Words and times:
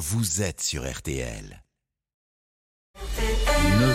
vous 0.00 0.40
êtes 0.40 0.62
sur 0.62 0.90
RTL. 0.90 1.62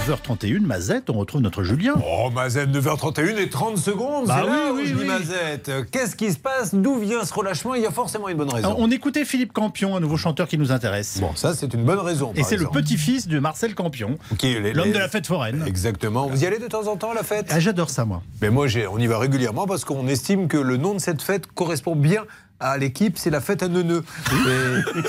9h31, 0.07 0.59
Mazette, 0.61 1.09
on 1.09 1.13
retrouve 1.13 1.41
notre 1.41 1.63
Julien. 1.63 1.93
Oh, 1.97 2.29
Mazette, 2.29 2.69
9h31 2.69 3.37
et 3.37 3.49
30 3.49 3.77
secondes. 3.77 4.27
Bah 4.27 4.41
c'est 4.43 4.47
là 4.49 4.57
oui, 4.67 4.71
où 4.71 4.75
oui, 4.77 4.85
je 4.87 4.93
dis 4.93 5.01
oui. 5.01 5.07
Mazette. 5.07 5.71
Qu'est-ce 5.91 6.15
qui 6.15 6.31
se 6.31 6.37
passe? 6.37 6.75
D'où 6.75 6.99
vient 6.99 7.23
ce 7.25 7.33
relâchement? 7.33 7.73
Il 7.75 7.81
y 7.81 7.85
a 7.87 7.91
forcément 7.91 8.29
une 8.29 8.37
bonne 8.37 8.51
raison. 8.51 8.67
Alors, 8.67 8.79
on 8.79 8.89
écoutait 8.91 9.25
Philippe 9.25 9.51
Campion, 9.51 9.95
un 9.95 9.99
nouveau 9.99 10.17
chanteur 10.17 10.47
qui 10.47 10.57
nous 10.59 10.71
intéresse. 10.71 11.19
Bon, 11.19 11.35
ça, 11.35 11.55
c'est 11.55 11.73
une 11.73 11.83
bonne 11.83 11.99
raison. 11.99 12.33
Et 12.35 12.43
c'est 12.43 12.57
le 12.57 12.67
petit-fils 12.67 13.27
de 13.27 13.39
Marcel 13.39 13.73
Campion, 13.73 14.17
l'homme 14.41 14.85
les- 14.85 14.93
de 14.93 14.97
la 14.99 15.09
fête 15.09 15.25
foraine. 15.25 15.63
Exactement. 15.67 16.27
Vous 16.27 16.43
y 16.43 16.45
allez 16.47 16.59
de 16.59 16.67
temps 16.67 16.87
en 16.87 16.97
temps 16.97 17.11
à 17.11 17.15
la 17.15 17.23
fête? 17.23 17.47
Ah, 17.49 17.59
J'adore 17.59 17.89
ça, 17.89 18.05
moi. 18.05 18.21
Mais 18.41 18.51
moi, 18.51 18.67
j'ai- 18.67 18.85
on 18.87 18.99
y 18.99 19.07
va 19.07 19.17
régulièrement 19.17 19.65
parce 19.65 19.85
qu'on 19.85 20.07
estime 20.07 20.47
que 20.47 20.57
le 20.57 20.77
nom 20.77 20.93
de 20.93 20.99
cette 20.99 21.21
fête 21.23 21.47
correspond 21.47 21.95
bien 21.95 22.25
à 22.59 22.77
l'équipe, 22.77 23.17
c'est 23.17 23.29
la 23.29 23.41
fête 23.41 23.63
à 23.63 23.67
neuneux. 23.67 24.03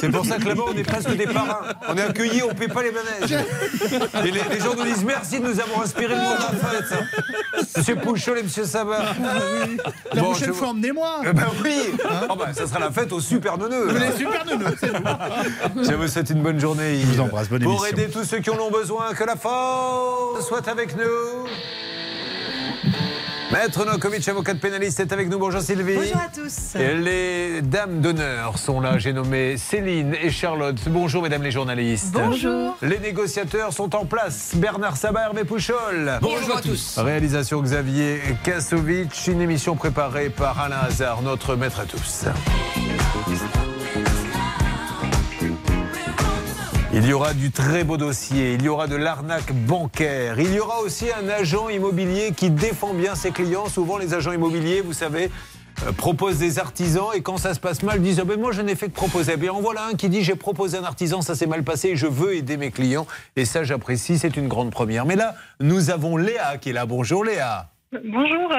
C'est 0.01 0.11
pour 0.11 0.25
ça 0.27 0.37
que 0.39 0.49
là-bas, 0.49 0.63
on 0.73 0.77
est 0.77 0.83
presque 0.83 1.15
des 1.17 1.27
parrains. 1.27 1.61
On 1.89 1.97
est 1.97 2.03
accueillis, 2.03 2.43
on 2.43 2.49
ne 2.49 2.55
paie 2.55 2.69
pas 2.69 2.83
les 2.83 2.91
manèges. 2.93 3.45
Et 4.25 4.31
les, 4.31 4.41
les 4.51 4.61
gens 4.61 4.75
nous 4.77 4.85
disent 4.85 5.05
merci 5.05 5.39
de 5.41 5.47
nous 5.47 5.61
avoir 5.61 5.83
inspiré 5.83 6.15
le 6.15 6.21
nom 6.21 6.31
de 6.35 6.63
la 6.63 6.83
fête. 6.83 6.99
Monsieur 7.77 7.97
Pouchol 7.97 8.39
et 8.39 8.43
Monsieur 8.43 8.65
Sabat. 8.65 8.99
La 10.13 10.21
Bon, 10.23 10.31
prochaine 10.31 10.49
je- 10.49 10.53
fois, 10.53 10.69
emmenez-moi 10.69 11.21
Eh 11.25 11.33
ben 11.33 11.47
oui 11.65 11.77
Ah 12.09 12.35
bah, 12.37 12.49
Ça 12.53 12.67
sera 12.67 12.81
la 12.81 12.91
fête 12.91 13.13
au 13.13 13.21
super 13.21 13.57
neuneux. 13.59 13.87
Vous 13.91 13.97
êtes 14.03 14.17
super 14.17 14.45
neuneux, 14.45 14.77
c'est 14.81 14.93
nous. 14.93 15.85
Je 15.85 15.95
vous 15.95 16.09
souhaite 16.09 16.31
une 16.31 16.43
bonne 16.43 16.59
journée. 16.61 16.97
Yves. 16.97 17.07
vous 17.15 17.21
embrasse, 17.21 17.49
bonne 17.49 17.63
Pour 17.63 17.87
émission. 17.87 17.97
aider 18.05 18.13
tous 18.13 18.25
ceux 18.25 18.39
qui 18.41 18.51
en 18.51 18.59
ont 18.59 18.71
besoin, 18.71 19.15
que 19.15 19.25
la 19.25 19.37
force 19.37 20.47
soit 20.47 20.67
avec 20.69 20.97
nous. 20.97 21.47
Maître 23.57 23.87
Nokovic, 23.87 24.29
avocat 24.29 24.53
de 24.53 24.59
pénaliste, 24.59 25.01
est 25.01 25.13
avec 25.15 25.31
nous. 25.31 25.39
Bonjour 25.39 25.63
Sylvie. 25.63 25.95
Bonjour 25.95 26.17
à 26.17 26.29
tous. 26.29 26.75
Les 26.75 27.63
dames 27.63 28.03
d'honneur 28.03 28.59
sont 28.59 28.81
là. 28.81 28.99
J'ai 28.99 29.15
nommé 29.15 29.57
Céline 29.57 30.15
et 30.15 30.31
Charlotte. 30.31 30.77
Bonjour 30.89 31.23
mesdames 31.23 31.43
les 31.43 31.51
journalistes. 31.51 32.13
Bonjour. 32.13 32.77
Les 32.83 32.99
négociateurs 32.99 33.73
sont 33.73 33.97
en 33.97 34.05
place. 34.05 34.53
Bernard 34.57 34.99
Sabat, 34.99 35.23
Hervé 35.23 35.45
Pouchol. 35.45 36.19
Bonjour 36.21 36.59
à 36.59 36.61
tous. 36.61 36.99
Réalisation 36.99 37.63
Xavier 37.63 38.21
Kasovic. 38.45 39.27
Une 39.27 39.41
émission 39.41 39.75
préparée 39.75 40.29
par 40.29 40.61
Alain 40.61 40.81
Hazard, 40.87 41.23
notre 41.23 41.57
maître 41.57 41.81
à 41.81 41.87
tous. 41.87 42.27
Il 46.99 47.07
y 47.07 47.13
aura 47.13 47.35
du 47.35 47.51
très 47.51 47.85
beau 47.85 47.99
dossier, 47.99 48.55
il 48.55 48.63
y 48.63 48.71
aura 48.71 48.87
de 48.87 48.97
l'arnaque 48.97 49.53
bancaire, 49.53 50.41
il 50.41 50.55
y 50.55 50.59
aura 50.59 50.81
aussi 50.81 51.05
un 51.13 51.29
agent 51.29 51.69
immobilier 51.69 52.33
qui 52.35 52.49
défend 52.49 52.95
bien 52.95 53.15
ses 53.15 53.33
clients. 53.33 53.67
Souvent, 53.67 53.99
les 53.99 54.15
agents 54.15 54.33
immobiliers, 54.33 54.81
vous 54.81 54.95
savez, 54.95 55.31
euh, 55.87 55.93
proposent 55.93 56.39
des 56.39 56.59
artisans 56.59 57.09
et 57.15 57.21
quand 57.21 57.37
ça 57.37 57.53
se 57.53 57.61
passe 57.61 57.83
mal, 57.83 58.01
disent 58.01 58.19
Ah 58.19 58.25
ben 58.25 58.41
Moi, 58.41 58.53
je 58.53 58.63
n'ai 58.63 58.75
fait 58.75 58.87
que 58.87 58.95
proposer. 58.95 59.33
Eh 59.35 59.37
Bien, 59.37 59.53
en 59.53 59.61
voilà 59.61 59.85
un 59.85 59.93
qui 59.93 60.09
dit 60.09 60.23
J'ai 60.23 60.37
proposé 60.37 60.79
un 60.79 60.85
artisan, 60.85 61.21
ça 61.21 61.35
s'est 61.35 61.47
mal 61.47 61.65
passé 61.65 61.91
et 61.91 61.97
je 61.97 62.07
veux 62.07 62.35
aider 62.35 62.57
mes 62.57 62.71
clients. 62.71 63.07
Et 63.37 63.45
ça, 63.45 63.63
j'apprécie, 63.63 64.17
c'est 64.17 64.39
une 64.39 64.49
grande 64.49 64.71
première. 64.71 65.05
Mais 65.05 65.17
là, 65.17 65.35
nous 65.61 65.91
avons 65.91 66.17
Léa 66.17 66.57
qui 66.57 66.71
est 66.71 66.73
là. 66.73 66.87
Bonjour 66.87 67.27
Léa. 67.27 67.69
Bonjour. 67.93 68.51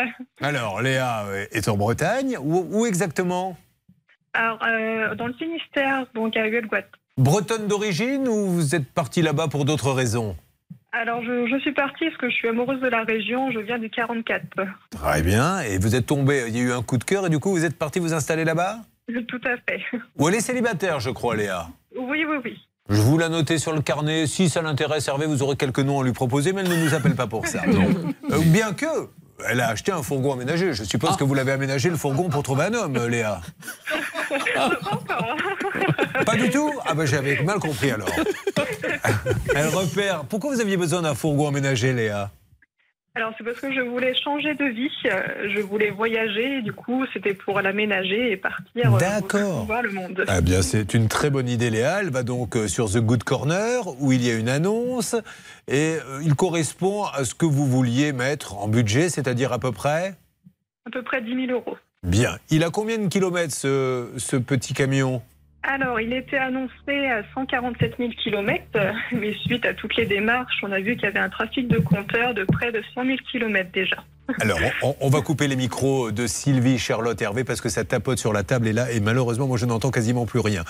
Alors, 0.41 0.83
Léa 0.83 1.25
euh, 1.25 1.45
est 1.53 1.67
en 1.67 1.75
Bretagne. 1.75 2.38
Où, 2.39 2.67
où 2.69 2.85
exactement? 2.85 3.58
Alors, 4.35 4.59
euh, 4.63 5.15
dans 5.15 5.25
le 5.25 5.33
Finistère, 5.33 6.05
donc 6.13 6.38
à 6.38 6.47
Guelguat. 6.47 6.85
Bretonne 7.17 7.67
d'origine 7.67 8.27
ou 8.27 8.47
vous 8.47 8.75
êtes 8.75 8.87
parti 8.91 9.21
là-bas 9.21 9.47
pour 9.47 9.65
d'autres 9.65 9.91
raisons 9.91 10.35
Alors, 10.91 11.21
je, 11.23 11.47
je 11.51 11.59
suis 11.59 11.73
partie 11.73 12.05
parce 12.05 12.17
que 12.17 12.29
je 12.29 12.35
suis 12.35 12.47
amoureuse 12.47 12.79
de 12.79 12.87
la 12.87 13.03
région. 13.03 13.51
Je 13.51 13.59
viens 13.59 13.79
du 13.79 13.89
44. 13.89 14.43
Très 14.91 15.23
bien. 15.23 15.61
Et 15.61 15.79
vous 15.79 15.95
êtes 15.95 16.05
tombé, 16.05 16.45
il 16.47 16.55
y 16.55 16.59
a 16.59 16.63
eu 16.63 16.71
un 16.71 16.83
coup 16.83 16.97
de 16.97 17.03
cœur 17.03 17.25
et 17.25 17.29
du 17.29 17.39
coup 17.39 17.51
vous 17.51 17.65
êtes 17.65 17.77
parti 17.77 17.99
vous 17.99 18.13
installer 18.13 18.45
là-bas 18.45 18.81
Tout 19.27 19.41
à 19.45 19.57
fait. 19.67 19.81
Ou 20.17 20.29
elle 20.29 20.35
est 20.35 20.41
célibataire, 20.41 20.99
je 20.99 21.09
crois, 21.09 21.35
Léa 21.35 21.67
Oui, 21.97 22.23
oui, 22.29 22.37
oui. 22.43 22.57
Je 22.89 23.01
vous 23.01 23.17
la 23.17 23.27
noter 23.29 23.57
sur 23.57 23.73
le 23.73 23.81
carnet. 23.81 24.27
Si 24.27 24.47
ça 24.47 24.61
l'intéresse, 24.61 25.07
Hervé, 25.07 25.25
vous 25.25 25.43
aurez 25.43 25.57
quelques 25.57 25.79
noms 25.79 25.99
à 25.99 26.03
lui 26.05 26.13
proposer, 26.13 26.53
mais 26.53 26.61
elle 26.61 26.69
ne 26.69 26.85
nous 26.85 26.93
appelle 26.93 27.15
pas 27.15 27.27
pour 27.27 27.47
ça. 27.47 27.61
Euh, 28.29 28.39
bien 28.45 28.73
que, 28.73 28.85
elle 29.47 29.61
a 29.61 29.69
acheté 29.69 29.92
un 29.92 30.03
fourgon 30.03 30.33
aménagé. 30.33 30.73
Je 30.73 30.83
suppose 30.83 31.15
que 31.17 31.23
vous 31.23 31.33
l'avez 31.33 31.52
aménagé, 31.52 31.89
le 31.89 31.98
fourgon, 31.98 32.30
pour 32.30 32.43
trouver 32.43 32.65
un 32.65 32.73
homme, 32.73 32.98
euh, 32.98 33.08
Léa. 33.08 33.42
Pas 36.25 36.36
du 36.36 36.49
tout 36.49 36.73
Ah 36.86 36.93
ben 36.93 37.05
j'avais 37.05 37.42
mal 37.43 37.59
compris 37.59 37.92
alors. 37.92 38.09
Elle 39.55 39.67
repère. 39.67 40.23
Pourquoi 40.25 40.53
vous 40.53 40.61
aviez 40.61 40.77
besoin 40.77 41.02
d'un 41.02 41.15
fourgon 41.15 41.49
aménagé, 41.49 41.93
Léa? 41.93 42.31
Alors, 43.17 43.33
c'est 43.36 43.44
parce 43.44 43.60
que 43.60 43.73
je 43.73 43.82
voulais 43.82 44.14
changer 44.14 44.54
de 44.54 44.66
vie. 44.66 44.92
Euh, 45.08 45.50
Je 45.50 45.60
voulais 45.61 45.89
voyager. 45.89 46.58
Et 46.60 46.61
du 46.61 46.72
coup, 46.72 47.04
c'était 47.14 47.33
pour 47.33 47.60
l'aménager 47.61 48.32
et 48.32 48.38
partir 48.38 48.94
euh, 48.94 49.00
D'accord. 49.00 49.66
voir 49.66 49.82
le 49.82 49.92
monde. 49.92 50.23
Eh 50.38 50.42
bien, 50.44 50.61
c'est 50.61 50.94
une 50.94 51.08
très 51.08 51.32
bonne 51.32 51.50
idée, 51.50 51.72
Léa. 51.72 52.02
Elle 52.02 52.11
va 52.11 52.22
donc 52.22 52.55
euh, 52.55 52.67
sur 52.67 52.92
The 52.92 53.00
Good 53.00 53.23
Corner, 53.23 53.82
où 54.00 54.11
il 54.11 54.23
y 54.23 54.30
a 54.30 54.36
une 54.36 54.50
annonce, 54.50 55.16
et 55.67 55.95
euh, 56.08 56.22
il 56.23 56.36
correspond 56.36 57.05
à 57.05 57.26
ce 57.26 57.33
que 57.33 57.48
vous 57.48 57.66
vouliez 57.66 58.14
mettre 58.14 58.55
en 58.60 58.67
budget, 58.67 59.10
c'est-à-dire 59.10 59.52
à 59.52 59.58
peu 59.58 59.72
près? 59.72 60.14
À 60.86 60.92
peu 60.92 61.02
près 61.02 61.20
10 61.20 61.48
000 61.48 61.60
euros. 61.60 61.76
Bien. 62.04 62.38
Il 62.52 62.64
a 62.64 62.70
combien 62.70 62.99
de 62.99 63.08
kilomètres, 63.08 63.55
ce, 63.55 64.10
ce 64.17 64.36
petit 64.38 64.76
camion? 64.76 65.23
Alors, 65.63 65.99
il 65.99 66.13
était 66.13 66.37
annoncé 66.37 67.07
à 67.07 67.23
147 67.33 67.97
000 67.97 68.11
km, 68.23 68.63
mais 69.11 69.33
suite 69.33 69.65
à 69.65 69.73
toutes 69.73 69.95
les 69.97 70.05
démarches, 70.05 70.59
on 70.63 70.71
a 70.71 70.79
vu 70.79 70.95
qu'il 70.95 71.03
y 71.03 71.07
avait 71.07 71.19
un 71.19 71.29
trafic 71.29 71.67
de 71.67 71.79
compteurs 71.79 72.33
de 72.33 72.45
près 72.45 72.71
de 72.71 72.81
100 72.93 73.05
000 73.05 73.17
km 73.29 73.69
déjà. 73.71 73.97
Alors, 74.42 74.60
on, 74.83 74.95
on 74.99 75.10
va 75.10 75.21
couper 75.21 75.48
les 75.48 75.55
micros 75.55 76.11
de 76.11 76.27
Sylvie, 76.27 76.77
Charlotte, 76.77 77.21
Hervé, 77.21 77.43
parce 77.43 77.61
que 77.61 77.70
ça 77.70 77.83
tapote 77.83 78.20
sur 78.20 78.33
la 78.33 78.43
table, 78.43 78.67
et 78.67 78.73
là, 78.73 78.92
et 78.92 78.99
malheureusement, 78.99 79.48
moi, 79.48 79.58
je 79.58 79.65
n'entends 79.65 79.92
quasiment 79.92 80.26
plus 80.26 80.39
rien. 80.39 80.64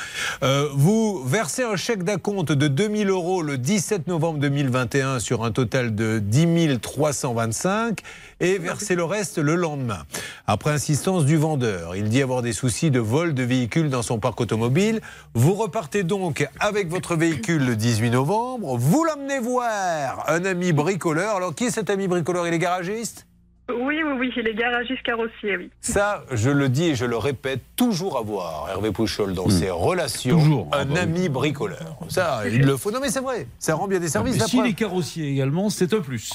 Euh, 0.44 0.70
vous 0.74 1.24
versez 1.26 1.64
un 1.64 1.76
chèque 1.76 2.04
d'acompte 2.04 2.52
de 2.52 2.68
2000 2.68 3.10
euros 3.10 3.42
le 3.42 3.58
17 3.58 4.08
novembre 4.08 4.40
2021 4.40 5.20
sur 5.20 5.44
un 5.44 5.52
total 5.52 5.96
de 5.96 6.20
10 6.20 6.80
325 6.80 8.00
et 8.40 8.58
versez 8.58 8.96
le 8.96 9.04
reste 9.04 9.38
le 9.38 9.56
lendemain. 9.56 10.04
Après 10.46 10.72
insistance 10.72 11.26
du 11.26 11.38
vendeur, 11.38 11.96
il 11.96 12.10
dit 12.10 12.22
avoir 12.22 12.42
des 12.42 12.54
soucis 12.54 12.92
de 12.92 13.00
vol 13.00 13.34
de 13.34 13.44
véhicules 13.44 13.90
dans 13.90 14.02
son 14.02 14.20
parc 14.20 14.40
automobile. 14.40 15.02
Vous 15.34 15.56
repartez 15.56 16.04
donc 16.04 16.48
avec 16.60 16.90
votre 16.90 17.16
véhicule 17.16 17.66
le 17.66 17.76
18 17.76 18.12
novembre. 18.12 18.78
Vous 18.78 19.04
l'emmenez 19.04 19.40
voir 19.40 20.26
un 20.30 20.46
ami 20.46 20.74
bricoleur. 20.74 21.36
Alors, 21.36 21.54
qui 21.54 21.66
est 21.66 21.72
cet 21.72 21.90
ami 21.90 22.08
bricoleur? 22.08 22.48
Il 22.48 22.54
est 22.54 22.60
garagiste? 22.60 23.27
Oui, 23.70 24.02
oui, 24.04 24.14
oui, 24.18 24.32
il 24.38 24.48
est 24.48 24.54
garagiste 24.54 25.04
carrossier, 25.04 25.58
oui. 25.58 25.70
ça, 25.82 26.24
je 26.32 26.50
le 26.50 26.70
dis 26.70 26.86
et 26.86 26.96
je 26.96 27.04
le 27.06 27.18
répète, 27.18 27.60
toujours 27.76 28.18
avoir 28.18 28.70
Hervé 28.70 28.92
Pouchol 28.92 29.34
dans 29.34 29.50
ses 29.50 29.70
relations, 29.70 30.38
Toujours. 30.40 30.68
un 30.72 30.80
Ah 30.82 30.86
bah 30.86 31.02
ami 31.02 31.28
bricoleur. 31.28 31.98
Ça, 32.08 32.44
il 32.48 32.62
le 32.66 32.78
faut. 32.78 32.92
Non 32.92 33.00
mais 33.02 33.10
c'est 33.10 33.20
vrai, 33.20 33.48
ça 33.60 33.76
rend 33.76 33.88
bien 33.88 34.00
des 34.00 34.08
services. 34.08 34.38
Mais 34.40 34.46
S'il 34.46 34.60
preuve. 34.60 34.72
est 34.72 34.74
carrossier 34.74 35.30
également, 35.32 35.70
c'est 35.70 35.94
un 35.94 36.00
plus. 36.00 36.32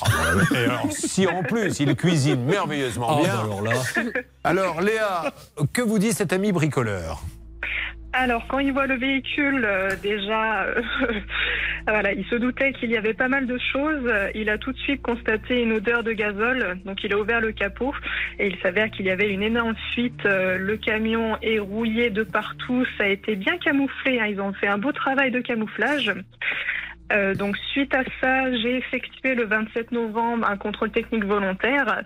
Et 0.54 0.56
alors, 0.59 0.87
si 0.91 1.26
en 1.26 1.43
plus 1.43 1.81
il 1.81 1.97
cuisine 1.97 2.43
merveilleusement 2.44 3.06
Ah, 3.19 3.22
bien. 3.22 3.34
bah 3.34 3.41
alors 3.44 3.62
là, 3.62 3.72
Alors 4.44 4.81
Léa, 4.82 5.32
que 5.72 5.81
vous 5.81 5.99
dit 5.99 6.12
cet 6.12 6.32
ami 6.34 6.53
bricoleur? 6.53 7.22
Alors, 8.15 8.47
quand 8.47 8.59
il 8.59 8.73
voit 8.73 8.87
le 8.87 8.97
véhicule, 8.97 9.65
euh, 9.65 9.89
déjà, 10.03 10.65
euh, 10.65 10.83
voilà, 11.87 12.12
il 12.12 12.25
se 12.27 12.34
doutait 12.34 12.75
qu'il 12.75 12.91
y 12.91 12.97
avait 12.99 13.15
pas 13.15 13.28
mal 13.28 13.47
de 13.47 13.59
choses. 13.73 14.12
Il 14.34 14.50
a 14.50 14.59
tout 14.59 14.73
de 14.73 14.78
suite 14.78 15.00
constaté 15.00 15.62
une 15.62 15.73
odeur 15.73 16.03
de 16.03 16.12
gazole, 16.12 16.78
donc 16.84 17.03
il 17.05 17.12
a 17.15 17.19
ouvert 17.19 17.41
le 17.41 17.53
capot 17.53 17.95
et 18.39 18.49
il 18.49 18.56
s'avère 18.59 18.91
qu'il 18.91 19.06
y 19.06 19.11
avait 19.11 19.31
une 19.31 19.43
énorme 19.43 19.75
fuite. 19.95 20.27
Euh, 20.27 20.59
le 20.59 20.77
camion 20.77 21.39
est 21.41 21.59
rouillé 21.59 22.11
de 22.11 22.23
partout, 22.23 22.84
ça 22.99 23.05
a 23.05 23.09
été 23.09 23.34
bien 23.34 23.56
camouflé. 23.56 24.21
hein. 24.21 24.27
Ils 24.29 24.41
ont 24.43 24.53
fait 24.53 24.69
un 24.69 24.79
beau 24.79 24.93
travail 24.93 25.31
de 25.31 25.41
camouflage. 25.41 26.12
Euh, 27.12 27.34
donc 27.34 27.56
suite 27.73 27.95
à 27.95 28.03
ça, 28.21 28.50
j'ai 28.56 28.77
effectué 28.77 29.34
le 29.34 29.45
27 29.45 29.93
novembre 29.93 30.47
un 30.49 30.56
contrôle 30.56 30.91
technique 30.91 31.25
volontaire. 31.25 32.03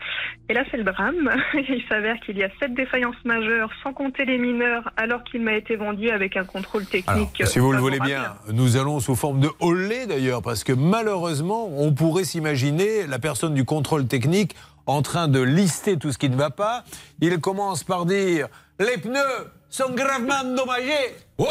Et 0.48 0.54
là, 0.54 0.64
c'est 0.70 0.76
le 0.76 0.84
drame. 0.84 1.30
Il 1.54 1.82
s'avère 1.88 2.18
qu'il 2.20 2.36
y 2.38 2.44
a 2.44 2.48
sept 2.58 2.74
défaillances 2.74 3.24
majeures, 3.24 3.70
sans 3.82 3.92
compter 3.92 4.24
les 4.24 4.38
mineurs, 4.38 4.90
alors 4.96 5.22
qu'il 5.24 5.42
m'a 5.42 5.54
été 5.54 5.76
vendu 5.76 6.10
avec 6.10 6.36
un 6.36 6.44
contrôle 6.44 6.84
Alors, 7.06 7.30
technique. 7.30 7.46
si 7.46 7.58
vous 7.58 7.72
le 7.72 7.78
euh, 7.78 7.80
voulez 7.80 8.00
bien, 8.00 8.34
nous 8.52 8.76
allons 8.76 9.00
sous 9.00 9.14
forme 9.14 9.40
de 9.40 9.50
holé 9.60 10.06
d'ailleurs, 10.06 10.42
parce 10.42 10.64
que 10.64 10.72
malheureusement, 10.72 11.68
on 11.76 11.92
pourrait 11.92 12.24
s'imaginer 12.24 13.06
la 13.06 13.18
personne 13.18 13.54
du 13.54 13.64
contrôle 13.64 14.06
technique 14.06 14.54
en 14.86 15.02
train 15.02 15.28
de 15.28 15.40
lister 15.40 15.98
tout 15.98 16.12
ce 16.12 16.18
qui 16.18 16.30
ne 16.30 16.36
va 16.36 16.50
pas. 16.50 16.84
Il 17.20 17.38
commence 17.40 17.84
par 17.84 18.06
dire 18.06 18.48
les 18.78 18.98
pneus 18.98 19.50
sont 19.70 19.90
gravement 19.94 20.40
endommagés. 20.42 21.16
Mais 21.38 21.44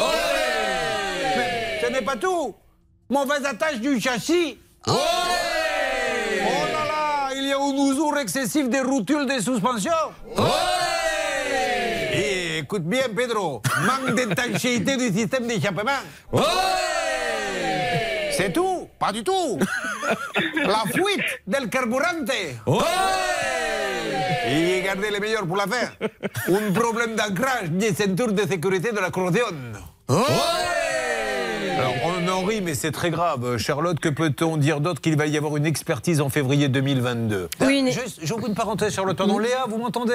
ce 1.82 1.92
n'est 1.92 2.02
pas 2.02 2.16
tout. 2.16 2.54
Mauvaise 3.08 3.44
attache 3.44 3.78
du 3.80 4.00
châssis. 4.00 4.58
Oh 4.88 4.92
là 4.92 6.84
là, 6.88 7.30
il 7.36 7.46
y 7.46 7.52
a 7.52 7.56
une 7.56 7.92
usure 7.92 8.18
excessive 8.18 8.68
des 8.68 8.80
rotules 8.80 9.26
des 9.26 9.40
suspensions. 9.40 9.90
Et 12.12 12.58
écoute 12.58 12.82
bien, 12.84 13.02
Pedro, 13.14 13.62
manque 13.82 14.14
d'étanchéité 14.16 14.96
du 14.96 15.16
système 15.16 15.46
d'échappement. 15.46 16.00
C'est 18.32 18.52
tout 18.52 18.88
Pas 18.98 19.12
du 19.12 19.22
tout 19.24 19.58
La 20.66 20.82
fuite 20.92 21.24
del 21.46 21.70
carburante 21.70 22.28
Et 24.46 24.82
gardez 24.82 25.10
les 25.10 25.20
meilleurs 25.20 25.46
pour 25.46 25.56
la 25.56 25.66
fin. 25.66 25.88
Un 26.48 26.72
problème 26.72 27.14
d'ancrage 27.14 27.70
des 27.70 27.94
ceintures 27.94 28.32
de 28.32 28.46
sécurité 28.46 28.90
de 28.92 28.98
la 28.98 29.10
corrosion. 29.10 29.46
On 32.36 32.44
rit, 32.44 32.60
mais 32.60 32.74
c'est 32.74 32.92
très 32.92 33.10
grave. 33.10 33.56
Charlotte, 33.58 33.98
que 34.00 34.08
peut-on 34.08 34.56
dire 34.56 34.80
d'autre 34.80 35.00
qu'il 35.00 35.16
va 35.16 35.26
y 35.26 35.36
avoir 35.36 35.56
une 35.56 35.66
expertise 35.66 36.20
en 36.20 36.28
février 36.28 36.68
2022 36.68 37.48
Oui, 37.60 37.78
une- 37.80 37.90
Juste, 37.90 38.20
j'ouvre 38.22 38.46
une 38.46 38.54
parenthèse, 38.54 38.94
Charlotte. 38.94 39.16
Pardon, 39.16 39.38
Léa, 39.38 39.64
vous 39.68 39.78
m'entendez? 39.78 40.12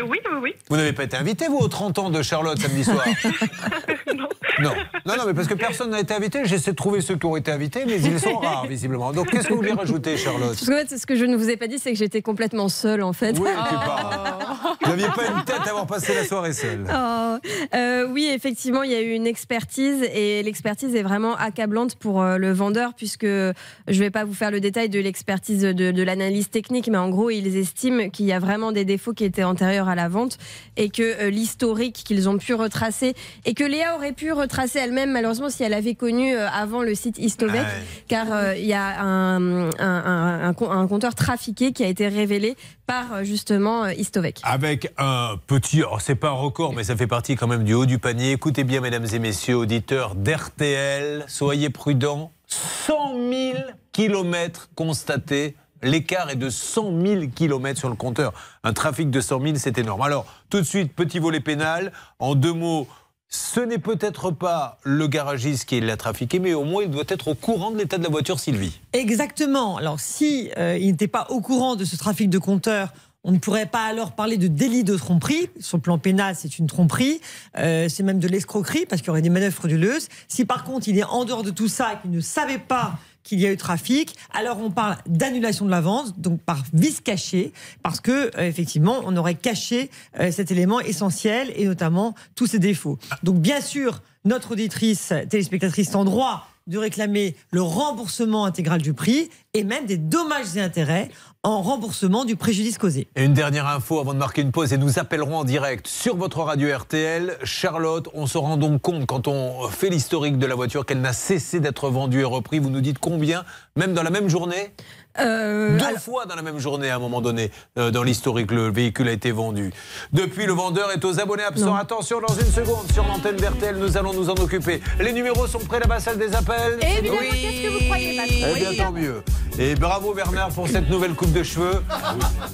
Oui, 0.00 0.18
oui, 0.30 0.38
oui. 0.42 0.54
Vous 0.70 0.76
n'avez 0.76 0.92
pas 0.92 1.02
été 1.04 1.16
invité, 1.16 1.48
vous, 1.48 1.56
aux 1.58 1.68
30 1.68 1.98
ans 1.98 2.10
de 2.10 2.22
Charlotte 2.22 2.58
samedi 2.58 2.84
soir 2.84 3.04
Non. 4.16 4.28
Non. 4.60 4.72
Non, 5.06 5.16
non, 5.16 5.22
mais 5.26 5.34
parce 5.34 5.48
que 5.48 5.54
personne 5.54 5.90
n'a 5.90 6.00
été 6.00 6.14
invité. 6.14 6.40
J'essaie 6.44 6.72
de 6.72 6.76
trouver 6.76 7.00
ceux 7.00 7.16
qui 7.16 7.26
ont 7.26 7.36
été 7.36 7.50
invités, 7.50 7.84
mais 7.86 8.00
ils 8.00 8.20
sont 8.20 8.36
rares, 8.38 8.66
visiblement. 8.66 9.12
Donc, 9.12 9.30
qu'est-ce 9.30 9.48
que 9.48 9.52
vous 9.52 9.60
voulez 9.60 9.72
rajouter, 9.72 10.16
Charlotte 10.16 10.48
Parce 10.50 10.66
qu'en 10.66 10.76
fait, 10.76 10.98
ce 10.98 11.06
que 11.06 11.16
je 11.16 11.24
ne 11.24 11.36
vous 11.36 11.48
ai 11.48 11.56
pas 11.56 11.66
dit, 11.66 11.78
c'est 11.78 11.92
que 11.92 11.98
j'étais 11.98 12.22
complètement 12.22 12.68
seule, 12.68 13.02
en 13.02 13.12
fait. 13.12 13.38
Oui, 13.38 13.48
tu 13.68 13.74
parles. 13.74 14.76
Vous 14.82 14.90
n'aviez 14.90 15.06
pas 15.08 15.26
une 15.26 15.44
tête 15.44 15.60
à 15.66 15.70
avoir 15.70 15.86
passé 15.86 16.14
la 16.14 16.24
soirée 16.24 16.52
seule. 16.52 16.84
Oh, 16.88 17.36
euh, 17.74 18.06
oui, 18.10 18.30
effectivement, 18.32 18.82
il 18.82 18.90
y 18.90 18.94
a 18.94 19.00
eu 19.00 19.12
une 19.12 19.26
expertise 19.26 20.02
et 20.14 20.42
l'expertise 20.42 20.94
est 20.94 21.02
vraiment 21.02 21.36
accablante 21.36 21.96
pour 21.96 22.22
euh, 22.22 22.38
le 22.38 22.52
vendeur 22.52 22.94
puisque 22.94 23.26
je 23.26 23.54
ne 23.86 23.98
vais 23.98 24.10
pas 24.10 24.24
vous 24.24 24.34
faire 24.34 24.50
le 24.50 24.60
détail 24.60 24.88
de 24.88 25.00
l'expertise 25.00 25.62
de, 25.62 25.72
de 25.72 26.02
l'analyse 26.02 26.50
technique, 26.50 26.88
mais 26.88 26.98
en 26.98 27.10
gros, 27.10 27.30
ils 27.30 27.56
estiment 27.56 28.08
qu'il 28.10 28.26
y 28.26 28.32
a 28.32 28.38
vraiment 28.38 28.72
des 28.72 28.84
défauts 28.84 29.12
qui 29.12 29.24
étaient 29.24 29.44
antérieurs 29.44 29.88
à 29.88 29.94
la 29.94 30.08
vente 30.08 30.38
et 30.76 30.90
que 30.90 31.02
euh, 31.02 31.30
l'historique 31.30 32.02
qu'ils 32.04 32.28
ont 32.28 32.38
pu 32.38 32.54
retracer 32.54 33.14
et 33.44 33.54
que 33.54 33.64
Léa 33.64 33.94
aurait 33.96 34.12
pu 34.12 34.32
retracer 34.32 34.47
elle-même, 34.74 35.12
malheureusement, 35.12 35.50
si 35.50 35.62
elle 35.62 35.74
avait 35.74 35.94
connu 35.94 36.34
euh, 36.34 36.48
avant 36.50 36.82
le 36.82 36.94
site 36.94 37.18
Histovec, 37.18 37.60
Ouais. 37.62 37.66
car 38.08 38.26
euh, 38.32 38.54
il 38.56 38.66
y 38.66 38.72
a 38.74 39.00
un, 39.02 39.68
un, 39.68 39.72
un- 39.78 40.48
un 40.48 40.54
co- 40.54 40.70
un 40.70 40.86
compteur 40.86 41.14
trafiqué 41.14 41.72
qui 41.72 41.84
a 41.84 41.88
été 41.88 42.08
révélé 42.08 42.56
par 42.86 43.12
euh, 43.12 43.24
justement 43.24 43.86
Histovec. 43.88 44.40
Avec 44.44 44.92
un 44.98 45.36
petit, 45.46 45.78
alors 45.78 46.00
c'est 46.00 46.14
pas 46.14 46.28
un 46.28 46.32
record, 46.32 46.72
mais 46.74 46.84
ça 46.84 46.96
fait 46.96 47.06
partie 47.06 47.36
quand 47.36 47.46
même 47.46 47.64
du 47.64 47.74
haut 47.74 47.86
du 47.86 47.98
panier. 47.98 48.32
Écoutez 48.32 48.64
bien, 48.64 48.80
mesdames 48.80 49.06
et 49.12 49.18
messieurs, 49.18 49.56
auditeurs 49.56 50.14
d'RTL, 50.14 51.24
soyez 51.28 51.70
prudents. 51.70 52.32
100 52.46 53.12
000 53.30 53.58
kilomètres 53.92 54.70
constatés. 54.74 55.54
L'écart 55.82 56.28
est 56.30 56.36
de 56.36 56.50
100 56.50 57.00
000 57.06 57.26
kilomètres 57.34 57.78
sur 57.78 57.88
le 57.88 57.94
compteur. 57.94 58.32
Un 58.64 58.72
trafic 58.72 59.10
de 59.10 59.20
100 59.20 59.40
000, 59.42 59.54
c'est 59.58 59.78
énorme. 59.78 60.00
Alors, 60.02 60.26
tout 60.50 60.58
de 60.58 60.64
suite, 60.64 60.92
petit 60.94 61.18
volet 61.20 61.38
pénal. 61.40 61.92
En 62.18 62.34
deux 62.34 62.52
mots, 62.52 62.88
ce 63.28 63.60
n'est 63.60 63.78
peut-être 63.78 64.30
pas 64.30 64.78
le 64.84 65.06
garagiste 65.06 65.66
qui 65.66 65.80
l'a 65.80 65.96
trafiqué, 65.96 66.38
mais 66.38 66.54
au 66.54 66.64
moins 66.64 66.82
il 66.82 66.90
doit 66.90 67.04
être 67.08 67.28
au 67.28 67.34
courant 67.34 67.70
de 67.70 67.78
l'état 67.78 67.98
de 67.98 68.02
la 68.02 68.08
voiture, 68.08 68.40
Sylvie. 68.40 68.80
Exactement. 68.92 69.76
Alors, 69.76 70.00
si 70.00 70.50
euh, 70.56 70.78
il 70.78 70.86
n'était 70.88 71.08
pas 71.08 71.26
au 71.30 71.40
courant 71.40 71.76
de 71.76 71.84
ce 71.84 71.96
trafic 71.96 72.30
de 72.30 72.38
compteurs, 72.38 72.88
on 73.24 73.32
ne 73.32 73.38
pourrait 73.38 73.66
pas 73.66 73.84
alors 73.84 74.12
parler 74.12 74.38
de 74.38 74.46
délit 74.46 74.84
de 74.84 74.96
tromperie. 74.96 75.50
Sur 75.60 75.76
le 75.76 75.82
plan 75.82 75.98
pénal, 75.98 76.34
c'est 76.36 76.58
une 76.58 76.66
tromperie. 76.66 77.20
Euh, 77.58 77.88
c'est 77.90 78.02
même 78.02 78.20
de 78.20 78.28
l'escroquerie 78.28 78.86
parce 78.86 79.02
qu'il 79.02 79.08
y 79.08 79.10
aurait 79.10 79.22
des 79.22 79.28
manœuvres 79.28 79.54
frauduleuses. 79.54 80.08
Si 80.28 80.46
par 80.46 80.64
contre, 80.64 80.88
il 80.88 80.96
est 80.98 81.04
en 81.04 81.24
dehors 81.24 81.42
de 81.42 81.50
tout 81.50 81.68
ça 81.68 81.94
et 81.94 82.00
qu'il 82.00 82.10
ne 82.10 82.20
savait 82.20 82.58
pas 82.58 82.98
qu'il 83.28 83.40
y 83.40 83.46
a 83.46 83.52
eu 83.52 83.56
trafic, 83.56 84.16
alors 84.32 84.58
on 84.58 84.70
parle 84.70 84.96
d'annulation 85.06 85.66
de 85.66 85.70
la 85.70 85.80
vente, 85.80 86.18
donc 86.18 86.40
par 86.40 86.64
vice 86.72 87.00
caché, 87.00 87.52
parce 87.82 88.00
que 88.00 88.30
euh, 88.36 88.48
effectivement, 88.48 89.00
on 89.04 89.16
aurait 89.16 89.34
caché 89.34 89.90
euh, 90.18 90.32
cet 90.32 90.50
élément 90.50 90.80
essentiel 90.80 91.52
et 91.54 91.66
notamment 91.66 92.14
tous 92.34 92.46
ses 92.46 92.58
défauts. 92.58 92.98
Donc 93.22 93.36
bien 93.36 93.60
sûr, 93.60 94.02
notre 94.24 94.52
auditrice 94.52 95.12
téléspectatrice 95.28 95.90
est 95.90 95.96
en 95.96 96.04
droit 96.04 96.48
de 96.68 96.78
réclamer 96.78 97.34
le 97.50 97.62
remboursement 97.62 98.44
intégral 98.44 98.80
du 98.80 98.92
prix 98.92 99.30
et 99.54 99.64
même 99.64 99.86
des 99.86 99.96
dommages 99.96 100.56
et 100.56 100.60
intérêts 100.60 101.10
en 101.44 101.62
remboursement 101.62 102.24
du 102.24 102.34
préjudice 102.34 102.78
causé. 102.78 103.08
Une 103.14 103.32
dernière 103.32 103.68
info 103.68 104.00
avant 104.00 104.12
de 104.12 104.18
marquer 104.18 104.42
une 104.42 104.50
pause 104.50 104.72
et 104.72 104.76
nous 104.76 104.98
appellerons 104.98 105.36
en 105.36 105.44
direct 105.44 105.86
sur 105.86 106.16
votre 106.16 106.40
radio 106.40 106.76
RTL. 106.76 107.38
Charlotte, 107.44 108.08
on 108.12 108.26
se 108.26 108.38
rend 108.38 108.56
donc 108.56 108.82
compte 108.82 109.06
quand 109.06 109.28
on 109.28 109.68
fait 109.68 109.88
l'historique 109.88 110.38
de 110.38 110.46
la 110.46 110.56
voiture 110.56 110.84
qu'elle 110.84 111.00
n'a 111.00 111.12
cessé 111.12 111.60
d'être 111.60 111.90
vendue 111.90 112.20
et 112.20 112.24
reprise. 112.24 112.60
Vous 112.60 112.70
nous 112.70 112.80
dites 112.80 112.98
combien 112.98 113.44
Même 113.76 113.94
dans 113.94 114.02
la 114.02 114.10
même 114.10 114.28
journée? 114.28 114.74
Euh, 115.20 115.78
Deux 115.78 115.84
alors- 115.84 116.00
fois 116.00 116.26
dans 116.26 116.34
la 116.36 116.42
même 116.42 116.58
journée 116.58 116.90
à 116.90 116.96
un 116.96 116.98
moment 116.98 117.20
donné 117.20 117.50
euh, 117.78 117.90
dans 117.90 118.02
l'historique, 118.02 118.50
le 118.50 118.70
véhicule 118.70 119.08
a 119.08 119.12
été 119.12 119.30
vendu. 119.32 119.72
Depuis, 120.12 120.46
le 120.46 120.52
vendeur 120.52 120.90
est 120.92 121.04
aux 121.04 121.20
abonnés 121.20 121.44
absents. 121.44 121.66
Non. 121.66 121.74
Attention, 121.74 122.20
dans 122.20 122.34
une 122.34 122.50
seconde, 122.50 122.90
sur 122.92 123.04
l'antenne 123.06 123.36
d'RTL, 123.36 123.76
nous 123.76 123.96
allons 123.96 124.12
nous 124.12 124.30
en 124.30 124.34
occuper. 124.34 124.80
Les 125.00 125.12
numéros 125.12 125.46
sont 125.46 125.58
prêts, 125.60 125.80
la 125.80 126.00
salle 126.00 126.18
des 126.18 126.34
appels 126.34 126.78
Évidemment, 126.82 127.18
qu'est-ce 127.30 127.62
que 127.62 127.72
vous 127.72 127.84
croyez, 127.86 128.20
eh 128.20 128.54
bien, 128.74 128.84
tant 128.84 128.92
mieux. 128.92 129.22
Et 129.58 129.74
bravo 129.74 130.14
Bernard 130.14 130.50
pour 130.50 130.68
cette 130.68 130.88
nouvelle 130.88 131.14
coupe 131.14 131.32
de 131.32 131.42
cheveux. 131.42 131.82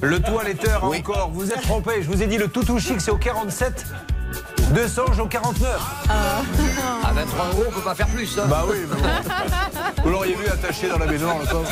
Le 0.00 0.20
toiletteur 0.20 0.84
encore. 0.84 1.30
Vous 1.32 1.50
êtes 1.52 1.60
trompé. 1.62 2.02
Je 2.02 2.08
vous 2.08 2.22
ai 2.22 2.26
dit 2.26 2.38
le 2.38 2.48
toutou 2.48 2.78
chic, 2.78 3.00
c'est 3.00 3.10
au 3.10 3.16
47. 3.18 3.84
200 4.74 5.02
au 5.20 5.26
49. 5.26 5.80
À 6.08 7.12
23 7.12 7.46
euros, 7.46 7.64
on 7.68 7.72
peut 7.72 7.80
pas 7.80 7.94
faire 7.94 8.08
plus. 8.08 8.38
hein. 8.38 8.46
Bah 8.48 8.64
oui, 8.68 8.76
mais 8.88 8.96
bon. 8.96 10.02
Vous 10.04 10.10
l'auriez 10.10 10.34
vu 10.34 10.46
attaché 10.46 10.88
dans 10.88 10.98
la 10.98 11.06
baignoire, 11.06 11.38
le 11.38 11.46
pauvre. 11.46 11.68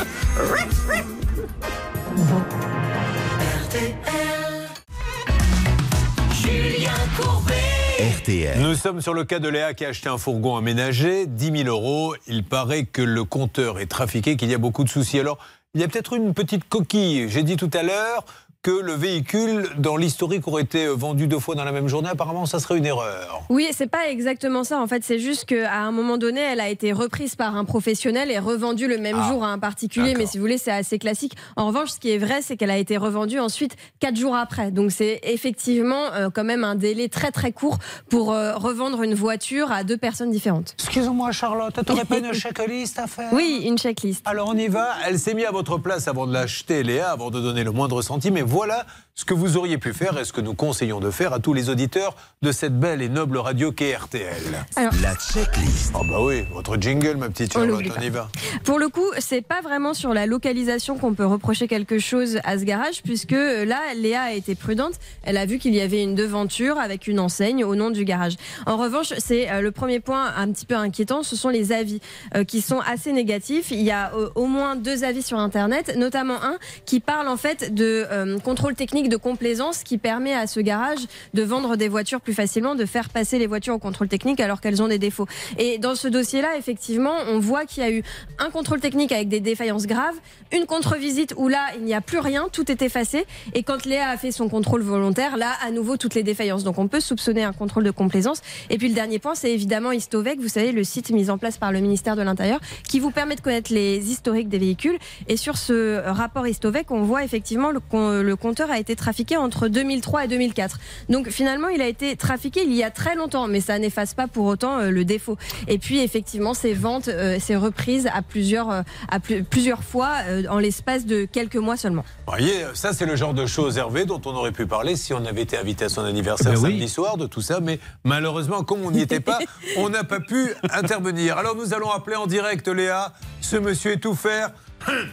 RTL. 7.99 8.59
Nous 8.59 8.75
sommes 8.75 9.01
sur 9.01 9.13
le 9.13 9.23
cas 9.23 9.39
de 9.39 9.47
Léa 9.47 9.73
qui 9.73 9.85
a 9.85 9.89
acheté 9.89 10.09
un 10.09 10.17
fourgon 10.17 10.57
aménagé, 10.57 11.25
10 11.27 11.63
000 11.63 11.69
euros. 11.69 12.15
Il 12.27 12.43
paraît 12.43 12.83
que 12.85 13.01
le 13.01 13.23
compteur 13.23 13.79
est 13.79 13.85
trafiqué, 13.85 14.35
qu'il 14.35 14.49
y 14.49 14.53
a 14.53 14.57
beaucoup 14.57 14.83
de 14.83 14.89
soucis. 14.89 15.19
Alors, 15.19 15.37
il 15.73 15.81
y 15.81 15.83
a 15.83 15.87
peut-être 15.87 16.13
une 16.13 16.33
petite 16.33 16.67
coquille. 16.67 17.29
J'ai 17.29 17.43
dit 17.43 17.55
tout 17.55 17.69
à 17.73 17.83
l'heure 17.83 18.25
que 18.63 18.71
le 18.71 18.93
véhicule, 18.93 19.67
dans 19.77 19.97
l'historique, 19.97 20.47
aurait 20.47 20.63
été 20.63 20.87
vendu 20.87 21.27
deux 21.27 21.39
fois 21.39 21.53
dans 21.53 21.65
la 21.65 21.73
même 21.73 21.89
journée. 21.89 22.07
Apparemment, 22.09 22.45
ça 22.45 22.59
serait 22.59 22.77
une 22.77 22.85
erreur. 22.85 23.43
Oui, 23.49 23.67
c'est 23.71 23.87
pas 23.89 24.09
exactement 24.09 24.63
ça. 24.63 24.79
En 24.79 24.87
fait, 24.87 25.03
c'est 25.03 25.19
juste 25.19 25.43
qu'à 25.45 25.81
un 25.81 25.91
moment 25.91 26.17
donné, 26.17 26.39
elle 26.39 26.61
a 26.61 26.69
été 26.69 26.93
reprise 26.93 27.35
par 27.35 27.57
un 27.57 27.65
professionnel 27.65 28.31
et 28.31 28.39
revendue 28.39 28.87
le 28.87 28.97
même 28.97 29.17
Ah, 29.21 29.27
jour 29.29 29.43
à 29.43 29.49
un 29.49 29.59
particulier. 29.59 30.15
Mais 30.17 30.25
si 30.25 30.37
vous 30.37 30.43
voulez, 30.43 30.57
c'est 30.57 30.71
assez 30.71 30.97
classique. 30.97 31.33
En 31.57 31.67
revanche, 31.67 31.89
ce 31.89 31.99
qui 31.99 32.11
est 32.11 32.17
vrai, 32.17 32.41
c'est 32.41 32.55
qu'elle 32.55 32.71
a 32.71 32.77
été 32.77 32.95
revendue 32.95 33.37
ensuite 33.39 33.75
quatre 33.99 34.15
jours 34.15 34.35
après. 34.35 34.71
Donc 34.71 34.91
c'est 34.93 35.19
effectivement 35.23 36.05
euh, 36.13 36.29
quand 36.33 36.45
même 36.45 36.63
un 36.63 36.75
délai 36.75 37.09
très 37.09 37.31
très 37.31 37.51
court 37.51 37.79
pour 38.09 38.31
euh, 38.31 38.55
revendre 38.55 39.03
une 39.03 39.13
voiture 39.13 39.73
à 39.73 39.83
deux 39.83 39.97
personnes 39.97 40.31
différentes. 40.31 40.73
Excusez-moi, 40.79 41.33
Charlotte, 41.33 41.77
t'aurais 41.85 42.05
pas 42.05 42.19
une 42.19 42.33
checklist 42.33 42.97
à 42.97 43.07
faire? 43.07 43.27
Oui, 43.33 43.63
une 43.65 43.77
checklist. 43.77 44.21
Alors 44.25 44.47
on 44.47 44.57
y 44.57 44.69
va. 44.69 44.91
Elle 45.05 45.19
s'est 45.19 45.33
mise 45.33 45.45
à 45.45 45.51
votre 45.51 45.77
place 45.79 46.07
avant 46.07 46.25
de 46.27 46.31
l'acheter, 46.33 46.81
Léa, 46.83 47.11
avant 47.11 47.29
de 47.29 47.41
donner 47.41 47.65
le 47.65 47.71
moindre 47.71 48.01
centime. 48.01 48.37
Et 48.37 48.52
voilà 48.53 48.85
ce 49.15 49.25
que 49.25 49.35
vous 49.35 49.57
auriez 49.57 49.77
pu 49.77 49.93
faire 49.93 50.17
et 50.17 50.25
ce 50.25 50.33
que 50.33 50.41
nous 50.41 50.55
conseillons 50.55 50.99
de 50.99 51.11
faire 51.11 51.33
à 51.33 51.39
tous 51.39 51.53
les 51.53 51.69
auditeurs 51.69 52.15
de 52.41 52.51
cette 52.51 52.79
belle 52.79 53.01
et 53.03 53.09
noble 53.09 53.37
radio 53.37 53.71
qu'est 53.71 53.95
RTL. 53.95 54.65
La 54.75 55.15
checklist. 55.15 55.93
Ah 55.93 55.99
bah 56.03 56.17
oui, 56.19 56.45
votre 56.51 56.77
jingle, 56.77 57.17
ma 57.17 57.29
petite 57.29 57.55
On 57.55 57.59
Charlotte, 57.59 57.83
l'oublie 57.83 57.91
on 57.95 58.01
y 58.01 58.09
va. 58.09 58.27
Pour 58.63 58.79
le 58.79 58.89
coup, 58.89 59.05
c'est 59.19 59.41
pas 59.41 59.61
vraiment 59.61 59.93
sur 59.93 60.15
la 60.15 60.25
localisation 60.25 60.97
qu'on 60.97 61.13
peut 61.13 61.27
reprocher 61.27 61.67
quelque 61.67 61.99
chose 61.99 62.39
à 62.43 62.57
ce 62.57 62.63
garage, 62.63 63.03
puisque 63.03 63.33
euh, 63.33 63.65
là, 63.65 63.79
Léa 63.95 64.23
a 64.23 64.31
été 64.31 64.55
prudente. 64.55 64.93
Elle 65.21 65.37
a 65.37 65.45
vu 65.45 65.59
qu'il 65.59 65.75
y 65.75 65.81
avait 65.81 66.01
une 66.01 66.15
devanture 66.15 66.79
avec 66.79 67.05
une 67.05 67.19
enseigne 67.19 67.63
au 67.63 67.75
nom 67.75 67.91
du 67.91 68.05
garage. 68.05 68.33
En 68.65 68.77
revanche, 68.77 69.13
c'est 69.19 69.51
euh, 69.51 69.61
le 69.61 69.71
premier 69.71 69.99
point 69.99 70.33
un 70.35 70.51
petit 70.51 70.65
peu 70.65 70.75
inquiétant, 70.75 71.21
ce 71.21 71.35
sont 71.35 71.49
les 71.49 71.71
avis 71.71 71.99
euh, 72.35 72.43
qui 72.43 72.61
sont 72.61 72.79
assez 72.79 73.11
négatifs. 73.11 73.69
Il 73.69 73.81
y 73.81 73.91
a 73.91 74.11
au 74.33 74.47
moins 74.47 74.75
deux 74.75 75.03
avis 75.03 75.21
sur 75.21 75.37
Internet, 75.37 75.95
notamment 75.97 76.41
un 76.43 76.57
qui 76.85 76.99
parle 76.99 77.27
en 77.27 77.37
fait 77.37 77.75
de 77.75 78.05
euh, 78.09 78.39
contrôle 78.39 78.73
technique 78.73 79.02
de 79.09 79.17
complaisance 79.17 79.83
qui 79.83 79.97
permet 79.97 80.33
à 80.33 80.47
ce 80.47 80.59
garage 80.59 80.99
de 81.33 81.43
vendre 81.43 81.75
des 81.75 81.87
voitures 81.87 82.21
plus 82.21 82.33
facilement, 82.33 82.75
de 82.75 82.85
faire 82.85 83.09
passer 83.09 83.39
les 83.39 83.47
voitures 83.47 83.75
au 83.75 83.79
contrôle 83.79 84.07
technique 84.07 84.39
alors 84.39 84.61
qu'elles 84.61 84.81
ont 84.81 84.87
des 84.87 84.99
défauts. 84.99 85.27
Et 85.57 85.77
dans 85.77 85.95
ce 85.95 86.07
dossier-là, 86.07 86.57
effectivement, 86.57 87.15
on 87.29 87.39
voit 87.39 87.65
qu'il 87.65 87.83
y 87.83 87.85
a 87.85 87.91
eu 87.91 88.03
un 88.39 88.49
contrôle 88.49 88.79
technique 88.79 89.11
avec 89.11 89.29
des 89.29 89.39
défaillances 89.39 89.87
graves, 89.87 90.15
une 90.51 90.65
contre-visite 90.65 91.33
où 91.37 91.47
là, 91.47 91.67
il 91.77 91.83
n'y 91.83 91.93
a 91.93 92.01
plus 92.01 92.19
rien, 92.19 92.47
tout 92.51 92.71
est 92.71 92.81
effacé. 92.81 93.25
Et 93.53 93.63
quand 93.63 93.85
Léa 93.85 94.09
a 94.09 94.17
fait 94.17 94.31
son 94.31 94.49
contrôle 94.49 94.81
volontaire, 94.81 95.37
là, 95.37 95.51
à 95.65 95.71
nouveau, 95.71 95.97
toutes 95.97 96.15
les 96.15 96.23
défaillances. 96.23 96.63
Donc 96.63 96.77
on 96.77 96.87
peut 96.87 96.99
soupçonner 96.99 97.43
un 97.43 97.53
contrôle 97.53 97.83
de 97.83 97.91
complaisance. 97.91 98.41
Et 98.69 98.77
puis 98.77 98.87
le 98.87 98.95
dernier 98.95 99.19
point, 99.19 99.35
c'est 99.35 99.51
évidemment 99.51 99.91
Histovec, 99.91 100.39
vous 100.39 100.47
savez, 100.47 100.71
le 100.71 100.83
site 100.83 101.09
mis 101.11 101.29
en 101.29 101.37
place 101.37 101.57
par 101.57 101.71
le 101.71 101.79
ministère 101.79 102.15
de 102.15 102.21
l'Intérieur, 102.21 102.59
qui 102.87 102.99
vous 102.99 103.11
permet 103.11 103.35
de 103.35 103.41
connaître 103.41 103.73
les 103.73 104.11
historiques 104.11 104.49
des 104.49 104.57
véhicules. 104.57 104.97
Et 105.27 105.37
sur 105.37 105.57
ce 105.57 106.01
rapport 106.07 106.47
Histovec, 106.47 106.91
on 106.91 107.03
voit 107.03 107.23
effectivement 107.23 107.71
le, 107.71 108.21
le 108.21 108.35
compteur 108.35 108.71
a 108.71 108.79
été 108.79 108.92
trafiqué 108.95 109.37
entre 109.37 109.67
2003 109.67 110.25
et 110.25 110.27
2004. 110.27 110.79
Donc 111.09 111.29
finalement, 111.29 111.67
il 111.69 111.81
a 111.81 111.87
été 111.87 112.15
trafiqué 112.15 112.61
il 112.65 112.73
y 112.73 112.83
a 112.83 112.91
très 112.91 113.15
longtemps, 113.15 113.47
mais 113.47 113.61
ça 113.61 113.77
n'efface 113.79 114.13
pas 114.13 114.27
pour 114.27 114.45
autant 114.45 114.79
euh, 114.79 114.89
le 114.89 115.05
défaut. 115.05 115.37
Et 115.67 115.77
puis 115.77 115.99
effectivement, 116.01 116.53
ces 116.53 116.73
ventes, 116.73 117.07
euh, 117.07 117.37
ces 117.39 117.55
reprises 117.55 118.07
à 118.13 118.21
plusieurs, 118.21 118.71
euh, 118.71 118.81
à 119.09 119.19
plus- 119.19 119.43
plusieurs 119.43 119.83
fois 119.83 120.11
euh, 120.27 120.43
en 120.49 120.59
l'espace 120.59 121.05
de 121.05 121.25
quelques 121.25 121.55
mois 121.55 121.77
seulement. 121.77 122.03
Vous 122.27 122.33
voyez, 122.37 122.63
ça 122.73 122.93
c'est 122.93 123.05
le 123.05 123.15
genre 123.15 123.33
de 123.33 123.45
choses, 123.45 123.77
Hervé, 123.77 124.05
dont 124.05 124.21
on 124.25 124.35
aurait 124.35 124.51
pu 124.51 124.65
parler 124.65 124.95
si 124.95 125.13
on 125.13 125.25
avait 125.25 125.41
été 125.41 125.57
invité 125.57 125.85
à 125.85 125.89
son 125.89 126.03
anniversaire 126.05 126.53
Ben 126.53 126.59
oui. 126.59 126.71
samedi 126.71 126.89
soir, 126.89 127.17
de 127.17 127.25
tout 127.27 127.41
ça, 127.41 127.59
mais 127.59 127.79
malheureusement, 128.03 128.63
comme 128.63 128.81
on 128.85 128.91
n'y 128.91 129.01
était 129.01 129.19
pas, 129.19 129.39
on 129.77 129.89
n'a 129.89 130.03
pas 130.03 130.19
pu 130.19 130.53
intervenir. 130.71 131.37
Alors 131.37 131.55
nous 131.55 131.73
allons 131.73 131.91
appeler 131.91 132.15
en 132.15 132.27
direct 132.27 132.67
Léa, 132.67 133.13
ce 133.41 133.57
monsieur 133.57 133.91
est 133.93 133.97
tout 133.97 134.15
faire. 134.15 134.51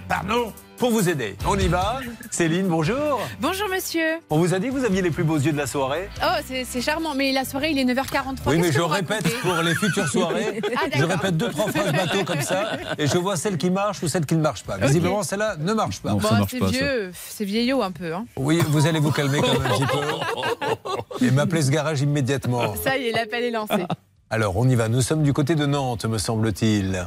Pardon? 0.09 0.53
Pour 0.81 0.91
vous 0.91 1.11
aider. 1.11 1.37
On 1.47 1.59
y 1.59 1.69
va. 1.69 2.01
Céline, 2.31 2.67
bonjour. 2.67 3.21
Bonjour 3.39 3.69
monsieur. 3.69 4.19
On 4.31 4.39
vous 4.39 4.55
a 4.55 4.59
dit 4.59 4.69
que 4.69 4.73
vous 4.73 4.85
aviez 4.87 5.03
les 5.03 5.11
plus 5.11 5.25
beaux 5.25 5.37
yeux 5.37 5.53
de 5.53 5.59
la 5.59 5.67
soirée 5.67 6.09
Oh, 6.23 6.41
c'est 6.65 6.81
charmant, 6.81 7.15
mais 7.15 7.33
la 7.33 7.45
soirée, 7.45 7.71
il 7.73 7.79
est 7.79 7.85
9h43. 7.85 8.39
Oui, 8.47 8.59
mais 8.59 8.73
je 8.73 8.81
répète 8.81 9.29
pour 9.43 9.55
les 9.57 9.75
futures 9.75 10.09
soirées. 10.13 10.59
Ah, 10.75 10.87
je 10.97 11.05
répète 11.05 11.37
deux, 11.37 11.51
trois 11.51 11.71
phrases 11.71 11.93
bateau 11.93 12.25
comme 12.25 12.41
ça. 12.41 12.79
Et 12.97 13.07
je 13.07 13.19
vois 13.19 13.37
celle 13.37 13.59
qui 13.59 13.69
marche 13.71 14.03
ou 14.03 14.09
celle 14.09 14.25
qui 14.25 14.35
ne 14.35 14.41
marche 14.41 14.65
pas. 14.65 14.79
Visiblement, 14.79 15.23
celle-là 15.23 15.57
ne 15.59 15.75
marche 15.75 16.01
pas. 16.01 16.15
Bon, 16.15 16.21
marche 16.23 16.51
c'est 16.51 16.65
vieux, 16.65 17.13
c'est 17.29 17.45
vieillot 17.45 17.83
un 17.83 17.93
peu. 17.93 18.15
Hein. 18.15 18.25
Oui, 18.37 18.63
vous 18.67 18.87
allez 18.87 19.01
vous 19.01 19.13
calmer 19.13 19.43
quand 19.43 19.53
même 19.53 19.71
un 19.71 19.77
petit 19.77 19.87
peu. 19.87 21.25
Et 21.27 21.31
m'appeler 21.31 21.61
ce 21.61 21.71
garage 21.71 22.01
immédiatement. 22.01 22.75
Ça 22.83 22.97
y 22.97 23.09
est, 23.09 23.13
l'appel 23.13 23.45
est 23.45 23.51
lancé. 23.51 23.85
Alors, 24.31 24.57
on 24.57 24.67
y 24.67 24.77
va. 24.77 24.89
Nous 24.89 25.03
sommes 25.03 25.25
du 25.25 25.35
côté 25.35 25.57
de 25.57 25.67
Nantes, 25.67 26.07
me 26.07 26.17
semble-t-il. 26.17 27.07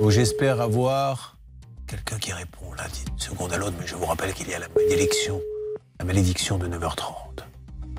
Où 0.00 0.12
j'espère 0.12 0.60
avoir 0.60 1.33
quelqu'un 1.94 2.18
qui 2.18 2.32
répond 2.32 2.72
là, 2.76 2.84
d'une 2.88 3.18
seconde 3.18 3.52
à 3.52 3.56
l'autre. 3.56 3.74
Mais 3.78 3.86
je 3.86 3.94
vous 3.94 4.06
rappelle 4.06 4.32
qu'il 4.34 4.48
y 4.48 4.54
a 4.54 4.58
la 4.58 4.66
malédiction, 4.68 5.40
la 5.98 6.04
malédiction 6.04 6.58
de 6.58 6.66
9h30. 6.66 7.44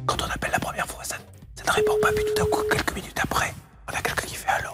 Quand 0.05 0.21
on 0.21 0.25
appelle 0.25 0.51
la 0.51 0.59
première 0.59 0.85
fois, 0.87 1.03
ça, 1.03 1.15
ça 1.55 1.63
ne 1.65 1.71
répond 1.71 1.95
pas. 2.01 2.11
Puis 2.11 2.25
tout 2.25 2.33
d'un 2.33 2.49
coup, 2.49 2.61
quelques 2.69 2.93
minutes 2.93 3.19
après, 3.21 3.53
on 3.89 3.95
a 3.95 4.01
quelqu'un 4.01 4.27
qui 4.27 4.35
fait 4.35 4.49
allô. 4.49 4.71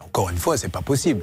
Encore 0.00 0.30
une 0.30 0.38
fois, 0.38 0.56
c'est 0.56 0.68
pas 0.68 0.82
possible. 0.82 1.22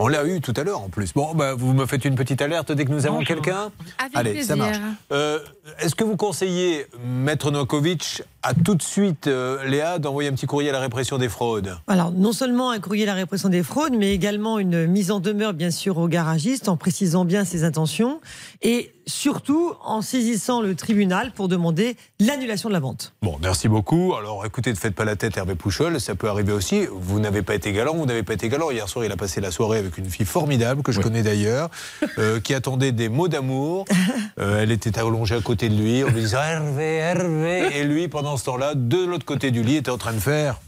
On 0.00 0.08
l'a 0.08 0.24
eu 0.24 0.40
tout 0.40 0.54
à 0.56 0.64
l'heure 0.64 0.80
en 0.80 0.88
plus. 0.88 1.12
Bon, 1.12 1.34
bah, 1.34 1.54
vous 1.54 1.74
me 1.74 1.84
faites 1.86 2.04
une 2.06 2.14
petite 2.14 2.40
alerte 2.40 2.72
dès 2.72 2.84
que 2.86 2.90
nous 2.90 3.06
avons 3.06 3.22
quelqu'un. 3.22 3.70
Allez, 4.14 4.42
ça 4.42 4.56
marche. 4.56 4.78
Euh, 5.12 5.40
Est-ce 5.78 5.94
que 5.94 6.04
vous 6.04 6.16
conseillez, 6.16 6.86
Maître 7.04 7.50
Novakovic, 7.50 8.22
à 8.42 8.54
tout 8.54 8.74
de 8.74 8.82
suite, 8.82 9.26
euh, 9.26 9.64
Léa, 9.66 9.98
d'envoyer 9.98 10.28
un 10.28 10.32
petit 10.32 10.46
courrier 10.46 10.70
à 10.70 10.72
la 10.72 10.80
répression 10.80 11.18
des 11.18 11.28
fraudes? 11.28 11.76
Alors, 11.86 12.10
non 12.10 12.32
seulement 12.32 12.70
un 12.70 12.80
courrier 12.80 13.04
à 13.04 13.06
la 13.06 13.14
répression 13.14 13.48
des 13.48 13.62
fraudes, 13.62 13.94
mais 13.96 14.12
également 14.12 14.58
une 14.58 14.86
mise 14.86 15.10
en 15.10 15.20
demeure, 15.20 15.54
bien 15.54 15.70
sûr, 15.70 15.98
au 15.98 16.08
garagiste 16.08 16.68
en 16.68 16.76
précisant 16.76 17.24
bien 17.24 17.44
ses 17.44 17.64
intentions 17.64 18.20
et 18.62 18.92
surtout 19.10 19.72
en 19.84 20.02
saisissant 20.02 20.62
le 20.62 20.74
tribunal 20.74 21.32
pour 21.32 21.48
demander 21.48 21.96
l'annulation 22.20 22.68
de 22.68 22.74
la 22.74 22.80
vente. 22.80 23.12
Bon, 23.22 23.38
merci 23.42 23.68
beaucoup. 23.68 24.14
Alors 24.14 24.46
écoutez, 24.46 24.70
ne 24.70 24.76
faites 24.76 24.94
pas 24.94 25.04
la 25.04 25.16
tête, 25.16 25.36
Hervé 25.36 25.54
Pouchol, 25.54 26.00
ça 26.00 26.14
peut 26.14 26.28
arriver 26.28 26.52
aussi. 26.52 26.86
Vous 26.90 27.20
n'avez 27.20 27.42
pas 27.42 27.54
été 27.54 27.72
galant, 27.72 27.94
vous 27.94 28.06
n'avez 28.06 28.22
pas 28.22 28.34
été 28.34 28.48
galant. 28.48 28.70
Hier 28.70 28.88
soir, 28.88 29.04
il 29.04 29.12
a 29.12 29.16
passé 29.16 29.40
la 29.40 29.50
soirée 29.50 29.78
avec 29.78 29.98
une 29.98 30.08
fille 30.08 30.26
formidable 30.26 30.82
que 30.82 30.92
je 30.92 31.00
connais 31.00 31.22
d'ailleurs, 31.22 31.70
euh, 32.18 32.40
qui 32.40 32.54
attendait 32.54 32.92
des 32.92 33.08
mots 33.08 33.28
d'amour. 33.28 33.84
Euh, 34.38 34.62
elle 34.62 34.70
était 34.70 34.98
allongée 34.98 35.34
à 35.34 35.40
côté 35.40 35.59
de 35.68 35.76
lui, 35.76 36.02
on 36.04 36.08
lui 36.08 36.22
disait 36.22 36.36
Hervé, 36.36 36.96
Hervé. 36.96 37.78
Et 37.78 37.84
lui, 37.84 38.08
pendant 38.08 38.36
ce 38.36 38.44
temps-là, 38.44 38.74
de 38.74 39.04
l'autre 39.04 39.24
côté 39.24 39.50
du 39.50 39.62
lit, 39.62 39.76
était 39.76 39.90
en 39.90 39.98
train 39.98 40.12
de 40.12 40.20
faire. 40.20 40.60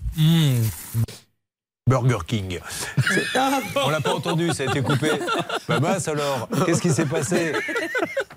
Burger 1.88 2.18
King. 2.26 2.60
On 3.84 3.90
l'a 3.90 4.00
pas 4.00 4.14
entendu, 4.14 4.50
ça 4.52 4.62
a 4.62 4.66
été 4.66 4.82
coupé. 4.82 5.10
Bah 5.68 5.80
mince 5.80 6.06
alors, 6.08 6.48
qu'est-ce 6.64 6.80
qui 6.80 6.90
s'est 6.90 7.06
passé? 7.06 7.52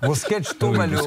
Mon 0.02 0.14
sketch 0.14 0.58
tombe 0.58 0.76
Oui, 0.76 0.82
à 0.82 0.86
l'eau. 0.86 1.00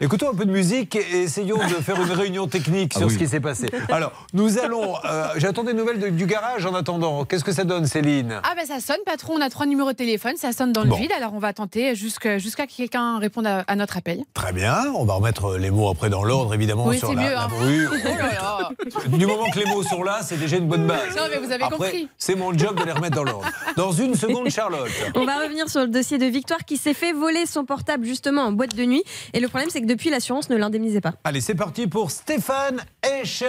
Écoutons 0.00 0.30
un 0.30 0.34
peu 0.34 0.44
de 0.44 0.50
musique 0.50 0.96
et 0.96 1.22
essayons 1.22 1.58
de 1.58 1.62
faire 1.82 2.00
une 2.00 2.10
réunion 2.12 2.46
technique 2.46 2.92
Ah 2.96 2.98
sur 2.98 3.08
oui. 3.08 3.14
ce 3.14 3.18
qui 3.18 3.28
s'est 3.28 3.40
passé. 3.40 3.70
Alors, 3.90 4.12
nous 4.32 4.58
allons. 4.58 4.94
euh, 5.04 5.26
J'attends 5.36 5.64
des 5.64 5.74
nouvelles 5.74 5.98
de- 6.00 6.08
du 6.08 6.26
garage 6.26 6.66
en 6.66 6.74
attendant. 6.74 7.24
Qu'est-ce 7.24 7.44
que 7.44 7.52
ça 7.52 7.64
donne, 7.64 7.86
Céline? 7.86 8.40
Ah 8.42 8.54
ben 8.56 8.66
ça 8.66 8.80
sonne, 8.80 8.98
patron, 9.06 9.34
on 9.36 9.40
a 9.40 9.48
trois 9.50 9.66
numéros 9.66 9.92
de 9.92 9.96
téléphone, 9.96 10.36
ça 10.36 10.52
sonne 10.52 10.72
dans 10.72 10.82
le 10.82 10.88
Bon. 10.90 10.96
vide, 10.96 11.12
alors 11.16 11.32
on 11.34 11.38
va 11.38 11.52
tenter 11.52 11.94
jusqu'à 11.94 12.38
jusqu'à 12.38 12.66
que 12.66 12.72
quelqu'un 12.76 13.18
réponde 13.18 13.46
à, 13.46 13.64
à 13.66 13.76
notre 13.76 13.96
appel. 13.96 14.20
Très 14.34 14.52
bien, 14.52 14.92
on 14.94 15.04
va 15.04 15.14
remettre 15.14 15.56
les 15.56 15.70
mots 15.70 15.88
après 15.88 16.10
dans 16.10 16.24
l'ordre, 16.24 16.54
évidemment. 16.54 16.86
Oui, 16.86 16.98
sur 16.98 17.08
c'est 17.08 17.14
la, 17.14 17.22
mieux, 17.22 17.30
la- 17.34 17.44
hein. 17.44 17.48
oui. 17.62 17.78
Oh 18.04 18.16
là 18.18 18.32
là 18.32 18.70
Du 19.18 19.26
moment 19.26 19.50
que 19.50 19.58
les 19.60 19.66
mots 19.66 19.82
sont 19.82 20.02
là, 20.02 20.20
c'est 20.22 20.36
déjà 20.38 20.56
une 20.56 20.66
bonne 20.68 20.86
base. 20.86 21.14
Non 21.16 21.22
mais 21.30 21.38
vous 21.38 21.52
avez 21.52 21.62
Après, 21.64 21.76
compris. 21.76 22.08
c'est 22.18 22.34
mon 22.34 22.56
job 22.56 22.78
de 22.78 22.84
les 22.84 22.92
remettre 22.92 23.16
dans 23.16 23.24
l'ordre. 23.24 23.46
Dans 23.76 23.92
une 23.92 24.14
seconde, 24.14 24.48
Charlotte. 24.50 24.90
On 25.14 25.24
va 25.24 25.38
revenir 25.42 25.68
sur 25.68 25.80
le 25.80 25.88
dossier 25.88 26.18
de 26.18 26.26
Victoire 26.26 26.64
qui 26.64 26.76
s'est 26.76 26.94
fait 26.94 27.12
voler 27.12 27.46
son 27.46 27.64
portable 27.64 28.04
justement 28.04 28.41
en 28.42 28.52
boîte 28.52 28.74
de 28.74 28.84
nuit. 28.84 29.02
Et 29.32 29.40
le 29.40 29.48
problème, 29.48 29.70
c'est 29.70 29.80
que 29.80 29.86
depuis, 29.86 30.10
l'assurance 30.10 30.50
ne 30.50 30.56
l'indemnisait 30.56 31.00
pas. 31.00 31.14
Allez, 31.24 31.40
c'est 31.40 31.54
parti 31.54 31.86
pour 31.86 32.10
Stéphane 32.10 32.80
Escher. 33.02 33.46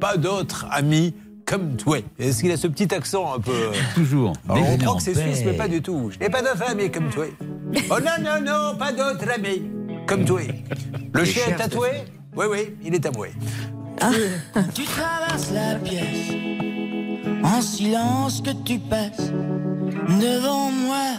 Pas 0.00 0.16
d'autre 0.16 0.66
ami 0.70 1.14
comme 1.44 1.76
toi. 1.76 1.98
Est-ce 2.18 2.40
qu'il 2.42 2.50
a 2.52 2.56
ce 2.56 2.66
petit 2.66 2.94
accent 2.94 3.34
un 3.34 3.40
peu 3.40 3.50
euh, 3.52 3.72
Toujours. 3.94 4.32
Alors, 4.48 4.64
on 4.64 4.70
Mais 4.70 4.78
croit 4.78 4.96
que 4.96 5.02
c'est 5.02 5.14
suisse, 5.14 5.42
mais 5.44 5.54
pas 5.54 5.68
du 5.68 5.82
tout. 5.82 6.10
Je 6.12 6.18
n'ai 6.18 6.30
pas 6.30 6.40
d'autre 6.42 6.62
ami 6.68 6.90
comme 6.90 7.10
toi. 7.10 7.26
Oh 7.90 7.98
non, 8.00 8.22
non, 8.22 8.40
non, 8.44 8.76
pas 8.78 8.92
d'autre 8.92 9.26
ami 9.34 9.62
comme 10.06 10.24
toi. 10.24 10.40
Le 11.12 11.24
chien 11.24 11.44
est 11.48 11.56
tatoué 11.56 11.88
Oui, 12.36 12.46
oui, 12.50 12.76
il 12.84 12.94
est 12.94 13.00
tatoué. 13.00 13.30
Tu 14.74 14.84
traverses 14.84 15.52
la 15.52 15.76
pièce, 15.76 16.32
en 17.44 17.60
silence 17.60 18.40
que 18.40 18.50
tu 18.64 18.78
passes 18.78 19.30
devant 20.08 20.70
moi. 20.70 21.18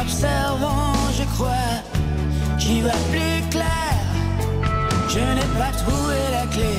t'observant, 0.00 0.94
je 1.18 1.24
crois. 1.34 1.74
J'y 2.58 2.80
vois 2.80 3.02
plus 3.10 3.48
clair. 3.50 3.94
Je 5.08 5.18
n'ai 5.18 5.48
pas 5.58 5.72
trouvé 5.82 6.16
la 6.30 6.46
clé 6.46 6.74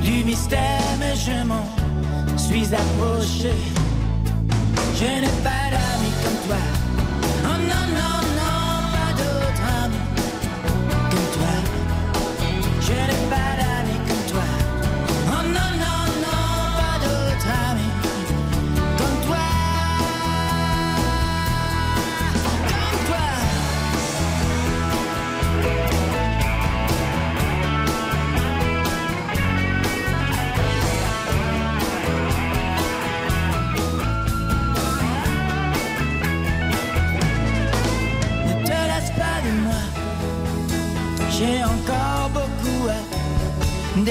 du 0.00 0.24
mystère, 0.24 0.90
mais 1.00 1.14
je 1.16 1.44
m'en 1.46 1.66
suis 2.36 2.68
approché. 2.74 3.54
Je 5.00 5.10
n'ai 5.22 5.34
pas 5.46 5.64
d'amis 5.72 6.16
comme 6.22 6.40
toi. 6.46 6.64
Oh 7.44 7.58
non, 7.70 7.84
non, 7.98 8.18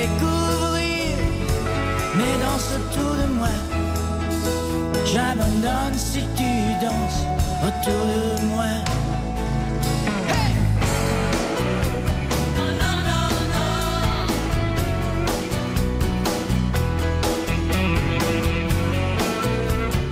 découvrir. 0.01 1.17
Mais 2.17 2.33
danse 2.43 2.69
autour 2.77 3.13
de 3.21 3.27
moi. 3.39 3.55
J'abandonne 5.11 5.97
si 5.97 6.21
tu 6.37 6.51
danses 6.85 7.23
autour 7.67 8.05
de 8.39 8.45
moi. 8.53 8.86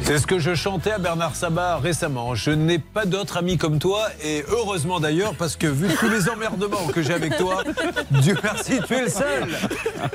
C'est 0.06 0.20
ce 0.20 0.28
que 0.28 0.38
je 0.38 0.54
chantais 0.54 0.92
à 0.92 1.00
Bernard 1.00 1.36
Sabat 1.36 1.78
récemment. 1.78 2.36
Je 2.36 2.52
n'ai 2.52 2.78
pas 2.78 3.06
d'autre 3.06 3.38
ami 3.38 3.58
comme 3.58 3.80
toi, 3.80 4.06
et 4.24 4.46
heureusement 4.50 5.00
d'ailleurs, 5.00 5.34
parce 5.36 5.56
que 5.56 5.66
vu 5.66 5.88
tous 6.00 6.08
les 6.10 6.30
emmerdements 6.30 6.86
que 6.94 7.02
j'ai 7.02 7.14
avec 7.14 7.36
toi, 7.38 7.64
Dieu 8.12 8.38
merci, 8.44 8.74
tu 8.86 8.94
es 8.94 9.02
le 9.02 9.10
seul. 9.10 9.48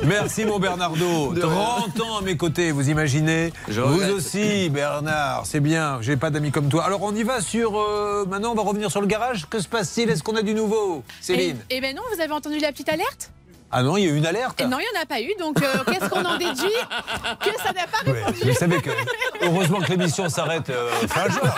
Merci 0.04 0.44
mon 0.44 0.61
Bernardo. 0.61 1.35
30 1.35 2.00
ans 2.02 2.18
à 2.18 2.23
mes 2.23 2.37
côtés, 2.37 2.70
vous 2.70 2.88
imaginez 2.88 3.52
Je 3.68 3.80
Vous 3.80 3.94
regrette. 3.94 4.12
aussi, 4.12 4.70
Bernard, 4.70 5.42
c'est 5.47 5.61
bien, 5.61 5.99
j'ai 6.02 6.16
pas 6.16 6.30
d'amis 6.30 6.52
comme 6.52 6.68
toi. 6.68 6.85
Alors 6.85 7.02
on 7.02 7.14
y 7.14 7.25
va 7.25 7.40
sur... 7.40 7.76
euh, 7.80 8.25
maintenant, 8.28 8.52
on 8.52 8.54
va 8.54 8.62
revenir 8.62 8.92
sur 8.92 9.00
le 9.00 9.09
garage. 9.09 9.47
Que 9.50 9.59
se 9.59 9.66
passe-t-il? 9.66 10.09
Est-ce 10.09 10.23
qu'on 10.23 10.37
a 10.37 10.42
du 10.42 10.54
nouveau 10.54 11.02
Céline? 11.20 11.56
Eh 11.68 11.76
eh 11.78 11.80
ben 11.80 11.97
non, 11.97 12.02
vous 12.14 12.20
avez 12.20 12.32
entendu 12.32 12.59
la 12.61 12.70
petite 12.70 12.88
alerte? 12.90 13.32
Ah 13.72 13.82
non, 13.82 13.96
il 13.96 14.04
y 14.04 14.08
a 14.08 14.10
eu 14.10 14.16
une 14.16 14.26
alerte 14.26 14.60
Et 14.60 14.64
Non, 14.66 14.78
il 14.78 14.86
n'y 14.92 14.98
en 14.98 15.02
a 15.02 15.06
pas 15.06 15.20
eu. 15.20 15.30
Donc, 15.38 15.62
euh, 15.62 15.66
qu'est-ce 15.86 16.08
qu'on 16.10 16.24
en 16.24 16.36
déduit 16.38 16.74
Que 17.40 17.50
ça 17.62 17.72
n'a 17.72 17.86
pas 17.86 18.10
Ouais, 18.10 18.24
répondu. 18.24 18.50
vous 18.50 18.54
savez 18.54 18.80
que 18.80 18.90
heureusement 19.42 19.78
que 19.80 19.90
l'émission 19.90 20.28
s'arrête 20.28 20.70
euh, 20.70 20.90
fin 21.08 21.28
juin, 21.30 21.52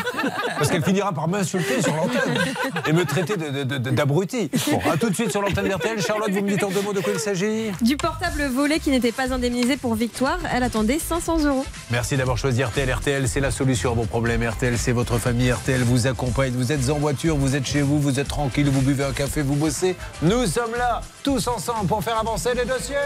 parce 0.58 0.70
qu'elle 0.70 0.84
finira 0.84 1.12
par 1.12 1.28
m'insulter 1.28 1.80
sur 1.82 1.94
l'antenne 1.94 2.38
et 2.86 2.92
me 2.92 3.04
traiter 3.04 3.36
d'abruti. 3.36 4.50
Bon, 4.70 4.80
à 4.90 4.96
tout 4.96 5.08
de 5.10 5.14
suite 5.14 5.30
sur 5.30 5.40
l'antenne 5.42 5.68
d'RTL. 5.68 6.00
Charlotte, 6.02 6.30
vous 6.30 6.42
me 6.42 6.48
dites 6.50 6.62
en 6.64 6.70
deux 6.70 6.82
mots 6.82 6.92
de 6.92 7.00
quoi 7.00 7.12
il 7.14 7.18
s'agit 7.20 7.70
Du 7.80 7.96
portable 7.96 8.46
volé 8.46 8.78
qui 8.78 8.90
n'était 8.90 9.12
pas 9.12 9.32
indemnisé 9.32 9.76
pour 9.76 9.94
Victoire, 9.94 10.38
elle 10.52 10.62
attendait 10.62 10.98
500 10.98 11.44
euros. 11.44 11.64
Merci 11.90 12.16
d'avoir 12.16 12.36
choisi 12.38 12.62
RTL. 12.62 12.90
RTL, 12.92 13.28
c'est 13.28 13.40
la 13.40 13.50
solution 13.50 13.92
à 13.92 13.94
vos 13.94 14.04
problèmes. 14.04 14.42
RTL, 14.46 14.76
c'est 14.78 14.92
votre 14.92 15.18
famille. 15.18 15.50
RTL 15.52 15.82
vous 15.82 16.06
accompagne. 16.06 16.52
Vous 16.52 16.72
êtes 16.72 16.90
en 16.90 16.98
voiture, 16.98 17.36
vous 17.36 17.56
êtes 17.56 17.66
chez 17.66 17.82
vous, 17.82 18.00
vous 18.00 18.18
êtes 18.20 18.28
tranquille, 18.28 18.68
vous 18.68 18.80
buvez 18.82 19.04
un 19.04 19.12
café, 19.12 19.42
vous 19.42 19.54
bossez. 19.54 19.96
Nous 20.22 20.46
sommes 20.46 20.74
là, 20.76 21.00
tous 21.22 21.46
ensemble, 21.46 21.86
pour 21.86 22.02
faire 22.02 22.18
avancer 22.18 22.54
les 22.54 22.64
dossiers. 22.64 22.96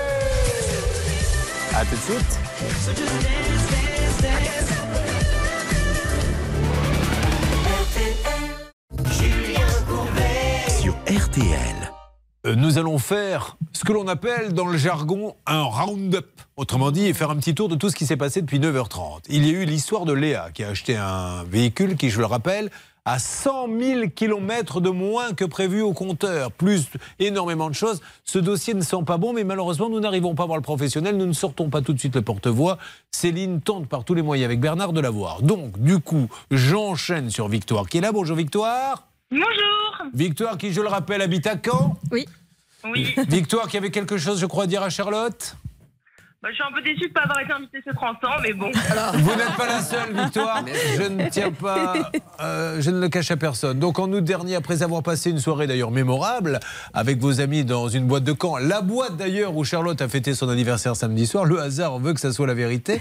À 1.75 1.85
tout 1.85 1.95
de 1.95 2.01
suite. 2.01 2.39
Sur 10.81 10.95
RTL. 11.07 11.93
Euh, 12.47 12.55
nous 12.55 12.79
allons 12.79 12.99
faire 12.99 13.57
ce 13.73 13.85
que 13.85 13.93
l'on 13.93 14.09
appelle 14.09 14.53
dans 14.53 14.67
le 14.67 14.79
jargon 14.79 15.35
un 15.47 15.63
round-up. 15.63 16.41
Autrement 16.57 16.91
dit, 16.91 17.13
faire 17.13 17.31
un 17.31 17.37
petit 17.37 17.55
tour 17.55 17.69
de 17.69 17.75
tout 17.75 17.91
ce 17.91 17.97
qui 17.97 18.07
s'est 18.07 18.17
passé 18.17 18.41
depuis 18.41 18.59
9h30. 18.59 19.25
Il 19.29 19.47
y 19.47 19.51
a 19.51 19.53
eu 19.53 19.65
l'histoire 19.65 20.05
de 20.07 20.13
Léa 20.13 20.51
qui 20.55 20.65
a 20.65 20.69
acheté 20.69 20.97
un 20.97 21.45
véhicule 21.45 21.97
qui, 21.97 22.09
je 22.09 22.21
le 22.21 22.27
rappelle, 22.27 22.71
a 23.07 23.21
100 23.21 23.69
000 23.81 24.09
km 24.15 24.81
de 24.81 24.91
moins 24.91 25.33
que 25.33 25.45
prévu 25.45 25.81
au 25.81 25.93
compteur, 25.93 26.51
plus 26.51 26.89
énormément 27.21 27.71
de 27.71 27.75
choses. 27.75 28.03
Ce 28.25 28.39
dossier 28.39 28.75
ne 28.75 28.83
sent 28.83 29.05
pas 29.07 29.17
bon, 29.17 29.33
mais 29.33 29.45
malheureusement, 29.45 29.89
nous 29.89 30.01
n'arrivons 30.01 30.35
pas 30.35 30.43
à 30.43 30.47
voir 30.47 30.59
le 30.59 30.63
professionnel. 30.63 31.17
Nous 31.17 31.27
ne 31.27 31.33
sortons 31.33 31.71
pas 31.71 31.83
tout 31.83 31.93
de 31.93 32.01
suite 32.01 32.17
le 32.17 32.23
porte-voix. 32.23 32.79
Céline 33.13 33.61
tente 33.61 33.89
par 33.89 34.05
tous 34.05 34.15
les 34.15 34.23
moyens 34.23 34.47
avec 34.47 34.61
Bernard 34.61 34.93
de 34.93 35.01
l'avoir. 35.01 35.41
Donc, 35.41 35.81
du 35.81 36.01
coup, 36.01 36.29
j'enchaîne 36.51 37.31
sur 37.31 37.47
Victoire 37.47 37.89
qui 37.89 37.99
est 37.99 38.01
là. 38.01 38.11
Bonjour 38.11 38.37
Victoire. 38.37 39.07
Bonjour. 39.31 40.11
Victoire 40.13 40.59
qui, 40.59 40.73
je 40.73 40.81
le 40.81 40.89
rappelle, 40.89 41.23
habite 41.23 41.47
à 41.47 41.55
Caen. 41.65 41.97
Oui. 42.11 42.27
Oui, 42.93 43.15
Victoire 43.29 43.69
qui 43.69 43.77
avait 43.77 43.91
quelque 43.91 44.19
chose, 44.19 44.41
je 44.41 44.47
crois, 44.47 44.65
à 44.65 44.67
dire 44.67 44.83
à 44.83 44.91
Charlotte. 44.91 45.57
Bah, 46.43 46.51
je 46.51 46.55
suis 46.57 46.65
un 46.65 46.73
peu 46.73 46.83
déçue 46.83 47.01
de 47.01 47.09
ne 47.09 47.13
pas 47.15 47.23
avoir 47.23 47.41
été 47.41 47.51
invitée 47.51 47.79
ce 47.85 47.93
30 47.93 48.25
ans, 48.25 48.37
mais 48.43 48.53
bon. 48.53 48.71
Vous 49.15 49.35
n'êtes 49.35 49.57
pas 49.57 49.67
la 49.67 49.83
seule, 49.83 50.13
Victoire. 50.15 50.65
Je 50.97 51.03
ne 51.03 51.29
tiens 51.31 51.51
pas, 51.51 51.95
euh, 52.41 52.77
je 52.81 52.91
ne 52.91 53.01
le 53.01 53.09
cache 53.09 53.31
à 53.31 53.39
personne. 53.39 53.79
Donc 53.79 53.99
en 53.99 54.13
août 54.13 54.23
dernier, 54.23 54.55
après 54.55 54.83
avoir 54.83 55.03
passé 55.03 55.31
une 55.31 55.39
soirée 55.39 55.67
d'ailleurs 55.67 55.91
mémorable 55.91 56.61
avec 56.93 57.19
vos 57.19 57.41
amis 57.41 57.65
dans 57.65 57.89
une 57.89 58.07
boîte 58.07 58.25
de 58.25 58.35
Caen, 58.39 58.59
la 58.59 58.83
boîte 58.83 59.17
d'ailleurs 59.17 59.57
où 59.57 59.65
Charlotte 59.65 60.01
a 60.03 60.09
fêté 60.09 60.35
son 60.35 60.51
anniversaire 60.51 60.95
samedi 60.95 61.27
soir, 61.27 61.47
le 61.47 61.59
hasard 61.59 61.99
veut 61.99 62.13
que 62.13 62.21
ça 62.21 62.33
soit 62.33 62.47
la 62.47 62.55
vérité, 62.55 63.01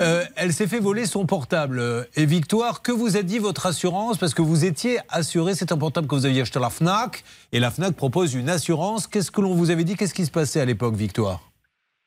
euh, 0.00 0.24
elle 0.36 0.54
s'est 0.54 0.66
fait 0.66 0.80
voler 0.80 1.04
son 1.04 1.26
portable. 1.26 2.08
Et 2.16 2.24
Victoire, 2.24 2.80
que 2.80 2.90
vous 2.90 3.18
a 3.18 3.22
dit 3.22 3.38
votre 3.38 3.66
assurance? 3.66 4.16
Parce 4.16 4.32
que 4.32 4.42
vous 4.42 4.64
étiez 4.64 4.98
assuré, 5.10 5.54
c'est 5.54 5.72
un 5.72 5.78
portable 5.78 6.06
que 6.08 6.14
vous 6.14 6.24
aviez 6.24 6.40
acheté 6.40 6.58
à 6.58 6.62
la 6.62 6.70
FNAC, 6.70 7.22
et 7.52 7.60
la 7.60 7.70
FNAC 7.70 7.94
propose 7.94 8.32
une 8.34 8.48
assurance. 8.48 9.06
Qu'est-ce 9.06 9.30
que 9.30 9.42
l'on 9.42 9.54
vous 9.54 9.70
avait 9.70 9.84
dit? 9.84 9.94
Qu'est-ce 9.94 10.14
qui 10.14 10.24
se 10.24 10.30
passait 10.30 10.60
à 10.60 10.64
l'époque, 10.64 10.94
Victoire? 10.96 11.51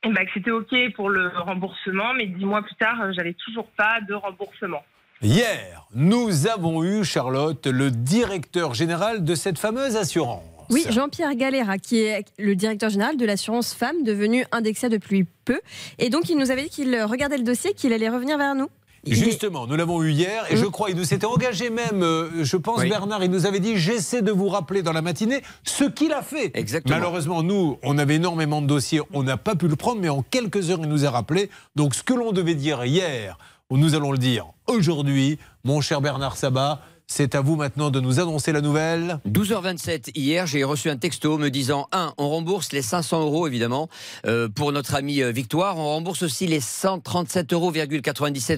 Bah, 0.03 0.25
que 0.25 0.31
c'était 0.33 0.51
OK 0.51 0.73
pour 0.95 1.09
le 1.09 1.29
remboursement, 1.35 2.13
mais 2.13 2.27
dix 2.27 2.45
mois 2.45 2.61
plus 2.61 2.75
tard, 2.75 2.95
j'avais 3.13 3.33
toujours 3.33 3.67
pas 3.77 3.99
de 4.07 4.13
remboursement. 4.13 4.83
Hier, 5.21 5.87
nous 5.93 6.47
avons 6.47 6.83
eu, 6.83 7.03
Charlotte, 7.03 7.65
le 7.67 7.89
directeur 7.89 8.73
général 8.73 9.23
de 9.23 9.33
cette 9.33 9.57
fameuse 9.57 9.95
assurance. 9.95 10.43
Oui, 10.69 10.85
Jean-Pierre 10.89 11.35
Galera, 11.35 11.77
qui 11.77 12.01
est 12.01 12.25
le 12.39 12.55
directeur 12.55 12.89
général 12.89 13.17
de 13.17 13.25
l'assurance 13.25 13.73
femme, 13.73 14.03
devenu 14.03 14.45
indexé 14.51 14.89
depuis 14.89 15.25
peu. 15.45 15.59
Et 15.99 16.09
donc, 16.09 16.29
il 16.29 16.37
nous 16.37 16.51
avait 16.51 16.63
dit 16.63 16.69
qu'il 16.69 17.03
regardait 17.03 17.37
le 17.37 17.43
dossier, 17.43 17.73
qu'il 17.73 17.93
allait 17.93 18.09
revenir 18.09 18.37
vers 18.37 18.55
nous. 18.55 18.67
Justement, 19.05 19.67
nous 19.67 19.75
l'avons 19.75 20.01
eu 20.03 20.11
hier 20.11 20.45
et 20.49 20.57
je 20.57 20.65
crois 20.65 20.89
il 20.89 20.95
nous 20.95 21.03
s'était 21.03 21.25
engagé 21.25 21.69
même, 21.69 22.03
euh, 22.03 22.43
je 22.43 22.57
pense 22.57 22.79
Oui. 22.81 22.89
Bernard, 22.89 23.23
il 23.23 23.31
nous 23.31 23.45
avait 23.45 23.59
dit 23.59 23.77
j'essaie 23.77 24.21
de 24.21 24.31
vous 24.31 24.49
rappeler 24.49 24.81
dans 24.81 24.93
la 24.93 25.01
matinée 25.01 25.41
ce 25.63 25.83
qu'il 25.83 26.13
a 26.13 26.21
fait. 26.21 26.51
Exactement. 26.53 26.95
Malheureusement, 26.97 27.43
nous, 27.43 27.77
on 27.83 27.97
avait 27.97 28.15
énormément 28.15 28.61
de 28.61 28.67
dossiers, 28.67 29.01
on 29.13 29.23
n'a 29.23 29.37
pas 29.37 29.55
pu 29.55 29.67
le 29.67 29.75
prendre, 29.75 30.01
mais 30.01 30.09
en 30.09 30.23
quelques 30.23 30.69
heures, 30.69 30.79
il 30.81 30.89
nous 30.89 31.05
a 31.05 31.11
rappelé. 31.11 31.49
Donc 31.75 31.95
ce 31.95 32.03
que 32.03 32.13
l'on 32.13 32.31
devait 32.31 32.55
dire 32.55 32.83
hier, 32.85 33.37
nous 33.71 33.95
allons 33.95 34.11
le 34.11 34.17
dire 34.17 34.47
aujourd'hui, 34.67 35.37
mon 35.63 35.81
cher 35.81 36.01
Bernard 36.01 36.37
Sabat, 36.37 36.81
c'est 37.07 37.35
à 37.35 37.41
vous 37.41 37.55
maintenant 37.55 37.91
de 37.91 37.99
nous 37.99 38.19
annoncer 38.19 38.51
la 38.51 38.61
nouvelle. 38.61 39.19
12h27 39.27 40.11
hier, 40.15 40.47
j'ai 40.47 40.63
reçu 40.63 40.89
un 40.89 40.97
texto 40.97 41.37
me 41.37 41.49
disant 41.49 41.87
1. 41.91 42.13
On 42.17 42.29
rembourse 42.29 42.71
les 42.71 42.81
500 42.81 43.21
euros 43.21 43.47
évidemment 43.47 43.89
euh, 44.25 44.49
pour 44.49 44.71
notre 44.71 44.95
ami 44.95 45.21
euh, 45.21 45.31
Victoire. 45.31 45.77
On 45.77 45.87
rembourse 45.89 46.23
aussi 46.23 46.47
les 46.47 46.59
137,97 46.59 47.53
euros 47.53 47.71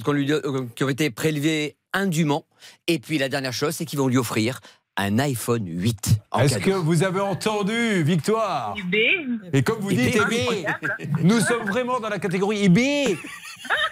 qu'on 0.03 0.11
lui 0.11 0.31
euh, 0.31 0.65
qui 0.75 0.83
ont 0.83 0.89
été 0.89 1.09
prélevés 1.09 1.75
indûment. 1.93 2.45
Et 2.87 2.99
puis 2.99 3.17
la 3.17 3.29
dernière 3.29 3.53
chose, 3.53 3.75
c'est 3.75 3.85
qu'ils 3.85 3.99
vont 3.99 4.07
lui 4.07 4.17
offrir 4.17 4.59
un 4.97 5.19
iPhone 5.19 5.65
8 5.67 6.19
en 6.31 6.39
Est-ce 6.39 6.57
que 6.57 6.71
vous 6.71 7.03
avez 7.03 7.19
entendu, 7.19 8.01
Victoire? 8.03 8.75
Et 9.53 9.61
comme 9.61 9.79
vous 9.79 9.91
dites. 9.91 10.15
IB, 10.15 10.65
nous 11.23 11.39
sommes 11.39 11.67
vraiment 11.67 11.99
dans 11.99 12.09
la 12.09 12.19
catégorie 12.19 12.63
IB. 12.63 13.17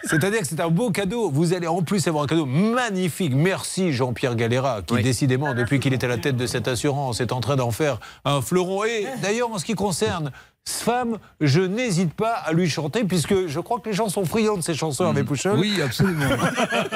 C'est-à-dire 0.04 0.40
que 0.42 0.48
c'est 0.48 0.60
un 0.60 0.70
beau 0.70 0.92
cadeau. 0.92 1.30
Vous 1.32 1.54
allez 1.54 1.68
en 1.68 1.82
plus 1.82 2.08
avoir 2.08 2.24
un 2.24 2.28
cadeau 2.28 2.46
magnifique. 2.46 3.34
Merci 3.36 3.92
Jean-Pierre 3.92 4.36
Galera, 4.36 4.82
qui 4.86 4.94
Oui. 4.96 5.04
décidément, 5.04 5.54
depuis 5.54 5.80
qu'il 5.80 5.94
est 5.94 6.04
à 6.04 6.08
la 6.08 6.18
tête 6.18 6.38
de 6.38 6.46
cette 6.48 6.68
assurance, 6.68 7.22
est 7.22 7.32
en 7.32 7.42
train 7.42 7.56
d'en 7.56 7.72
faire 7.72 8.00
un 8.24 8.42
fleuron. 8.42 8.84
Et 8.86 9.08
d'ailleurs, 9.22 9.52
en 9.52 9.58
ce 9.58 9.66
qui 9.66 9.74
concerne 9.74 10.32
Sfam, 10.68 11.18
je 11.42 11.62
n'hésite 11.62 12.14
pas 12.14 12.34
à 12.34 12.52
lui 12.52 12.68
chanter, 12.70 13.04
puisque 13.04 13.48
je 13.48 13.60
crois 13.60 13.80
que 13.80 13.88
les 13.90 13.96
gens 13.96 14.10
sont 14.10 14.26
friands 14.26 14.58
de 14.58 14.64
ces 14.64 14.74
chansons, 14.74 15.06
Hervé 15.06 15.24
Pouchol. 15.24 15.60
Oui, 15.60 15.80
absolument. 15.84 16.26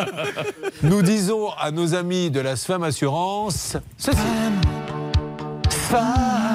Nous 0.84 1.02
disons 1.02 1.50
à 1.60 1.70
nos 1.72 1.94
amis 1.94 2.32
de 2.32 2.40
la 2.40 2.56
Sfam 2.56 2.82
Assurance 2.84 3.78
ceci. 3.98 4.18
Sfam, 5.70 6.04
simplement 6.10 6.49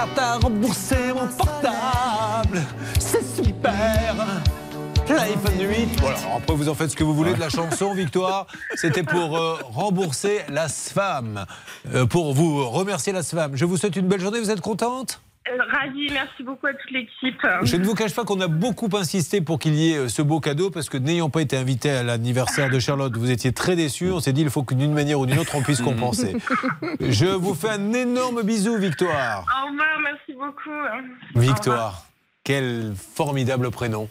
car 0.00 0.08
t'as 0.14 0.38
remboursé 0.38 1.12
mon 1.14 1.26
portable, 1.26 2.62
c'est 2.98 3.24
super. 3.24 4.14
L'iPhone 5.08 5.60
8. 5.60 6.00
Voilà, 6.00 6.16
après 6.36 6.54
vous 6.54 6.68
en 6.68 6.74
faites 6.74 6.90
ce 6.90 6.96
que 6.96 7.04
vous 7.04 7.14
voulez 7.14 7.34
de 7.34 7.40
la 7.40 7.50
chanson, 7.50 7.92
Victoire. 7.92 8.46
C'était 8.76 9.02
pour 9.02 9.36
euh, 9.36 9.58
rembourser 9.64 10.40
la 10.48 10.68
SFAM, 10.68 11.44
euh, 11.92 12.06
pour 12.06 12.32
vous 12.32 12.66
remercier 12.68 13.12
la 13.12 13.22
SFAM. 13.22 13.56
Je 13.56 13.64
vous 13.64 13.76
souhaite 13.76 13.96
une 13.96 14.06
belle 14.06 14.20
journée, 14.20 14.40
vous 14.40 14.50
êtes 14.50 14.60
contente? 14.60 15.20
Euh, 15.48 15.56
ravie, 15.72 16.08
merci 16.12 16.42
beaucoup 16.42 16.66
à 16.66 16.74
toute 16.74 16.90
l'équipe. 16.90 17.46
Je 17.62 17.76
ne 17.76 17.84
vous 17.84 17.94
cache 17.94 18.14
pas 18.14 18.24
qu'on 18.24 18.40
a 18.40 18.46
beaucoup 18.46 18.90
insisté 18.94 19.40
pour 19.40 19.58
qu'il 19.58 19.74
y 19.74 19.92
ait 19.92 19.96
euh, 19.96 20.08
ce 20.08 20.20
beau 20.20 20.38
cadeau, 20.38 20.70
parce 20.70 20.90
que 20.90 20.98
n'ayant 20.98 21.30
pas 21.30 21.40
été 21.40 21.56
invité 21.56 21.90
à 21.90 22.02
l'anniversaire 22.02 22.68
de 22.68 22.78
Charlotte, 22.78 23.16
vous 23.16 23.30
étiez 23.30 23.52
très 23.52 23.74
déçus. 23.74 24.10
On 24.10 24.20
s'est 24.20 24.34
dit 24.34 24.42
il 24.42 24.50
faut 24.50 24.62
que 24.64 24.74
d'une 24.74 24.92
manière 24.92 25.18
ou 25.18 25.24
d'une 25.24 25.38
autre 25.38 25.54
on 25.56 25.62
puisse 25.62 25.80
compenser. 25.80 26.36
Je 27.00 27.26
vous 27.26 27.54
fais 27.54 27.70
un 27.70 27.92
énorme 27.94 28.42
bisou, 28.42 28.76
Victoire. 28.76 29.46
Au 29.64 29.70
revoir, 29.70 29.98
merci 30.02 30.34
beaucoup. 30.34 31.40
Victoire, 31.40 32.04
quel 32.44 32.92
formidable 32.94 33.70
prénom. 33.70 34.08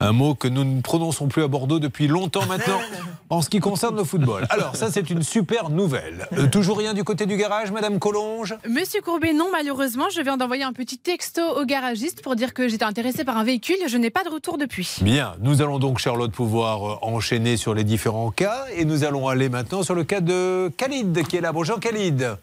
Un 0.00 0.12
mot 0.12 0.36
que 0.36 0.46
nous 0.46 0.62
ne 0.62 0.80
prononçons 0.80 1.26
plus 1.26 1.42
à 1.42 1.48
Bordeaux 1.48 1.80
depuis 1.80 2.06
longtemps 2.06 2.46
maintenant 2.46 2.78
en 3.30 3.42
ce 3.42 3.50
qui 3.50 3.58
concerne 3.58 3.96
le 3.96 4.04
football. 4.04 4.46
Alors 4.48 4.76
ça 4.76 4.92
c'est 4.92 5.10
une 5.10 5.24
super 5.24 5.70
nouvelle. 5.70 6.28
Euh, 6.34 6.46
toujours 6.46 6.78
rien 6.78 6.94
du 6.94 7.02
côté 7.02 7.26
du 7.26 7.36
garage, 7.36 7.72
Madame 7.72 7.98
Collonge? 7.98 8.54
Monsieur 8.68 9.00
Courbet, 9.00 9.32
non, 9.32 9.48
malheureusement, 9.50 10.04
je 10.14 10.20
viens 10.20 10.36
d'envoyer 10.36 10.62
un 10.62 10.72
petit 10.72 10.98
texto 10.98 11.42
au 11.42 11.64
garagiste 11.64 12.22
pour 12.22 12.36
dire 12.36 12.54
que 12.54 12.68
j'étais 12.68 12.84
intéressée 12.84 13.24
par 13.24 13.38
un 13.38 13.42
véhicule. 13.42 13.74
Je 13.88 13.96
n'ai 13.96 14.10
pas 14.10 14.22
de 14.22 14.28
retour 14.28 14.56
depuis. 14.56 14.98
Bien, 15.02 15.34
nous 15.40 15.62
allons 15.62 15.80
donc 15.80 15.98
Charlotte 15.98 16.30
pouvoir 16.30 16.88
euh, 16.88 16.98
enchaîner 17.02 17.56
sur 17.56 17.74
les 17.74 17.82
différents 17.82 18.30
cas 18.30 18.66
et 18.76 18.84
nous 18.84 19.02
allons 19.02 19.26
aller 19.26 19.48
maintenant 19.48 19.82
sur 19.82 19.96
le 19.96 20.04
cas 20.04 20.20
de 20.20 20.70
Khalid 20.76 21.26
qui 21.26 21.38
est 21.38 21.40
là. 21.40 21.50
Bonjour 21.50 21.80
Khalid. 21.80 22.38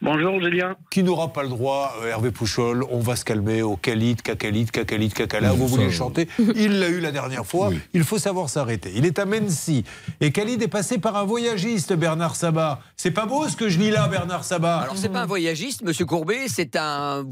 Bonjour 0.00 0.40
Julien. 0.40 0.76
Qui 0.90 1.02
n'aura 1.02 1.32
pas 1.32 1.42
le 1.42 1.48
droit, 1.48 1.94
euh, 2.02 2.08
Hervé 2.08 2.30
Pouchol, 2.30 2.84
on 2.90 3.00
va 3.00 3.16
se 3.16 3.24
calmer 3.24 3.62
au 3.62 3.76
Khalid, 3.76 4.22
Kakalid, 4.22 4.70
Kakalid, 4.70 5.12
Kakala, 5.12 5.52
vous 5.52 5.66
voulez 5.66 5.86
le 5.86 5.90
chanter 5.90 6.28
Il 6.56 6.78
l'a 6.78 6.88
eu 6.88 7.00
la 7.00 7.10
dernière 7.10 7.44
fois, 7.44 7.70
il 7.94 8.04
faut 8.04 8.18
savoir 8.18 8.48
s'arrêter. 8.48 8.92
Il 8.94 9.04
est 9.06 9.18
à 9.18 9.26
Mency. 9.26 9.84
Et 10.20 10.30
Khalid 10.30 10.62
est 10.62 10.68
passé 10.68 10.98
par 10.98 11.16
un 11.16 11.24
voyagiste, 11.24 11.92
Bernard 11.94 12.36
Sabat. 12.36 12.80
C'est 12.96 13.10
pas 13.10 13.26
beau 13.26 13.48
ce 13.48 13.56
que 13.56 13.68
je 13.68 13.78
lis 13.78 13.90
là, 13.90 14.08
Bernard 14.08 14.44
Sabat? 14.44 14.78
Alors 14.78 14.96
c'est 14.96 15.08
pas 15.08 15.22
un 15.22 15.26
voyagiste, 15.26 15.82
Monsieur 15.82 16.06
Courbet, 16.06 16.46
c'est 16.48 16.76
un, 16.76 17.24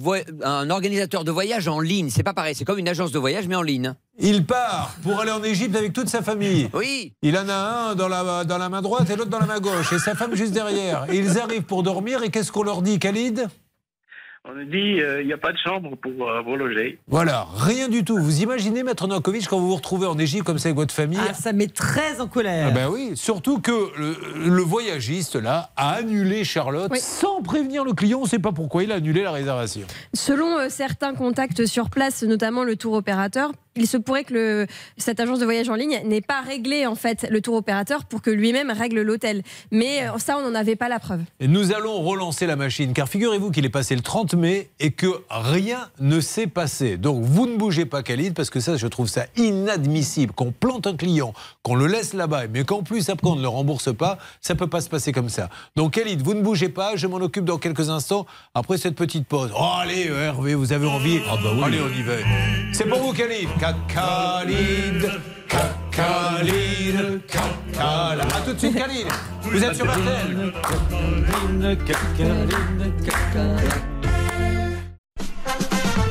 un 0.42 0.70
organisateur 0.70 1.24
de 1.24 1.30
voyage 1.30 1.68
en 1.68 1.80
ligne. 1.80 2.10
C'est 2.10 2.22
pas 2.22 2.34
pareil, 2.34 2.54
c'est 2.54 2.64
comme 2.64 2.78
une 2.78 2.88
agence 2.88 3.12
de 3.12 3.18
voyage 3.18 3.46
mais 3.48 3.54
en 3.56 3.62
ligne. 3.62 3.94
Il 4.18 4.46
part 4.46 4.94
pour 5.02 5.20
aller 5.20 5.30
en 5.30 5.42
Égypte 5.42 5.76
avec 5.76 5.92
toute 5.92 6.08
sa 6.08 6.22
famille. 6.22 6.70
Oui. 6.72 7.12
Il 7.22 7.36
en 7.36 7.48
a 7.48 7.54
un 7.90 7.94
dans 7.94 8.08
la, 8.08 8.44
dans 8.44 8.58
la 8.58 8.68
main 8.68 8.80
droite 8.80 9.10
et 9.10 9.16
l'autre 9.16 9.30
dans 9.30 9.40
la 9.40 9.46
main 9.46 9.60
gauche. 9.60 9.92
Et 9.92 9.98
sa 9.98 10.14
femme 10.14 10.34
juste 10.34 10.52
derrière. 10.52 11.04
Et 11.12 11.16
ils 11.18 11.38
arrivent 11.38 11.62
pour 11.64 11.82
dormir. 11.82 12.22
Et 12.22 12.30
qu'est-ce 12.30 12.50
qu'on 12.50 12.62
leur 12.62 12.80
dit, 12.82 12.98
Khalid? 12.98 13.46
On 14.48 14.54
nous 14.54 14.64
dit 14.64 15.00
euh, 15.00 15.20
il 15.22 15.26
n'y 15.26 15.32
a 15.32 15.38
pas 15.38 15.52
de 15.52 15.58
chambre 15.58 15.96
pour 15.96 16.30
euh, 16.30 16.40
vous 16.40 16.54
loger. 16.54 17.00
Voilà, 17.08 17.48
rien 17.56 17.88
du 17.88 18.04
tout. 18.04 18.16
Vous 18.16 18.42
imaginez, 18.42 18.84
Maître 18.84 19.08
Novakovic, 19.08 19.48
quand 19.48 19.58
vous 19.58 19.66
vous 19.66 19.74
retrouvez 19.74 20.06
en 20.06 20.16
Égypte 20.18 20.44
comme 20.44 20.58
ça 20.58 20.68
avec 20.68 20.76
votre 20.76 20.94
famille? 20.94 21.18
Ah, 21.28 21.34
ça 21.34 21.52
met 21.52 21.66
très 21.66 22.20
en 22.20 22.28
colère. 22.28 22.68
Ah 22.68 22.70
ben 22.70 22.88
oui, 22.88 23.16
surtout 23.16 23.58
que 23.60 23.72
le, 23.98 24.16
le 24.48 24.62
voyagiste 24.62 25.34
là 25.34 25.70
a 25.76 25.94
annulé 25.94 26.44
Charlotte 26.44 26.92
Oui. 26.92 27.00
sans 27.00 27.42
prévenir 27.42 27.84
le 27.84 27.92
client. 27.92 28.20
On 28.20 28.22
ne 28.22 28.28
sait 28.28 28.38
pas 28.38 28.52
pourquoi 28.52 28.84
il 28.84 28.92
a 28.92 28.94
annulé 28.94 29.24
la 29.24 29.32
réservation. 29.32 29.86
Selon 30.14 30.56
euh, 30.58 30.66
certains 30.68 31.14
contacts 31.14 31.66
sur 31.66 31.90
place, 31.90 32.22
notamment 32.22 32.62
le 32.62 32.76
tour 32.76 32.92
opérateur, 32.92 33.50
il 33.76 33.86
se 33.86 33.96
pourrait 33.96 34.24
que 34.24 34.66
cette 34.96 35.20
agence 35.20 35.38
de 35.38 35.44
voyage 35.44 35.68
en 35.68 35.74
ligne 35.74 36.00
n'ait 36.04 36.20
pas 36.20 36.40
réglé 36.40 36.86
en 36.86 36.94
fait 36.94 37.26
le 37.30 37.40
tour 37.40 37.54
opérateur 37.54 38.04
pour 38.04 38.22
que 38.22 38.30
lui-même 38.30 38.70
règle 38.70 39.02
l'hôtel. 39.02 39.42
Mais 39.70 40.02
euh, 40.02 40.18
ça, 40.18 40.38
on 40.38 40.48
n'en 40.48 40.54
avait 40.54 40.76
pas 40.76 40.88
la 40.88 40.98
preuve. 40.98 41.20
Et 41.40 41.48
nous 41.48 41.72
allons 41.72 42.00
relancer 42.02 42.46
la 42.46 42.56
machine, 42.56 42.92
car 42.92 43.08
figurez-vous 43.08 43.50
qu'il 43.50 43.64
est 43.64 43.70
passé 43.70 43.94
le 43.94 44.02
30 44.02 44.34
mai 44.34 44.70
et 44.80 44.90
que 44.90 45.06
rien 45.30 45.88
ne 46.00 46.20
s'est 46.20 46.46
passé. 46.46 46.96
Donc 46.96 47.22
vous 47.24 47.46
ne 47.46 47.56
bougez 47.56 47.86
pas, 47.86 48.02
Khalid, 48.02 48.34
parce 48.34 48.50
que 48.50 48.60
ça, 48.60 48.76
je 48.76 48.86
trouve 48.86 49.08
ça 49.08 49.26
inadmissible 49.36 50.32
qu'on 50.32 50.52
plante 50.52 50.86
un 50.86 50.96
client, 50.96 51.32
qu'on 51.62 51.74
le 51.74 51.86
laisse 51.86 52.14
là-bas, 52.14 52.44
mais 52.52 52.64
qu'en 52.64 52.82
plus 52.82 53.08
après 53.10 53.28
on 53.28 53.36
ne 53.36 53.42
le 53.42 53.48
rembourse 53.48 53.94
pas. 53.94 54.18
Ça 54.40 54.54
peut 54.54 54.66
pas 54.66 54.80
se 54.80 54.88
passer 54.88 55.12
comme 55.12 55.28
ça. 55.28 55.48
Donc 55.76 55.92
Khalid, 55.94 56.22
vous 56.22 56.34
ne 56.34 56.42
bougez 56.42 56.68
pas, 56.68 56.96
je 56.96 57.06
m'en 57.06 57.16
occupe 57.16 57.44
dans 57.44 57.58
quelques 57.58 57.90
instants 57.90 58.26
après 58.54 58.78
cette 58.78 58.94
petite 58.94 59.26
pause. 59.26 59.50
Oh, 59.54 59.68
allez, 59.80 60.06
Hervé, 60.06 60.54
vous 60.54 60.72
avez 60.72 60.86
envie 60.86 61.20
Allez, 61.64 61.80
on 61.80 61.88
y 61.88 62.02
va. 62.02 62.12
C'est 62.72 62.86
pour 62.88 62.98
vous, 62.98 63.12
Khalid. 63.12 63.48
Khalid. 63.88 65.10
Khalid. 65.90 67.22
Khalid. 67.26 67.76
A 67.78 68.40
tout 68.44 68.52
de 68.52 68.58
suite, 68.58 68.76
Khalid. 68.76 69.06
Vous 69.42 69.64
êtes 69.64 69.74
sur 69.74 69.86
RTL. 69.86 70.52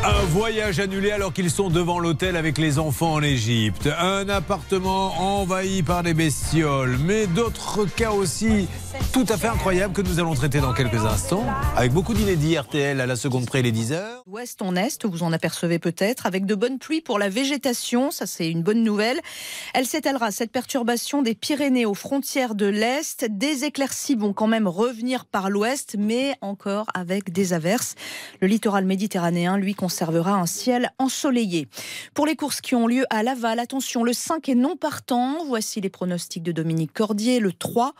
Un 0.07 0.23
voyage 0.25 0.79
annulé 0.79 1.09
alors 1.09 1.33
qu'ils 1.33 1.49
sont 1.49 1.71
devant 1.71 1.97
l'hôtel 1.97 2.35
avec 2.35 2.59
les 2.59 2.77
enfants 2.77 3.13
en 3.13 3.23
Égypte. 3.23 3.89
Un 3.99 4.29
appartement 4.29 5.39
envahi 5.39 5.81
par 5.81 6.03
des 6.03 6.13
bestioles. 6.13 6.99
Mais 7.03 7.25
d'autres 7.25 7.85
cas 7.85 8.11
aussi 8.11 8.67
tout 9.11 9.25
à 9.29 9.37
fait 9.37 9.47
incroyables 9.47 9.93
que 9.93 10.01
nous 10.01 10.19
allons 10.19 10.33
traiter 10.33 10.59
dans 10.59 10.73
quelques 10.73 11.05
instants. 11.05 11.45
Avec 11.75 11.91
beaucoup 11.91 12.13
d'inédits 12.13 12.57
RTL 12.57 12.99
à 12.99 13.05
la 13.05 13.15
seconde 13.15 13.45
près 13.45 13.61
les 13.61 13.71
10 13.71 13.93
heures. 13.93 14.23
Ouest 14.27 14.61
en 14.61 14.75
Est, 14.75 15.05
vous 15.05 15.23
en 15.23 15.33
apercevez 15.33 15.79
peut-être, 15.79 16.25
avec 16.25 16.45
de 16.45 16.55
bonnes 16.55 16.79
pluies 16.79 17.01
pour 17.01 17.19
la 17.19 17.29
végétation, 17.29 18.11
ça 18.11 18.25
c'est 18.25 18.49
une 18.49 18.61
bonne 18.61 18.83
nouvelle. 18.83 19.19
Elle 19.73 19.85
s'étalera, 19.85 20.31
cette 20.31 20.51
perturbation 20.51 21.21
des 21.21 21.35
Pyrénées 21.35 21.85
aux 21.85 21.93
frontières 21.93 22.55
de 22.55 22.65
l'Est. 22.65 23.25
Des 23.29 23.63
éclaircies 23.63 24.15
vont 24.15 24.33
quand 24.33 24.47
même 24.47 24.67
revenir 24.67 25.25
par 25.25 25.49
l'Ouest, 25.49 25.95
mais 25.97 26.35
encore 26.41 26.87
avec 26.93 27.31
des 27.31 27.53
averses. 27.53 27.95
Le 28.41 28.47
littoral 28.47 28.85
méditerranéen, 28.85 29.57
lui, 29.57 29.75
conservera 29.95 30.33
un 30.33 30.45
ciel 30.45 30.89
ensoleillé. 30.99 31.69
Pour 32.13 32.25
les 32.25 32.35
courses 32.35 32.59
qui 32.59 32.75
ont 32.75 32.85
lieu 32.85 33.05
à 33.09 33.23
Laval, 33.23 33.59
attention, 33.59 34.03
le 34.03 34.11
5 34.11 34.49
est 34.49 34.55
non 34.55 34.75
partant. 34.75 35.45
Voici 35.45 35.79
les 35.79 35.89
pronostics 35.89 36.43
de 36.43 36.51
Dominique 36.51 36.91
Cordier. 36.91 37.39
Le 37.39 37.53
3, 37.53 37.93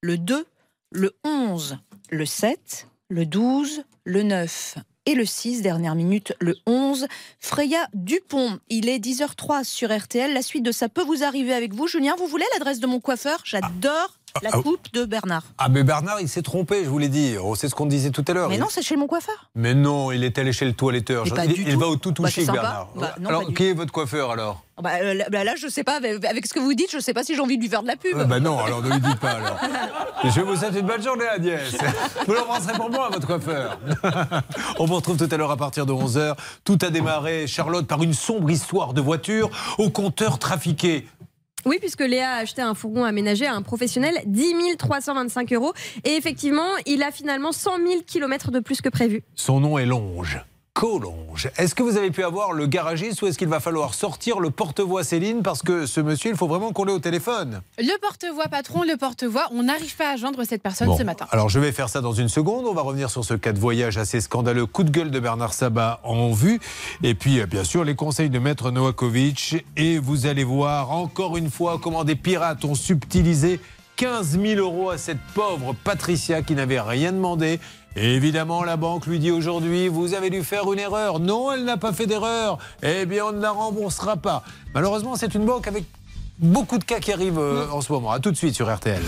le 0.00 0.16
2, 0.16 0.46
le 0.92 1.16
11, 1.24 1.78
le 2.10 2.24
7, 2.24 2.86
le 3.08 3.26
12, 3.26 3.82
le 4.04 4.22
9 4.22 4.76
et 5.06 5.14
le 5.16 5.24
6, 5.24 5.62
dernière 5.62 5.96
minute, 5.96 6.34
le 6.38 6.54
11. 6.66 7.08
Freya 7.40 7.88
Dupont, 7.94 8.60
il 8.68 8.88
est 8.88 9.00
10h03 9.00 9.64
sur 9.64 9.92
RTL. 9.92 10.32
La 10.32 10.42
suite 10.42 10.62
de 10.62 10.70
ça 10.70 10.88
peut 10.88 11.02
vous 11.02 11.24
arriver 11.24 11.52
avec 11.52 11.74
vous. 11.74 11.88
Julien, 11.88 12.14
vous 12.16 12.28
voulez 12.28 12.46
l'adresse 12.52 12.78
de 12.78 12.86
mon 12.86 13.00
coiffeur? 13.00 13.40
J'adore 13.44 14.19
la 14.42 14.50
ah, 14.52 14.58
coupe 14.62 14.92
de 14.92 15.04
Bernard. 15.04 15.42
Ah 15.58 15.68
mais 15.68 15.82
Bernard 15.82 16.20
il 16.20 16.28
s'est 16.28 16.42
trompé, 16.42 16.84
je 16.84 16.88
vous 16.88 16.98
l'ai 16.98 17.08
dit. 17.08 17.36
Oh, 17.42 17.54
c'est 17.54 17.68
ce 17.68 17.74
qu'on 17.74 17.86
disait 17.86 18.10
tout 18.10 18.24
à 18.28 18.32
l'heure. 18.32 18.48
Mais 18.48 18.58
non, 18.58 18.66
c'est 18.68 18.82
chez 18.82 18.96
mon 18.96 19.06
coiffeur. 19.06 19.50
Mais 19.54 19.74
non, 19.74 20.12
il 20.12 20.24
est 20.24 20.38
allé 20.38 20.52
chez 20.52 20.64
le 20.64 20.72
toiletteur. 20.72 21.24
Il 21.26 21.76
va 21.76 21.86
au 21.86 21.96
tout 21.96 22.10
Bah, 22.10 22.28
touché, 22.28 22.44
sympa. 22.44 22.60
Bernard. 22.60 22.88
Bah, 22.94 23.14
non, 23.20 23.28
alors, 23.28 23.54
qui 23.54 23.68
est 23.68 23.72
votre 23.72 23.92
coiffeur 23.92 24.30
alors 24.30 24.64
Ah 24.76 24.82
bah, 24.82 24.90
euh, 25.02 25.14
là, 25.14 25.44
là, 25.44 25.54
je 25.56 25.68
sais 25.68 25.84
pas, 25.84 25.96
avec, 25.96 26.46
ce 26.46 26.54
que 26.54 26.60
vous 26.60 26.74
dites, 26.74 26.90
je 26.92 26.98
sais 26.98 27.14
pas 27.14 27.24
si 27.24 27.34
j'ai 27.34 27.40
envie 27.40 27.56
de 27.56 27.62
lui 27.62 27.68
faire 27.68 27.82
de 27.82 27.88
la 27.88 27.96
pub. 27.96 28.16
Ah 28.18 28.24
bah 28.24 28.40
non, 28.40 28.58
alors 28.58 28.82
ne 28.82 28.90
lui 28.90 29.00
dites 29.00 29.18
pas 29.18 29.32
alors. 29.32 29.58
Je 30.24 30.40
vous 30.42 30.54
souhaite 30.54 30.74
une 30.74 30.86
bonne 30.86 31.02
journée, 31.02 31.26
Agnès. 31.26 31.74
Vous 32.26 32.34
l'embrasserez 32.34 32.74
pour 32.74 32.90
moi, 32.90 33.08
votre 33.10 33.26
coiffeur. 33.26 33.78
On 34.78 34.84
vous 34.84 34.96
retrouve 34.96 35.16
tout 35.16 35.28
à 35.30 35.36
l'heure 35.38 35.50
à 35.50 35.56
partir 35.56 35.86
de 35.86 35.92
11h. 35.92 36.34
Tout 36.64 36.78
a 36.82 36.90
démarré, 36.90 37.46
Charlotte, 37.46 37.86
par 37.86 38.02
une 38.02 38.12
sombre 38.12 38.50
histoire 38.50 38.92
de 38.92 39.00
voiture 39.00 39.50
au 39.78 39.88
compteur 39.88 40.38
trafiqué. 40.38 41.06
Oui, 41.66 41.76
puisque 41.78 42.00
Léa 42.00 42.30
a 42.30 42.36
acheté 42.36 42.62
un 42.62 42.74
fourgon 42.74 43.04
aménagé 43.04 43.46
à 43.46 43.54
un 43.54 43.62
professionnel, 43.62 44.14
10 44.26 44.76
325 44.78 45.52
euros. 45.52 45.72
Et 46.04 46.14
effectivement, 46.16 46.68
il 46.86 47.02
a 47.02 47.10
finalement 47.10 47.52
100 47.52 47.76
000 47.76 48.00
km 48.06 48.50
de 48.50 48.60
plus 48.60 48.80
que 48.80 48.88
prévu. 48.88 49.22
Son 49.34 49.60
nom 49.60 49.78
est 49.78 49.86
Longe. 49.86 50.40
Collonge. 50.72 51.50
Est-ce 51.58 51.74
que 51.74 51.82
vous 51.82 51.96
avez 51.96 52.10
pu 52.10 52.22
avoir 52.22 52.52
le 52.52 52.66
garagiste 52.66 53.20
ou 53.22 53.26
est-ce 53.26 53.36
qu'il 53.36 53.48
va 53.48 53.60
falloir 53.60 53.92
sortir 53.92 54.38
le 54.38 54.50
porte-voix 54.50 55.02
Céline 55.02 55.42
parce 55.42 55.62
que 55.62 55.84
ce 55.84 56.00
monsieur, 56.00 56.30
il 56.30 56.36
faut 56.36 56.46
vraiment 56.46 56.72
qu'on 56.72 56.84
l'ait 56.84 56.92
au 56.92 57.00
téléphone? 57.00 57.60
Le 57.78 58.00
porte-voix 58.00 58.46
patron, 58.46 58.82
le 58.84 58.96
porte-voix, 58.96 59.48
on 59.52 59.64
n'arrive 59.64 59.94
pas 59.96 60.12
à 60.12 60.16
joindre 60.16 60.44
cette 60.44 60.62
personne 60.62 60.86
Bon, 60.86 60.96
ce 60.96 61.02
matin. 61.02 61.26
Alors 61.32 61.48
je 61.48 61.58
vais 61.58 61.72
faire 61.72 61.88
ça 61.88 62.00
dans 62.00 62.12
une 62.12 62.28
seconde. 62.28 62.66
On 62.66 62.72
va 62.72 62.82
revenir 62.82 63.10
sur 63.10 63.24
ce 63.24 63.34
cas 63.34 63.52
de 63.52 63.58
voyage 63.58 63.98
assez 63.98 64.20
scandaleux. 64.20 64.64
Coup 64.64 64.84
de 64.84 64.90
gueule 64.90 65.10
de 65.10 65.18
Bernard 65.18 65.54
Sabat 65.54 66.00
en 66.04 66.30
vue. 66.30 66.60
Et 67.02 67.14
puis 67.14 67.40
euh, 67.40 67.46
bien 67.46 67.64
sûr 67.64 67.84
les 67.84 67.96
conseils 67.96 68.30
de 68.30 68.38
Maître 68.38 68.70
Novakovic. 68.70 69.64
Et 69.76 69.98
vous 69.98 70.26
allez 70.26 70.44
voir 70.44 70.92
encore 70.92 71.36
une 71.36 71.50
fois 71.50 71.80
comment 71.82 72.04
des 72.04 72.16
pirates 72.16 72.64
ont 72.64 72.76
subtilisé 72.76 73.60
15 73.96 74.40
000 74.40 74.60
euros 74.60 74.88
à 74.88 74.96
cette 74.96 75.20
pauvre 75.34 75.74
Patricia 75.84 76.40
qui 76.40 76.54
n'avait 76.54 76.80
rien 76.80 77.12
demandé. 77.12 77.60
Et 77.96 78.14
évidemment, 78.14 78.62
la 78.62 78.76
banque 78.76 79.06
lui 79.06 79.18
dit 79.18 79.30
aujourd'hui, 79.30 79.88
vous 79.88 80.14
avez 80.14 80.30
dû 80.30 80.44
faire 80.44 80.72
une 80.72 80.78
erreur. 80.78 81.18
Non, 81.18 81.52
elle 81.52 81.64
n'a 81.64 81.76
pas 81.76 81.92
fait 81.92 82.06
d'erreur. 82.06 82.58
Eh 82.82 83.04
bien, 83.04 83.26
on 83.26 83.32
ne 83.32 83.40
la 83.40 83.50
remboursera 83.50 84.16
pas. 84.16 84.42
Malheureusement, 84.74 85.16
c'est 85.16 85.34
une 85.34 85.44
banque 85.44 85.66
avec 85.66 85.84
beaucoup 86.38 86.78
de 86.78 86.84
cas 86.84 87.00
qui 87.00 87.12
arrivent 87.12 87.38
euh, 87.38 87.66
en 87.70 87.80
ce 87.80 87.92
moment. 87.92 88.12
A 88.12 88.20
tout 88.20 88.30
de 88.30 88.36
suite 88.36 88.54
sur 88.54 88.72
RTL. 88.72 89.02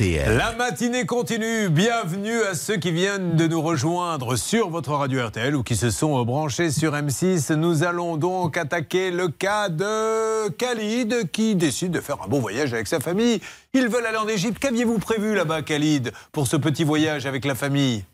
RTL. 0.00 0.36
La 0.38 0.52
matinée 0.52 1.04
continue. 1.04 1.68
Bienvenue 1.68 2.40
à 2.42 2.54
ceux 2.54 2.76
qui 2.76 2.90
viennent 2.90 3.36
de 3.36 3.46
nous 3.46 3.60
rejoindre 3.60 4.36
sur 4.36 4.70
votre 4.70 4.92
radio 4.92 5.26
RTL 5.26 5.54
ou 5.54 5.62
qui 5.62 5.76
se 5.76 5.90
sont 5.90 6.24
branchés 6.24 6.70
sur 6.70 6.94
M6. 6.94 7.52
Nous 7.54 7.82
allons 7.82 8.16
donc 8.16 8.56
attaquer 8.56 9.10
le 9.10 9.28
cas 9.28 9.68
de 9.68 10.48
Khalid 10.52 11.30
qui 11.30 11.54
décide 11.54 11.92
de 11.92 12.00
faire 12.00 12.22
un 12.22 12.28
bon 12.28 12.40
voyage 12.40 12.72
avec 12.72 12.86
sa 12.86 12.98
famille. 13.00 13.40
Ils 13.74 13.88
veulent 13.88 14.06
aller 14.06 14.16
en 14.16 14.28
Égypte. 14.28 14.58
Qu'aviez-vous 14.58 14.98
prévu 14.98 15.34
là-bas, 15.34 15.60
Khalid, 15.60 16.12
pour 16.32 16.46
ce 16.46 16.56
petit 16.56 16.84
voyage 16.84 17.26
avec 17.26 17.44
la 17.44 17.54
famille? 17.54 18.04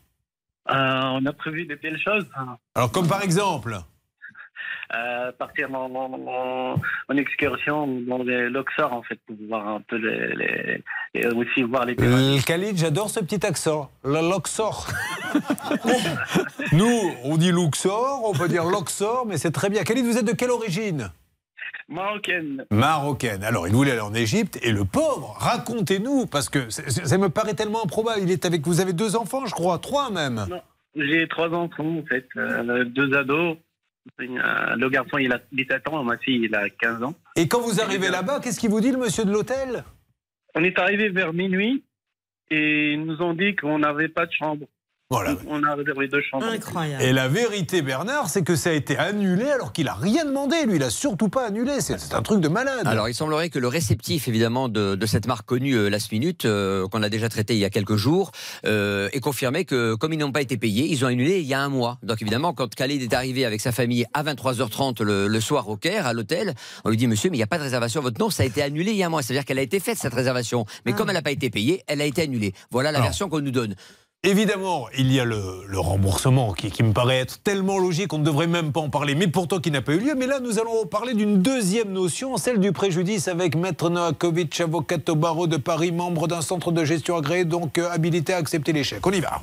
Euh, 0.69 0.73
on 0.73 1.25
a 1.25 1.31
prévu 1.31 1.65
de 1.65 1.75
belles 1.75 2.01
choses. 2.03 2.25
Alors, 2.75 2.91
comme 2.91 3.07
par 3.07 3.23
exemple 3.23 3.79
Euh, 4.95 5.31
partir 5.37 5.73
en, 5.75 5.93
en- 5.93 6.75
en 7.09 7.17
excursion 7.17 7.87
dans 8.07 8.19
les 8.23 8.49
Luxor, 8.49 8.93
en 8.93 9.03
fait, 9.03 9.19
pour 9.27 9.35
voir 9.49 9.67
un 9.67 9.81
peu 9.81 9.97
les. 9.97 10.35
les- 10.35 10.83
et 11.13 11.27
aussi 11.27 11.63
voir 11.63 11.85
les 11.85 11.95
pyramides. 11.95 12.39
Euh, 12.39 12.41
Khalid, 12.45 12.77
j'adore 12.77 13.09
ce 13.09 13.19
petit 13.19 13.45
accent. 13.45 13.89
Le 14.05 14.21
Luxor. 14.33 14.87
Nous, 16.71 16.99
on 17.23 17.37
dit 17.37 17.51
Luxor, 17.51 18.21
on 18.25 18.33
peut 18.33 18.47
dire 18.47 18.65
Luxor, 18.65 19.25
mais 19.27 19.37
c'est 19.37 19.51
très 19.51 19.69
bien. 19.69 19.83
Khalid, 19.83 20.05
vous 20.05 20.17
êtes 20.17 20.25
de 20.25 20.31
quelle 20.33 20.51
origine? 20.51 21.09
Marocaine. 21.89 22.65
Marocaine. 22.69 23.43
Alors, 23.43 23.67
il 23.67 23.73
voulait 23.73 23.91
aller 23.91 24.01
en 24.01 24.13
Égypte 24.13 24.59
et 24.61 24.71
le 24.71 24.83
pauvre, 24.83 25.35
racontez-nous, 25.39 26.25
parce 26.25 26.49
que 26.49 26.69
ça 26.69 27.17
me 27.17 27.29
paraît 27.29 27.53
tellement 27.53 27.83
improbable. 27.83 28.19
Il 28.23 28.31
est 28.31 28.45
avec, 28.45 28.65
vous 28.67 28.81
avez 28.81 28.93
deux 28.93 29.15
enfants, 29.15 29.45
je 29.45 29.53
crois, 29.53 29.79
trois 29.79 30.09
même. 30.11 30.45
Non, 30.49 30.61
j'ai 30.95 31.27
trois 31.29 31.49
enfants, 31.49 31.97
en 31.97 32.03
fait, 32.05 32.27
euh, 32.35 32.83
deux 32.85 33.13
ados. 33.17 33.57
Le 34.19 34.89
garçon, 34.89 35.17
il 35.17 35.31
a 35.31 35.39
17 35.51 35.87
ans, 35.89 36.03
ma 36.03 36.17
fille, 36.17 36.43
il 36.43 36.55
a 36.55 36.69
15 36.69 37.03
ans. 37.03 37.13
Et 37.35 37.47
quand 37.47 37.61
vous 37.61 37.81
arrivez 37.81 38.09
là-bas, 38.09 38.39
qu'est-ce 38.41 38.59
qu'il 38.59 38.69
vous 38.69 38.81
dit, 38.81 38.91
le 38.91 38.97
monsieur 38.97 39.25
de 39.25 39.31
l'hôtel? 39.31 39.83
On 40.55 40.63
est 40.63 40.77
arrivé 40.79 41.09
vers 41.09 41.33
minuit 41.33 41.83
et 42.49 42.93
ils 42.93 43.03
nous 43.03 43.21
ont 43.21 43.33
dit 43.33 43.55
qu'on 43.55 43.79
n'avait 43.79 44.07
pas 44.07 44.25
de 44.25 44.31
chambre. 44.31 44.65
Voilà. 45.09 45.35
On 45.47 45.63
a 45.63 45.73
réservé 45.73 46.09
deux 46.09 46.21
chambres. 46.21 46.47
Incroyable. 46.47 47.01
Et 47.01 47.13
la 47.13 47.29
vérité, 47.29 47.81
Bernard, 47.81 48.29
c'est 48.29 48.43
que 48.43 48.57
ça 48.57 48.71
a 48.71 48.73
été 48.73 48.97
annulé 48.97 49.45
alors 49.49 49.71
qu'il 49.71 49.87
a 49.87 49.93
rien 49.93 50.25
demandé. 50.25 50.65
Lui, 50.65 50.75
il 50.75 50.83
a 50.83 50.89
surtout 50.89 51.29
pas 51.29 51.47
annulé. 51.47 51.79
C'est 51.79 52.13
un 52.13 52.21
truc 52.21 52.41
de 52.41 52.49
malade. 52.49 52.85
Alors, 52.85 53.07
il 53.07 53.13
semblerait 53.13 53.49
que 53.49 53.57
le 53.57 53.69
réceptif, 53.69 54.27
évidemment, 54.27 54.67
de, 54.67 54.95
de 54.95 55.05
cette 55.05 55.25
marque 55.25 55.45
connue 55.45 55.75
euh, 55.77 55.89
Last 55.89 56.11
Minute, 56.11 56.43
euh, 56.43 56.89
qu'on 56.89 57.03
a 57.03 57.09
déjà 57.09 57.29
traité 57.29 57.53
il 57.53 57.59
y 57.59 57.63
a 57.65 57.69
quelques 57.69 57.95
jours, 57.95 58.31
euh, 58.65 59.07
ait 59.13 59.21
confirmé 59.21 59.63
que, 59.63 59.95
comme 59.95 60.11
ils 60.11 60.17
n'ont 60.19 60.33
pas 60.33 60.41
été 60.41 60.57
payés, 60.57 60.87
ils 60.89 61.05
ont 61.05 61.07
annulé 61.07 61.39
il 61.39 61.47
y 61.47 61.53
a 61.53 61.61
un 61.61 61.69
mois. 61.69 61.99
Donc, 62.03 62.21
évidemment, 62.21 62.53
quand 62.53 62.75
Khalid 62.75 63.01
est 63.01 63.13
arrivé 63.13 63.45
avec 63.45 63.61
sa 63.61 63.71
famille 63.71 64.05
à 64.13 64.23
23h30 64.23 65.03
le, 65.03 65.27
le 65.29 65.39
soir 65.39 65.69
au 65.69 65.77
Caire, 65.77 66.05
à 66.05 66.11
l'hôtel, 66.11 66.53
on 66.83 66.89
lui 66.89 66.97
dit 66.97 67.07
Monsieur, 67.07 67.29
mais 67.29 67.37
il 67.37 67.39
n'y 67.39 67.43
a 67.43 67.47
pas 67.47 67.59
de 67.59 67.63
réservation 67.63 68.01
à 68.01 68.03
votre 68.03 68.19
nom, 68.19 68.29
ça 68.29 68.43
a 68.43 68.45
été 68.45 68.61
annulé 68.61 68.91
il 68.91 68.97
y 68.97 69.03
a 69.03 69.05
un 69.05 69.09
mois. 69.09 69.21
C'est-à-dire 69.21 69.45
qu'elle 69.45 69.59
a 69.59 69.63
été 69.63 69.79
faite, 69.79 69.97
cette 69.97 70.13
réservation. 70.13 70.65
Mais 70.85 70.91
comme 70.91 71.07
elle 71.07 71.15
n'a 71.15 71.21
pas 71.21 71.31
été 71.31 71.49
payée, 71.49 71.81
elle 71.87 72.01
a 72.01 72.05
été 72.05 72.23
annulée. 72.23 72.51
Voilà 72.71 72.91
la 72.91 72.97
Alors. 72.97 73.07
version 73.07 73.29
qu'on 73.29 73.39
nous 73.39 73.51
donne. 73.51 73.73
Évidemment, 74.23 74.87
il 74.97 75.13
y 75.13 75.19
a 75.19 75.25
le, 75.25 75.63
le 75.67 75.79
remboursement 75.79 76.51
qui, 76.51 76.71
qui 76.71 76.81
me 76.81 76.91
paraît 76.91 77.19
être 77.19 77.41
tellement 77.43 77.77
logique 77.77 78.07
qu'on 78.07 78.17
ne 78.17 78.25
devrait 78.25 78.47
même 78.47 78.71
pas 78.71 78.79
en 78.79 78.89
parler, 78.89 79.13
mais 79.13 79.27
pourtant 79.27 79.59
qui 79.59 79.69
n'a 79.69 79.81
pas 79.81 79.93
eu 79.93 79.99
lieu. 79.99 80.15
Mais 80.17 80.25
là, 80.25 80.39
nous 80.39 80.59
allons 80.59 80.85
parler 80.87 81.13
d'une 81.13 81.41
deuxième 81.41 81.91
notion, 81.91 82.35
celle 82.37 82.59
du 82.59 82.71
préjudice 82.71 83.27
avec 83.27 83.55
Maître 83.55 83.89
Noakovic, 83.89 84.59
avocat 84.59 84.97
au 85.09 85.15
barreau 85.15 85.45
de 85.45 85.57
Paris, 85.57 85.91
membre 85.91 86.27
d'un 86.27 86.41
centre 86.41 86.71
de 86.71 86.83
gestion 86.83 87.15
agréé, 87.15 87.45
donc 87.45 87.77
euh, 87.77 87.89
habilité 87.91 88.33
à 88.33 88.37
accepter 88.37 88.73
l'échec. 88.73 89.05
On 89.05 89.11
y 89.11 89.19
va. 89.19 89.41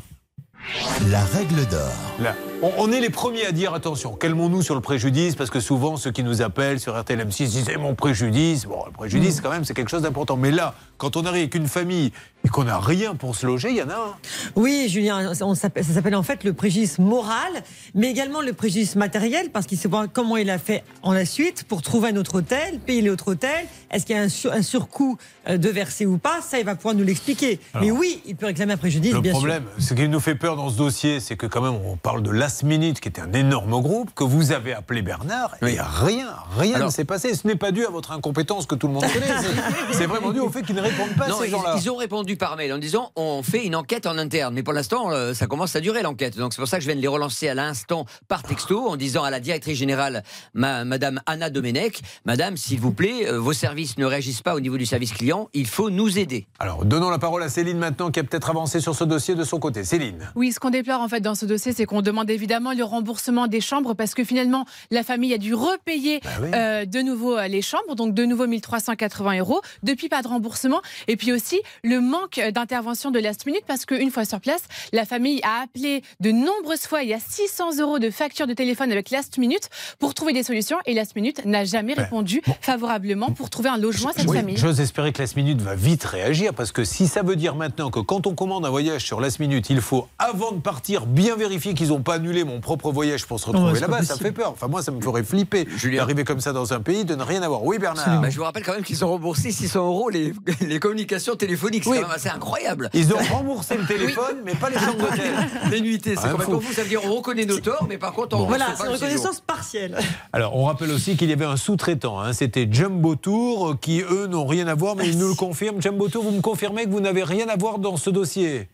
La 1.09 1.25
règle 1.25 1.67
d'or. 1.67 1.93
Là, 2.21 2.35
on, 2.65 2.73
on 2.89 2.93
est 2.93 3.01
les 3.01 3.11
premiers 3.11 3.47
à 3.47 3.53
dire 3.53 3.75
attention, 3.75 4.15
calmons-nous 4.15 4.63
sur 4.63 4.75
le 4.75 4.81
préjudice, 4.81 5.35
parce 5.37 5.51
que 5.51 5.61
souvent 5.61 5.97
ceux 5.97 6.11
qui 6.11 6.23
nous 6.23 6.43
appellent 6.43 6.81
sur 6.81 6.99
RTL 6.99 7.19
M6 7.21 7.49
disent 7.49 7.69
Eh, 7.73 7.77
mon 7.77 7.95
préjudice. 7.95 8.65
Bon, 8.67 8.83
le 8.87 8.93
préjudice, 8.93 9.41
quand 9.41 9.51
même, 9.51 9.65
c'est 9.65 9.75
quelque 9.75 9.91
chose 9.91 10.03
d'important. 10.03 10.37
Mais 10.37 10.51
là, 10.51 10.75
quand 10.99 11.17
on 11.17 11.25
arrive 11.25 11.43
avec 11.43 11.55
une 11.55 11.69
famille 11.69 12.13
et 12.45 12.49
qu'on 12.49 12.65
n'a 12.65 12.79
rien 12.79 13.15
pour 13.15 13.35
se 13.37 13.47
loger, 13.47 13.71
il 13.71 13.77
y 13.77 13.83
en 13.83 13.89
a 13.91 13.95
un. 13.95 14.15
Oui, 14.57 14.87
Julien, 14.89 15.33
on 15.41 15.55
ça 15.55 15.69
s'appelle 15.83 16.15
en 16.15 16.23
fait 16.23 16.45
le 16.45 16.53
préjudice 16.53 16.99
moral, 16.99 17.53
mais 17.95 18.11
également 18.11 18.41
le 18.41 18.53
préjudice 18.53 18.97
matériel, 18.97 19.51
parce 19.51 19.67
qu'il 19.67 19.79
sait 19.79 19.89
voir 19.89 20.07
comment 20.13 20.37
il 20.37 20.51
a 20.51 20.59
fait 20.59 20.85
en 21.03 21.13
la 21.13 21.25
suite 21.25 21.65
pour 21.65 21.83
trouver 21.83 22.11
un 22.11 22.17
autre 22.17 22.37
hôtel, 22.37 22.79
payer 22.85 23.03
l'autre 23.03 23.29
hôtel. 23.33 23.67
Est-ce 23.91 24.07
qu'il 24.07 24.17
y 24.17 24.19
a 24.19 24.23
un, 24.23 24.29
sur- 24.29 24.53
un 24.53 24.63
surcoût 24.63 25.17
euh, 25.49 25.57
de 25.57 25.69
verser 25.69 26.05
ou 26.07 26.19
pas? 26.19 26.41
Ça, 26.43 26.59
il 26.59 26.65
va 26.65 26.75
pouvoir 26.75 26.95
nous 26.95 27.05
l'expliquer. 27.05 27.61
Mais 27.81 27.91
oui, 27.91 28.21
il 28.27 28.37
peut 28.37 28.47
réclamer 28.47 28.73
un 28.75 28.77
préjudice, 28.77 29.13
Le 29.13 29.21
bien 29.21 29.33
problème, 29.33 29.65
ce 29.79 29.95
qui 29.95 30.09
nous 30.09 30.21
fait 30.21 30.35
peur 30.35 30.57
dans 30.57 30.69
ce 30.71 30.77
dossier, 30.77 31.21
c'est 31.21 31.37
que 31.37 31.47
quand 31.47 31.61
même, 31.63 31.79
on 31.87 31.97
parle 31.97 32.23
de 32.23 32.31
Last 32.55 32.63
Minute, 32.63 33.01
qui 33.01 33.09
était 33.09 33.21
un 33.21 33.33
énorme 33.33 33.81
groupe, 33.83 34.15
que 34.15 34.23
vous 34.23 34.53
avez 34.53 34.75
appelé 34.75 35.03
Bernard, 35.03 35.57
et 35.61 35.77
rien, 35.81 36.29
rien 36.57 36.77
Alors- 36.77 36.87
ne 36.87 36.93
s'est 36.93 37.05
passé. 37.05 37.35
Ce 37.35 37.45
n'est 37.49 37.57
pas 37.57 37.73
dû 37.73 37.85
à 37.85 37.91
votre 37.91 38.13
incompétence 38.13 38.65
que 38.67 38.77
tout 38.77 38.87
le 38.87 38.93
monde 38.93 39.03
connaît. 39.13 39.27
C'est- 39.93 40.07
vraiment 40.07 40.31
dû 40.31 40.39
au 40.39 40.49
fait 40.51 40.63
qu'ils 40.63 40.77
ne 40.77 40.81
répondent 40.81 41.17
pas, 41.19 41.27
Non, 41.27 41.39
ces 41.41 41.47
ils, 41.47 41.51
gens-là. 41.51 41.75
ils 41.83 41.91
ont 41.91 41.97
répondu 41.97 42.37
par 42.37 42.57
mail 42.57 42.73
en 42.73 42.79
disant 42.79 43.11
on 43.17 43.43
fait 43.43 43.67
une 43.67 43.75
enquête 43.75 44.07
en 44.07 44.17
interne. 44.19 44.55
Mais 44.55 44.63
pour 44.63 44.73
l'instant, 44.73 45.11
euh, 45.11 45.35
ça 45.35 45.49
commence 45.49 45.75
à 45.75 45.81
durer 45.81 46.03
l'enquête. 46.03 46.37
Donc 46.37 46.53
c'est 46.53 46.61
pour 46.61 46.69
ça 46.69 46.77
que 46.77 46.85
je 46.85 46.87
viens 46.87 46.95
de 46.95 47.01
les 47.01 47.09
relancer 47.09 47.49
à 47.49 47.55
l'instant 47.55 48.07
par 48.29 48.45
texto 48.45 48.87
en 48.89 48.97
disant 48.97 49.25
à 49.25 49.31
la 49.31 49.41
directrice 49.41 49.77
générale, 49.77 50.23
ma- 50.53 50.85
Madame 50.85 51.21
Anna 51.27 51.51
Domenech, 51.51 52.03
Madame, 52.25 52.57
s'il 52.57 52.79
vous 52.79 52.93
plaît, 52.93 53.27
euh, 53.27 53.41
vos 53.41 53.53
services 53.53 53.99
ne 53.99 54.05
réagissent 54.05 54.43
pas 54.43 54.55
au 54.55 54.61
niveau 54.61 54.77
du 54.79 54.87
service 54.87 55.13
client. 55.13 55.49
Il 55.55 55.67
faut 55.67 55.91
nous 55.91 56.21
aider. 56.21 56.47
Alors, 56.61 56.85
donnons 56.85 57.11
la 57.11 57.19
parole 57.19 57.43
à 57.43 57.49
Céline 57.49 57.79
maintenant, 57.79 58.13
qui 58.13 58.21
a 58.21 58.23
peut-être 58.23 58.49
avancé 58.51 58.79
sur 58.79 58.95
ce 58.95 59.03
dossier 59.03 59.35
de 59.35 59.43
son 59.43 59.59
côté. 59.59 59.83
Céline. 59.83 60.31
Oui, 60.37 60.53
ce 60.53 60.61
qu'on 60.61 60.71
déplore 60.71 61.01
en 61.01 61.09
fait 61.09 61.21
dans 61.21 61.35
ce 61.35 61.47
dossier, 61.47 61.73
c'est 61.73 61.85
qu'on 61.87 62.01
demande 62.01 62.31
évidemment 62.31 62.44
le 62.49 62.83
remboursement 62.85 63.47
des 63.47 63.61
chambres 63.61 63.95
parce 63.95 64.15
que 64.15 64.25
finalement, 64.25 64.65
la 64.91 65.03
famille 65.03 65.35
a 65.35 65.39
dû 65.39 65.55
repayer 65.55 66.21
oui. 66.41 66.49
euh, 66.55 66.85
de 66.85 67.01
nouveau 67.01 67.37
euh, 67.37 67.49
les 67.49 67.63
chambres, 67.63 67.95
donc 67.95 68.15
de 68.15 68.25
nouveau 68.25 68.47
1380 68.47 69.39
euros. 69.39 69.61
Depuis, 69.83 70.09
pas 70.09 70.23
de 70.23 70.29
remboursement. 70.29 70.81
Et 71.09 71.17
puis 71.17 71.33
aussi, 71.33 71.61
le 71.83 72.01
manque 72.01 72.41
d'intervention 72.53 73.11
de 73.11 73.19
Last 73.19 73.47
Minute 73.47 73.65
parce 73.67 73.87
qu'une 73.87 74.11
fois 74.11 74.25
sur 74.25 74.41
place, 74.41 74.63
la 74.93 75.05
famille 75.05 75.41
a 75.43 75.63
appelé 75.63 76.03
de 76.21 76.31
nombreuses 76.31 76.87
fois. 76.87 77.03
Il 77.03 77.09
y 77.11 77.15
a 77.15 77.19
600 77.21 77.79
euros 77.81 77.99
de 77.99 78.11
facture 78.11 78.47
de 78.47 78.55
téléphone 78.55 78.93
avec 78.93 79.11
Last 79.11 79.39
Minute 79.39 79.69
pour 79.99 80.15
trouver 80.15 80.33
des 80.33 80.43
solutions 80.43 80.79
et 80.87 80.95
Last 80.95 81.17
Minute 81.17 81.45
n'a 81.45 81.65
jamais 81.65 81.95
répondu 81.95 82.43
favorablement 82.61 83.31
pour 83.31 83.51
trouver 83.51 83.69
un 83.69 83.79
logement 83.79 84.11
à 84.11 84.13
cette 84.13 84.29
Oui, 84.29 84.37
famille. 84.37 84.57
J'ose 84.57 84.81
espérer 84.81 85.13
que 85.13 85.21
Last 85.23 85.37
Minute 85.37 85.61
va 85.61 85.75
vite 85.75 86.05
réagir 86.05 86.55
parce 86.55 86.73
que 86.73 86.85
si 86.85 87.07
ça 87.09 87.23
veut 87.23 87.37
dire 87.37 87.55
maintenant 87.55 87.91
que 87.91 88.01
quand 88.01 88.27
on 88.27 88.35
commande 88.35 88.65
un 88.67 88.71
voyage 88.71 89.05
sur 89.05 89.21
Last 89.21 89.41
Minute, 89.41 89.71
il 89.71 89.81
faut 89.81 90.07
avant 90.19 90.53
de 90.53 90.61
partir 90.61 91.07
bien 91.07 91.37
vérifier 91.37 91.75
qu'ils 91.75 91.89
n'ont 91.89 92.03
pas 92.03 92.19
annulé 92.25 92.45
mon 92.45 92.61
propre 92.61 92.91
voyage 92.91 93.27
pour 93.27 93.39
se 93.39 93.47
retrouver 93.47 93.79
là-bas, 93.81 94.03
ça 94.03 94.17
fait 94.17 94.33
peur. 94.33 94.51
Enfin 94.53 94.67
moi 94.67 94.83
ça 94.83 94.91
me 94.91 95.01
ferait 95.01 95.23
flipper 95.23 95.69
Julien. 95.77 95.99
d'arriver 95.99 96.25
comme 96.25 96.41
ça 96.41 96.53
dans 96.55 96.73
un 96.73 96.81
pays 96.81 97.05
de 97.05 97.15
ne 97.15 97.23
rien 97.23 97.43
avoir. 97.43 97.63
Oui 97.65 97.79
Bernard. 97.79 98.23
Bah, 98.23 98.31
je 98.31 98.37
vous 98.39 98.45
rappelle 98.45 98.63
quand 98.65 98.73
même 98.73 98.83
qu'ils 98.83 99.05
ont 99.05 99.09
remboursé 99.11 99.51
600 99.53 99.87
euros 99.87 100.09
les, 100.09 100.33
les 100.67 100.79
communications 100.81 101.37
téléphoniques. 101.37 101.85
C'est 101.85 101.91
Oui. 101.91 101.99
incroyable. 102.35 102.89
Ils 102.95 103.13
ont 103.13 103.19
remboursé 103.31 103.77
le 103.77 103.85
téléphone, 103.87 104.39
mais 104.45 104.55
pas 104.55 104.71
les 104.71 104.79
chambres 104.79 104.99
d'hôtel. 105.11 105.33
Les 105.71 105.81
nuitées, 105.81 106.15
c'est 106.17 106.23
Ah, 106.25 106.31
complètement 106.31 106.61
fou. 106.61 106.69
fou. 106.69 106.73
Ça 106.73 106.83
veut 106.83 106.89
dire 106.89 107.01
on 107.05 107.15
reconnaît 107.17 107.45
nos 107.47 107.59
torts, 107.59 107.87
mais 107.89 107.99
par 107.99 108.13
contre, 108.13 108.37
on 108.37 108.47
Voilà, 108.47 108.67
rembourse 108.67 108.81
c'est 108.83 108.87
une 108.89 108.93
reconnaissance 108.95 109.41
partielle. 109.41 109.99
Alors, 110.33 110.57
on 110.57 110.65
rappelle 110.65 110.91
aussi 110.93 111.17
qu'il 111.17 111.29
y 111.29 111.33
avait 111.33 111.45
un 111.45 111.57
sous-traitant. 111.57 112.21
hein. 112.21 112.33
C'était 112.33 112.67
Jumbo 112.71 113.17
Tour, 113.17 113.71
euh, 113.71 113.75
qui 113.81 114.01
eux 114.03 114.27
n'ont 114.27 114.47
rien 114.47 114.67
à 114.69 114.75
voir, 114.75 114.97
mais 114.97 115.09
ils 115.09 115.19
nous 115.19 115.29
le 115.29 115.35
confirment. 115.35 115.81
Jumbo 115.83 116.09
Tour, 116.09 116.23
vous 116.25 116.31
me 116.31 116.41
confirmez 116.41 116.85
que 116.85 116.91
vous 116.91 117.01
n'avez 117.01 117.25
rien 117.25 117.49
à 117.49 117.57
voir 117.57 117.79
dans 117.79 117.97
ce 117.97 118.11
dossier? 118.11 118.69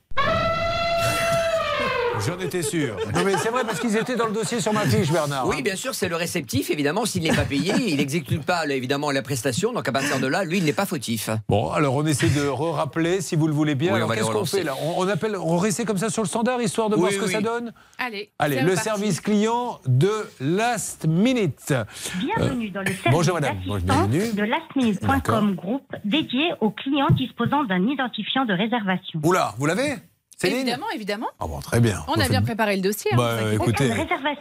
J'en 2.26 2.38
étais 2.38 2.62
sûr. 2.62 2.96
Non, 3.14 3.24
mais 3.24 3.36
c'est 3.38 3.48
vrai 3.50 3.62
parce 3.64 3.80
qu'ils 3.80 3.96
étaient 3.96 4.14
dans 4.16 4.26
le 4.26 4.32
dossier 4.32 4.60
sur 4.60 4.72
ma 4.72 4.80
fiche, 4.86 5.10
Bernard. 5.10 5.46
Oui, 5.46 5.56
hein. 5.58 5.62
bien 5.62 5.74
sûr, 5.76 5.94
c'est 5.94 6.08
le 6.08 6.16
réceptif. 6.16 6.70
Évidemment, 6.70 7.04
s'il 7.04 7.22
n'est 7.22 7.34
pas 7.34 7.44
payé, 7.44 7.72
il 7.78 7.96
n'exécute 7.96 8.44
pas 8.44 8.66
évidemment 8.68 9.10
la 9.10 9.22
prestation. 9.22 9.72
Donc 9.72 9.88
à 9.88 9.92
partir 9.92 10.20
de 10.20 10.26
là, 10.26 10.44
lui, 10.44 10.58
il 10.58 10.64
n'est 10.64 10.72
pas 10.72 10.86
fautif. 10.86 11.28
Bon, 11.48 11.70
alors 11.70 11.94
on 11.96 12.06
essaie 12.06 12.28
de 12.28 12.46
re-rappeler, 12.46 13.20
si 13.20 13.36
vous 13.36 13.46
le 13.46 13.52
voulez 13.52 13.74
bien. 13.74 13.92
Oui, 13.92 14.00
on 14.00 14.04
alors 14.04 14.14
qu'est-ce 14.14 14.30
qu'on 14.30 14.44
fait 14.44 14.62
là? 14.62 14.74
On, 14.82 15.02
on 15.04 15.08
appelle, 15.08 15.36
on 15.36 15.56
restait 15.58 15.84
comme 15.84 15.98
ça 15.98 16.08
sur 16.10 16.22
le 16.22 16.28
standard, 16.28 16.60
histoire 16.62 16.88
de 16.88 16.96
voir 16.96 17.10
Oui, 17.10 17.16
ce 17.16 17.20
que 17.22 17.30
ça 17.30 17.40
donne? 17.40 17.72
Allez, 17.98 18.30
Allez, 18.38 18.60
le 18.62 18.76
service 18.76 19.20
client 19.20 19.78
de 19.86 20.10
Last 20.40 21.06
Minute. 21.06 21.74
Bienvenue 22.18 22.70
dans 22.70 22.80
le 22.80 22.86
service 22.86 23.06
Euh, 23.06 23.10
bonjour, 23.10 23.34
madame. 23.34 23.56
d'assistance 23.56 23.82
Bienvenue. 24.08 24.32
de 24.32 24.42
lastminute.com 24.44 25.54
Group 25.56 25.82
dédié 26.04 26.52
aux 26.60 26.70
clients 26.70 27.08
disposant 27.10 27.64
d'un 27.64 27.86
identifiant 27.88 28.44
de 28.44 28.52
réservation. 28.54 29.20
Oula, 29.24 29.54
vous 29.58 29.66
l'avez? 29.66 29.94
Céline 30.40 30.58
Évidemment, 30.60 30.86
évidemment. 30.94 31.26
Ah 31.38 31.46
bon, 31.46 31.58
très 31.60 31.80
bien. 31.80 32.02
On 32.08 32.14
a 32.20 32.28
bien 32.28 32.40
préparé 32.42 32.76
le 32.76 32.82
dossier. 32.82 33.10
hein, 33.12 33.16
Bah, 33.18 33.36
pas. 33.42 33.52
écoutez, 33.52 33.90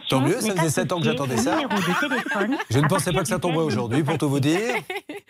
tant 0.08 0.20
mieux, 0.22 0.40
ça 0.40 0.54
faisait 0.56 0.70
7 0.70 0.92
ans 0.92 0.98
que 0.98 1.04
j'attendais 1.04 1.36
ça. 1.36 1.58
Je 2.70 2.78
ne 2.78 2.88
pensais 2.88 3.12
pas 3.12 3.20
que 3.22 3.28
ça 3.28 3.38
tomberait 3.38 3.64
aujourd'hui, 3.64 4.02
pour 4.02 4.16
tout 4.16 4.28
vous 4.30 4.40
dire. 4.40 4.60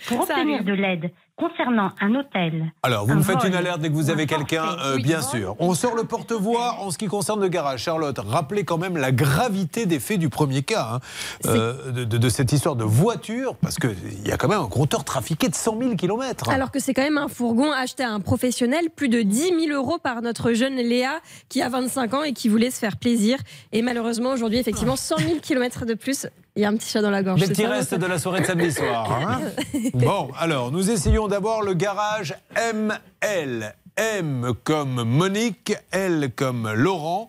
Pour 0.09 0.20
obtenir 0.22 0.64
de 0.64 0.72
l'aide 0.72 1.11
concernant 1.37 1.90
un 2.00 2.14
hôtel. 2.14 2.72
Alors, 2.83 3.06
vous 3.06 3.14
me 3.14 3.22
faites 3.22 3.44
une 3.44 3.54
alerte 3.54 3.80
dès 3.80 3.88
que 3.90 3.94
vous 3.94 4.09
ou 4.09 4.11
avez 4.12 4.22
un 4.22 4.26
quelqu'un, 4.26 4.64
euh, 4.83 4.96
bien 4.96 5.20
sûr. 5.20 5.56
On 5.59 5.74
sort 5.74 5.94
le 5.94 6.04
porte-voix 6.04 6.76
en 6.80 6.90
ce 6.90 6.96
qui 6.98 7.06
concerne 7.06 7.40
le 7.40 7.48
garage. 7.48 7.80
Charlotte, 7.83 8.18
rappelez 8.18 8.64
quand 8.64 8.78
même 8.78 8.96
la 8.96 9.12
gravité 9.12 9.85
des 9.87 10.00
faits 10.00 10.18
du 10.18 10.30
premier 10.30 10.62
cas, 10.62 10.88
hein, 10.94 11.00
euh, 11.46 11.92
de, 11.92 12.04
de- 12.04 12.16
de 12.18 12.28
cette 12.30 12.52
histoire 12.52 12.76
de 12.76 12.85
voiture, 12.85 13.56
parce 13.56 13.76
qu'il 13.76 14.26
y 14.26 14.33
a 14.33 14.37
quand 14.38 14.48
même 14.48 14.61
un 14.61 14.68
compteur 14.68 15.04
trafiqué 15.04 15.48
de 15.48 15.54
100 15.54 15.78
000 15.78 15.96
km. 15.96 16.48
Alors 16.48 16.70
que 16.70 16.80
c'est 16.80 16.94
quand 16.94 17.02
même 17.02 17.18
un 17.18 17.28
fourgon 17.28 17.70
acheté 17.72 18.02
à 18.02 18.11
un 18.11 18.20
professionnel, 18.20 18.88
plus 18.94 19.09
de 19.11 19.20
10 19.22 19.66
000 19.66 19.78
euros 19.78 19.98
par 19.98 20.22
notre 20.22 20.52
jeune 20.61 20.77
Léa 20.77 21.20
qui 21.49 21.62
a 21.62 21.68
25 21.68 22.14
ans 22.14 22.23
et 22.23 22.33
qui 22.33 22.49
voulait 22.49 22.70
se 22.70 22.79
faire 22.79 22.96
plaisir. 22.99 23.38
Et 23.73 23.81
malheureusement, 23.83 24.31
aujourd'hui, 24.31 24.59
effectivement, 24.59 24.96
100 24.96 25.16
000 25.18 25.31
km 25.40 25.87
de 25.87 25.94
plus. 25.94 26.27
Il 26.57 26.62
y 26.62 26.64
a 26.64 26.68
un 26.68 26.77
petit 26.77 26.88
chat 26.90 27.01
dans 27.01 27.11
la 27.11 27.23
gorge. 27.23 27.40
Des 27.40 27.49
petits 27.49 27.62
ça, 27.62 27.68
restes 27.70 27.90
ça 27.90 27.99
de 27.99 28.07
la 28.07 28.18
soirée 28.18 28.40
de 28.40 28.46
samedi 28.46 28.73
soir. 28.81 29.11
hein. 29.11 29.40
bon, 29.94 30.29
alors, 30.38 30.70
nous 30.70 30.90
essayons 30.90 31.29
d'abord 31.29 31.62
le 31.62 31.75
garage 31.75 32.35
ML. 32.75 33.75
M 33.96 34.53
comme 34.64 35.03
Monique, 35.05 35.75
L 35.92 36.31
comme 36.37 36.70
Laurent. 36.73 37.29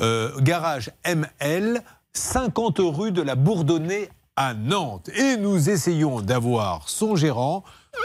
Euh, 0.00 0.30
garage 0.40 0.90
ML, 1.04 1.82
50 2.12 2.76
rue 2.80 3.12
de 3.12 3.22
la 3.22 3.34
Bourdonnais 3.34 4.08
à 4.36 4.54
Nantes. 4.54 5.08
Et 5.16 5.36
nous 5.36 5.68
essayons 5.70 6.20
d'avoir 6.20 6.88
son 6.88 7.16
gérant, 7.16 7.64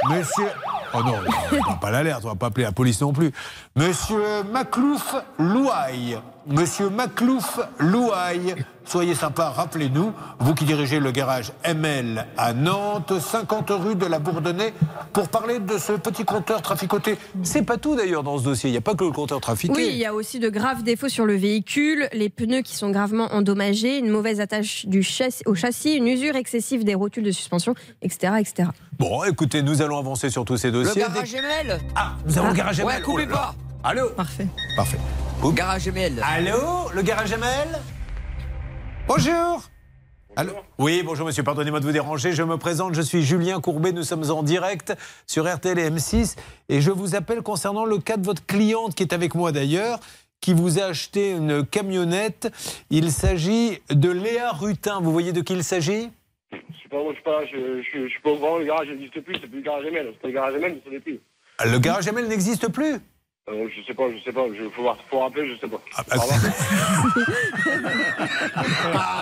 monsieur. 0.10 0.50
Oh 0.94 1.04
non, 1.04 1.16
on 1.52 1.72
va 1.72 1.78
pas 1.78 1.92
l'alerte, 1.92 2.24
on 2.26 2.30
va 2.30 2.36
pas 2.36 2.48
appeler 2.48 2.66
la 2.66 2.72
police 2.72 3.02
non 3.02 3.14
plus. 3.14 3.32
Monsieur 3.76 4.44
Maclouf 4.52 5.16
Louaille. 5.38 6.20
Monsieur 6.48 6.90
Maclouf 6.90 7.60
Louaille. 7.80 8.56
Soyez 8.86 9.16
sympa, 9.16 9.50
rappelez-nous, 9.50 10.14
vous 10.40 10.54
qui 10.56 10.64
dirigez 10.64 11.02
le 11.02 11.12
garage 11.12 11.52
ML 11.66 12.26
à 12.38 12.54
Nantes, 12.54 13.20
50 13.20 13.70
rue 13.72 13.96
de 13.96 14.06
la 14.06 14.18
Bourdonnais, 14.20 14.74
pour 15.12 15.28
parler 15.28 15.60
de 15.60 15.78
ce 15.78 15.92
petit 15.92 16.24
compteur 16.24 16.62
traficoté. 16.62 17.18
C'est 17.44 17.64
pas 17.64 17.76
tout 17.76 17.98
d'ailleurs 17.98 18.24
dans 18.24 18.38
ce 18.38 18.46
dossier, 18.46 18.70
il 18.70 18.72
n'y 18.72 18.78
a 18.78 18.82
pas 18.82 18.96
que 18.96 19.04
le 19.04 19.12
compteur 19.12 19.42
trafiqué. 19.42 19.74
Oui, 19.76 19.88
il 19.92 19.98
y 19.98 20.06
a 20.06 20.14
aussi 20.14 20.40
de 20.40 20.48
graves 20.48 20.84
défauts 20.84 21.10
sur 21.10 21.26
le 21.26 21.36
véhicule, 21.36 22.08
les 22.14 22.30
pneus 22.30 22.62
qui 22.62 22.78
sont 22.78 22.90
gravement 22.90 23.28
endommagés, 23.34 23.98
une 23.98 24.10
mauvaise 24.10 24.40
attache 24.40 24.86
du 24.86 25.04
châssis, 25.04 25.44
au 25.46 25.54
châssis, 25.54 25.96
une 25.96 26.08
usure 26.08 26.38
excessive 26.38 26.86
des 26.86 26.96
rotules 26.96 27.24
de 27.26 27.32
suspension, 27.32 27.76
etc. 28.02 28.36
etc. 28.40 28.70
Bon, 28.98 29.26
écoutez, 29.26 29.64
nous 29.64 29.82
allons 29.82 29.98
avancer 30.00 30.30
sur 30.30 30.46
tous 30.46 30.56
ces 30.56 30.72
Le 30.72 30.84
dossiers. 30.84 31.02
garage 31.02 31.34
ML 31.34 31.80
Ah, 31.94 32.14
nous 32.26 32.38
avons 32.38 32.48
le 32.48 32.54
garage 32.54 32.80
Ouais, 32.80 32.94
ML. 32.94 33.04
coupez 33.04 33.28
Oh 33.30 33.34
pas 33.34 33.54
Allô 33.90 34.10
Parfait. 34.10 34.48
Parfait. 34.76 34.98
Garage 35.54 35.88
ML. 35.88 36.22
Allô, 36.22 36.90
le 36.94 37.02
garage 37.04 37.32
ML 37.32 37.70
Bonjour. 39.08 39.64
Allô 40.36 40.52
oui, 40.78 41.04
bonjour 41.06 41.26
monsieur, 41.26 41.42
pardonnez-moi 41.42 41.80
de 41.80 41.86
vous 41.86 41.94
déranger. 41.94 42.34
Je 42.34 42.44
me 42.44 42.58
présente, 42.58 42.96
je 42.96 43.02
suis 43.02 43.24
Julien 43.24 43.62
Courbet, 43.62 43.94
nous 43.94 44.04
sommes 44.04 44.30
en 44.30 44.44
direct 44.44 44.94
sur 45.26 45.50
RTL 45.50 45.80
et 45.80 45.90
M6 45.90 46.36
et 46.68 46.82
je 46.82 46.92
vous 46.92 47.16
appelle 47.16 47.42
concernant 47.44 47.86
le 47.86 47.98
cas 48.00 48.18
de 48.18 48.26
votre 48.26 48.46
cliente 48.46 48.94
qui 48.94 49.04
est 49.04 49.14
avec 49.14 49.36
moi 49.36 49.54
d'ailleurs, 49.54 50.02
qui 50.42 50.54
vous 50.54 50.80
a 50.80 50.84
acheté 50.84 51.32
une 51.32 51.66
camionnette. 51.66 52.52
Il 52.90 53.10
s'agit 53.10 53.80
de 53.90 54.12
Léa 54.12 54.52
Rutin. 54.52 55.00
Vous 55.00 55.14
voyez 55.14 55.32
de 55.32 55.40
qui 55.40 55.54
il 55.54 55.64
s'agit? 55.64 56.10
Je 56.52 56.58
sais 56.58 56.90
pas, 56.90 56.98
je 57.08 57.14
suis 57.14 57.24
pas, 57.24 57.46
je, 57.46 57.82
je, 57.84 58.04
je 58.04 58.10
suis 58.10 58.22
pas 58.22 58.32
au 58.32 58.36
courant, 58.38 58.58
le 58.58 58.66
garage 58.66 58.90
n'existe 58.90 59.22
plus, 59.22 59.36
c'est 59.36 59.48
plus 59.48 59.60
le 59.60 59.64
garage 59.64 59.86
ML. 59.86 60.12
C'était 60.16 60.28
le 60.28 60.34
garage 60.34 60.56
ML, 60.56 60.74
mais 60.74 60.82
ce 60.86 60.90
n'est 60.90 61.00
plus. 61.00 61.22
Le 61.64 61.80
garage 61.80 62.06
ML 62.06 62.28
n'existe 62.28 62.68
plus? 62.68 63.00
Euh, 63.50 63.68
je 63.74 63.82
sais 63.88 63.94
pas, 63.94 64.04
je 64.14 64.22
sais 64.26 64.34
pas, 64.34 64.46
il 64.54 64.70
faut, 64.72 64.82
voir- 64.82 64.98
faut 65.10 65.20
rappeler, 65.20 65.48
je 65.48 65.58
sais 65.62 65.68
pas. 65.70 65.80
Ah, 65.96 66.04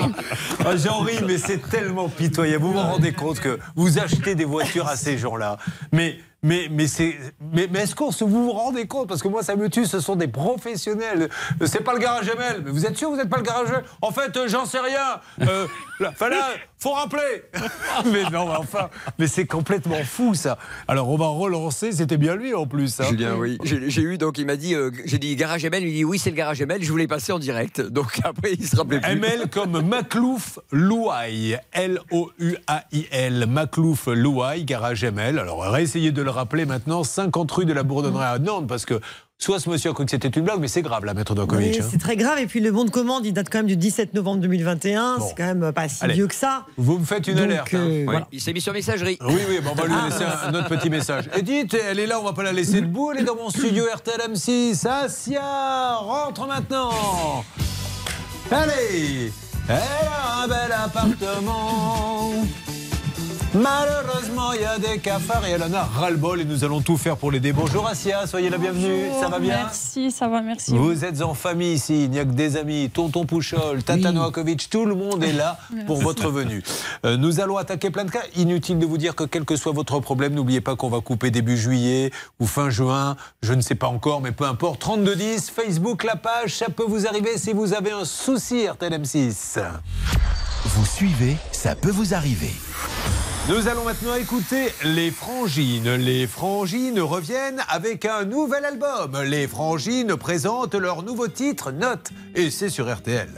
Ah, 0.66 0.76
J'en 0.78 1.00
ris, 1.02 1.20
mais 1.26 1.38
c'est 1.38 1.60
tellement 1.70 2.10
pitoyable. 2.10 2.64
Vous 2.64 2.74
vous 2.74 2.80
rendez 2.80 3.12
compte 3.14 3.40
que 3.40 3.60
vous 3.76 4.00
achetez 4.00 4.34
des 4.36 4.46
voitures 4.46 4.88
à 4.88 4.96
ces 4.96 5.18
gens-là. 5.20 5.58
Mais, 5.92 6.18
mais, 6.46 6.68
mais, 6.70 6.86
c'est, 6.86 7.16
mais, 7.54 7.68
mais 7.72 7.80
est-ce 7.80 7.96
qu'on 7.96 8.12
se 8.12 8.24
vous 8.24 8.46
vous 8.46 8.52
rendez 8.52 8.86
compte? 8.86 9.08
Parce 9.08 9.24
que 9.24 9.28
moi, 9.28 9.42
ça 9.42 9.56
me 9.56 9.68
tue, 9.68 9.86
ce 9.88 10.00
sont 10.00 10.16
des 10.16 10.28
professionnels. 10.28 11.30
C'est 11.66 11.84
pas 11.84 11.94
le 11.94 12.00
garage 12.00 12.30
ML. 12.30 12.62
Mais 12.64 12.70
vous 12.70 12.86
êtes 12.86 12.96
sûr 12.96 13.08
que 13.10 13.14
vous 13.16 13.20
n'êtes 13.20 13.30
pas 13.32 13.38
le 13.38 13.44
garage 13.44 13.70
ML 13.70 13.84
En 14.04 14.12
fait, 14.12 14.38
euh, 14.38 14.48
j'en 14.48 14.66
sais 14.68 14.80
rien. 14.80 15.20
Euh, 15.42 15.66
là, 16.00 16.12
enfin, 16.12 16.30
là, 16.30 16.50
faut 16.78 16.92
rappeler. 16.92 17.44
mais 18.06 18.24
non, 18.30 18.46
mais 18.46 18.58
enfin, 18.58 18.90
mais 19.18 19.26
c'est 19.26 19.48
complètement 19.48 20.04
fou, 20.04 20.36
ça. 20.36 20.60
Alors, 20.88 21.10
on 21.10 21.18
va 21.18 21.28
relancer. 21.28 21.92
C'était 21.92 22.18
bien 22.18 22.36
lui, 22.36 22.54
en 22.54 22.68
plus. 22.68 23.00
hein. 23.00 23.06
Julien, 23.10 23.36
oui. 23.40 23.58
J'ai 23.64 23.90
j'ai 23.90 24.02
eu, 24.04 24.20
donc 24.20 24.38
il 24.38 24.46
m'a 24.46 24.56
dit, 24.56 24.76
euh, 24.76 24.92
j'ai 25.06 25.18
dit 25.18 25.36
garage 25.36 25.66
ML, 25.66 25.84
il 25.84 25.94
dit 25.94 26.06
oui, 26.06 26.20
c'est 26.20 26.30
le 26.30 26.36
garage 26.36 26.62
ML, 26.62 26.84
je 26.84 26.92
voulais 26.92 27.08
passer 27.08 27.32
en 27.32 27.40
direct. 27.40 27.82
Donc 27.82 28.20
après, 28.24 28.54
il 28.54 28.68
se 28.68 28.76
rappelait 28.76 29.00
plus. 29.00 29.12
ML 29.12 29.50
comme 29.50 29.82
Maclouf 29.82 30.60
Louaille. 30.72 31.58
L-O-U-A-I-L. 31.72 33.46
Maclouf 33.48 34.06
Louaille, 34.06 34.64
garage 34.64 35.04
ML. 35.04 35.40
Alors, 35.40 35.64
réessayez 35.64 36.12
de 36.12 36.22
le 36.22 36.35
rappeler 36.36 36.66
maintenant. 36.66 37.04
50 37.04 37.52
rue 37.52 37.66
de 37.66 37.74
la 37.74 37.84
Bourdonnerie 37.84 38.24
à 38.24 38.38
Nantes, 38.40 38.68
parce 38.68 38.86
que 38.86 39.00
soit 39.38 39.60
ce 39.60 39.70
monsieur 39.70 39.90
a 39.92 39.94
cru 39.94 40.06
que 40.06 40.12
c'était 40.12 40.28
une 40.30 40.44
blague, 40.44 40.60
mais 40.60 40.68
c'est 40.68 40.82
grave, 40.82 41.04
là, 41.06 41.14
maître 41.14 41.36
Dokovic. 41.36 41.74
Oui, 41.74 41.80
hein. 41.82 41.88
c'est 41.90 41.98
très 41.98 42.16
grave. 42.16 42.40
Et 42.40 42.46
puis 42.48 42.60
le 42.60 42.72
bon 42.72 42.86
de 42.86 42.90
commande, 42.92 43.26
il 43.26 43.34
date 43.34 43.48
quand 43.52 43.58
même 43.60 43.68
du 43.68 43.76
17 43.78 44.14
novembre 44.14 44.42
2021. 44.42 45.18
C'est 45.28 45.36
quand 45.36 45.54
même 45.54 45.72
pas 45.74 45.90
si 45.90 46.04
Allez. 46.04 46.14
vieux 46.14 46.28
que 46.28 46.36
ça. 46.36 46.66
Vous 46.78 46.98
me 47.00 47.06
faites 47.06 47.28
une 47.28 47.36
Donc, 47.36 47.46
alerte. 47.46 47.74
hein. 47.74 47.78
euh, 47.80 48.04
voilà. 48.06 48.28
Il 48.32 48.40
s'est 48.42 48.54
mis 48.54 48.62
sur 48.62 48.72
messagerie. 48.74 49.18
Oui, 49.28 49.42
oui, 49.50 49.60
bon, 49.64 49.72
on 49.72 49.76
va 49.76 49.86
lui 49.88 49.96
laisser 50.10 50.24
un, 50.24 50.50
un 50.50 50.54
autre 50.60 50.70
petit 50.70 50.90
message. 50.90 51.30
Edith, 51.36 51.76
elle 51.90 52.00
est 52.00 52.08
là, 52.08 52.20
on 52.20 52.24
va 52.24 52.34
pas 52.34 52.44
la 52.44 52.54
laisser 52.54 52.82
debout. 52.82 53.12
Elle 53.14 53.22
est 53.22 53.26
dans 53.26 53.36
mon 53.36 53.50
studio 53.50 53.84
RTL 53.94 54.20
M6. 54.32 54.88
Asia, 54.88 55.96
rentre 55.96 56.48
maintenant. 56.48 57.44
Allez, 58.52 59.32
elle 59.68 59.76
a 59.76 60.44
un 60.44 60.48
bel 60.48 60.72
appartement. 60.72 62.32
Malheureusement, 63.56 64.52
il 64.52 64.62
y 64.62 64.66
a 64.66 64.78
des 64.78 65.00
cafards 65.00 65.46
et 65.46 65.52
elle 65.52 65.64
en 65.64 65.74
a 65.74 65.84
ras-le-bol 65.84 66.42
et 66.42 66.46
nous 66.46 66.66
allons 66.66 66.82
tout 66.82 66.98
faire 66.98 67.16
pour 67.16 67.32
l'aider. 67.32 67.54
Bonjour 67.54 67.88
Asia, 67.88 68.28
soyez 68.28 68.50
la 68.50 68.58
bienvenue. 68.58 69.10
Ça 69.20 69.30
va 69.30 69.40
bien 69.40 69.56
Merci, 69.56 70.12
ça 70.12 70.28
va, 70.28 70.42
merci. 70.42 70.76
Vous 70.76 71.06
êtes 71.06 71.22
en 71.22 71.34
famille 71.34 71.74
ici, 71.74 72.04
il 72.04 72.10
n'y 72.10 72.20
a 72.20 72.26
que 72.26 72.32
des 72.32 72.58
amis, 72.58 72.90
Tonton 72.94 73.26
Pouchol, 73.26 73.82
Tata 73.82 74.12
Novakovic, 74.12 74.70
tout 74.70 74.86
le 74.86 74.96
monde 74.96 75.24
est 75.24 75.32
là 75.32 75.58
pour 75.88 76.02
votre 76.02 76.30
venue. 76.30 76.64
Euh, 77.06 77.16
nous 77.16 77.40
allons 77.40 77.56
attaquer 77.56 77.92
plein 77.92 78.04
de 78.04 78.12
cas. 78.12 78.24
Inutile 78.36 78.78
de 78.78 78.86
vous 78.86 78.98
dire 78.98 79.16
que 79.16 79.24
quel 79.24 79.46
que 79.46 79.56
soit 79.56 79.72
votre 79.72 80.02
problème, 80.02 80.34
n'oubliez 80.34 80.62
pas 80.62 80.76
qu'on 80.76 80.90
va 80.90 81.00
couper 81.00 81.32
début 81.32 81.56
juillet 81.58 82.12
ou 82.42 82.48
fin 82.48 82.70
juin, 82.70 83.16
je 83.42 83.54
ne 83.54 83.62
sais 83.62 83.76
pas 83.76 83.88
encore, 83.88 84.20
mais 84.20 84.34
peu 84.34 84.46
importe. 84.46 84.82
3210, 84.82 85.50
Facebook, 85.50 86.04
la 86.04 86.18
page, 86.18 86.58
ça 86.58 86.66
peut 86.68 86.86
vous 86.86 87.08
arriver 87.08 87.38
si 87.38 87.54
vous 87.54 87.74
avez 87.74 87.92
un 87.92 88.04
souci 88.04 88.66
RTLM6. 88.66 89.62
Vous 90.66 90.86
suivez, 90.86 91.38
ça 91.54 91.76
peut 91.76 91.92
vous 91.92 92.14
arriver. 92.14 92.52
Nous 93.48 93.68
allons 93.68 93.84
maintenant 93.86 94.16
écouter 94.16 94.74
les 94.84 95.12
Frangines. 95.12 95.96
Les 95.96 96.26
Frangines 96.26 97.00
reviennent 97.00 97.62
avec 97.70 98.06
un 98.06 98.26
nouvel 98.26 98.66
album. 98.66 99.22
Les 99.24 99.48
Frangines 99.48 100.16
présentent 100.16 100.74
leur 100.74 101.04
nouveau 101.04 101.28
titre, 101.28 101.72
Note, 101.72 102.10
et 102.34 102.50
c'est 102.50 102.70
sur 102.70 102.92
RTL. 102.92 103.30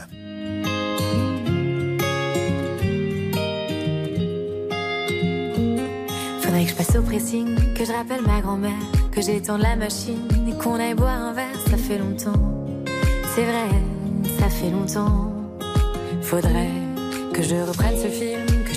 Faudrait 6.40 6.64
que 6.64 6.70
je 6.70 6.74
passe 6.74 6.96
au 6.96 7.02
pressing, 7.02 7.74
que 7.74 7.84
je 7.84 7.92
rappelle 7.92 8.22
ma 8.26 8.40
grand-mère, 8.40 8.72
que 9.12 9.20
j'étende 9.20 9.60
la 9.60 9.76
machine 9.76 10.28
qu'on 10.58 10.74
aille 10.80 10.94
boire 10.94 11.10
un 11.10 11.32
verre, 11.32 11.60
ça 11.70 11.76
fait 11.76 11.98
longtemps. 11.98 12.84
C'est 13.34 13.44
vrai, 13.44 13.68
ça 14.38 14.48
fait 14.48 14.70
longtemps. 14.70 15.32
Faudrait 16.22 16.70
que 17.32 17.42
je 17.42 17.54
reprenne 17.54 17.96
ce 17.96 18.08
film 18.08 18.57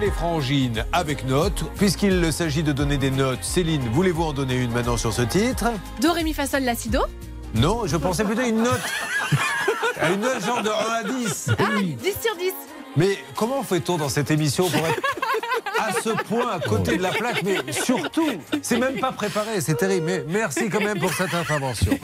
les 0.00 0.10
Frangines 0.10 0.84
avec 0.92 1.26
notes. 1.26 1.64
Puisqu'il 1.76 2.32
s'agit 2.32 2.62
de 2.62 2.72
donner 2.72 2.98
des 2.98 3.10
notes, 3.10 3.42
Céline, 3.42 3.82
voulez-vous 3.92 4.24
en 4.24 4.32
donner 4.32 4.56
une 4.56 4.70
maintenant 4.72 4.96
sur 4.96 5.12
ce 5.12 5.22
titre? 5.22 5.66
Do, 6.00 6.12
ré, 6.12 6.24
mi, 6.24 6.34
fa, 6.34 6.46
sol, 6.46 6.62
la, 6.62 6.74
si, 6.74 6.88
do. 6.88 7.00
Non, 7.54 7.86
je 7.86 7.96
pensais 7.96 8.24
plutôt 8.24 8.42
à 8.42 8.46
une 8.46 8.62
note. 8.62 8.80
À 10.00 10.10
une 10.12 10.20
note 10.20 10.44
genre 10.44 10.62
de 10.62 10.68
1 10.68 10.72
à 10.72 11.02
10. 11.04 11.50
Ah, 11.58 11.64
10 11.80 11.96
sur 12.22 12.36
10. 12.36 12.52
Mais 12.96 13.18
comment 13.34 13.62
fait-on 13.62 13.96
dans 13.96 14.08
cette 14.08 14.30
émission 14.30 14.68
pour 14.68 14.86
être 14.86 15.00
à 15.78 15.92
ce 16.00 16.10
point 16.24 16.50
à 16.50 16.60
côté 16.60 16.96
de 16.96 17.02
la 17.02 17.10
plaque? 17.10 17.42
Mais 17.42 17.72
surtout, 17.72 18.30
c'est 18.62 18.78
même 18.78 18.98
pas 18.98 19.12
préparé, 19.12 19.60
c'est 19.60 19.76
terrible. 19.76 20.06
Mais 20.06 20.24
merci 20.28 20.68
quand 20.68 20.80
même 20.80 20.98
pour 20.98 21.12
cette 21.12 21.34
intervention. 21.34 21.98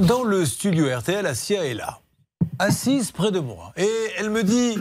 Dans 0.00 0.24
le 0.24 0.46
studio 0.46 0.86
RTL, 0.96 1.26
Asia 1.26 1.66
est 1.66 1.74
là, 1.74 2.00
assise 2.58 3.12
près 3.12 3.30
de 3.30 3.38
moi. 3.38 3.74
Et 3.76 3.90
elle 4.16 4.30
me 4.30 4.42
dit 4.42 4.78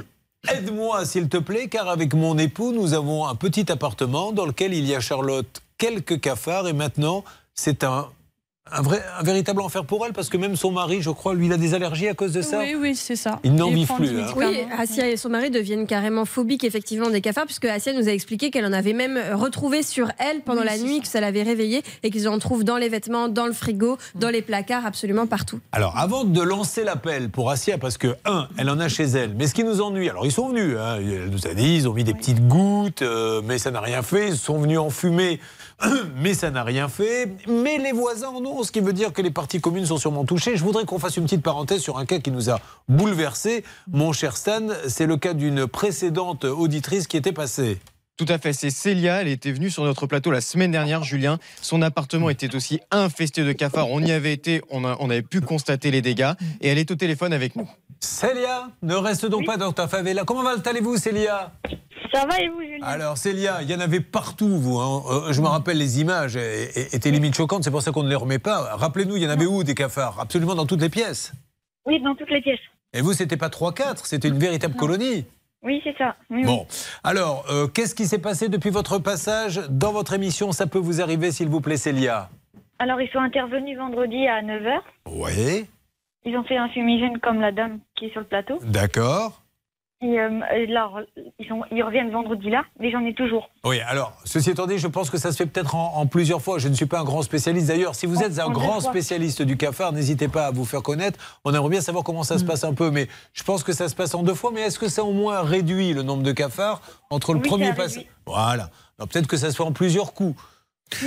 Aide-moi, 0.47 1.03
s'il 1.03 1.27
te 1.27 1.35
plaît, 1.35 1.67
car 1.67 1.89
avec 1.89 2.13
mon 2.13 2.37
époux, 2.37 2.71
nous 2.71 2.93
avons 2.93 3.27
un 3.27 3.35
petit 3.35 3.69
appartement 3.69 4.31
dans 4.31 4.45
lequel 4.45 4.73
il 4.73 4.85
y 4.85 4.95
a 4.95 5.01
Charlotte 5.01 5.61
quelques 5.77 6.21
cafards. 6.21 6.69
Et 6.69 6.73
maintenant, 6.73 7.25
c'est 7.55 7.83
un, 7.83 8.07
un, 8.71 8.81
vrai, 8.81 9.03
un 9.19 9.23
véritable 9.23 9.61
enfer 9.61 9.85
pour 9.85 10.05
elle 10.05 10.13
parce 10.13 10.29
que 10.29 10.37
même 10.37 10.55
son 10.55 10.71
mari, 10.71 11.01
je 11.01 11.09
crois, 11.09 11.33
lui, 11.33 11.47
il 11.47 11.53
a 11.53 11.57
des 11.57 11.73
allergies 11.73 12.07
à 12.07 12.13
cause 12.13 12.31
de 12.33 12.41
ça. 12.41 12.59
Oui, 12.59 12.75
oui, 12.79 12.95
c'est 12.95 13.15
ça. 13.15 13.39
Il 13.43 13.55
n'en 13.55 13.71
prend 13.85 13.95
plus, 13.95 14.19
hein. 14.19 14.27
Oui, 14.35 14.65
Assia 14.77 15.07
et 15.09 15.17
son 15.17 15.29
mari 15.29 15.49
deviennent 15.49 15.87
carrément 15.87 16.25
phobiques 16.25 16.63
effectivement 16.63 17.09
des 17.09 17.21
cafards, 17.21 17.45
puisque 17.45 17.65
Assia 17.65 17.93
nous 17.93 18.07
a 18.07 18.11
expliqué 18.11 18.51
qu'elle 18.51 18.65
en 18.65 18.73
avait 18.73 18.93
même 18.93 19.19
retrouvé 19.33 19.83
sur 19.83 20.11
elle 20.19 20.41
pendant 20.41 20.61
Oui, 20.61 20.67
la 20.67 20.77
nuit, 20.77 21.01
que 21.01 21.07
ça 21.07 21.19
l'avait 21.19 21.43
réveillée 21.43 21.83
et 22.03 22.11
qu'ils 22.11 22.27
en 22.27 22.39
trouvent 22.39 22.63
dans 22.63 22.77
les 22.77 22.89
vêtements, 22.89 23.27
dans 23.27 23.45
le 23.47 23.53
frigo, 23.53 23.97
dans 24.15 24.29
les 24.29 24.41
placards, 24.41 24.85
absolument 24.85 25.27
partout. 25.27 25.59
Alors, 25.71 25.97
avant 25.97 26.23
de 26.23 26.41
lancer 26.41 26.83
l'appel 26.83 27.29
pour 27.29 27.49
Assia, 27.51 27.77
parce 27.77 27.97
que, 27.97 28.15
un, 28.25 28.47
elle 28.57 28.69
en 28.69 28.79
a 28.79 28.89
chez 28.89 29.05
elle, 29.05 29.33
mais 29.35 29.47
ce 29.47 29.53
qui 29.53 29.63
nous 29.63 29.81
ennuie, 29.81 30.09
alors 30.09 30.25
ils 30.25 30.31
sont 30.31 30.49
venus, 30.49 30.75
hein, 30.77 30.97
elle 30.99 31.29
nous 31.29 31.47
a 31.47 31.53
dit, 31.53 31.75
ils 31.75 31.87
ont 31.87 31.93
mis 31.93 32.03
des 32.03 32.13
petites 32.13 32.47
gouttes, 32.47 33.01
euh, 33.01 33.41
mais 33.43 33.57
ça 33.57 33.71
n'a 33.71 33.81
rien 33.81 34.01
fait, 34.01 34.29
ils 34.29 34.37
sont 34.37 34.59
venus 34.59 34.77
en 34.79 34.89
fumée, 34.89 35.39
mais 36.15 36.33
ça 36.33 36.51
n'a 36.51 36.63
rien 36.63 36.89
fait, 36.89 37.29
mais 37.47 37.77
les 37.77 37.91
voisins 37.91 38.29
en 38.29 38.43
ont, 38.45 38.63
ce 38.63 38.71
qui 38.71 38.79
veut 38.79 38.93
dire 38.93 39.13
que 39.13 39.21
les 39.21 39.31
parties 39.31 39.61
communes 39.61 39.85
sont 39.85 39.97
sûrement 39.97 40.25
touchées. 40.25 40.57
Je 40.57 40.63
voudrais 40.63 40.85
qu'on 40.85 40.99
fasse 40.99 41.17
une 41.17 41.23
petite 41.23 41.41
parenthèse 41.41 41.81
sur 41.81 41.97
un 41.97 42.05
cas 42.05 42.19
qui 42.19 42.31
nous 42.31 42.49
a 42.49 42.59
bouleversé. 42.87 43.63
Mon 43.91 44.11
cher 44.11 44.35
Stan, 44.35 44.67
c'est 44.87 45.05
le 45.05 45.17
cas 45.17 45.33
d'une 45.33 45.67
précédente 45.67 46.45
auditrice 46.45 47.07
qui 47.07 47.17
était 47.17 47.31
passée. 47.31 47.79
Tout 48.17 48.25
à 48.27 48.37
fait, 48.37 48.51
c'est 48.51 48.69
Célia, 48.69 49.21
elle 49.21 49.29
était 49.29 49.53
venue 49.53 49.69
sur 49.69 49.85
notre 49.85 50.05
plateau 50.05 50.29
la 50.29 50.41
semaine 50.41 50.71
dernière, 50.71 51.05
Julien. 51.05 51.39
Son 51.61 51.81
appartement 51.81 52.29
était 52.29 52.53
aussi 52.53 52.81
infesté 52.91 53.45
de 53.45 53.53
cafards. 53.53 53.89
On 53.89 54.01
y 54.01 54.11
avait 54.11 54.33
été, 54.33 54.61
on, 54.69 54.83
on 54.83 55.09
avait 55.09 55.21
pu 55.21 55.39
constater 55.39 55.89
les 55.89 56.01
dégâts 56.01 56.33
et 56.59 56.67
elle 56.67 56.77
est 56.77 56.91
au 56.91 56.95
téléphone 56.95 57.31
avec 57.31 57.55
nous. 57.55 57.69
Célia, 57.99 58.69
ne 58.81 58.95
reste 58.95 59.25
donc 59.25 59.45
pas 59.45 59.57
dans 59.57 59.71
ta 59.71 59.87
favela. 59.87 60.23
Comment 60.23 60.43
va- 60.43 60.55
allez-vous, 60.65 60.97
Célia? 60.97 61.51
Ça 62.13 62.25
va 62.25 62.39
et 62.39 62.47
vous, 62.49 62.61
Julien 62.61 62.85
Alors 62.85 63.17
Célia, 63.17 63.61
il 63.61 63.69
y 63.69 63.75
en 63.75 63.79
avait 63.79 63.99
partout, 63.99 64.47
vous. 64.57 64.79
hein. 64.79 65.03
Euh, 65.09 65.33
je 65.33 65.41
me 65.41 65.47
rappelle 65.47 65.77
les 65.77 65.99
images 66.01 66.35
étaient 66.37 67.11
limite 67.11 67.35
choquantes, 67.35 67.63
c'est 67.63 67.71
pour 67.71 67.81
ça 67.81 67.91
qu'on 67.91 68.03
ne 68.03 68.09
les 68.09 68.15
remet 68.15 68.39
pas. 68.39 68.75
Rappelez-nous, 68.75 69.17
il 69.17 69.23
y 69.23 69.27
en 69.27 69.29
avait 69.29 69.45
où 69.45 69.63
des 69.63 69.75
cafards? 69.75 70.19
Absolument 70.19 70.55
dans 70.55 70.65
toutes 70.65 70.81
les 70.81 70.89
pièces. 70.89 71.33
Oui, 71.85 72.01
dans 72.01 72.15
toutes 72.15 72.29
les 72.31 72.41
pièces. 72.41 72.59
Et 72.93 73.01
vous, 73.01 73.13
c'était 73.13 73.37
pas 73.37 73.49
3-4, 73.49 74.05
c'était 74.05 74.29
une 74.29 74.39
véritable 74.39 74.75
colonie. 74.75 75.25
Oui, 75.61 75.81
c'est 75.83 75.95
ça. 75.97 76.15
Oui, 76.29 76.37
oui. 76.39 76.43
Bon, 76.45 76.65
alors, 77.03 77.45
euh, 77.51 77.67
qu'est-ce 77.67 77.93
qui 77.93 78.05
s'est 78.07 78.17
passé 78.17 78.47
depuis 78.49 78.69
votre 78.69 78.97
passage 78.97 79.61
dans 79.69 79.91
votre 79.91 80.13
émission? 80.13 80.51
Ça 80.53 80.65
peut 80.67 80.79
vous 80.79 81.01
arriver, 81.01 81.31
s'il 81.31 81.49
vous 81.49 81.61
plaît, 81.61 81.77
Célia? 81.77 82.29
Alors, 82.79 83.01
ils 83.01 83.09
sont 83.11 83.19
intervenus 83.19 83.77
vendredi 83.77 84.25
à 84.25 84.41
9h. 84.41 84.79
Oui, 85.11 85.67
Ils 86.25 86.35
ont 86.37 86.43
fait 86.43 86.57
un 86.57 86.69
fumigène 86.69 87.19
comme 87.19 87.39
la 87.39 87.51
dame 87.51 87.79
qui 87.95 88.05
est 88.05 88.11
sur 88.11 88.21
le 88.21 88.27
plateau. 88.27 88.59
d'accord. 88.63 89.41
Et, 90.01 90.17
euh, 90.17 90.29
là, 90.69 90.89
ils, 91.39 91.45
sont, 91.45 91.61
ils 91.71 91.83
reviennent 91.83 92.09
vendredi 92.09 92.49
là, 92.49 92.63
mais 92.79 92.89
j'en 92.89 93.03
ai 93.05 93.13
toujours. 93.13 93.49
Oui, 93.65 93.81
alors, 93.81 94.13
ceci 94.23 94.51
étant 94.51 94.65
dit, 94.65 94.77
je 94.77 94.87
pense 94.87 95.09
que 95.09 95.17
ça 95.17 95.33
se 95.33 95.35
fait 95.35 95.45
peut-être 95.45 95.75
en, 95.75 95.97
en 95.97 96.05
plusieurs 96.07 96.41
fois. 96.41 96.57
Je 96.57 96.69
ne 96.69 96.73
suis 96.73 96.85
pas 96.85 97.01
un 97.01 97.03
grand 97.03 97.21
spécialiste. 97.21 97.67
D'ailleurs, 97.67 97.95
si 97.95 98.05
vous 98.05 98.19
En- 98.19 98.21
êtes 98.21 98.39
un 98.39 98.45
en 98.45 98.51
grand 98.51 98.79
spécialiste 98.79 99.41
du 99.41 99.57
cafard, 99.57 99.91
n'hésitez 99.91 100.29
pas 100.29 100.45
à 100.45 100.51
vous 100.51 100.63
faire 100.63 100.83
connaître. 100.83 101.19
On 101.43 101.53
aimerait 101.53 101.67
bien 101.69 101.81
savoir 101.81 102.05
comment 102.05 102.23
ça 102.23 102.37
se 102.37 102.45
passe 102.45 102.63
un 102.63 102.73
peu, 102.73 102.91
mais 102.91 103.09
je 103.33 103.43
pense 103.43 103.61
que 103.61 103.73
ça 103.73 103.89
se 103.89 103.95
passe 103.95 104.15
en 104.15 104.23
deux 104.23 104.35
fois. 104.35 104.51
Mais 104.53 104.61
est-ce 104.61 104.79
que 104.79 104.87
ça 104.87 105.03
au 105.03 105.11
moins 105.11 105.41
réduit 105.41 105.91
le 105.93 106.01
nombre 106.03 106.23
de 106.23 106.31
cafards 106.31 106.79
entre 107.09 107.33
le 107.33 107.41
Oui, 107.41 107.49
premier 107.49 107.73
passage. 107.73 108.05
Voilà. 108.25 108.69
Peut-être 108.99 109.27
que 109.27 109.35
ça 109.35 109.51
se 109.51 109.57
fait 109.57 109.63
en 109.63 109.73
plusieurs 109.73 110.13
coups. 110.13 110.41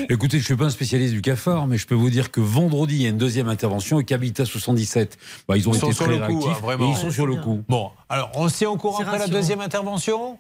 Écoutez, 0.09 0.39
je 0.39 0.43
ne 0.43 0.47
suis 0.47 0.57
pas 0.57 0.67
un 0.67 0.71
spécialiste 0.71 1.13
du 1.13 1.23
cafard, 1.23 1.67
mais 1.67 1.77
je 1.79 1.87
peux 1.87 1.95
vous 1.95 2.11
dire 2.11 2.31
que 2.31 2.41
vendredi, 2.41 2.97
il 2.97 3.03
y 3.03 3.07
a 3.07 3.09
une 3.11 3.19
deuxième 3.19 3.49
intervention 3.49 3.99
et 4.01 4.05
qu'Habitat 4.05 4.45
77, 4.45 5.19
bah, 5.49 5.57
ils 5.57 5.69
ont 5.69 5.73
Ils 5.73 5.79
été 5.79 5.93
sur 5.93 6.05
très 6.07 6.17
le 6.19 6.27
coup, 6.27 6.41
réactifs. 6.41 6.57
hein, 6.57 6.61
vraiment. 6.63 6.87
et 6.87 6.91
ils 6.91 6.97
sont 6.97 7.11
sur 7.11 7.27
le 7.27 7.37
coup. 7.37 7.63
Bon, 7.69 7.91
alors 8.09 8.31
on 8.35 8.49
se 8.49 8.59
tient 8.59 8.71
au 8.71 8.77
courant 8.77 9.01
après 9.03 9.19
la 9.19 9.27
deuxième 9.29 9.61
intervention? 9.61 10.39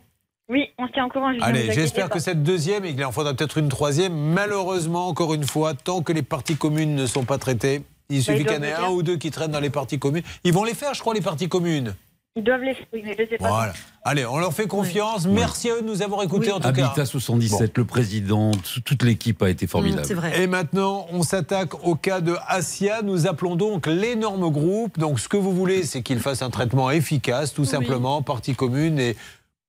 Oui, 0.49 0.66
on 0.78 0.86
tient 0.88 1.05
en 1.05 1.09
courant. 1.09 1.32
Allez, 1.40 1.72
j'espère 1.72 2.11
que 2.11 2.18
cette 2.18 2.43
deuxième, 2.43 2.84
et 2.84 2.93
qu'il 2.95 3.05
en 3.05 3.12
faudra 3.12 3.32
peut-être 3.34 3.59
une 3.59 3.68
troisième, 3.68 4.12
malheureusement, 4.14 5.09
encore 5.09 5.34
une 5.34 5.45
fois, 5.45 5.74
tant 5.74 6.03
que 6.03 6.12
les 6.12 6.22
parties 6.22 6.57
communes 6.57 6.95
ne 6.95 7.07
sont 7.07 7.24
pas 7.24 7.38
traitées, 7.38 7.82
il 8.11 8.18
Bah, 8.18 8.22
suffit 8.24 8.45
qu'il 8.45 8.53
y 8.55 8.59
en 8.59 8.62
ait 8.62 8.72
un 8.72 8.90
ou 8.90 9.03
deux 9.03 9.16
qui 9.16 9.30
traînent 9.30 9.53
dans 9.53 9.61
les 9.61 9.70
parties 9.70 9.99
communes. 9.99 10.24
Ils 10.45 10.53
vont 10.53 10.64
les 10.64 10.74
faire, 10.74 10.93
je 10.95 11.01
crois, 11.01 11.14
les 11.14 11.20
parties 11.20 11.49
communes. 11.49 11.95
Ils 12.35 12.45
doivent 12.45 12.62
mais 12.62 12.74
je 12.95 13.28
sais 13.28 13.37
pas. 13.37 13.49
Voilà. 13.49 13.72
Allez, 14.05 14.24
on 14.24 14.39
leur 14.39 14.55
fait 14.55 14.66
confiance. 14.66 15.26
Merci 15.26 15.68
à 15.68 15.76
eux 15.76 15.83
de 15.83 15.87
nous 15.87 16.01
avoir 16.01 16.22
écoutés 16.22 16.51
en 16.51 16.61
tout 16.61 16.72
cas. 16.72 16.87
Habitat 16.87 17.05
77, 17.05 17.76
le 17.76 17.85
président, 17.85 18.53
toute 18.87 19.03
l'équipe 19.03 19.43
a 19.43 19.51
été 19.51 19.66
formidable. 19.66 20.09
Et 20.35 20.47
maintenant, 20.47 21.07
on 21.11 21.22
s'attaque 21.22 21.85
au 21.85 21.95
cas 21.95 22.22
de 22.22 22.35
Asia. 22.49 23.03
Nous 23.03 23.26
appelons 23.26 23.55
donc 23.55 23.87
l'énorme 23.87 24.51
groupe. 24.51 24.99
Donc, 24.99 25.20
ce 25.20 25.28
que 25.28 25.37
vous 25.37 25.53
voulez, 25.53 25.83
c'est 25.85 26.01
qu'il 26.01 26.20
fasse 26.20 26.41
un 26.41 26.49
traitement 26.49 26.91
efficace, 26.91 27.53
tout 27.53 27.66
simplement, 27.66 28.22
partie 28.22 28.55
commune. 28.55 28.99
Et 28.99 29.14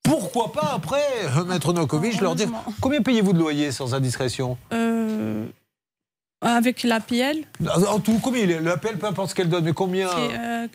pourquoi 0.01 0.53
pas 0.53 0.71
après, 0.73 1.03
euh, 1.37 1.43
Maître 1.43 1.73
Nokovic, 1.73 2.21
leur 2.21 2.35
dire 2.35 2.47
combien 2.79 3.01
payez-vous 3.01 3.33
de 3.33 3.39
loyer 3.39 3.73
sans 3.73 3.93
indiscrétion? 3.93 4.57
Euh, 4.71 5.45
avec 6.41 6.83
l'APL, 6.83 7.39
En 7.89 7.99
tout, 7.99 8.19
combien 8.23 8.45
L'appel, 8.61 8.97
peu 8.97 9.07
importe 9.07 9.31
ce 9.31 9.35
qu'elle 9.35 9.49
donne, 9.49 9.65
mais 9.65 9.73
combien? 9.73 10.07
Euh, 10.09 10.67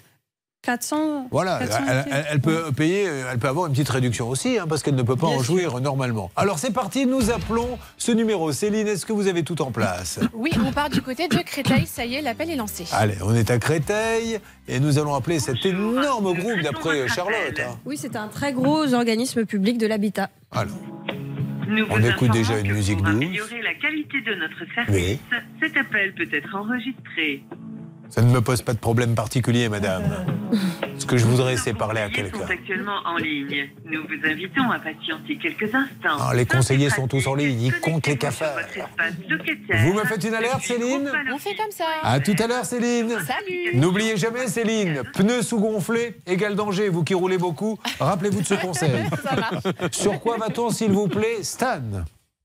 400. 0.62 1.28
Voilà, 1.30 1.58
400 1.60 1.78
elle, 1.88 2.04
elle- 2.10 2.26
elle 2.32 2.40
peut 2.40 2.72
payer, 2.76 3.06
euh, 3.08 3.30
elle 3.32 3.38
peut 3.38 3.48
avoir 3.48 3.66
une 3.66 3.72
petite 3.72 3.88
réduction 3.88 4.28
aussi, 4.28 4.58
hein, 4.58 4.66
parce 4.68 4.82
qu'elle 4.82 4.96
ne 4.96 5.02
peut 5.02 5.16
pas 5.16 5.28
en 5.28 5.42
jouir 5.42 5.80
normalement. 5.80 6.30
Alors 6.36 6.58
c'est 6.58 6.72
parti, 6.72 7.06
nous 7.06 7.30
appelons 7.30 7.78
ce 7.96 8.10
numéro. 8.12 8.50
Céline, 8.52 8.86
est-ce 8.88 9.06
que 9.06 9.12
vous 9.12 9.28
avez 9.28 9.44
tout 9.44 9.62
en 9.62 9.70
place? 9.70 10.18
Oui, 10.34 10.50
on 10.66 10.72
part 10.72 10.90
du 10.90 11.00
côté 11.00 11.28
de 11.28 11.36
Créteil. 11.38 11.86
Ça 11.86 12.04
y 12.04 12.16
est, 12.16 12.22
l'appel 12.22 12.50
est 12.50 12.56
lancé. 12.56 12.84
Allez, 12.92 13.14
on 13.22 13.34
est 13.34 13.50
à 13.50 13.58
Créteil 13.58 14.40
et 14.66 14.80
nous 14.80 14.98
allons 14.98 15.14
appeler 15.14 15.38
cet 15.38 15.64
énorme 15.64 16.34
groupe 16.34 16.60
d'après 16.62 17.06
Charlotte. 17.08 17.60
hein. 17.60 17.76
Oui, 17.86 17.96
c'est 17.96 18.16
un 18.16 18.28
très 18.28 18.52
gros 18.52 18.92
organisme 18.94 19.46
public 19.46 19.78
de 19.78 19.86
l'habitat. 19.86 20.28
Alors, 20.50 20.74
Nous 21.68 21.84
on 21.88 21.98
vous 21.98 22.06
écoute 22.06 22.32
déjà 22.32 22.58
une 22.58 22.72
musique 22.72 22.96
pour 22.98 23.06
douce. 23.06 23.14
améliorer 23.14 23.62
la 23.62 23.74
qualité 23.74 24.20
de 24.22 24.34
notre 24.34 24.74
service, 24.74 25.18
cet 25.62 25.76
appel 25.76 26.14
peut 26.14 26.28
être 26.32 26.54
enregistré. 26.56 27.44
Ça 28.10 28.22
ne 28.22 28.30
me 28.30 28.40
pose 28.40 28.62
pas 28.62 28.72
de 28.72 28.78
problème 28.78 29.14
particulier, 29.14 29.68
madame. 29.68 30.02
Ce 30.98 31.04
que 31.06 31.16
je 31.16 31.24
voudrais, 31.26 31.56
c'est 31.56 31.74
parler 31.74 32.00
à 32.00 32.08
quelqu'un. 32.08 32.38
sont 32.38 32.50
actuellement 32.52 33.00
en 33.04 33.16
ligne. 33.16 33.68
Nous 33.84 34.02
vous 34.02 34.26
invitons 34.28 34.70
à 34.70 34.78
patienter 34.78 35.36
quelques 35.36 35.74
instants. 35.74 36.16
Ah, 36.18 36.32
les 36.34 36.46
conseillers 36.46 36.90
sont 36.90 37.06
tous 37.06 37.26
en 37.26 37.34
ligne, 37.34 37.60
ils 37.60 37.80
comptent 37.80 38.06
les 38.06 38.16
cafards. 38.16 38.56
Vous 39.84 39.92
me 39.92 40.04
faites 40.04 40.24
une 40.24 40.34
alerte, 40.34 40.62
Céline 40.62 41.10
On 41.32 41.38
fait 41.38 41.54
comme 41.54 41.70
ça. 41.70 41.84
À 42.02 42.18
tout 42.20 42.34
à 42.38 42.46
l'heure, 42.46 42.64
Céline. 42.64 43.10
Salut. 43.26 43.74
N'oubliez 43.76 44.16
jamais, 44.16 44.48
Céline, 44.48 45.02
pneus 45.14 45.42
sous-gonflés 45.42 46.16
égale 46.26 46.56
danger. 46.56 46.88
Vous 46.88 47.04
qui 47.04 47.14
roulez 47.14 47.38
beaucoup, 47.38 47.78
rappelez-vous 48.00 48.40
de 48.40 48.46
ce 48.46 48.54
conseil. 48.60 49.04
Sur 49.92 50.18
quoi 50.20 50.38
va-t-on, 50.38 50.70
s'il 50.70 50.90
vous 50.92 51.08
plaît, 51.08 51.42
Stan? 51.42 51.80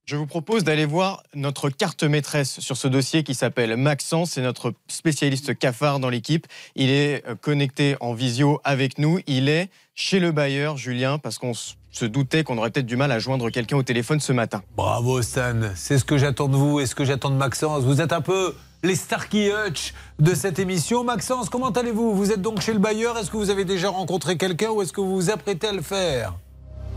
Je 0.06 0.18
vous 0.18 0.26
propose 0.26 0.66
d'aller 0.66 0.86
voir 0.86 1.24
notre 1.34 1.70
carte 1.70 2.04
maîtresse 2.04 2.60
sur 2.60 2.76
ce 2.76 2.90
dossier 2.90 3.24
qui 3.24 3.34
s'appelle 3.34 3.78
Maxence. 3.78 4.32
C'est 4.32 4.42
notre 4.42 4.74
spécialiste 4.90 5.58
cafard 5.58 6.02
dans 6.02 6.10
l'équipe. 6.10 6.46
Il 6.76 6.90
est 6.90 7.26
euh, 7.26 7.36
connecté 7.36 7.96
en 8.02 8.14
visio 8.14 8.60
avec 8.66 8.98
nous. 8.98 9.22
Il 9.28 9.48
est 9.48 9.70
chez 9.96 10.20
le 10.20 10.34
bailleur, 10.34 10.76
Julien, 10.76 11.20
parce 11.20 11.38
qu'on 11.38 11.54
se 11.54 12.04
doutait 12.04 12.44
qu'on 12.44 12.58
aurait 12.58 12.72
peut-être 12.72 12.86
du 12.86 12.98
mal 12.98 13.14
à 13.14 13.20
joindre 13.20 13.50
quelqu'un 13.50 13.78
au 13.78 13.84
téléphone 13.84 14.20
ce 14.20 14.34
matin. 14.34 14.62
Bravo, 14.76 15.22
Stan. 15.22 15.72
C'est 15.76 15.98
ce 15.98 16.04
que 16.04 16.18
j'attends 16.18 16.50
de 16.50 16.58
vous 16.58 16.82
et 16.82 16.86
ce 16.86 16.96
que 16.96 17.06
j'attends 17.06 17.30
de 17.30 17.38
Maxence. 17.38 17.86
Vous 17.86 18.02
êtes 18.02 18.12
un 18.12 18.22
peu 18.22 18.54
les 18.84 18.96
Starkey 18.96 19.54
Hutch 19.54 19.94
de 20.20 20.36
cette 20.36 20.60
émission. 20.60 21.06
Maxence, 21.06 21.48
comment 21.48 21.70
allez-vous? 21.70 22.14
Vous 22.14 22.34
êtes 22.34 22.42
donc 22.42 22.60
chez 22.60 22.74
le 22.74 22.80
bailleur? 22.80 23.18
Est-ce 23.18 23.32
que 23.32 23.38
vous 23.38 23.50
avez 23.50 23.64
déjà 23.64 23.90
rencontré 23.90 24.36
quelqu'un 24.36 24.72
ou 24.72 24.82
est-ce 24.82 24.92
que 24.92 25.00
vous 25.00 25.16
vous 25.16 25.30
apprêtez 25.30 25.68
à 25.68 25.72
le 25.72 25.82
faire? 25.82 26.34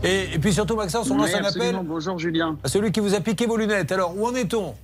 Et, 0.03 0.35
et 0.35 0.39
puis 0.39 0.53
surtout, 0.53 0.75
Maxence, 0.75 1.09
on 1.09 1.17
lance 1.17 1.33
un 1.33 1.43
appel 1.43 1.79
Bonjour 1.83 2.17
Julien. 2.19 2.57
à 2.63 2.67
celui 2.67 2.91
qui 2.91 2.99
vous 2.99 3.13
a 3.15 3.19
piqué 3.19 3.45
vos 3.45 3.57
lunettes. 3.57 3.91
Alors, 3.91 4.17
où 4.17 4.25
en 4.27 4.35
est-on? 4.35 4.75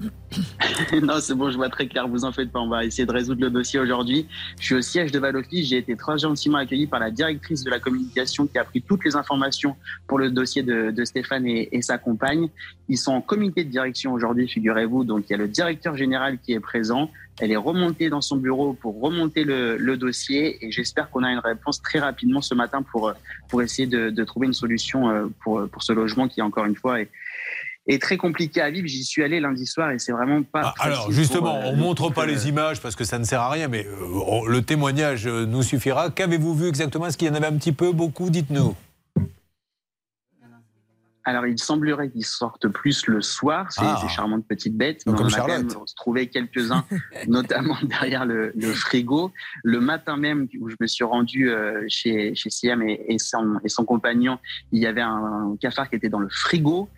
Non, 1.02 1.20
c'est 1.20 1.34
bon, 1.34 1.50
je 1.50 1.56
vois 1.56 1.68
très 1.68 1.86
clair, 1.86 2.08
vous 2.08 2.24
en 2.24 2.32
faites 2.32 2.50
pas. 2.50 2.58
On 2.58 2.68
va 2.68 2.84
essayer 2.84 3.06
de 3.06 3.12
résoudre 3.12 3.40
le 3.42 3.50
dossier 3.50 3.78
aujourd'hui. 3.78 4.26
Je 4.58 4.64
suis 4.64 4.74
au 4.74 4.80
siège 4.82 5.12
de 5.12 5.18
Valoffice. 5.18 5.68
J'ai 5.68 5.78
été 5.78 5.96
très 5.96 6.18
gentiment 6.18 6.58
accueilli 6.58 6.86
par 6.86 6.98
la 7.00 7.10
directrice 7.10 7.62
de 7.62 7.70
la 7.70 7.78
communication 7.78 8.46
qui 8.46 8.58
a 8.58 8.64
pris 8.64 8.82
toutes 8.82 9.04
les 9.04 9.14
informations 9.14 9.76
pour 10.08 10.18
le 10.18 10.30
dossier 10.30 10.62
de, 10.62 10.90
de 10.90 11.04
Stéphane 11.04 11.46
et, 11.46 11.68
et 11.72 11.80
sa 11.82 11.98
compagne. 11.98 12.48
Ils 12.88 12.98
sont 12.98 13.12
en 13.12 13.20
comité 13.20 13.64
de 13.64 13.70
direction 13.70 14.12
aujourd'hui, 14.12 14.48
figurez-vous. 14.48 15.04
Donc, 15.04 15.26
il 15.28 15.32
y 15.32 15.34
a 15.34 15.38
le 15.38 15.48
directeur 15.48 15.96
général 15.96 16.38
qui 16.38 16.52
est 16.52 16.60
présent. 16.60 17.10
Elle 17.40 17.50
est 17.50 17.56
remontée 17.56 18.10
dans 18.10 18.20
son 18.20 18.36
bureau 18.36 18.74
pour 18.74 19.00
remonter 19.00 19.42
le, 19.44 19.76
le 19.76 19.96
dossier 19.96 20.64
et 20.64 20.70
j'espère 20.70 21.10
qu'on 21.10 21.24
a 21.24 21.30
une 21.32 21.40
réponse 21.40 21.82
très 21.82 21.98
rapidement 21.98 22.40
ce 22.40 22.54
matin 22.54 22.82
pour, 22.82 23.12
pour 23.48 23.60
essayer 23.62 23.88
de, 23.88 24.10
de 24.10 24.24
trouver 24.24 24.46
une 24.46 24.52
solution 24.52 25.10
euh, 25.10 25.26
pour, 25.42 25.68
pour 25.68 25.82
ce 25.82 25.92
logement 25.92 26.28
qui, 26.28 26.42
encore 26.42 26.64
une 26.64 26.76
fois, 26.76 27.00
est, 27.00 27.10
est 27.86 28.00
très 28.00 28.16
compliqué 28.16 28.60
à 28.60 28.70
vivre. 28.70 28.86
J'y 28.86 29.04
suis 29.04 29.22
allé 29.22 29.40
lundi 29.40 29.66
soir 29.66 29.90
et 29.90 29.98
c'est 29.98 30.12
vraiment 30.12 30.42
pas. 30.42 30.74
Ah, 30.78 30.84
Alors 30.84 31.10
justement, 31.10 31.54
pour, 31.54 31.64
euh, 31.64 31.72
on 31.72 31.76
montre 31.76 32.10
pas 32.10 32.22
euh, 32.22 32.26
les 32.26 32.48
images 32.48 32.80
parce 32.80 32.94
que 32.96 33.04
ça 33.04 33.18
ne 33.18 33.24
sert 33.24 33.40
à 33.40 33.50
rien, 33.50 33.68
mais 33.68 33.84
euh, 33.84 34.48
le 34.48 34.62
témoignage 34.62 35.26
euh, 35.26 35.44
nous 35.44 35.62
suffira. 35.62 36.10
Qu'avez-vous 36.10 36.54
vu 36.54 36.68
exactement? 36.68 37.06
Est-ce 37.06 37.18
qu'il 37.18 37.28
y 37.28 37.30
en 37.30 37.34
avait 37.34 37.46
un 37.46 37.56
petit 37.56 37.72
peu, 37.72 37.92
beaucoup? 37.92 38.30
Dites-nous. 38.30 38.74
Alors, 41.26 41.46
il 41.46 41.58
semblerait 41.58 42.10
qu'ils 42.10 42.26
sortent 42.26 42.68
plus 42.68 43.06
le 43.06 43.22
soir, 43.22 43.72
ces, 43.72 43.80
Ah. 43.82 43.98
ces 44.02 44.08
charmantes 44.08 44.46
petites 44.46 44.76
bêtes. 44.76 45.06
Donc, 45.06 45.14
Mais 45.14 45.18
comme 45.18 45.26
on 45.26 45.28
a 45.28 45.40
quand 45.40 45.46
Charlotte. 45.48 45.74
même 45.76 45.84
trouvé 45.96 46.26
quelques-uns, 46.28 46.84
notamment 47.28 47.76
derrière 47.82 48.26
le, 48.26 48.52
le 48.54 48.72
frigo. 48.74 49.32
Le 49.62 49.80
matin 49.80 50.16
même 50.18 50.48
où 50.60 50.68
je 50.68 50.76
me 50.80 50.86
suis 50.86 51.04
rendu 51.04 51.50
euh, 51.50 51.82
chez, 51.88 52.34
chez 52.34 52.50
Siam 52.50 52.82
et, 52.82 53.04
et 53.08 53.18
son, 53.18 53.58
et 53.64 53.68
son 53.70 53.84
compagnon, 53.86 54.38
il 54.72 54.82
y 54.82 54.86
avait 54.86 55.00
un 55.00 55.56
cafard 55.60 55.88
qui 55.88 55.96
était 55.96 56.10
dans 56.10 56.20
le 56.20 56.28
frigo. 56.28 56.88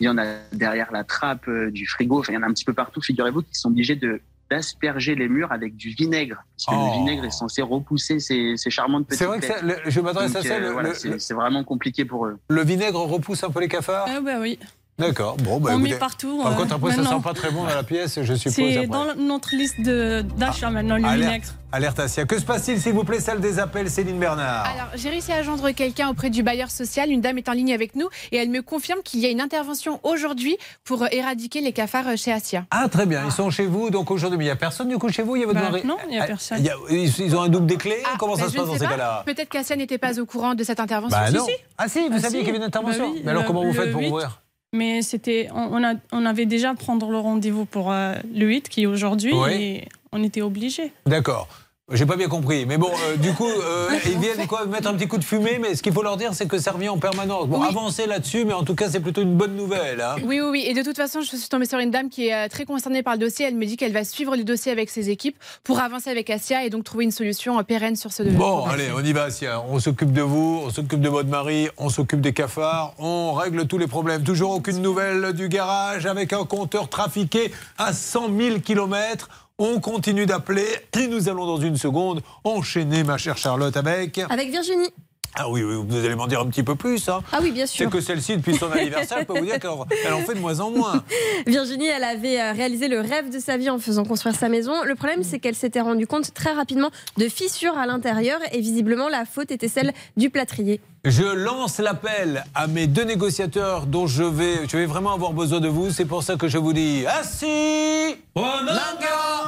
Il 0.00 0.04
y 0.04 0.08
en 0.08 0.16
a 0.18 0.24
derrière 0.52 0.92
la 0.92 1.02
trappe 1.04 1.48
euh, 1.48 1.70
du 1.70 1.86
frigo. 1.86 2.20
Enfin, 2.20 2.32
il 2.32 2.36
y 2.36 2.38
en 2.38 2.42
a 2.42 2.46
un 2.46 2.52
petit 2.52 2.64
peu 2.64 2.74
partout. 2.74 3.00
Figurez-vous 3.02 3.42
qu'ils 3.42 3.56
sont 3.56 3.68
obligés 3.70 3.96
de 3.96 4.20
d'asperger 4.52 5.14
les 5.14 5.28
murs 5.28 5.50
avec 5.52 5.76
du 5.76 5.90
vinaigre. 5.90 6.44
Parce 6.56 6.66
que 6.66 6.74
Oh. 6.74 6.86
le 6.86 6.92
vinaigre 6.98 7.24
est 7.24 7.30
censé 7.30 7.62
repousser 7.62 8.20
ces, 8.20 8.56
ces 8.56 8.70
charmantes 8.70 9.06
petites 9.06 9.18
C'est 9.20 9.26
vrai 9.26 9.38
que 9.40 9.46
bêtes. 9.46 9.58
ça- 9.58 9.64
le- 9.64 9.78
je 9.90 10.00
m'adresse 10.00 10.36
à 10.36 10.42
ça, 10.42 10.54
euh, 10.54 10.72
voilà, 10.72 10.92
c'est 10.94 11.34
vraiment 11.34 11.64
compliqué 11.64 12.04
pour 12.04 12.26
eux. 12.26 12.36
Le 12.48 12.62
vinaigre 12.62 13.00
repousse 13.00 13.42
un 13.44 13.50
peu 13.50 13.60
les 13.60 13.68
cafards? 13.68 14.06
Ah 14.08 14.20
bah 14.20 14.38
oui. 14.40 14.58
D'accord. 15.02 15.36
Bon, 15.38 15.58
bah, 15.60 15.70
On 15.74 15.78
met 15.78 15.94
partout, 15.94 16.40
Par 16.42 16.52
euh, 16.52 16.56
contre, 16.56 16.74
après, 16.74 16.92
ça 16.92 17.04
sent 17.04 17.20
pas 17.22 17.34
très 17.34 17.50
bon 17.50 17.62
dans 17.64 17.74
la 17.74 17.82
pièce, 17.82 18.20
je 18.22 18.34
suppose. 18.34 18.54
C'est 18.54 18.86
dans 18.86 19.14
notre 19.16 19.54
liste 19.54 19.80
de- 19.80 20.24
d'achat 20.36 20.70
maintenant, 20.70 20.96
le 20.96 21.04
Alerte, 21.04 21.20
vinaigre. 21.20 21.46
alerte 21.72 21.98
Asia. 22.00 22.24
Que 22.24 22.38
se 22.38 22.44
passe-t-il, 22.44 22.80
s'il 22.80 22.92
vous 22.92 23.04
plaît, 23.04 23.18
salle 23.20 23.40
des 23.40 23.58
appels, 23.58 23.90
Céline 23.90 24.18
Bernard? 24.18 24.64
Alors, 24.64 24.88
j'ai 24.94 25.08
réussi 25.10 25.32
à 25.32 25.42
joindre 25.42 25.70
quelqu'un 25.72 26.08
auprès 26.08 26.30
du 26.30 26.42
bailleur 26.42 26.70
social. 26.70 27.10
Une 27.10 27.20
dame 27.20 27.38
est 27.38 27.48
en 27.48 27.52
ligne 27.52 27.72
avec 27.72 27.96
nous 27.96 28.08
et 28.30 28.36
elle 28.36 28.48
me 28.50 28.62
confirme 28.62 29.00
qu'il 29.02 29.20
y 29.20 29.26
a 29.26 29.30
une 29.30 29.40
intervention 29.40 29.98
aujourd'hui 30.04 30.56
pour 30.84 31.02
euh, 31.02 31.06
éradiquer 31.10 31.60
les 31.60 31.72
cafards 31.72 32.08
euh, 32.08 32.16
chez 32.16 32.32
Asia. 32.32 32.64
Ah, 32.70 32.88
très 32.88 33.06
bien. 33.06 33.22
Ils 33.24 33.32
sont 33.32 33.50
chez 33.50 33.66
vous, 33.66 33.90
donc 33.90 34.10
aujourd'hui. 34.10 34.38
Mais 34.38 34.44
il 34.44 34.48
n'y 34.48 34.52
a 34.52 34.56
personne 34.56 34.88
du 34.88 34.98
coup 34.98 35.08
chez 35.08 35.22
vous? 35.22 35.36
Il 35.36 35.40
y 35.40 35.42
a 35.44 35.46
votre 35.46 35.60
Bah, 35.60 35.70
mari? 35.70 35.82
non, 35.84 35.96
il 36.08 36.14
y 36.14 36.18
a 36.18 36.22
Ah, 36.22 36.26
personne. 36.26 36.58
il 36.60 36.64
y 36.64 36.70
a- 36.70 36.76
ils, 36.90 37.36
ont 37.36 37.42
un 37.42 37.48
double 37.48 37.66
des 37.66 37.76
clés? 37.76 38.02
Comment 38.18 38.36
ça 38.36 38.44
Ben, 38.44 38.50
se 38.50 38.56
passe 38.56 38.66
dans 38.66 38.74
ces 38.78 38.86
cas-là? 38.86 39.22
Peut-être 39.26 39.48
qu'Asia 39.48 39.76
n'était 39.76 39.98
pas 39.98 40.18
au 40.20 40.26
courant 40.26 40.54
de 40.54 40.62
cette 40.64 40.78
intervention. 40.80 41.18
Bah 41.18 41.30
non. 41.30 41.44
si. 41.46 41.52
Ah 41.78 41.88
si, 41.88 42.08
vous 42.08 42.18
saviez 42.20 42.38
qu'il 42.40 42.46
y 42.46 42.50
avait 42.50 42.58
une 42.58 42.64
intervention 42.64 43.06
Bah 43.06 43.12
oui, 43.14 43.22
Mais 43.24 43.30
alors 43.32 43.44
comment 43.46 43.64
vous 43.64 43.72
faites 43.72 43.90
pour 43.92 44.00
8, 44.00 44.08
ouvrir? 44.08 44.40
Mais 44.74 45.02
c'était, 45.02 45.48
on, 45.54 45.76
on 45.76 45.84
a, 45.84 45.94
on 46.12 46.24
avait 46.24 46.46
déjà 46.46 46.74
prendre 46.74 47.10
le 47.10 47.18
rendez-vous 47.18 47.66
pour 47.66 47.92
euh, 47.92 48.14
le 48.34 48.46
8 48.46 48.68
qui 48.68 48.82
est 48.82 48.86
aujourd'hui 48.86 49.32
Oui. 49.34 49.52
et 49.52 49.88
on 50.12 50.22
était 50.22 50.40
obligés. 50.42 50.92
D'accord. 51.06 51.48
J'ai 51.90 52.06
pas 52.06 52.14
bien 52.16 52.28
compris. 52.28 52.64
Mais 52.64 52.78
bon, 52.78 52.90
euh, 53.08 53.16
du 53.16 53.32
coup, 53.34 53.48
euh, 53.50 53.90
ils 54.06 54.16
viennent 54.18 54.46
quoi, 54.46 54.64
mettre 54.66 54.88
un 54.88 54.94
petit 54.94 55.08
coup 55.08 55.18
de 55.18 55.24
fumée, 55.24 55.58
mais 55.60 55.74
ce 55.74 55.82
qu'il 55.82 55.92
faut 55.92 56.02
leur 56.02 56.16
dire, 56.16 56.32
c'est 56.32 56.46
que 56.46 56.56
ça 56.56 56.70
revient 56.70 56.88
en 56.88 56.96
permanence. 56.98 57.48
Bon, 57.48 57.60
Oui. 57.60 57.66
avancez 57.68 58.06
là-dessus, 58.06 58.44
mais 58.44 58.52
en 58.52 58.62
tout 58.62 58.76
cas, 58.76 58.88
c'est 58.88 59.00
plutôt 59.00 59.20
une 59.20 59.34
bonne 59.36 59.56
nouvelle. 59.56 60.00
hein. 60.00 60.14
Oui, 60.24 60.40
oui, 60.40 60.48
oui. 60.48 60.64
Et 60.66 60.74
de 60.74 60.82
toute 60.82 60.96
façon, 60.96 61.20
je 61.22 61.26
suis 61.36 61.48
tombée 61.48 61.66
sur 61.66 61.80
une 61.80 61.90
dame 61.90 62.08
qui 62.08 62.28
est 62.28 62.34
euh, 62.46 62.48
très 62.48 62.64
concernée 62.66 63.02
par 63.02 63.14
le 63.14 63.18
dossier. 63.18 63.46
Elle 63.46 63.56
me 63.56 63.66
dit 63.66 63.76
qu'elle 63.76 63.92
va 63.92 64.04
suivre 64.04 64.36
le 64.36 64.44
dossier 64.44 64.70
avec 64.70 64.90
ses 64.90 65.10
équipes 65.10 65.36
pour 65.64 65.80
avancer 65.80 66.08
avec 66.08 66.30
Asia 66.30 66.64
et 66.64 66.70
donc 66.70 66.84
trouver 66.84 67.02
une 67.04 67.10
solution 67.10 67.62
pérenne 67.64 67.96
sur 67.96 68.12
ce 68.12 68.22
Bon, 68.22 68.58
problème. 68.58 68.80
allez, 68.80 68.92
on 68.96 69.04
y 69.04 69.12
va, 69.12 69.28
Sia. 69.30 69.60
On 69.68 69.80
s'occupe 69.80 70.12
de 70.12 70.22
vous, 70.22 70.62
on 70.64 70.70
s'occupe 70.70 71.00
de 71.00 71.08
votre 71.08 71.28
mari, 71.28 71.68
on 71.78 71.88
s'occupe 71.88 72.20
des 72.20 72.32
cafards, 72.32 72.94
on 72.98 73.32
règle 73.32 73.66
tous 73.66 73.78
les 73.78 73.88
problèmes. 73.88 74.22
Toujours 74.22 74.52
aucune 74.52 74.80
nouvelle 74.80 75.32
du 75.32 75.48
garage 75.48 76.06
avec 76.06 76.32
un 76.32 76.44
compteur 76.44 76.88
trafiqué 76.88 77.52
à 77.76 77.92
100 77.92 78.28
000 78.38 78.58
km. 78.60 79.28
On 79.64 79.78
continue 79.78 80.26
d'appeler 80.26 80.66
et 80.98 81.06
nous 81.06 81.28
allons 81.28 81.46
dans 81.46 81.56
une 81.60 81.76
seconde 81.76 82.20
enchaîner, 82.42 83.04
ma 83.04 83.16
chère 83.16 83.36
Charlotte, 83.38 83.76
avec. 83.76 84.18
Avec 84.28 84.50
Virginie. 84.50 84.88
Ah 85.36 85.48
oui, 85.48 85.62
oui, 85.62 85.76
vous 85.88 85.96
allez 86.04 86.16
m'en 86.16 86.26
dire 86.26 86.40
un 86.40 86.46
petit 86.46 86.64
peu 86.64 86.74
plus. 86.74 87.08
Hein. 87.08 87.20
Ah 87.30 87.38
oui, 87.40 87.52
bien 87.52 87.64
sûr. 87.64 87.84
C'est 87.86 87.90
que 87.90 88.00
celle-ci, 88.00 88.36
depuis 88.38 88.56
son 88.56 88.70
anniversaire, 88.72 89.18
je 89.20 89.24
peux 89.24 89.38
vous 89.38 89.44
dire 89.44 89.60
qu'elle 89.60 89.70
en- 89.70 89.86
elle 90.04 90.14
en 90.14 90.18
fait 90.22 90.34
de 90.34 90.40
moins 90.40 90.58
en 90.58 90.70
moins. 90.72 91.04
Virginie, 91.46 91.86
elle 91.86 92.02
avait 92.02 92.40
euh, 92.40 92.50
réalisé 92.52 92.88
le 92.88 92.98
rêve 93.00 93.30
de 93.32 93.38
sa 93.38 93.56
vie 93.56 93.70
en 93.70 93.78
faisant 93.78 94.04
construire 94.04 94.34
sa 94.34 94.48
maison. 94.48 94.82
Le 94.82 94.96
problème, 94.96 95.22
c'est 95.22 95.38
qu'elle 95.38 95.54
s'était 95.54 95.80
rendue 95.80 96.08
compte 96.08 96.34
très 96.34 96.52
rapidement 96.52 96.90
de 97.16 97.28
fissures 97.28 97.78
à 97.78 97.86
l'intérieur 97.86 98.40
et 98.50 98.60
visiblement 98.60 99.08
la 99.08 99.24
faute 99.24 99.52
était 99.52 99.68
celle 99.68 99.92
du 100.16 100.28
plâtrier. 100.28 100.80
Je 101.04 101.24
lance 101.24 101.78
l'appel 101.78 102.44
à 102.54 102.68
mes 102.68 102.86
deux 102.86 103.02
négociateurs 103.02 103.86
dont 103.86 104.06
je 104.06 104.22
vais, 104.22 104.68
je 104.68 104.76
vais 104.76 104.86
vraiment 104.86 105.12
avoir 105.12 105.32
besoin 105.32 105.58
de 105.58 105.66
vous. 105.66 105.90
C'est 105.90 106.04
pour 106.04 106.22
ça 106.22 106.36
que 106.36 106.46
je 106.46 106.58
vous 106.58 106.72
dis 106.72 107.04
assis. 107.08 108.14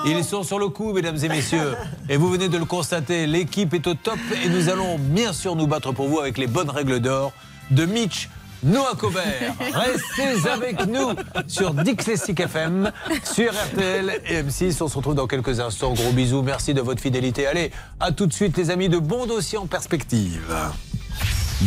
Ils 0.04 0.24
sont 0.24 0.42
sur 0.42 0.58
le 0.58 0.68
coup, 0.68 0.92
mesdames 0.92 1.16
et 1.22 1.28
messieurs. 1.28 1.76
Et 2.08 2.16
vous 2.16 2.28
venez 2.28 2.48
de 2.48 2.58
le 2.58 2.64
constater, 2.64 3.28
l'équipe 3.28 3.72
est 3.72 3.86
au 3.86 3.94
top 3.94 4.18
et 4.44 4.48
nous 4.48 4.68
allons 4.68 4.98
bien 4.98 5.32
sûr 5.32 5.54
nous 5.54 5.68
battre 5.68 5.92
pour 5.92 6.08
vous 6.08 6.18
avec 6.18 6.38
les 6.38 6.48
bonnes 6.48 6.70
règles 6.70 6.98
d'or 6.98 7.32
de 7.70 7.86
Mitch. 7.86 8.28
Noah 8.64 8.96
Cobert, 8.98 9.54
restez 9.60 10.48
avec 10.48 10.86
nous 10.86 11.12
sur 11.46 11.72
Dixlessic 11.72 12.40
FM, 12.40 12.90
sur 13.22 13.52
RTL 13.52 14.22
et 14.26 14.42
M6. 14.42 14.82
On 14.82 14.88
se 14.88 14.96
retrouve 14.96 15.14
dans 15.14 15.28
quelques 15.28 15.60
instants. 15.60 15.92
Gros 15.92 16.10
bisous, 16.10 16.42
merci 16.42 16.74
de 16.74 16.80
votre 16.80 17.00
fidélité. 17.00 17.46
Allez, 17.46 17.70
à 18.00 18.10
tout 18.10 18.26
de 18.26 18.32
suite, 18.32 18.56
les 18.56 18.70
amis, 18.70 18.88
de 18.88 18.98
bons 18.98 19.26
dossiers 19.26 19.58
en 19.58 19.66
perspective. 19.66 20.52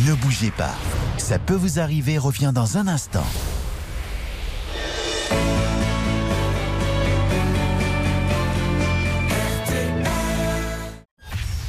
Ne 0.06 0.14
bougez 0.14 0.52
pas. 0.52 0.76
Ça 1.18 1.40
peut 1.40 1.56
vous 1.56 1.80
arriver 1.80 2.20
revient 2.20 2.52
dans 2.54 2.78
un 2.78 2.88
instant. 2.88 3.26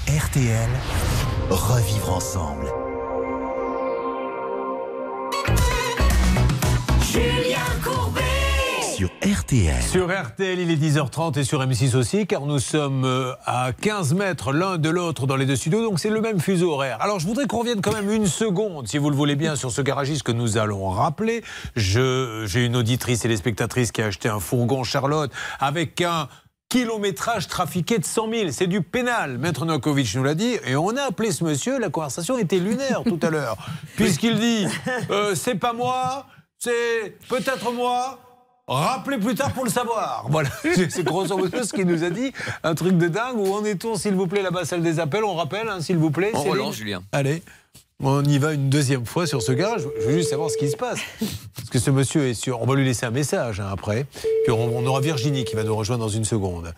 RTL, 0.07 0.69
revivre 1.49 2.13
ensemble. 2.13 2.67
Sur 8.99 9.11
RTL. 9.23 9.81
Sur 9.81 10.09
RTL, 10.11 10.59
il 10.59 10.73
est 10.73 10.75
10h30 10.77 11.39
et 11.39 11.45
sur 11.45 11.65
M6 11.65 11.95
aussi, 11.95 12.27
car 12.27 12.41
nous 12.47 12.59
sommes 12.59 13.05
euh, 13.05 13.33
à 13.47 13.71
15 13.73 14.15
mètres 14.15 14.51
l'un 14.53 14.77
de 14.77 14.89
l'autre 14.89 15.29
dans 15.29 15.37
les 15.37 15.47
deux 15.47 15.55
studios, 15.55 15.83
donc 15.89 16.01
c'est 16.01 16.11
le 16.11 16.21
même 16.21 16.41
fuseau 16.41 16.73
horaire. 16.73 16.99
Alors 17.01 17.21
je 17.21 17.27
voudrais 17.29 17.47
qu'on 17.47 17.61
revienne 17.61 17.81
quand 17.81 17.93
même 17.93 18.11
une 18.11 18.27
seconde, 18.27 18.89
si 18.89 18.99
vous 18.99 19.09
le 19.11 19.15
voulez 19.15 19.37
bien, 19.37 19.55
sur 19.55 19.71
ce 19.71 19.83
garagiste 19.83 20.25
que 20.25 20.33
nous 20.33 20.59
allons 20.59 20.89
rappeler. 20.89 21.45
Je- 21.77 22.43
J'ai 22.49 22.65
une 22.67 22.75
auditrice 22.75 23.25
et 23.25 23.29
les 23.29 23.37
spectatrices 23.37 23.93
qui 23.93 24.03
a 24.03 24.07
acheté 24.07 24.29
un 24.29 24.41
fourgon 24.41 24.83
Charlotte 24.83 25.31
avec 25.61 26.01
un 26.01 26.27
kilométrage 26.69 27.47
trafiqué 27.47 27.99
de 27.99 28.05
100 28.05 28.29
000. 28.33 28.51
C'est 28.51 28.67
du 28.67 28.83
pénal. 28.83 29.39
Maître 29.39 29.65
Novakovic 29.65 30.13
nous 30.17 30.25
l'a 30.25 30.35
dit. 30.35 30.57
Et 30.67 30.75
on 30.75 30.97
a 30.97 31.03
appelé 31.03 31.31
ce 31.31 31.45
monsieur. 31.45 31.79
La 31.79 31.89
conversation 31.89 32.37
était 32.37 32.59
lunaire 32.59 33.03
tout 33.07 33.21
à 33.23 33.31
l'heure. 33.31 33.59
Puisqu'il 33.95 34.41
dit 34.41 34.67
euh, 35.13 35.37
c'est 35.37 35.55
pas 35.55 35.73
moi, 35.73 36.27
c'est 36.59 37.17
peut-être 37.29 37.71
moi. 37.71 38.19
Rappelez 38.69 39.19
plus 39.19 39.35
tard 39.35 39.53
pour 39.53 39.65
le 39.65 39.71
savoir. 39.71 40.27
Voilà, 40.31 40.51
c'est 40.63 41.03
grosso 41.03 41.37
modo 41.37 41.63
ce 41.63 41.73
qu'il 41.73 41.87
nous 41.87 42.05
a 42.05 42.11
dit. 42.11 42.33
Un 42.63 42.75
truc 42.75 42.99
de 42.99 43.09
dingue. 43.09 43.39
Où 43.39 43.55
en 43.55 43.65
est-on, 43.65 43.97
s'il 43.97 44.15
vous 44.15 44.27
plaît, 44.27 44.43
là-bas, 44.43 44.65
salle 44.65 44.83
des 44.83 45.01
appels? 45.01 45.25
On 45.25 45.35
rappelle, 45.35 45.69
hein, 45.69 45.81
s'il 45.81 45.97
vous 45.97 46.11
plaît. 46.11 46.31
On 46.35 46.43
relance, 46.43 46.77
Julien. 46.77 47.03
Allez. 47.13 47.43
On 48.01 48.23
y 48.23 48.39
va 48.39 48.53
une 48.53 48.69
deuxième 48.69 49.07
fois 49.07 49.27
sur 49.27 49.43
ce 49.43 49.51
garage. 49.53 49.83
Je 50.01 50.07
veux 50.07 50.13
juste 50.13 50.31
savoir 50.31 50.51
ce 50.51 50.57
qui 50.57 50.69
se 50.69 50.77
passe. 50.77 51.01
Parce 51.57 51.71
que 51.71 51.79
ce 51.81 51.91
monsieur 51.91 52.29
est 52.29 52.35
sûr. 52.35 52.61
On 52.63 52.67
va 52.67 52.77
lui 52.77 52.85
laisser 52.85 53.07
un 53.07 53.11
message 53.11 53.59
hein, 53.59 53.69
après. 53.73 54.07
Puis 54.45 54.53
on, 54.53 54.77
on 54.77 54.87
aura 54.87 55.01
Virginie 55.01 55.45
qui 55.45 55.57
va 55.57 55.65
nous 55.65 55.75
rejoindre 55.75 56.05
dans 56.05 56.11
une 56.11 56.25
seconde. 56.25 56.75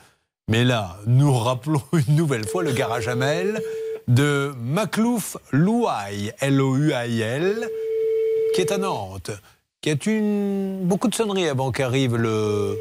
Mais 0.49 0.64
là, 0.64 0.97
nous 1.07 1.32
rappelons 1.36 1.82
une 2.09 2.16
nouvelle 2.16 2.47
fois 2.47 2.62
le 2.62 2.72
garage 2.72 3.09
Amel 3.09 3.61
de 4.09 4.53
Maclouf 4.59 5.36
Louaille, 5.53 6.32
L-O-U-A-I-L, 6.41 7.68
qui 8.55 8.61
est 8.61 8.72
à 8.72 8.78
Nantes, 8.78 9.30
qui 9.81 9.91
a 9.91 9.95
une, 10.07 10.81
beaucoup 10.87 11.09
de 11.09 11.14
sonneries 11.14 11.49
avant 11.49 11.72
qu'arrive 11.72 12.16
le. 12.16 12.76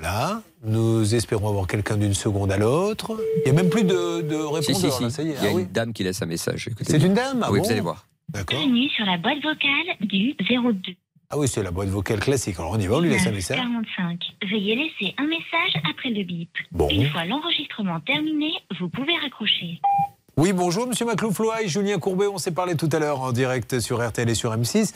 Là, 0.00 0.42
nous 0.64 1.14
espérons 1.14 1.48
avoir 1.48 1.66
quelqu'un 1.66 1.96
d'une 1.96 2.14
seconde 2.14 2.50
à 2.50 2.56
l'autre. 2.56 3.20
Il 3.44 3.52
n'y 3.52 3.58
a 3.58 3.62
même 3.62 3.70
plus 3.70 3.84
de, 3.84 4.22
de 4.22 4.34
Si, 4.62 4.72
répondeur, 4.72 4.92
si, 4.92 5.02
là, 5.02 5.10
si. 5.10 5.14
ça 5.14 5.22
y 5.22 5.28
est. 5.30 5.34
Il 5.40 5.44
y 5.44 5.46
a 5.46 5.50
Ah 5.50 5.54
oui. 5.54 5.62
une 5.62 5.68
dame 5.68 5.92
qui 5.92 6.02
laisse 6.04 6.22
un 6.22 6.26
message. 6.26 6.70
C'est 6.80 7.02
une 7.02 7.14
dame 7.14 7.42
ah 7.44 7.52
Oui, 7.52 7.58
bon 7.60 7.64
vous 7.66 7.70
allez 7.70 7.80
voir. 7.80 8.06
D'accord. 8.30 8.58
Bienvenue 8.58 8.88
sur 8.88 9.04
la 9.04 9.18
boîte 9.18 9.42
vocale 9.42 9.96
du 10.00 10.34
02 10.40 10.94
Ah 11.30 11.38
oui, 11.38 11.46
c'est 11.46 11.62
la 11.62 11.70
boîte 11.70 11.88
vocale 11.90 12.18
classique. 12.18 12.58
Alors 12.58 12.72
on 12.72 12.80
y 12.80 12.86
va, 12.86 12.96
on 12.96 13.00
lui 13.00 13.10
laisse 13.10 13.26
un 13.26 13.32
message. 13.32 13.58
45. 13.58 14.18
Veuillez 14.50 14.74
laisser 14.76 15.14
un 15.18 15.26
message 15.26 15.82
après 15.88 16.08
le 16.10 16.24
bip. 16.24 16.50
Bon. 16.72 16.88
Une 16.88 17.08
fois 17.10 17.24
l'enregistrement 17.26 18.00
terminé, 18.00 18.52
vous 18.80 18.88
pouvez 18.88 19.14
raccrocher. 19.22 19.80
Oui, 20.38 20.54
bonjour, 20.54 20.86
monsieur 20.88 21.04
Macloufloy, 21.04 21.68
Julien 21.68 21.98
Courbet, 21.98 22.26
on 22.26 22.38
s'est 22.38 22.52
parlé 22.52 22.74
tout 22.74 22.88
à 22.90 22.98
l'heure 22.98 23.20
en 23.20 23.32
direct 23.32 23.80
sur 23.80 24.04
RTL 24.04 24.28
et 24.30 24.34
sur 24.34 24.56
M6. 24.56 24.94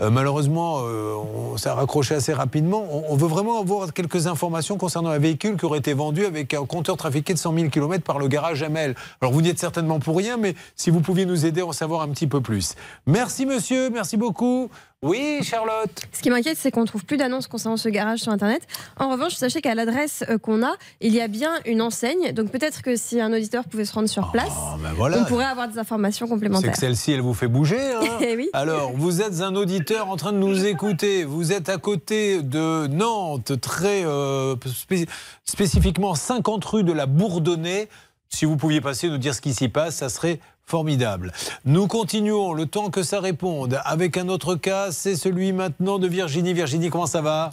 Euh, 0.00 0.10
malheureusement, 0.10 0.80
euh, 0.82 1.14
on 1.14 1.56
s'est 1.56 1.70
raccroché 1.70 2.14
assez 2.14 2.34
rapidement. 2.34 2.86
On, 3.10 3.16
veut 3.16 3.26
vraiment 3.26 3.60
avoir 3.60 3.92
quelques 3.94 4.26
informations 4.26 4.76
concernant 4.76 5.08
un 5.08 5.18
véhicule 5.18 5.56
qui 5.56 5.64
aurait 5.64 5.78
été 5.78 5.94
vendu 5.94 6.26
avec 6.26 6.52
un 6.52 6.66
compteur 6.66 6.98
trafiqué 6.98 7.32
de 7.32 7.38
100 7.38 7.54
000 7.54 7.68
km 7.70 8.04
par 8.04 8.18
le 8.18 8.28
garage 8.28 8.62
Amel. 8.62 8.94
Alors 9.22 9.32
vous 9.32 9.40
n'y 9.40 9.48
êtes 9.48 9.58
certainement 9.58 9.98
pour 9.98 10.18
rien, 10.18 10.36
mais 10.36 10.54
si 10.76 10.90
vous 10.90 11.00
pouviez 11.00 11.24
nous 11.24 11.46
aider 11.46 11.62
à 11.62 11.66
en 11.66 11.72
savoir 11.72 12.02
un 12.02 12.08
petit 12.08 12.26
peu 12.26 12.42
plus. 12.42 12.74
Merci 13.06 13.46
monsieur, 13.46 13.88
merci 13.88 14.18
beaucoup. 14.18 14.68
Oui, 15.02 15.40
Charlotte. 15.42 15.90
Ce 16.10 16.22
qui 16.22 16.30
m'inquiète, 16.30 16.56
c'est 16.58 16.70
qu'on 16.70 16.80
ne 16.80 16.86
trouve 16.86 17.04
plus 17.04 17.18
d'annonces 17.18 17.46
concernant 17.48 17.76
ce 17.76 17.88
garage 17.90 18.20
sur 18.20 18.32
Internet. 18.32 18.62
En 18.98 19.10
revanche, 19.10 19.34
sachez 19.34 19.60
qu'à 19.60 19.74
l'adresse 19.74 20.24
euh, 20.30 20.38
qu'on 20.38 20.64
a, 20.64 20.72
il 21.02 21.12
y 21.14 21.20
a 21.20 21.28
bien 21.28 21.50
une 21.66 21.82
enseigne. 21.82 22.32
Donc 22.32 22.50
peut-être 22.50 22.80
que 22.80 22.96
si 22.96 23.20
un 23.20 23.30
auditeur 23.32 23.64
pouvait 23.64 23.84
se 23.84 23.92
rendre 23.92 24.08
sur 24.08 24.30
place, 24.32 24.48
ben 24.82 24.92
voilà. 24.96 25.18
on 25.18 25.24
pourrait 25.26 25.44
avoir 25.44 25.68
des 25.68 25.78
informations 25.78 26.26
C'est 26.26 26.30
complémentaires. 26.32 26.72
que 26.72 26.78
celle-ci, 26.78 27.12
elle 27.12 27.20
vous 27.20 27.34
fait 27.34 27.46
bouger. 27.46 27.78
hein. 27.78 28.00
Eh 28.22 28.36
oui. 28.36 28.48
Alors, 28.54 28.92
vous 28.94 29.20
êtes 29.20 29.42
un 29.42 29.54
auditeur 29.54 30.08
en 30.08 30.16
train 30.16 30.32
de 30.32 30.38
nous 30.38 30.64
écouter. 30.64 31.24
Vous 31.24 31.52
êtes 31.52 31.68
à 31.68 31.76
côté 31.76 32.42
de 32.42 32.86
Nantes, 32.86 33.60
très 33.60 34.04
euh, 34.06 34.56
spé- 34.74 35.06
spécifiquement 35.44 36.14
50 36.14 36.64
rue 36.64 36.84
de 36.84 36.92
la 36.92 37.04
Bourdonnais. 37.06 37.88
Si 38.30 38.46
vous 38.46 38.56
pouviez 38.56 38.80
passer 38.80 39.08
nous 39.08 39.18
dire 39.18 39.34
ce 39.34 39.40
qui 39.42 39.52
s'y 39.54 39.68
passe, 39.68 39.96
ça 39.96 40.08
serait 40.08 40.40
Formidable. 40.68 41.32
Nous 41.64 41.86
continuons 41.86 42.52
le 42.52 42.66
temps 42.66 42.90
que 42.90 43.04
ça 43.04 43.20
réponde 43.20 43.80
avec 43.84 44.16
un 44.16 44.28
autre 44.28 44.56
cas. 44.56 44.90
C'est 44.90 45.14
celui 45.14 45.52
maintenant 45.52 46.00
de 46.00 46.08
Virginie. 46.08 46.54
Virginie, 46.54 46.90
comment 46.90 47.06
ça 47.06 47.22
va? 47.22 47.52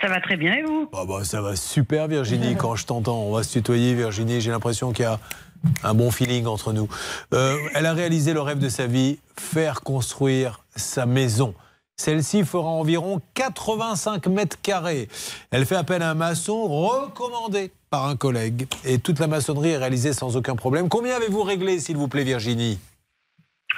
Ça 0.00 0.06
va 0.06 0.20
très 0.20 0.36
bien 0.36 0.54
et 0.54 0.62
vous? 0.62 0.88
Ah 0.92 1.04
bah, 1.08 1.24
Ça 1.24 1.42
va 1.42 1.56
super, 1.56 2.06
Virginie. 2.06 2.54
Quand 2.58 2.76
je 2.76 2.86
t'entends, 2.86 3.22
on 3.22 3.32
va 3.32 3.42
se 3.42 3.52
tutoyer, 3.52 3.94
Virginie. 3.94 4.40
J'ai 4.40 4.52
l'impression 4.52 4.92
qu'il 4.92 5.06
y 5.06 5.08
a 5.08 5.18
un 5.82 5.92
bon 5.92 6.12
feeling 6.12 6.46
entre 6.46 6.72
nous. 6.72 6.88
Euh, 7.34 7.56
elle 7.74 7.86
a 7.86 7.94
réalisé 7.94 8.32
le 8.32 8.40
rêve 8.40 8.60
de 8.60 8.68
sa 8.68 8.86
vie 8.86 9.18
faire 9.36 9.80
construire 9.80 10.64
sa 10.76 11.06
maison. 11.06 11.52
Celle-ci 11.96 12.44
fera 12.44 12.68
environ 12.68 13.20
85 13.34 14.28
mètres 14.28 14.56
carrés. 14.62 15.08
Elle 15.50 15.66
fait 15.66 15.74
appel 15.74 16.00
à 16.00 16.10
un 16.10 16.14
maçon 16.14 16.68
recommandé 16.68 17.72
par 17.90 18.06
un 18.06 18.16
collègue. 18.16 18.66
Et 18.84 18.98
toute 18.98 19.18
la 19.18 19.26
maçonnerie 19.26 19.70
est 19.70 19.76
réalisée 19.76 20.12
sans 20.12 20.36
aucun 20.36 20.56
problème. 20.56 20.88
Combien 20.88 21.16
avez-vous 21.16 21.42
réglé, 21.42 21.80
s'il 21.80 21.96
vous 21.96 22.08
plaît, 22.08 22.24
Virginie? 22.24 22.78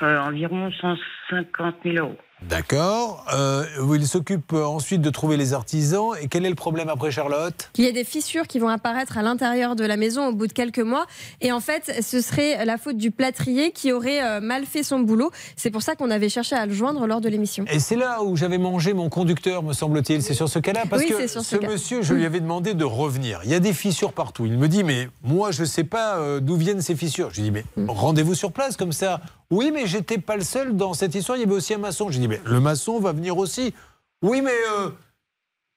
Euh, 0.02 0.20
Environ 0.20 0.70
150 0.70 1.74
000 1.84 1.96
euros. 1.96 2.16
D'accord. 2.48 3.24
Euh, 3.34 3.64
il 3.94 4.06
s'occupe 4.06 4.52
ensuite 4.52 5.00
de 5.00 5.10
trouver 5.10 5.36
les 5.36 5.52
artisans. 5.52 6.10
Et 6.20 6.28
quel 6.28 6.44
est 6.44 6.48
le 6.50 6.54
problème 6.54 6.88
après, 6.88 7.10
Charlotte? 7.10 7.70
Il 7.76 7.84
y 7.84 7.88
a 7.88 7.92
des 7.92 8.04
fissures 8.04 8.46
qui 8.46 8.58
vont 8.58 8.68
apparaître 8.68 9.18
à 9.18 9.22
l'intérieur 9.22 9.76
de 9.76 9.84
la 9.84 9.96
maison 9.96 10.26
au 10.26 10.32
bout 10.32 10.46
de 10.46 10.52
quelques 10.52 10.78
mois. 10.78 11.06
Et 11.40 11.52
en 11.52 11.60
fait, 11.60 12.00
ce 12.02 12.20
serait 12.20 12.64
la 12.64 12.78
faute 12.78 12.96
du 12.96 13.10
plâtrier 13.10 13.72
qui 13.72 13.92
aurait 13.92 14.22
euh, 14.22 14.40
mal 14.40 14.64
fait 14.66 14.82
son 14.82 15.00
boulot. 15.00 15.30
C'est 15.56 15.70
pour 15.70 15.82
ça 15.82 15.94
qu'on 15.94 16.10
avait 16.10 16.28
cherché 16.28 16.56
à 16.56 16.66
le 16.66 16.72
joindre 16.72 17.06
lors 17.06 17.20
de 17.20 17.28
l'émission. 17.28 17.64
Et 17.70 17.78
c'est 17.78 17.96
là 17.96 18.22
où 18.22 18.36
j'avais 18.36 18.58
mangé 18.58 18.92
mon 18.92 19.08
conducteur, 19.08 19.62
me 19.62 19.72
semble-t-il. 19.72 20.22
C'est 20.22 20.34
sur 20.34 20.48
ce 20.48 20.58
cas-là 20.58 20.82
Parce 20.88 21.02
Oui, 21.02 21.08
que 21.08 21.16
c'est 21.16 21.28
sur 21.28 21.42
ce 21.42 21.56
ce 21.56 21.66
monsieur, 21.66 22.02
je 22.02 22.14
lui 22.14 22.24
avais 22.26 22.40
demandé 22.40 22.74
de 22.74 22.84
revenir. 22.84 23.40
Il 23.44 23.50
y 23.50 23.54
a 23.54 23.60
des 23.60 23.72
fissures 23.72 24.12
partout. 24.12 24.46
Il 24.46 24.58
me 24.58 24.68
dit, 24.68 24.84
mais 24.84 25.08
moi, 25.22 25.50
je 25.52 25.60
ne 25.62 25.66
sais 25.66 25.84
pas 25.84 26.16
euh, 26.16 26.40
d'où 26.40 26.56
viennent 26.56 26.82
ces 26.82 26.96
fissures? 26.96 27.30
Je 27.30 27.40
lui 27.40 27.50
dis, 27.50 27.50
mais 27.50 27.64
rendez-vous 27.88 28.34
sur 28.34 28.52
place 28.52 28.76
comme 28.76 28.92
ça. 28.92 29.20
Oui, 29.52 29.70
mais 29.70 29.86
j'étais 29.86 30.16
pas 30.16 30.36
le 30.36 30.42
seul 30.42 30.74
dans 30.78 30.94
cette 30.94 31.14
histoire. 31.14 31.36
Il 31.36 31.42
y 31.42 31.44
avait 31.44 31.52
aussi 31.52 31.74
un 31.74 31.78
maçon. 31.78 32.08
Je 32.08 32.18
lui 32.18 32.20
dis, 32.20 32.28
mais 32.28 32.40
le 32.46 32.58
maçon 32.58 32.98
va 32.98 33.12
venir 33.12 33.36
aussi. 33.36 33.74
Oui, 34.22 34.40
mais 34.40 34.50
euh, 34.50 34.88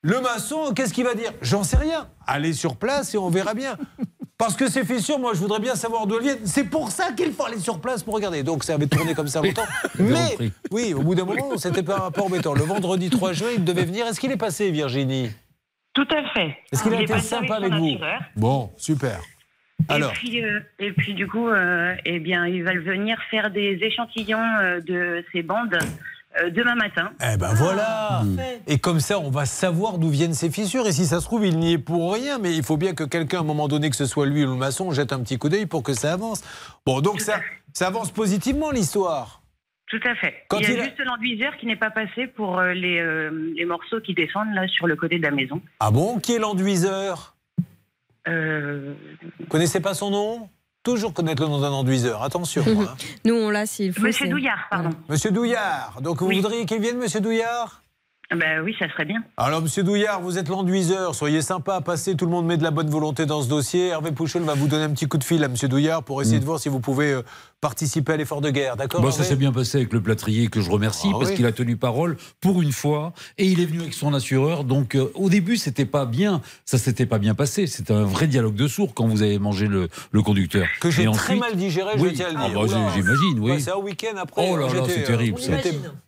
le 0.01 0.21
maçon, 0.21 0.73
qu'est-ce 0.73 0.93
qu'il 0.93 1.03
va 1.03 1.13
dire? 1.13 1.33
J'en 1.41 1.65
sais 1.65 1.75
rien. 1.75 2.07
Allez 2.25 2.53
sur 2.53 2.77
place 2.77 3.13
et 3.13 3.17
on 3.17 3.29
verra 3.29 3.53
bien. 3.53 3.77
Parce 4.37 4.55
que 4.55 4.69
ces 4.69 4.85
fissures, 4.85 5.19
moi, 5.19 5.33
je 5.33 5.39
voudrais 5.39 5.59
bien 5.59 5.75
savoir 5.75 6.07
d'où 6.07 6.15
elles 6.15 6.23
viennent. 6.23 6.45
C'est 6.45 6.63
pour 6.63 6.89
ça 6.89 7.11
qu'il 7.11 7.33
faut 7.33 7.43
aller 7.43 7.59
sur 7.59 7.81
place 7.81 8.01
pour 8.01 8.13
regarder. 8.13 8.43
Donc, 8.43 8.63
ça 8.63 8.75
avait 8.75 8.87
tourné 8.87 9.13
comme 9.13 9.27
ça 9.27 9.41
longtemps. 9.41 9.65
Mais, 9.99 10.37
oui, 10.71 10.93
au 10.93 11.01
bout 11.01 11.15
d'un 11.15 11.25
moment, 11.25 11.57
c'était 11.57 11.83
pas 11.83 11.97
un 11.97 12.01
rapport 12.01 12.27
embêtant. 12.27 12.53
Le 12.53 12.63
vendredi 12.63 13.09
3 13.09 13.33
juin, 13.33 13.49
il 13.55 13.65
devait 13.65 13.85
venir. 13.85 14.07
Est-ce 14.07 14.21
qu'il 14.21 14.31
est 14.31 14.37
passé, 14.37 14.71
Virginie? 14.71 15.31
Tout 15.93 16.07
à 16.11 16.33
fait. 16.33 16.57
Est-ce 16.71 16.81
qu'il 16.81 16.93
a 16.93 17.01
été 17.01 17.19
sympa 17.19 17.55
avec 17.55 17.73
vous? 17.73 17.97
Bon, 18.37 18.71
super. 18.77 19.19
Alors, 19.89 20.11
Et 20.11 20.13
puis, 20.13 20.43
euh, 20.43 20.59
et 20.79 20.91
puis 20.93 21.13
du 21.13 21.27
coup, 21.27 21.47
euh, 21.49 21.95
eh 22.05 22.19
bien, 22.19 22.45
ils 22.47 22.63
veulent 22.63 22.83
venir 22.83 23.17
faire 23.29 23.51
des 23.51 23.77
échantillons 23.81 24.43
euh, 24.61 24.79
de 24.81 25.23
ces 25.31 25.43
bandes 25.43 25.77
euh, 26.41 26.49
demain 26.49 26.75
matin. 26.75 27.11
eh 27.21 27.37
ben 27.37 27.53
voilà. 27.53 28.23
Et 28.67 28.79
comme 28.79 28.99
ça, 28.99 29.19
on 29.19 29.29
va 29.29 29.45
savoir 29.45 29.97
d'où 29.97 30.09
viennent 30.09 30.33
ces 30.33 30.49
fissures. 30.51 30.85
Et 30.87 30.91
si 30.91 31.05
ça 31.05 31.19
se 31.19 31.25
trouve, 31.25 31.45
il 31.45 31.57
n'y 31.57 31.73
est 31.73 31.77
pour 31.77 32.13
rien. 32.13 32.39
Mais 32.39 32.53
il 32.55 32.63
faut 32.63 32.77
bien 32.77 32.93
que 32.93 33.03
quelqu'un, 33.03 33.37
à 33.37 33.41
un 33.41 33.45
moment 33.45 33.67
donné, 33.67 33.89
que 33.89 33.95
ce 33.95 34.05
soit 34.05 34.25
lui 34.25 34.43
ou 34.43 34.51
le 34.51 34.57
maçon, 34.57 34.91
jette 34.91 35.13
un 35.13 35.21
petit 35.21 35.37
coup 35.37 35.49
d'œil 35.49 35.65
pour 35.65 35.83
que 35.83 35.93
ça 35.93 36.13
avance. 36.13 36.43
Bon, 36.85 36.99
donc 37.01 37.21
ça, 37.21 37.39
ça 37.73 37.87
avance 37.87 38.11
positivement, 38.11 38.71
l'histoire. 38.71 39.41
Tout 39.87 39.99
à 40.03 40.15
fait. 40.15 40.33
Quand 40.49 40.57
il 40.59 40.63
y 40.63 40.71
a 40.71 40.77
il 40.77 40.83
juste 40.83 40.99
l'enduiseur 41.05 41.55
qui 41.57 41.67
n'est 41.67 41.75
pas 41.75 41.91
passé 41.91 42.25
pour 42.25 42.59
les, 42.59 42.99
euh, 42.99 43.53
les 43.55 43.65
morceaux 43.65 44.01
qui 44.01 44.15
descendent 44.15 44.53
là 44.55 44.67
sur 44.67 44.87
le 44.87 44.95
côté 44.95 45.19
de 45.19 45.23
la 45.23 45.31
maison. 45.31 45.61
Ah 45.79 45.91
bon? 45.91 46.19
Qui 46.19 46.33
est 46.33 46.39
l'enduiseur 46.39 47.34
Euh, 48.27 48.93
Vous 49.39 49.45
connaissez 49.47 49.79
pas 49.79 49.93
son 49.93 50.09
nom 50.11 50.49
Toujours 50.83 51.13
connaître 51.13 51.41
le 51.41 51.49
nom 51.49 51.59
d'un 51.61 51.71
enduiseur. 51.71 52.21
Attention. 52.23 52.63
hein. 52.67 52.95
Nous, 53.25 53.33
on 53.33 53.49
l'a 53.49 53.65
s'il 53.65 53.91
faut. 53.93 54.01
Monsieur 54.03 54.25
c'est- 54.25 54.31
Douillard, 54.31 54.67
pardon. 54.69 54.89
Monsieur 55.09 55.31
Douillard. 55.31 55.99
Donc 56.01 56.21
vous 56.21 56.29
voudriez 56.29 56.65
qu'il 56.67 56.79
vienne, 56.79 56.97
Monsieur 56.97 57.21
Douillard 57.21 57.81
Ben 58.29 58.61
oui, 58.63 58.75
ça 58.77 58.87
serait 58.89 59.05
bien. 59.05 59.23
Alors, 59.37 59.61
Monsieur 59.63 59.81
Douillard, 59.81 60.21
vous 60.21 60.37
êtes 60.37 60.47
l'enduiseur. 60.47 61.15
Soyez 61.15 61.41
sympa, 61.41 61.81
passez. 61.81 62.15
Tout 62.15 62.25
le 62.25 62.31
monde 62.31 62.45
met 62.45 62.57
de 62.57 62.63
la 62.63 62.69
bonne 62.69 62.89
volonté 62.89 63.25
dans 63.25 63.41
ce 63.41 63.49
dossier. 63.49 63.87
Hervé 63.87 64.11
Pouchol 64.11 64.43
va 64.43 64.53
vous 64.53 64.67
donner 64.67 64.83
un 64.83 64.91
petit 64.91 65.07
coup 65.07 65.17
de 65.17 65.23
fil 65.23 65.43
à 65.43 65.47
Monsieur 65.47 65.67
Douillard 65.67 66.03
pour 66.03 66.21
essayer 66.21 66.39
de 66.39 66.45
voir 66.45 66.59
si 66.59 66.69
vous 66.69 66.79
pouvez 66.79 67.13
euh, 67.13 67.23
participer 67.69 68.13
à 68.13 68.17
l'effort 68.17 68.41
de 68.41 68.51
guerre. 68.51 68.75
D'accord 68.77 69.01
Bon, 69.01 69.09
ça 69.09 69.23
s'est 69.23 69.35
bien 69.35 69.51
passé 69.51 69.77
avec 69.79 69.91
le 69.91 69.99
plâtrier 69.99 70.49
que 70.49 70.61
je 70.61 70.69
remercie 70.69 71.07
Ah 71.09 71.15
parce 71.17 71.31
oui. 71.31 71.35
qu'il 71.37 71.45
a 71.47 71.51
tenu 71.51 71.77
parole 71.77 72.15
pour 72.39 72.61
une 72.61 72.71
fois 72.71 73.11
et 73.39 73.45
il 73.47 73.59
est 73.59 73.65
venu 73.65 73.81
avec 73.81 73.95
son 73.95 74.13
assureur. 74.13 74.63
Donc 74.65 74.93
euh, 74.93 75.09
au 75.15 75.29
début 75.29 75.57
c'était 75.57 75.85
pas 75.85 76.05
bien, 76.05 76.41
ça 76.63 76.77
s'était 76.77 77.07
pas 77.07 77.17
bien 77.17 77.33
passé. 77.33 77.65
C'était 77.65 77.93
un 77.93 78.03
vrai 78.03 78.27
dialogue 78.27 78.53
de 78.55 78.67
sourds 78.67 78.93
quand 78.93 79.07
vous 79.07 79.23
avez 79.23 79.39
mangé 79.39 79.65
le, 79.67 79.89
le 80.11 80.21
conducteur. 80.21 80.67
Que 80.79 80.91
j'ai 80.91 81.03
Et 81.03 81.05
très 81.11 81.33
ensuite- 81.33 81.39
mal 81.39 81.55
digéré, 81.55 81.93
Oui. 81.97 82.09
je 82.11 82.15
tiens 82.17 82.27
à 82.27 82.31
le 82.33 82.37
Ah 82.39 82.49
dire. 82.49 82.61
bah. 82.77 82.91
J'imagine, 82.95 83.39
oui. 83.39 83.59
C'est 83.59 83.71
un 83.71 83.77
week-end 83.77 84.15
après. 84.21 84.47
Oh 84.47 84.57
là 84.57 84.67
là, 84.67 84.71
j'étais, 84.71 84.91
c'est 84.93 85.03
euh, 85.03 85.07
terrible, 85.07 85.39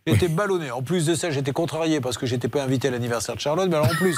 j'étais 0.06 0.28
ballonné. 0.28 0.70
En 0.70 0.82
plus 0.82 1.06
de 1.06 1.14
ça, 1.16 1.30
j'étais 1.30 1.52
contrarié 1.52 2.00
parce 2.00 2.18
que 2.18 2.26
j'étais 2.26 2.48
pas 2.48 2.62
invité 2.62 2.86
à 2.86 2.90
l'anniversaire 2.92 3.34
de 3.34 3.40
Charlotte. 3.40 3.68
Mais 3.68 3.74
alors 3.76 3.88
en 3.88 3.94
plus, 3.96 4.16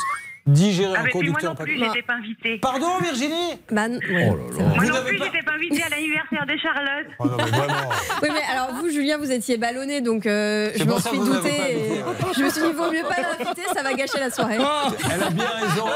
digérer 0.50 0.92
Ah, 0.96 1.00
un 1.00 1.04
puis 1.04 1.12
moi 1.14 1.20
conducteur. 1.22 1.50
non 1.50 1.64
plus, 1.64 1.78
j'étais 1.78 2.02
pas 2.02 2.14
invitée. 2.14 2.58
Pardon, 2.58 2.98
Virginie 3.02 3.34
Bah, 3.70 3.86
ouais, 3.88 3.98
vrai. 3.98 4.24
Moi 4.26 4.74
Vous 4.78 4.88
non 4.88 5.02
plus, 5.04 5.18
pas- 5.18 5.24
j'étais 5.24 5.42
pas 5.44 5.52
invitée 5.54 5.82
à 5.82 5.88
l'anniversaire 5.88 6.46
de 6.46 6.56
Charlotte. 6.58 7.06
Oh 7.18 7.26
non, 7.26 7.36
mais 7.38 7.44
vraiment. 7.50 7.88
Oui, 8.22 8.28
mais 8.32 8.42
alors 8.56 8.74
vous, 8.74 8.90
Julien, 8.90 9.18
vous 9.18 9.30
étiez 9.32 9.56
ballonné, 9.56 10.00
donc 10.00 10.26
euh, 10.26 10.70
je 10.76 10.84
m'en 10.84 10.98
suis 10.98 11.18
douté. 11.18 11.48
et. 11.48 11.90
Je 12.36 12.42
me 12.44 12.50
suis 12.50 12.62
dit, 12.62 12.72
vaut 12.72 12.90
mieux 12.90 13.02
pas 13.08 13.16
l'inviter, 13.22 13.62
ça 13.74 13.82
va 13.82 13.92
gâcher 13.94 14.18
la 14.18 14.30
soirée. 14.30 14.58
Elle 15.12 15.22
a 15.22 15.30
bien 15.30 15.44
raison. 15.48 15.86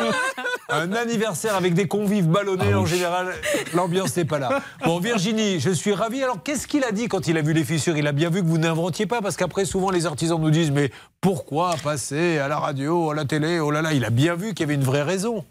Un 0.71 0.93
anniversaire 0.93 1.55
avec 1.57 1.75
des 1.75 1.87
convives 1.87 2.27
ballonnés, 2.27 2.73
Ah 2.73 2.79
en 2.81 2.87
général, 2.87 3.29
l'ambiance 3.75 4.17
n'est 4.17 4.25
pas 4.25 4.39
là. 4.39 4.61
Bon, 4.85 4.99
Virginie, 4.99 5.61
je 5.61 5.71
suis 5.71 5.93
ravi. 5.93 6.23
Alors, 6.23 6.43
qu'est-ce 6.43 6.67
qu'il 6.67 6.85
a 6.85 6.93
dit 6.93 7.09
quand 7.09 7.27
il 7.29 7.37
a 7.39 7.43
vu 7.43 7.53
les 7.53 7.65
fissures? 7.65 7.97
Il 7.97 8.07
a 8.07 8.13
bien 8.13 8.31
vu 8.31 8.41
que 8.43 8.47
vous 8.47 8.59
n'inventiez 8.59 9.07
pas, 9.07 9.21
parce 9.21 9.37
qu'après, 9.37 9.65
souvent, 9.65 9.91
les 9.91 10.07
artisans 10.07 10.41
nous 10.41 10.51
disent 10.51 10.71
Mais 10.71 10.91
pourquoi 11.21 11.75
passer 11.83 12.39
à 12.39 12.49
la 12.49 12.59
radio, 12.59 13.11
à 13.11 13.15
la 13.15 13.25
télé? 13.25 13.61
Oh 13.61 13.71
là 13.71 13.83
là, 13.83 13.93
il 13.93 14.05
a 14.05 14.11
bien 14.11 14.35
vu 14.35 14.44
qu'il 14.53 14.61
y 14.61 14.65
avait 14.65 14.75
une 14.75 14.85
vraie 14.85 15.03
raison. 15.03 15.45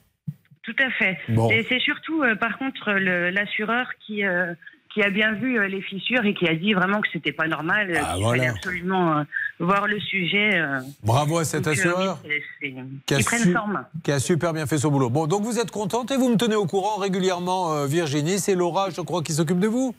Tout 0.63 0.75
à 0.79 0.89
fait. 0.91 1.17
Bon. 1.29 1.49
Et 1.49 1.65
c'est 1.67 1.79
surtout, 1.79 2.21
euh, 2.23 2.35
par 2.35 2.57
contre, 2.57 2.91
l'assureur 2.93 3.87
qui, 4.05 4.23
euh, 4.25 4.53
qui 4.93 5.01
a 5.01 5.09
bien 5.09 5.33
vu 5.33 5.59
euh, 5.59 5.67
les 5.67 5.81
fissures 5.81 6.23
et 6.25 6.33
qui 6.33 6.47
a 6.47 6.55
dit 6.55 6.73
vraiment 6.73 7.01
que 7.01 7.07
c'était 7.11 7.33
pas 7.33 7.47
normal, 7.47 7.91
Ah, 8.01 8.15
voilà. 8.17 8.43
fallait 8.43 8.55
absolument 8.55 9.25
voir 9.59 9.87
le 9.87 9.99
sujet. 9.99 10.61
Bravo 11.03 11.39
à 11.39 11.43
cet 11.45 11.65
Donc, 11.65 11.73
assureur. 11.73 12.21
qui 13.05 13.13
a, 13.15 13.19
su- 13.21 13.55
qui 14.03 14.11
a 14.11 14.19
super 14.19 14.53
bien 14.53 14.65
fait 14.65 14.77
son 14.77 14.89
boulot. 14.91 15.09
Bon, 15.09 15.27
donc 15.27 15.41
vous 15.43 15.59
êtes 15.59 15.71
contente 15.71 16.11
et 16.11 16.15
vous 16.17 16.29
me 16.29 16.37
tenez 16.37 16.55
au 16.55 16.65
courant 16.65 16.95
régulièrement, 16.97 17.85
Virginie. 17.85 18.39
C'est 18.39 18.55
Laura, 18.55 18.89
je 18.89 19.01
crois, 19.01 19.21
qui 19.21 19.33
s'occupe 19.33 19.59
de 19.59 19.67
vous? 19.67 19.93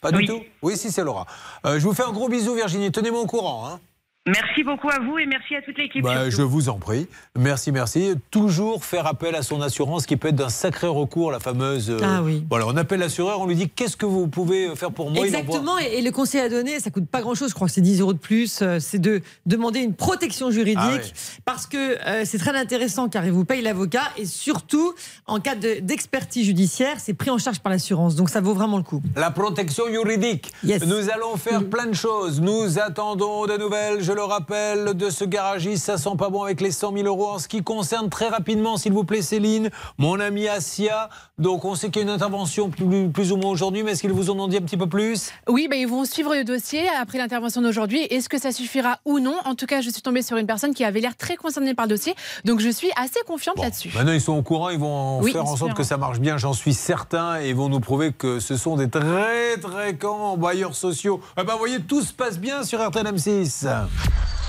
Pas 0.00 0.12
du 0.12 0.18
Oui. 0.18 0.26
tout? 0.26 0.40
Oui, 0.62 0.76
si, 0.76 0.90
c'est 0.90 1.04
Laura. 1.04 1.26
Je 1.64 1.78
vous 1.78 1.92
fais 1.94 2.04
un 2.04 2.12
gros 2.12 2.28
bisou, 2.28 2.54
Virginie. 2.54 2.90
Tenez-moi 2.92 3.20
au 3.20 3.26
courant. 3.26 3.66
Hein. 3.68 3.80
Merci 4.26 4.62
beaucoup 4.64 4.88
à 4.88 5.00
vous 5.00 5.18
et 5.18 5.26
merci 5.26 5.54
à 5.54 5.60
toute 5.60 5.76
l'équipe. 5.76 6.02
Bah, 6.02 6.30
je 6.30 6.40
vous 6.40 6.70
en 6.70 6.78
prie. 6.78 7.06
Merci, 7.38 7.72
merci. 7.72 8.14
Toujours 8.30 8.82
faire 8.82 9.06
appel 9.06 9.34
à 9.34 9.42
son 9.42 9.60
assurance, 9.60 10.06
qui 10.06 10.16
peut 10.16 10.28
être 10.28 10.36
d'un 10.36 10.48
sacré 10.48 10.86
recours, 10.86 11.30
la 11.30 11.40
fameuse. 11.40 11.90
euh, 11.90 11.98
Ah 12.02 12.22
oui. 12.22 12.42
Voilà, 12.48 12.66
on 12.66 12.74
appelle 12.78 13.00
l'assureur, 13.00 13.42
on 13.42 13.46
lui 13.46 13.54
dit 13.54 13.68
qu'est-ce 13.68 13.98
que 13.98 14.06
vous 14.06 14.26
pouvez 14.26 14.74
faire 14.76 14.92
pour 14.92 15.10
moi? 15.10 15.26
Exactement, 15.26 15.78
et, 15.78 15.98
et 15.98 16.00
le 16.00 16.10
conseil 16.10 16.40
à 16.40 16.48
donner, 16.48 16.80
ça 16.80 16.88
coûte 16.90 17.06
pas 17.06 17.20
grand-chose, 17.20 17.50
je 17.50 17.54
crois 17.54 17.66
que 17.68 17.74
c'est 17.74 17.82
10 17.82 18.00
euros 18.00 18.14
de 18.14 18.18
plus, 18.18 18.60
euh, 18.62 18.78
c'est 18.80 18.98
de 18.98 19.20
demander 19.44 19.80
une 19.80 19.92
protection 19.94 20.50
juridique, 20.50 20.78
Ah 20.80 20.94
ouais. 20.94 21.02
parce 21.44 21.66
que 21.66 21.76
euh, 21.76 22.22
c'est 22.24 22.38
très 22.38 22.56
intéressant 22.56 23.10
car 23.10 23.26
il 23.26 23.32
vous 23.32 23.44
paye 23.44 23.60
l'avocat, 23.60 24.04
et 24.16 24.24
surtout, 24.24 24.94
en 25.26 25.38
cas 25.38 25.54
de- 25.54 25.80
d'expertise 25.80 26.46
judiciaire, 26.46 26.96
c'est 26.98 27.12
pris 27.12 27.28
en 27.28 27.36
charge 27.36 27.60
par 27.60 27.70
l'assurance, 27.70 28.14
donc 28.16 28.30
ça 28.30 28.40
vaut 28.40 28.54
vraiment 28.54 28.78
le 28.78 28.84
coup. 28.84 29.02
La 29.16 29.30
protection 29.30 29.84
juridique. 29.88 30.50
Nous 30.64 31.10
allons 31.10 31.36
faire 31.36 31.68
plein 31.68 31.84
de 31.84 31.94
choses. 31.94 32.40
Nous 32.40 32.78
attendons 32.78 33.44
des 33.44 33.58
nouvelles, 33.58 34.02
je 34.02 34.13
le 34.14 34.22
rappelle, 34.24 34.94
de 34.94 35.10
ce 35.10 35.24
garagiste. 35.24 35.84
Ça 35.84 35.98
sent 35.98 36.16
pas 36.18 36.28
bon 36.30 36.42
avec 36.42 36.60
les 36.60 36.70
100 36.70 36.92
000 36.94 37.06
euros. 37.06 37.28
En 37.28 37.38
ce 37.38 37.48
qui 37.48 37.62
concerne 37.62 38.08
très 38.08 38.28
rapidement, 38.28 38.76
s'il 38.76 38.92
vous 38.92 39.04
plaît, 39.04 39.22
Céline, 39.22 39.70
mon 39.98 40.20
ami 40.20 40.48
Asia. 40.48 41.08
Donc, 41.38 41.64
on 41.64 41.74
sait 41.74 41.90
qu'il 41.90 42.02
y 42.02 42.04
a 42.04 42.08
une 42.08 42.14
intervention 42.14 42.70
plus, 42.70 43.10
plus 43.10 43.32
ou 43.32 43.36
moins 43.36 43.50
aujourd'hui, 43.50 43.82
mais 43.82 43.92
est-ce 43.92 44.00
qu'ils 44.00 44.12
vous 44.12 44.30
en 44.30 44.38
ont 44.38 44.48
dit 44.48 44.56
un 44.56 44.62
petit 44.62 44.76
peu 44.76 44.88
plus? 44.88 45.30
Oui, 45.48 45.66
ben, 45.68 45.78
ils 45.78 45.88
vont 45.88 46.04
suivre 46.04 46.34
le 46.34 46.44
dossier 46.44 46.88
après 47.00 47.18
l'intervention 47.18 47.60
d'aujourd'hui. 47.60 48.02
Est-ce 48.02 48.28
que 48.28 48.38
ça 48.38 48.52
suffira 48.52 48.98
ou 49.04 49.18
non? 49.18 49.34
En 49.44 49.54
tout 49.54 49.66
cas, 49.66 49.80
je 49.80 49.90
suis 49.90 50.02
tombée 50.02 50.22
sur 50.22 50.36
une 50.36 50.46
personne 50.46 50.74
qui 50.74 50.84
avait 50.84 51.00
l'air 51.00 51.16
très 51.16 51.36
concernée 51.36 51.74
par 51.74 51.86
le 51.86 51.90
dossier, 51.90 52.14
donc 52.44 52.60
je 52.60 52.68
suis 52.70 52.90
assez 52.96 53.20
confiante 53.26 53.58
là-dessus. 53.58 53.90
Maintenant, 53.94 54.12
ils 54.12 54.20
sont 54.20 54.34
au 54.34 54.42
courant, 54.42 54.70
ils 54.70 54.78
vont 54.78 55.20
Oui, 55.20 55.32
faire 55.32 55.44
en 55.44 55.56
sorte 55.56 55.74
que 55.74 55.82
ça 55.82 55.96
marche 55.96 56.20
bien, 56.20 56.38
j'en 56.38 56.52
suis 56.52 56.74
certain, 56.74 57.40
et 57.40 57.48
ils 57.50 57.56
vont 57.56 57.68
nous 57.68 57.80
prouver 57.80 58.12
que 58.12 58.38
ce 58.40 58.56
sont 58.56 58.76
des 58.76 58.88
très, 58.88 59.56
très 59.60 59.94
grands 59.94 60.36
bailleurs 60.36 60.74
sociaux. 60.74 61.20
Eh 61.38 61.42
ben, 61.42 61.52
vous 61.54 61.58
voyez, 61.58 61.80
tout 61.80 62.02
se 62.02 62.12
passe 62.12 62.38
bien 62.38 62.62
sur 62.62 62.86
RTL 62.86 63.06
M6. 63.06 63.66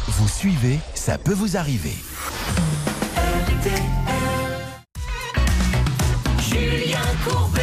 Vous 0.07 0.27
suivez, 0.27 0.79
ça 0.93 1.17
peut 1.17 1.33
vous 1.33 1.57
arriver. 1.57 1.95
Julien 6.39 6.99
Courbet. 7.23 7.61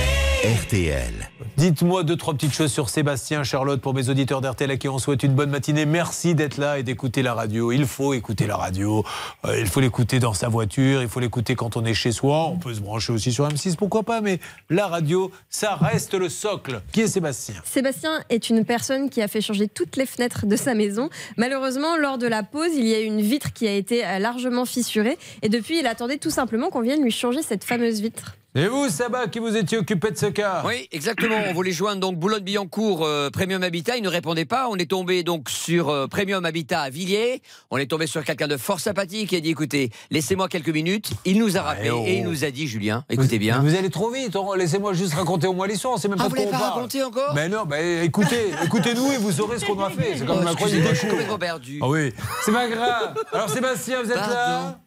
RTL. 0.65 1.32
Dites-moi 1.59 2.03
deux, 2.03 2.17
trois 2.17 2.33
petites 2.33 2.55
choses 2.55 2.73
sur 2.73 2.89
Sébastien, 2.89 3.45
Charlotte, 3.45 3.81
pour 3.81 3.93
mes 3.93 4.09
auditeurs 4.09 4.41
d'RTL 4.41 4.71
à 4.71 4.77
qui 4.79 4.89
on 4.89 4.99
souhaite 4.99 5.23
une 5.23 5.35
bonne 5.35 5.51
matinée. 5.51 5.85
Merci 5.85 6.35
d'être 6.35 6.57
là 6.57 6.79
et 6.79 6.83
d'écouter 6.83 7.23
la 7.23 7.35
radio. 7.35 7.73
Il 7.73 7.85
faut 7.85 8.15
écouter 8.15 8.47
la 8.47 8.57
radio. 8.57 9.05
Euh, 9.45 9.61
il 9.61 9.67
faut 9.67 9.81
l'écouter 9.81 10.19
dans 10.19 10.33
sa 10.33 10.49
voiture. 10.49 11.03
Il 11.03 11.09
faut 11.09 11.21
l'écouter 11.21 11.55
quand 11.55 11.77
on 11.77 11.85
est 11.85 11.93
chez 11.93 12.11
soi. 12.11 12.47
On 12.47 12.57
peut 12.57 12.73
se 12.73 12.81
brancher 12.81 13.13
aussi 13.13 13.33
sur 13.33 13.47
M6, 13.47 13.77
pourquoi 13.77 14.03
pas. 14.03 14.23
Mais 14.23 14.41
la 14.71 14.87
radio, 14.87 15.31
ça 15.51 15.75
reste 15.75 16.15
le 16.15 16.31
socle. 16.31 16.81
Qui 16.91 17.03
est 17.03 17.07
Sébastien? 17.07 17.57
Sébastien 17.65 18.25
est 18.31 18.49
une 18.49 18.65
personne 18.65 19.11
qui 19.11 19.21
a 19.21 19.29
fait 19.29 19.43
changer 19.43 19.69
toutes 19.69 19.97
les 19.97 20.07
fenêtres 20.07 20.47
de 20.47 20.57
sa 20.57 20.73
maison. 20.73 21.11
Malheureusement, 21.37 21.99
lors 21.99 22.17
de 22.17 22.27
la 22.27 22.43
pause, 22.43 22.71
il 22.75 22.87
y 22.87 22.95
a 22.95 23.01
une 23.01 23.21
vitre 23.21 23.53
qui 23.53 23.69
a 23.69 23.75
été 23.75 24.07
euh, 24.07 24.19
largement 24.19 24.65
fissurée. 24.65 25.19
Et 25.43 25.51
depuis, 25.51 25.81
il 25.81 25.87
attendait 25.87 26.17
tout 26.17 26.31
simplement 26.31 26.71
qu'on 26.71 26.81
vienne 26.81 27.03
lui 27.03 27.11
changer 27.11 27.43
cette 27.43 27.65
fameuse 27.65 28.01
vitre. 28.01 28.37
Et 28.55 28.67
vous, 28.67 28.91
Sabah, 28.91 29.29
qui 29.29 29.39
vous 29.39 29.57
étiez 29.57 29.79
occupé 29.79 30.11
de 30.11 30.17
ce 30.19 30.27
cas 30.27 30.63
Oui, 30.67 30.87
exactement. 30.93 31.37
On 31.49 31.55
voulait 31.55 31.73
joindre 31.73 32.03
donc 32.03 32.17
Boulogne-Billancourt, 32.19 33.03
euh, 33.03 33.31
Premium 33.31 33.63
Habitat. 33.63 33.97
Il 33.97 34.03
ne 34.03 34.11
répondait 34.11 34.45
pas. 34.45 34.69
On 34.69 34.77
est 34.77 34.91
tombé 34.91 35.23
donc 35.23 35.49
sur 35.49 35.89
euh, 35.89 36.07
Premium 36.07 36.45
Habitat 36.45 36.83
à 36.83 36.91
Villiers. 36.91 37.41
On 37.71 37.79
est 37.79 37.87
tombé 37.87 38.07
sur 38.07 38.23
quelqu'un 38.25 38.49
de 38.49 38.59
fort 38.59 38.79
sympathique 38.79 39.31
qui 39.31 39.37
a 39.37 39.41
dit 39.41 39.49
écoutez, 39.49 39.89
laissez-moi 40.11 40.49
quelques 40.49 40.69
minutes. 40.69 41.13
Il 41.25 41.39
nous 41.39 41.57
a 41.57 41.63
rappelé 41.63 41.89
oh. 41.91 42.05
et 42.07 42.19
il 42.19 42.25
nous 42.25 42.45
a 42.45 42.51
dit 42.51 42.67
Julien, 42.69 43.07
écoutez 43.09 43.39
bien. 43.39 43.61
Vous 43.61 43.75
allez 43.75 43.89
trop 43.89 44.11
vite. 44.11 44.37
on- 44.37 44.53
Laissez-moi 44.53 44.93
juste 44.93 45.15
raconter 45.15 45.47
au 45.47 45.55
moins 45.55 45.67
l'histoire. 45.67 45.99
C'est 45.99 46.09
même 46.09 46.19
Ah, 46.21 46.25
pas 46.25 46.29
vous 46.29 46.37
de 46.37 46.41
quoi 46.43 46.49
on 46.49 46.53
pas 46.53 46.59
parle. 46.59 46.73
raconté 46.75 47.03
encore 47.03 47.35
Mais 47.35 47.49
non, 47.49 47.65
mais 47.67 48.05
écoutez, 48.05 48.51
écoutez-nous 48.67 49.13
et 49.13 49.17
vous 49.17 49.33
saurez 49.33 49.59
ce 49.61 49.65
qu'on 49.65 49.81
a 49.83 49.89
fait. 49.89 50.17
C'est 50.19 50.27
quand 50.27 50.35
même 50.37 50.45
Oh, 50.47 50.51
incroyable. 50.51 50.89
je 50.91 50.95
suis 50.95 51.09
complètement 51.09 51.39
perdu. 51.39 51.79
Ah 51.81 51.89
oui, 51.89 52.13
c'est 52.45 52.53
pas 52.53 52.69
grave. 52.69 53.15
Alors 53.33 53.49
Sébastien, 53.49 54.03
vous 54.03 54.11
êtes 54.11 54.17
là 54.17 54.79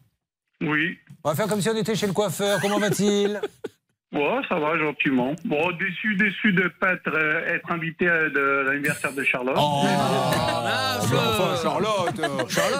Oui. 0.60 0.98
On 1.26 1.30
va 1.30 1.34
faire 1.34 1.48
comme 1.48 1.60
si 1.60 1.68
on 1.68 1.74
était 1.74 1.96
chez 1.96 2.06
le 2.06 2.12
coiffeur. 2.12 2.60
Comment 2.62 2.78
va-t-il? 2.78 3.40
Ouais, 4.12 4.40
ça 4.48 4.58
va, 4.60 4.78
gentiment. 4.78 5.34
Bon, 5.44 5.72
déçu, 5.72 6.14
déçu 6.14 6.52
de 6.52 6.70
pas 6.80 6.92
être, 6.92 7.12
euh, 7.12 7.54
être 7.56 7.70
invité 7.72 8.08
à 8.08 8.30
de 8.30 8.64
l'anniversaire 8.70 9.12
de 9.12 9.24
Charlotte. 9.24 9.56
Oh, 9.58 9.82
enfin, 11.02 11.56
Charlotte, 11.60 12.18
euh, 12.20 12.28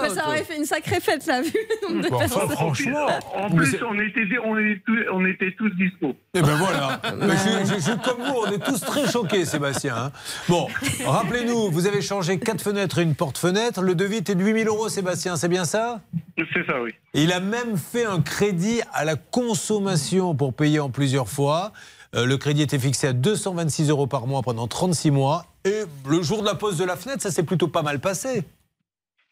Bah, 0.01 0.09
ça 0.09 0.28
aurait 0.28 0.44
fait 0.44 0.57
une 0.57 0.64
sacrée 0.64 1.01
fête, 1.01 1.26
là, 1.26 1.42
vu 1.42 1.51
le 1.53 1.88
nombre 1.88 2.05
de 2.05 2.09
Bon, 2.09 2.16
enfin, 2.16 2.28
personnes. 2.28 2.51
franchement. 2.53 3.07
En 3.34 3.51
plus, 3.51 3.76
on 3.82 3.99
était, 3.99 4.38
on, 4.44 4.57
était 4.57 4.80
tous, 4.86 4.99
on 5.12 5.26
était 5.26 5.53
tous 5.59 5.70
dispo. 5.70 6.14
Eh 6.32 6.40
ben 6.42 6.55
voilà. 6.55 7.01
Mais 7.18 7.34
je, 7.36 8.09
comme 8.09 8.22
vous, 8.22 8.42
on 8.47 8.53
est 8.53 8.64
tous 8.64 8.80
très 8.80 9.11
choqués, 9.11 9.44
Sébastien. 9.44 9.97
hein. 9.97 10.12
Bon, 10.49 10.68
rappelez-nous, 11.05 11.72
vous 11.72 11.86
avez 11.88 12.03
changé 12.03 12.38
quatre 12.38 12.62
fenêtres 12.62 13.01
et 13.01 13.03
une 13.03 13.16
porte-fenêtre. 13.16 13.82
Le 13.82 13.97
devis 13.97 14.18
était 14.18 14.36
de 14.36 14.44
8000 14.44 14.68
euros, 14.68 14.88
Sébastien, 14.88 15.34
c'est 15.36 15.49
bien 15.49 15.64
ça? 15.64 16.01
C'est 16.37 16.66
ça, 16.66 16.82
oui. 16.82 16.91
Et 17.14 17.22
il 17.22 17.32
a 17.32 17.41
même 17.41 17.76
fait 17.78 18.05
un 18.05 18.20
crédit 18.20 18.80
à 18.93 19.05
la 19.05 19.16
consommation 19.16 20.34
pour 20.34 20.55
payer 20.55 20.80
en 20.80 20.91
plusieurs 20.91 21.28
fois. 21.28 21.72
Euh, 22.14 22.26
le 22.26 22.37
crédit 22.37 22.62
était 22.62 22.78
fixé 22.78 23.09
à 23.09 23.12
226 23.12 23.91
euros 23.91 24.07
par 24.07 24.26
mois 24.26 24.43
pendant 24.43 24.66
36 24.68 25.11
mois. 25.11 25.47
Et 25.64 25.82
le 26.09 26.22
jour 26.22 26.43
de 26.43 26.47
la 26.47 26.55
pose 26.55 26.76
de 26.78 26.84
la 26.84 26.97
fenêtre, 26.97 27.22
ça 27.22 27.30
s'est 27.30 27.43
plutôt 27.43 27.68
pas 27.68 27.82
mal 27.82 28.01
passé. 28.01 28.45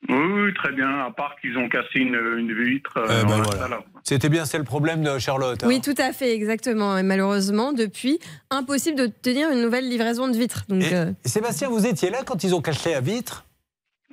Oui, 0.09 0.17
oui, 0.17 0.55
très 0.55 0.73
bien. 0.73 0.89
À 1.07 1.11
part 1.11 1.35
qu'ils 1.41 1.57
ont 1.57 1.69
cassé 1.69 1.89
une, 2.01 2.15
une 2.39 2.53
vitre. 2.65 2.93
euh, 2.99 3.23
Eh 3.23 3.27
ben 3.27 3.41
voilà. 3.43 3.81
C'était 4.03 4.29
bien, 4.29 4.45
c'est 4.45 4.59
le 4.59 4.65
problème 4.65 5.03
de 5.03 5.19
Charlotte. 5.19 5.63
hein. 5.63 5.67
Oui, 5.69 5.81
tout 5.81 5.95
à 5.97 6.13
fait, 6.13 6.35
exactement. 6.35 6.99
Et 6.99 7.03
malheureusement, 7.03 7.73
depuis, 7.73 8.19
impossible 8.51 8.99
de 8.99 9.07
tenir 9.07 9.51
une 9.51 9.63
nouvelle 9.63 9.89
livraison 9.89 10.29
de 10.29 10.37
vitres. 10.37 10.65
Donc, 10.69 10.83
euh, 10.85 11.13
Et 11.25 11.29
Sébastien, 11.29 11.69
vous 11.71 11.87
étiez 11.87 12.11
là 12.11 12.19
quand 12.25 12.45
ils 12.45 12.55
ont 12.55 12.61
cassé 12.61 12.93
la 12.93 13.01
vitre? 13.01 13.47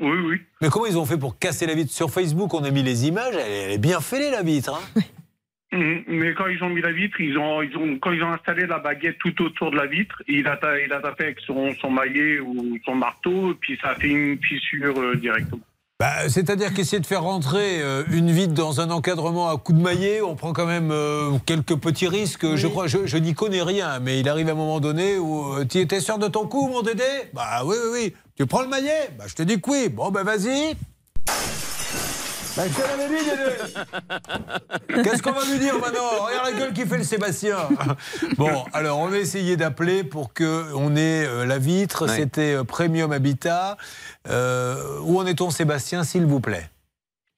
Oui, 0.02 0.18
oui. 0.26 0.38
Mais 0.62 0.70
comment 0.70 0.88
ils 0.88 0.98
ont 0.98 1.06
fait 1.06 1.18
pour 1.18 1.38
casser 1.38 1.66
la 1.68 1.76
vitre 1.76 1.92
Sur 1.94 2.10
Facebook, 2.10 2.54
on 2.54 2.64
a 2.64 2.72
mis 2.72 2.84
les 2.84 3.08
images, 3.08 3.36
elle 3.36 3.52
est, 3.52 3.62
elle 3.66 3.72
est 3.74 3.78
bien 3.78 4.02
fêlée 4.02 4.32
la 4.32 4.42
vitre. 4.42 4.74
hein. 4.96 5.02
Mhm. 5.74 6.04
Mais 6.08 6.34
quand 6.34 6.48
ils 6.48 6.62
ont 6.64 6.70
mis 6.70 6.82
la 6.82 6.92
vitre, 6.92 7.22
ils 7.22 7.38
ont, 7.38 7.62
ils 7.62 7.76
ont, 7.78 7.98
quand 8.00 8.12
ils 8.12 8.22
ont 8.24 8.34
installé 8.34 8.66
la 8.68 8.80
baguette 8.80 9.18
tout 9.20 9.42
autour 9.42 9.72
de 9.72 9.78
la 9.78 9.86
vitre, 9.86 10.22
il 10.28 10.46
a, 10.48 10.60
il 10.86 10.92
a 10.92 11.00
tapé 11.00 11.24
avec 11.26 11.40
son, 11.48 11.74
son 11.80 11.90
maillet 11.90 12.40
ou 12.40 12.78
son 12.84 12.96
marteau, 12.96 13.52
et 13.52 13.56
puis 13.56 13.80
ça 13.82 13.92
a 13.92 13.96
fait 13.96 14.10
une 14.10 14.38
fissure 14.44 15.00
euh, 15.00 15.16
directement. 15.16 15.62
Bah, 16.02 16.28
C'est-à-dire 16.30 16.74
qu'essayer 16.74 17.00
de 17.00 17.06
faire 17.06 17.22
rentrer 17.22 17.80
euh, 17.80 18.04
une 18.12 18.32
vitre 18.32 18.54
dans 18.56 18.82
un 18.82 18.90
encadrement 18.90 19.50
à 19.50 19.58
coup 19.58 19.72
de 19.72 19.80
maillet, 19.82 20.20
on 20.22 20.36
prend 20.36 20.52
quand 20.52 20.66
même 20.66 20.90
euh, 20.92 21.38
quelques 21.46 21.76
petits 21.78 22.08
risques. 22.08 22.56
Je 22.56 22.68
crois, 22.68 22.88
je, 22.88 23.06
je 23.06 23.18
n'y 23.18 23.34
connais 23.36 23.62
rien, 23.62 24.00
mais 24.00 24.20
il 24.20 24.28
arrive 24.28 24.50
un 24.50 24.56
moment 24.56 24.80
donné 24.80 25.20
où 25.20 25.54
euh, 25.54 25.64
tu 25.64 25.78
étais 25.78 26.00
sûr 26.02 26.18
de 26.18 26.28
ton 26.28 26.48
coup, 26.48 26.68
mon 26.70 26.82
Dédé? 26.82 27.04
Bah 27.34 27.62
oui, 27.66 27.76
oui, 27.86 27.90
oui. 27.94 28.14
Tu 28.42 28.48
prends 28.48 28.64
le 28.64 28.70
maillet 28.70 29.12
Bah 29.20 29.26
je 29.28 29.36
te 29.36 29.44
dis 29.44 29.62
que 29.62 29.70
oui. 29.70 29.88
Bon, 29.88 30.10
ben 30.10 30.24
vas-y. 30.24 30.74
Bah, 32.58 32.64
je 32.68 32.76
te 32.76 32.82
l'avais 32.82 33.08
dit, 33.08 33.24
Dédé. 34.90 35.04
Qu'est-ce 35.04 35.22
qu'on 35.22 35.34
va 35.34 35.46
lui 35.46 35.60
dire 35.60 35.78
maintenant 35.78 36.26
Regarde 36.26 36.52
la 36.52 36.60
gueule 36.60 36.74
qui 36.74 36.88
fait 36.88 36.98
le 36.98 37.04
Sébastien. 37.04 37.58
Bon, 38.40 38.66
alors 38.74 38.98
on 38.98 39.10
va 39.10 39.20
essayer 39.20 39.58
d'appeler 39.58 40.04
pour 40.04 40.34
que 40.34 40.74
on 40.74 40.96
ait 40.96 41.24
euh, 41.28 41.46
la 41.46 41.60
vitre. 41.60 42.08
Ouais. 42.08 42.16
C'était 42.16 42.56
euh, 42.56 42.64
Premium 42.64 43.12
Habitat. 43.12 43.78
Euh, 44.28 44.98
où 45.04 45.20
en 45.20 45.28
est-on, 45.28 45.52
Sébastien, 45.52 46.04
s'il 46.04 46.26
vous 46.26 46.40
plaît? 46.40 46.68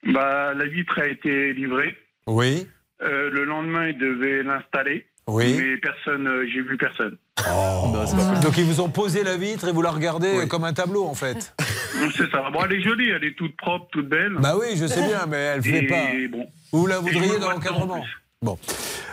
Bah, 0.05 0.53
la 0.53 0.65
vitre 0.67 0.99
a 0.99 1.07
été 1.07 1.51
livrée. 1.51 1.97
Oui. 2.27 2.65
Euh, 3.01 3.29
le 3.29 3.43
lendemain, 3.43 3.89
ils 3.89 3.97
devaient 3.97 4.41
l'installer. 4.41 5.05
Oui. 5.27 5.55
Mais 5.57 5.77
personne, 5.77 6.27
euh, 6.27 6.45
j'ai 6.53 6.61
vu 6.61 6.77
personne. 6.77 7.17
Donc 8.43 8.57
ils 8.57 8.65
vous 8.65 8.81
ont 8.81 8.89
posé 8.89 9.23
la 9.23 9.37
vitre 9.37 9.67
et 9.67 9.71
vous 9.71 9.81
la 9.81 9.91
regardez 9.91 10.47
comme 10.47 10.63
un 10.65 10.73
tableau 10.73 11.05
en 11.05 11.15
fait. 11.15 11.55
C'est 12.15 12.29
ça. 12.29 12.49
Bon, 12.51 12.59
elle 12.65 12.73
est 12.73 12.81
jolie, 12.81 13.09
elle 13.09 13.23
est 13.23 13.35
toute 13.35 13.55
propre, 13.55 13.87
toute 13.91 14.09
belle. 14.09 14.35
Bah 14.39 14.55
oui, 14.59 14.75
je 14.75 14.85
sais 14.85 15.01
bien, 15.07 15.25
mais 15.27 15.37
elle 15.37 15.57
ne 15.57 15.63
fait 15.63 15.87
pas. 15.87 16.03
Bon. 16.31 16.47
Vous 16.71 16.87
la 16.87 16.99
voudriez 16.99 17.39
dans 17.39 17.51
l'encadrement 17.51 18.03
Bon. 18.41 18.57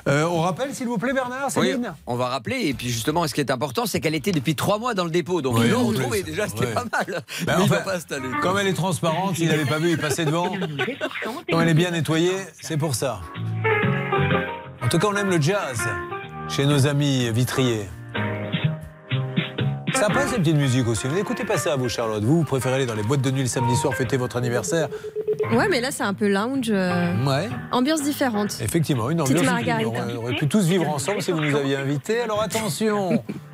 Euh, 0.08 0.24
on 0.24 0.40
rappelle, 0.40 0.74
s'il 0.74 0.86
vous 0.88 0.98
plaît, 0.98 1.12
Bernard, 1.12 1.50
Oui, 1.56 1.66
Céline 1.68 1.94
on 2.06 2.16
va 2.16 2.28
rappeler. 2.28 2.62
Et 2.66 2.74
puis 2.74 2.88
justement, 2.88 3.26
ce 3.28 3.34
qui 3.34 3.40
est 3.40 3.50
important, 3.50 3.86
c'est 3.86 4.00
qu'elle 4.00 4.14
était 4.14 4.32
depuis 4.32 4.56
trois 4.56 4.78
mois 4.78 4.94
dans 4.94 5.04
le 5.04 5.10
dépôt. 5.10 5.40
Donc 5.42 5.56
Oui, 5.58 5.66
ils 5.66 5.70
l'ont 5.70 5.86
retrouvée 5.86 6.22
déjà, 6.22 6.48
c'était 6.48 6.66
Ouais. 6.66 6.72
pas 6.74 6.84
mal. 6.90 7.22
Bah, 7.44 7.54
Mais 7.58 7.64
il 7.64 7.72
enfin, 7.72 7.76
va 7.76 7.80
pas. 7.82 8.40
Comme 8.40 8.58
elle 8.58 8.66
est 8.66 8.72
transparente, 8.72 9.36
s'il 9.36 9.48
n'avait 9.48 9.66
pas 9.66 9.78
vu, 9.78 9.90
il 9.90 9.98
passait 9.98 10.24
devant. 10.24 10.50
Comme 11.50 11.60
elle 11.60 11.68
est 11.68 11.74
bien 11.74 11.90
nettoyée, 11.90 12.32
c'est 12.60 12.78
pour 12.78 12.94
ça. 12.94 13.20
En 14.92 14.98
tout 14.98 14.98
cas, 14.98 15.06
on 15.12 15.16
aime 15.16 15.30
le 15.30 15.40
jazz 15.40 15.78
chez 16.48 16.66
nos 16.66 16.88
amis 16.88 17.30
vitriers. 17.30 17.88
Sympa 19.94 20.26
ces 20.26 20.38
petites 20.38 20.56
musiques 20.56 20.88
aussi. 20.88 21.06
Vous 21.06 21.16
écoutez 21.16 21.44
pas 21.44 21.58
ça, 21.58 21.76
vous, 21.76 21.88
Charlotte 21.88 22.24
Vous, 22.24 22.38
vous 22.38 22.44
préférez 22.44 22.74
aller 22.74 22.86
dans 22.86 22.96
les 22.96 23.04
boîtes 23.04 23.20
de 23.22 23.30
nuit 23.30 23.42
le 23.42 23.46
samedi 23.46 23.76
soir 23.76 23.94
fêter 23.94 24.16
votre 24.16 24.36
anniversaire 24.36 24.88
ouais, 25.52 25.68
mais 25.70 25.80
là, 25.80 25.92
c'est 25.92 26.02
un 26.02 26.12
peu 26.14 26.26
lounge. 26.28 26.70
euh, 26.72 27.24
Ouais. 27.24 27.48
Ambiance 27.70 28.02
différente. 28.02 28.56
Effectivement, 28.60 29.10
une 29.10 29.18
Petite 29.18 29.36
ambiance. 29.38 29.52
margarita. 29.52 30.06
On 30.12 30.16
aurait 30.16 30.34
pu 30.34 30.48
tous 30.48 30.64
vivre 30.66 30.88
ensemble 30.88 31.22
si 31.22 31.30
vous 31.30 31.40
nous 31.40 31.54
aviez 31.54 31.76
invités. 31.76 32.20
Alors 32.22 32.42
attention, 32.42 33.22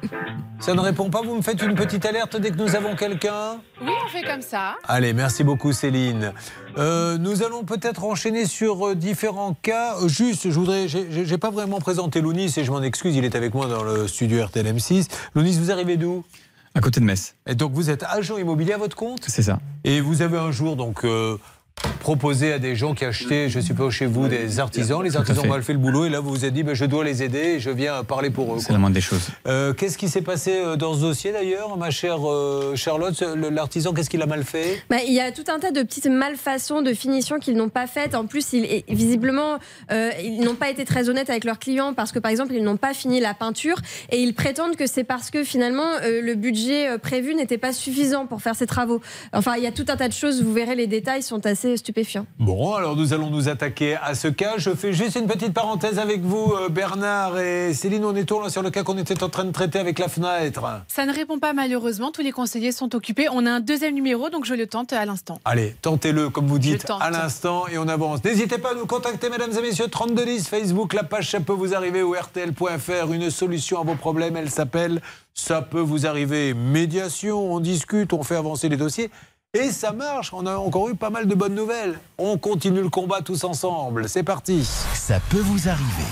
ça 0.61 0.75
ne 0.75 0.81
répond 0.81 1.11
pas. 1.11 1.23
Vous 1.23 1.35
me 1.37 1.43
faites 1.43 1.63
une 1.63 1.75
petite 1.75 2.05
alerte 2.07 2.37
dès 2.37 2.51
que 2.51 2.57
nous 2.57 2.75
avons 2.75 2.95
quelqu'un. 2.97 3.59
Oui, 3.81 3.93
on 4.05 4.09
fait 4.09 4.23
comme 4.25 4.43
ça. 4.43 4.75
Allez, 4.85 5.13
merci 5.13 5.45
beaucoup 5.45 5.73
Céline. 5.73 6.33
Euh, 6.79 7.19
nous 7.19 7.43
allons 7.43 7.65
peut-être 7.65 8.05
enchaîner 8.05 8.47
sur 8.47 8.89
euh, 8.89 8.95
différents 8.95 9.55
cas. 9.55 9.97
Euh, 10.03 10.09
Juste, 10.09 10.51
je 10.51 10.59
voudrais, 10.59 10.89
j'ai- 10.89 11.39
pas 11.39 11.51
vraiment 11.51 11.79
présenté 11.81 12.21
Lounis 12.21 12.53
et 12.57 12.65
je 12.65 12.71
m'en 12.71 12.83
excuse, 12.83 13.15
il 13.17 13.25
est 13.25 13.35
avec 13.35 13.55
moi 13.55 13.67
dans 13.67 13.83
le 13.83 14.09
studio 14.09 14.45
RTL 14.45 14.67
M6. 14.67 15.07
Lounis, 15.35 15.59
vous 15.59 15.71
arrivez 15.71 15.97
d'où? 15.97 16.25
À 16.75 16.81
côté 16.81 17.01
de 17.01 17.07
Metz. 17.07 17.35
Et 17.47 17.55
donc 17.55 17.73
vous 17.73 17.89
êtes 17.89 18.03
agent 18.05 18.37
immobilier 18.37 18.75
à 18.75 18.79
votre 18.79 18.97
compte? 18.97 19.21
C'est 19.27 19.43
ça. 19.43 19.59
Et 19.85 20.01
vous 20.03 20.21
avez 20.21 20.37
un 20.39 20.51
jour 20.53 20.77
donc 20.77 21.05
euh, 21.05 21.39
proposé 22.01 22.53
à 22.53 22.61
des 22.61 22.77
gens 22.77 22.95
qui 22.95 23.05
achetaient, 23.05 23.49
je 23.49 23.59
suppose 23.59 23.93
chez 23.93 24.07
vous, 24.07 24.29
des 24.29 24.61
artisans. 24.61 25.03
Les 25.03 25.17
artisans 25.17 25.45
ont 25.45 25.49
mal 25.49 25.65
fait 25.65 25.73
le 25.73 25.81
boulot 25.81 26.05
et 26.05 26.09
là 26.09 26.21
vous 26.21 26.31
vous 26.31 26.45
êtes 26.45 26.55
dit, 26.55 26.63
ben, 26.63 26.73
je 26.73 26.85
dois 26.85 27.03
les 27.03 27.25
aider 27.25 27.39
et 27.57 27.61
je 27.61 27.71
viens 27.71 28.05
parler 28.05 28.31
pour 28.31 28.55
eux. 28.55 28.59
C'est 28.61 28.73
la 28.73 28.79
moindre 28.79 28.95
des 28.95 29.01
choses. 29.01 29.29
Euh, 29.49 29.73
qu'est-ce 29.73 29.99
qui 29.99 30.09
s'est 30.09 30.23
passé 30.23 30.53
euh, 30.55 30.77
dans 30.77 30.95
ce 30.95 31.01
dossier 31.01 31.33
d'ailleurs, 31.33 31.77
ma 31.77 31.91
chère 31.91 32.21
euh, 32.31 32.77
Charlotte? 32.77 33.21
L'artisan, 33.51 33.93
qu'est-ce 33.93 34.09
qu'il 34.09 34.23
a 34.23 34.27
mal 34.27 34.45
fait? 34.45 34.83
Bah, 34.89 34.99
il 35.05 35.13
y 35.13 35.21
a 35.21 35.33
tout 35.33 35.43
un 35.49 35.59
tas 35.59 35.73
de 35.73 35.83
petites 35.83 36.07
malfaçons 36.07 36.81
de 36.81 36.95
finition 36.95 37.41
qu'ils 37.41 37.57
n'ont 37.57 37.69
pas 37.69 37.89
faites. 37.89 38.15
En 38.15 38.27
plus, 38.27 38.53
ils, 38.53 38.85
visiblement, 38.89 39.59
euh, 39.91 40.13
ils 40.23 40.43
n'ont 40.43 40.55
pas 40.55 40.71
été 40.71 40.85
très 40.85 41.09
honnêtes 41.09 41.29
avec 41.29 41.43
leurs 41.43 41.59
clients 41.59 41.93
parce 41.93 42.13
que, 42.13 42.21
par 42.21 42.31
exemple, 42.31 42.55
ils 42.55 42.63
n'ont 42.63 42.77
pas 42.77 42.95
fini 42.95 43.19
la 43.19 43.35
peinture 43.35 43.79
et 44.13 44.21
ils 44.21 44.35
prétendent 44.35 44.77
que 44.77 44.87
c'est 44.87 45.03
parce 45.03 45.33
que 45.33 45.43
finalement, 45.43 45.91
euh, 46.05 46.21
le 46.23 46.35
budget 46.37 46.99
prévu 46.99 47.35
n'était 47.35 47.59
pas 47.59 47.73
suffisant 47.73 48.27
pour 48.27 48.43
faire 48.43 48.55
ces 48.55 48.67
travaux. 48.67 49.01
Enfin, 49.33 49.55
il 49.57 49.65
y 49.65 49.67
a 49.67 49.73
tout 49.73 49.87
un 49.89 49.97
tas 49.97 50.07
de 50.07 50.13
choses. 50.13 50.41
Vous 50.41 50.53
verrez, 50.53 50.77
les 50.77 50.87
détails 50.87 51.25
sont 51.25 51.45
assez 51.47 51.66
stupéfiants. 51.75 52.27
Bon, 52.39 52.75
alors 52.75 52.95
nous 52.95 53.13
allons 53.13 53.31
nous 53.31 53.49
attaquer 53.49 53.97
à 53.97 54.15
ce 54.15 54.29
cas. 54.29 54.55
Je 54.59 54.71
fais 54.71 54.93
juste 54.93 55.17
une 55.17 55.27
petite 55.27 55.53
parenthèse 55.53 55.99
avec 55.99 56.21
vous, 56.23 56.53
euh, 56.53 56.69
Bernard 56.69 57.39
et 57.39 57.75
Céline. 57.75 58.05
On 58.05 58.15
est 58.15 58.31
là 58.31 58.51
sur 58.51 58.63
le 58.63 58.71
cas 58.71 58.85
qu'on 58.85 58.99
était 58.99 59.23
en 59.23 59.29
train 59.29 59.45
de 59.45 59.51
traiter 59.51 59.79
avec 59.79 59.99
la 59.99 60.09
fenêtre. 60.09 60.63
Ça 60.89 61.07
ne 61.07 61.13
répond 61.13 61.39
pas 61.39 61.53
malheureusement. 61.53 62.13
Tous 62.13 62.23
les 62.23 62.33
conseillers 62.33 62.73
sont 62.73 62.95
occupés. 62.95 63.27
On 63.33 63.47
a 63.47 63.51
un 63.51 63.61
deuxième 63.61 63.95
numéro, 63.95 64.31
donc 64.31 64.45
je 64.45 64.55
le 64.55 64.67
tente 64.67 64.93
à 64.93 65.05
l'instant. 65.05 65.39
Allez, 65.45 65.75
tentez-le 65.83 66.31
comme 66.31 66.47
vous 66.47 66.59
dites 66.59 66.87
à 67.01 67.11
l'instant 67.11 67.67
et 67.69 67.79
on 67.79 67.89
avance. 67.89 68.23
N'hésitez 68.23 68.59
pas 68.59 68.73
à 68.73 68.75
nous 68.75 68.87
contacter, 68.87 69.31
mesdames 69.31 69.53
et 69.59 69.63
messieurs, 69.63 69.89
3210, 69.89 70.49
Facebook, 70.49 70.93
la 70.93 71.03
page 71.03 71.31
Ça 71.31 71.41
peut 71.41 71.53
vous 71.53 71.75
arriver 71.75 72.03
ou 72.03 72.13
RTL.fr. 72.13 73.13
Une 73.13 73.31
solution 73.31 73.81
à 73.81 73.85
vos 73.85 73.95
problèmes, 73.95 74.37
elle 74.37 74.51
s'appelle 74.51 75.01
Ça 75.35 75.63
peut 75.63 75.81
vous 75.81 76.07
arriver. 76.07 76.55
Médiation, 76.55 77.53
on 77.53 77.61
discute, 77.61 78.13
on 78.13 78.23
fait 78.23 78.37
avancer 78.37 78.69
les 78.69 78.77
dossiers. 78.77 79.11
Et 79.59 79.71
ça 79.73 79.93
marche, 79.93 80.35
on 80.35 80.45
a 80.45 80.55
encore 80.57 80.91
eu 80.91 80.95
pas 80.95 81.09
mal 81.09 81.27
de 81.27 81.35
bonnes 81.35 81.55
nouvelles. 81.55 81.99
On 82.19 82.37
continue 82.37 82.83
le 82.83 82.91
combat 82.91 83.23
tous 83.23 83.43
ensemble. 83.43 84.07
C'est 84.07 84.23
parti. 84.23 84.63
Ça 84.93 85.19
peut 85.31 85.41
vous 85.41 85.71
arriver. 85.71 86.05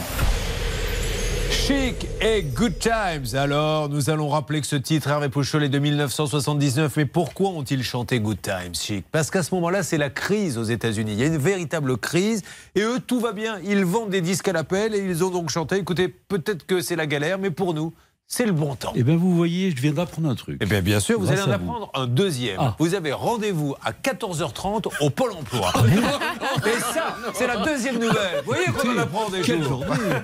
Chic 1.50 2.06
et 2.22 2.42
Good 2.42 2.78
Times. 2.78 3.36
Alors, 3.38 3.90
nous 3.90 4.08
allons 4.08 4.30
rappeler 4.30 4.62
que 4.62 4.66
ce 4.66 4.76
titre, 4.76 5.10
Hervé 5.10 5.28
Pouchol, 5.28 5.62
est 5.62 5.68
de 5.68 5.78
1979. 5.78 6.96
Mais 6.96 7.04
pourquoi 7.04 7.50
ont-ils 7.50 7.82
chanté 7.82 8.18
Good 8.18 8.40
Times, 8.40 8.74
Chic? 8.74 9.04
Parce 9.12 9.30
qu'à 9.30 9.42
ce 9.42 9.54
moment-là, 9.56 9.82
c'est 9.82 9.98
la 9.98 10.08
crise 10.08 10.56
aux 10.56 10.64
États-Unis. 10.64 11.12
Il 11.12 11.20
y 11.20 11.24
a 11.24 11.26
une 11.26 11.36
véritable 11.36 11.98
crise. 11.98 12.40
Et 12.74 12.80
eux, 12.80 12.98
tout 12.98 13.20
va 13.20 13.32
bien. 13.32 13.58
Ils 13.62 13.84
vendent 13.84 14.08
des 14.08 14.22
disques 14.22 14.48
à 14.48 14.54
l'appel 14.54 14.94
et 14.94 15.04
ils 15.04 15.22
ont 15.22 15.30
donc 15.30 15.50
chanté. 15.50 15.76
Écoutez, 15.76 16.08
peut-être 16.08 16.64
que 16.64 16.80
c'est 16.80 16.96
la 16.96 17.06
galère, 17.06 17.38
mais 17.38 17.50
pour 17.50 17.74
nous, 17.74 17.92
c'est 18.36 18.46
le 18.46 18.52
bon 18.52 18.74
temps. 18.74 18.92
Eh 18.96 19.04
bien, 19.04 19.16
vous 19.16 19.32
voyez, 19.36 19.70
je 19.70 19.80
viens 19.80 19.92
d'apprendre 19.92 20.28
un 20.28 20.34
truc. 20.34 20.58
Eh 20.60 20.66
bien, 20.66 20.80
bien 20.82 20.98
sûr, 20.98 21.20
vous 21.20 21.26
Grâce 21.26 21.38
allez 21.42 21.42
en 21.42 21.46
vous. 21.46 21.52
apprendre 21.70 21.90
un 21.94 22.06
deuxième. 22.08 22.56
Ah. 22.58 22.74
Vous 22.80 22.94
avez 22.94 23.12
rendez-vous 23.12 23.76
à 23.84 23.92
14h30 23.92 24.88
au 25.00 25.10
Pôle 25.10 25.30
emploi. 25.32 25.72
Et 26.66 26.80
ça, 26.80 27.16
c'est 27.32 27.46
la 27.46 27.58
deuxième 27.58 27.94
nouvelle. 27.94 28.42
Vous 28.44 28.46
voyez 28.52 28.64
qu'on 28.66 28.92
en 28.92 28.98
apprend 28.98 29.28
des 29.30 29.40
Quelle 29.42 29.62
jours. 29.62 29.84
journée 29.84 30.14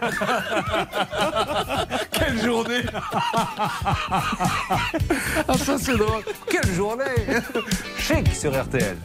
Quelle 2.11 2.43
journée 2.43 2.83
Ah 5.47 5.57
ça 5.57 5.79
c'est 5.79 5.97
drôle. 5.97 6.25
Quelle 6.49 6.73
journée 6.75 7.05
Chic 7.97 8.35
sur 8.35 8.51
RTL. 8.61 8.97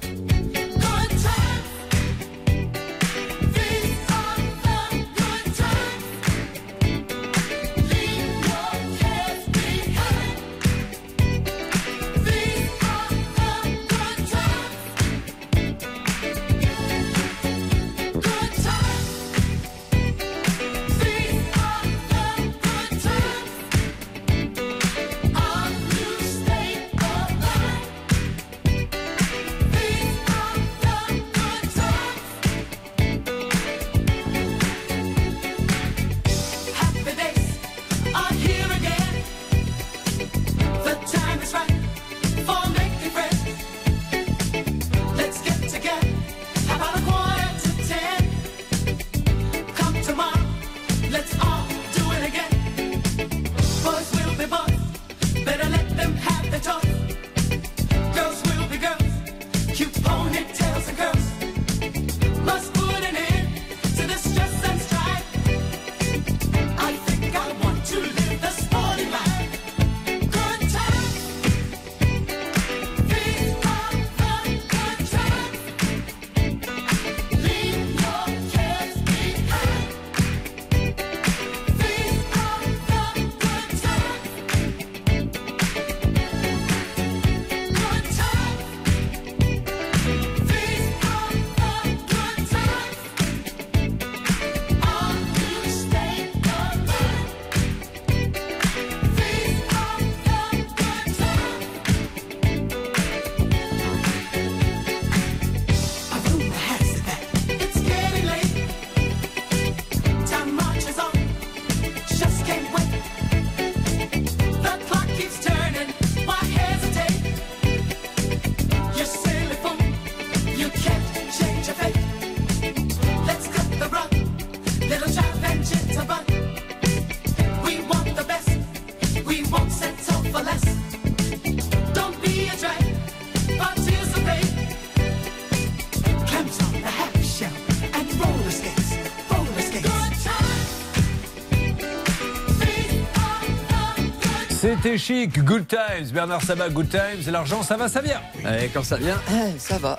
C'était 144.85 144.97
chic, 144.99 145.43
Good 145.43 145.65
Times. 145.67 146.11
Bernard 146.13 146.43
Sabat, 146.43 146.69
Good 146.69 146.89
Times. 146.89 147.31
L'argent, 147.31 147.63
ça 147.63 147.75
va, 147.75 147.87
ça 147.87 148.01
vient. 148.01 148.21
Et 148.61 148.67
quand 148.67 148.83
ça 148.83 148.97
vient, 148.97 149.17
ça 149.57 149.79
va. 149.79 149.97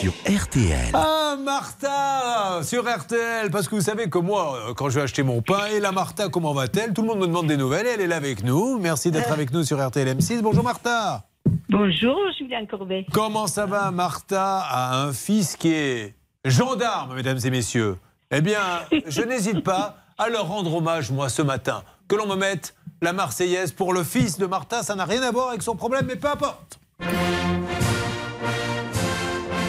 Sur 0.00 0.12
RTL. 0.26 0.90
Ah, 0.94 1.36
Martha 1.40 2.64
Sur 2.64 2.82
RTL, 2.82 3.52
parce 3.52 3.68
que 3.68 3.76
vous 3.76 3.82
savez 3.82 4.10
que 4.10 4.18
moi, 4.18 4.56
euh, 4.70 4.74
quand 4.74 4.90
je 4.90 4.96
vais 4.96 5.02
acheter 5.02 5.22
mon 5.22 5.42
pain, 5.42 5.66
et 5.72 5.78
la 5.78 5.92
Martha, 5.92 6.28
comment 6.28 6.52
va-t-elle? 6.52 6.92
Tout 6.92 7.02
le 7.02 7.06
monde 7.06 7.20
me 7.20 7.28
demande 7.28 7.46
des 7.46 7.56
nouvelles, 7.56 7.86
et 7.86 7.90
elle 7.90 8.00
est 8.00 8.08
là 8.08 8.16
avec 8.16 8.42
nous. 8.42 8.80
Merci 8.80 9.12
d'être 9.12 9.30
avec 9.30 9.52
nous 9.52 9.62
sur 9.62 9.78
RTL 9.78 10.08
M6. 10.08 10.42
Bonjour 10.42 10.64
Martha 10.64 11.22
Bonjour, 11.68 12.18
Julien 12.36 12.66
Courbet. 12.66 13.06
Comment 13.12 13.46
ça 13.46 13.64
va 13.64 13.92
Martha? 13.92 14.58
A 14.58 15.04
un 15.04 15.12
fils 15.12 15.54
qui 15.56 15.72
est 15.72 16.16
gendarme, 16.44 17.14
mesdames 17.14 17.38
et 17.44 17.50
messieurs. 17.50 17.94
Eh 18.32 18.42
bien, 18.42 18.60
je 19.08 19.22
n'hésite 19.22 19.64
pas 19.64 19.96
à 20.16 20.28
leur 20.28 20.46
rendre 20.46 20.72
hommage, 20.76 21.10
moi, 21.10 21.28
ce 21.28 21.42
matin. 21.42 21.82
Que 22.06 22.14
l'on 22.14 22.28
me 22.28 22.36
mette 22.36 22.76
la 23.02 23.12
Marseillaise 23.12 23.72
pour 23.72 23.92
le 23.92 24.04
fils 24.04 24.38
de 24.38 24.46
Martha, 24.46 24.84
ça 24.84 24.94
n'a 24.94 25.04
rien 25.04 25.22
à 25.22 25.32
voir 25.32 25.48
avec 25.48 25.62
son 25.62 25.74
problème, 25.74 26.04
mais 26.06 26.14
peu 26.14 26.28
importe. 26.28 26.78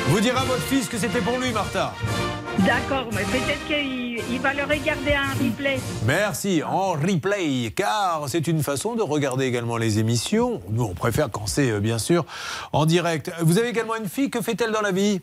Vous 0.10 0.20
direz 0.20 0.38
à 0.38 0.44
votre 0.44 0.62
fils 0.62 0.88
que 0.88 1.00
c'était 1.00 1.22
pour 1.22 1.40
lui, 1.40 1.52
Martha. 1.52 1.92
D'accord, 2.60 3.08
mais 3.14 3.24
peut-être 3.24 3.66
qu'il 3.66 4.22
il 4.30 4.40
va 4.40 4.54
le 4.54 4.64
regarder 4.64 5.16
en 5.16 5.44
replay. 5.44 5.80
Merci, 6.06 6.62
en 6.62 6.92
replay, 6.92 7.72
car 7.76 8.26
c'est 8.28 8.46
une 8.48 8.62
façon 8.62 8.94
de 8.94 9.02
regarder 9.02 9.46
également 9.46 9.78
les 9.78 9.98
émissions. 9.98 10.62
Nous, 10.70 10.84
on 10.84 10.94
préfère 10.94 11.32
quand 11.32 11.48
c'est, 11.48 11.72
euh, 11.72 11.80
bien 11.80 11.98
sûr, 11.98 12.26
en 12.74 12.86
direct. 12.86 13.32
Vous 13.42 13.58
avez 13.58 13.70
également 13.70 13.96
une 13.96 14.08
fille, 14.10 14.30
que 14.30 14.42
fait-elle 14.42 14.72
dans 14.72 14.82
la 14.82 14.92
vie? 14.92 15.22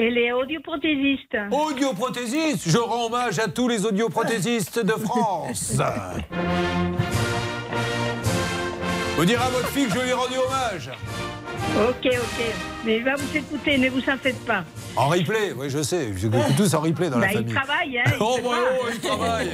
Elle 0.00 0.16
est 0.16 0.30
audioprothésiste. 0.30 1.36
Audioprothésiste 1.50 2.70
Je 2.70 2.78
rends 2.78 3.06
hommage 3.06 3.40
à 3.40 3.48
tous 3.48 3.66
les 3.66 3.84
audioprothésistes 3.84 4.78
de 4.78 4.92
France. 4.92 5.72
Vous 9.16 9.24
direz 9.24 9.42
à 9.42 9.48
votre 9.48 9.66
fille 9.70 9.86
que 9.86 9.94
je 9.94 10.00
lui 10.00 10.10
ai 10.10 10.12
rendu 10.12 10.34
hommage. 10.36 10.90
Ok, 11.88 12.06
ok. 12.06 12.44
Mais 12.84 12.98
il 12.98 13.04
va 13.04 13.14
vous 13.16 13.36
écouter, 13.36 13.78
ne 13.78 13.88
vous 13.90 14.00
en 14.08 14.16
faites 14.16 14.44
pas. 14.44 14.64
En 14.96 15.08
replay, 15.08 15.52
oui, 15.56 15.70
je 15.70 15.82
sais. 15.82 16.12
Je 16.16 16.28
tous 16.56 16.74
en 16.74 16.80
replay 16.80 17.08
dans 17.10 17.18
Bah, 17.18 17.26
la 17.26 17.32
il 17.32 17.38
famille. 17.38 17.54
travaille, 17.54 17.98
hein, 17.98 18.04
il 18.08 18.16
oh, 18.20 18.38
bah, 18.42 18.50
oh, 18.82 18.86
il 18.92 19.00
travaille. 19.00 19.50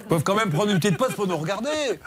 Ils 0.00 0.04
peuvent 0.08 0.22
quand 0.22 0.34
même 0.34 0.50
prendre 0.50 0.70
une 0.70 0.78
petite 0.80 0.96
pause 0.98 1.14
pour 1.14 1.26
nous 1.26 1.36
regarder. 1.36 1.98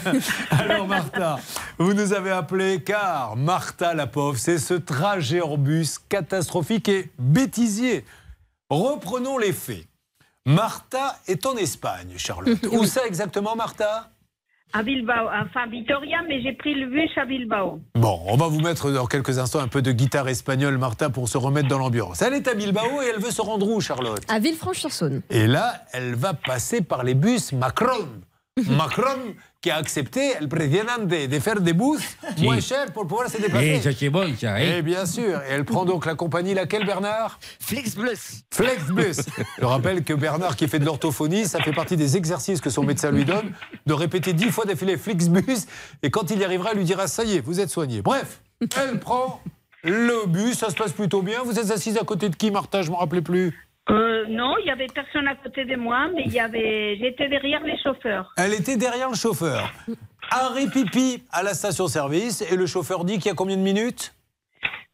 Alors, 0.50 0.86
Martha, 0.86 1.38
vous 1.78 1.94
nous 1.94 2.12
avez 2.12 2.30
appelé 2.30 2.82
car 2.82 3.36
Martha, 3.36 3.94
la 3.94 4.06
pauvre, 4.06 4.38
c'est 4.38 4.58
ce 4.58 4.74
trajet 4.74 5.40
en 5.40 5.56
bus 5.58 5.98
catastrophique 6.08 6.88
et 6.88 7.10
bêtisier. 7.18 8.04
Reprenons 8.70 9.38
les 9.38 9.52
faits. 9.52 9.84
Martha 10.46 11.18
est 11.26 11.44
en 11.46 11.56
Espagne, 11.56 12.14
Charlotte. 12.16 12.58
Où 12.72 12.84
ça 12.84 13.06
exactement, 13.06 13.56
Martha? 13.56 14.10
À 14.76 14.82
Bilbao, 14.82 15.30
enfin 15.32 15.66
Vitoria, 15.70 16.18
mais 16.28 16.42
j'ai 16.42 16.52
pris 16.52 16.74
le 16.74 16.88
bus 16.88 17.08
à 17.16 17.24
Bilbao. 17.24 17.80
Bon, 17.94 18.20
on 18.26 18.36
va 18.36 18.48
vous 18.48 18.60
mettre 18.60 18.90
dans 18.90 19.06
quelques 19.06 19.38
instants 19.38 19.60
un 19.60 19.68
peu 19.68 19.80
de 19.80 19.90
guitare 19.90 20.28
espagnole, 20.28 20.76
Martha, 20.76 21.08
pour 21.08 21.30
se 21.30 21.38
remettre 21.38 21.66
dans 21.66 21.78
l'ambiance. 21.78 22.20
Elle 22.20 22.34
est 22.34 22.46
à 22.46 22.52
Bilbao 22.52 23.00
et 23.00 23.06
elle 23.14 23.22
veut 23.22 23.30
se 23.30 23.40
rendre 23.40 23.66
où, 23.66 23.80
Charlotte? 23.80 24.20
À 24.28 24.38
Villefranche-sur-Saône. 24.38 25.22
Et 25.30 25.46
là, 25.46 25.72
elle 25.94 26.14
va 26.14 26.34
passer 26.34 26.82
par 26.82 27.04
les 27.04 27.14
bus 27.14 27.54
Macron. 27.54 28.06
Macron 28.70 29.34
qui 29.60 29.70
a 29.70 29.76
accepté 29.76 30.32
el 30.40 30.48
presidente 30.48 31.08
de 31.08 31.38
faire 31.40 31.60
des 31.60 31.74
bus 31.74 32.00
Si. 32.36 32.44
moins 32.44 32.60
chers 32.60 32.90
pour 32.92 33.06
pouvoir 33.06 33.28
se 33.28 33.36
déplacer. 33.36 33.74
Eh, 33.76 33.80
ça 33.82 33.90
c'est 33.92 34.08
bon, 34.08 34.34
ça. 34.40 34.62
eh. 34.62 34.78
Et 34.78 34.82
bien 34.82 35.04
sûr, 35.04 35.40
et 35.42 35.50
elle 35.50 35.64
prend 35.64 35.84
donc 35.84 36.06
la 36.06 36.14
compagnie 36.14 36.54
laquelle 36.54 36.86
Bernard? 36.86 37.38
Flixbus. 37.60 38.44
Flexbus. 38.54 39.22
Je 39.58 39.64
rappelle 39.64 40.04
que 40.04 40.14
Bernard 40.14 40.56
qui 40.56 40.68
fait 40.68 40.78
de 40.78 40.86
l'orthophonie, 40.86 41.46
ça 41.46 41.60
fait 41.60 41.72
partie 41.72 41.96
des 41.98 42.16
exercices 42.16 42.60
que 42.62 42.70
son 42.70 42.82
médecin 42.82 43.10
lui 43.10 43.24
donne, 43.26 43.52
de 43.84 43.92
répéter 43.92 44.32
dix 44.32 44.50
fois 44.50 44.64
d'affilée 44.64 44.96
Flixbus, 44.96 45.66
et 46.02 46.10
quand 46.10 46.30
il 46.30 46.38
y 46.38 46.44
arrivera, 46.44 46.70
il 46.72 46.78
lui 46.78 46.84
dira 46.84 47.08
ça 47.08 47.24
y 47.24 47.36
est, 47.36 47.40
vous 47.40 47.60
êtes 47.60 47.70
soigné. 47.70 48.00
Bref, 48.00 48.40
elle 48.80 48.98
prend 49.00 49.42
le 49.84 50.26
bus, 50.26 50.58
ça 50.58 50.70
se 50.70 50.74
passe 50.74 50.92
plutôt 50.92 51.20
bien. 51.22 51.42
Vous 51.44 51.58
êtes 51.58 51.70
assise 51.70 51.98
à 51.98 52.04
côté 52.04 52.28
de 52.30 52.36
qui, 52.36 52.50
Martha? 52.50 52.80
Je 52.82 52.88
ne 52.88 52.92
me 52.94 52.98
rappelais 52.98 53.20
plus. 53.22 53.65
Euh, 53.88 54.24
non, 54.28 54.54
il 54.58 54.66
y 54.66 54.70
avait 54.70 54.88
personne 54.88 55.28
à 55.28 55.36
côté 55.36 55.64
de 55.64 55.76
moi, 55.76 56.08
mais 56.14 56.24
il 56.26 56.32
y 56.32 56.40
avait, 56.40 56.96
j'étais 56.98 57.28
derrière 57.28 57.62
les 57.62 57.78
chauffeurs. 57.78 58.32
Elle 58.36 58.52
était 58.54 58.76
derrière 58.76 59.10
le 59.10 59.14
chauffeur. 59.14 59.72
Arrêt 60.30 60.66
pipi 60.66 61.22
à 61.30 61.44
la 61.44 61.54
station-service, 61.54 62.42
et 62.50 62.56
le 62.56 62.66
chauffeur 62.66 63.04
dit 63.04 63.14
qu'il 63.14 63.26
y 63.26 63.30
a 63.30 63.34
combien 63.34 63.56
de 63.56 63.62
minutes? 63.62 64.12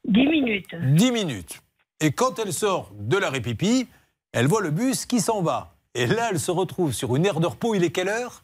10 0.05 0.27
minutes. 0.27 0.75
10 0.75 1.13
minutes. 1.13 1.63
Et 2.01 2.13
quand 2.13 2.39
elle 2.39 2.53
sort 2.53 2.91
de 2.95 3.17
l'arrêt 3.17 3.41
pipi, 3.41 3.89
elle 4.33 4.47
voit 4.47 4.61
le 4.61 4.71
bus 4.71 5.07
qui 5.07 5.21
s'en 5.21 5.41
va. 5.41 5.75
Et 5.95 6.07
là, 6.07 6.29
elle 6.31 6.41
se 6.41 6.51
retrouve 6.51 6.93
sur 6.93 7.17
une 7.17 7.25
aire 7.25 7.41
de 7.41 7.47
repos. 7.47 7.75
Il 7.75 7.85
est 7.85 7.91
quelle 7.91 8.09
heure? 8.09 8.43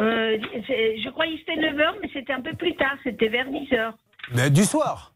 Euh, 0.00 0.38
je 0.38 1.10
croyais 1.10 1.34
que 1.34 1.40
c'était 1.46 1.60
9 1.60 1.78
heures, 1.80 1.96
mais 2.02 2.10
c'était 2.12 2.32
un 2.32 2.40
peu 2.40 2.54
plus 2.54 2.74
tard, 2.76 2.96
c'était 3.04 3.28
vers 3.28 3.48
10 3.48 3.72
heures. 3.74 3.94
Mais 4.34 4.50
Du 4.50 4.64
soir. 4.64 5.11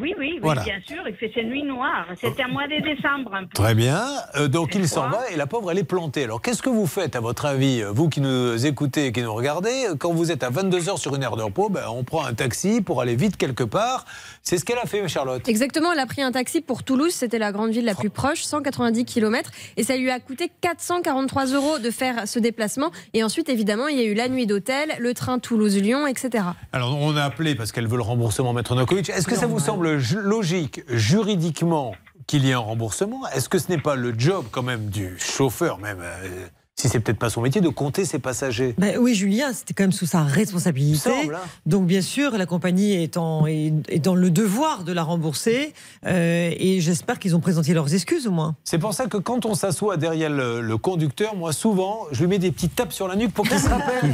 Oui, 0.00 0.12
oui, 0.18 0.30
oui, 0.32 0.38
Voilà. 0.42 0.64
bien 0.64 0.80
sûr, 0.84 1.04
il 1.08 1.14
fait 1.14 1.30
ses 1.32 1.44
nuits 1.44 1.62
noires. 1.62 2.06
C'était 2.20 2.42
un 2.42 2.48
mois 2.48 2.66
de 2.66 2.82
décembre 2.82 3.32
un 3.32 3.42
peu. 3.44 3.50
Très 3.54 3.76
bien. 3.76 4.04
Euh, 4.34 4.48
donc 4.48 4.74
il 4.74 4.88
s'en 4.88 5.08
va 5.08 5.30
et 5.30 5.36
la 5.36 5.46
pauvre, 5.46 5.70
elle 5.70 5.78
est 5.78 5.84
plantée. 5.84 6.24
Alors 6.24 6.42
qu'est-ce 6.42 6.62
que 6.62 6.68
vous 6.68 6.88
faites, 6.88 7.14
à 7.14 7.20
votre 7.20 7.46
avis, 7.46 7.80
euh, 7.80 7.92
vous 7.92 8.08
qui 8.08 8.20
nous 8.20 8.66
écoutez 8.66 9.06
et 9.06 9.12
qui 9.12 9.22
nous 9.22 9.32
regardez, 9.32 9.86
euh, 9.88 9.94
quand 9.96 10.12
vous 10.12 10.32
êtes 10.32 10.42
à 10.42 10.50
22h 10.50 10.98
sur 10.98 11.14
une 11.14 11.22
aire 11.22 11.36
de 11.36 11.44
repos, 11.44 11.68
ben, 11.68 11.84
on 11.88 12.02
prend 12.02 12.24
un 12.24 12.34
taxi 12.34 12.80
pour 12.80 13.00
aller 13.02 13.14
vite 13.14 13.36
quelque 13.36 13.62
part. 13.62 14.04
C'est 14.42 14.58
ce 14.58 14.64
qu'elle 14.64 14.78
a 14.78 14.86
fait, 14.86 15.06
Charlotte. 15.06 15.48
Exactement, 15.48 15.92
elle 15.92 16.00
a 16.00 16.06
pris 16.06 16.22
un 16.22 16.32
taxi 16.32 16.60
pour 16.60 16.82
Toulouse, 16.82 17.12
c'était 17.12 17.38
la 17.38 17.52
grande 17.52 17.70
ville 17.70 17.84
la 17.84 17.94
plus 17.94 18.10
proche, 18.10 18.42
190 18.42 19.04
km, 19.04 19.52
et 19.76 19.84
ça 19.84 19.96
lui 19.96 20.10
a 20.10 20.18
coûté 20.18 20.50
443 20.60 21.46
euros 21.52 21.78
de 21.78 21.90
faire 21.92 22.26
ce 22.26 22.40
déplacement. 22.40 22.90
Et 23.12 23.22
ensuite, 23.22 23.48
évidemment, 23.48 23.86
il 23.86 23.96
y 23.96 24.00
a 24.00 24.06
eu 24.06 24.14
la 24.14 24.28
nuit 24.28 24.46
d'hôtel, 24.48 24.90
le 24.98 25.14
train 25.14 25.38
Toulouse-Lyon, 25.38 26.08
etc. 26.08 26.44
Alors 26.72 26.98
on 27.00 27.16
a 27.16 27.22
appelé 27.22 27.54
parce 27.54 27.70
qu'elle 27.70 27.86
veut 27.86 27.96
le 27.96 28.02
remboursement, 28.02 28.52
Maître 28.52 28.74
Novakovic. 28.74 29.08
Est-ce 29.08 29.28
que 29.28 29.36
ça 29.36 29.46
vous 29.46 29.60
semble 29.60 29.83
logique, 29.84 30.82
juridiquement, 30.88 31.94
qu'il 32.26 32.44
y 32.44 32.50
ait 32.50 32.54
un 32.54 32.58
remboursement. 32.58 33.26
Est-ce 33.28 33.48
que 33.48 33.58
ce 33.58 33.70
n'est 33.70 33.80
pas 33.80 33.96
le 33.96 34.14
job 34.16 34.46
quand 34.50 34.62
même 34.62 34.88
du 34.88 35.18
chauffeur, 35.18 35.78
même 35.78 36.00
euh, 36.00 36.46
si 36.76 36.88
c'est 36.88 36.98
peut-être 36.98 37.18
pas 37.20 37.30
son 37.30 37.40
métier, 37.40 37.60
de 37.60 37.68
compter 37.68 38.04
ses 38.04 38.18
passagers 38.18 38.74
Ben 38.78 38.98
oui, 38.98 39.14
Julien, 39.14 39.52
c'était 39.52 39.74
quand 39.74 39.84
même 39.84 39.92
sous 39.92 40.06
sa 40.06 40.22
responsabilité. 40.24 41.08
Semble, 41.08 41.36
hein. 41.36 41.40
Donc, 41.66 41.86
bien 41.86 42.02
sûr, 42.02 42.36
la 42.36 42.46
compagnie 42.46 42.94
est, 42.94 43.16
en- 43.16 43.46
est- 43.46 43.72
est 43.88 44.00
dans 44.00 44.16
le 44.16 44.28
devoir 44.30 44.82
de 44.82 44.92
la 44.92 45.04
rembourser. 45.04 45.72
euh, 46.04 46.50
et 46.56 46.80
j'espère 46.80 47.18
qu'ils 47.20 47.36
ont 47.36 47.40
présenté 47.40 47.74
leurs 47.74 47.94
excuses, 47.94 48.26
au 48.26 48.32
moins. 48.32 48.56
C'est 48.64 48.78
pour 48.78 48.92
ça 48.92 49.06
que 49.06 49.16
quand 49.16 49.46
on 49.46 49.54
s'assoit 49.54 49.96
derrière 49.96 50.30
le, 50.30 50.60
le 50.60 50.76
conducteur, 50.76 51.36
moi 51.36 51.52
souvent, 51.52 52.06
je 52.10 52.20
lui 52.22 52.26
mets 52.26 52.38
des 52.40 52.50
petites 52.50 52.74
tapes 52.74 52.92
sur 52.92 53.06
la 53.06 53.14
nuque 53.14 53.32
pour 53.32 53.46
qu'il 53.46 53.58
se 53.58 53.68
rappelle 53.68 54.12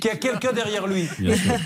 qu'il 0.00 0.10
y 0.10 0.12
a 0.12 0.16
quelqu'un 0.16 0.52
derrière 0.52 0.86
lui. 0.86 1.06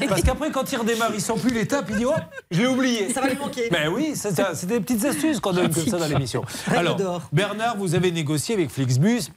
Parce 0.09 0.23
qu'après, 0.23 0.51
quand 0.51 0.71
il 0.73 0.77
redémarre, 0.79 1.13
il 1.15 1.21
sent 1.21 1.35
plus 1.41 1.55
les 1.55 1.67
tapes, 1.67 1.87
il 1.91 1.99
dit 1.99 2.05
Oh, 2.05 2.13
je 2.51 2.61
l'ai 2.63 2.67
oublié. 2.67 3.13
Ça 3.13 3.21
va 3.21 3.29
lui 3.29 3.39
manquer. 3.39 3.69
Ben 3.71 3.89
oui, 3.95 4.15
c'est 4.17 4.67
des 4.67 4.81
petites 4.81 5.05
astuces 5.05 5.39
qu'on 5.39 5.53
donne 5.53 5.73
comme 5.73 5.87
ça 5.87 5.99
dans 5.99 6.09
l'émission. 6.09 6.43
Alors. 6.67 6.99
Bernard, 7.33 7.77
vous 7.79 7.95
avez 7.95 8.11
négocié 8.11 8.55
avec 8.57 8.71
Flixbus. 8.71 9.29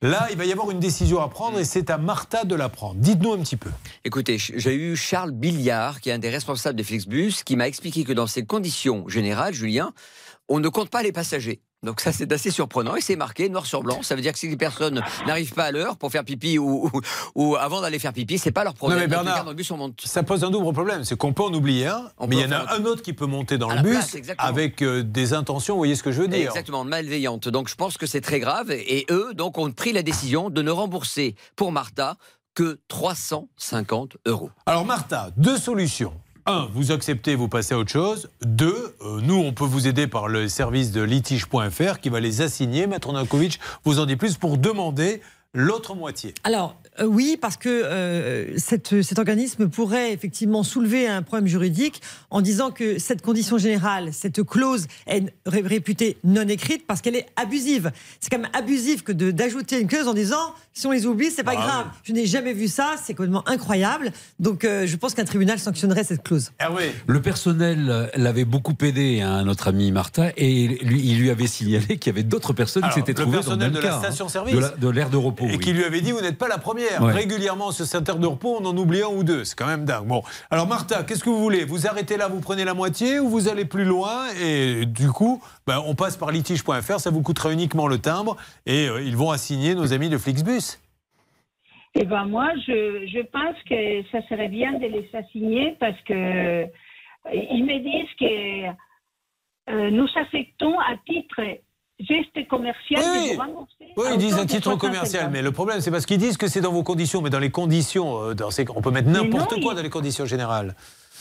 Là, 0.00 0.28
il 0.30 0.36
va 0.36 0.44
y 0.44 0.52
avoir 0.52 0.70
une 0.70 0.78
décision 0.78 1.20
à 1.20 1.28
prendre 1.28 1.58
et 1.58 1.64
c'est 1.64 1.90
à 1.90 1.98
Martha 1.98 2.44
de 2.44 2.54
la 2.54 2.68
prendre. 2.68 3.00
Dites-nous 3.00 3.32
un 3.32 3.38
petit 3.38 3.56
peu. 3.56 3.70
Écoutez, 4.04 4.38
j'ai 4.38 4.74
eu 4.76 4.94
Charles 4.94 5.32
Billiard, 5.32 6.00
qui 6.00 6.10
est 6.10 6.12
un 6.12 6.20
des 6.20 6.30
responsables 6.30 6.78
de 6.78 6.84
Flixbus, 6.84 7.42
qui 7.44 7.56
m'a 7.56 7.66
expliqué 7.66 8.04
que 8.04 8.12
dans 8.12 8.28
ces 8.28 8.46
conditions 8.46 9.08
générales, 9.08 9.54
Julien, 9.54 9.92
on 10.48 10.60
ne 10.60 10.68
compte 10.68 10.88
pas 10.88 11.02
les 11.02 11.10
passagers. 11.10 11.62
Donc 11.84 12.00
ça, 12.00 12.12
c'est 12.12 12.32
assez 12.32 12.50
surprenant. 12.50 12.96
Et 12.96 13.00
c'est 13.00 13.14
marqué 13.14 13.48
noir 13.48 13.64
sur 13.64 13.82
blanc. 13.82 14.02
Ça 14.02 14.16
veut 14.16 14.22
dire 14.22 14.32
que 14.32 14.38
si 14.38 14.48
les 14.48 14.56
personnes 14.56 15.02
n'arrivent 15.26 15.52
pas 15.52 15.66
à 15.66 15.70
l'heure 15.70 15.96
pour 15.96 16.10
faire 16.10 16.24
pipi 16.24 16.58
ou, 16.58 16.90
ou, 16.92 17.00
ou 17.34 17.56
avant 17.56 17.80
d'aller 17.80 17.98
faire 18.00 18.12
pipi, 18.12 18.38
c'est 18.38 18.50
pas 18.50 18.64
leur 18.64 18.74
problème. 18.74 18.98
Non, 18.98 19.04
mais 19.04 19.08
Bernard, 19.08 19.44
dans 19.44 19.50
le 19.50 19.56
bus, 19.56 19.70
on 19.70 19.76
monte. 19.76 20.00
Ça 20.04 20.24
pose 20.24 20.42
un 20.42 20.50
double 20.50 20.72
problème, 20.72 21.04
c'est 21.04 21.16
qu'on 21.16 21.32
peut 21.32 21.44
en 21.44 21.54
oublier 21.54 21.86
un, 21.86 22.10
On 22.18 22.26
mais 22.26 22.36
il 22.36 22.42
y 22.42 22.44
en 22.46 22.52
a 22.52 22.74
un 22.74 22.84
autre 22.84 23.02
qui 23.02 23.12
peut 23.12 23.26
monter 23.26 23.58
dans 23.58 23.68
À 23.68 23.76
le 23.76 23.82
bus 23.82 23.92
place, 23.92 24.16
avec 24.38 24.82
euh, 24.82 25.02
des 25.04 25.34
intentions, 25.34 25.74
vous 25.74 25.80
voyez 25.80 25.94
ce 25.94 26.02
que 26.02 26.10
je 26.10 26.22
veux 26.22 26.28
dire 26.28 26.48
Exactement, 26.48 26.84
malveillante. 26.84 27.48
Donc 27.48 27.68
je 27.68 27.76
pense 27.76 27.96
que 27.96 28.06
c'est 28.06 28.20
très 28.20 28.40
grave. 28.40 28.70
Et 28.70 29.06
eux, 29.10 29.32
donc, 29.34 29.58
ont 29.58 29.70
pris 29.70 29.92
la 29.92 30.02
décision 30.02 30.50
de 30.50 30.62
ne 30.62 30.70
rembourser 30.70 31.36
pour 31.54 31.70
Martha 31.70 32.16
que 32.54 32.80
350 32.88 34.16
euros. 34.26 34.50
Alors 34.66 34.84
Martha, 34.84 35.30
deux 35.36 35.58
solutions. 35.58 36.14
Un, 36.50 36.66
vous 36.72 36.92
acceptez, 36.92 37.34
vous 37.34 37.46
passez 37.46 37.74
à 37.74 37.78
autre 37.78 37.90
chose. 37.90 38.30
Deux, 38.40 38.96
euh, 39.02 39.20
nous, 39.20 39.34
on 39.34 39.52
peut 39.52 39.66
vous 39.66 39.86
aider 39.86 40.06
par 40.06 40.28
le 40.28 40.48
service 40.48 40.92
de 40.92 41.02
litige.fr 41.02 42.00
qui 42.00 42.08
va 42.08 42.20
les 42.20 42.40
assigner. 42.40 42.86
Maître 42.86 43.12
Nankovic 43.12 43.60
vous 43.84 43.98
en 43.98 44.06
dit 44.06 44.16
plus 44.16 44.38
pour 44.38 44.56
demander 44.56 45.20
l'autre 45.52 45.94
moitié. 45.94 46.32
Alors, 46.44 46.80
euh, 47.00 47.04
oui, 47.06 47.38
parce 47.40 47.56
que 47.56 47.68
euh, 47.68 48.56
cette- 48.58 49.02
cet 49.02 49.18
organisme 49.18 49.68
pourrait 49.68 50.12
effectivement 50.12 50.62
soulever 50.62 51.06
un 51.06 51.22
problème 51.22 51.46
juridique 51.46 52.00
en 52.30 52.40
disant 52.40 52.70
que 52.70 52.98
cette 52.98 53.22
condition 53.22 53.58
générale, 53.58 54.10
cette 54.12 54.42
clause 54.44 54.86
est 55.06 55.24
ré- 55.46 55.62
réputée 55.64 56.18
non 56.24 56.46
écrite 56.48 56.86
parce 56.86 57.00
qu'elle 57.00 57.16
est 57.16 57.26
abusive. 57.36 57.90
C'est 58.20 58.30
quand 58.30 58.38
même 58.38 58.50
abusif 58.52 59.02
que 59.02 59.12
d'ajouter 59.12 59.80
une 59.80 59.88
clause 59.88 60.08
en 60.08 60.14
disant 60.14 60.54
si 60.72 60.86
on 60.86 60.92
les 60.92 61.06
oublie, 61.06 61.30
c'est 61.30 61.42
pas 61.42 61.54
Ah 61.56 61.60
grave. 61.66 61.86
oui. 61.88 61.98
Je 62.04 62.12
n'ai 62.12 62.26
jamais 62.26 62.52
vu 62.52 62.68
ça, 62.68 62.94
c'est 63.04 63.14
complètement 63.14 63.46
incroyable. 63.48 64.12
Donc, 64.38 64.64
euh, 64.64 64.86
je 64.86 64.96
pense 64.96 65.14
qu'un 65.14 65.24
tribunal 65.24 65.58
sanctionnerait 65.58 66.04
cette 66.04 66.22
clause. 66.22 66.52
Hervé 66.60 66.92
Le 67.06 67.20
personnel 67.20 68.10
l'avait 68.14 68.44
beaucoup 68.44 68.74
aidé 68.82 69.20
à 69.22 69.42
notre 69.42 69.68
ami 69.68 69.90
Martha 69.90 70.30
et 70.36 70.68
lui, 70.82 71.00
il 71.04 71.18
lui 71.18 71.30
avait 71.30 71.46
signalé 71.48 71.98
qu'il 71.98 72.12
y 72.12 72.14
avait 72.14 72.22
d'autres 72.22 72.52
personnes 72.52 72.84
Alors, 72.84 72.94
qui 72.94 73.00
s'étaient 73.00 73.14
trouvées 73.14 73.32
dans 73.32 73.38
le 73.38 73.44
personnel 73.44 73.72
même 73.72 73.80
de 73.80 73.84
la 73.84 73.88
cas, 73.90 73.96
hein, 73.96 74.02
station-service. 74.02 74.54
de 74.54 74.60
la- 74.60 74.68
de 74.70 74.88
l'aire 74.88 75.10
de 75.10 75.16
repos. 75.16 75.46
Et 75.46 75.52
oui. 75.52 75.58
qui 75.58 75.72
lui 75.72 75.84
avait 75.84 76.00
dit, 76.00 76.12
vous 76.12 76.20
n'êtes 76.20 76.38
pas 76.38 76.48
la 76.48 76.58
première. 76.58 76.87
Ouais. 77.00 77.12
Régulièrement, 77.12 77.70
sur 77.70 77.84
cette 77.84 78.08
heure 78.08 78.18
de 78.18 78.26
repos, 78.26 78.58
on 78.60 78.64
en 78.64 78.76
oublie 78.76 79.02
un 79.02 79.08
ou 79.08 79.24
deux. 79.24 79.44
C'est 79.44 79.56
quand 79.56 79.66
même 79.66 79.84
dingue. 79.84 80.06
Bon, 80.06 80.22
alors 80.50 80.66
Martha, 80.66 81.02
qu'est-ce 81.02 81.22
que 81.22 81.30
vous 81.30 81.40
voulez? 81.40 81.64
Vous 81.64 81.86
arrêtez 81.86 82.16
là, 82.16 82.28
vous 82.28 82.40
prenez 82.40 82.64
la 82.64 82.74
moitié 82.74 83.20
ou 83.20 83.28
vous 83.28 83.48
allez 83.48 83.64
plus 83.64 83.84
loin 83.84 84.26
Et 84.40 84.86
du 84.86 85.08
coup, 85.10 85.42
ben, 85.66 85.82
on 85.86 85.94
passe 85.94 86.16
par 86.16 86.30
litige.fr, 86.30 87.00
ça 87.00 87.10
vous 87.10 87.22
coûtera 87.22 87.52
uniquement 87.52 87.86
le 87.86 87.98
timbre 87.98 88.36
et 88.66 88.88
euh, 88.88 89.02
ils 89.02 89.16
vont 89.16 89.30
assigner 89.30 89.74
nos 89.74 89.92
amis 89.92 90.08
de 90.08 90.18
Flixbus. 90.18 90.78
Eh 91.94 92.04
ben 92.04 92.26
moi, 92.26 92.48
je, 92.66 93.06
je 93.06 93.20
pense 93.26 93.56
que 93.68 94.02
ça 94.12 94.26
serait 94.28 94.48
bien 94.48 94.72
de 94.74 94.86
les 94.86 95.08
assigner 95.14 95.76
parce 95.80 96.00
que 96.02 96.12
euh, 96.12 96.66
ils 97.32 97.64
me 97.64 97.78
disent 97.78 98.14
que 98.18 99.72
euh, 99.72 99.90
nous 99.90 100.06
affectons 100.16 100.78
à 100.78 100.96
titre 101.06 101.40
geste 102.00 102.46
commercial 102.48 103.02
Oui, 103.04 103.30
de 103.30 103.34
vous 103.34 103.40
rembourser. 103.40 103.72
Oui, 103.96 104.04
ils 104.12 104.18
disent 104.18 104.32
hauteur 104.34 104.42
un 104.44 104.46
titre 104.46 104.60
350. 104.70 104.80
commercial, 104.80 105.30
mais 105.32 105.42
le 105.42 105.50
problème, 105.52 105.80
c'est 105.80 105.90
parce 105.90 106.06
qu'ils 106.06 106.18
disent 106.18 106.36
que 106.36 106.46
c'est 106.48 106.60
dans 106.60 106.72
vos 106.72 106.82
conditions, 106.82 107.20
mais 107.22 107.30
dans 107.30 107.38
les 107.38 107.50
conditions, 107.50 108.22
euh, 108.22 108.34
dans 108.34 108.50
ces- 108.50 108.64
on 108.74 108.80
peut 108.80 108.90
mettre 108.90 109.08
n'importe 109.08 109.60
quoi 109.60 109.72
il- 109.72 109.76
dans 109.76 109.82
les 109.82 109.90
conditions 109.90 110.24
générales. 110.24 110.74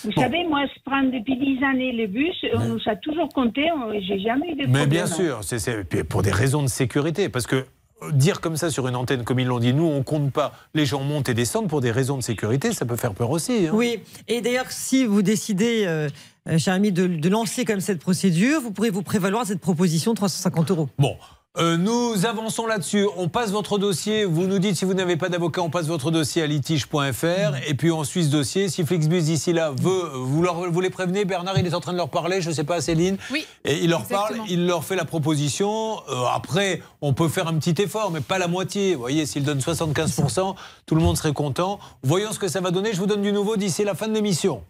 Vous 0.04 0.12
Bon. 0.16 0.22
savez, 0.22 0.44
moi, 0.48 0.64
je 0.68 0.80
prends 0.86 1.02
depuis 1.04 1.38
10 1.38 1.64
années 1.64 1.92
le 1.92 2.06
bus, 2.06 2.36
on 2.54 2.66
nous 2.66 2.80
a 2.86 2.96
toujours 2.98 3.30
compté, 3.30 3.64
on- 3.72 3.92
j'ai 4.00 4.20
jamais 4.20 4.50
eu 4.50 4.56
de 4.56 4.64
problème. 4.64 4.72
Mais 4.72 4.86
bien 4.88 5.08
sûr, 5.08 5.40
c'est 5.44 6.04
pour 6.04 6.22
des 6.22 6.32
raisons 6.32 6.62
de 6.62 6.68
sécurité, 6.68 7.30
parce 7.30 7.48
que 7.48 7.66
euh, 8.04 8.12
dire 8.12 8.42
comme 8.42 8.58
ça 8.58 8.70
sur 8.70 8.88
une 8.88 8.96
antenne, 8.96 9.24
comme 9.24 9.40
ils 9.40 9.48
l'ont 9.48 9.58
dit, 9.58 9.74
nous 9.74 9.88
on 9.88 10.04
compte 10.04 10.32
pas, 10.32 10.54
les 10.76 10.86
gens 10.86 11.02
montent 11.02 11.30
et 11.30 11.34
descendent 11.34 11.68
pour 11.68 11.82
des 11.82 11.90
raisons 11.90 12.16
de 12.16 12.22
sécurité, 12.22 12.72
ça 12.72 12.86
peut 12.86 12.96
faire 12.96 13.16
peur 13.16 13.32
aussi. 13.32 13.66
hein. 13.66 13.72
Oui, 13.74 13.98
et 14.28 14.40
d'ailleurs, 14.42 14.70
si 14.70 15.04
vous 15.08 15.24
décidez, 15.24 15.86
euh, 15.88 16.08
euh, 16.48 16.58
cher 16.58 16.74
ami, 16.74 16.92
de, 16.92 17.08
de 17.08 17.30
lancer 17.30 17.66
comme 17.66 17.80
cette 17.82 18.00
procédure, 18.00 18.62
vous 18.62 18.72
pourrez 18.72 18.90
vous 18.90 19.02
prévaloir 19.04 19.44
de 19.44 19.48
cette 19.50 19.62
proposition 19.62 20.12
de 20.12 20.16
350 20.18 20.72
euros. 20.72 20.90
Bon. 20.98 21.16
euh, 21.58 21.76
nous 21.76 22.26
avançons 22.26 22.68
là-dessus. 22.68 23.08
On 23.18 23.30
passe 23.30 23.50
votre 23.52 23.80
dossier. 23.80 24.26
Vous 24.26 24.46
nous 24.46 24.60
dites 24.60 24.76
si 24.76 24.86
vous 24.86 24.94
n'avez 24.94 25.18
pas 25.18 25.28
d'avocat, 25.30 25.62
on 25.64 25.70
passe 25.72 25.88
votre 25.88 26.12
dossier 26.12 26.44
à 26.44 26.48
litige.fr. 26.48 27.56
Et 27.68 27.74
puis 27.74 27.92
on 27.92 28.04
suit 28.04 28.26
ce 28.26 28.30
dossier. 28.30 28.70
Si 28.70 28.86
Flixbus 28.86 29.24
d'ici 29.24 29.54
là 29.54 29.72
veut, 29.72 30.12
vous, 30.14 30.44
leur- 30.44 30.72
vous 30.72 30.82
les 30.82 30.90
prévenez. 30.92 31.26
Bernard, 31.26 31.58
il 31.58 31.66
est 31.66 31.74
en 31.74 31.80
train 31.80 31.94
de 31.94 31.98
leur 31.98 32.10
parler. 32.10 32.42
Je 32.42 32.50
ne 32.50 32.54
sais 32.54 32.64
pas, 32.64 32.80
Céline. 32.80 33.18
Oui, 33.32 33.46
Et 33.66 33.84
il 33.84 33.90
leur 33.90 34.02
exactement. 34.02 34.38
parle, 34.38 34.50
il 34.52 34.68
leur 34.68 34.84
fait 34.84 34.96
la 34.96 35.06
proposition. 35.06 35.98
Euh, 36.10 36.26
après, 36.34 36.82
on 37.02 37.14
peut 37.14 37.28
faire 37.28 37.48
un 37.48 37.58
petit 37.58 37.82
effort, 37.82 38.12
mais 38.12 38.22
pas 38.22 38.38
la 38.38 38.48
moitié. 38.48 38.94
Vous 38.94 39.02
voyez, 39.02 39.26
s'il 39.26 39.44
donne 39.44 39.60
75%, 39.60 40.56
tout 40.86 40.96
le 40.96 41.02
monde 41.02 41.18
serait 41.18 41.34
content. 41.34 41.80
Voyons 42.04 42.32
ce 42.32 42.40
que 42.40 42.48
ça 42.48 42.62
va 42.62 42.70
donner. 42.72 42.94
Je 42.94 43.00
vous 43.00 43.08
donne 43.08 43.22
du 43.24 43.32
nouveau 43.34 43.58
d'ici 43.58 43.84
la 43.84 43.96
fin 43.96 44.08
de 44.08 44.14
l'émission. 44.14 44.62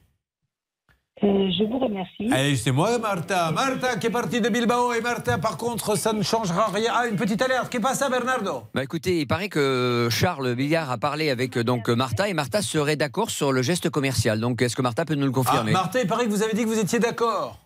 Euh, 1.23 1.49
je 1.57 1.63
vous 1.63 1.79
remercie. 1.79 2.29
Allez, 2.31 2.55
c'est 2.55 2.71
moi, 2.71 2.99
Martha. 2.99 3.51
Martha 3.51 3.95
qui 3.97 4.07
est 4.07 4.11
partie 4.11 4.39
de 4.39 4.49
Bilbao. 4.49 4.93
Et 4.93 5.01
Martha, 5.01 5.37
par 5.39 5.57
contre, 5.57 5.97
ça 5.97 6.13
ne 6.13 6.21
changera 6.21 6.67
rien. 6.67 6.91
Ah, 6.93 7.07
une 7.07 7.15
petite 7.15 7.41
alerte. 7.41 7.69
Qu'est-ce 7.71 7.95
ça, 7.95 8.09
Bernardo? 8.09 8.63
Bah 8.75 8.83
écoutez, 8.83 9.19
il 9.21 9.27
paraît 9.27 9.49
que 9.49 10.09
Charles 10.11 10.53
Billard 10.53 10.91
a 10.91 10.97
parlé 10.97 11.29
avec 11.31 11.57
euh, 11.57 11.63
donc 11.63 11.89
Martha 11.89 12.29
et 12.29 12.33
Martha 12.33 12.61
serait 12.61 12.95
d'accord 12.97 13.31
sur 13.31 13.51
le 13.51 13.63
geste 13.63 13.89
commercial. 13.89 14.39
Donc 14.39 14.61
est-ce 14.61 14.75
que 14.75 14.81
Martha 14.83 15.05
peut 15.05 15.15
nous 15.15 15.25
le 15.25 15.31
Ah, 15.31 15.33
confirmer 15.33 15.71
Martha, 15.71 16.01
il 16.01 16.07
paraît 16.07 16.25
que 16.25 16.29
vous 16.29 16.43
avez 16.43 16.53
dit 16.53 16.63
que 16.63 16.69
vous 16.69 16.79
étiez 16.79 16.99
d'accord. 16.99 17.57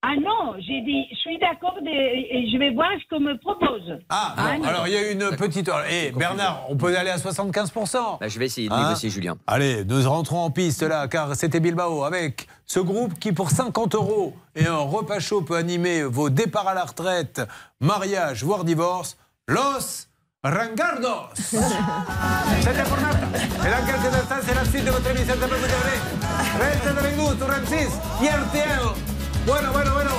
Ah 0.00 0.14
non, 0.14 0.54
j'ai 0.58 0.80
dit, 0.82 1.06
je 1.10 1.16
suis 1.16 1.38
d'accord 1.40 1.74
et 1.84 2.48
je 2.52 2.56
vais 2.56 2.70
voir 2.70 2.86
ce 3.02 3.08
qu'on 3.10 3.20
me 3.20 3.36
propose. 3.36 3.98
Ah, 4.08 4.32
bon, 4.36 4.64
alors 4.64 4.86
il 4.86 4.92
y 4.94 4.96
a 4.96 5.10
une 5.10 5.36
petite. 5.36 5.68
Eh, 5.90 6.12
Bernard, 6.12 6.66
on 6.68 6.76
peut 6.76 6.96
aller 6.96 7.10
à 7.10 7.16
75%. 7.16 8.18
Bah, 8.20 8.28
je 8.28 8.38
vais 8.38 8.46
essayer 8.46 8.68
de 8.68 8.74
Hein 8.74 8.84
négocier, 8.84 9.10
Julien. 9.10 9.36
Allez, 9.48 9.84
nous 9.84 10.08
rentrons 10.08 10.38
en 10.38 10.52
piste 10.52 10.84
là, 10.84 11.08
car 11.08 11.34
c'était 11.34 11.58
Bilbao 11.58 12.04
avec 12.04 12.46
ce 12.64 12.78
groupe 12.78 13.18
qui, 13.18 13.32
pour 13.32 13.50
50 13.50 13.96
euros 13.96 14.36
et 14.54 14.66
un 14.66 14.76
repas 14.76 15.18
chaud, 15.18 15.42
peut 15.42 15.56
animer 15.56 16.04
vos 16.04 16.30
départs 16.30 16.68
à 16.68 16.74
la 16.74 16.84
retraite, 16.84 17.42
mariage, 17.80 18.44
voire 18.44 18.62
divorce. 18.62 19.18
Los 19.48 20.06
Rangardos 20.44 21.30
C'était 21.34 22.82
pour 22.84 23.00
Marta. 23.00 23.26
Et 23.34 23.70
dans 23.70 23.84
quelques 23.86 24.14
instants, 24.14 24.36
c'est 24.42 24.54
la 24.54 24.64
suite 24.64 24.84
de 24.84 24.90
votre 24.92 25.10
émission 25.10 25.34
de 25.34 25.40
Peuple 25.40 25.54
de 25.56 26.62
Reste 26.62 26.86
avec 26.86 27.16
nous, 27.16 27.36
sur 27.36 27.48
M6, 27.48 27.88
y 28.22 28.28
RTL. 28.28 29.17
Bueno, 29.48 29.72
bueno, 29.72 29.92
bueno. 29.94 30.10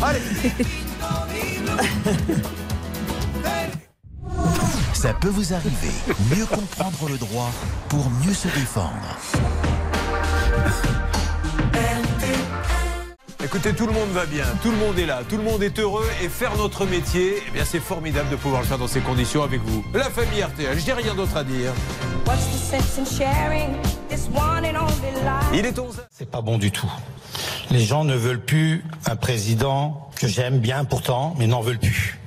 Allez. 0.00 0.20
Ça 4.92 5.12
peut 5.12 5.28
vous 5.28 5.52
arriver. 5.52 5.90
Mieux 6.32 6.46
comprendre 6.46 7.08
le 7.08 7.18
droit 7.18 7.50
pour 7.88 8.08
mieux 8.24 8.32
se 8.32 8.46
défendre. 8.46 9.18
Écoutez, 13.42 13.72
tout 13.72 13.88
le 13.88 13.92
monde 13.92 14.10
va 14.10 14.26
bien, 14.26 14.44
tout 14.62 14.70
le 14.70 14.76
monde 14.76 14.96
est 15.00 15.06
là, 15.06 15.22
tout 15.28 15.36
le 15.36 15.42
monde 15.42 15.64
est 15.64 15.80
heureux 15.80 16.08
et 16.22 16.28
faire 16.28 16.56
notre 16.56 16.86
métier, 16.86 17.42
eh 17.48 17.50
bien 17.50 17.64
c'est 17.64 17.80
formidable 17.80 18.30
de 18.30 18.36
pouvoir 18.36 18.60
le 18.60 18.68
faire 18.68 18.78
dans 18.78 18.86
ces 18.86 19.00
conditions 19.00 19.42
avec 19.42 19.60
vous. 19.62 19.82
La 19.92 20.10
famille 20.10 20.44
RTL, 20.44 20.78
je 20.78 20.86
n'ai 20.86 20.92
rien 20.92 21.16
d'autre 21.16 21.36
à 21.36 21.42
dire. 21.42 21.72
Il 25.52 25.66
est 25.66 25.76
11 25.76 26.06
C'est 26.12 26.30
pas 26.30 26.40
bon 26.40 26.56
du 26.58 26.70
tout. 26.70 26.86
Les 27.70 27.80
gens 27.84 28.04
ne 28.04 28.14
veulent 28.14 28.44
plus 28.44 28.84
un 29.06 29.16
président 29.16 30.10
que 30.16 30.26
j'aime 30.26 30.58
bien 30.58 30.84
pourtant, 30.84 31.34
mais 31.38 31.46
n'en 31.46 31.60
veulent 31.60 31.78
plus. 31.78 32.18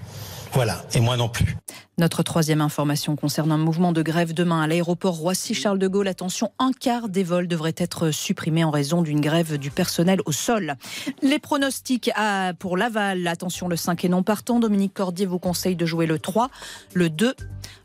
Voilà, 0.54 0.84
et 0.94 1.00
moi 1.00 1.18
non 1.18 1.30
plus. 1.30 1.58
Notre 1.98 2.22
troisième 2.22 2.62
information 2.62 3.16
concerne 3.16 3.52
un 3.52 3.58
mouvement 3.58 3.92
de 3.92 4.02
grève 4.04 4.34
demain 4.34 4.62
à 4.62 4.68
l'aéroport 4.68 5.16
Roissy-Charles 5.16 5.80
de 5.80 5.88
Gaulle. 5.88 6.08
Attention, 6.08 6.52
un 6.60 6.72
quart 6.72 7.10
des 7.10 7.24
vols 7.24 7.48
devraient 7.48 7.74
être 7.78 8.12
supprimés 8.12 8.64
en 8.64 8.70
raison 8.72 9.02
d'une 9.02 9.20
grève 9.20 9.58
du 9.58 9.72
personnel 9.72 10.20
au 10.26 10.32
sol. 10.32 10.76
Les 11.24 11.40
pronostics 11.40 12.12
à- 12.16 12.54
pour 12.58 12.78
Laval, 12.78 13.26
attention, 13.28 13.68
le 13.68 13.76
5 13.76 14.06
est 14.06 14.10
non 14.10 14.22
partant. 14.24 14.60
Dominique 14.60 14.94
Cordier 14.94 15.26
vous 15.26 15.40
conseille 15.40 15.76
de 15.76 15.86
jouer 15.88 16.06
le 16.06 16.20
3, 16.20 16.50
le 16.94 17.10
2, 17.10 17.34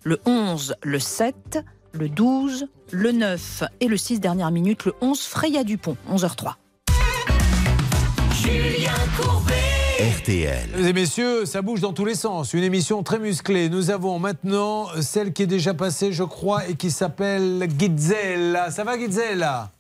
le 0.05 0.21
11, 0.27 0.75
le 0.83 0.99
7, 0.99 1.59
le 1.93 2.09
12, 2.11 2.67
le 2.91 3.13
9 3.13 3.63
et 3.81 3.89
le 3.89 3.97
6 3.97 4.21
dernière 4.21 4.51
minute, 4.51 4.85
le 4.85 4.95
11 5.01 5.21
Freya 5.23 5.65
Dupont, 5.65 5.97
11h03. 6.11 6.55
RTL. 9.19 10.69
Mesdames 10.71 10.87
et 10.87 10.93
messieurs, 10.93 11.45
ça 11.45 11.61
bouge 11.61 11.81
dans 11.81 11.93
tous 11.93 12.05
les 12.05 12.15
sens. 12.15 12.55
Une 12.55 12.63
émission 12.63 13.03
très 13.03 13.19
musclée. 13.19 13.69
Nous 13.69 13.91
avons 13.91 14.21
maintenant 14.21 14.87
celle 15.01 15.33
qui 15.33 15.43
est 15.43 15.47
déjà 15.47 15.75
passée, 15.75 16.13
je 16.13 16.23
crois, 16.23 16.69
et 16.69 16.77
qui 16.77 16.93
s'appelle 16.93 17.67
Gizella. 17.77 18.71
Ça 18.71 18.85
va, 18.85 18.97
Gizella 18.97 19.73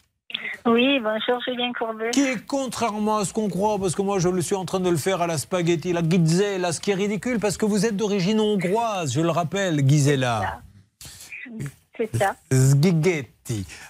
Oui, 0.66 0.98
bonjour 1.00 1.40
Julien 1.44 1.72
Courbet. 1.72 2.10
Qui 2.10 2.22
est 2.22 2.44
contrairement 2.46 3.18
à 3.18 3.24
ce 3.24 3.32
qu'on 3.32 3.48
croit, 3.48 3.78
parce 3.78 3.94
que 3.94 4.02
moi 4.02 4.18
je 4.18 4.28
le 4.28 4.42
suis 4.42 4.56
en 4.56 4.64
train 4.64 4.80
de 4.80 4.90
le 4.90 4.96
faire 4.96 5.22
à 5.22 5.28
la 5.28 5.38
spaghetti, 5.38 5.92
la 5.92 6.02
Gizella, 6.02 6.72
ce 6.72 6.80
qui 6.80 6.90
est 6.90 6.94
ridicule, 6.94 7.38
parce 7.38 7.56
que 7.56 7.64
vous 7.64 7.86
êtes 7.86 7.96
d'origine 7.96 8.40
hongroise, 8.40 9.12
je 9.12 9.20
le 9.20 9.30
rappelle, 9.30 9.88
Gizella. 9.88 10.62
C'est 11.96 12.10
ça. 12.16 12.34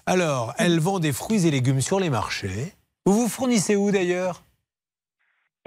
Alors, 0.05 0.53
elle 0.59 0.79
vend 0.79 0.99
des 0.99 1.13
fruits 1.13 1.47
et 1.47 1.51
légumes 1.51 1.81
sur 1.81 2.01
les 2.01 2.11
marchés. 2.11 2.75
Vous 3.07 3.23
vous 3.23 3.29
fournissez 3.29 3.77
où 3.77 3.91
d'ailleurs? 3.91 4.43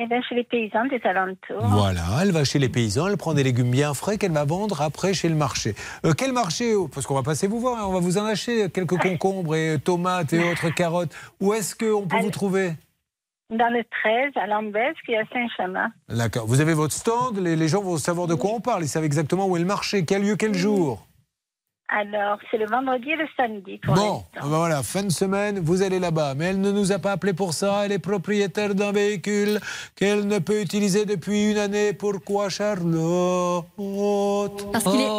Eh 0.04 0.08
bien, 0.08 0.20
chez 0.28 0.34
les 0.34 0.44
paysans 0.44 0.86
des 0.88 1.00
alentours. 1.04 1.62
Voilà, 1.62 2.02
elle 2.24 2.32
va 2.32 2.44
chez 2.44 2.58
les 2.58 2.70
paysans, 2.70 3.08
elle 3.08 3.18
prend 3.18 3.36
des 3.36 3.44
légumes 3.44 3.70
bien 3.70 3.94
frais 3.94 4.18
qu'elle 4.18 4.32
va 4.32 4.46
vendre 4.46 4.82
après 4.82 5.14
chez 5.14 5.30
le 5.30 5.36
marché. 5.36 5.76
Euh, 6.06 6.14
quel 6.18 6.32
marché 6.34 6.74
Parce 6.92 7.06
qu'on 7.06 7.14
va 7.14 7.22
passer 7.22 7.46
vous 7.46 7.60
voir, 7.60 7.78
hein, 7.78 7.86
on 7.86 7.94
va 7.94 8.00
vous 8.00 8.18
en 8.18 8.26
acheter 8.26 8.68
quelques 8.72 8.98
concombres 8.98 9.56
et 9.56 9.78
tomates 9.78 10.34
et 10.34 10.44
autres 10.44 10.74
carottes. 10.74 11.16
Où 11.40 11.54
est-ce 11.54 11.76
qu'on 11.76 12.08
peut 12.08 12.18
vous 12.20 12.32
trouver? 12.32 12.72
Dans 13.52 13.70
le 13.70 13.84
13, 14.02 14.32
à 14.38 14.48
Lambesque 14.48 15.08
et 15.08 15.18
à 15.18 15.24
Saint-Chamas. 15.32 15.90
D'accord. 16.10 16.48
Vous 16.48 16.62
avez 16.62 16.74
votre 16.74 16.96
stand, 16.96 17.38
les, 17.38 17.56
les 17.56 17.68
gens 17.68 17.84
vont 17.84 17.98
savoir 17.98 18.26
de 18.26 18.34
quoi 18.34 18.52
on 18.56 18.60
parle, 18.60 18.84
ils 18.84 18.88
savent 18.88 19.04
exactement 19.04 19.46
où 19.46 19.56
est 19.56 19.60
le 19.60 19.66
marché, 19.68 20.04
quel 20.04 20.24
lieu, 20.24 20.36
quel 20.36 20.56
jour. 20.56 21.06
Alors, 21.94 22.38
c'est 22.50 22.58
le 22.58 22.68
vendredi 22.68 23.10
et 23.12 23.16
le 23.18 23.26
samedi 23.36 23.78
pour 23.84 23.94
Bon, 23.96 24.02
l'instant. 24.02 24.26
ah 24.38 24.40
ben 24.44 24.48
voilà, 24.48 24.82
fin 24.82 25.04
de 25.04 25.10
semaine, 25.12 25.60
vous 25.60 25.82
allez 25.82 26.00
là-bas. 26.00 26.36
Mais 26.38 26.46
elle 26.46 26.62
ne 26.62 26.72
nous 26.72 26.94
a 26.94 27.00
pas 27.00 27.12
appelé 27.12 27.34
pour 27.34 27.54
ça. 27.54 27.82
Elle 27.84 27.92
est 27.92 28.00
propriétaire 28.00 28.74
d'un 28.76 28.94
véhicule 28.94 29.60
qu'elle 29.98 30.26
ne 30.26 30.40
peut 30.40 30.62
utiliser 30.62 31.04
depuis 31.06 31.52
une 31.52 31.58
année. 31.58 31.92
Pourquoi, 31.92 32.48
Charlotte 32.48 33.66
Parce 34.72 34.86
qu'il 34.86 35.02
est- 35.02 35.10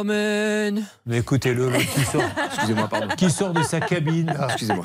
Amen. 0.00 0.84
Mais 1.06 1.18
écoutez-le, 1.18 1.70
le 1.70 1.78
qui 1.78 2.00
sort, 2.04 2.22
Excusez-moi, 2.46 2.88
pardon. 2.88 3.08
qui 3.16 3.28
sort 3.30 3.52
de 3.52 3.62
sa 3.62 3.80
cabine. 3.80 4.26
là. 4.26 4.46
Excusez-moi. 4.48 4.84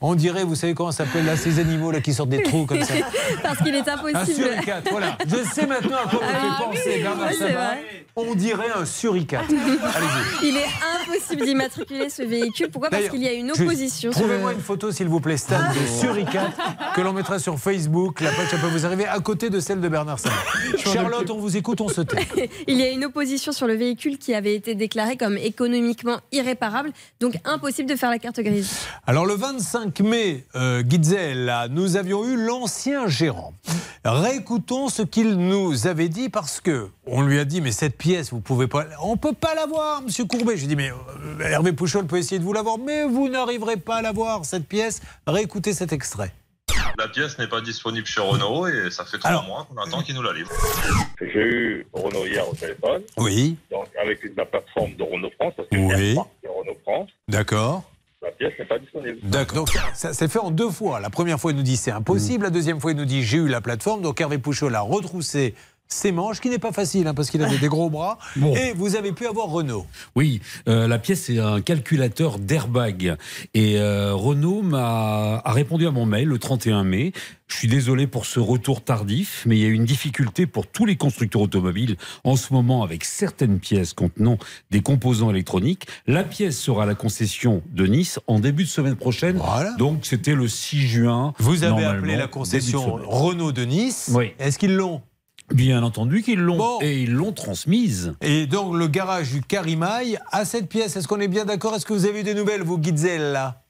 On 0.00 0.14
dirait, 0.14 0.44
vous 0.44 0.54
savez 0.54 0.74
comment 0.74 0.90
ça 0.90 1.04
s'appelle 1.04 1.26
là, 1.26 1.36
ces 1.36 1.58
animaux 1.60 1.90
là 1.90 2.00
qui 2.00 2.12
sortent 2.14 2.30
des 2.30 2.42
trous 2.42 2.64
comme 2.66 2.82
ça. 2.82 2.94
Parce 3.42 3.58
qu'il 3.58 3.74
est 3.74 3.86
Un 3.88 3.94
impossible. 3.94 4.32
suricate, 4.48 4.88
voilà. 4.90 5.16
Je 5.26 5.36
sais 5.52 5.66
maintenant 5.66 5.98
à 6.06 6.08
quoi 6.08 6.20
vous 6.20 6.26
Ah 6.26 6.38
fait 6.40 6.46
oui, 6.46 6.74
penser, 6.76 7.02
Bernard 7.02 7.28
oui, 7.30 7.52
vrai. 7.52 7.84
On 8.16 8.34
dirait 8.34 8.70
un 8.76 8.84
suricate. 8.84 9.44
Allez-y. 9.50 10.61
Il 10.62 11.12
est 11.12 11.16
impossible 11.16 11.44
d'immatriculer 11.44 12.10
ce 12.10 12.22
véhicule. 12.22 12.70
Pourquoi? 12.70 12.90
Parce 12.90 13.08
qu'il 13.08 13.22
y 13.22 13.28
a 13.28 13.32
une 13.32 13.50
opposition. 13.50 14.10
Trouvez-moi 14.10 14.52
une 14.52 14.60
photo, 14.60 14.92
s'il 14.92 15.08
vous 15.08 15.20
plaît, 15.20 15.36
Stan, 15.36 15.58
de 15.58 16.00
suricate 16.00 16.52
que 16.94 17.00
l'on 17.00 17.12
mettra 17.12 17.38
sur 17.38 17.58
Facebook. 17.58 18.20
La 18.20 18.30
page, 18.30 18.50
peut 18.50 18.66
vous 18.68 18.86
arriver 18.86 19.06
à 19.06 19.18
côté 19.20 19.50
de 19.50 19.60
celle 19.60 19.80
de 19.80 19.88
Bernard 19.88 20.18
Sabat. 20.18 20.36
Charlotte, 20.78 21.30
on 21.30 21.38
vous 21.38 21.56
écoute, 21.56 21.80
on 21.80 21.88
se 21.88 22.02
tait. 22.02 22.50
Il 22.68 22.76
y 22.78 22.82
a 22.82 22.90
une 22.90 23.04
opposition 23.04 23.52
sur 23.52 23.66
le 23.66 23.74
véhicule 23.74 24.18
qui 24.18 24.34
avait 24.34 24.54
été 24.54 24.74
déclarée 24.74 25.16
comme 25.16 25.36
économiquement 25.36 26.18
irréparable, 26.30 26.92
donc 27.20 27.34
impossible 27.44 27.88
de 27.88 27.96
faire 27.96 28.10
la 28.10 28.18
carte 28.18 28.40
grise. 28.40 28.70
Alors 29.06 29.26
le 29.26 29.34
25 29.34 30.00
mai, 30.00 30.46
euh, 30.54 30.82
Gizella, 30.88 31.68
nous 31.68 31.96
avions 31.96 32.24
eu 32.24 32.36
l'ancien 32.36 33.08
gérant. 33.08 33.54
Réécoutons 34.04 34.88
ce 34.88 35.02
qu'il 35.02 35.36
nous 35.36 35.86
avait 35.86 36.08
dit 36.08 36.28
parce 36.28 36.60
que 36.60 36.88
on 37.06 37.22
lui 37.22 37.38
a 37.38 37.44
dit 37.44 37.60
mais 37.60 37.72
cette 37.72 37.96
pièce 37.96 38.32
vous 38.32 38.40
pouvez 38.40 38.66
pas, 38.66 38.84
on 39.02 39.16
peut 39.16 39.32
pas 39.32 39.54
l'avoir, 39.54 40.02
Monsieur 40.02 40.24
Courbet. 40.24 40.51
J'ai 40.56 40.66
dit 40.66 40.76
mais 40.76 40.90
euh, 40.90 41.44
Hervé 41.44 41.72
Pouchol 41.72 42.06
peut 42.06 42.18
essayer 42.18 42.38
de 42.38 42.44
vous 42.44 42.52
l'avoir, 42.52 42.78
mais 42.78 43.04
vous 43.04 43.28
n'arriverez 43.28 43.76
pas 43.76 43.96
à 43.96 44.02
l'avoir 44.02 44.44
cette 44.44 44.66
pièce. 44.66 45.00
Réécoutez 45.26 45.72
cet 45.72 45.92
extrait. 45.92 46.32
La 46.98 47.08
pièce 47.08 47.38
n'est 47.38 47.48
pas 47.48 47.60
disponible 47.62 48.06
chez 48.06 48.20
Renault 48.20 48.66
et 48.66 48.90
ça 48.90 49.04
fait 49.04 49.18
trois 49.18 49.30
Alors- 49.30 49.44
mois 49.46 49.66
qu'on 49.68 49.80
attend 49.82 50.02
qu'ils 50.02 50.14
nous 50.14 50.22
la 50.22 50.32
livrent. 50.34 50.50
J'ai 51.20 51.26
eu 51.40 51.86
Renault 51.92 52.26
hier 52.26 52.46
au 52.48 52.54
téléphone, 52.54 53.02
Oui, 53.16 53.56
donc 53.70 53.86
avec 54.00 54.20
la 54.36 54.44
plateforme 54.44 54.94
de 54.96 55.02
Renault 55.02 55.30
France, 55.40 55.54
parce 55.56 55.68
que 55.70 55.76
Oui. 55.76 56.16
c'est 56.42 56.48
Renault 56.48 56.76
France, 56.82 57.08
d'accord. 57.28 57.82
la 58.22 58.30
pièce 58.32 58.52
n'est 58.58 58.66
pas 58.66 58.78
disponible. 58.78 59.18
D'accord. 59.22 59.64
Donc 59.64 59.70
ça 59.94 60.12
s'est 60.12 60.28
fait 60.28 60.38
en 60.38 60.50
deux 60.50 60.70
fois. 60.70 61.00
La 61.00 61.08
première 61.10 61.40
fois, 61.40 61.52
il 61.52 61.56
nous 61.56 61.62
dit 61.62 61.76
c'est 61.78 61.90
impossible. 61.90 62.44
La 62.44 62.50
deuxième 62.50 62.78
fois, 62.80 62.92
il 62.92 62.96
nous 62.98 63.04
dit 63.06 63.22
j'ai 63.24 63.38
eu 63.38 63.48
la 63.48 63.60
plateforme. 63.62 64.02
Donc 64.02 64.20
Hervé 64.20 64.38
Pouchol 64.38 64.74
a 64.74 64.80
retroussé 64.82 65.54
ses 65.92 66.12
manches, 66.12 66.40
qui 66.40 66.50
n'est 66.50 66.58
pas 66.58 66.72
facile 66.72 67.06
hein, 67.06 67.14
parce 67.14 67.30
qu'il 67.30 67.42
avait 67.42 67.58
des 67.58 67.68
gros 67.68 67.90
bras. 67.90 68.18
Et 68.36 68.72
vous 68.74 68.96
avez 68.96 69.12
pu 69.12 69.26
avoir 69.26 69.48
Renault. 69.48 69.86
Oui, 70.14 70.40
euh, 70.68 70.88
la 70.88 70.98
pièce 70.98 71.22
c'est 71.22 71.38
un 71.38 71.60
calculateur 71.60 72.38
d'airbag. 72.38 73.16
Et 73.54 73.78
euh, 73.78 74.14
Renault 74.14 74.62
m'a 74.62 75.42
a 75.44 75.52
répondu 75.52 75.86
à 75.86 75.90
mon 75.90 76.06
mail 76.06 76.28
le 76.28 76.38
31 76.38 76.84
mai. 76.84 77.12
Je 77.52 77.58
suis 77.58 77.68
désolé 77.68 78.06
pour 78.06 78.24
ce 78.24 78.40
retour 78.40 78.82
tardif, 78.82 79.42
mais 79.46 79.58
il 79.58 79.62
y 79.62 79.66
a 79.66 79.68
une 79.68 79.84
difficulté 79.84 80.46
pour 80.46 80.66
tous 80.66 80.86
les 80.86 80.96
constructeurs 80.96 81.42
automobiles 81.42 81.96
en 82.24 82.34
ce 82.34 82.52
moment 82.54 82.82
avec 82.82 83.04
certaines 83.04 83.58
pièces 83.58 83.92
contenant 83.92 84.38
des 84.70 84.80
composants 84.80 85.30
électroniques. 85.30 85.86
La 86.06 86.24
pièce 86.24 86.58
sera 86.58 86.84
à 86.84 86.86
la 86.86 86.94
concession 86.94 87.62
de 87.70 87.86
Nice 87.86 88.18
en 88.26 88.40
début 88.40 88.64
de 88.64 88.68
semaine 88.68 88.96
prochaine. 88.96 89.38
Donc 89.78 90.06
c'était 90.06 90.34
le 90.34 90.48
6 90.48 90.80
juin. 90.80 91.34
Vous 91.38 91.62
avez 91.62 91.84
appelé 91.84 92.16
la 92.16 92.26
de 92.26 92.32
concession. 92.32 92.98
Renault 93.04 93.52
de 93.52 93.64
Nice. 93.64 94.10
Oui. 94.14 94.32
Est-ce 94.38 94.58
qu'ils 94.58 94.74
l'ont 94.74 95.02
Bien 95.52 95.82
entendu 95.82 96.22
qu'ils 96.22 96.40
l'ont. 96.40 96.80
Et 96.80 97.02
ils 97.02 97.12
l'ont 97.12 97.32
transmise. 97.32 98.14
Et 98.20 98.46
donc 98.46 98.74
le 98.74 98.86
garage 98.86 99.32
du 99.32 99.42
Carimail 99.42 100.18
a 100.30 100.44
cette 100.44 100.68
pièce. 100.68 100.96
Est-ce 100.96 101.08
qu'on 101.08 101.20
est 101.20 101.28
bien 101.28 101.44
d'accord? 101.44 101.74
Est-ce 101.74 101.86
que 101.86 101.92
vous 101.92 102.06
avez 102.06 102.20
eu 102.20 102.22
des 102.22 102.34
nouvelles, 102.34 102.62
vous, 102.62 102.82
Gizella 102.82 103.62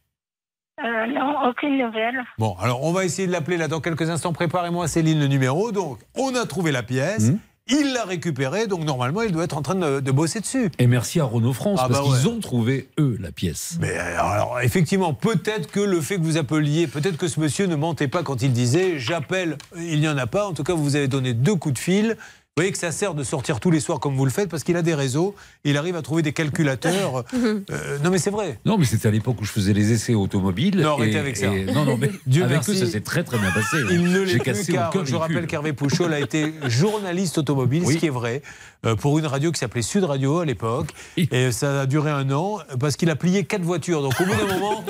Euh, 0.81 1.07
non, 1.07 1.49
aucune 1.49 1.79
nouvelle. 1.79 2.23
Bon, 2.39 2.57
alors 2.61 2.83
on 2.85 2.93
va 2.93 3.05
essayer 3.05 3.27
de 3.27 3.33
l'appeler 3.33 3.57
là 3.57 3.69
dans 3.69 3.81
quelques 3.81 4.09
instants. 4.09 4.33
Préparez-moi, 4.33 4.89
Céline, 4.89 5.21
le 5.21 5.27
numéro. 5.27 5.73
Donc, 5.73 5.99
on 6.17 6.35
a 6.35 6.47
trouvé 6.47 6.73
la 6.73 6.83
pièce. 6.83 7.31
Mmh. 7.31 7.39
Il 7.69 7.93
l'a 7.93 8.05
récupérée. 8.05 8.67
Donc, 8.67 8.85
normalement, 8.85 9.23
il 9.23 9.31
doit 9.33 9.45
être 9.45 9.57
en 9.57 9.63
train 9.63 9.75
de, 9.77 10.01
de 10.01 10.11
bosser 10.11 10.41
dessus. 10.41 10.71
Et 10.79 10.87
merci 10.87 11.21
à 11.21 11.25
Renault 11.25 11.53
France, 11.53 11.79
Ah 11.83 11.89
parce 11.89 12.01
bah 12.01 12.05
qu'ils 12.17 12.27
ouais. 12.27 12.35
ont 12.35 12.41
trouvé, 12.41 12.89
eux, 12.99 13.17
la 13.21 13.31
pièce. 13.33 13.77
Mais 13.81 13.97
alors, 13.97 14.61
effectivement, 14.61 15.15
peut-être 15.15 15.71
que 15.71 15.81
le 15.81 16.01
fait 16.01 16.17
que 16.17 16.23
vous 16.23 16.37
appeliez, 16.37 16.87
peut-être 16.87 17.17
que 17.17 17.29
ce 17.29 17.39
monsieur 17.39 17.67
ne 17.67 17.77
mentait 17.77 18.09
pas 18.09 18.23
quand 18.23 18.43
il 18.43 18.53
disait 18.53 18.99
j'appelle, 18.99 19.57
il 19.77 20.01
n'y 20.01 20.09
en 20.09 20.19
a 20.19 20.27
pas. 20.27 20.47
En 20.47 20.53
tout 20.55 20.65
cas, 20.65 20.75
vous 20.75 20.97
avez 20.97 21.09
donné 21.09 21.35
deux 21.35 21.55
coups 21.55 21.75
de 21.75 21.79
fil. 21.79 22.17
Vous 22.55 22.61
voyez 22.61 22.73
que 22.73 22.77
ça 22.79 22.93
sert 22.93 23.15
de 23.15 23.25
sortir 23.25 23.61
tous 23.61 23.71
les 23.71 23.81
soirs 23.81 23.99
comme 23.99 24.15
vous 24.15 24.27
le 24.27 24.31
faites 24.31 24.51
parce 24.51 24.63
qu'il 24.63 24.77
a 24.77 24.83
des 24.83 24.93
réseaux, 24.95 25.35
il 25.65 25.79
arrive 25.79 25.97
à 25.97 26.03
trouver 26.03 26.21
des 26.21 26.35
calculateurs. 26.35 27.25
Euh, 27.71 27.99
non 28.05 28.11
mais 28.11 28.19
c'est 28.19 28.31
vrai. 28.31 28.59
Non, 28.67 28.77
mais 28.79 28.85
c'était 28.85 29.09
à 29.09 29.11
l'époque 29.11 29.41
où 29.41 29.45
je 29.45 29.51
faisais 29.51 29.73
les 29.73 29.93
essais 29.93 30.15
automobiles. 30.15 30.79
Non, 30.81 30.95
arrêtez 30.95 31.13
et- 31.17 31.19
avec 31.19 31.37
ça. 31.37 31.47
et- 31.47 31.65
non, 31.67 31.85
non, 31.85 31.97
mais 31.97 32.11
Dieu 32.27 32.43
avec 32.45 32.57
merci. 32.57 32.73
eux, 32.73 32.75
ça 32.75 32.87
s'est 32.87 33.01
très 33.01 33.25
très 33.25 33.39
bien 33.39 33.51
passé. 33.51 33.77
hein. 33.79 33.87
Il 33.91 34.05
ne 34.05 34.25
J'ai 34.27 34.35
l'est 34.35 34.39
cassé 34.41 34.65
plus 34.65 34.73
car 34.75 34.91
aucun 34.95 35.05
je 35.05 35.15
rappelle 35.17 35.47
qu'Hervé 35.47 35.73
Pouchol 35.73 36.13
a 36.13 36.21
été 36.21 36.53
journaliste 36.69 37.39
automobile, 37.39 37.87
ce 37.87 37.93
qui 37.97 38.07
est 38.07 38.11
vrai, 38.11 38.43
euh, 38.85 38.95
pour 38.97 39.19
une 39.19 39.27
radio 39.27 39.51
qui 39.53 39.59
s'appelait 39.61 39.83
Sud 39.83 40.05
Radio 40.05 40.41
à 40.41 40.45
l'époque. 40.45 40.89
Et 41.17 41.53
ça 41.53 41.83
a 41.83 41.87
duré 41.87 42.11
un 42.11 42.31
an 42.33 42.59
parce 42.81 42.97
qu'il 42.97 43.11
a 43.11 43.17
plié 43.17 43.45
quatre 43.45 43.63
voitures. 43.63 44.03
Donc 44.03 44.21
au 44.21 44.25
bout 44.25 44.35
d'un 44.35 44.59
moment, 44.59 44.85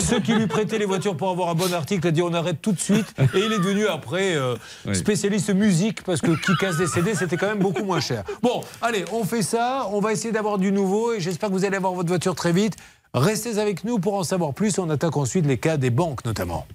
ceux 0.00 0.20
qui 0.20 0.32
lui 0.34 0.46
prêtaient 0.46 0.78
les 0.78 0.86
voitures 0.86 1.16
pour 1.16 1.30
avoir 1.30 1.48
un 1.50 1.54
bon 1.54 1.72
article 1.72 2.06
a 2.06 2.10
dit 2.10 2.22
on 2.22 2.34
arrête 2.34 2.60
tout 2.60 2.72
de 2.72 2.80
suite. 2.80 3.14
Et 3.34 3.38
il 3.38 3.52
est 3.52 3.58
devenu 3.58 3.86
après 3.86 4.34
euh, 4.36 4.56
spécialiste 4.92 5.54
musique 5.54 6.02
parce 6.02 6.20
que 6.20 6.32
qui 6.32 6.52
casse 6.60 6.76
des 6.76 6.86
C'était 7.14 7.36
quand 7.36 7.48
même 7.48 7.58
beaucoup 7.58 7.84
moins 7.84 8.00
cher. 8.00 8.24
Bon, 8.42 8.62
allez, 8.80 9.04
on 9.12 9.24
fait 9.24 9.42
ça. 9.42 9.88
On 9.90 10.00
va 10.00 10.12
essayer 10.12 10.32
d'avoir 10.32 10.58
du 10.58 10.72
nouveau 10.72 11.14
et 11.14 11.20
j'espère 11.20 11.48
que 11.48 11.54
vous 11.54 11.64
allez 11.64 11.76
avoir 11.76 11.92
votre 11.92 12.08
voiture 12.08 12.34
très 12.34 12.52
vite. 12.52 12.76
Restez 13.14 13.58
avec 13.58 13.84
nous 13.84 13.98
pour 13.98 14.14
en 14.14 14.24
savoir 14.24 14.52
plus. 14.52 14.78
On 14.78 14.90
attaque 14.90 15.16
ensuite 15.16 15.46
les 15.46 15.58
cas 15.58 15.76
des 15.76 15.90
banques 15.90 16.24
notamment. 16.24 16.66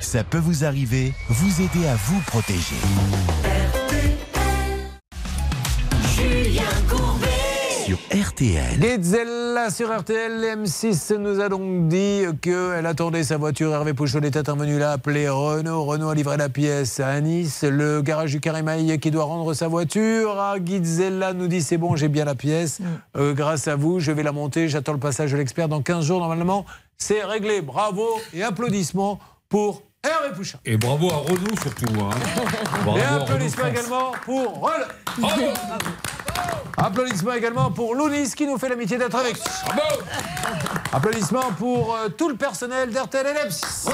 Ça 0.00 0.24
peut 0.24 0.38
vous 0.38 0.64
arriver, 0.64 1.12
vous 1.28 1.60
aider 1.60 1.86
à 1.86 1.96
vous 1.96 2.20
protéger. 2.26 2.76
Sur 7.88 7.98
RTL. 8.12 9.02
Sur 9.70 9.98
RTL, 9.98 10.58
M6 10.58 11.16
nous 11.16 11.40
a 11.40 11.48
donc 11.48 11.88
dit 11.88 12.20
qu'elle 12.42 12.84
attendait 12.84 13.24
sa 13.24 13.38
voiture. 13.38 13.72
Hervé 13.72 13.94
Pouchol 13.94 14.26
est 14.26 14.36
intervenu 14.36 14.78
là, 14.78 14.92
appelé 14.92 15.26
Renault. 15.26 15.84
Renault 15.84 16.10
a 16.10 16.14
livré 16.14 16.36
la 16.36 16.50
pièce 16.50 17.00
à 17.00 17.18
Nice. 17.22 17.64
Le 17.64 18.02
garage 18.02 18.32
du 18.32 18.40
Carrémaille 18.40 18.98
qui 18.98 19.10
doit 19.10 19.24
rendre 19.24 19.54
sa 19.54 19.68
voiture 19.68 20.38
à 20.38 20.58
Ghezella 20.58 21.32
nous 21.32 21.48
dit 21.48 21.62
c'est 21.62 21.78
bon, 21.78 21.96
j'ai 21.96 22.08
bien 22.08 22.26
la 22.26 22.34
pièce. 22.34 22.80
Euh, 23.16 23.32
grâce 23.32 23.68
à 23.68 23.76
vous, 23.76 24.00
je 24.00 24.12
vais 24.12 24.22
la 24.22 24.32
monter. 24.32 24.68
J'attends 24.68 24.92
le 24.92 24.98
passage 24.98 25.32
de 25.32 25.38
l'expert 25.38 25.68
dans 25.68 25.80
15 25.80 26.04
jours. 26.04 26.20
Normalement, 26.20 26.66
c'est 26.98 27.24
réglé. 27.24 27.62
Bravo 27.62 28.06
et 28.34 28.42
applaudissements 28.42 29.18
pour 29.48 29.82
Hervé 30.04 30.36
Pouchol. 30.36 30.60
Et 30.66 30.76
bravo 30.76 31.10
à 31.10 31.16
Renault 31.16 31.56
surtout. 31.62 31.86
Hein. 32.02 32.10
Bravo 32.84 32.98
Et 32.98 33.02
applaudissements 33.02 33.66
également 33.66 34.12
pour 34.26 34.60
Renault. 34.60 35.54
Applaudissements 36.76 37.32
également 37.34 37.70
pour 37.70 37.94
Lounis 37.94 38.30
qui 38.36 38.46
nous 38.46 38.56
fait 38.58 38.68
l'amitié 38.68 38.98
d'être 38.98 39.16
avec 39.16 39.36
nous. 39.36 39.82
Applaudissements 40.92 41.52
pour 41.58 41.94
euh, 41.94 42.08
tout 42.08 42.28
le 42.28 42.36
personnel 42.36 42.90
d'RTL 42.90 43.26
et 43.26 43.48
M6. 43.48 43.90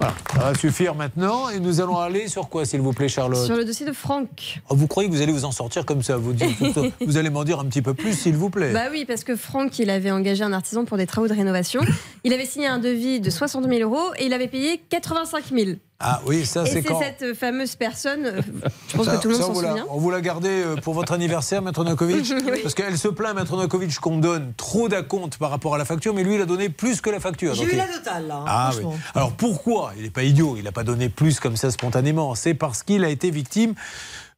Voilà, 0.00 0.14
ça 0.32 0.38
va 0.40 0.54
suffire 0.54 0.94
maintenant 0.94 1.48
et 1.50 1.60
nous 1.60 1.80
allons 1.80 1.98
aller 1.98 2.26
sur 2.26 2.48
quoi 2.48 2.64
s'il 2.64 2.80
vous 2.80 2.92
plaît 2.92 3.08
Charlotte? 3.08 3.46
Sur 3.46 3.56
le 3.56 3.64
dossier 3.64 3.86
de 3.86 3.92
Franck. 3.92 4.60
Oh, 4.68 4.74
Vous 4.74 4.86
croyez 4.88 5.08
que 5.08 5.14
vous 5.14 5.22
allez 5.22 5.32
vous 5.32 5.44
en 5.44 5.52
sortir 5.52 5.86
comme 5.86 6.02
ça 6.02 6.16
vous, 6.16 6.32
dites- 6.32 6.56
vous 7.06 7.16
allez 7.16 7.30
m'en 7.30 7.44
dire 7.44 7.60
un 7.60 7.64
petit 7.66 7.80
peu 7.82 7.94
plus 7.94 8.12
s'il 8.18 8.36
vous 8.36 8.50
plaît. 8.50 8.72
Bah 8.72 8.86
oui, 8.90 9.04
parce 9.06 9.22
que 9.22 9.36
Franck, 9.36 9.78
il 9.78 9.90
avait 9.90 10.10
engagé 10.10 10.42
un 10.42 10.52
artisan 10.52 10.84
pour 10.84 10.96
des 10.96 11.06
travaux 11.06 11.28
de 11.28 11.34
rénovation. 11.34 11.80
Il 12.24 12.32
avait 12.32 12.44
signé 12.46 12.66
un 12.66 12.78
devis 12.78 13.20
de 13.20 13.30
60 13.30 13.66
000 13.68 13.80
euros 13.88 14.12
et 14.18 14.26
il 14.26 14.32
avait 14.32 14.48
payé 14.48 14.82
85 14.90 15.44
000. 15.52 15.70
Ah 16.06 16.20
oui, 16.26 16.44
ça 16.44 16.66
c'est 16.66 16.72
c'est 16.74 16.82
quand 16.82 17.00
cette 17.00 17.34
fameuse 17.34 17.74
personne, 17.76 18.26
euh, 18.26 18.40
je 18.88 18.96
pense 18.96 19.06
Ça- 19.06 19.16
que 19.16 19.22
tout 19.22 19.28
le 19.30 19.34
monde 19.38 19.42
s'en 19.42 19.50
on 19.50 19.52
vous 19.54 19.60
la- 19.62 19.68
souvient. 19.70 19.86
On 19.90 19.98
vous 19.98 20.10
l'a 20.10 20.20
gardé 20.20 20.48
euh, 20.50 20.76
pour 20.76 20.92
votre 20.94 21.12
anniversaire, 21.12 21.62
Maître 21.62 21.82
Novakovic 21.82 22.32
Oui. 22.46 22.60
Parce 22.62 22.74
qu'elle 22.74 22.98
se 22.98 23.08
plaint, 23.08 23.34
Maître 23.34 23.52
Novakovic, 23.56 23.98
qu'on 23.98 24.18
donne 24.18 24.52
trop 24.56 24.88
d'acompte 24.88 25.38
par 25.38 25.50
rapport 25.50 25.74
à 25.74 25.78
la 25.78 25.84
facture, 25.84 26.12
mais 26.14 26.22
lui, 26.24 26.34
il 26.34 26.40
a 26.40 26.46
donné 26.46 26.68
plus 26.68 27.00
que 27.00 27.10
la 27.10 27.20
facture. 27.20 27.54
J'ai 27.54 27.64
eu 27.64 27.68
il- 27.72 27.78
la 27.78 27.86
totale, 27.86 28.26
là. 28.26 28.36
hein, 28.40 28.44
Ah 28.46 28.70
oui. 28.78 28.84
Alors 29.14 29.32
pourquoi 29.32 29.92
Il 29.96 30.02
n'est 30.02 30.10
pas 30.10 30.22
idiot, 30.24 30.56
il 30.58 30.64
n'a 30.64 30.72
pas 30.72 30.84
donné 30.84 31.08
plus 31.08 31.40
comme 31.40 31.56
ça 31.56 31.70
spontanément. 31.70 32.34
C'est 32.34 32.54
parce 32.54 32.82
qu'il 32.82 33.02
a 33.04 33.08
été 33.08 33.30
victime 33.30 33.74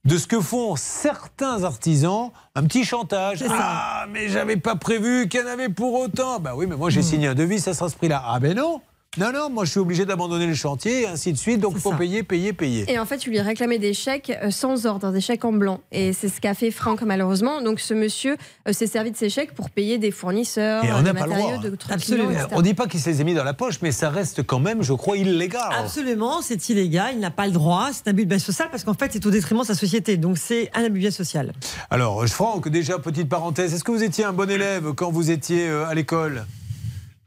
de 0.05 0.18
ce 0.18 0.28
que 0.28 0.40
font 0.40 0.76
certains 0.76 1.64
artisans, 1.64 2.30
un 2.55 2.62
petit 2.62 2.84
chantage. 2.84 3.44
Ah, 3.51 4.06
mais 4.12 4.28
j'avais 4.28 4.56
pas 4.56 4.76
prévu 4.76 5.26
qu'il 5.28 5.40
y 5.40 5.43
en 5.43 5.47
avait 5.48 5.68
pour 5.68 5.94
autant. 5.98 6.38
Bah 6.38 6.52
oui, 6.55 6.66
mais 6.68 6.76
moi 6.76 6.90
j'ai 6.90 7.02
signé 7.02 7.26
un 7.26 7.34
devis, 7.34 7.59
ça 7.59 7.74
sera 7.74 7.88
ce 7.88 7.97
prix-là. 7.97 8.22
Ah 8.24 8.38
ben 8.38 8.55
non 8.56 8.80
non, 9.19 9.33
non, 9.33 9.49
moi 9.49 9.65
je 9.65 9.70
suis 9.70 9.81
obligé 9.81 10.05
d'abandonner 10.05 10.47
le 10.47 10.55
chantier 10.55 11.03
et 11.03 11.07
ainsi 11.07 11.33
de 11.33 11.39
suite, 11.39 11.59
donc 11.59 11.73
il 11.77 11.81
faut 11.81 11.95
payer, 11.95 12.23
payer, 12.23 12.53
payer. 12.53 12.85
Et 12.93 12.99
en 12.99 13.07
fait, 13.07 13.16
tu 13.16 13.31
lui 13.31 13.41
réclamais 13.41 13.78
des 13.78 13.95
chèques 13.95 14.31
euh, 14.43 14.51
sans 14.51 14.85
ordre, 14.85 15.11
des 15.11 15.23
chèques 15.23 15.47
en 15.47 15.53
blanc. 15.53 15.81
Et 15.91 16.12
c'est 16.12 16.28
ce 16.28 16.39
qu'a 16.39 16.53
fait 16.53 16.70
Franck, 16.70 17.01
malheureusement. 17.01 17.62
Donc, 17.62 17.81
ce 17.81 17.95
monsieur 17.95 18.37
euh, 18.69 18.74
s'est 18.74 18.87
servi 18.87 19.12
de 19.12 19.16
ces 19.16 19.31
chèques 19.31 19.55
pour 19.55 19.70
payer 19.70 19.97
des 19.97 20.11
fournisseurs, 20.11 20.85
Et 20.85 20.93
on 20.93 20.97
euh, 20.97 21.01
n'a 21.01 21.15
des 21.15 21.19
pas 21.19 21.24
le 21.24 21.31
matériaux, 21.33 21.57
droit. 21.57 21.70
de 21.70 21.77
trucs 21.77 21.97
clients, 21.99 22.31
etc. 22.31 22.47
On 22.53 22.61
dit 22.61 22.74
pas 22.74 22.87
qu'il 22.89 23.01
se 23.01 23.09
les 23.09 23.23
a 23.23 23.24
mis 23.24 23.33
dans 23.33 23.45
la 23.45 23.55
poche, 23.55 23.77
mais 23.81 23.91
ça 23.91 24.11
reste 24.11 24.43
quand 24.43 24.61
même, 24.61 24.83
je 24.83 24.93
crois, 24.93 25.16
illégal. 25.16 25.62
Absolument, 25.78 26.43
c'est 26.43 26.69
illégal, 26.69 27.12
il 27.15 27.20
n'a 27.20 27.31
pas 27.31 27.47
le 27.47 27.53
droit, 27.53 27.89
c'est 27.93 28.09
un 28.09 28.11
abus 28.11 28.24
de 28.24 28.28
bien 28.28 28.39
social 28.39 28.69
parce 28.70 28.85
qu'en 28.85 28.93
fait 28.93 29.11
c'est 29.15 29.24
au 29.24 29.31
détriment 29.31 29.62
de 29.62 29.66
sa 29.66 29.74
société, 29.74 30.19
donc 30.19 30.37
c'est 30.37 30.70
un 30.74 30.81
abus 30.85 30.99
de 30.99 31.05
bien 31.05 31.11
social. 31.11 31.53
Alors, 31.89 32.27
Franck, 32.27 32.69
déjà, 32.69 32.99
petite 32.99 33.31
parenthèse, 33.31 33.73
est-ce 33.73 33.85
que 33.85 33.93
vous 33.93 34.03
étiez 34.03 34.24
un 34.24 34.35
bon 34.35 34.51
élève 34.51 34.93
quand 34.93 35.11
vous 35.11 35.31
étiez 35.31 35.69
à 35.70 35.95
l'école? 35.95 36.45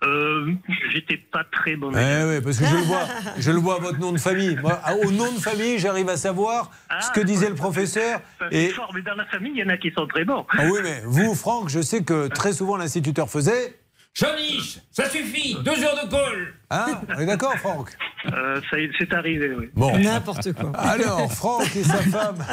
Euh, 0.03 0.53
J'étais 0.91 1.17
pas 1.17 1.43
très 1.51 1.75
bon. 1.75 1.91
Eh 1.91 2.23
oui, 2.25 2.41
parce 2.41 2.57
que 2.57 2.65
je 2.65 2.75
le 2.75 2.81
vois, 2.83 3.01
je 3.37 3.51
le 3.51 3.57
vois 3.57 3.75
à 3.75 3.79
votre 3.79 3.99
nom 3.99 4.11
de 4.13 4.17
famille. 4.17 4.55
Moi, 4.61 4.79
à- 4.83 4.95
au 4.95 5.11
nom 5.11 5.31
de 5.31 5.39
famille, 5.39 5.77
j'arrive 5.77 6.07
à 6.09 6.15
savoir 6.17 6.71
ce 7.01 7.11
que 7.11 7.19
disait 7.19 7.49
le 7.49 7.55
professeur. 7.55 8.21
Et 8.51 8.69
fort, 8.69 8.91
mais 8.95 9.01
dans 9.01 9.15
la 9.15 9.25
famille, 9.25 9.51
il 9.55 9.59
y 9.59 9.63
en 9.63 9.69
a 9.69 9.77
qui 9.77 9.91
sont 9.91 10.07
très 10.07 10.23
bons. 10.23 10.45
ah 10.57 10.63
oui, 10.71 10.79
mais 10.83 11.01
vous, 11.05 11.35
Franck, 11.35 11.67
je 11.69 11.81
sais 11.81 12.03
que 12.03 12.27
très 12.27 12.53
souvent 12.53 12.77
l'instituteur 12.77 13.29
faisait. 13.29 13.75
Jean-Mich, 14.15 14.79
ça 14.91 15.09
suffit, 15.09 15.55
deux 15.63 15.83
heures 15.83 16.03
de 16.05 16.09
colle. 16.09 16.53
Hein 16.71 17.01
On 17.15 17.19
est 17.19 17.25
d'accord, 17.25 17.55
Franck 17.57 17.95
Euh, 18.33 18.59
ça 18.69 18.77
y- 18.77 18.89
c'est 18.99 19.13
arrivé, 19.13 19.53
oui. 19.57 19.69
Bon. 19.75 19.97
N'importe 19.97 20.51
quoi. 20.53 20.71
Alors, 20.77 21.31
Franck 21.31 21.73
et 21.75 21.83
sa 21.83 21.99
femme 22.01 22.43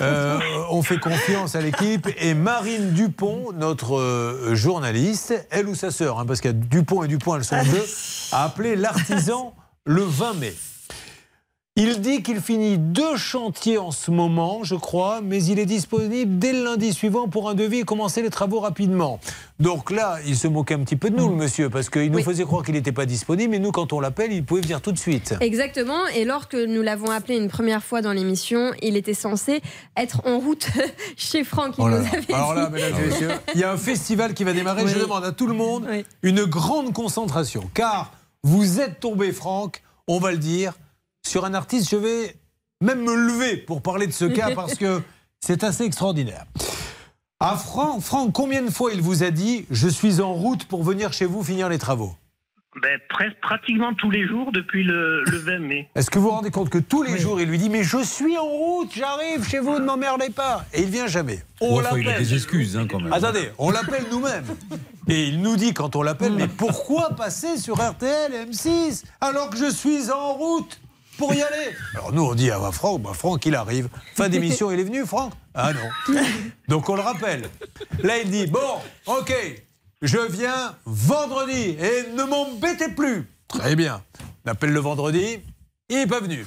euh, 0.00 0.40
ont 0.70 0.82
fait 0.82 0.98
confiance 0.98 1.54
à 1.54 1.60
l'équipe 1.60 2.08
et 2.18 2.34
Marine 2.34 2.90
Dupont, 2.92 3.52
notre 3.54 3.96
euh, 3.96 4.54
journaliste, 4.56 5.46
elle 5.50 5.68
ou 5.68 5.74
sa 5.76 5.92
sœur, 5.92 6.18
hein, 6.18 6.26
parce 6.26 6.40
qu'il 6.40 6.50
y 6.50 6.54
a 6.54 6.56
Dupont 6.56 7.04
et 7.04 7.08
Dupont, 7.08 7.36
elles 7.36 7.44
sont 7.44 7.62
deux, 7.62 7.84
a 8.32 8.44
appelé 8.44 8.74
l'artisan 8.74 9.54
le 9.84 10.02
20 10.02 10.34
mai. 10.34 10.54
Il 11.76 12.00
dit 12.00 12.22
qu'il 12.22 12.40
finit 12.40 12.78
deux 12.78 13.16
chantiers 13.16 13.78
en 13.78 13.90
ce 13.90 14.12
moment, 14.12 14.62
je 14.62 14.76
crois, 14.76 15.20
mais 15.20 15.42
il 15.42 15.58
est 15.58 15.66
disponible 15.66 16.38
dès 16.38 16.52
le 16.52 16.62
lundi 16.62 16.92
suivant 16.92 17.26
pour 17.26 17.48
un 17.50 17.54
devis 17.54 17.80
et 17.80 17.82
commencer 17.82 18.22
les 18.22 18.30
travaux 18.30 18.60
rapidement. 18.60 19.18
Donc 19.58 19.90
là, 19.90 20.18
il 20.24 20.36
se 20.36 20.46
moquait 20.46 20.74
un 20.74 20.84
petit 20.84 20.94
peu 20.94 21.10
de 21.10 21.16
nous, 21.16 21.28
le 21.28 21.34
monsieur, 21.34 21.70
parce 21.70 21.90
qu'il 21.90 22.12
nous 22.12 22.22
faisait 22.22 22.44
croire 22.44 22.62
qu'il 22.62 22.74
n'était 22.74 22.92
pas 22.92 23.06
disponible, 23.06 23.56
et 23.56 23.58
nous, 23.58 23.72
quand 23.72 23.92
on 23.92 23.98
l'appelle, 23.98 24.32
il 24.32 24.44
pouvait 24.44 24.60
venir 24.60 24.80
tout 24.80 24.92
de 24.92 24.98
suite. 24.98 25.34
Exactement. 25.40 26.06
Et 26.14 26.24
lorsque 26.24 26.54
nous 26.54 26.80
l'avons 26.80 27.10
appelé 27.10 27.38
une 27.38 27.48
première 27.48 27.82
fois 27.82 28.02
dans 28.02 28.12
l'émission, 28.12 28.70
il 28.80 28.96
était 28.96 29.12
censé 29.12 29.60
être 29.96 30.24
en 30.26 30.38
route 30.38 30.68
chez 31.16 31.42
Franck. 31.42 31.74
Il 31.78 31.82
Oh 31.82 31.88
là 31.88 31.98
nous 31.98 32.04
là. 32.04 32.10
avait 32.12 32.34
Alors 32.34 32.54
là, 32.54 32.70
mesdames 32.70 32.92
et 33.02 33.06
messieurs, 33.08 33.30
il 33.52 33.60
y 33.60 33.64
a 33.64 33.72
un 33.72 33.76
festival 33.76 34.34
qui 34.34 34.44
va 34.44 34.52
démarrer. 34.52 34.86
Je 34.86 35.00
demande 35.00 35.24
à 35.24 35.32
tout 35.32 35.48
le 35.48 35.54
monde 35.54 35.88
une 36.22 36.44
grande 36.44 36.92
concentration. 36.92 37.68
Car 37.74 38.12
vous 38.44 38.78
êtes 38.78 39.00
tombé, 39.00 39.32
Franck, 39.32 39.82
on 40.06 40.20
va 40.20 40.30
le 40.30 40.38
dire, 40.38 40.74
sur 41.26 41.44
un 41.44 41.54
artiste. 41.54 41.90
Je 41.90 41.96
vais 41.96 42.36
même 42.80 43.02
me 43.02 43.14
lever 43.14 43.56
pour 43.56 43.82
parler 43.82 44.06
de 44.06 44.12
ce 44.12 44.24
cas 44.26 44.50
parce 44.54 44.74
que 44.74 45.00
c'est 45.40 45.64
assez 45.64 45.84
extraordinaire. 45.84 46.44
À 47.40 47.56
Franck, 47.56 48.00
Franck, 48.00 48.32
combien 48.32 48.62
de 48.62 48.70
fois 48.70 48.92
il 48.94 49.02
vous 49.02 49.22
a 49.22 49.30
dit 49.30 49.66
Je 49.70 49.88
suis 49.88 50.20
en 50.20 50.32
route 50.32 50.64
pour 50.66 50.82
venir 50.84 51.12
chez 51.12 51.26
vous 51.26 51.42
finir 51.42 51.68
les 51.68 51.78
travaux? 51.78 52.14
Ben, 52.82 52.98
presque, 53.08 53.36
pratiquement 53.40 53.94
tous 53.94 54.10
les 54.10 54.26
jours 54.26 54.50
depuis 54.50 54.82
le, 54.82 55.22
le 55.24 55.38
20 55.38 55.58
mai. 55.60 55.88
Est-ce 55.94 56.10
que 56.10 56.18
vous 56.18 56.24
vous 56.24 56.30
rendez 56.32 56.50
compte 56.50 56.70
que 56.70 56.78
tous 56.78 57.04
les 57.04 57.18
jours, 57.18 57.40
il 57.40 57.48
lui 57.48 57.58
dit 57.58 57.68
Mais 57.70 57.84
je 57.84 58.02
suis 58.02 58.36
en 58.36 58.44
route, 58.46 58.90
j'arrive 58.96 59.46
chez 59.48 59.60
vous, 59.60 59.78
ne 59.78 59.84
m'emmerdez 59.84 60.30
pas. 60.30 60.64
Et 60.72 60.82
il 60.82 60.88
vient 60.90 61.06
jamais. 61.06 61.44
On 61.60 61.76
Ouais, 61.76 61.82
il 61.82 61.86
a 61.86 62.10
l'appelle. 62.10 62.18
des 62.18 62.34
excuses 62.34 62.76
hein, 62.76 62.86
quand 62.90 62.98
même. 63.00 63.12
Attendez, 63.12 63.50
on 63.58 63.70
l'appelle 63.70 64.06
nous-mêmes. 64.10 64.44
Et 65.06 65.24
il 65.28 65.40
nous 65.40 65.54
dit 65.56 65.72
quand 65.72 65.94
on 65.94 66.02
l'appelle, 66.02 66.32
mais 66.32 66.48
pourquoi 66.48 67.10
passer 67.10 67.58
sur 67.58 67.76
RTL 67.76 68.32
et 68.34 68.44
M6 68.50 69.04
alors 69.20 69.50
que 69.50 69.56
je 69.56 69.70
suis 69.70 70.10
en 70.10 70.32
route? 70.32 70.80
Pour 71.16 71.34
y 71.34 71.42
aller 71.42 71.70
Alors 71.94 72.12
nous 72.12 72.22
on 72.22 72.34
dit 72.34 72.50
à 72.50 72.60
Franck, 72.72 73.02
bah, 73.02 73.12
Franck 73.14 73.46
il 73.46 73.54
arrive. 73.54 73.88
Fin 74.14 74.28
d'émission, 74.28 74.70
il 74.70 74.80
est 74.80 74.84
venu 74.84 75.06
Franck? 75.06 75.32
Ah 75.54 75.72
non. 75.72 76.16
Donc 76.68 76.88
on 76.88 76.96
le 76.96 77.02
rappelle. 77.02 77.48
Là 78.02 78.18
il 78.18 78.30
dit, 78.30 78.46
bon, 78.46 78.58
ok, 79.06 79.32
je 80.02 80.18
viens 80.18 80.76
vendredi 80.84 81.76
et 81.80 82.10
ne 82.14 82.24
m'embêtez 82.24 82.88
plus. 82.88 83.28
Très 83.48 83.76
bien. 83.76 84.02
On 84.44 84.50
appelle 84.50 84.72
le 84.72 84.80
vendredi. 84.80 85.40
Il 85.90 85.96
n'est 85.96 86.06
pas 86.06 86.20
venu. 86.20 86.44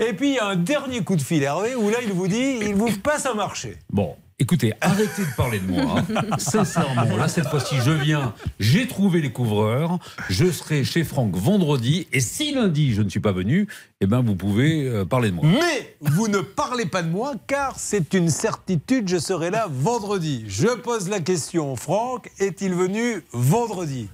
Et 0.00 0.14
puis 0.14 0.30
il 0.30 0.34
y 0.34 0.38
a 0.38 0.46
un 0.46 0.56
dernier 0.56 1.04
coup 1.04 1.14
de 1.14 1.22
fil, 1.22 1.42
Hervé, 1.42 1.74
où 1.74 1.90
là 1.90 1.98
il 2.02 2.12
vous 2.12 2.28
dit, 2.28 2.58
il 2.60 2.74
vous 2.74 2.90
passe 2.98 3.26
un 3.26 3.34
marché. 3.34 3.76
Bon, 3.90 4.16
écoutez, 4.40 4.72
arrêtez 4.80 5.22
de 5.22 5.36
parler 5.36 5.60
de 5.60 5.66
moi. 5.70 5.96
hein. 6.00 6.24
Sincèrement, 6.38 7.16
là, 7.16 7.28
cette 7.28 7.46
fois-ci, 7.48 7.76
je 7.84 7.90
viens, 7.92 8.34
j'ai 8.58 8.88
trouvé 8.88 9.20
les 9.20 9.30
couvreurs, 9.30 9.98
je 10.28 10.50
serai 10.50 10.82
chez 10.82 11.04
Franck 11.04 11.36
vendredi, 11.36 12.08
et 12.12 12.20
si 12.20 12.52
lundi, 12.54 12.92
je 12.94 13.02
ne 13.02 13.08
suis 13.08 13.20
pas 13.20 13.32
venu, 13.32 13.68
eh 14.00 14.06
ben, 14.06 14.22
vous 14.22 14.34
pouvez 14.34 14.88
euh, 14.88 15.04
parler 15.04 15.30
de 15.30 15.36
moi. 15.36 15.44
Mais 15.46 15.96
vous 16.00 16.26
ne 16.28 16.38
parlez 16.38 16.86
pas 16.86 17.02
de 17.02 17.10
moi 17.10 17.34
car 17.46 17.78
c'est 17.78 18.14
une 18.14 18.30
certitude, 18.30 19.08
je 19.08 19.18
serai 19.18 19.50
là 19.50 19.66
vendredi. 19.70 20.44
Je 20.48 20.68
pose 20.68 21.08
la 21.08 21.20
question, 21.20 21.76
Franck, 21.76 22.30
est-il 22.38 22.74
venu 22.74 23.22
vendredi? 23.32 24.08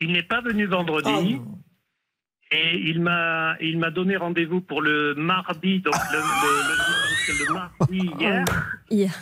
Il 0.00 0.12
n'est 0.12 0.22
pas 0.22 0.40
venu 0.40 0.66
vendredi. 0.66 1.40
Et 2.56 2.78
il 2.90 3.00
m'a, 3.00 3.56
il 3.60 3.78
m'a 3.78 3.90
donné 3.90 4.16
rendez-vous 4.16 4.60
pour 4.60 4.80
le 4.80 5.14
mardi, 5.16 5.80
donc 5.80 5.94
le, 6.12 6.18
le- 6.18 6.68
le- 6.68 7.46
le 7.48 7.54
mardi 7.54 8.10
hier, 8.20 8.44
Hier. 8.90 9.12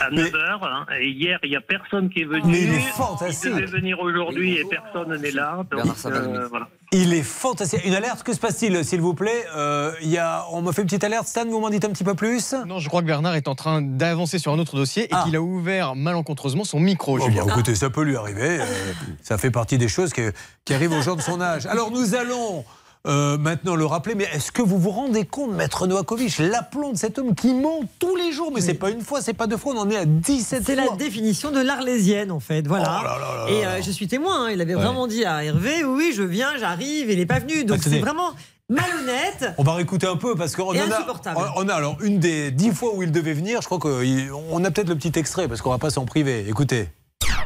à 0.00 0.10
9h. 0.10 1.00
et 1.00 1.08
hier, 1.10 1.38
il 1.42 1.50
n'y 1.50 1.56
a 1.56 1.60
personne 1.60 2.08
qui 2.08 2.20
est 2.22 2.24
venu. 2.24 2.42
Mais 2.46 2.62
il 2.62 2.72
est 2.74 2.78
fantastique. 2.96 3.50
Il 3.52 3.56
devait 3.56 3.66
venir 3.78 4.00
aujourd'hui 4.00 4.56
et 4.58 4.64
personne 4.64 5.14
n'est 5.20 5.32
là. 5.32 5.64
Donc, 5.70 5.84
euh, 6.06 6.46
voilà. 6.48 6.68
Il 6.94 7.14
est 7.14 7.22
fantastique. 7.22 7.80
Une 7.86 7.94
alerte, 7.94 8.22
que 8.22 8.34
se 8.34 8.38
passe-t-il, 8.38 8.84
s'il 8.84 9.00
vous 9.00 9.14
plaît? 9.14 9.46
Euh, 9.56 9.92
y 10.02 10.18
a, 10.18 10.44
On 10.52 10.60
m'a 10.60 10.72
fait 10.72 10.82
une 10.82 10.88
petite 10.88 11.04
alerte. 11.04 11.26
Stan, 11.26 11.46
vous 11.48 11.58
m'en 11.58 11.70
dites 11.70 11.86
un 11.86 11.88
petit 11.90 12.04
peu 12.04 12.14
plus? 12.14 12.54
Non, 12.66 12.78
je 12.80 12.88
crois 12.88 13.00
que 13.00 13.06
Bernard 13.06 13.34
est 13.34 13.48
en 13.48 13.54
train 13.54 13.80
d'avancer 13.80 14.38
sur 14.38 14.52
un 14.52 14.58
autre 14.58 14.76
dossier 14.76 15.04
et 15.04 15.14
qu'il 15.24 15.34
a 15.34 15.40
ouvert 15.40 15.94
malencontreusement 15.94 16.64
son 16.64 16.80
micro, 16.80 17.16
Bon, 17.16 17.24
Julien. 17.24 17.46
bah, 17.46 17.52
écoutez, 17.54 17.74
ça 17.76 17.88
peut 17.88 18.02
lui 18.02 18.16
arriver. 18.16 18.60
euh, 18.60 18.66
ça 19.22 19.38
fait 19.38 19.50
partie 19.50 19.78
des 19.78 19.88
choses 19.88 20.12
que- 20.12 20.32
qui 20.66 20.74
arrivent 20.74 20.92
aux 20.92 21.00
gens 21.02 21.16
de 21.16 21.22
son 21.22 21.40
âge. 21.40 21.64
Alors 21.66 21.90
nous 21.90 22.14
allons 22.14 22.62
euh, 23.06 23.36
maintenant 23.38 23.74
le 23.74 23.84
rappeler, 23.84 24.14
mais 24.14 24.28
est-ce 24.32 24.52
que 24.52 24.62
vous 24.62 24.78
vous 24.78 24.90
rendez 24.90 25.24
compte, 25.24 25.52
Maître 25.52 25.86
Novakovic, 25.86 26.38
l'aplomb 26.38 26.92
de 26.92 26.96
cet 26.98 27.18
homme 27.18 27.34
qui 27.34 27.52
ment 27.52 27.80
tous 27.98 28.14
les 28.16 28.30
jours 28.32 28.50
Mais 28.54 28.60
c'est 28.60 28.74
pas 28.74 28.90
une 28.90 29.00
fois, 29.00 29.20
c'est 29.20 29.32
pas 29.34 29.46
deux 29.46 29.56
fois, 29.56 29.74
on 29.74 29.80
en 29.80 29.90
est 29.90 29.96
à 29.96 30.04
17 30.04 30.62
C'est 30.64 30.74
fois. 30.76 30.90
la 30.92 30.96
définition 30.96 31.50
de 31.50 31.60
l'arlésienne, 31.60 32.30
en 32.30 32.40
fait. 32.40 32.66
Voilà. 32.66 33.00
Oh 33.00 33.04
là 33.04 33.16
là 33.18 33.46
là 33.46 33.50
et 33.52 33.66
euh, 33.66 33.82
je 33.82 33.90
suis 33.90 34.06
témoin. 34.08 34.46
hein. 34.46 34.50
Il 34.52 34.60
avait 34.60 34.74
Ouais. 34.74 34.82
vraiment 34.84 35.06
dit 35.06 35.24
à 35.24 35.42
Hervé 35.44 35.84
oui, 35.84 35.94
oui, 35.96 36.12
je 36.16 36.22
viens, 36.22 36.56
j'arrive, 36.58 37.10
il 37.10 37.18
n'est 37.18 37.26
pas 37.26 37.38
venu. 37.40 37.64
Donc 37.64 37.80
c'est 37.82 37.98
vraiment 37.98 38.30
malhonnête. 38.68 39.52
On 39.58 39.62
va 39.64 39.74
réécouter 39.74 40.06
un 40.06 40.16
peu 40.16 40.34
parce 40.34 40.54
qu'on 40.56 40.70
a, 40.72 40.76
on 41.56 41.68
a 41.68 41.74
alors 41.74 41.96
une 42.02 42.18
des 42.20 42.50
dix 42.50 42.70
fois 42.70 42.94
où 42.94 43.02
il 43.02 43.12
devait 43.12 43.34
venir. 43.34 43.60
Je 43.60 43.66
crois 43.66 43.78
qu'on 43.78 44.64
a 44.64 44.70
peut-être 44.70 44.88
le 44.88 44.96
petit 44.96 45.18
extrait 45.18 45.48
parce 45.48 45.60
qu'on 45.60 45.70
va 45.70 45.78
pas 45.78 45.90
s'en 45.90 46.04
priver. 46.06 46.46
Écoutez. 46.48 46.88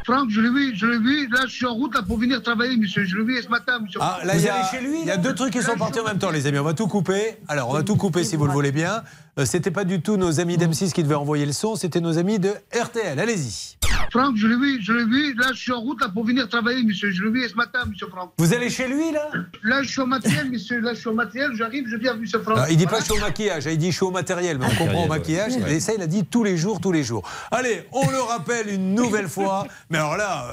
Franck, 0.07 0.29
je 0.29 0.39
l'ai 0.39 0.49
vu, 0.49 0.73
je 0.73 0.85
l'ai 0.85 0.99
vu. 0.99 1.27
Là, 1.27 1.41
je 1.47 1.51
suis 1.51 1.65
en 1.65 1.73
route 1.73 1.93
là, 1.93 2.01
pour 2.01 2.17
venir 2.17 2.41
travailler, 2.41 2.77
monsieur. 2.77 3.03
Je 3.03 3.17
l'ai 3.17 3.25
vu 3.25 3.41
ce 3.43 3.49
matin, 3.49 3.79
monsieur. 3.79 3.99
Ah, 4.01 4.19
là, 4.23 4.35
il 4.35 4.41
y, 4.41 4.47
a, 4.47 4.71
il 5.01 5.05
y 5.05 5.11
a 5.11 5.17
deux 5.17 5.35
trucs 5.35 5.51
qui 5.51 5.61
sont 5.61 5.75
partis 5.75 5.99
en 5.99 6.05
même 6.05 6.17
temps, 6.17 6.31
les 6.31 6.47
amis. 6.47 6.57
On 6.59 6.63
va 6.63 6.73
tout 6.73 6.87
couper. 6.87 7.37
Alors, 7.49 7.69
on 7.69 7.73
va 7.73 7.83
tout 7.83 7.97
couper 7.97 8.23
si 8.23 8.37
vous 8.37 8.45
le 8.45 8.53
voulez 8.53 8.71
bien. 8.71 9.03
Euh, 9.39 9.45
c'était 9.45 9.71
pas 9.71 9.83
du 9.83 10.01
tout 10.01 10.17
nos 10.17 10.39
amis 10.39 10.57
d'M6 10.57 10.91
qui 10.93 11.03
devaient 11.03 11.15
envoyer 11.15 11.45
le 11.45 11.51
son, 11.51 11.75
c'était 11.75 12.01
nos 12.01 12.17
amis 12.17 12.39
de 12.39 12.53
RTL. 12.73 13.19
Allez-y. 13.19 13.77
Franck, 14.11 14.35
je 14.35 14.47
l'ai 14.47 14.55
vu, 14.55 14.81
je 14.81 14.93
l'ai 14.93 15.05
vu. 15.05 15.35
Là, 15.35 15.47
je 15.53 15.59
suis 15.59 15.71
en 15.71 15.81
route 15.81 16.01
là, 16.01 16.09
pour 16.09 16.25
venir 16.25 16.47
travailler, 16.47 16.81
monsieur. 16.83 17.11
Je 17.11 17.23
l'ai 17.23 17.29
vu 17.29 17.47
ce 17.47 17.55
matin, 17.55 17.79
monsieur 17.87 18.07
Franck. 18.07 18.31
Vous 18.37 18.53
allez 18.53 18.69
chez 18.69 18.87
lui, 18.87 19.11
là? 19.11 19.29
Là, 19.63 19.83
je 19.83 19.89
suis 19.89 20.01
au 20.01 20.05
matériel, 20.05 20.49
monsieur. 20.51 20.79
Là, 20.79 20.93
je 20.93 20.99
suis 20.99 21.09
au 21.09 21.13
matériel. 21.13 21.51
J'arrive, 21.55 21.87
je 21.87 21.97
viens, 21.97 22.15
monsieur 22.15 22.39
Franck. 22.39 22.57
Alors, 22.57 22.69
il 22.69 22.77
dit 22.77 22.87
pas 22.87 23.03
chaud 23.03 23.15
au 23.15 23.19
maquillage, 23.19 23.65
il 23.65 23.77
dit 23.77 23.91
chaud 23.91 24.07
au 24.07 24.11
matériel, 24.11 24.57
mais 24.57 24.65
on 24.65 24.75
comprend 24.75 25.03
au 25.03 25.07
maquillage. 25.07 25.53
Et 25.67 25.79
ça, 25.79 25.93
il 25.93 26.01
a 26.01 26.07
dit 26.07 26.25
tous 26.25 26.43
les 26.43 26.57
jours, 26.57 26.79
tous 26.79 26.91
les 26.91 27.03
jours. 27.03 27.29
Allez, 27.51 27.85
on 27.91 28.09
le 28.09 28.19
rappelle 28.19 28.69
une 28.69 28.95
nouvelle 28.95 29.27
fois. 29.27 29.67
Mais 29.89 29.97
alors 29.97 30.17
là, 30.17 30.47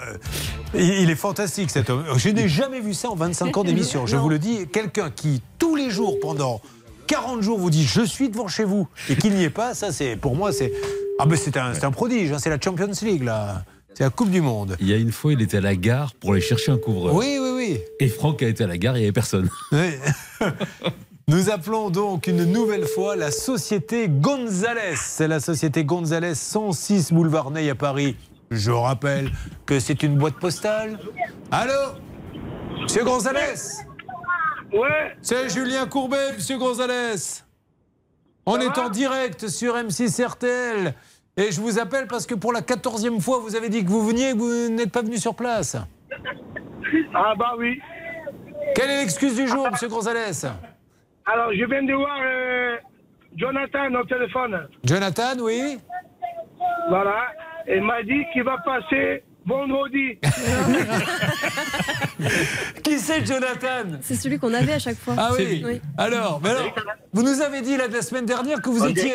euh, 0.75 0.81
il 0.81 1.09
est 1.09 1.15
fantastique 1.15 1.71
cet 1.71 1.89
homme. 1.89 2.05
Je 2.17 2.29
n'ai 2.29 2.49
jamais 2.49 2.81
vu 2.81 2.93
ça 2.93 3.09
en 3.09 3.15
25 3.15 3.57
ans 3.57 3.65
d'émission. 3.65 4.07
Je 4.07 4.17
vous 4.17 4.29
le 4.29 4.39
dis, 4.39 4.67
quelqu'un 4.69 5.11
qui 5.11 5.41
tous 5.59 5.77
les 5.77 5.91
jours 5.91 6.19
pendant 6.21 6.61
40 7.07 7.43
jours 7.43 7.59
vous 7.59 7.71
dit 7.71 7.85
je 7.85 8.03
suis 8.03 8.29
devant 8.29 8.49
chez 8.49 8.65
vous 8.65 8.89
et 9.09 9.17
qu'il 9.17 9.35
n'y 9.35 9.45
est 9.45 9.51
pas, 9.51 9.75
ça 9.75 9.93
c'est 9.93 10.17
pour 10.17 10.35
moi 10.37 10.53
c'est 10.53 10.73
ah 11.19 11.27
ben 11.27 11.37
c'est 11.37 11.57
un, 11.57 11.73
un 11.81 11.91
prodige, 11.91 12.33
hein, 12.33 12.39
c'est 12.39 12.51
la 12.51 12.61
Champions 12.61 12.91
League 13.03 13.23
là. 13.23 13.65
C'est 13.97 14.03
la 14.03 14.11
Coupe 14.11 14.31
du 14.31 14.41
Monde. 14.41 14.77
Il 14.81 14.89
y 14.89 14.93
a 14.93 14.97
une 14.97 15.13
fois, 15.13 15.35
il 15.35 15.41
était 15.41 15.59
à 15.59 15.61
la 15.61 15.77
gare 15.77 16.15
pour 16.15 16.33
aller 16.33 16.41
chercher 16.41 16.73
un 16.73 16.79
couvreur. 16.79 17.15
Oui, 17.15 17.39
oui, 17.41 17.51
oui. 17.55 17.81
Et 18.01 18.09
Franck 18.09 18.43
a 18.43 18.49
été 18.49 18.65
à 18.65 18.67
la 18.67 18.77
gare, 18.77 18.97
il 18.97 19.01
n'y 19.01 19.05
avait 19.05 19.13
personne. 19.13 19.49
Oui. 19.73 19.91
Nous 21.29 21.49
appelons 21.49 21.89
donc 21.91 22.27
une 22.27 22.45
nouvelle 22.45 22.87
fois 22.87 23.15
la 23.17 23.31
société 23.31 24.09
Gonzalez. 24.09 24.97
C'est 24.97 25.29
la 25.29 25.41
société 25.41 25.85
Gonzalez 25.85 26.35
106 26.35 27.13
boulevard 27.13 27.51
Ney 27.51 27.71
à 27.71 27.75
Paris. 27.75 28.17
Je 28.51 28.71
rappelle 28.73 29.31
que 29.65 29.79
c'est 29.81 30.03
une 30.03 30.17
boîte 30.17 30.35
postale. 30.35 30.99
Allô? 31.51 31.73
Monsieur 32.83 33.05
Gonzalez? 33.05 33.55
Ouais. 34.75 35.17
C'est 35.23 35.49
Julien 35.51 35.87
Courbet, 35.87 36.33
monsieur 36.35 36.59
Gonzalez. 36.59 37.43
On 38.45 38.59
est 38.59 38.77
en 38.77 38.89
direct 38.89 39.47
sur 39.47 39.77
M6 39.77 40.25
RTL. 40.27 40.95
Et 41.37 41.53
je 41.53 41.61
vous 41.61 41.79
appelle 41.79 42.07
parce 42.09 42.27
que 42.27 42.35
pour 42.35 42.53
la 42.53 42.61
quatorzième 42.61 43.21
fois, 43.21 43.39
vous 43.39 43.55
avez 43.55 43.69
dit 43.69 43.85
que 43.85 43.91
vous 43.91 44.05
veniez 44.07 44.31
et 44.31 44.33
que 44.33 44.39
vous 44.39 44.69
n'êtes 44.75 44.93
pas 44.93 45.03
venu 45.03 45.17
sur 45.17 45.35
place. 45.35 45.77
Ah, 47.15 47.35
bah 47.39 47.55
oui. 47.57 47.81
Quelle 48.75 48.91
est 48.91 49.01
l'excuse 49.03 49.37
du 49.37 49.47
jour, 49.47 49.69
monsieur 49.71 49.89
Gonzalez? 49.89 50.47
Alors, 51.27 51.53
je 51.53 51.65
viens 51.65 51.83
de 51.85 51.95
voir 51.95 52.19
euh, 52.23 52.77
Jonathan 53.37 53.95
au 53.95 54.05
téléphone. 54.05 54.69
Jonathan, 54.83 55.39
oui 55.41 55.79
Voilà. 56.89 57.29
Et 57.67 57.77
il 57.77 57.83
m'a 57.85 58.03
dit 58.03 58.25
qu'il 58.33 58.43
va 58.43 58.59
passer 58.59 59.23
vendredi. 59.47 60.19
Qui 62.83 62.99
c'est 62.99 63.27
Jonathan 63.27 63.99
C'est 64.03 64.15
celui 64.15 64.39
qu'on 64.39 64.53
avait 64.55 64.75
à 64.75 64.79
chaque 64.79 64.97
fois. 64.99 65.15
Ah 65.17 65.31
oui. 65.37 65.65
Alors, 65.99 66.41
mais 66.43 66.51
alors, 66.51 66.67
vous 67.13 67.23
nous 67.23 67.41
avez 67.41 67.61
dit 67.63 67.77
là, 67.77 67.89
de 67.89 67.95
la 67.95 68.03
semaine 68.03 68.27
dernière 68.27 68.61
que 68.63 68.71
vous 68.71 68.85
On 68.85 68.89
étiez 68.89 69.15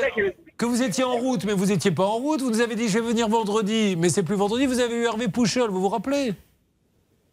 que- 0.57 0.65
vous 0.65 0.81
étiez 0.83 1.03
en 1.03 1.13
route, 1.15 1.45
mais 1.45 1.53
vous 1.53 1.67
n'étiez 1.67 1.91
pas 1.91 2.05
en 2.05 2.17
route. 2.17 2.41
Vous 2.41 2.49
nous 2.49 2.61
avez 2.61 2.75
dit 2.75 2.89
je 2.89 2.99
vais 2.99 3.07
venir 3.07 3.29
vendredi, 3.29 3.95
mais 3.97 4.09
c'est 4.09 4.23
plus 4.23 4.35
vendredi. 4.35 4.65
Vous 4.65 4.79
avez 4.79 4.95
eu 4.95 5.03
Hervé 5.05 5.27
Pouchol, 5.27 5.69
vous 5.69 5.81
vous 5.81 5.89
rappelez? 5.89 6.33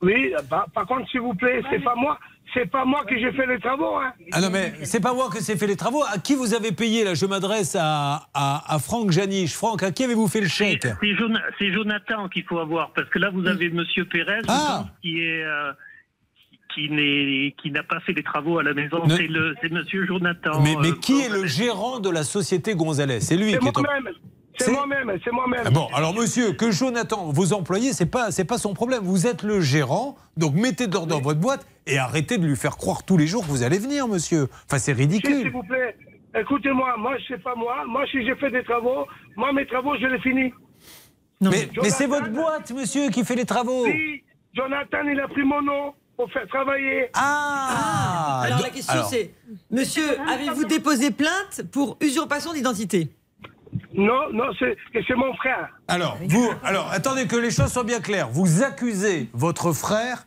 Oui, 0.03 0.33
par, 0.49 0.69
par 0.71 0.87
contre, 0.87 1.09
s'il 1.11 1.21
vous 1.21 1.35
plaît, 1.35 1.63
c'est 1.71 1.83
pas 1.83 1.95
moi. 1.97 2.19
C'est 2.57 2.71
pas 2.71 2.87
moi 2.87 3.05
qui 3.07 3.21
j'ai 3.21 3.33
fait 3.33 3.47
les 3.47 3.59
travaux. 3.61 3.97
Hein. 3.97 4.13
Ah 4.33 4.41
non, 4.41 4.49
mais 4.51 4.73
c'est 4.85 5.01
pas 5.01 5.13
moi 5.13 5.29
que 5.31 5.43
c'est 5.43 5.57
fait 5.59 5.67
les 5.67 5.77
travaux. 5.77 6.03
À 6.05 6.19
qui 6.19 6.35
vous 6.35 6.55
avez 6.55 6.73
payé 6.73 7.05
là 7.05 7.13
Je 7.15 7.27
m'adresse 7.27 7.77
à, 7.79 8.29
à, 8.33 8.75
à 8.75 8.79
Franck 8.79 9.11
Janiche. 9.11 9.53
Franck, 9.55 9.83
à 9.83 9.91
qui 9.91 10.05
avez-vous 10.05 10.27
fait 10.27 10.41
le 10.41 10.49
chèque? 10.49 10.87
C'est 11.01 11.15
Jona- 11.17 11.43
c'est 11.59 11.71
Jonathan 11.73 12.29
qu'il 12.31 12.45
faut 12.45 12.59
avoir, 12.59 12.93
parce 12.95 13.09
que 13.11 13.19
là, 13.19 13.29
vous 13.31 13.47
avez 13.47 13.69
Monsieur 13.69 14.07
Pérez, 14.07 14.41
Ah. 14.49 14.87
qui 15.03 15.21
est. 15.21 15.45
euh, 15.45 15.73
qui 16.75 16.91
n'est 16.91 17.55
qui 17.63 17.71
n'a 17.71 17.83
pas 17.83 18.01
fait 18.01 18.13
les 18.13 18.23
travaux 18.23 18.59
à 18.59 18.63
la 18.63 18.75
maison, 18.75 19.07
Ne- 19.07 19.55
c'est 19.63 19.71
Monsieur 19.73 20.07
Jonathan. 20.07 20.61
Mais, 20.63 20.77
mais 20.81 20.89
euh, 20.89 20.95
qui 21.01 21.21
est 21.23 21.29
le 21.31 21.47
gérant 21.47 22.01
de 22.01 22.11
la 22.11 22.23
société 22.23 22.75
Gonzalez? 22.75 23.21
C'est 23.21 23.37
lui 23.37 23.53
C'est 23.53 23.59
qui 23.59 23.69
est. 23.69 23.79
en- 23.79 23.83
moi-même. 23.83 24.13
C'est 24.59 24.71
moi-même. 24.73 25.19
C'est 25.25 25.33
moi-même. 25.33 25.63
Ah 25.67 25.71
Bon, 25.71 25.89
alors 25.95 26.15
monsieur, 26.15 26.53
que 26.53 26.71
Jonathan, 26.71 27.31
vos 27.33 27.53
employés, 27.53 27.93
c'est 27.93 28.07
pas, 28.07 28.31
c'est 28.31 28.45
pas 28.45 28.59
son 28.59 28.75
problème. 28.75 29.03
Vous 29.05 29.27
êtes 29.27 29.43
le 29.43 29.61
gérant, 29.61 30.17
donc 30.37 30.55
mettez 30.55 30.87
de 30.87 30.95
l'ordre 30.95 31.09
dans 31.09 31.21
votre 31.21 31.41
boîte 31.41 31.67
et 31.87 31.99
arrêtez 31.99 32.39
de 32.39 32.47
lui 32.47 32.57
faire 32.57 32.77
croire 32.77 33.05
tous 33.05 33.17
les 33.17 33.27
jours 33.27 33.43
que 33.45 33.51
vous 33.51 33.63
allez 33.63 33.79
venir, 33.79 34.09
monsieur. 34.09 34.49
Enfin, 34.67 34.79
c'est 34.79 34.95
Si, 34.95 34.99
S'il 34.99 35.11
ridicule. 35.13 35.53
vous 35.53 35.63
plaît, 35.63 35.97
écoutez-moi. 36.39 36.95
Moi, 36.99 37.17
c'est 37.29 37.43
pas 37.43 37.55
moi. 37.55 37.85
Moi, 37.87 38.05
si 38.11 38.25
j'ai 38.25 38.35
fait 38.37 38.51
des 38.51 38.65
travaux, 38.65 39.07
moi, 39.37 39.53
mes 39.53 39.67
travaux, 39.67 39.97
je 40.01 40.07
les 40.07 40.21
finis. 40.21 40.53
Mais, 41.41 41.69
mais 41.83 41.91
c'est 41.91 42.07
votre 42.07 42.31
boîte, 42.31 42.71
monsieur, 42.73 43.11
qui 43.11 43.25
fait 43.25 43.35
les 43.37 43.45
travaux. 43.45 43.85
Oui, 43.85 44.23
Jonathan, 44.55 45.03
il 45.13 45.21
a 45.21 45.29
pris 45.29 45.43
mon 45.45 45.61
nom 45.61 45.93
pour 46.17 46.33
faire 46.33 46.47
travailler. 46.49 47.11
Ah, 47.13 48.43
Alors 48.45 48.63
la 48.63 48.71
question 48.71 49.03
c'est, 49.09 49.35
monsieur, 49.71 50.19
avez-vous 50.31 50.65
déposé 50.65 51.11
plainte 51.11 51.63
pour 51.71 51.99
usurpation 52.01 52.55
d'identité? 52.55 53.11
Non, 53.95 54.33
non, 54.33 54.45
c'est 54.59 55.15
mon 55.15 55.35
frère. 55.35 55.69
Alors, 55.89 56.19
vous, 56.29 56.51
alors, 56.65 56.91
attendez 56.93 57.27
que 57.27 57.37
les 57.37 57.51
choses 57.51 57.73
soient 57.73 57.85
bien 57.85 58.01
claires. 58.01 58.29
Vous 58.29 58.63
accusez 58.63 59.29
votre 59.33 59.73
frère, 59.73 60.27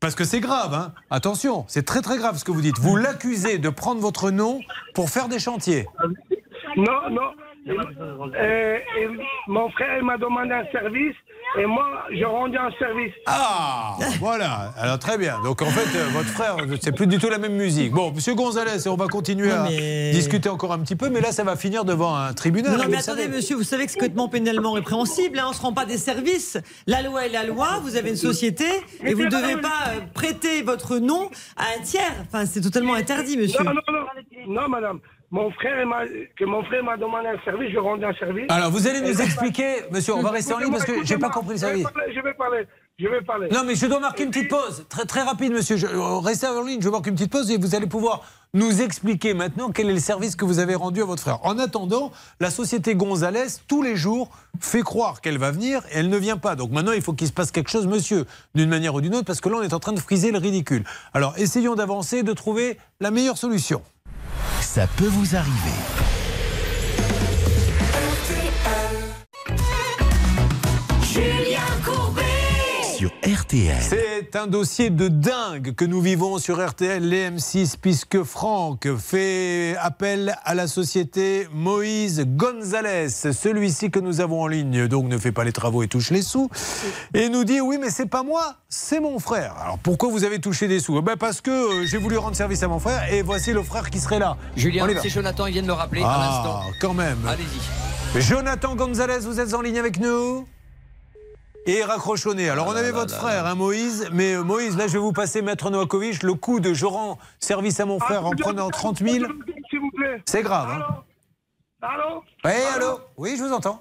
parce 0.00 0.14
que 0.14 0.24
c'est 0.24 0.40
grave, 0.40 0.74
hein. 0.74 0.92
Attention, 1.10 1.64
c'est 1.68 1.84
très 1.84 2.02
très 2.02 2.18
grave 2.18 2.36
ce 2.36 2.44
que 2.44 2.52
vous 2.52 2.60
dites. 2.60 2.78
Vous 2.78 2.96
l'accusez 2.96 3.58
de 3.58 3.68
prendre 3.68 4.00
votre 4.00 4.30
nom 4.30 4.60
pour 4.94 5.10
faire 5.10 5.28
des 5.28 5.38
chantiers. 5.38 5.86
Non, 6.76 7.10
non. 7.10 7.30
Euh, 7.66 8.78
et 8.98 9.08
mon 9.48 9.70
frère 9.70 9.96
il 9.98 10.04
m'a 10.04 10.18
demandé 10.18 10.52
un 10.52 10.66
service 10.70 11.16
et 11.56 11.66
moi, 11.66 11.86
je 12.10 12.24
rendais 12.24 12.58
un 12.58 12.70
service. 12.78 13.12
Ah, 13.26 13.96
voilà. 14.18 14.72
Alors 14.76 14.98
très 14.98 15.16
bien. 15.16 15.40
Donc 15.42 15.62
en 15.62 15.66
fait, 15.66 15.96
euh, 15.96 16.08
votre 16.08 16.28
frère, 16.28 16.56
c'est 16.80 16.92
plus 16.92 17.06
du 17.06 17.18
tout 17.18 17.28
la 17.28 17.38
même 17.38 17.54
musique. 17.54 17.92
Bon, 17.92 18.10
Monsieur 18.10 18.34
Gonzalez, 18.34 18.88
on 18.88 18.96
va 18.96 19.06
continuer 19.06 19.48
Non, 19.48 19.64
à 19.64 19.68
discuter 19.68 20.48
encore 20.48 20.72
un 20.72 20.80
petit 20.80 20.96
peu, 20.96 21.10
mais 21.10 21.20
là, 21.20 21.30
ça 21.30 21.44
va 21.44 21.54
finir 21.54 21.84
devant 21.84 22.16
un 22.16 22.32
tribunal. 22.32 22.76
Non, 22.76 22.84
mais 22.88 22.96
attendez, 22.96 23.22
savez. 23.22 23.36
monsieur, 23.36 23.54
vous 23.54 23.62
savez 23.62 23.86
que 23.86 23.92
c'est 23.92 23.98
complètement 23.98 24.28
pénalement 24.28 24.72
répréhensible. 24.72 25.38
Hein, 25.38 25.44
on 25.46 25.50
ne 25.50 25.54
se 25.54 25.62
rend 25.62 25.72
pas 25.72 25.84
des 25.84 25.98
services. 25.98 26.58
La 26.88 27.02
loi 27.02 27.26
est 27.26 27.30
la 27.30 27.44
loi. 27.44 27.78
Vous 27.82 27.96
avez 27.96 28.10
une 28.10 28.16
société 28.16 28.66
et 29.04 29.14
vous 29.14 29.24
ne 29.24 29.30
devez 29.30 29.56
pas 29.60 29.68
euh, 29.88 30.00
prêter 30.12 30.62
votre 30.62 30.98
nom 30.98 31.30
à 31.56 31.78
un 31.78 31.82
tiers. 31.82 32.14
Enfin, 32.22 32.46
c'est 32.46 32.62
totalement 32.62 32.94
interdit, 32.94 33.36
monsieur. 33.36 33.62
Non, 33.62 33.74
non, 33.74 33.80
non, 33.92 34.62
non, 34.62 34.68
madame. 34.68 35.00
Mon 35.34 35.50
frère, 35.50 35.84
que 36.38 36.44
mon 36.44 36.62
frère 36.62 36.84
m'a 36.84 36.96
demandé 36.96 37.26
un 37.26 37.44
service, 37.44 37.72
je 37.72 37.78
rendais 37.80 38.06
un 38.06 38.14
service. 38.14 38.46
Alors, 38.50 38.70
vous 38.70 38.86
allez 38.86 39.00
nous 39.00 39.20
expliquer, 39.20 39.78
monsieur, 39.90 40.14
on 40.14 40.22
va 40.22 40.30
rester 40.30 40.54
en 40.54 40.60
ligne 40.60 40.70
parce 40.70 40.84
que 40.84 41.04
j'ai 41.04 41.18
pas 41.18 41.28
compris 41.28 41.54
le 41.54 41.58
service. 41.58 41.84
Je 42.14 42.20
vais 42.20 42.34
parler, 42.34 42.68
je 43.00 43.08
vais 43.08 43.20
parler. 43.20 43.48
Non, 43.50 43.64
mais 43.66 43.74
je 43.74 43.86
dois 43.86 43.98
marquer 43.98 44.22
une 44.22 44.30
petite 44.30 44.48
pause. 44.48 44.86
Très, 44.88 45.06
très 45.06 45.22
rapide, 45.22 45.52
monsieur. 45.52 45.76
Je, 45.76 45.88
euh, 45.88 46.18
restez 46.20 46.46
en 46.46 46.62
ligne, 46.62 46.80
je 46.80 46.88
marque 46.88 47.08
une 47.08 47.16
petite 47.16 47.32
pause 47.32 47.50
et 47.50 47.58
vous 47.58 47.74
allez 47.74 47.88
pouvoir 47.88 48.22
nous 48.52 48.80
expliquer 48.80 49.34
maintenant 49.34 49.72
quel 49.72 49.90
est 49.90 49.94
le 49.94 49.98
service 49.98 50.36
que 50.36 50.44
vous 50.44 50.60
avez 50.60 50.76
rendu 50.76 51.02
à 51.02 51.04
votre 51.04 51.20
frère. 51.20 51.44
En 51.44 51.58
attendant, 51.58 52.12
la 52.38 52.50
société 52.50 52.94
Gonzalez, 52.94 53.58
tous 53.66 53.82
les 53.82 53.96
jours, 53.96 54.30
fait 54.60 54.82
croire 54.82 55.20
qu'elle 55.20 55.38
va 55.38 55.50
venir 55.50 55.80
et 55.90 55.98
elle 55.98 56.10
ne 56.10 56.16
vient 56.16 56.36
pas. 56.36 56.54
Donc 56.54 56.70
maintenant, 56.70 56.92
il 56.92 57.02
faut 57.02 57.12
qu'il 57.12 57.26
se 57.26 57.32
passe 57.32 57.50
quelque 57.50 57.70
chose, 57.70 57.88
monsieur, 57.88 58.24
d'une 58.54 58.68
manière 58.68 58.94
ou 58.94 59.00
d'une 59.00 59.16
autre, 59.16 59.26
parce 59.26 59.40
que 59.40 59.48
là, 59.48 59.56
on 59.58 59.62
est 59.62 59.74
en 59.74 59.80
train 59.80 59.94
de 59.94 59.98
friser 59.98 60.30
le 60.30 60.38
ridicule. 60.38 60.84
Alors, 61.12 61.36
essayons 61.38 61.74
d'avancer, 61.74 62.22
de 62.22 62.32
trouver 62.34 62.78
la 63.00 63.10
meilleure 63.10 63.36
solution. 63.36 63.82
Ça 64.60 64.86
peut 64.86 65.06
vous 65.06 65.36
arriver. 65.36 66.23
Sur 73.04 73.12
RTL. 73.22 73.34
RTL. 73.34 73.76
C'est 73.82 74.34
un 74.34 74.46
dossier 74.46 74.88
de 74.88 75.08
dingue 75.08 75.74
que 75.74 75.84
nous 75.84 76.00
vivons 76.00 76.38
sur 76.38 76.66
RTL, 76.66 77.06
les 77.06 77.28
M6, 77.28 77.74
puisque 77.78 78.22
Franck 78.22 78.88
fait 78.96 79.76
appel 79.78 80.34
à 80.42 80.54
la 80.54 80.66
société 80.66 81.46
Moïse 81.52 82.24
Gonzalez, 82.26 83.10
celui-ci 83.10 83.90
que 83.90 83.98
nous 83.98 84.22
avons 84.22 84.40
en 84.40 84.46
ligne, 84.46 84.88
donc 84.88 85.04
ne 85.06 85.18
fait 85.18 85.32
pas 85.32 85.44
les 85.44 85.52
travaux 85.52 85.82
et 85.82 85.88
touche 85.88 86.10
les 86.12 86.22
sous, 86.22 86.48
et 87.12 87.28
nous 87.28 87.44
dit 87.44 87.60
oui 87.60 87.76
mais 87.78 87.90
c'est 87.90 88.06
pas 88.06 88.22
moi, 88.22 88.54
c'est 88.70 89.00
mon 89.00 89.18
frère. 89.18 89.54
Alors 89.62 89.78
pourquoi 89.78 90.08
vous 90.08 90.24
avez 90.24 90.38
touché 90.38 90.66
des 90.66 90.80
sous? 90.80 90.96
Eh 90.98 91.02
ben 91.02 91.16
Parce 91.18 91.42
que 91.42 91.50
euh, 91.82 91.86
j'ai 91.86 91.98
voulu 91.98 92.16
rendre 92.16 92.36
service 92.36 92.62
à 92.62 92.68
mon 92.68 92.78
frère 92.78 93.12
et 93.12 93.20
voici 93.20 93.52
le 93.52 93.62
frère 93.62 93.90
qui 93.90 93.98
serait 94.00 94.18
là. 94.18 94.38
Julien, 94.56 94.86
c'est 95.02 95.10
Jonathan, 95.10 95.44
il 95.44 95.52
vient 95.52 95.62
de 95.62 95.66
le 95.66 95.74
rappeler 95.74 96.00
à 96.02 96.08
Ah, 96.08 96.18
l'instant. 96.26 96.70
quand 96.80 96.94
même. 96.94 97.18
Allez-y. 97.28 98.22
Jonathan 98.22 98.74
Gonzalez, 98.76 99.18
vous 99.26 99.40
êtes 99.40 99.52
en 99.52 99.60
ligne 99.60 99.78
avec 99.78 100.00
nous? 100.00 100.46
Et 101.66 101.82
raccrochonné. 101.82 102.48
Alors, 102.50 102.66
on 102.68 102.76
avait 102.76 102.90
votre 102.92 103.14
frère, 103.14 103.46
hein, 103.46 103.54
Moïse, 103.54 104.08
mais 104.12 104.34
euh, 104.34 104.42
Moïse, 104.42 104.76
là, 104.76 104.86
je 104.86 104.92
vais 104.94 104.98
vous 104.98 105.12
passer 105.12 105.42
Maître 105.42 105.70
Novakovic. 105.70 106.22
Le 106.22 106.34
coup 106.34 106.60
de 106.60 106.74
je 106.74 106.86
rends 106.86 107.18
service 107.40 107.80
à 107.80 107.86
mon 107.86 107.98
frère 107.98 108.26
en 108.26 108.30
prenant 108.32 108.68
30 108.70 108.98
000, 108.98 109.26
S'il 109.70 109.80
vous 109.80 109.90
plaît. 109.92 110.22
c'est 110.26 110.42
grave. 110.42 110.70
Hein. 110.70 111.02
Allô? 111.82 112.22
Oui, 112.44 112.52
allô? 112.74 113.00
Oui, 113.16 113.34
je 113.38 113.42
vous 113.42 113.52
entends. 113.52 113.80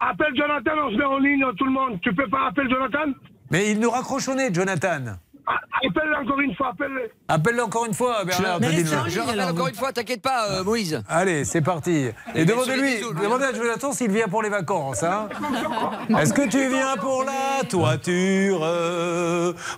Appelle 0.00 0.34
Jonathan, 0.36 0.72
on 0.86 0.90
se 0.90 0.96
met 0.96 1.04
en 1.04 1.18
ligne, 1.18 1.44
tout 1.56 1.64
le 1.64 1.70
monde. 1.70 2.00
Tu 2.02 2.12
peux 2.14 2.28
pas 2.28 2.48
appeler 2.48 2.68
Jonathan? 2.68 3.12
Mais 3.50 3.70
il 3.70 3.78
nous 3.80 3.90
raccrochonnait, 3.90 4.52
Jonathan. 4.52 5.16
Appelle-le 5.46 6.16
encore 6.16 6.40
une 6.40 6.54
fois, 6.54 6.68
appelle-le. 6.68 7.10
Appelle-le 7.28 7.62
encore 7.62 7.86
une 7.86 7.94
fois, 7.94 8.24
Bernard. 8.24 8.58
Je, 8.62 8.68
dis-le. 8.68 9.08
je 9.08 9.20
rappelle 9.20 9.40
encore 9.40 9.68
une 9.68 9.74
fois, 9.74 9.92
t'inquiète 9.92 10.22
pas, 10.22 10.50
euh, 10.50 10.64
Moïse. 10.64 11.02
Allez, 11.08 11.44
c'est 11.44 11.60
parti. 11.62 12.10
Et 12.34 12.42
Et 12.42 12.44
demandez-lui, 12.44 13.00
demandez 13.20 13.44
à 13.44 13.52
Jonathan 13.52 13.92
s'il 13.92 14.10
vient 14.12 14.28
pour 14.28 14.42
les 14.42 14.48
vacances. 14.48 15.02
Hein. 15.02 15.28
Est-ce 16.18 16.32
que 16.32 16.48
tu 16.48 16.68
viens 16.68 16.96
pour 16.96 17.24
la 17.24 17.64
toiture? 17.68 18.60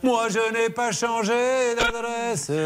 Moi, 0.03 0.29
je 0.29 0.53
n'ai 0.53 0.71
pas 0.71 0.93
changé 0.93 1.33
d'adresse. 1.79 2.51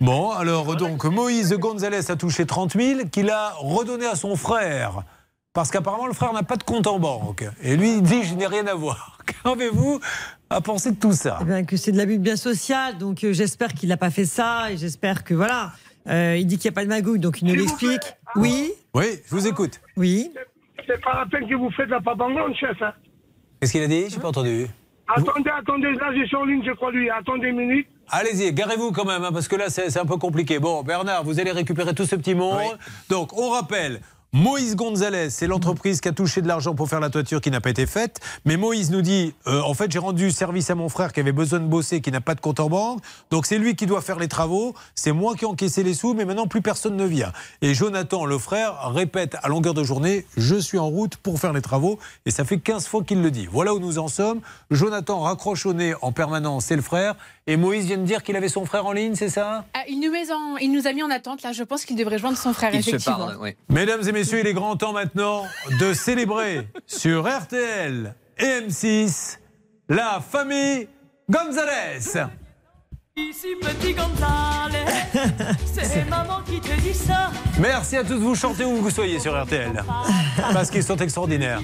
Bon, 0.00 0.30
alors 0.30 0.76
donc, 0.76 1.04
Moïse 1.04 1.52
Gonzalez 1.52 2.10
a 2.10 2.16
touché 2.16 2.46
30 2.46 2.72
000 2.72 3.00
qu'il 3.12 3.28
a 3.28 3.52
redonné 3.58 4.06
à 4.06 4.14
son 4.14 4.34
frère. 4.34 5.02
Parce 5.52 5.70
qu'apparemment, 5.72 6.06
le 6.06 6.12
frère 6.12 6.32
n'a 6.32 6.44
pas 6.44 6.56
de 6.56 6.62
compte 6.62 6.86
en 6.86 6.98
banque. 7.00 7.44
Et 7.62 7.76
lui, 7.76 7.94
il 7.96 8.02
dit 8.02 8.22
Je 8.22 8.34
n'ai 8.34 8.46
rien 8.46 8.66
à 8.68 8.74
voir. 8.74 9.18
Qu'avez-vous 9.44 9.98
à 10.48 10.60
penser 10.60 10.92
de 10.92 10.96
tout 10.96 11.12
ça? 11.12 11.38
Eh 11.42 11.44
bien, 11.44 11.64
que 11.64 11.76
c'est 11.76 11.90
de 11.90 11.96
l'abus 11.96 12.18
de 12.18 12.22
bien 12.22 12.36
social, 12.36 12.98
donc 12.98 13.24
euh, 13.24 13.32
j'espère 13.32 13.74
qu'il 13.74 13.88
n'a 13.88 13.96
pas 13.96 14.10
fait 14.10 14.24
ça 14.26 14.70
et 14.70 14.76
j'espère 14.76 15.24
que 15.24 15.34
voilà. 15.34 15.72
Euh, 16.08 16.36
il 16.38 16.46
dit 16.46 16.56
qu'il 16.56 16.70
n'y 16.70 16.74
a 16.74 16.76
pas 16.76 16.84
de 16.84 16.88
magouille, 16.88 17.18
donc 17.18 17.42
il 17.42 17.48
nous 17.48 17.54
l'explique. 17.54 18.00
Oui, 18.36 18.72
Oui, 18.94 19.20
je 19.26 19.30
vous 19.34 19.46
écoute. 19.46 19.80
oui. 19.96 20.30
C'est 20.86 21.00
pas 21.02 21.14
la 21.14 21.26
peine 21.26 21.48
que 21.48 21.54
vous 21.54 21.70
faites 21.72 21.88
la 21.88 22.00
propagande, 22.00 22.54
chef. 22.58 22.80
hein. 22.82 22.92
Qu'est-ce 23.60 23.72
qu'il 23.72 23.82
a 23.82 23.86
dit? 23.86 24.08
Je 24.08 24.16
n'ai 24.16 24.22
pas 24.22 24.28
entendu. 24.28 24.66
Attendez, 25.08 25.50
attendez, 25.50 25.92
là, 25.92 26.10
j'ai 26.16 26.26
sur 26.26 26.44
ligne, 26.46 26.62
je 26.64 26.72
crois, 26.72 26.90
lui. 26.90 27.10
Attendez 27.10 27.48
une 27.48 27.56
minute. 27.58 27.86
Allez-y, 28.08 28.52
garez-vous 28.52 28.90
quand 28.92 29.04
même, 29.04 29.22
hein, 29.22 29.30
parce 29.32 29.46
que 29.46 29.56
là, 29.56 29.68
c'est 29.68 29.90
c'est 29.90 29.98
un 30.00 30.06
peu 30.06 30.16
compliqué. 30.16 30.58
Bon, 30.58 30.82
Bernard, 30.82 31.22
vous 31.24 31.38
allez 31.38 31.52
récupérer 31.52 31.94
tout 31.94 32.06
ce 32.06 32.16
petit 32.16 32.34
monde. 32.34 32.78
Donc, 33.08 33.36
on 33.38 33.50
rappelle. 33.50 34.00
Moïse 34.32 34.76
Gonzalez, 34.76 35.28
c'est 35.30 35.48
l'entreprise 35.48 36.00
qui 36.00 36.06
a 36.08 36.12
touché 36.12 36.40
de 36.40 36.46
l'argent 36.46 36.76
pour 36.76 36.88
faire 36.88 37.00
la 37.00 37.10
toiture 37.10 37.40
qui 37.40 37.50
n'a 37.50 37.60
pas 37.60 37.70
été 37.70 37.84
faite. 37.84 38.20
Mais 38.44 38.56
Moïse 38.56 38.92
nous 38.92 39.02
dit, 39.02 39.34
euh, 39.48 39.60
en 39.62 39.74
fait, 39.74 39.90
j'ai 39.90 39.98
rendu 39.98 40.30
service 40.30 40.70
à 40.70 40.76
mon 40.76 40.88
frère 40.88 41.12
qui 41.12 41.18
avait 41.18 41.32
besoin 41.32 41.58
de 41.58 41.66
bosser, 41.66 42.00
qui 42.00 42.12
n'a 42.12 42.20
pas 42.20 42.36
de 42.36 42.40
compte 42.40 42.60
en 42.60 42.68
banque. 42.68 43.00
Donc 43.32 43.44
c'est 43.44 43.58
lui 43.58 43.74
qui 43.74 43.86
doit 43.86 44.00
faire 44.02 44.20
les 44.20 44.28
travaux. 44.28 44.72
C'est 44.94 45.10
moi 45.10 45.34
qui 45.34 45.42
ai 45.44 45.48
encaissé 45.48 45.82
les 45.82 45.94
sous, 45.94 46.14
mais 46.14 46.24
maintenant 46.24 46.46
plus 46.46 46.62
personne 46.62 46.94
ne 46.96 47.06
vient. 47.06 47.32
Et 47.60 47.74
Jonathan, 47.74 48.24
le 48.24 48.38
frère, 48.38 48.92
répète 48.92 49.36
à 49.42 49.48
longueur 49.48 49.74
de 49.74 49.82
journée, 49.82 50.24
je 50.36 50.54
suis 50.54 50.78
en 50.78 50.86
route 50.86 51.16
pour 51.16 51.40
faire 51.40 51.52
les 51.52 51.60
travaux. 51.62 51.98
Et 52.24 52.30
ça 52.30 52.44
fait 52.44 52.58
15 52.58 52.86
fois 52.86 53.02
qu'il 53.02 53.22
le 53.22 53.32
dit. 53.32 53.48
Voilà 53.50 53.74
où 53.74 53.80
nous 53.80 53.98
en 53.98 54.06
sommes. 54.06 54.40
Jonathan 54.70 55.18
raccroche 55.22 55.66
au 55.66 55.72
nez 55.72 55.94
en 56.02 56.12
permanence, 56.12 56.66
c'est 56.66 56.76
le 56.76 56.82
frère. 56.82 57.16
Et 57.48 57.56
Moïse 57.56 57.86
vient 57.86 57.98
de 57.98 58.04
dire 58.04 58.22
qu'il 58.22 58.36
avait 58.36 58.48
son 58.48 58.64
frère 58.64 58.86
en 58.86 58.92
ligne, 58.92 59.16
c'est 59.16 59.28
ça? 59.28 59.64
Ah, 59.74 59.80
il, 59.88 59.98
nous 59.98 60.12
met 60.12 60.30
en- 60.30 60.56
il 60.58 60.70
nous 60.70 60.86
a 60.86 60.92
mis 60.92 61.02
en 61.02 61.10
attente, 61.10 61.42
là. 61.42 61.50
Je 61.50 61.64
pense 61.64 61.84
qu'il 61.84 61.96
devrait 61.96 62.18
joindre 62.18 62.38
son 62.38 62.52
frère, 62.52 62.72
effectivement. 62.72 63.28
Mesdames 63.68 64.02
et 64.06 64.12
messieurs, 64.12 64.19
il 64.22 64.46
est 64.46 64.54
grand 64.54 64.76
temps 64.76 64.92
maintenant 64.92 65.46
de 65.78 65.94
célébrer 65.94 66.68
sur 66.86 67.26
RTL 67.26 68.14
et 68.38 68.44
M6 68.44 69.38
la 69.88 70.20
famille 70.20 70.88
Gonzalez. 71.28 72.28
Ici 73.16 73.48
petit 73.60 73.94
Gonzalez, 73.94 74.84
c'est 75.64 76.08
maman 76.08 76.40
qui 76.46 76.60
te 76.60 76.80
dit 76.80 76.94
ça. 76.94 77.30
Merci 77.58 77.96
à 77.96 78.04
tous, 78.04 78.16
vous 78.16 78.34
chantez 78.34 78.64
où 78.64 78.76
vous 78.76 78.90
soyez 78.90 79.18
sur 79.18 79.40
RTL. 79.42 79.82
Parce 80.52 80.70
qu'ils 80.70 80.84
sont 80.84 80.96
extraordinaires. 80.96 81.60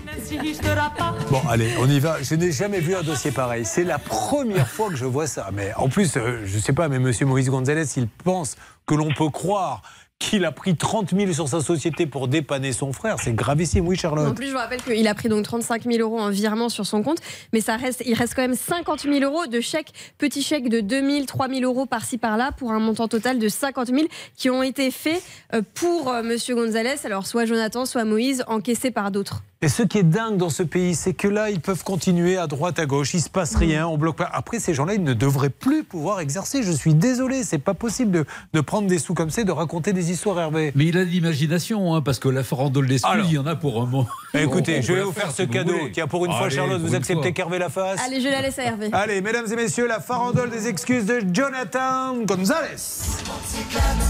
Bon, 1.30 1.40
allez, 1.48 1.72
on 1.78 1.88
y 1.88 2.00
va. 2.00 2.22
Je 2.22 2.34
n'ai 2.34 2.52
jamais 2.52 2.80
vu 2.80 2.94
un 2.94 3.02
dossier 3.02 3.30
pareil. 3.30 3.64
C'est 3.64 3.84
la 3.84 3.98
première 3.98 4.68
fois 4.68 4.88
que 4.88 4.96
je 4.96 5.04
vois 5.04 5.26
ça. 5.26 5.50
Mais 5.52 5.72
en 5.76 5.88
plus, 5.88 6.16
euh, 6.16 6.42
je 6.44 6.56
ne 6.56 6.62
sais 6.62 6.72
pas, 6.72 6.88
mais 6.88 6.98
monsieur 6.98 7.26
Maurice 7.26 7.48
Gonzalez, 7.48 7.86
il 7.96 8.08
pense 8.08 8.56
que 8.86 8.94
l'on 8.94 9.12
peut 9.12 9.30
croire 9.30 9.82
qu'il 10.18 10.44
a 10.44 10.52
pris 10.52 10.76
30 10.76 11.14
000 11.14 11.32
sur 11.32 11.48
sa 11.48 11.60
société 11.60 12.06
pour 12.06 12.28
dépanner 12.28 12.72
son 12.72 12.93
frère. 12.93 13.16
C'est 13.22 13.34
gravissime, 13.34 13.86
oui, 13.86 13.97
Charlotte. 13.97 14.26
En 14.26 14.34
plus, 14.34 14.47
je 14.47 14.52
vous 14.52 14.59
rappelle 14.59 14.82
qu'il 14.82 15.06
a 15.06 15.14
pris 15.14 15.28
donc 15.28 15.44
35 15.44 15.84
000 15.84 15.98
euros 15.98 16.18
en 16.18 16.30
virement 16.30 16.68
sur 16.68 16.86
son 16.86 17.02
compte, 17.02 17.18
mais 17.52 17.60
ça 17.60 17.76
reste, 17.76 18.02
il 18.06 18.14
reste 18.14 18.34
quand 18.34 18.43
même 18.43 18.55
50 18.55 19.02
000 19.02 19.18
euros 19.20 19.47
de 19.47 19.60
chèques, 19.60 19.93
petits 20.18 20.43
chèques 20.43 20.68
de 20.68 20.80
2 20.80 21.10
000, 21.10 21.24
3 21.26 21.48
000 21.48 21.60
euros 21.62 21.86
par-ci 21.86 22.16
par-là, 22.18 22.52
pour 22.52 22.72
un 22.72 22.80
montant 22.80 23.09
total 23.09 23.38
de 23.38 23.48
50 23.48 23.88
000 23.88 24.02
qui 24.36 24.48
ont 24.48 24.62
été 24.62 24.90
faits 24.90 25.22
euh, 25.55 25.60
pour 25.74 26.10
euh, 26.10 26.22
Monsieur 26.22 26.55
Gonzalez, 26.55 26.97
alors 27.05 27.26
soit 27.26 27.44
Jonathan, 27.44 27.84
soit 27.84 28.05
Moïse, 28.05 28.43
encaissés 28.48 28.90
par 28.90 29.10
d'autres. 29.10 29.43
Et 29.62 29.68
ce 29.68 29.82
qui 29.82 29.98
est 29.98 30.02
dingue 30.02 30.36
dans 30.36 30.51
ce 30.51 30.62
pays, 30.62 30.94
c'est 30.94 31.14
que 31.14 31.28
là, 31.28 31.51
ils 31.51 31.60
peuvent 31.60 31.82
continuer 31.82 32.36
à 32.36 32.47
droite, 32.47 32.78
à 32.78 32.84
gauche, 32.84 33.14
il 33.14 33.22
se 33.22 33.30
passe 33.30 33.55
rien, 33.55 33.86
on 33.86 33.97
bloque 33.97 34.16
pas. 34.16 34.28
Après, 34.30 34.60
ces 34.60 34.74
gens-là, 34.74 34.94
ils 34.94 35.02
ne 35.02 35.14
devraient 35.14 35.48
plus 35.51 35.82
pouvoir 35.82 36.20
exercer. 36.20 36.62
Je 36.62 36.72
suis 36.72 36.94
désolé, 36.94 37.43
c'est 37.43 37.59
pas 37.59 37.72
possible 37.72 38.10
de, 38.10 38.26
de 38.52 38.60
prendre 38.60 38.86
des 38.86 38.98
sous 38.98 39.14
comme 39.14 39.30
ça, 39.30 39.40
et 39.40 39.44
de 39.44 39.52
raconter 39.52 39.94
des 39.94 40.05
histoires, 40.10 40.38
Hervé. 40.38 40.72
Mais 40.74 40.86
il 40.86 40.96
a 40.98 41.04
de 41.04 41.10
l'imagination, 41.10 41.94
hein, 41.94 42.02
parce 42.02 42.18
que 42.18 42.28
la 42.28 42.42
farandole 42.44 42.88
Alors. 43.02 43.26
il 43.26 43.32
y 43.32 43.38
en 43.38 43.46
a 43.46 43.56
pour 43.56 43.82
un 43.82 43.86
mot. 43.86 44.06
Eh, 44.34 44.42
Écoutez, 44.42 44.82
je 44.82 44.92
vais 44.92 45.02
vous 45.02 45.12
faire 45.12 45.30
ce 45.30 45.42
cadeau. 45.42 45.74
Tiens, 45.92 46.06
pour 46.06 46.24
une 46.26 46.32
fois, 46.32 46.48
Charlotte, 46.50 46.80
vous 46.80 46.94
acceptez 46.94 47.32
qu'Hervé 47.32 47.58
la 47.58 47.68
fasse 47.68 48.00
Allez, 48.04 48.20
je 48.20 48.28
la 48.28 48.42
laisse 48.42 48.58
à 48.58 48.64
Hervé. 48.64 48.88
Allez, 48.92 49.20
mesdames 49.20 49.46
et 49.50 49.56
messieurs, 49.56 49.86
la 49.86 50.00
farandole 50.00 50.50
des 50.50 50.68
excuses 50.68 51.06
de 51.06 51.20
Jonathan 51.32 52.16
Gonzalez. 52.24 52.76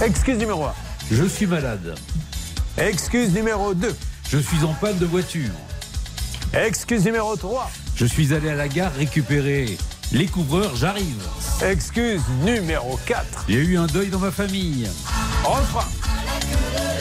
Excuse 0.05 0.39
numéro 0.39 0.64
1. 0.64 0.74
Je 1.10 1.24
suis 1.24 1.47
malade. 1.47 1.94
Excuse 2.78 3.32
numéro 3.35 3.74
2. 3.74 3.94
Je 4.28 4.39
suis 4.39 4.64
en 4.64 4.74
panne 4.74 4.98
de 4.98 5.06
voiture. 5.06 5.51
Excuse 6.52 7.05
numéro 7.05 7.36
3. 7.36 7.70
Je 7.94 8.06
suis 8.06 8.35
allé 8.35 8.51
à 8.51 8.55
la 8.55 8.68
gare 8.68 8.93
récupérer 8.94 9.77
les 10.12 10.27
couvreurs, 10.27 10.74
j'arrive. 10.77 11.23
Excuse 11.62 12.23
numéro 12.43 12.99
4. 13.07 13.45
Il 13.49 13.55
y 13.55 13.59
a 13.59 13.61
eu 13.61 13.77
un 13.77 13.87
deuil 13.87 14.09
dans 14.09 14.19
ma 14.19 14.31
famille. 14.31 14.89
Refrain. 15.45 15.87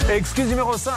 Excuse 0.10 0.48
numéro 0.48 0.78
5. 0.78 0.94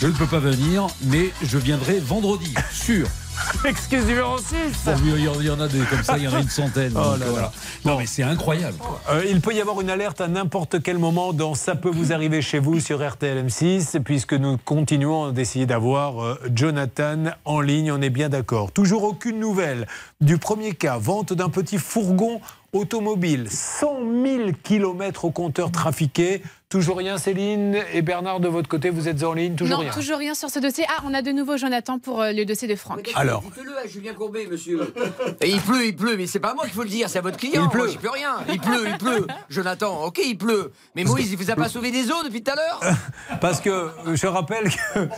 Je 0.00 0.06
ne 0.06 0.12
peux 0.12 0.26
pas 0.26 0.38
venir, 0.38 0.86
mais 1.02 1.30
je 1.42 1.58
viendrai 1.58 1.98
vendredi, 1.98 2.54
sûr. 2.72 3.06
Excuse 3.64 4.04
numéro 4.06 4.38
6. 4.38 4.44
Bon, 4.84 4.92
oui, 5.04 5.12
il 5.40 5.46
y 5.46 5.50
en- 5.50 5.60
a 5.60 5.68
des 5.68 5.78
comme 5.80 6.02
ça, 6.02 6.16
il 6.16 6.24
y 6.24 6.28
en 6.28 6.34
a 6.34 6.40
une 6.40 6.48
centaine. 6.48 6.92
Oh 6.94 7.00
donc, 7.10 7.18
là 7.20 7.26
voilà. 7.30 7.52
Non, 7.84 7.98
mais 7.98 8.06
c'est 8.06 8.22
incroyable. 8.22 8.76
Euh, 9.10 9.24
il 9.28 9.40
peut 9.40 9.52
y 9.54 9.60
avoir 9.60 9.80
une 9.80 9.90
alerte 9.90 10.20
à 10.20 10.28
n'importe 10.28 10.82
quel 10.82 10.98
moment 10.98 11.32
dans 11.32 11.54
Ça 11.54 11.74
peut 11.74 11.90
vous 11.90 12.12
arriver 12.12 12.42
chez 12.42 12.58
vous 12.58 12.80
sur 12.80 13.06
RTL 13.06 13.44
M6, 13.46 14.00
puisque 14.02 14.34
nous 14.34 14.56
continuons 14.64 15.30
d'essayer 15.32 15.66
d'avoir 15.66 16.22
euh, 16.22 16.38
Jonathan 16.54 17.24
en 17.44 17.60
ligne, 17.60 17.90
on 17.92 18.00
est 18.00 18.10
bien 18.10 18.28
d'accord. 18.28 18.72
Toujours 18.72 19.04
aucune 19.04 19.40
nouvelle 19.40 19.86
du 20.20 20.38
premier 20.38 20.74
cas, 20.74 20.98
vente 20.98 21.32
d'un 21.32 21.48
petit 21.48 21.78
fourgon 21.78 22.40
automobile, 22.72 23.46
100 23.50 23.96
000 24.24 24.50
km 24.62 25.24
au 25.24 25.30
compteur 25.30 25.72
trafiqué. 25.72 26.42
Toujours 26.68 26.98
rien, 26.98 27.16
Céline 27.16 27.78
et 27.94 28.02
Bernard, 28.02 28.40
de 28.40 28.48
votre 28.48 28.68
côté, 28.68 28.90
vous 28.90 29.08
êtes 29.08 29.24
en 29.24 29.32
ligne 29.32 29.54
Toujours 29.54 29.78
non, 29.78 29.84
rien. 29.84 29.90
toujours 29.90 30.18
rien 30.18 30.34
sur 30.34 30.50
ce 30.50 30.58
dossier. 30.58 30.84
Ah, 30.90 31.00
on 31.06 31.14
a 31.14 31.22
de 31.22 31.30
nouveau 31.32 31.56
Jonathan 31.56 31.98
pour 31.98 32.20
euh, 32.20 32.32
le 32.32 32.44
dossier 32.44 32.68
de 32.68 32.76
Franck. 32.76 33.10
Alors. 33.14 33.40
Dites-le 33.40 33.74
à 33.78 33.86
Julien 33.86 34.12
Courbet, 34.12 34.46
monsieur. 34.50 34.92
Et 35.40 35.48
il 35.48 35.62
pleut, 35.62 35.86
il 35.86 35.96
pleut, 35.96 36.18
mais 36.18 36.26
c'est 36.26 36.40
pas 36.40 36.50
à 36.50 36.54
moi 36.54 36.64
qu'il 36.64 36.74
faut 36.74 36.82
le 36.82 36.90
dire, 36.90 37.08
c'est 37.08 37.20
à 37.20 37.22
votre 37.22 37.38
client. 37.38 37.62
Il 37.64 37.70
pleut. 37.70 37.78
Moi, 37.84 37.88
j'y 37.88 37.96
peux 37.96 38.10
rien. 38.10 38.36
Il 38.52 38.60
pleut, 38.60 38.86
il 38.86 38.98
pleut. 38.98 39.26
Jonathan, 39.48 40.04
ok, 40.04 40.20
il 40.22 40.36
pleut. 40.36 40.70
Mais 40.94 41.04
Moïse, 41.04 41.32
il 41.32 41.38
vous 41.38 41.50
a 41.50 41.56
pas 41.56 41.70
sauvé 41.70 41.90
des 41.90 42.10
eaux 42.10 42.22
depuis 42.22 42.42
tout 42.42 42.50
à 42.50 42.56
l'heure 42.56 42.80
Parce 43.40 43.62
que 43.62 43.70
euh, 43.70 44.14
je 44.14 44.26
rappelle 44.26 44.68
que 44.68 45.08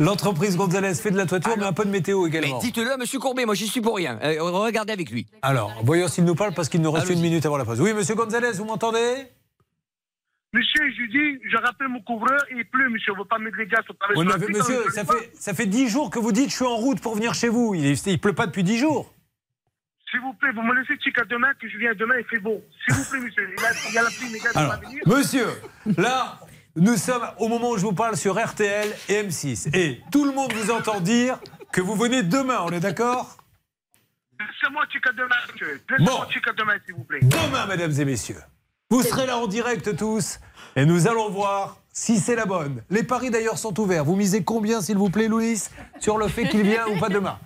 l'entreprise 0.00 0.58
Gonzalez 0.58 0.94
fait 0.94 1.10
de 1.10 1.16
la 1.16 1.24
toiture, 1.24 1.54
mais 1.56 1.64
un 1.64 1.72
peu 1.72 1.86
de 1.86 1.90
météo 1.90 2.24
Mais 2.24 2.28
également. 2.28 2.58
dites-le 2.58 2.92
à 2.92 2.98
monsieur 2.98 3.18
Courbet, 3.18 3.46
moi 3.46 3.54
j'y 3.54 3.66
suis 3.66 3.80
pour 3.80 3.96
rien. 3.96 4.18
Euh, 4.22 4.36
regardez 4.42 4.92
avec 4.92 5.08
lui. 5.10 5.26
Alors, 5.40 5.72
voyons 5.84 6.08
s'il 6.08 6.24
nous 6.24 6.34
parle 6.34 6.52
parce 6.52 6.68
qu'il 6.68 6.82
nous 6.82 6.92
reste 6.92 7.08
une 7.08 7.20
minute 7.20 7.46
avant 7.46 7.56
la 7.56 7.64
pause. 7.64 7.80
Oui, 7.80 7.94
monsieur 7.94 8.14
Gonzalez, 8.14 8.52
vous 8.52 8.66
m'entendez? 8.66 9.26
Monsieur, 10.54 10.82
je 10.90 11.04
dis, 11.10 11.40
je 11.50 11.56
rappelle 11.58 11.88
mon 11.88 12.00
couvreur, 12.00 12.40
il 12.50 12.64
pleut, 12.64 12.88
monsieur, 12.88 13.12
on 13.12 13.16
ne 13.16 13.20
veut 13.22 13.28
pas 13.28 13.38
mettre 13.38 13.58
les 13.58 13.66
gars 13.66 13.82
sur 13.84 13.94
le 14.08 14.18
Oui, 14.18 14.24
mais 14.26 14.58
monsieur, 14.58 14.90
ça 14.90 15.04
fait, 15.04 15.30
ça 15.34 15.52
fait 15.52 15.66
10 15.66 15.88
jours 15.90 16.08
que 16.10 16.18
vous 16.18 16.32
dites 16.32 16.48
je 16.50 16.56
suis 16.56 16.64
en 16.64 16.76
route 16.76 17.00
pour 17.02 17.14
venir 17.16 17.34
chez 17.34 17.48
vous. 17.48 17.74
Il 17.74 17.82
ne 17.90 18.16
pleut 18.16 18.32
pas 18.32 18.46
depuis 18.46 18.62
10 18.62 18.78
jours. 18.78 19.12
S'il 20.10 20.20
vous 20.20 20.32
plaît, 20.32 20.50
vous 20.54 20.62
me 20.62 20.74
laissez 20.74 20.94
jusqu'à 21.04 21.24
demain, 21.24 21.52
que 21.60 21.68
je 21.68 21.76
viens 21.76 21.92
demain, 21.94 22.14
il 22.18 22.24
fait 22.24 22.38
beau. 22.38 22.62
S'il 22.86 22.94
vous 22.94 23.10
plaît, 23.10 23.20
monsieur, 23.20 23.46
il 23.86 23.92
y 23.92 23.98
a, 23.98 24.02
la 24.02 24.08
pluie, 24.08 24.28
les 24.32 24.38
gars, 24.38 24.50
Alors, 24.54 24.70
va 24.70 24.76
venir. 24.78 25.02
monsieur, 25.06 25.46
là, 25.98 26.40
nous 26.76 26.96
sommes 26.96 27.28
au 27.38 27.48
moment 27.48 27.72
où 27.72 27.76
je 27.76 27.82
vous 27.82 27.92
parle 27.92 28.16
sur 28.16 28.42
RTL 28.42 28.88
et 29.10 29.22
M6. 29.24 29.76
Et 29.76 30.00
tout 30.10 30.24
le 30.24 30.32
monde 30.32 30.54
vous 30.54 30.70
entend 30.70 31.00
dire 31.00 31.38
que 31.72 31.82
vous 31.82 31.94
venez 31.94 32.22
demain, 32.22 32.60
on 32.62 32.70
est 32.70 32.80
d'accord? 32.80 33.36
Laissez-moi 34.40 34.84
jusqu'à 34.90 35.12
demain, 35.12 35.36
monsieur. 35.52 35.78
Laissez-moi 35.90 36.24
Bon. 36.24 36.30
jusqu'à 36.30 36.52
demain, 36.52 36.74
s'il 36.86 36.94
vous 36.94 37.04
plaît. 37.04 37.20
Demain, 37.22 37.66
mesdames 37.66 37.92
et 37.92 38.04
messieurs, 38.06 38.36
vous 38.90 39.02
serez 39.02 39.26
là 39.26 39.36
en 39.36 39.46
direct 39.46 39.96
tous 39.96 40.40
et 40.74 40.86
nous 40.86 41.08
allons 41.08 41.28
voir 41.28 41.76
si 41.92 42.18
c'est 42.18 42.34
la 42.34 42.46
bonne. 42.46 42.82
Les 42.88 43.02
paris 43.02 43.30
d'ailleurs 43.30 43.58
sont 43.58 43.78
ouverts. 43.78 44.04
Vous 44.04 44.16
misez 44.16 44.42
combien, 44.44 44.80
s'il 44.80 44.96
vous 44.96 45.10
plaît, 45.10 45.28
Louis, 45.28 45.60
sur 46.00 46.16
le 46.16 46.26
fait 46.28 46.48
qu'il 46.48 46.62
vient 46.62 46.86
ou 46.86 46.98
pas 46.98 47.10
demain? 47.10 47.38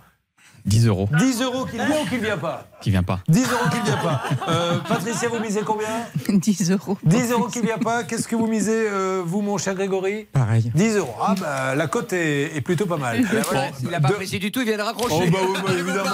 10 0.64 0.86
euros. 0.86 1.08
10 1.18 1.42
euros 1.42 1.64
qu'il 1.64 1.80
vient 1.80 2.02
ou 2.04 2.08
qu'il 2.08 2.20
vient 2.20 2.38
pas 2.38 2.66
Qui 2.80 2.90
vient 2.90 3.02
pas. 3.02 3.20
10 3.28 3.42
euros 3.42 3.68
qu'il 3.72 3.82
vient 3.82 3.96
pas. 3.96 4.22
Euh, 4.48 4.78
Patricia, 4.88 5.28
vous 5.28 5.40
misez 5.40 5.62
combien 5.64 5.88
10 6.28 6.70
euros. 6.70 6.96
10 7.04 7.30
euros 7.32 7.46
qu'il 7.48 7.62
vient 7.62 7.78
pas. 7.78 8.04
Qu'est-ce 8.04 8.28
que 8.28 8.36
vous 8.36 8.46
misez, 8.46 8.88
euh, 8.88 9.22
vous, 9.24 9.40
mon 9.42 9.58
cher 9.58 9.74
Grégory 9.74 10.26
Pareil. 10.32 10.70
10 10.74 10.96
euros. 10.96 11.14
Ah, 11.20 11.34
bah, 11.40 11.74
la 11.74 11.86
cote 11.88 12.12
est, 12.12 12.56
est 12.56 12.60
plutôt 12.60 12.86
pas 12.86 12.96
mal. 12.96 13.22
Voilà, 13.22 13.72
S'il 13.78 13.88
n'a 13.90 14.00
pas 14.00 14.08
de- 14.08 14.14
apprécié 14.14 14.38
du 14.38 14.52
tout, 14.52 14.60
il 14.60 14.66
vient 14.66 14.76
de 14.76 14.82
raccrocher. 14.82 15.24
Oh 15.26 15.30
bah 15.32 15.38
oui, 15.48 15.58
bah, 15.66 15.72
évidemment. 15.72 16.10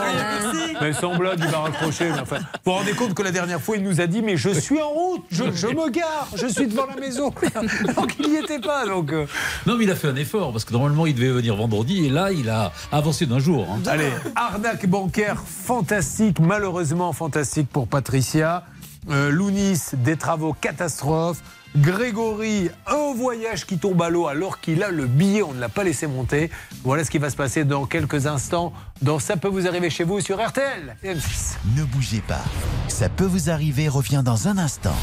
Mais 0.80 0.92
sans 0.92 1.16
blague, 1.16 1.40
il 1.40 1.48
va 1.50 1.58
raccrocher. 1.58 2.10
Mais 2.12 2.20
enfin, 2.20 2.38
vous 2.38 2.44
vous 2.64 2.72
rendez 2.72 2.92
compte 2.92 3.14
que 3.14 3.22
la 3.22 3.32
dernière 3.32 3.60
fois, 3.60 3.76
il 3.76 3.82
nous 3.82 4.00
a 4.00 4.06
dit 4.06 4.22
Mais 4.22 4.36
je 4.36 4.50
suis 4.50 4.80
en 4.80 4.88
route, 4.88 5.24
je, 5.30 5.44
je 5.54 5.66
me 5.66 5.90
gare, 5.90 6.28
je 6.36 6.46
suis 6.46 6.66
devant 6.66 6.86
la 6.86 6.96
maison. 6.96 7.32
Donc 7.96 8.14
il 8.20 8.30
n'y 8.30 8.36
était 8.36 8.60
pas. 8.60 8.86
Donc, 8.86 9.12
euh, 9.12 9.26
Non, 9.66 9.76
mais 9.76 9.84
il 9.84 9.90
a 9.90 9.96
fait 9.96 10.08
un 10.08 10.16
effort 10.16 10.52
parce 10.52 10.64
que 10.64 10.72
normalement 10.72 11.06
il 11.06 11.14
devait 11.14 11.30
venir 11.30 11.56
vendredi 11.56 12.06
et 12.06 12.10
là 12.10 12.32
il 12.32 12.48
a 12.48 12.72
avancé 12.92 13.26
d'un 13.26 13.38
jour. 13.38 13.66
hein. 13.70 13.78
Allez, 13.86 14.10
arnaque 14.38 14.86
bancaire 14.86 15.42
fantastique, 15.44 16.38
malheureusement 16.38 17.12
fantastique 17.12 17.68
pour 17.68 17.88
Patricia. 17.88 18.64
Euh, 19.10 19.30
Lounis, 19.30 19.80
des 19.94 20.16
travaux 20.16 20.52
catastrophes. 20.52 21.42
Grégory, 21.76 22.70
un 22.86 23.14
voyage 23.14 23.66
qui 23.66 23.78
tombe 23.78 24.00
à 24.00 24.10
l'eau 24.10 24.28
alors 24.28 24.60
qu'il 24.60 24.82
a 24.82 24.90
le 24.90 25.06
billet, 25.06 25.42
on 25.42 25.52
ne 25.52 25.60
l'a 25.60 25.68
pas 25.68 25.82
laissé 25.82 26.06
monter. 26.06 26.50
Voilà 26.84 27.04
ce 27.04 27.10
qui 27.10 27.18
va 27.18 27.30
se 27.30 27.36
passer 27.36 27.64
dans 27.64 27.84
quelques 27.84 28.26
instants. 28.26 28.72
Dans 29.02 29.18
Ça 29.18 29.36
peut 29.36 29.48
vous 29.48 29.66
arriver 29.66 29.90
chez 29.90 30.04
vous 30.04 30.20
sur 30.20 30.40
RTL 30.44 30.96
et 31.02 31.14
M6. 31.14 31.56
Ne 31.76 31.84
bougez 31.84 32.20
pas. 32.20 32.44
Ça 32.86 33.08
peut 33.08 33.26
vous 33.26 33.50
arriver 33.50 33.88
revient 33.88 34.22
dans 34.24 34.46
un 34.46 34.56
instant. 34.56 34.96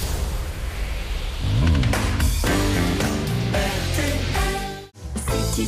Si 5.53 5.68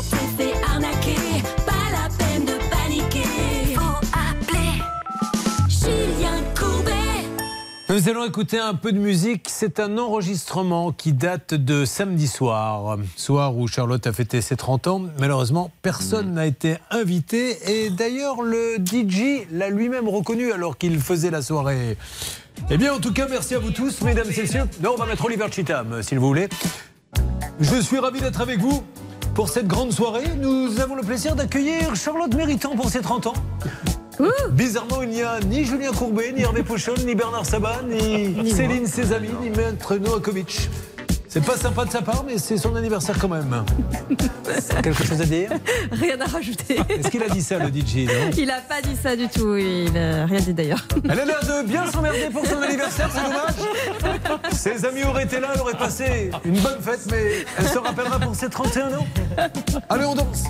Nous 7.89 8.09
allons 8.09 8.25
écouter 8.25 8.59
un 8.59 8.73
peu 8.73 8.91
de 8.91 8.99
musique. 8.99 9.47
C'est 9.47 9.79
un 9.79 9.97
enregistrement 9.97 10.91
qui 10.91 11.13
date 11.13 11.53
de 11.53 11.85
samedi 11.85 12.27
soir, 12.27 12.97
soir 13.15 13.55
où 13.55 13.65
Charlotte 13.69 14.05
a 14.05 14.11
fêté 14.11 14.41
ses 14.41 14.57
30 14.57 14.87
ans. 14.87 15.01
Malheureusement, 15.19 15.71
personne 15.83 16.33
n'a 16.33 16.45
été 16.45 16.75
invité. 16.91 17.57
Et 17.65 17.89
d'ailleurs, 17.89 18.41
le 18.41 18.75
DJ 18.75 19.47
l'a 19.53 19.69
lui-même 19.69 20.09
reconnu 20.09 20.51
alors 20.51 20.77
qu'il 20.77 20.99
faisait 20.99 21.31
la 21.31 21.41
soirée. 21.41 21.97
Eh 22.69 22.77
bien, 22.77 22.93
en 22.93 22.99
tout 22.99 23.13
cas, 23.13 23.25
merci 23.29 23.55
à 23.55 23.59
vous 23.59 23.71
tous, 23.71 24.01
mesdames 24.01 24.27
et 24.35 24.41
messieurs. 24.41 24.65
Non, 24.83 24.91
on 24.95 24.97
va 24.97 25.05
mettre 25.05 25.23
Oliver 25.23 25.45
Chitam, 25.49 26.03
s'il 26.03 26.19
vous 26.19 26.27
voulez. 26.27 26.49
Je 27.61 27.79
suis 27.79 27.99
ravi 27.99 28.19
d'être 28.19 28.41
avec 28.41 28.59
vous 28.59 28.83
pour 29.33 29.47
cette 29.47 29.67
grande 29.67 29.93
soirée. 29.93 30.27
Nous 30.37 30.81
avons 30.81 30.95
le 30.95 31.03
plaisir 31.03 31.37
d'accueillir 31.37 31.95
Charlotte 31.95 32.35
Méritant 32.35 32.75
pour 32.75 32.89
ses 32.89 32.99
30 32.99 33.27
ans. 33.27 33.33
Bizarrement, 34.51 35.03
il 35.03 35.09
n'y 35.09 35.21
a 35.21 35.39
ni 35.41 35.63
Julien 35.65 35.91
Courbet, 35.91 36.31
ni 36.35 36.41
Hervé 36.41 36.63
Pouchon, 36.63 36.93
ni 37.05 37.15
Bernard 37.15 37.45
Sabat, 37.45 37.81
ni, 37.87 38.29
Ni 38.29 38.51
Céline 38.51 38.87
Sésami, 38.87 39.29
ni 39.41 39.49
Maître 39.49 39.95
Novakovic. 39.95 40.69
C'est 41.29 41.45
pas 41.45 41.57
sympa 41.57 41.85
de 41.85 41.91
sa 41.91 42.01
part, 42.01 42.23
mais 42.25 42.37
c'est 42.37 42.57
son 42.57 42.75
anniversaire 42.75 43.15
quand 43.19 43.27
même. 43.27 43.63
Quelque 44.81 45.03
chose 45.03 45.21
à 45.21 45.25
dire? 45.25 45.51
Rien 45.91 46.19
à 46.21 46.25
rajouter. 46.25 46.79
Est-ce 46.89 47.09
qu'il 47.09 47.21
a 47.21 47.27
dit 47.27 47.43
ça, 47.43 47.59
le 47.59 47.67
DJ 47.67 48.07
Il 48.37 48.49
a 48.49 48.61
pas 48.61 48.81
dit 48.81 48.95
ça 48.95 49.15
du 49.15 49.27
tout. 49.27 49.55
Il 49.55 49.95
a 49.97 50.25
rien 50.25 50.39
dit 50.39 50.53
d'ailleurs. 50.53 50.87
Elle 51.03 51.19
a 51.19 51.25
l'air 51.25 51.41
de 51.41 51.67
bien 51.67 51.85
s'emmerder 51.91 52.29
pour 52.31 52.45
son 52.45 52.61
anniversaire, 52.61 53.09
c'est 53.13 53.21
dommage. 53.21 54.51
Ses 54.53 54.85
amis 54.85 55.03
auraient 55.03 55.25
été 55.25 55.39
là, 55.39 55.49
elle 55.53 55.61
aurait 55.61 55.77
passé 55.77 56.31
une 56.45 56.59
bonne 56.59 56.81
fête, 56.81 57.01
mais 57.11 57.45
elle 57.57 57.67
se 57.67 57.77
rappellera 57.77 58.19
pour 58.19 58.33
ses 58.33 58.49
31 58.49 58.87
ans. 58.93 59.07
Allez, 59.89 60.05
on 60.05 60.15
danse. 60.15 60.43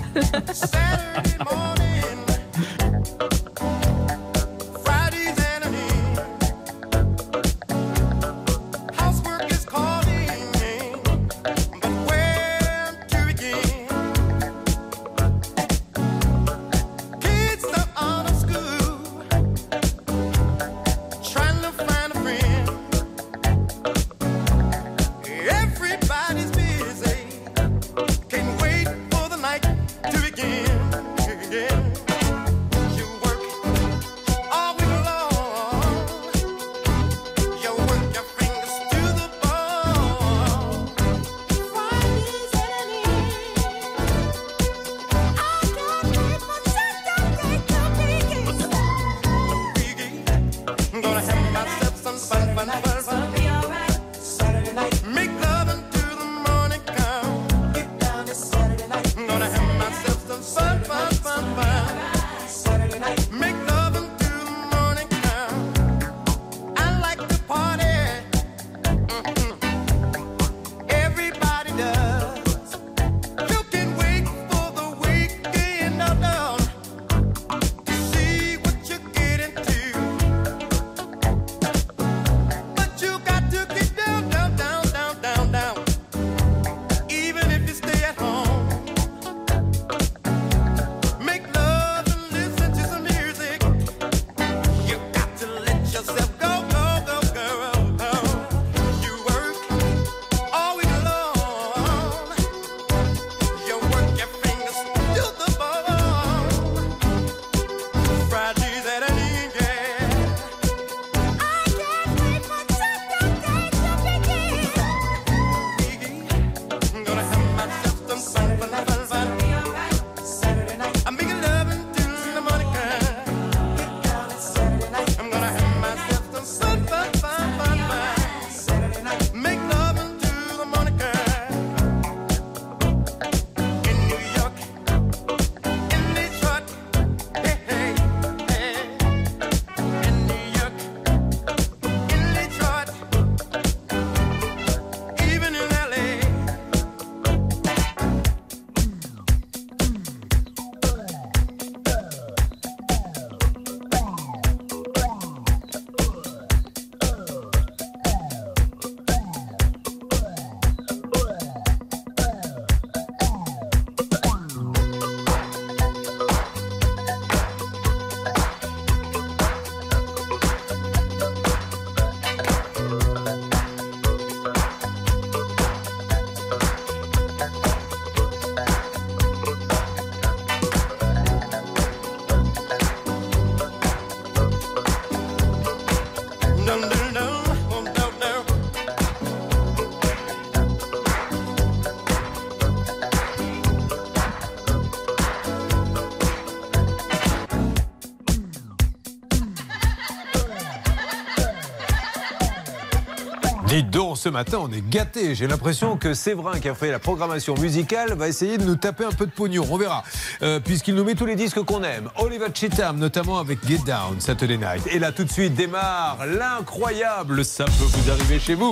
Ce 204.28 204.32
matin, 204.32 204.58
on 204.60 204.70
est 204.70 204.86
gâtés. 204.86 205.34
J'ai 205.34 205.46
l'impression 205.46 205.96
que 205.96 206.12
Séverin, 206.12 206.60
qui 206.60 206.68
a 206.68 206.74
fait 206.74 206.90
la 206.90 206.98
programmation 206.98 207.54
musicale, 207.54 208.12
va 208.12 208.28
essayer 208.28 208.58
de 208.58 208.64
nous 208.64 208.76
taper 208.76 209.04
un 209.04 209.10
peu 209.10 209.24
de 209.24 209.30
pognon. 209.30 209.66
On 209.70 209.78
verra. 209.78 210.04
Euh, 210.42 210.60
Puisqu'il 210.60 210.96
nous 210.96 211.04
met 211.04 211.14
tous 211.14 211.24
les 211.24 211.34
disques 211.34 211.62
qu'on 211.62 211.82
aime. 211.82 212.10
Oliver 212.16 212.48
Cheetham, 212.52 212.98
notamment 212.98 213.38
avec 213.38 213.66
Get 213.66 213.78
Down, 213.86 214.20
Saturday 214.20 214.58
Night. 214.58 214.86
Et 214.92 214.98
là, 214.98 215.12
tout 215.12 215.24
de 215.24 215.30
suite, 215.32 215.54
démarre 215.54 216.18
l'incroyable. 216.26 217.42
Ça 217.42 217.64
peut 217.64 217.70
vous 217.84 218.10
arriver 218.10 218.38
chez 218.38 218.52
vous. 218.52 218.70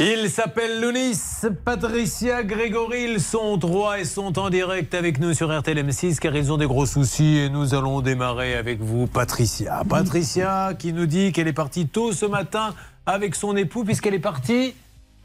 Ils 0.00 0.30
s'appellent 0.30 0.80
Lounis, 0.80 1.14
Patricia, 1.50 2.42
Grégory, 2.42 3.04
ils 3.12 3.20
sont 3.20 3.58
trois 3.58 3.98
et 3.98 4.04
sont 4.04 4.38
en 4.38 4.50
direct 4.50 4.94
avec 4.94 5.18
nous 5.18 5.34
sur 5.34 5.56
RTL 5.56 5.78
M6 5.78 6.18
car 6.18 6.34
ils 6.34 6.52
ont 6.52 6.56
des 6.56 6.66
gros 6.66 6.86
soucis 6.86 7.38
et 7.38 7.50
nous 7.50 7.74
allons 7.74 8.00
démarrer 8.00 8.54
avec 8.54 8.80
vous 8.80 9.06
Patricia. 9.06 9.82
Patricia 9.88 10.72
qui 10.78 10.92
nous 10.92 11.06
dit 11.06 11.32
qu'elle 11.32 11.48
est 11.48 11.52
partie 11.52 11.86
tôt 11.86 12.12
ce 12.12 12.26
matin 12.26 12.74
avec 13.06 13.34
son 13.34 13.56
époux 13.56 13.84
puisqu'elle 13.84 14.14
est 14.14 14.18
partie 14.20 14.74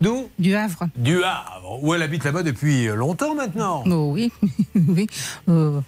d'où? 0.02 0.30
Du 0.40 0.56
Havre. 0.56 0.88
Du 0.98 1.24
Havre, 1.24 1.84
où 1.84 1.94
elle 1.94 2.02
habite 2.02 2.24
là-bas 2.24 2.44
depuis 2.44 2.88
longtemps 2.88 3.36
maintenant. 3.36 3.84
Oh 3.88 4.12
oui, 4.14 4.32
oui. 4.76 5.08
Euh, 5.48 5.80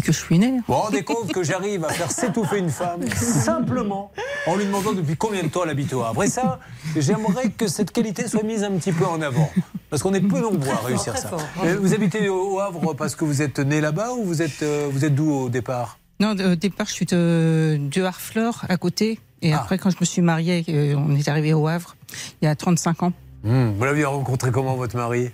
que 0.00 0.12
je 0.12 0.18
suis 0.18 0.38
née. 0.38 0.52
Vous 0.52 0.62
vous 0.68 0.74
rendez 0.74 1.02
compte 1.04 1.32
que 1.32 1.42
j'arrive 1.42 1.84
à 1.84 1.88
faire 1.90 2.10
s'étouffer 2.10 2.58
une 2.58 2.70
femme 2.70 3.00
simplement 3.44 4.10
en 4.46 4.56
lui 4.56 4.64
demandant 4.64 4.92
depuis 4.92 5.16
combien 5.16 5.42
de 5.42 5.48
temps 5.48 5.62
elle 5.64 5.70
habite 5.70 5.92
au 5.92 6.02
Havre. 6.02 6.24
Et 6.24 6.28
ça, 6.28 6.58
j'aimerais 6.96 7.50
que 7.50 7.66
cette 7.68 7.90
qualité 7.92 8.26
soit 8.28 8.42
mise 8.42 8.62
un 8.64 8.72
petit 8.72 8.92
peu 8.92 9.04
en 9.06 9.20
avant. 9.22 9.50
Parce 9.90 10.02
qu'on 10.02 10.14
est 10.14 10.20
peu 10.20 10.40
nombreux 10.40 10.70
à 10.70 10.86
réussir 10.86 11.16
ça. 11.16 11.30
Euh, 11.64 11.76
Vous 11.80 11.94
habitez 11.94 12.28
au 12.28 12.60
Havre 12.60 12.94
parce 12.94 13.14
que 13.16 13.24
vous 13.24 13.42
êtes 13.42 13.58
né 13.58 13.80
là-bas 13.80 14.12
ou 14.12 14.24
vous 14.24 14.42
êtes, 14.42 14.62
euh, 14.62 14.88
vous 14.90 15.04
êtes 15.04 15.14
d'où 15.14 15.30
au 15.32 15.48
départ? 15.48 15.98
Non, 16.20 16.32
au 16.32 16.54
départ, 16.54 16.86
je 16.86 16.92
suis 16.92 17.06
de, 17.06 17.78
de 17.80 18.02
Harfleur, 18.02 18.64
à 18.68 18.76
côté. 18.76 19.18
Et 19.42 19.54
après, 19.54 19.78
quand 19.78 19.88
je 19.90 19.96
me 20.00 20.04
suis 20.04 20.20
mariée, 20.22 20.64
euh, 20.68 20.94
on 20.96 21.16
est 21.16 21.26
arrivé 21.28 21.54
au 21.54 21.66
Havre, 21.66 21.96
il 22.40 22.44
y 22.44 22.48
a 22.48 22.54
35 22.54 23.02
ans, 23.04 23.12
Hmm, 23.42 23.70
Vous 23.70 23.84
l'aviez 23.86 24.04
rencontré 24.04 24.50
comment 24.52 24.74
votre 24.76 24.94
mari? 24.98 25.30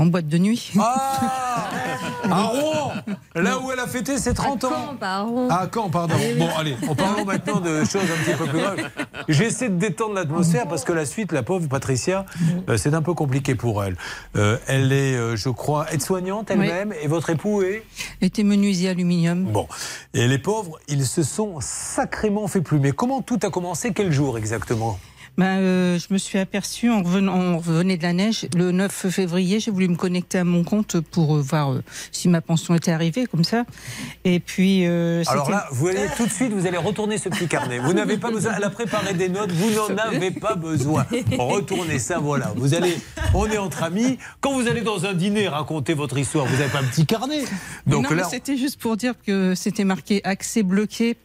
En 0.00 0.06
boîte 0.06 0.28
de 0.28 0.38
nuit. 0.38 0.72
Ah 0.80 1.68
À 2.30 2.42
Rouen 2.44 2.92
Là 3.34 3.58
où 3.58 3.70
elle 3.70 3.78
a 3.80 3.86
fêté 3.86 4.16
ses 4.16 4.32
30 4.32 4.64
ans 4.64 4.70
Caen, 4.70 4.96
pas 4.96 5.16
à 5.16 5.20
Rouen. 5.22 5.48
Ah, 5.50 5.68
quand, 5.70 5.90
pardon. 5.90 6.14
Eh. 6.18 6.34
Bon, 6.34 6.48
allez, 6.58 6.74
en 6.88 6.94
parlant 6.94 7.24
maintenant 7.24 7.60
de 7.60 7.84
choses 7.84 8.02
un 8.02 8.24
petit 8.24 8.36
peu 8.36 8.46
plus 8.46 8.60
graves. 8.60 8.90
J'essaie 9.28 9.68
de 9.68 9.76
détendre 9.76 10.14
l'atmosphère 10.14 10.66
parce 10.68 10.84
que 10.84 10.92
la 10.92 11.04
suite, 11.04 11.32
la 11.32 11.42
pauvre 11.42 11.68
Patricia, 11.68 12.24
euh, 12.68 12.78
c'est 12.78 12.94
un 12.94 13.02
peu 13.02 13.12
compliqué 13.12 13.54
pour 13.54 13.84
elle. 13.84 13.96
Euh, 14.36 14.56
elle 14.66 14.90
est, 14.92 15.16
euh, 15.16 15.36
je 15.36 15.50
crois, 15.50 15.92
aide-soignante 15.92 16.50
elle-même 16.50 16.94
et 17.02 17.06
votre 17.06 17.28
époux 17.28 17.62
est 17.62 17.82
Était 18.22 18.42
menuisier 18.42 18.88
aluminium. 18.88 19.44
Bon. 19.44 19.68
Et 20.14 20.26
les 20.26 20.38
pauvres, 20.38 20.78
ils 20.88 21.06
se 21.06 21.22
sont 21.22 21.58
sacrément 21.60 22.48
fait 22.48 22.62
plumer. 22.62 22.92
Comment 22.92 23.20
tout 23.20 23.38
a 23.42 23.50
commencé? 23.50 23.92
Quel 23.92 24.12
jour 24.12 24.38
exactement? 24.38 24.98
Ben, 25.36 25.58
euh, 25.58 25.98
je 25.98 26.12
me 26.12 26.18
suis 26.18 26.38
aperçue, 26.38 26.90
en 26.90 27.02
revenant, 27.02 27.34
on 27.34 27.58
revenait 27.58 27.96
de 27.96 28.02
la 28.02 28.12
neige, 28.12 28.46
le 28.56 28.72
9 28.72 29.08
février, 29.08 29.60
j'ai 29.60 29.70
voulu 29.70 29.88
me 29.88 29.96
connecter 29.96 30.38
à 30.38 30.44
mon 30.44 30.64
compte 30.64 31.00
pour 31.00 31.36
euh, 31.36 31.40
voir 31.40 31.72
euh, 31.72 31.82
si 32.12 32.28
ma 32.28 32.40
pension 32.40 32.74
était 32.74 32.90
arrivée, 32.92 33.26
comme 33.26 33.44
ça. 33.44 33.64
Et 34.24 34.40
puis. 34.40 34.84
Alors 34.86 35.50
là, 35.50 35.66
vous 35.72 35.88
allez 35.88 36.06
tout 36.16 36.26
de 36.26 36.32
suite, 36.32 36.52
vous 36.52 36.66
allez 36.66 36.76
retourner 36.76 37.18
ce 37.18 37.28
petit 37.28 37.48
carnet. 37.48 37.78
Vous 37.78 37.92
n'avez 37.92 38.16
pas 38.16 38.30
besoin. 38.30 38.52
Elle 38.56 38.64
a 38.64 38.70
préparé 38.70 39.14
des 39.14 39.28
notes. 39.28 39.52
Vous 39.52 39.70
n'en 39.70 39.96
avez 39.96 40.30
pas 40.30 40.54
besoin. 40.54 41.06
Retournez 41.38 41.98
ça, 41.98 42.18
voilà. 42.18 42.52
Vous 42.56 42.74
allez. 42.74 42.96
On 43.34 43.46
est 43.46 43.58
entre 43.58 43.82
amis. 43.82 44.18
Quand 44.40 44.52
vous 44.52 44.66
allez 44.68 44.82
dans 44.82 45.06
un 45.06 45.14
dîner 45.14 45.48
raconter 45.48 45.94
votre 45.94 46.18
histoire, 46.18 46.46
vous 46.46 46.56
n'avez 46.56 46.70
pas 46.70 46.80
un 46.80 46.84
petit 46.84 47.06
carnet. 47.06 47.44
Donc 47.86 48.10
non, 48.10 48.16
là, 48.16 48.24
c'était 48.24 48.56
juste 48.56 48.80
pour 48.80 48.96
dire 48.96 49.14
que 49.26 49.54
c'était 49.54 49.84
marqué 49.84 50.20
accès 50.24 50.62
bloqué. 50.62 51.16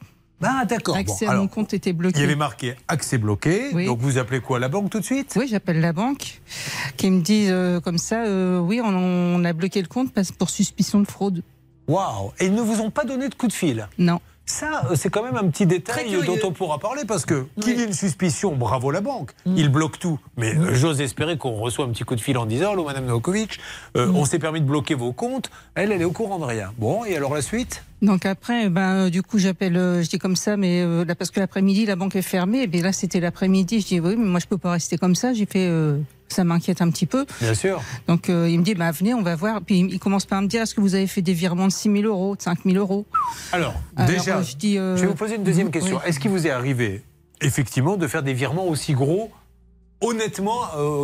Ah, 0.43 0.65
d'accord. 0.65 0.95
Accès 0.95 1.25
Bon, 1.25 1.31
à 1.31 1.35
mon 1.35 1.47
compte 1.47 1.73
était 1.73 1.93
bloqué. 1.93 2.17
il 2.17 2.21
y 2.21 2.25
avait 2.25 2.35
marqué 2.35 2.75
accès 2.87 3.17
bloqué. 3.17 3.69
Oui. 3.73 3.85
Donc 3.85 3.99
vous 3.99 4.17
appelez 4.17 4.41
quoi 4.41 4.59
la 4.59 4.67
banque 4.67 4.89
tout 4.89 4.99
de 4.99 5.05
suite? 5.05 5.33
Oui, 5.37 5.47
j'appelle 5.49 5.79
la 5.79 5.93
banque, 5.93 6.41
qui 6.97 7.09
me 7.09 7.21
dit 7.21 7.47
euh, 7.49 7.79
comme 7.79 7.97
ça, 7.97 8.25
euh, 8.25 8.59
oui, 8.59 8.81
on, 8.83 8.89
on 8.95 9.43
a 9.45 9.53
bloqué 9.53 9.81
le 9.81 9.87
compte 9.87 10.13
parce, 10.13 10.31
pour 10.31 10.49
suspicion 10.49 10.99
de 10.99 11.07
fraude. 11.07 11.41
Waouh 11.87 12.31
Et 12.39 12.45
ils 12.47 12.53
ne 12.53 12.61
vous 12.61 12.81
ont 12.81 12.89
pas 12.91 13.05
donné 13.05 13.29
de 13.29 13.35
coup 13.35 13.47
de 13.47 13.53
fil? 13.53 13.87
Non. 13.97 14.19
Ça, 14.47 14.83
euh, 14.91 14.95
c'est 14.95 15.09
quand 15.09 15.23
même 15.23 15.37
un 15.37 15.47
petit 15.49 15.65
détail 15.65 16.15
dont 16.23 16.37
on 16.43 16.51
pourra 16.51 16.77
parler 16.77 17.01
parce 17.07 17.25
que 17.25 17.47
qu'il 17.61 17.79
y 17.79 17.81
ait 17.81 17.85
une 17.85 17.93
suspicion, 17.93 18.55
bravo 18.55 18.91
la 18.91 19.01
banque, 19.01 19.31
Mm. 19.47 19.53
il 19.57 19.69
bloque 19.69 19.97
tout. 19.97 20.19
Mais 20.37 20.55
euh, 20.55 20.75
j'ose 20.75 21.01
espérer 21.01 21.35
qu'on 21.39 21.53
reçoit 21.55 21.85
un 21.85 21.89
petit 21.89 22.03
coup 22.03 22.15
de 22.15 22.21
fil 22.21 22.37
en 22.37 22.45
disant 22.45 22.73
Allô, 22.73 22.85
Madame 22.85 23.05
Novakovic, 23.05 23.59
euh, 23.97 24.05
Mm. 24.05 24.15
on 24.15 24.25
s'est 24.25 24.37
permis 24.37 24.61
de 24.61 24.67
bloquer 24.67 24.93
vos 24.93 25.13
comptes. 25.13 25.49
Elle, 25.73 25.91
elle 25.91 26.01
est 26.01 26.05
au 26.05 26.11
courant 26.11 26.37
de 26.37 26.43
rien. 26.45 26.71
Bon, 26.77 27.03
et 27.05 27.15
alors 27.17 27.33
la 27.33 27.41
suite? 27.41 27.83
Donc 28.05 28.25
après, 28.25 28.69
ben, 28.69 28.81
euh, 28.93 29.09
du 29.09 29.23
coup, 29.23 29.39
j'appelle, 29.39 29.75
euh, 29.75 30.03
je 30.03 30.09
dis 30.09 30.19
comme 30.19 30.35
ça, 30.35 30.57
mais 30.57 30.81
euh, 30.81 31.03
là, 31.05 31.15
parce 31.15 31.31
que 31.31 31.39
l'après-midi, 31.39 31.85
la 31.85 31.95
banque 31.95 32.15
est 32.15 32.21
fermée. 32.21 32.61
Et 32.61 32.67
bien 32.67 32.83
là, 32.83 32.93
c'était 32.93 33.19
l'après-midi. 33.19 33.81
Je 33.81 33.87
dis, 33.87 33.99
oui, 33.99 34.15
mais 34.15 34.25
moi, 34.25 34.39
je 34.39 34.45
peux 34.45 34.57
pas 34.57 34.71
rester 34.71 34.97
comme 34.97 35.15
ça. 35.15 35.33
J'ai 35.33 35.47
fait, 35.47 35.67
euh, 35.67 35.97
ça 36.27 36.43
m'inquiète 36.43 36.81
un 36.81 36.91
petit 36.91 37.07
peu. 37.07 37.25
Bien 37.41 37.55
sûr. 37.55 37.81
Donc 38.07 38.29
euh, 38.29 38.47
il 38.47 38.59
me 38.59 38.63
dit, 38.63 38.75
bah, 38.75 38.91
venez, 38.91 39.13
on 39.15 39.23
va 39.23 39.35
voir. 39.35 39.61
Puis 39.61 39.79
il 39.79 39.99
commence 39.99 40.25
par 40.25 40.41
me 40.41 40.47
dire, 40.47 40.61
est-ce 40.61 40.75
que 40.75 40.81
vous 40.81 40.93
avez 40.93 41.07
fait 41.07 41.23
des 41.23 41.33
virements 41.33 41.67
de 41.67 41.71
6 41.71 41.91
000 41.91 42.03
euros, 42.03 42.35
de 42.35 42.41
5 42.41 42.59
000 42.63 42.77
euros? 42.77 43.05
Alors, 43.51 43.73
Alors, 43.95 44.11
déjà, 44.11 44.41
je 44.43 44.55
dis, 44.55 44.75
je 44.75 45.01
vais 45.01 45.07
vous 45.07 45.15
poser 45.15 45.35
une 45.35 45.43
deuxième 45.43 45.67
oui. 45.67 45.73
question. 45.73 45.99
Est-ce 46.03 46.19
qu'il 46.19 46.29
vous 46.29 46.45
est 46.45 46.51
arrivé, 46.51 47.01
effectivement, 47.41 47.97
de 47.97 48.05
faire 48.07 48.21
des 48.21 48.33
virements 48.33 48.67
aussi 48.67 48.93
gros, 48.93 49.31
honnêtement, 50.01 50.61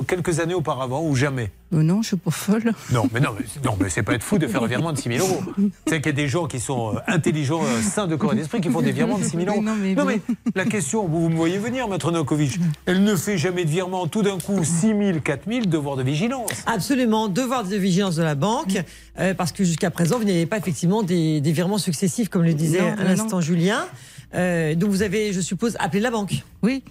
quelques 0.08 0.40
années 0.40 0.54
auparavant 0.54 1.04
ou 1.04 1.16
jamais? 1.16 1.52
Euh, 1.74 1.84
Non, 1.84 2.02
je 2.02 2.08
suis 2.10 2.18
pas 2.18 2.32
folle. 2.32 2.74
Non, 2.92 3.08
mais 3.14 3.20
non, 3.20 3.30
mais, 3.38 3.46
non, 3.64 3.78
mais 3.80 3.90
c'est 3.90 4.04
pas 4.04 4.14
être 4.14 4.24
fou 4.24 4.38
de 4.38 4.48
faire 4.48 4.64
un 4.64 4.68
virement 4.68 4.92
de 4.92 4.98
6 4.98 5.10
000 5.18 5.28
euros. 5.28 5.42
C'est 5.88 5.98
qu'il 6.02 6.08
y 6.08 6.10
a 6.10 6.12
des 6.14 6.28
gens 6.28 6.46
qui 6.48 6.60
sont 6.60 6.96
euh, 6.96 7.00
intelligents, 7.08 7.62
euh, 7.64 7.82
sains 7.82 8.08
de 8.08 8.16
corps 8.16 8.34
et 8.34 8.36
d'esprit, 8.36 8.60
qui 8.62 8.70
font 8.70 8.82
des 8.82 8.92
virements 8.92 9.18
de 9.18 9.24
6 9.24 9.32
000 9.38 9.44
euros. 9.48 9.62
Mais 9.62 9.96
non, 9.96 10.06
mais- 10.06 10.22
la 10.56 10.66
question, 10.66 11.08
vous, 11.08 11.22
vous 11.22 11.30
me 11.30 11.36
voyez 11.36 11.58
venir, 11.58 11.88
Maître 11.88 12.12
Novakovic, 12.12 12.60
elle 12.86 13.04
ne 13.04 13.16
fait 13.16 13.38
jamais 13.38 13.66
de 13.66 13.70
virement 13.70 14.08
tout 14.08 14.22
d'un 14.22 14.38
coup 14.38 14.64
6 14.64 14.88
000, 14.88 15.20
4 15.24 15.42
000, 15.48 15.66
devoir 15.66 15.96
de 15.98 16.04
vigilance. 16.04 16.50
Absolument, 16.66 17.28
devoir 17.30 17.64
de 17.64 17.76
vigilance 17.76 18.16
de 18.16 18.24
la 18.24 18.36
banque, 18.36 18.78
euh, 19.20 19.34
parce 19.34 19.52
que 19.52 19.64
jusqu'à 19.64 19.92
présent, 19.92 20.18
vous 20.18 20.26
n'avez 20.26 20.46
pas 20.46 20.58
effectivement 20.58 21.04
des, 21.04 21.42
des 21.42 21.52
virements 21.52 21.78
successifs, 21.78 22.30
comme 22.30 22.44
le 22.44 22.54
disait 22.54 22.82
Non, 22.82 22.96
à 23.00 23.04
l'instant 23.04 23.42
Julien. 23.42 23.86
Euh, 24.34 24.76
donc 24.76 24.90
vous 24.92 25.02
avez, 25.02 25.34
je 25.34 25.42
suppose, 25.42 25.76
appelé 25.80 26.00
la 26.02 26.10
banque. 26.12 26.44
Oui. 26.64 26.84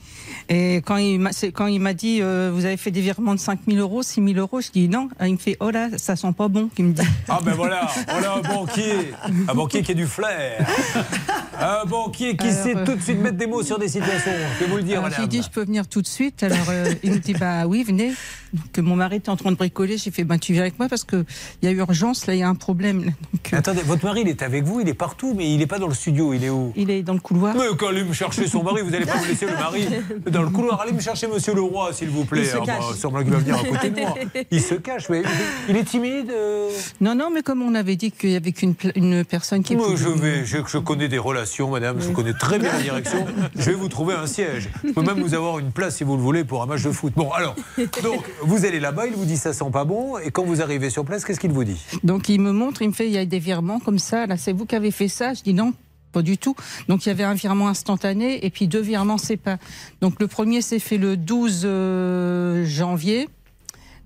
Et 0.49 0.77
quand 0.85 0.97
il 0.97 1.19
m'a, 1.21 1.33
c'est- 1.33 1.53
quand 1.53 1.67
il 1.67 1.81
m'a 1.81 1.95
dit, 1.95 2.19
euh, 2.21 2.51
vous 2.53 2.65
avez 2.67 2.77
fait 2.77 2.91
des 2.91 3.01
virements 3.01 3.35
de 3.35 3.41
5 3.41 3.61
000 3.69 3.79
euros, 3.81 4.03
6 4.03 4.23
000 4.23 4.39
euros, 4.39 4.61
je 4.61 4.71
dis 4.71 4.89
non. 4.89 5.09
Il 5.25 5.33
me 5.33 5.39
fait, 5.39 5.57
oh 5.61 5.71
là, 5.71 5.89
ça 5.97 6.17
sent 6.17 6.33
pas 6.37 6.49
bon, 6.49 6.69
qu'il 6.75 6.87
me 6.87 6.93
dit. 6.93 7.03
Ah 7.29 7.39
ben 7.45 7.53
voilà, 7.55 7.89
voilà 8.09 8.35
un 8.35 8.41
banquier, 8.41 9.13
un 9.49 9.55
banquier 9.55 9.83
qui 9.83 9.93
a 9.93 9.95
du 9.95 10.07
flair, 10.07 10.67
un 11.61 11.85
banquier 11.87 12.37
qui 12.37 12.49
Alors, 12.49 12.63
sait 12.63 12.77
euh, 12.77 12.85
tout 12.85 12.95
de 12.97 13.01
suite 13.03 13.19
mettre 13.21 13.37
des 13.37 13.47
mots 13.47 13.63
sur 13.63 13.79
des 13.79 13.89
situations. 13.89 14.33
Je 14.59 14.65
vais 14.65 14.71
vous 14.71 14.77
le 14.77 14.83
dire, 14.83 14.99
Alors, 14.99 15.11
madame. 15.11 15.23
j'ai 15.23 15.29
dit, 15.29 15.43
je 15.43 15.51
peux 15.51 15.65
venir 15.65 15.87
tout 15.87 16.03
de 16.03 16.07
suite. 16.09 16.43
Alors, 16.43 16.59
euh, 16.69 16.93
il 17.03 17.13
me 17.13 17.19
dit, 17.19 17.33
bah 17.35 17.67
oui, 17.67 17.85
venez. 17.85 18.13
Donc, 18.53 18.79
mon 18.79 18.97
mari 18.97 19.17
était 19.17 19.29
en 19.31 19.37
train 19.37 19.51
de 19.53 19.57
bricoler. 19.57 19.97
J'ai 19.99 20.11
fait, 20.11 20.25
bah 20.25 20.39
tu 20.39 20.53
viens 20.53 20.63
avec 20.63 20.79
moi 20.79 20.89
parce 20.89 21.05
qu'il 21.05 21.25
y 21.63 21.67
a 21.67 21.71
urgence, 21.71 22.27
là, 22.27 22.35
il 22.35 22.41
y 22.41 22.43
a 22.43 22.49
un 22.49 22.55
problème. 22.55 23.01
Donc, 23.33 23.53
euh, 23.53 23.57
Attendez, 23.59 23.83
votre 23.83 24.05
mari, 24.05 24.23
il 24.23 24.29
est 24.29 24.43
avec 24.43 24.65
vous, 24.65 24.81
il 24.81 24.89
est 24.89 24.95
partout, 24.95 25.35
mais 25.37 25.53
il 25.53 25.59
n'est 25.59 25.67
pas 25.67 25.79
dans 25.79 25.87
le 25.89 25.95
studio, 25.95 26.33
il 26.35 26.45
est 26.45 26.51
où? 26.51 26.73
Il 26.77 26.91
est 26.91 27.03
dans 27.03 27.15
le 27.15 27.21
couloir. 27.21 27.55
Mais 27.55 27.65
quand 27.79 27.89
allez 27.89 28.05
me 28.05 28.13
chercher 28.13 28.47
son 28.47 28.63
mari, 28.63 28.83
vous 28.83 28.91
n'allez 28.91 29.07
pas 29.07 29.21
me 29.21 29.27
laisser 29.27 29.47
le 29.47 29.53
mari 29.53 29.87
dans 30.31 30.43
le 30.43 30.51
couloir. 30.51 30.81
Allez 30.81 30.93
me 30.93 31.01
chercher 31.01 31.27
Monsieur 31.29 31.55
Leroy, 31.55 31.93
s'il 31.93 32.09
vous 32.11 32.25
plaît. 32.25 32.43
Il 32.43 32.47
se 32.47 32.57
Ah, 32.57 32.63
bah, 32.67 32.79
sûrement 32.99 33.23
qu'il 33.23 33.31
va 33.33 33.39
venir 33.39 33.57
à 33.57 33.65
côté 33.65 33.91
de 33.91 34.01
moi. 34.01 34.15
Il 34.51 34.61
se 34.63 34.75
cache, 34.75 35.09
mais 35.09 35.23
il 35.69 35.77
est 35.77 35.85
timide. 35.85 36.31
euh. 36.31 36.71
Non, 37.01 37.15
non, 37.15 37.31
mais 37.33 37.43
comme 37.43 37.63
on 37.63 37.75
avait 37.75 37.97
dit 37.97 38.11
qu'il 38.11 38.31
y 38.31 38.37
avait 38.37 38.53
qu'une 38.53 38.75
une 38.97 39.25
personne 39.25 39.63
qui. 39.63 39.77
Moi, 39.77 39.89
je 39.97 40.09
vais, 40.09 40.45
je, 40.45 40.59
je 40.67 40.79
connais 40.79 41.09
des 41.09 41.19
relations, 41.19 41.71
madame, 41.71 42.01
je 42.01 42.11
connais 42.11 42.33
très 42.33 42.59
bien 42.59 42.73
la 42.73 42.81
direction. 42.83 43.25
Je 43.57 43.63
vais 43.71 43.77
vous 43.77 43.89
trouver 43.89 44.15
un 44.15 44.27
siège. 44.27 44.69
Je 44.85 44.93
peux 44.93 45.03
même 45.03 45.21
vous 45.21 45.35
avoir 45.35 45.59
une 45.59 45.71
place, 45.73 45.97
si 45.97 46.05
vous 46.05 46.17
le 46.17 46.23
voulez, 46.23 46.45
pour 46.45 46.63
un 46.63 46.67
match 46.67 46.83
de 46.83 46.91
foot. 46.91 47.13
Bon, 47.17 47.31
alors, 47.31 47.55
donc, 48.03 48.25
vous 48.43 48.65
allez 48.65 48.81
là-bas, 48.81 49.07
il 49.07 49.15
vous 49.15 49.25
dit 49.25 49.37
ça 49.37 49.53
sent 49.53 49.71
pas 49.73 49.85
bon, 49.85 50.19
et 50.19 50.31
quand 50.31 50.45
vous 50.45 50.63
arrivez 50.63 50.91
sur 50.91 51.05
place, 51.05 51.25
qu'est-ce 51.25 51.41
qu'il 51.41 51.53
vous 51.53 51.65
dit? 51.65 51.81
Donc 52.05 52.29
il 52.29 52.41
me 52.41 52.53
montre, 52.53 52.83
il 52.83 52.89
me 52.89 52.95
fait, 52.95 53.07
il 53.07 53.13
y 53.13 53.19
a 53.19 53.25
des 53.25 53.39
virements 53.39 53.81
comme 53.81 53.99
ça. 53.99 54.27
Là, 54.27 54.37
c'est 54.37 54.53
vous 54.53 54.67
qui 54.67 54.77
avez 54.77 54.91
fait 54.91 55.09
ça? 55.09 55.35
Je 55.35 55.43
dis 55.43 55.55
non. 55.55 55.73
Pas 56.13 56.23
du 56.23 56.39
tout. 56.39 56.57
Donc 56.89 57.07
il 57.07 57.09
y 57.09 57.13
avait 57.13 57.25
un 57.25 57.35
virement 57.35 57.69
instantané 57.69 58.45
et 58.45 58.51
puis 58.51 58.67
deux 58.67 58.81
virements 58.81 59.17
pas. 59.45 59.59
Donc 60.01 60.21
le 60.21 60.27
premier 60.27 60.61
s'est 60.61 60.81
fait 60.81 60.99
le 60.99 61.17
12 61.17 61.63
euh, 61.65 62.65
janvier. 62.65 63.29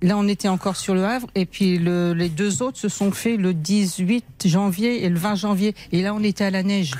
Là, 0.04 0.18
on 0.18 0.28
était 0.28 0.48
encore 0.48 0.76
sur 0.76 0.94
le 0.94 1.02
Havre. 1.04 1.26
Et 1.34 1.46
puis 1.46 1.78
le- 1.78 2.12
les 2.12 2.28
deux 2.28 2.62
autres 2.62 2.76
se 2.78 2.88
sont 2.90 3.10
faits 3.10 3.38
le 3.38 3.54
18 3.54 4.24
janvier 4.44 5.04
et 5.04 5.08
le 5.08 5.18
20 5.18 5.34
janvier. 5.34 5.74
Et 5.92 6.02
là, 6.02 6.12
on 6.14 6.22
était 6.22 6.44
à 6.44 6.50
la 6.50 6.62
neige. 6.62 6.92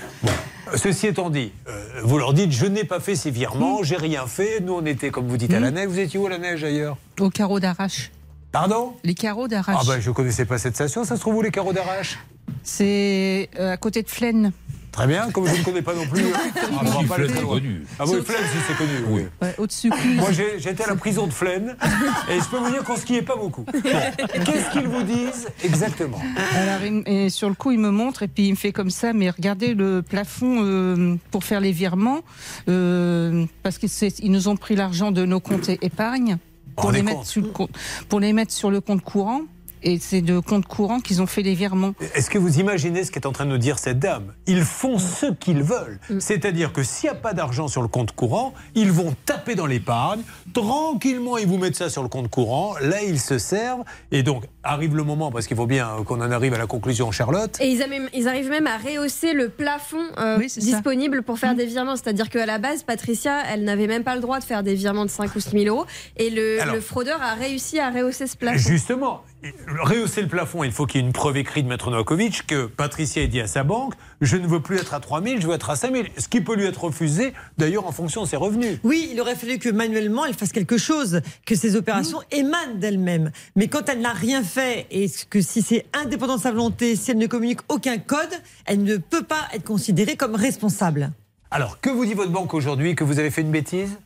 Ceci 0.75 1.09
étant 1.09 1.29
dit, 1.29 1.53
euh, 1.69 2.01
vous 2.03 2.17
leur 2.19 2.33
dites 2.33 2.51
je 2.51 2.65
n'ai 2.65 2.85
pas 2.85 3.01
fait 3.01 3.15
ces 3.15 3.31
virements, 3.31 3.83
j'ai 3.83 3.97
rien 3.97 4.27
fait. 4.27 4.61
Nous, 4.61 4.73
on 4.73 4.85
était, 4.87 5.11
comme 5.11 5.29
vous 5.29 5.37
dites, 5.37 5.53
à 5.53 5.61
la 5.61 5.71
neige. 5.71 5.87
Vous 5.89 5.99
étiez 5.99 6.19
où 6.19 6.27
à 6.27 6.31
la 6.31 6.39
neige 6.39 6.65
ailleurs? 6.65 6.97
Au 7.21 7.29
carreau 7.29 7.61
d'arrache. 7.61 8.11
Pardon? 8.51 8.95
Les 9.05 9.15
carreaux 9.15 9.49
d'arrache. 9.49 9.77
Ah 9.79 9.85
ben, 9.87 10.01
je 10.01 10.11
connaissais 10.11 10.47
pas 10.47 10.57
cette 10.57 10.75
station. 10.75 11.05
Ça 11.05 11.17
se 11.17 11.21
trouve 11.21 11.37
où 11.37 11.43
les 11.43 11.51
carreaux 11.51 11.73
d'arrache? 11.75 12.19
C'est 12.63 13.51
euh, 13.61 13.73
à 13.73 13.77
côté 13.77 14.03
de 14.03 14.09
Flaine. 14.09 14.53
Très 14.95 15.09
bien, 15.09 15.29
comme 15.33 15.49
je 15.49 15.59
ne 15.59 15.65
connais 15.65 15.83
pas 15.83 15.93
non 15.93 16.07
plus. 16.07 16.23
Ah, 16.33 16.61
on 16.71 17.03
va 17.03 17.17
pas 17.17 17.23
loin. 17.23 17.61
Ah 17.99 18.05
oui, 18.07 18.19
Flaine, 18.25 18.45
si 18.53 18.59
c'est 18.69 18.77
connu. 18.77 18.93
Oui. 19.09 19.23
Ouais, 19.43 19.53
Au-dessus. 19.59 19.91
Moi, 20.15 20.31
j'ai- 20.31 20.61
j'étais 20.61 20.85
à 20.85 20.87
la 20.87 20.95
prison 20.95 21.27
de 21.27 21.33
Flaine 21.33 21.77
et 22.31 22.39
je 22.39 22.45
peux 22.49 22.59
vous 22.59 22.71
dire 22.71 22.85
qu'on 22.85 22.95
skiait 22.97 23.23
pas 23.23 23.35
beaucoup. 23.35 23.65
Bon. 23.75 24.41
Qu'est-ce 24.45 24.71
qu'ils 24.71 24.89
vous 24.89 25.03
disent 25.03 25.49
exactement? 25.63 26.19
Alors, 26.57 27.03
et 27.07 27.29
sur 27.29 27.49
le 27.49 27.55
coup, 27.55 27.73
il 27.73 27.79
me 27.79 27.91
montre 27.91 28.23
et 28.23 28.29
puis 28.29 28.47
il 28.47 28.53
me 28.53 28.57
fait 28.57 28.73
comme 28.73 28.91
ça, 28.91 29.13
mais 29.13 29.31
regardez 29.31 29.75
le 29.75 30.03
plafond 30.03 30.59
euh, 30.63 31.17
pour 31.31 31.45
faire 31.45 31.61
les 31.61 31.73
virements, 31.73 32.21
euh, 32.69 33.45
parce 33.63 33.79
qu'ils 33.79 34.31
nous 34.31 34.49
ont 34.49 34.57
pris 34.57 34.77
l'argent 34.77 35.11
de 35.13 35.25
nos 35.25 35.41
comptes 35.41 35.69
épargne 35.83 36.39
pour 36.77 36.93
les, 36.93 37.03
mettre 37.03 37.27
sur 37.27 37.43
le 37.43 37.49
compte, 37.49 37.71
pour 38.09 38.21
les 38.21 38.33
mettre 38.33 38.53
sur 38.53 38.71
le 38.71 38.81
compte 38.81 39.03
courant. 39.03 39.43
Et 39.87 39.99
c'est 40.01 40.23
de 40.23 40.39
compte 40.41 40.67
courant 40.67 40.99
qu'ils 41.01 41.21
ont 41.23 41.27
fait 41.27 41.43
les 41.43 41.55
virements. 41.55 41.95
Est-ce 42.15 42.31
que 42.31 42.39
vous 42.39 42.59
imaginez 42.59 43.05
ce 43.05 43.11
qu'est 43.13 43.27
en 43.27 43.33
train 43.33 43.45
de 43.45 43.51
nous 43.51 43.59
dire 43.59 43.79
cette 43.79 43.99
dame? 43.99 44.33
Ils 44.47 44.63
font 44.63 44.99
ce 44.99 45.27
qu'ils 45.27 45.63
veulent. 45.63 46.01
C'est-à-dire 46.19 46.73
que 46.73 46.83
s'il 46.83 47.11
n'y 47.11 47.17
a 47.17 47.19
pas 47.21 47.35
d'argent 47.35 47.69
sur 47.69 47.83
le 47.83 47.89
compte 47.89 48.13
courant, 48.13 48.55
ils 48.75 48.91
vont 48.91 49.15
taper 49.27 49.55
dans 49.55 49.67
l'épargne. 49.67 50.23
Tranquillement, 50.55 51.37
ils 51.37 51.47
vous 51.47 51.59
mettent 51.59 51.77
ça 51.77 51.91
sur 51.91 52.03
le 52.03 52.09
compte 52.09 52.31
courant. 52.31 52.75
Là, 52.81 53.03
ils 53.03 53.21
se 53.21 53.37
servent. 53.39 53.83
Et 54.11 54.23
donc, 54.23 54.45
arrive 54.63 54.97
le 54.97 55.03
moment, 55.03 55.31
parce 55.31 55.47
qu'il 55.47 55.57
faut 55.57 55.67
bien 55.67 55.89
euh, 56.01 56.03
qu'on 56.05 56.21
en 56.23 56.31
arrive 56.31 56.55
à 56.55 56.59
la 56.59 56.67
conclusion, 56.67 57.11
Charlotte. 57.13 57.59
Et 57.61 57.69
ils, 57.69 57.83
a 57.83 57.87
même- 57.87 58.09
ils 58.15 58.27
arrivent 58.29 58.49
même 58.49 58.67
à 58.67 58.79
rehausser 58.79 59.35
le 59.35 59.51
plafond 59.51 60.01
euh, 60.19 60.39
disponible 60.39 61.23
pour 61.23 61.39
faire 61.39 61.55
des 61.55 61.67
virements. 61.67 61.97
C'est-à-dire 61.97 62.31
qu'à 62.31 62.47
la 62.47 62.57
base, 62.59 62.83
Patricia, 62.83 63.43
elle 63.53 63.65
n'avait 63.65 63.87
même 63.87 64.05
pas 64.05 64.15
le 64.15 64.23
droit 64.23 64.39
de 64.39 64.45
faire 64.45 64.63
des 64.63 64.75
virements 64.75 65.05
de 65.05 65.11
5 65.11 65.35
ou 65.37 65.41
6 65.41 65.51
000 65.51 65.65
euros. 65.67 65.85
Et 66.17 66.31
le, 66.31 66.63
Alors- 66.63 66.75
le 66.77 66.81
fraudeur 66.81 67.21
a 67.21 67.35
réussi 67.35 67.79
à 67.79 67.91
rehausser 67.91 68.27
ce 68.27 68.37
plafond. 68.37 68.57
Justement, 68.59 69.23
rehausser 69.69 70.23
le 70.23 70.29
plafond, 70.29 70.65
il 70.65 70.73
faut 70.73 70.87
qu'il 70.87 71.01
y 71.01 71.05
ait 71.05 71.07
une 71.07 71.13
preuve 71.13 71.37
écrite 71.37 71.65
de 71.65 71.69
Maître 71.69 71.91
Novakovic 71.91 72.47
que 72.47 72.67
Patricia 72.67 73.23
ait 73.23 73.29
dit 73.29 73.41
à 73.41 73.47
sa 73.47 73.65
banque 73.65 73.95
Je 74.21 74.37
ne 74.37 74.47
veux 74.47 74.61
plus 74.61 74.77
être 74.77 74.95
à 74.95 75.01
3 75.01 75.23
000, 75.23 75.41
je 75.41 75.47
veux 75.47 75.55
être 75.55 75.71
à 75.71 75.77
5 75.77 75.93
000. 75.93 76.05
Ce 76.19 76.29
qui 76.29 76.41
peut 76.41 76.55
lui 76.55 76.65
être 76.65 76.85
refusé, 76.85 77.33
d'ailleurs, 77.59 77.87
en 77.87 77.93
fonction 77.93 78.23
de 78.23 78.29
ses 78.29 78.37
revenus. 78.37 78.79
Oui, 78.85 79.09
il 79.13 79.21
aurait 79.21 79.35
fallu 79.35 79.59
que 79.59 79.69
manuellement 79.69 80.25
elle 80.25 80.35
fasse 80.35 80.53
quelque 80.53 80.79
chose, 80.79 81.21
que 81.47 81.55
ces 81.55 81.77
opérations 81.77 82.21
émanent 82.31 82.75
d'elle-même. 82.77 83.31
Mais 83.57 83.69
quand 83.69 83.89
elle 83.89 84.01
n'a 84.01 84.13
rien 84.13 84.43
fait 84.43 84.87
et 84.91 85.11
que 85.31 85.41
si 85.41 85.63
c'est 85.63 85.87
indépendant 85.93 86.37
de 86.37 86.43
sa 86.43 86.51
volonté, 86.51 86.97
si 86.97 87.11
elle 87.11 87.19
ne 87.19 87.27
communique 87.27 87.61
aucun 87.69 87.99
code, 87.99 88.21
elle 88.67 88.83
ne 88.83 88.97
peut 88.97 89.25
pas 89.25 89.49
être 89.53 89.65
considérée 89.65 90.17
comme 90.17 90.35
responsable. 90.35 91.13
Alors, 91.51 91.81
que 91.81 91.91
vous 91.91 92.05
dit 92.05 92.15
votre 92.15 92.33
banque 92.33 92.53
aujourd'hui 92.55 92.95
Que 92.95 93.05
vous 93.05 93.19
avez 93.19 93.31
fait 93.31 93.43
une 93.43 93.53
bêtise? 93.53 93.97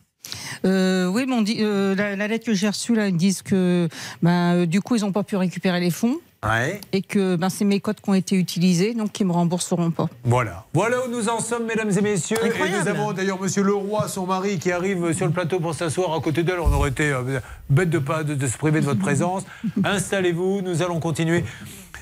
Euh, 0.65 1.07
oui, 1.07 1.25
mais 1.27 1.35
on 1.35 1.43
dit, 1.43 1.59
euh, 1.61 1.95
la, 1.95 2.17
la 2.17 2.29
lettre 2.29 2.47
que 2.47 2.55
j'ai 2.55 2.69
reçue, 2.69 2.95
là, 2.95 3.09
ils 3.09 3.17
disent 3.17 3.43
que 3.43 3.89
ben, 4.23 4.55
euh, 4.55 4.67
du 4.67 4.81
coup, 4.81 4.97
ils 4.97 5.03
n'ont 5.03 5.13
pas 5.13 5.23
pu 5.23 5.37
récupérer 5.37 5.81
les 5.81 5.91
fonds. 5.91 6.19
Ouais. 6.45 6.81
Et 6.93 7.03
que 7.03 7.35
ben, 7.35 7.49
c'est 7.49 7.65
mes 7.65 7.81
codes 7.81 8.01
qui 8.01 8.09
ont 8.11 8.15
été 8.15 8.37
utilisés, 8.37 8.95
donc 8.95 9.19
ils 9.19 9.25
ne 9.25 9.29
me 9.29 9.35
rembourseront 9.35 9.91
pas. 9.91 10.09
Voilà. 10.23 10.67
Voilà 10.73 11.05
où 11.05 11.11
nous 11.11 11.29
en 11.29 11.41
sommes, 11.41 11.67
mesdames 11.67 11.91
et 11.91 12.01
messieurs. 12.01 12.37
Et 12.45 12.81
nous 12.81 12.89
avons 12.89 13.13
d'ailleurs 13.13 13.41
Monsieur 13.41 13.65
Leroy, 13.65 14.07
son 14.07 14.25
mari, 14.27 14.59
qui 14.59 14.71
arrive 14.71 15.13
sur 15.13 15.27
le 15.27 15.33
plateau 15.33 15.59
pour 15.59 15.75
s'asseoir 15.75 16.15
à 16.15 16.21
côté 16.21 16.45
d'elle. 16.45 16.61
On 16.61 16.73
aurait 16.73 16.91
été 16.91 17.11
euh, 17.11 17.41
bête 17.69 17.91
de 17.91 17.99
pas 17.99 18.23
de, 18.23 18.35
de 18.35 18.47
se 18.47 18.57
priver 18.57 18.81
de 18.81 18.85
votre 18.85 19.01
présence. 19.01 19.43
Installez-vous, 19.85 20.63
nous 20.63 20.83
allons 20.83 21.01
continuer. 21.01 21.45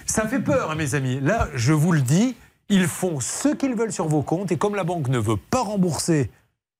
Ça 0.05 0.29
fait 0.29 0.41
peur, 0.41 0.71
hein, 0.71 0.75
mes 0.75 0.95
amis. 0.95 1.19
Là, 1.23 1.49
je 1.55 1.73
vous 1.73 1.93
le 1.93 2.03
dis, 2.03 2.37
ils 2.69 2.87
font 2.87 3.21
ce 3.21 3.49
qu'ils 3.49 3.75
veulent 3.75 3.93
sur 3.93 4.07
vos 4.07 4.23
comptes 4.23 4.53
et 4.53 4.59
comme 4.59 4.75
la 4.75 4.85
banque 4.85 5.09
ne 5.09 5.19
veut 5.19 5.37
pas 5.37 5.63
rembourser. 5.63 6.31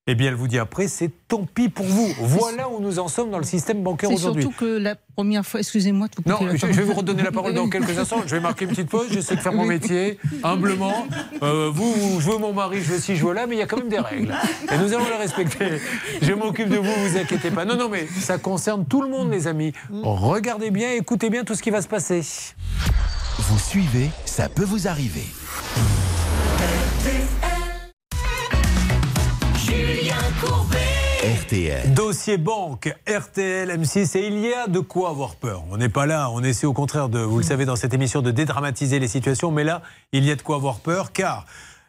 Eh 0.09 0.15
bien, 0.15 0.29
elle 0.29 0.37
vous 0.37 0.47
dit 0.47 0.59
après, 0.61 0.87
c'est 0.87 1.11
tant 1.27 1.45
pis 1.53 1.69
pour 1.69 1.85
vous. 1.85 2.09
Voilà 2.21 2.69
où 2.69 2.79
nous 2.81 3.01
en 3.01 3.09
sommes 3.09 3.31
dans 3.33 3.39
le 3.39 3.45
système 3.45 3.83
bancaire 3.83 4.09
C'est 4.11 4.15
aujourd'hui. 4.15 4.43
surtout 4.45 4.57
que 4.57 4.79
la 4.79 4.95
première 4.95 5.45
fois, 5.45 5.59
excusez-moi 5.59 6.07
vous 6.25 6.31
Non, 6.31 6.39
je, 6.53 6.57
je 6.59 6.67
vais 6.67 6.83
vous 6.85 6.93
redonner 6.95 7.25
la 7.25 7.33
parole 7.33 7.55
dans 7.55 7.69
quelques 7.69 7.99
instants. 7.99 8.23
Je 8.25 8.37
vais 8.37 8.41
marquer 8.41 8.67
une 8.67 8.71
petite 8.71 8.89
pause. 8.89 9.09
J'essaie 9.11 9.35
de 9.35 9.41
faire 9.41 9.53
mon 9.53 9.65
métier 9.65 10.19
humblement. 10.45 11.09
Euh, 11.43 11.73
vous, 11.75 11.93
vous 11.93 12.21
jouez 12.21 12.39
mon 12.39 12.53
mari, 12.53 12.79
je 12.85 12.93
veux 12.93 12.99
ci, 13.01 13.17
je 13.17 13.27
veux 13.27 13.33
là, 13.35 13.49
mais 13.49 13.57
il 13.57 13.59
y 13.59 13.63
a 13.63 13.67
quand 13.67 13.79
même 13.79 13.89
des 13.89 13.99
règles. 13.99 14.33
Et 14.73 14.79
nous 14.79 14.95
allons 14.95 15.09
les 15.11 15.17
respecter. 15.17 15.81
Je 16.23 16.33
m'occupe 16.35 16.69
de 16.69 16.77
vous, 16.77 16.85
vous 17.09 17.17
inquiétez 17.19 17.51
pas. 17.51 17.65
Non, 17.65 17.77
non, 17.77 17.89
mais 17.89 18.07
ça 18.21 18.39
concerne 18.39 18.87
tout 18.87 19.03
le 19.03 19.09
monde, 19.09 19.33
les 19.33 19.49
amis. 19.49 19.73
Regardez 20.05 20.71
bien, 20.71 20.93
écoutez 20.93 21.31
bien 21.31 21.43
tout 21.43 21.57
ce 21.57 21.63
qui 21.65 21.71
va 21.71 21.83
se 21.83 21.89
passer. 21.89 22.23
Vous 23.39 23.59
suivez, 23.59 24.11
ça 24.25 24.49
peut 24.49 24.65
vous 24.65 24.87
arriver. 24.87 25.25
RTL. 31.27 31.93
Dossier 31.93 32.37
banque, 32.37 32.95
RTL, 33.09 33.69
M6, 33.71 34.17
et 34.17 34.27
il 34.29 34.39
y 34.39 34.53
a 34.53 34.69
de 34.69 34.79
quoi 34.81 35.11
avoir 35.11 35.35
peur. 35.35 35.65
On 35.71 35.77
n'est 35.77 35.89
pas 35.89 36.07
là, 36.07 36.31
on 36.31 36.43
essaie 36.43 36.67
au 36.67 36.73
contraire 36.73 37.09
de, 37.09 37.19
vous 37.19 37.39
le 37.39 37.43
savez, 37.43 37.65
dans 37.65 37.75
cette 37.75 37.95
émission, 37.95 38.23
de 38.23 38.31
dédramatiser 38.31 38.99
les 38.99 39.09
situations, 39.09 39.51
mais 39.51 39.65
là, 39.65 39.83
il 40.13 40.25
y 40.25 40.31
a 40.31 40.37
de 40.37 40.43
quoi 40.43 40.57
avoir 40.57 40.79
peur, 40.79 41.13
car 41.13 41.47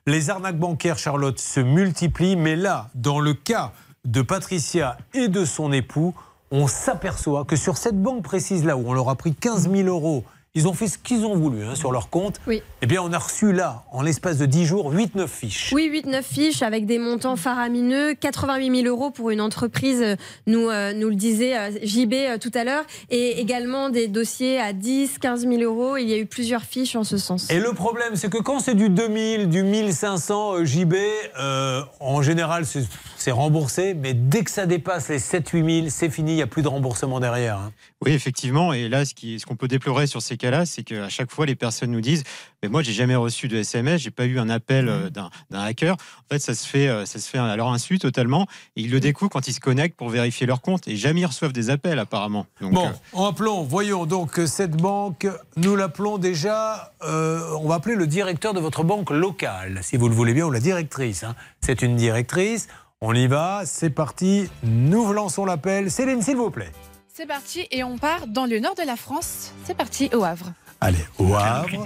les 0.08 0.30
arnaques 0.30 0.58
bancaires, 0.58 0.98
Charlotte, 0.98 1.40
se 1.40 1.60
multiplient, 1.60 2.36
mais 2.36 2.56
là, 2.56 2.90
dans 2.96 3.20
le 3.20 3.34
cas 3.34 3.74
de 4.06 4.22
Patricia 4.22 4.98
et 5.14 5.28
de 5.28 5.46
son 5.46 5.72
époux, 5.72 6.16
on 6.50 6.68
s'aperçoit 6.68 7.46
que 7.46 7.56
sur 7.56 7.78
cette 7.78 8.02
banque 8.02 8.24
précise 8.24 8.66
là, 8.66 8.78
où 8.78 8.90
on 8.90 8.94
leur 8.94 9.10
a 9.10 9.16
pris 9.16 9.36
15 9.36 9.70
000 9.70 9.88
euros, 9.88 10.24
ils 10.56 10.68
ont 10.68 10.74
fait 10.74 10.88
ce 10.88 10.98
qu'ils 10.98 11.26
ont 11.26 11.36
voulu 11.36 11.64
hein, 11.64 11.76
sur 11.76 11.92
leur 11.92 12.10
compte, 12.10 12.40
Oui. 12.48 12.62
eh 12.82 12.86
bien, 12.88 13.02
on 13.02 13.12
a 13.14 13.18
reçu 13.20 13.52
là, 13.54 13.84
en 13.92 14.02
l'espace 14.02 14.38
de 14.38 14.46
10 14.46 14.66
jours, 14.66 14.92
8-9 14.94 15.28
fiches. 15.28 15.72
Oui, 15.74 15.90
8-9 16.06 16.24
fiches 16.24 16.62
avec 16.64 16.86
des 16.86 16.98
montants 17.00 17.36
faramineux, 17.36 18.16
88 18.16 18.84
000 18.84 18.88
euros 18.88 19.12
pour 19.12 19.30
une 19.30 19.42
entreprise, 19.42 20.04
nous, 20.48 20.70
euh, 20.70 20.94
nous 20.94 21.10
le 21.10 21.16
disait 21.16 21.58
euh, 21.58 21.72
JB 21.84 22.14
euh, 22.14 22.38
tout 22.40 22.52
à 22.56 22.64
l'heure, 22.64 22.86
et 23.10 23.40
également 23.40 23.90
des 23.90 24.08
dossiers 24.08 24.60
à 24.60 24.74
10, 24.74 25.20
15 25.20 25.42
000 25.48 25.62
euros. 25.62 25.98
Il 25.98 26.10
y 26.10 26.14
a 26.14 26.18
eu 26.18 26.26
plusieurs 26.26 26.64
fiches 26.64 26.96
en 26.96 27.04
ce 27.04 27.18
sens. 27.18 27.50
Et 27.52 27.60
le 27.60 27.74
problème, 27.74 28.16
c'est 28.16 28.32
que 28.32 28.38
quand 28.40 28.60
c'est 28.60 28.76
du 28.76 28.90
2000, 28.90 29.50
du 29.50 29.64
1500 29.64 30.54
euh, 30.56 30.66
JB, 30.66 30.94
euh, 31.40 31.82
en 32.00 32.22
général, 32.22 32.66
c'est 32.66 32.84
c'est 33.20 33.32
remboursé, 33.32 33.94
mais 33.96 34.14
dès 34.14 34.44
que 34.44 34.52
ça 34.52 34.66
dépasse 34.68 35.10
les 35.10 35.18
7-8 35.20 35.80
000, 35.82 35.88
c'est 35.90 36.10
fini, 36.10 36.34
il 36.34 36.36
n'y 36.36 36.42
a 36.44 36.48
plus 36.48 36.62
de 36.62 36.68
remboursement 36.68 37.20
derrière. 37.20 37.58
hein. 37.58 37.72
Oui, 38.06 38.12
effectivement. 38.12 38.74
Et 38.74 38.90
là, 38.90 39.06
ce 39.06 39.44
qu'on 39.46 39.56
peut 39.56 39.68
déplorer 39.68 40.06
sur 40.06 40.22
ces 40.22 40.38
cas-là, 40.38 40.68
c'est 40.68 40.84
qu'à 40.84 41.10
chaque 41.10 41.32
fois, 41.32 41.48
les 41.48 41.56
personnes 41.56 41.90
nous 41.92 42.02
disent 42.02 42.24
Mais 42.62 42.70
moi, 42.70 42.84
j'ai 42.84 42.94
jamais 42.94 43.16
reçu 43.16 43.48
de 43.48 43.58
SMS, 43.58 44.02
j'ai 44.02 44.12
pas 44.12 44.26
eu 44.26 44.38
un 44.38 44.50
appel 44.50 44.88
euh, 44.88 45.10
d'un 45.10 45.30
hacker. 45.52 45.94
En 45.96 46.34
fait, 46.34 46.38
ça 46.40 46.54
se 46.54 46.68
fait, 46.68 46.88
euh, 46.88 47.06
ça 47.06 47.18
se 47.18 47.28
fait 47.28 47.40
à 47.40 47.56
leur 47.56 47.70
insu 47.72 47.98
totalement. 47.98 48.46
Et 48.76 48.82
ils 48.82 48.92
le 48.92 49.00
découvrent 49.00 49.32
quand 49.32 49.48
ils 49.48 49.54
se 49.54 49.60
connectent 49.60 49.98
pour 49.98 50.10
vérifier 50.10 50.46
leur 50.46 50.62
compte. 50.62 50.88
Et 50.88 50.96
jamais 50.96 51.22
ils 51.22 51.26
reçoivent 51.26 51.54
des 51.54 51.72
appels, 51.72 51.98
apparemment. 51.98 52.46
Donc, 52.62 52.74
Bon, 52.74 52.92
euh, 53.16 53.28
appelons, 53.30 53.64
voyons 53.64 54.06
donc 54.06 54.40
cette 54.46 54.78
banque, 54.78 55.26
nous 55.56 55.76
l'appelons 55.76 56.20
déjà, 56.20 56.94
euh, 57.04 57.50
on 57.60 57.68
va 57.68 57.76
appeler 57.76 57.96
le 57.96 58.06
directeur 58.06 58.54
de 58.54 58.60
votre 58.60 58.84
banque 58.84 59.10
locale, 59.10 59.80
si 59.82 59.98
vous 59.98 60.08
le 60.08 60.14
voulez 60.14 60.36
bien, 60.36 60.46
ou 60.46 60.52
la 60.52 60.60
directrice. 60.60 61.24
hein. 61.24 61.36
C'est 61.62 61.82
une 61.82 61.96
directrice, 61.96 62.68
on 63.02 63.14
y 63.16 63.26
va, 63.26 63.64
c'est 63.66 63.90
parti, 63.90 64.50
nous 64.64 65.12
lançons 65.14 65.46
l'appel. 65.46 65.90
Céline, 65.90 66.22
s'il 66.22 66.36
vous 66.38 66.52
plaît. 66.52 66.72
C'est 67.18 67.26
parti 67.26 67.66
et 67.72 67.84
on 67.84 67.98
part 67.98 68.28
dans 68.28 68.46
le 68.46 68.60
nord 68.60 68.76
de 68.76 68.84
la 68.86 68.96
France. 68.96 69.52
C'est 69.64 69.76
parti 69.76 70.08
au 70.14 70.24
Havre. 70.24 70.54
Allez, 70.80 71.04
au 71.18 71.34
Havre. 71.34 71.84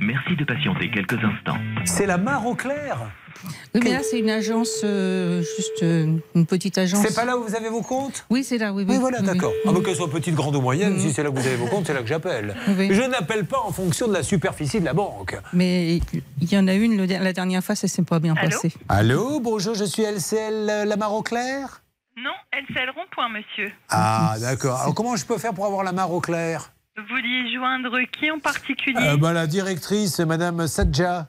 Merci 0.00 0.36
de 0.38 0.44
patienter 0.46 0.90
quelques 0.90 1.22
instants. 1.22 1.58
C'est 1.84 2.06
la 2.06 2.16
mare 2.16 2.46
au 2.46 2.54
clair 2.54 2.96
Oui, 3.74 3.82
mais 3.84 3.90
là, 3.92 3.98
c'est 4.02 4.18
une 4.20 4.30
agence, 4.30 4.80
euh, 4.82 5.42
juste 5.42 5.82
euh, 5.82 6.16
une 6.34 6.46
petite 6.46 6.78
agence. 6.78 7.04
C'est 7.06 7.14
pas 7.14 7.26
là 7.26 7.36
où 7.36 7.44
vous 7.44 7.54
avez 7.54 7.68
vos 7.68 7.82
comptes? 7.82 8.24
Oui, 8.30 8.42
c'est 8.42 8.56
là, 8.56 8.72
oui. 8.72 8.84
Oui, 8.88 8.94
Oui, 8.94 9.00
voilà, 9.02 9.18
oui, 9.20 9.26
d'accord. 9.26 9.52
Ah, 9.66 9.70
mais 9.74 9.82
qu'elle 9.82 9.96
soit 9.96 10.08
petite, 10.10 10.34
grande 10.34 10.56
ou 10.56 10.62
moyenne, 10.62 10.98
si 10.98 11.12
c'est 11.12 11.22
là 11.22 11.28
que 11.30 11.38
vous 11.38 11.46
avez 11.46 11.56
vos 11.56 11.66
comptes, 11.66 11.86
c'est 11.86 11.92
là 11.92 12.00
que 12.00 12.08
j'appelle. 12.08 12.54
Oui. 12.78 12.88
Je 12.90 13.02
n'appelle 13.02 13.44
pas 13.44 13.60
en 13.60 13.72
fonction 13.72 14.08
de 14.08 14.14
la 14.14 14.22
superficie 14.22 14.80
de 14.80 14.86
la 14.86 14.94
banque. 14.94 15.36
Mais 15.52 15.96
il 16.40 16.50
y 16.50 16.56
en 16.56 16.66
a 16.68 16.72
une, 16.72 16.96
le- 16.96 17.04
la 17.04 17.32
dernière 17.34 17.62
fois, 17.62 17.74
ça 17.74 17.86
s'est 17.86 18.00
pas 18.00 18.18
bien 18.18 18.34
passé. 18.34 18.72
Allô, 18.88 19.40
bonjour, 19.40 19.74
je 19.74 19.84
suis 19.84 20.04
LCL 20.04 20.70
euh, 20.70 20.84
la 20.86 20.96
Non, 22.16 22.32
LCL 22.52 22.90
rond-point, 22.90 23.28
monsieur. 23.28 23.72
Ah, 23.88 24.34
d'accord. 24.40 24.80
Alors, 24.80 24.94
comment 24.94 25.16
je 25.16 25.24
peux 25.24 25.38
faire 25.38 25.54
pour 25.54 25.66
avoir 25.66 25.84
la 25.84 25.92
mare 25.92 26.12
au 26.12 26.20
clair? 26.20 26.72
Vous 26.96 27.04
vouliez 27.08 27.54
joindre 27.54 27.96
qui 28.18 28.30
en 28.30 28.38
particulier? 28.40 28.98
Euh, 29.00 29.16
bah, 29.16 29.32
La 29.32 29.46
directrice, 29.46 30.18
Madame 30.20 30.66
Sadja. 30.66 31.28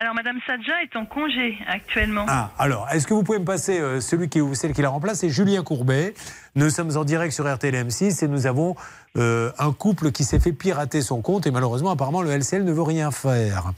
Alors, 0.00 0.14
Madame 0.14 0.38
Sadja 0.46 0.80
est 0.82 0.94
en 0.96 1.06
congé 1.06 1.58
actuellement. 1.66 2.24
Ah, 2.28 2.52
alors, 2.58 2.86
est-ce 2.92 3.04
que 3.06 3.14
vous 3.14 3.24
pouvez 3.24 3.40
me 3.40 3.44
passer 3.44 3.80
euh, 3.80 4.00
celui 4.00 4.28
qui, 4.28 4.40
ou 4.40 4.54
celle 4.54 4.72
qui 4.72 4.80
la 4.82 4.90
remplace 4.90 5.20
C'est 5.20 5.28
Julien 5.30 5.64
Courbet. 5.64 6.14
Nous 6.54 6.70
sommes 6.70 6.96
en 6.96 7.02
direct 7.02 7.32
sur 7.32 7.52
RTL 7.52 7.74
M6 7.74 8.24
et 8.24 8.28
nous 8.28 8.46
avons 8.46 8.76
euh, 9.16 9.50
un 9.58 9.72
couple 9.72 10.12
qui 10.12 10.22
s'est 10.22 10.38
fait 10.38 10.52
pirater 10.52 11.02
son 11.02 11.20
compte 11.20 11.48
et 11.48 11.50
malheureusement, 11.50 11.90
apparemment, 11.90 12.22
le 12.22 12.30
LCL 12.30 12.62
ne 12.62 12.70
veut 12.72 12.82
rien 12.82 13.10
faire. 13.10 13.72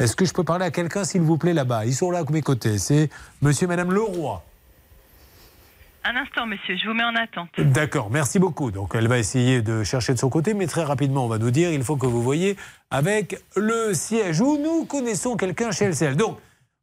Est-ce 0.00 0.16
que 0.16 0.24
je 0.24 0.32
peux 0.32 0.42
parler 0.44 0.64
à 0.64 0.70
quelqu'un, 0.72 1.04
s'il 1.04 1.20
vous 1.20 1.38
plaît, 1.38 1.52
là-bas? 1.54 1.84
Ils 1.86 1.94
sont 1.94 2.10
là 2.10 2.20
à 2.26 2.32
mes 2.32 2.42
côtés. 2.42 2.78
C'est 2.78 3.08
monsieur 3.40 3.66
et 3.66 3.68
madame 3.68 3.92
Leroy. 3.92 4.42
Un 6.04 6.16
instant, 6.16 6.46
monsieur, 6.46 6.76
je 6.76 6.88
vous 6.88 6.94
mets 6.94 7.04
en 7.04 7.14
attente. 7.14 7.48
D'accord, 7.58 8.10
merci 8.10 8.38
beaucoup. 8.38 8.70
Donc 8.70 8.94
elle 8.94 9.08
va 9.08 9.18
essayer 9.18 9.60
de 9.60 9.84
chercher 9.84 10.14
de 10.14 10.18
son 10.18 10.30
côté, 10.30 10.54
mais 10.54 10.66
très 10.66 10.82
rapidement 10.82 11.24
on 11.24 11.28
va 11.28 11.38
nous 11.38 11.50
dire, 11.50 11.70
il 11.72 11.82
faut 11.82 11.96
que 11.96 12.06
vous 12.06 12.22
voyez 12.22 12.56
avec 12.90 13.42
le 13.54 13.92
siège 13.92 14.40
où 14.40 14.56
nous 14.56 14.86
connaissons 14.86 15.36
quelqu'un 15.36 15.70
chez 15.72 15.88
LCL. 15.88 16.16
Donc 16.16 16.38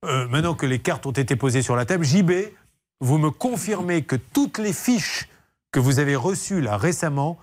euh, 0.05 0.27
maintenant 0.27 0.53
que 0.53 0.65
les 0.65 0.79
cartes 0.79 1.05
ont 1.07 1.11
été 1.11 1.35
posées 1.35 1.63
sur 1.63 1.75
la 1.75 1.85
table, 1.85 2.05
JB, 2.05 2.31
vous 3.01 3.17
me 3.17 3.31
confirmez 3.31 4.03
que 4.03 4.15
toutes 4.15 4.59
les 4.59 4.73
fiches 4.73 5.27
que 5.71 5.79
vous 5.79 5.99
avez 5.99 6.15
reçues 6.15 6.61
là 6.61 6.77
récemment 6.77 7.39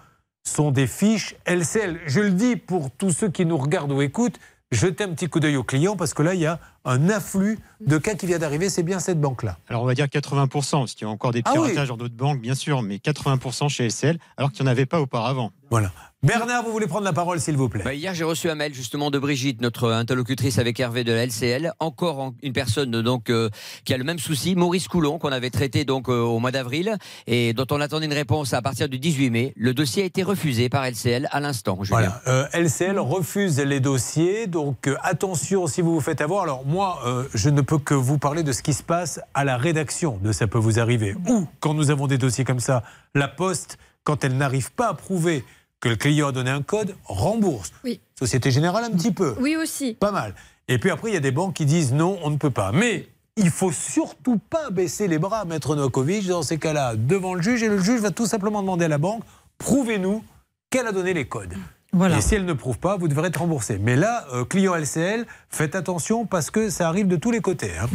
sont 0.46 0.70
des 0.70 0.86
fiches 0.86 1.34
LCL. 1.46 2.01
Je 2.06 2.20
le 2.20 2.30
dis 2.30 2.56
pour 2.56 2.90
tous 2.90 3.10
ceux 3.10 3.30
qui 3.30 3.46
nous 3.46 3.56
regardent 3.56 3.92
ou 3.92 4.02
écoutent, 4.02 4.38
jeter 4.70 5.05
un 5.05 5.09
petit 5.09 5.28
coup 5.28 5.40
d'œil 5.40 5.56
aux 5.56 5.64
clients 5.64 5.96
parce 5.96 6.14
que 6.14 6.22
là, 6.22 6.34
il 6.34 6.40
y 6.40 6.46
a 6.46 6.60
un 6.85 7.09
afflux 7.09 7.59
de 7.81 7.98
cas 7.98 8.15
qui 8.15 8.27
vient 8.27 8.39
d'arriver. 8.39 8.69
C'est 8.70 8.82
bien 8.82 8.98
cette 8.98 9.20
banque-là. 9.20 9.59
Alors 9.69 9.82
on 9.82 9.86
va 9.86 9.94
dire 9.94 10.06
80%, 10.06 10.48
parce 10.51 10.94
qu'il 10.94 11.06
y 11.06 11.11
a 11.11 11.12
encore 11.12 11.32
des 11.32 11.43
Ah 11.44 11.52
oui. 11.56 11.62
piratages 11.69 11.89
dans 11.89 11.97
d'autres 11.97 12.15
banques, 12.16 12.40
bien 12.40 12.55
sûr, 12.55 12.82
mais 12.82 12.97
80% 12.97 13.69
chez 13.69 13.86
LCL, 13.89 14.19
alors 14.36 14.52
qu'il 14.52 14.65
n'y 14.65 14.69
en 14.69 14.73
avait 14.73 14.86
pas 14.86 15.01
auparavant. 15.01 15.51
Voilà. 15.70 15.90
Bernard, 16.23 16.65
vous 16.65 16.73
voulez 16.73 16.86
prendre 16.86 17.05
la 17.05 17.12
parole, 17.12 17.39
s'il 17.39 17.56
vous 17.56 17.69
plaît 17.69 17.82
Bah, 17.85 17.93
hier, 17.93 18.15
j'ai 18.15 18.24
reçu 18.24 18.48
un 18.48 18.55
mail 18.55 18.73
justement 18.73 19.11
de 19.11 19.19
Brigitte, 19.19 19.61
notre 19.61 19.90
interlocutrice 19.90 20.59
avec 20.59 20.81
Hervé 20.81 21.05
de 21.05 21.12
la 21.12 21.24
LCL. 21.27 21.73
Encore 21.81 22.19
en- 22.19 22.35
une 22.43 22.55
personne 22.55 22.90
donc 23.02 23.28
euh, 23.28 23.51
qui 23.85 23.93
a 23.93 23.98
le 23.98 24.05
même 24.05 24.19
souci, 24.19 24.55
Maurice 24.55 24.89
Coulon, 24.89 25.19
qu'on 25.19 25.32
avait 25.32 25.51
traité 25.51 25.85
donc 25.85 26.09
euh, 26.09 26.20
au 26.23 26.39
mois 26.39 26.51
d'avril 26.51 26.97
et 27.27 27.52
dont 27.52 27.66
on 27.70 27.78
attendait 27.81 28.06
une 28.06 28.15
réponse 28.15 28.55
à 28.55 28.62
partir 28.62 28.89
du 28.89 28.98
18 28.98 29.28
mai. 29.31 29.52
Le 29.56 29.74
dossier 29.74 30.02
a 30.05 30.06
été 30.06 30.23
refusé 30.23 30.70
par 30.70 30.86
LCL 30.86 31.28
à 31.31 31.40
l'instant. 31.40 31.77
Julien. 31.82 31.98
Voilà. 31.98 32.23
Euh, 32.28 32.47
LCL 32.55 32.98
refuse 32.98 33.59
les 33.61 33.81
dossiers, 33.81 34.47
donc 34.47 34.86
euh, 34.89 34.97
attention 35.02 35.66
si 35.66 35.82
vous 35.82 35.93
vous 35.93 36.01
faites 36.01 36.23
avoir. 36.23 36.44
Alors 36.44 36.65
moi, 36.74 36.98
euh, 37.06 37.22
je 37.34 37.51
ne 37.51 37.60
peux 37.60 37.78
que 37.78 37.94
vous 37.94 38.18
parler 38.18 38.42
de 38.42 38.51
ce 38.51 38.60
qui 38.60 38.72
se 38.72 38.82
passe 38.82 39.20
à 39.32 39.44
la 39.44 39.56
rédaction 39.56 40.18
de 40.20 40.32
Ça 40.32 40.48
peut 40.48 40.59
vous 40.59 40.80
arriver. 40.80 41.14
Ou 41.28 41.46
quand 41.60 41.72
nous 41.72 41.92
avons 41.92 42.09
des 42.09 42.18
dossiers 42.18 42.42
comme 42.42 42.59
ça, 42.59 42.82
la 43.14 43.28
Poste, 43.28 43.78
quand 44.02 44.24
elle 44.24 44.36
n'arrive 44.36 44.72
pas 44.72 44.88
à 44.88 44.94
prouver 44.94 45.44
que 45.78 45.88
le 45.88 45.94
client 45.94 46.26
a 46.26 46.32
donné 46.32 46.51
un 46.51 46.62
code, 46.62 46.96
rembourse. 47.05 47.72
Oui. 47.84 48.01
Société 48.18 48.51
Générale 48.51 48.82
un 48.82 48.90
petit 48.90 49.12
peu. 49.12 49.36
Oui 49.38 49.55
aussi. 49.55 49.94
Pas 49.94 50.10
mal. 50.10 50.34
Et 50.66 50.78
puis 50.78 50.90
après, 50.90 51.10
il 51.10 51.14
y 51.14 51.16
a 51.16 51.20
des 51.20 51.30
banques 51.30 51.55
qui 51.55 51.64
disent 51.64 51.92
non, 51.92 52.18
on 52.24 52.30
ne 52.30 52.38
peut 52.38 52.51
pas. 52.51 52.72
Mais 52.72 53.06
il 53.36 53.51
faut 53.51 53.70
surtout 53.70 54.38
pas 54.38 54.70
baisser 54.70 55.06
les 55.06 55.18
bras, 55.18 55.44
Maître 55.44 55.76
Novakovic, 55.76 56.26
dans 56.26 56.42
ces 56.42 56.59
cas-là, 56.59 56.96
devant 56.96 57.34
le 57.34 57.42
juge. 57.42 57.62
Et 57.62 57.68
le 57.68 57.78
juge 57.78 58.01
va 58.01 58.10
tout 58.10 58.26
simplement 58.26 58.62
demander 58.62 58.86
à 58.86 58.88
la 58.88 58.98
banque 58.98 59.22
prouvez-nous 59.59 60.24
qu'elle 60.70 60.88
a 60.88 60.92
donné 60.92 61.14
les 61.14 61.26
codes. 61.26 61.55
Voilà. 61.94 62.18
Et 62.18 62.20
si 62.20 62.34
elle 62.34 62.44
ne 62.44 62.52
prouve 62.52 62.78
pas, 62.78 62.96
vous 62.96 63.08
devrez 63.08 63.28
être 63.28 63.38
remboursé. 63.40 63.78
Mais 63.80 63.94
là, 63.96 64.24
euh, 64.32 64.44
client 64.44 64.74
LCL, 64.74 65.26
faites 65.48 65.74
attention 65.74 66.26
parce 66.26 66.50
que 66.50 66.68
ça 66.68 66.88
arrive 66.88 67.06
de 67.06 67.16
tous 67.16 67.30
les 67.30 67.40
côtés. 67.40 67.72
hein. 67.80 67.86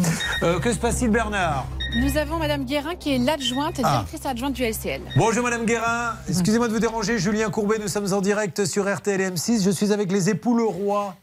Euh, 0.44 0.60
que 0.60 0.72
se 0.74 0.80
passe-t-il, 0.80 1.12
Bernard? 1.12 1.68
Nous 2.02 2.18
avons 2.18 2.38
Madame 2.38 2.66
Guérin 2.66 2.96
qui 2.96 3.14
est 3.14 3.18
l'adjointe, 3.18 3.80
Ah. 3.84 3.92
directrice 4.08 4.26
adjointe 4.26 4.54
du 4.54 4.64
LCL. 4.64 5.02
Bonjour 5.18 5.44
Madame 5.44 5.66
Guérin, 5.66 6.14
excusez-moi 6.30 6.68
de 6.68 6.74
vous 6.74 6.80
déranger, 6.80 7.18
Julien 7.20 7.50
Courbet, 7.50 7.78
nous 7.80 7.88
sommes 7.88 8.14
en 8.14 8.22
direct 8.22 8.66
sur 8.66 8.88
RTL 8.94 9.20
et 9.20 9.30
M6. 9.32 9.64
Je 9.64 9.70
suis 9.72 9.92
avec 9.92 10.12
les 10.12 10.30
époux 10.30 10.56
Leroy 10.58 11.16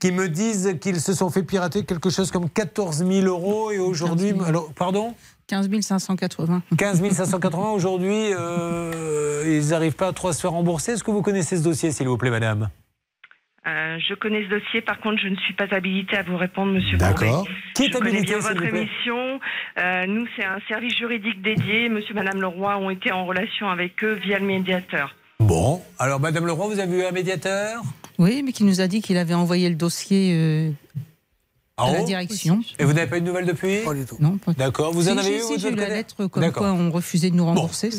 qui 0.00 0.12
me 0.12 0.28
disent 0.30 0.76
qu'ils 0.80 1.00
se 1.00 1.12
sont 1.12 1.28
fait 1.28 1.42
pirater 1.42 1.84
quelque 1.84 2.08
chose 2.08 2.30
comme 2.30 2.48
14 2.48 3.04
000 3.04 3.26
euros 3.26 3.70
et 3.70 3.78
aujourd'hui, 3.78 4.32
alors 4.46 4.72
pardon? 4.72 5.14
15 5.50 5.68
580. 5.80 6.62
15 6.78 7.02
580 7.10 7.70
aujourd'hui, 7.72 8.32
euh, 8.32 9.42
ils 9.44 9.70
n'arrivent 9.70 9.96
pas 9.96 10.08
à 10.08 10.12
trop 10.12 10.32
se 10.32 10.40
faire 10.40 10.52
rembourser. 10.52 10.92
Est-ce 10.92 11.02
que 11.02 11.10
vous 11.10 11.22
connaissez 11.22 11.56
ce 11.56 11.64
dossier, 11.64 11.90
s'il 11.90 12.06
vous 12.06 12.16
plaît, 12.16 12.30
Madame? 12.30 12.68
Euh, 13.66 13.98
je 13.98 14.14
connais 14.14 14.44
ce 14.44 14.50
dossier, 14.50 14.80
par 14.80 15.00
contre, 15.00 15.20
je 15.20 15.26
ne 15.26 15.34
suis 15.36 15.54
pas 15.54 15.66
habilitée 15.72 16.16
à 16.16 16.22
vous 16.22 16.36
répondre, 16.36 16.72
monsieur 16.72 16.96
D'accord. 16.98 17.44
Qui 17.74 17.86
est 17.86 17.92
je 17.92 17.98
connais 17.98 18.10
habilité, 18.10 18.38
bien 18.38 18.48
votre 18.48 18.62
émission. 18.62 19.40
Euh, 19.78 20.06
nous, 20.06 20.24
c'est 20.36 20.44
un 20.44 20.58
service 20.68 20.96
juridique 20.96 21.42
dédié. 21.42 21.88
Monsieur, 21.88 22.14
Madame 22.14 22.40
Leroy 22.40 22.76
ont 22.78 22.90
été 22.90 23.10
en 23.10 23.26
relation 23.26 23.68
avec 23.68 24.04
eux 24.04 24.14
via 24.22 24.38
le 24.38 24.46
médiateur. 24.46 25.16
Bon, 25.40 25.82
alors 25.98 26.20
Madame 26.20 26.46
Leroy, 26.46 26.68
vous 26.68 26.78
avez 26.78 26.96
eu 26.96 27.04
un 27.04 27.10
médiateur? 27.10 27.82
Oui, 28.18 28.42
mais 28.44 28.52
qui 28.52 28.62
nous 28.62 28.80
a 28.80 28.86
dit 28.86 29.02
qu'il 29.02 29.16
avait 29.16 29.34
envoyé 29.34 29.68
le 29.68 29.74
dossier 29.74 30.72
à 31.88 31.92
la 31.92 32.02
direction. 32.02 32.60
Et 32.78 32.84
vous 32.84 32.92
n'avez 32.92 33.06
pas 33.08 33.16
eu 33.18 33.20
de 33.20 33.26
nouvelles 33.26 33.46
depuis? 33.46 33.78
Pas 33.84 33.94
du 33.94 34.04
tout. 34.04 34.16
Non, 34.20 34.38
pas 34.38 34.52
D'accord. 34.52 34.92
Vous 34.92 35.02
Si, 35.04 35.10
en 35.10 35.18
avez 35.18 35.36
eu 35.38 35.40
si, 35.40 35.54
de 35.54 35.58
j'ai 35.58 35.68
eu 35.70 35.74
la 35.74 35.88
lettre 35.88 36.26
comme 36.26 36.42
D'accord. 36.42 36.62
quoi 36.62 36.72
on 36.72 36.90
refusait 36.90 37.30
de 37.30 37.36
nous 37.36 37.44
rembourser. 37.46 37.90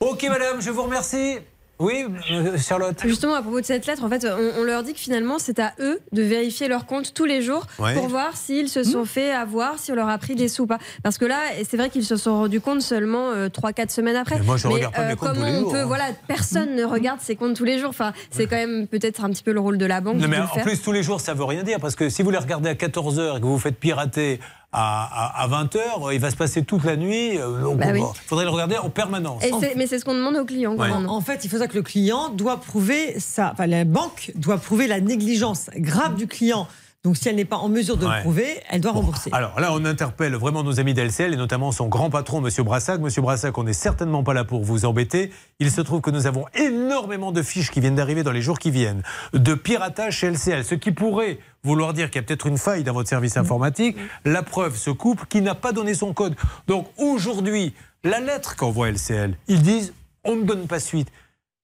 Ok, 0.00 0.26
Madame, 0.28 0.60
je 0.60 0.70
vous 0.70 0.82
remercie. 0.82 1.38
Oui, 1.78 2.06
euh, 2.32 2.56
Charlotte 2.56 2.96
Justement, 3.04 3.34
à 3.34 3.42
propos 3.42 3.60
de 3.60 3.66
cette 3.66 3.86
lettre, 3.86 4.02
en 4.02 4.08
fait, 4.08 4.24
on, 4.26 4.60
on 4.60 4.64
leur 4.64 4.82
dit 4.82 4.94
que 4.94 4.98
finalement, 4.98 5.38
c'est 5.38 5.58
à 5.58 5.72
eux 5.78 6.00
de 6.12 6.22
vérifier 6.22 6.68
leur 6.68 6.86
compte 6.86 7.12
tous 7.12 7.26
les 7.26 7.42
jours 7.42 7.66
Ouais. 7.78 7.92
pour 7.94 8.08
voir 8.08 8.36
s'ils 8.36 8.68
se 8.70 8.82
sont 8.82 9.04
fait 9.04 9.30
avoir, 9.30 9.78
si 9.78 9.92
on 9.92 9.94
leur 9.94 10.08
a 10.08 10.16
pris 10.16 10.34
des 10.34 10.48
sous 10.48 10.62
ou 10.62 10.66
pas. 10.66 10.78
Parce 11.02 11.18
que 11.18 11.26
là, 11.26 11.36
c'est 11.68 11.76
vrai 11.76 11.90
qu'ils 11.90 12.04
se 12.06 12.16
sont 12.16 12.34
rendus 12.34 12.60
compte 12.62 12.80
seulement 12.80 13.32
3-4 13.48 13.90
semaines 13.90 14.16
après. 14.16 14.38
Mais 14.38 14.44
moi, 14.46 14.56
je 14.56 14.66
regarde 14.68 14.94
pas 14.94 15.06
mes 15.08 15.16
comptes 15.16 15.28
tous 15.28 15.34
comment 15.34 15.46
les 15.46 15.56
on 15.56 15.60
jours, 15.60 15.72
peut, 15.72 15.78
hein. 15.80 15.84
voilà, 15.86 16.04
personne 16.26 16.74
ne 16.76 16.84
regarde 16.84 17.20
ses 17.20 17.36
comptes 17.36 17.56
tous 17.56 17.64
les 17.64 17.78
jours. 17.78 17.90
Enfin, 17.90 18.12
c'est 18.30 18.46
quand 18.46 18.56
même 18.56 18.86
peut-être 18.86 19.22
un 19.24 19.30
petit 19.30 19.42
peu 19.42 19.52
le 19.52 19.60
rôle 19.60 19.76
de 19.76 19.86
la 19.86 20.00
banque. 20.00 20.16
Non, 20.16 20.28
mais 20.28 20.38
en 20.38 20.46
faire. 20.46 20.64
plus, 20.64 20.80
tous 20.80 20.92
les 20.92 21.02
jours, 21.02 21.20
ça 21.20 21.34
veut 21.34 21.44
rien 21.44 21.62
dire. 21.62 21.78
Parce 21.78 21.94
que 21.96 22.08
si 22.08 22.22
vous 22.22 22.30
les 22.30 22.38
regardez 22.38 22.70
à 22.70 22.74
14h 22.74 23.36
et 23.36 23.40
que 23.40 23.44
vous 23.44 23.52
vous 23.52 23.58
faites 23.58 23.78
pirater 23.78 24.40
à, 24.78 25.48
20h, 25.48 26.12
il 26.12 26.20
va 26.20 26.30
se 26.30 26.36
passer 26.36 26.62
toute 26.62 26.84
la 26.84 26.96
nuit. 26.96 27.38
euh, 27.38 27.62
donc, 27.62 27.78
Bah 27.78 27.86
oui. 27.92 28.00
Il 28.00 28.28
faudrait 28.28 28.44
le 28.44 28.50
regarder 28.50 28.76
en 28.76 28.90
permanence. 28.90 29.42
Et 29.44 29.50
c'est- 29.60 29.74
mais 29.76 29.86
c'est 29.86 29.98
ce 29.98 30.04
qu'on 30.04 30.14
demande 30.14 30.36
aux 30.36 30.44
clients. 30.44 30.74
Ouais. 30.76 30.90
En 30.90 31.20
fait, 31.20 31.44
il 31.44 31.50
faut 31.50 31.58
ça 31.58 31.66
que 31.66 31.74
le 31.76 31.82
client 31.82 32.28
doit 32.28 32.58
prouver 32.60 33.18
ça. 33.18 33.50
Enfin, 33.52 33.66
la 33.66 33.84
banque 33.84 34.32
doit 34.34 34.58
prouver 34.58 34.86
la 34.86 35.00
négligence 35.00 35.70
grave 35.76 36.14
du 36.16 36.26
client. 36.26 36.68
Donc, 37.06 37.16
si 37.16 37.28
elle 37.28 37.36
n'est 37.36 37.44
pas 37.44 37.58
en 37.58 37.68
mesure 37.68 37.96
de 37.96 38.04
Ouais. 38.04 38.16
le 38.16 38.22
prouver, 38.22 38.60
elle 38.68 38.80
doit 38.80 38.90
rembourser. 38.90 39.30
Alors 39.32 39.60
là, 39.60 39.68
on 39.72 39.84
interpelle 39.84 40.34
vraiment 40.34 40.64
nos 40.64 40.80
amis 40.80 40.92
d'LCL 40.92 41.32
et 41.32 41.36
notamment 41.36 41.70
son 41.70 41.86
grand 41.86 42.10
patron, 42.10 42.40
Monsieur 42.40 42.64
Brassac. 42.64 43.00
Monsieur 43.00 43.22
Brassac, 43.22 43.56
on 43.56 43.62
n'est 43.62 43.72
certainement 43.72 44.24
pas 44.24 44.34
là 44.34 44.42
pour 44.42 44.64
vous 44.64 44.84
embêter. 44.86 45.30
Il 45.60 45.70
se 45.70 45.80
trouve 45.80 46.00
que 46.00 46.10
nous 46.10 46.26
avons 46.26 46.46
énormément 46.56 47.30
de 47.30 47.42
fiches 47.42 47.70
qui 47.70 47.78
viennent 47.78 47.94
d'arriver 47.94 48.24
dans 48.24 48.32
les 48.32 48.42
jours 48.42 48.58
qui 48.58 48.72
viennent, 48.72 49.02
de 49.34 49.54
piratage 49.54 50.16
chez 50.16 50.30
LCL, 50.30 50.64
ce 50.64 50.74
qui 50.74 50.90
pourrait 50.90 51.38
vouloir 51.62 51.92
dire 51.94 52.10
qu'il 52.10 52.16
y 52.20 52.24
a 52.24 52.26
peut-être 52.26 52.48
une 52.48 52.58
faille 52.58 52.82
dans 52.82 52.92
votre 52.92 53.08
service 53.08 53.36
informatique. 53.36 53.96
La 54.24 54.42
preuve, 54.42 54.76
ce 54.76 54.90
couple 54.90 55.26
qui 55.28 55.42
n'a 55.42 55.54
pas 55.54 55.70
donné 55.70 55.94
son 55.94 56.12
code. 56.12 56.34
Donc 56.66 56.88
aujourd'hui, 56.98 57.72
la 58.02 58.18
lettre 58.18 58.56
qu'envoie 58.56 58.88
LCL, 58.90 59.36
ils 59.46 59.62
disent 59.62 59.92
on 60.24 60.34
ne 60.34 60.42
donne 60.42 60.66
pas 60.66 60.80
suite. 60.80 61.12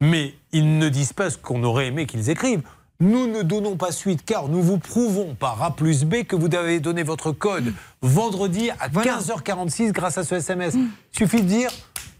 Mais 0.01 0.35
ils 0.52 0.78
ne 0.78 0.89
disent 0.89 1.12
pas 1.12 1.31
ce 1.31 1.36
qu'on 1.39 1.64
aurait 1.64 1.89
aimé 1.89 2.06
qu'ils 2.06 2.31
écrivent. 2.31 2.62
Nous 3.02 3.26
ne 3.26 3.42
donnons 3.42 3.74
pas 3.74 3.90
suite 3.90 4.24
car 4.24 4.46
nous 4.46 4.62
vous 4.62 4.78
prouvons 4.78 5.34
par 5.34 5.60
A 5.60 5.74
plus 5.74 6.04
B 6.04 6.22
que 6.22 6.36
vous 6.36 6.54
avez 6.54 6.78
donné 6.78 7.02
votre 7.02 7.32
code 7.32 7.74
vendredi 8.00 8.70
à 8.78 8.88
15h46 8.88 9.90
grâce 9.90 10.18
à 10.18 10.22
ce 10.22 10.36
SMS. 10.36 10.76
Suffit 11.10 11.42
de 11.42 11.48
dire, 11.48 11.68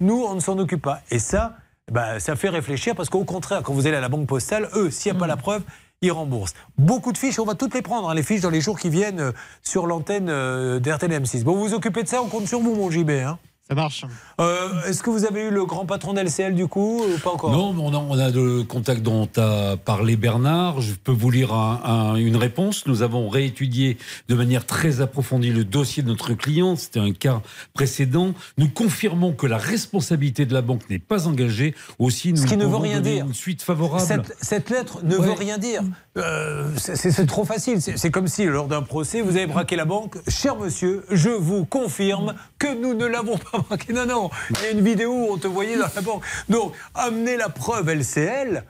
nous, 0.01 0.25
on 0.29 0.35
ne 0.35 0.41
s'en 0.41 0.59
occupe 0.59 0.83
pas. 0.83 1.01
Et 1.13 1.21
ça, 1.21 1.55
bah, 1.93 2.19
ça 2.19 2.35
fait 2.35 2.49
réfléchir 2.49 2.97
parce 2.97 3.11
qu'au 3.11 3.23
contraire, 3.23 3.63
quand 3.63 3.73
vous 3.73 3.87
allez 3.87 3.95
à 3.97 4.01
la 4.01 4.09
banque 4.09 4.27
postale, 4.27 4.71
eux, 4.75 4.91
s'il 4.91 5.13
n'y 5.13 5.19
a 5.19 5.21
pas 5.21 5.29
la 5.29 5.37
preuve, 5.37 5.63
ils 6.01 6.11
remboursent. 6.11 6.55
Beaucoup 6.79 7.13
de 7.13 7.19
fiches, 7.19 7.39
on 7.39 7.45
va 7.45 7.55
toutes 7.55 7.75
les 7.75 7.83
prendre, 7.83 8.11
hein, 8.11 8.15
les 8.15 8.25
fiches 8.25 8.41
dans 8.41 8.51
les 8.51 8.61
jours 8.61 8.77
qui 8.77 8.91
viennent 8.91 9.21
euh, 9.21 9.33
sur 9.63 9.87
l'antenne 9.87 10.29
euh, 10.31 10.81
d'RTL 10.81 11.13
M6. 11.13 11.45
Bon, 11.45 11.55
vous 11.55 11.69
vous 11.69 11.75
occupez 11.75 12.03
de 12.03 12.09
ça, 12.09 12.21
on 12.21 12.27
compte 12.27 12.49
sur 12.49 12.59
vous, 12.59 12.75
mon 12.75 12.91
JB. 12.91 13.11
Hein. 13.11 13.39
Ça 13.69 13.77
marche. 13.77 14.05
Euh, 14.41 14.83
Est-ce 14.89 15.05
que 15.05 15.11
vous 15.11 15.25
avez 15.25 15.43
eu 15.45 15.51
le 15.51 15.65
grand 15.65 15.87
patron 15.87 16.15
d'LCL 16.15 16.55
du 16.57 16.67
coup 16.67 17.01
ou 17.05 17.19
pas 17.19 17.31
encore? 17.31 17.53
Non, 17.53 17.73
mais 17.73 17.81
on 17.85 17.95
a, 17.95 17.99
on 17.99 18.19
a 18.19 18.29
le 18.31 18.65
contact 18.65 19.03
dont 19.03 19.29
a 19.37 19.77
parlé 19.77 20.17
Bernard. 20.17 20.81
Je 20.81 20.95
peux 20.95 21.13
vous 21.13 21.31
lire 21.31 21.55
un- 21.55 21.81
un- 21.85 22.15
une 22.17 22.35
réponse. 22.37 22.87
Nous 22.89 23.03
avons 23.03 23.29
réétudié 23.29 23.99
de 24.29 24.35
manière 24.35 24.67
très 24.67 25.01
approfondie 25.01 25.51
le 25.53 25.65
dossier 25.65 26.03
de 26.03 26.09
notre 26.09 26.35
client. 26.35 26.75
C'était 26.75 26.99
un 26.99 27.13
cas 27.13 27.41
précédent. 27.73 28.35
Nous 28.59 28.69
confirmons 28.69 29.33
que 29.33 29.47
la 29.47 29.59
responsabilité 29.59 30.45
de 30.45 30.53
la 30.55 30.63
banque 30.63 30.91
n'est 30.91 30.99
pas 30.99 31.29
engagée. 31.29 31.77
Aussi, 32.01 32.33
nous 32.33 32.43
Ce 32.43 32.47
qui 32.47 32.57
ne 32.57 32.67
veut 32.67 32.77
rien 32.77 33.01
dire. 33.01 33.25
Une 33.27 33.33
suite 33.33 33.63
favorable. 33.63 34.03
Cette, 34.05 34.37
cette 34.41 34.71
lettre 34.71 35.05
ne 35.05 35.17
Ouais. 35.17 35.27
veut 35.29 35.33
rien 35.35 35.59
dire. 35.59 35.83
Euh, 36.19 36.69
c'est 36.77 37.27
trop 37.27 37.45
facile. 37.45 37.81
C'est 37.81 37.97
c'est 37.97 38.11
comme 38.11 38.27
si, 38.27 38.45
lors 38.45 38.67
d'un 38.67 38.83
procès, 38.83 39.23
vous 39.23 39.37
avez 39.37 39.47
braqué 39.47 39.77
la 39.77 39.85
banque. 39.85 40.17
Cher 40.29 40.57
monsieur, 40.59 41.05
je 41.11 41.31
vous 41.31 41.65
confirme 41.65 42.35
que 42.59 42.75
nous 42.79 42.93
ne 42.95 43.07
l'avons 43.07 43.39
pas 43.39 43.52
Non, 43.93 44.07
non. 44.07 44.31
Il 44.51 44.63
y 44.63 44.67
a 44.67 44.71
une 44.71 44.85
vidéo 44.85 45.13
où 45.13 45.27
on 45.33 45.39
te 45.39 45.47
voyait 45.47 45.77
dans 45.77 45.89
la 45.95 46.01
banque. 46.03 46.23
Donc, 46.49 46.73
amenez 46.95 47.37
la 47.37 47.49
preuve 47.49 47.89
LCL 47.91 48.65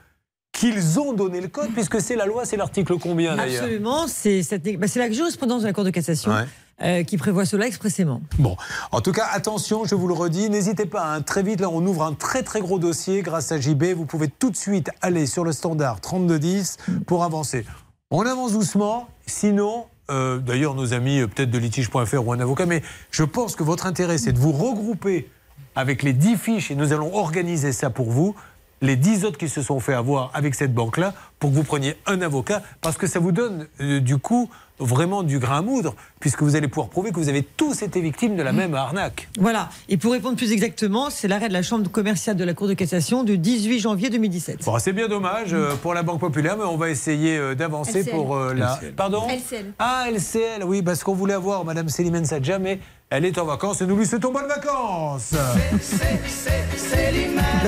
qu'ils 0.51 0.99
ont 0.99 1.13
donné 1.13 1.41
le 1.41 1.47
code, 1.47 1.71
puisque 1.73 1.99
c'est 1.99 2.15
la 2.15 2.25
loi, 2.25 2.45
c'est 2.45 2.57
l'article 2.57 2.97
combien 2.99 3.35
d'ailleurs 3.35 3.63
Absolument, 3.63 4.07
c'est 4.07 4.41
bah, 4.77 4.85
la 4.95 5.11
jurisprudence 5.11 5.61
de 5.63 5.67
la 5.67 5.73
Cour 5.73 5.83
de 5.83 5.89
cassation 5.89 6.31
Ouais. 6.31 6.45
euh, 6.83 7.03
qui 7.03 7.17
prévoit 7.17 7.45
cela 7.45 7.65
expressément. 7.65 8.21
Bon, 8.37 8.55
en 8.91 9.01
tout 9.01 9.11
cas, 9.13 9.27
attention, 9.31 9.83
je 9.85 9.95
vous 9.95 10.07
le 10.07 10.13
redis, 10.13 10.49
n'hésitez 10.51 10.85
pas, 10.85 11.05
hein, 11.15 11.21
très 11.21 11.41
vite, 11.41 11.59
là, 11.59 11.69
on 11.69 11.83
ouvre 11.85 12.03
un 12.03 12.13
très 12.13 12.43
très 12.43 12.61
gros 12.61 12.77
dossier 12.77 13.23
grâce 13.23 13.51
à 13.51 13.59
JB. 13.59 13.93
Vous 13.95 14.05
pouvez 14.05 14.27
tout 14.27 14.51
de 14.51 14.55
suite 14.55 14.91
aller 15.01 15.25
sur 15.25 15.43
le 15.43 15.53
standard 15.53 16.01
3210 16.01 16.77
pour 17.07 17.23
avancer. 17.23 17.65
On 18.11 18.23
avance 18.23 18.51
doucement, 18.53 19.07
sinon, 19.25 19.85
euh, 20.09 20.39
d'ailleurs, 20.39 20.75
nos 20.75 20.93
amis 20.93 21.19
euh, 21.19 21.27
peut-être 21.27 21.51
de 21.51 21.57
litige.fr 21.57 22.27
ou 22.27 22.33
un 22.33 22.39
avocat, 22.39 22.65
mais 22.65 22.81
je 23.11 23.23
pense 23.23 23.55
que 23.55 23.63
votre 23.63 23.85
intérêt, 23.85 24.17
c'est 24.17 24.33
de 24.33 24.39
vous 24.39 24.51
regrouper 24.51 25.29
avec 25.75 26.03
les 26.03 26.13
10 26.13 26.37
fiches 26.37 26.71
et 26.71 26.75
nous 26.75 26.93
allons 26.93 27.15
organiser 27.15 27.71
ça 27.71 27.89
pour 27.89 28.11
vous. 28.11 28.35
Les 28.81 28.97
10 28.97 29.23
autres 29.23 29.37
qui 29.37 29.47
se 29.47 29.61
sont 29.61 29.79
fait 29.79 29.93
avoir 29.93 30.29
avec 30.33 30.55
cette 30.55 30.73
banque-là 30.73 31.13
pour 31.39 31.51
que 31.51 31.55
vous 31.55 31.63
preniez 31.63 31.95
un 32.05 32.21
avocat 32.21 32.61
parce 32.81 32.97
que 32.97 33.07
ça 33.07 33.19
vous 33.19 33.31
donne 33.31 33.67
euh, 33.79 34.01
du 34.01 34.17
coup 34.17 34.49
vraiment 34.79 35.23
du 35.23 35.39
grain 35.39 35.59
à 35.59 35.61
moudre 35.61 35.95
puisque 36.19 36.41
vous 36.41 36.55
allez 36.55 36.67
pouvoir 36.67 36.89
prouver 36.89 37.11
que 37.11 37.17
vous 37.19 37.29
avez 37.29 37.43
tous 37.43 37.81
été 37.81 38.01
victimes 38.01 38.35
de 38.35 38.43
la 38.43 38.51
même 38.51 38.73
arnaque. 38.73 39.29
Voilà. 39.39 39.69
Et 39.89 39.97
pour 39.97 40.13
répondre 40.13 40.37
plus 40.37 40.51
exactement, 40.51 41.09
c'est 41.09 41.27
l'arrêt 41.27 41.47
de 41.47 41.53
la 41.53 41.61
Chambre 41.61 41.89
commerciale 41.89 42.35
de 42.35 42.43
la 42.43 42.53
Cour 42.53 42.67
de 42.67 42.73
cassation 42.73 43.23
du 43.23 43.37
18 43.37 43.79
janvier 43.79 44.09
2017. 44.09 44.63
Bon, 44.65 44.79
c'est 44.79 44.93
bien 44.93 45.07
dommage 45.07 45.53
euh, 45.53 45.75
pour 45.81 45.93
la 45.93 46.03
Banque 46.03 46.19
Populaire, 46.19 46.57
mais 46.57 46.63
on 46.63 46.77
va 46.77 46.89
essayer 46.89 47.37
euh, 47.37 47.55
d'avancer 47.55 47.99
LCL. 47.99 48.11
pour 48.11 48.35
euh, 48.35 48.53
la. 48.53 48.75
LCL. 48.75 48.93
Pardon 48.93 49.27
LCL. 49.27 49.73
Ah, 49.79 50.05
LCL, 50.09 50.63
oui, 50.65 50.81
parce 50.81 51.03
qu'on 51.03 51.13
voulait 51.13 51.33
avoir 51.33 51.65
Madame 51.65 51.89
Selimène 51.89 52.25
Sadja, 52.25 52.59
mais 52.59 52.79
Elle 53.15 53.25
est 53.25 53.37
en 53.37 53.45
vacances 53.45 53.79
et 53.79 53.85
nous 53.85 53.95
lui 53.95 54.07
souhaitons 54.07 54.31
bonnes 54.31 54.47
vacances. 54.47 55.35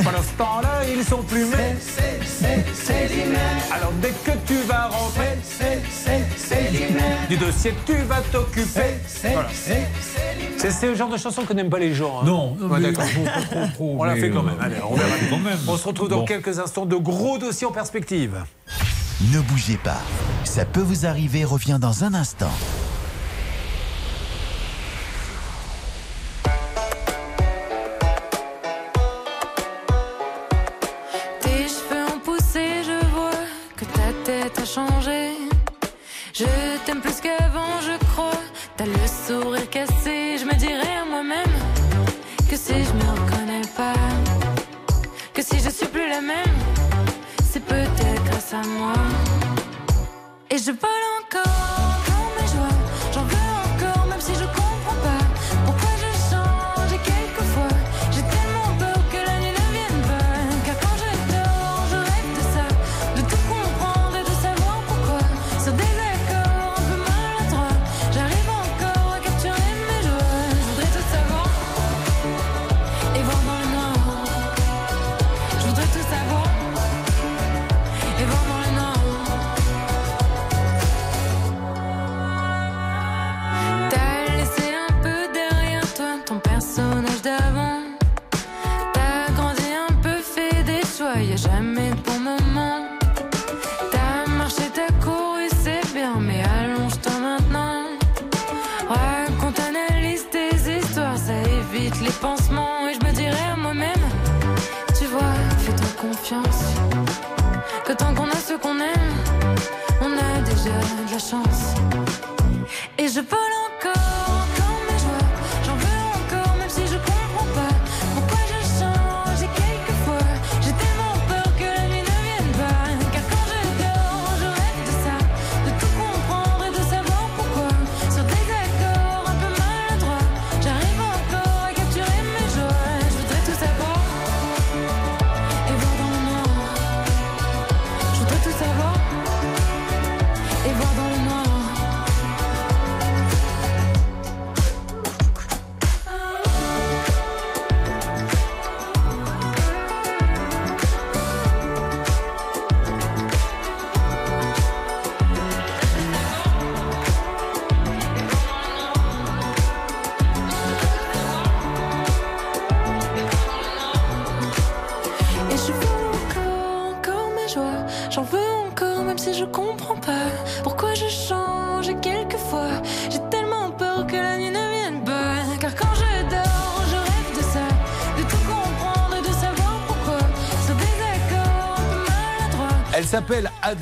Pendant 0.04 0.24
ce 0.24 0.38
temps-là, 0.40 0.82
ils 0.92 1.04
sont 1.04 1.22
plumés. 1.22 1.76
Alors 3.72 3.92
dès 4.02 4.10
que 4.10 4.32
tu 4.48 4.56
vas 4.68 4.88
rentrer, 4.88 5.38
du 7.30 7.38
dossier 7.38 7.76
tu 7.86 7.94
vas 8.08 8.22
t'occuper. 8.32 8.96
Voilà. 9.22 9.48
C'est 10.58 10.72
c'est 10.72 10.88
le 10.88 10.96
genre 10.96 11.10
de 11.10 11.18
chanson 11.18 11.44
que 11.44 11.54
n'aiment 11.54 11.70
pas 11.70 11.78
les 11.78 11.94
gens. 11.94 12.22
hein. 12.22 12.26
Non, 12.26 12.54
Ouais, 12.60 12.80
mais- 12.80 12.92
d'accord. 12.92 13.06
pas 13.26 13.42
trop, 13.42 13.68
trop, 13.76 13.96
On 14.00 14.04
l'a 14.04 14.16
fait 14.16 14.32
quand 14.32 14.40
euh, 14.40 14.44
même. 14.48 14.58
Allez, 14.60 14.78
on 14.90 14.96
verra. 14.96 15.10
quand 15.30 15.38
même. 15.38 15.60
On 15.68 15.78
se 15.78 15.88
retrouve 15.88 16.10
dans 16.10 16.20
Bon. 16.22 16.26
quelques 16.26 16.58
instants 16.58 16.88
de 16.88 16.96
gros 16.96 17.38
dossiers 17.38 17.68
en 17.68 17.72
perspective. 17.72 18.34
Ne 19.32 19.42
bougez 19.42 19.78
pas. 19.78 20.02
Ça 20.44 20.66
peut 20.66 20.82
vous 20.82 21.06
arriver 21.06 21.46
revient 21.46 21.78
dans 21.80 22.04
un 22.04 22.16
instant. 22.16 22.50
C'est 47.44 47.64
peut-être 47.66 48.24
grâce 48.24 48.54
à 48.54 48.62
moi. 48.80 48.94
Et 50.50 50.58
je 50.58 50.72
vole 50.72 51.06
encore 51.12 51.15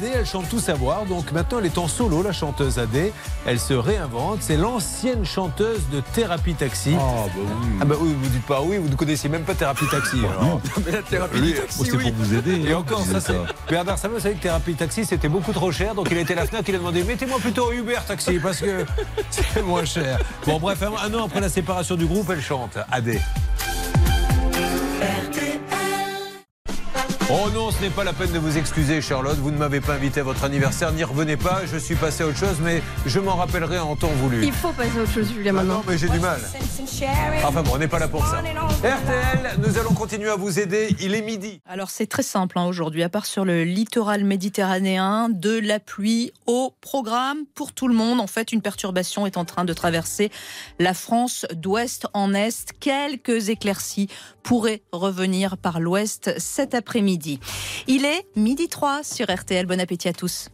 Adé, 0.04 0.12
elle 0.16 0.26
chante 0.26 0.50
tout 0.50 0.60
savoir. 0.60 1.06
Donc 1.06 1.32
maintenant, 1.32 1.60
elle 1.60 1.66
est 1.66 1.78
en 1.78 1.88
solo, 1.88 2.22
la 2.22 2.32
chanteuse 2.34 2.78
Adé. 2.80 3.14
Elle 3.46 3.60
se 3.60 3.74
réinvente. 3.74 4.40
C'est 4.42 4.58
l'ancienne 4.58 5.26
chanteuse 5.26 5.82
de 5.92 6.02
Thérapie 6.14 6.54
Taxi. 6.56 6.96
Ah, 7.00 7.26
bah 7.28 7.32
oui. 7.38 7.68
Ah 7.82 7.86
bah 7.86 7.96
oui, 8.00 8.16
vous 8.22 8.30
dites 8.30 8.46
pas 8.46 8.62
oui, 8.62 8.78
vous 8.78 8.90
ne 8.90 8.96
connaissez 8.96 9.30
même 9.30 9.44
pas 9.44 9.54
Thérapie 9.54 9.86
Taxi. 9.90 10.18
alors. 10.20 10.60
mais 10.86 10.92
la 10.92 11.02
thérapie 11.02 11.40
Oui, 11.42 11.54
taxi, 11.54 11.84
c'est 11.86 11.96
oui. 11.96 12.12
pour 12.12 12.26
vous 12.26 12.34
aider. 12.36 12.62
Et 12.68 12.74
hein, 12.74 12.78
encore, 12.78 13.04
ça 13.06 13.20
c'est. 13.22 13.34
Bernard 13.70 13.98
Samuel 13.98 14.22
savait 14.22 14.36
que 14.36 14.42
Thérapie 14.42 14.74
Taxi 14.74 15.06
c'était 15.06 15.30
beaucoup 15.30 15.54
trop 15.54 15.72
cher, 15.72 15.96
donc 15.96 16.08
il 16.12 16.18
à 16.18 16.36
la 16.36 16.46
Fnac, 16.46 16.68
il 16.68 16.76
a 16.76 16.78
demandé 16.78 17.04
mettez-moi 17.04 17.40
plutôt 17.40 17.72
Uber 17.72 18.00
Taxi 18.08 18.40
parce 18.40 18.60
que 18.60 18.86
c'est 19.30 19.62
moins 19.62 19.86
cher. 19.86 20.20
Bon 20.46 20.60
bref, 20.60 20.82
un, 20.84 21.08
un 21.08 21.14
an 21.20 21.26
après 21.26 21.42
la 21.42 21.50
séparation 21.50 21.96
du 21.96 22.06
groupe, 22.06 22.30
elle 22.30 22.42
chante 22.42 22.78
Adé. 22.92 23.20
Non, 27.54 27.72
ce 27.72 27.82
n'est 27.82 27.90
pas 27.90 28.04
la 28.04 28.14
peine 28.14 28.32
de 28.32 28.40
vous 28.40 28.58
excuser, 28.58 29.02
Charlotte. 29.02 29.38
Vous 29.38 29.52
ne 29.52 29.58
m'avez 29.58 29.80
pas 29.82 29.94
invité 29.94 30.22
à 30.22 30.24
votre 30.24 30.44
anniversaire. 30.44 30.92
N'y 30.92 31.04
revenez 31.04 31.38
pas. 31.38 31.62
Je 31.72 31.78
suis 31.78 31.96
passé 31.96 32.24
à 32.24 32.28
autre 32.28 32.38
chose, 32.38 32.58
mais 32.62 32.82
je 33.06 33.20
m'en 33.20 33.36
rappellerai 33.36 33.80
en 33.80 33.96
temps 33.96 34.08
voulu. 34.08 34.44
Il 34.46 34.52
faut 34.52 34.72
passer 34.72 34.98
à 34.98 35.02
autre 35.04 35.12
chose, 35.12 35.28
Julien, 35.32 35.52
Ah 35.52 35.54
maintenant. 35.54 35.76
non, 35.76 35.84
mais 35.88 35.98
j'ai 35.98 36.10
du 36.10 36.20
mal. 36.20 36.40
Enfin 37.46 37.62
bon, 37.62 37.72
on 37.74 37.78
n'est 37.78 37.88
pas 37.88 38.00
là 38.00 38.08
pour 38.08 38.26
ça. 38.26 38.38
RTL, 38.40 39.60
nous 39.66 39.78
allons 39.78 39.94
continuer 39.94 40.30
à 40.30 40.36
vous 40.36 40.60
aider. 40.60 40.96
Il 41.00 41.14
est 41.16 41.22
midi. 41.22 41.62
Alors 41.68 41.90
c'est 41.90 42.08
très 42.08 42.24
simple 42.24 42.58
hein, 42.58 42.66
aujourd'hui, 42.66 43.04
à 43.04 43.10
part 43.10 43.26
sur 43.26 43.46
le 43.46 43.64
littoral 43.64 44.24
méditerranéen, 44.24 45.30
de 45.30 45.60
la 45.60 45.80
pluie 45.80 46.32
au 46.48 46.74
programme 46.82 47.40
pour 47.56 47.74
tout 47.74 47.88
le 47.88 47.94
monde. 47.94 48.20
En 48.20 48.28
fait, 48.28 48.52
une 48.52 48.62
perturbation 48.62 49.26
est 49.28 49.38
en 49.38 49.46
train 49.46 49.66
de 49.66 49.74
traverser 49.74 50.32
la 50.80 50.94
France 50.94 51.46
d'ouest 51.54 52.08
en 52.14 52.34
est. 52.34 52.74
Quelques 52.80 53.50
éclaircies 53.50 54.08
pourraient 54.44 54.84
revenir 54.92 55.58
par 55.58 55.80
l'ouest 55.80 56.38
cet 56.38 56.76
après-midi. 56.76 57.40
Il 57.88 58.06
est 58.06 58.26
midi 58.36 58.68
3 58.68 59.04
sur 59.04 59.34
RTL. 59.34 59.66
Bon 59.66 59.80
appétit 59.80 60.10
à 60.10 60.14
tous. 60.14 60.50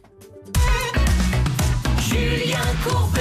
Julien 1.98 2.58
Courbet. 2.84 3.20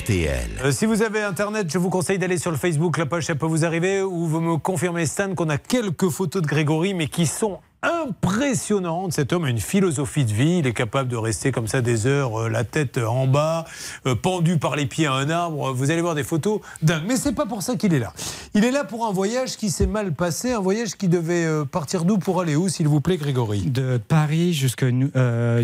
RTL. 0.00 0.50
Euh, 0.62 0.72
si 0.72 0.86
vous 0.86 1.02
avez 1.02 1.20
Internet, 1.22 1.70
je 1.70 1.78
vous 1.78 1.90
conseille 1.90 2.18
d'aller 2.18 2.38
sur 2.38 2.50
le 2.50 2.56
Facebook, 2.56 2.96
la 2.96 3.06
page 3.06 3.26
ça 3.26 3.34
peut 3.34 3.46
vous 3.46 3.64
arriver, 3.64 4.02
où 4.02 4.26
vous 4.26 4.40
me 4.40 4.56
confirmez, 4.56 5.04
Stan, 5.04 5.34
qu'on 5.34 5.48
a 5.50 5.58
quelques 5.58 6.08
photos 6.08 6.40
de 6.40 6.46
Grégory, 6.46 6.94
mais 6.94 7.08
qui 7.08 7.26
sont 7.26 7.58
impressionnantes. 7.84 9.12
Cet 9.12 9.32
homme 9.32 9.44
a 9.44 9.50
une 9.50 9.60
philosophie 9.60 10.24
de 10.24 10.32
vie, 10.32 10.58
il 10.58 10.66
est 10.66 10.72
capable 10.72 11.08
de 11.08 11.16
rester 11.16 11.52
comme 11.52 11.66
ça 11.66 11.82
des 11.82 12.06
heures, 12.06 12.42
euh, 12.42 12.48
la 12.48 12.64
tête 12.64 12.98
en 12.98 13.26
bas, 13.26 13.64
euh, 14.06 14.14
pendu 14.14 14.58
par 14.58 14.76
les 14.76 14.86
pieds 14.86 15.06
à 15.06 15.12
un 15.12 15.30
arbre. 15.30 15.72
Vous 15.72 15.90
allez 15.90 16.00
voir 16.00 16.14
des 16.14 16.24
photos 16.24 16.60
dingues. 16.82 17.04
Mais 17.06 17.16
c'est 17.16 17.34
pas 17.34 17.46
pour 17.46 17.62
ça 17.62 17.76
qu'il 17.76 17.94
est 17.94 17.98
là. 17.98 18.12
Il 18.54 18.64
est 18.64 18.70
là 18.70 18.84
pour 18.84 19.06
un 19.06 19.12
voyage 19.12 19.56
qui 19.56 19.70
s'est 19.70 19.86
mal 19.86 20.12
passé, 20.12 20.52
un 20.52 20.60
voyage 20.60 20.96
qui 20.96 21.08
devait 21.08 21.44
euh, 21.44 21.64
partir 21.64 22.04
d'où 22.04 22.18
pour 22.18 22.40
aller 22.40 22.56
où, 22.56 22.68
s'il 22.68 22.88
vous 22.88 23.00
plaît, 23.00 23.16
Grégory? 23.16 23.62
De 23.62 23.98
Paris 23.98 24.52
jusqu'à 24.52 24.90
New, 24.90 25.10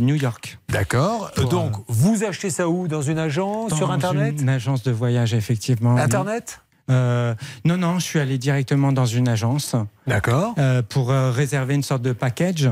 New 0.00 0.14
York. 0.14 0.58
D'accord. 0.68 1.30
Donc, 1.50 1.72
vous 1.88 2.24
achetez 2.24 2.50
ça 2.50 2.68
où? 2.68 2.88
Dans 2.88 3.02
une 3.02 3.18
agence 3.18 3.74
Sur 3.74 3.90
Internet? 3.90 4.40
Une 4.40 4.48
agence 4.48 4.82
de 4.82 4.90
voyage, 4.90 5.34
effectivement. 5.34 5.96
Internet? 5.96 6.60
Euh, 6.90 7.34
Non, 7.64 7.76
non, 7.76 7.98
je 7.98 8.04
suis 8.04 8.18
allé 8.18 8.38
directement 8.38 8.92
dans 8.92 9.06
une 9.06 9.28
agence. 9.28 9.74
D'accord. 10.06 10.54
Euh, 10.58 10.82
pour 10.82 11.10
euh, 11.10 11.30
réserver 11.30 11.74
une 11.74 11.82
sorte 11.82 12.02
de 12.02 12.12
package. 12.12 12.70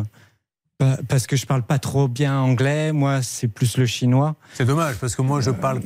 Pa- 0.79 0.99
Parce 1.09 1.27
que 1.27 1.37
je 1.37 1.45
parle 1.47 1.63
pas 1.63 1.79
trop 1.81 2.07
bien 2.09 2.39
anglais, 2.39 2.93
moi 2.93 3.21
c'est 3.23 3.49
plus 3.49 3.77
le 3.77 3.87
chinois. 3.87 4.37
C'est 4.55 4.65
dommage 4.65 4.97
parce 4.97 5.17
que 5.17 5.23
moi 5.23 5.41
je 5.41 5.51
parle 5.51 5.81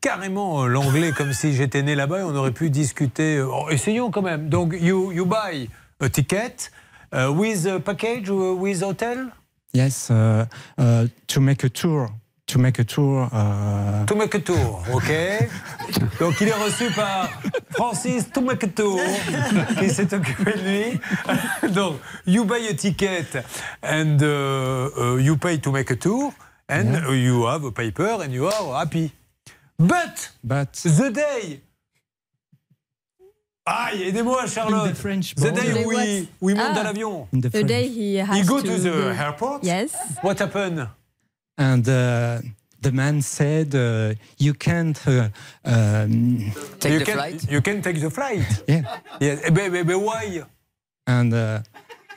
carrément 0.00 0.66
l'anglais 0.66 1.10
comme 1.12 1.32
si 1.32 1.52
j'étais 1.54 1.82
né 1.82 1.94
là-bas 1.96 2.20
et 2.20 2.22
on 2.22 2.34
aurait 2.36 2.52
pu 2.52 2.70
discuter. 2.70 3.40
oh, 3.42 3.68
essayons 3.70 4.10
quand 4.12 4.22
même. 4.22 4.48
Donc, 4.48 4.76
you, 4.80 5.10
you 5.10 5.26
buy 5.26 5.68
a 6.00 6.08
ticket 6.08 6.70
uh, 7.12 7.28
with 7.32 7.66
a 7.66 7.80
package 7.80 8.28
or 8.30 8.56
with 8.56 8.82
hotel? 8.82 9.26
Yes, 9.74 10.10
uh, 10.10 10.44
uh, 10.78 11.06
to 11.26 11.40
make 11.40 11.64
a 11.64 11.68
tour. 11.68 12.08
To 12.46 12.58
make 12.60 12.78
a 12.78 12.84
tour. 12.84 13.28
Uh, 13.32 14.06
To 14.06 14.14
make 14.14 14.34
a 14.36 14.38
tour, 14.40 14.82
ok 14.94 15.10
Donc 16.20 16.40
il 16.40 16.46
est 16.48 16.52
reçu 16.52 16.90
par 16.94 17.28
Francis 17.72 18.30
To 18.32 18.40
make 18.40 18.62
a 18.62 18.68
tour, 18.68 19.00
qui 19.78 19.90
s'est 19.90 20.14
occupé 20.14 20.52
de 20.52 20.60
lui. 20.60 21.72
Donc, 21.74 21.96
you 22.24 22.44
buy 22.44 22.68
a 22.70 22.74
ticket 22.74 23.44
and 23.82 24.22
uh, 24.22 25.16
you 25.18 25.36
pay 25.36 25.58
to 25.58 25.72
make 25.72 25.90
a 25.90 25.96
tour 25.96 26.32
and 26.68 26.94
you 27.16 27.46
have 27.46 27.64
a 27.64 27.72
paper 27.72 28.22
and 28.22 28.30
you 28.32 28.46
are 28.46 28.78
happy. 28.78 29.10
But, 29.78 30.30
but 30.44 30.72
the 30.84 31.10
day 31.10 31.60
Aïe, 33.68 34.04
aidez-moi 34.04 34.46
Charlotte. 34.46 34.86
In 34.86 34.92
the 34.92 34.94
French 34.96 35.34
the 35.34 35.50
day 35.50 35.72
il, 35.80 36.28
où 36.40 36.48
il 36.50 36.54
monte 36.56 36.68
Ah. 36.70 36.74
dans 36.74 36.82
l'avion. 36.84 37.26
in 37.34 37.40
the 37.40 37.48
The 37.48 37.50
French- 37.50 37.66
day 37.66 37.88
he 37.88 38.16
has 38.20 38.36
He 38.38 38.44
go 38.46 38.60
to, 38.60 38.68
to 38.68 38.78
the 38.78 39.20
airport. 39.20 39.64
Yes. 39.64 39.90
What 40.22 40.38
happened? 40.38 40.86
And 41.58 41.88
uh, 41.88 42.40
the 42.82 42.92
man 42.92 43.22
said, 43.22 43.74
uh, 43.74 44.14
"You 44.38 44.52
can't." 44.54 44.98
Uh, 45.06 45.28
um, 45.64 46.52
you 46.84 47.00
can, 47.00 47.38
You 47.48 47.62
can 47.62 47.80
take 47.82 48.00
the 48.00 48.10
flight. 48.10 48.44
Yeah. 48.68 48.82
Yes. 49.20 49.40
Eh 49.44 49.50
ben, 49.50 49.72
ben, 49.72 49.86
ben, 49.86 50.00
why? 50.00 50.42
And 51.06 51.32
uh, 51.32 51.60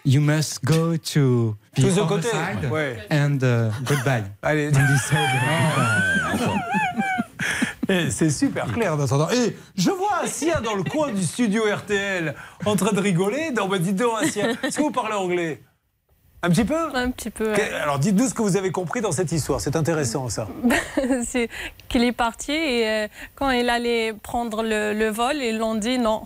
you 0.03 0.19
must 0.21 0.63
go 0.65 0.97
to 0.97 1.55
the 1.75 1.81
To 1.81 1.89
the 1.91 2.01
other 2.01 2.15
côté, 2.17 2.29
side 2.31 2.69
ouais. 2.69 2.97
and 3.09 3.41
uh, 3.43 3.71
goodbye. 3.85 4.23
Allez. 4.43 4.73
And 4.75 4.87
he 4.87 4.97
said. 4.97 5.29
Eh, 7.91 8.11
C'est 8.11 8.29
super 8.29 8.71
clair 8.71 8.95
d'entendre. 8.97 9.31
Et 9.33 9.55
je 9.75 9.89
vois 9.89 10.19
Assia 10.23 10.61
dans 10.61 10.75
le 10.75 10.83
coin 10.83 11.11
du 11.11 11.23
studio 11.23 11.63
RTL 11.63 12.35
en 12.65 12.75
train 12.75 12.91
de 12.91 12.99
rigoler. 12.99 13.49
Non, 13.51 13.67
bah 13.67 13.79
dites 13.79 13.95
donc, 13.95 14.11
Assia, 14.21 14.49
est-ce 14.61 14.77
que 14.77 14.83
vous 14.83 14.91
parlez 14.91 15.15
anglais? 15.15 15.63
Un 16.41 16.49
petit 16.49 16.63
peu 16.63 16.95
Un 16.95 17.11
petit 17.11 17.29
peu. 17.29 17.53
Alors 17.81 17.99
dites-nous 17.99 18.27
ce 18.27 18.33
que 18.33 18.41
vous 18.41 18.55
avez 18.55 18.71
compris 18.71 19.01
dans 19.01 19.11
cette 19.11 19.31
histoire. 19.31 19.59
C'est 19.59 19.75
intéressant 19.75 20.29
ça. 20.29 20.47
c'est 21.25 21.49
qu'il 21.89 22.03
est 22.03 22.13
parti 22.13 22.53
et 22.53 22.87
euh, 22.87 23.07
quand 23.35 23.49
il 23.49 23.69
allait 23.69 24.13
prendre 24.13 24.63
le, 24.63 24.93
le 24.93 25.09
vol, 25.09 25.35
ils 25.35 25.57
l'ont 25.57 25.75
dit 25.75 25.97
non. 25.97 26.23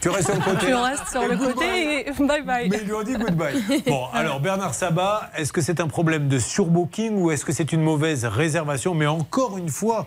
Tu 0.00 0.08
restes 0.10 0.30
sur 0.30 0.34
le 0.36 0.44
côté. 0.44 0.66
Tu 0.66 0.74
restes 0.74 1.08
sur 1.08 1.22
Et 1.22 1.28
le 1.28 1.36
côté 1.36 2.08
et 2.08 2.12
bye 2.24 2.42
bye. 2.42 2.68
Mais 2.68 2.78
ils 2.80 2.86
lui 2.86 2.94
ont 2.94 3.02
dit 3.02 3.14
goodbye. 3.14 3.82
Bon, 3.86 4.06
alors 4.12 4.40
Bernard 4.40 4.74
Sabat, 4.74 5.30
est-ce 5.36 5.52
que 5.52 5.60
c'est 5.60 5.80
un 5.80 5.88
problème 5.88 6.28
de 6.28 6.38
surbooking 6.38 7.16
ou 7.16 7.30
est-ce 7.30 7.44
que 7.44 7.52
c'est 7.52 7.72
une 7.72 7.82
mauvaise 7.82 8.24
réservation? 8.24 8.94
Mais 8.94 9.06
encore 9.06 9.58
une 9.58 9.68
fois, 9.68 10.06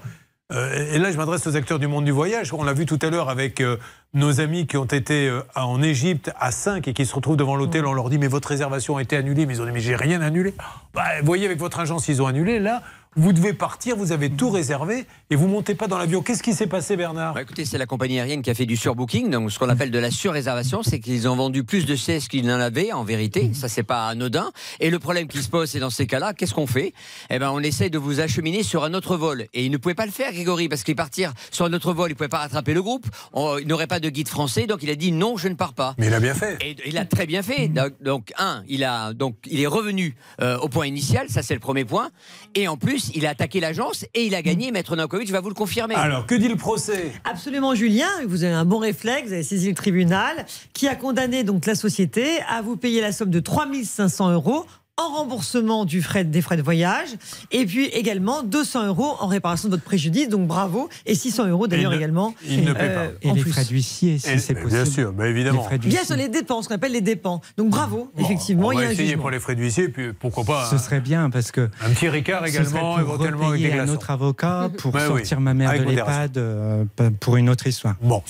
et 0.52 1.00
là 1.00 1.12
je 1.12 1.18
m'adresse 1.18 1.48
aux 1.48 1.56
acteurs 1.56 1.80
du 1.80 1.88
monde 1.88 2.06
du 2.06 2.12
voyage, 2.12 2.54
on 2.54 2.64
l'a 2.64 2.74
vu 2.74 2.86
tout 2.86 3.00
à 3.02 3.10
l'heure 3.10 3.30
avec 3.30 3.62
euh, 3.62 3.78
nos 4.14 4.42
amis 4.42 4.68
qui 4.68 4.78
ont 4.78 4.86
été 4.86 5.30
euh, 5.30 5.42
en 5.56 5.82
Égypte 5.82 6.32
à 6.40 6.52
5 6.52 6.88
et 6.88 6.94
qui 6.94 7.06
se 7.06 7.16
retrouvent 7.16 7.38
devant 7.38 7.56
l'hôtel, 7.56 7.86
on 7.86 7.94
leur 7.94 8.10
dit 8.10 8.18
mais 8.18 8.28
votre 8.28 8.50
réservation 8.50 8.98
a 8.98 9.02
été 9.02 9.16
annulée, 9.16 9.46
mais 9.46 9.56
ils 9.56 9.62
ont 9.62 9.66
dit 9.66 9.72
mais 9.72 9.80
j'ai 9.80 9.96
rien 9.96 10.22
annulé. 10.22 10.54
Bah, 10.94 11.04
voyez 11.24 11.46
avec 11.46 11.60
votre 11.60 11.80
agence 11.80 12.08
ils 12.08 12.22
ont 12.22 12.28
annulé, 12.28 12.60
là 12.60 12.82
vous 13.18 13.34
devez 13.34 13.52
partir, 13.52 13.98
vous 13.98 14.14
avez 14.14 14.30
tout 14.30 14.50
réservé 14.50 15.06
et 15.30 15.36
vous 15.36 15.48
montez 15.48 15.76
pas 15.76 15.88
dans 15.88 15.98
l'avion. 15.98 16.22
Qu'est-ce 16.22 16.42
qui 16.42 16.54
s'est 16.54 16.68
passé 16.68 16.96
Bernard? 16.96 17.34
Bah, 17.34 17.42
écoutez, 17.42 17.66
c'est 17.66 17.78
la 17.78 17.86
compagnie 17.86 18.18
aérienne 18.20 18.42
qui 18.42 18.50
a 18.50 18.54
fait 18.54 18.66
du 18.66 18.78
surbooking, 18.78 19.30
donc 19.30 19.52
ce 19.52 19.60
qu'on 19.60 19.68
appelle 19.68 19.92
de 19.92 20.00
la 20.00 20.12
surréservation, 20.12 20.82
c'est 20.82 21.00
qu'ils 21.02 21.28
ont 21.28 21.36
vendu 21.36 21.66
plus 21.66 21.86
de 21.86 21.96
sièges 21.98 22.30
qu'ils 22.30 22.46
n'en 22.48 22.60
avaient 22.60 22.94
en 22.94 23.04
vérité. 23.04 23.52
Ça, 23.54 23.68
c'est 23.68 23.84
pas 23.84 24.08
anodin. 24.08 24.52
Et 24.80 24.90
le 24.90 24.98
problème 24.98 25.28
qui 25.28 25.44
se 25.44 25.50
pose, 25.50 25.70
c'est 25.70 25.80
dans 25.80 25.90
ces 25.90 26.08
cas-là, 26.08 26.34
qu'est-ce 26.34 26.54
qu'on 26.54 26.68
fait? 26.68 26.94
Eh 27.30 27.38
ben, 27.38 27.52
on 27.52 27.60
essaye 27.60 27.90
de 27.90 27.98
vous 27.98 28.22
acheminer 28.22 28.64
sur 28.64 28.86
un 28.86 28.94
autre 28.94 29.18
vol. 29.18 29.48
Et 29.54 29.66
il 29.66 29.72
ne 29.72 29.78
pouvait 29.78 29.94
pas 29.96 30.06
le 30.06 30.12
faire, 30.14 30.32
Grégory, 30.32 30.70
parce 30.70 30.84
qu'il 30.84 30.96
partir 30.96 31.34
sur 31.52 31.66
un 31.66 31.74
autre 31.74 31.92
vol, 31.94 32.12
il 32.12 32.16
pouvait 32.16 32.30
pas 32.30 32.40
rattraper 32.40 32.74
le 32.74 32.82
groupe. 32.82 33.08
On- 33.34 33.58
il 33.58 33.68
n'aurait 33.68 33.88
pas 33.88 34.00
de 34.00 34.08
guide 34.08 34.30
français, 34.30 34.68
donc 34.68 34.84
il 34.84 34.90
a 34.90 34.96
dit 34.96 35.12
non, 35.12 35.36
je 35.36 35.50
ne 35.50 35.56
pars 35.56 35.74
pas. 35.74 35.96
Mais 35.98 36.08
il 36.08 36.14
a 36.14 36.22
bien 36.22 36.34
fait. 36.34 36.58
Et 36.62 36.78
il 36.86 36.98
a 36.98 37.04
très 37.04 37.26
bien 37.26 37.44
fait. 37.44 37.68
Donc, 37.68 37.92
donc, 38.02 38.32
un, 38.38 38.64
il 38.70 38.86
a 38.86 39.12
donc 39.14 39.36
il 39.48 39.60
est 39.60 39.68
revenu 39.68 40.16
euh, 40.40 40.58
au 40.60 40.70
point 40.70 40.88
initial, 40.88 41.28
ça 41.30 41.44
c'est 41.44 41.54
le 41.54 41.60
premier 41.60 41.84
point. 41.84 42.10
Et 42.56 42.70
en 42.70 42.78
plus, 42.78 43.01
il 43.16 43.26
a 43.26 43.32
attaqué 43.32 43.60
l'agence 43.60 44.06
et 44.14 44.26
il 44.26 44.36
a 44.36 44.42
gagné. 44.42 44.72
Maître 44.72 44.96
Nankovic 44.96 45.30
va 45.32 45.40
vous 45.40 45.50
le 45.50 45.56
confirmer. 45.56 45.96
Alors, 45.96 46.26
que 46.26 46.36
dit 46.36 46.48
le 46.48 46.56
procès? 46.56 47.12
Absolument, 47.24 47.76
Julien. 47.76 48.10
Vous 48.28 48.44
avez 48.44 48.54
un 48.54 48.66
bon 48.66 48.78
réflexe. 48.80 49.28
Vous 49.28 49.34
avez 49.34 49.44
saisi 49.44 49.70
le 49.70 49.76
tribunal 49.76 50.46
qui 50.74 50.88
a 50.88 50.96
condamné 50.96 51.44
donc 51.44 51.66
la 51.66 51.76
société 51.76 52.40
à 52.50 52.62
vous 52.62 52.78
payer 52.78 53.02
la 53.02 53.12
somme 53.12 53.30
de 53.30 53.40
3500 53.40 54.32
euros 54.32 54.66
en 55.02 55.14
remboursement 55.18 55.86
du 55.86 56.02
frais, 56.02 56.24
des 56.24 56.42
frais 56.42 56.58
de 56.58 56.62
voyage 56.62 57.10
et 57.52 57.66
puis 57.66 57.86
également 57.88 58.44
200 58.44 58.88
euros 58.88 59.16
en 59.20 59.28
réparation 59.28 59.68
de 59.70 59.74
votre 59.74 59.84
préjudice. 59.84 60.30
Donc 60.30 60.48
bravo. 60.48 60.90
Et 61.06 61.16
600 61.16 61.48
euros 61.48 61.68
d'ailleurs 61.68 61.94
également. 61.94 62.34
il 62.48 62.64
ne 62.64 62.74
paie 62.74 62.80
euh, 62.84 63.10
pas. 63.10 63.14
Et 63.22 63.32
en 63.32 63.34
les 63.34 63.42
plus. 63.42 63.52
frais 63.52 63.66
d'huissier, 63.66 64.20
si 64.20 64.40
c'est 64.40 64.54
bien 64.54 64.64
possible. 64.64 64.86
sûr, 64.88 65.14
bah, 65.14 65.28
évidemment. 65.28 65.68
Les 65.72 65.78
Bien 65.78 66.04
sur 66.04 66.16
les 66.16 66.30
dépenses, 66.30 66.68
qu'on 66.68 66.76
appelle 66.76 66.92
les 66.92 67.02
dépenses. 67.02 67.42
Donc 67.58 67.70
bravo, 67.70 68.12
effectivement, 68.18 68.68
on 68.68 68.72
il 68.72 68.76
y 68.76 68.78
va 68.82 68.86
a 68.86 68.88
un 68.88 68.92
essayer 68.92 69.08
jugement. 69.10 69.22
pour 69.24 69.32
les 69.32 69.40
frais 69.40 69.56
d'huissier, 69.56 69.90
puis 69.90 70.14
pourquoi 70.14 70.44
pas 70.44 70.66
Ce 70.70 70.76
hein. 70.76 70.78
serait 70.78 71.02
bien 71.02 71.30
parce 71.30 71.52
que. 71.52 71.70
un 71.86 71.90
petit 71.92 72.10
ricard 72.10 72.46
également, 72.46 72.92
pour 72.96 73.00
éventuellement 73.00 73.50
avec 73.50 73.62
des 73.62 73.72
un 73.72 73.76
glaçons. 73.76 73.94
autre 73.94 74.10
avocat 74.12 74.70
pour 74.78 74.94
Ouais, 74.94 75.02
oui, 75.04 75.08
sortir 75.08 75.40
ma 75.40 75.54
mère 75.54 75.70
avec 75.70 75.86
de 75.86 75.90
l'EHPAD 75.92 76.38
euh, 76.38 76.84
pour 77.20 77.38
une 77.38 77.50
autre 77.50 77.68
histoire. 77.68 77.96
Bon. 78.02 78.22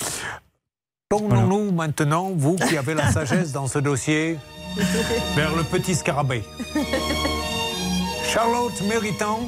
Tournons-nous 1.10 1.72
maintenant, 1.72 2.30
vous 2.34 2.56
qui 2.56 2.76
avez 2.76 2.94
la 2.94 3.12
sagesse 3.12 3.52
dans 3.52 3.66
ce 3.66 3.78
dossier, 3.78 4.38
vers 5.36 5.54
le 5.54 5.62
petit 5.64 5.94
scarabée. 5.94 6.42
Charlotte 8.32 8.80
Méritant, 8.88 9.40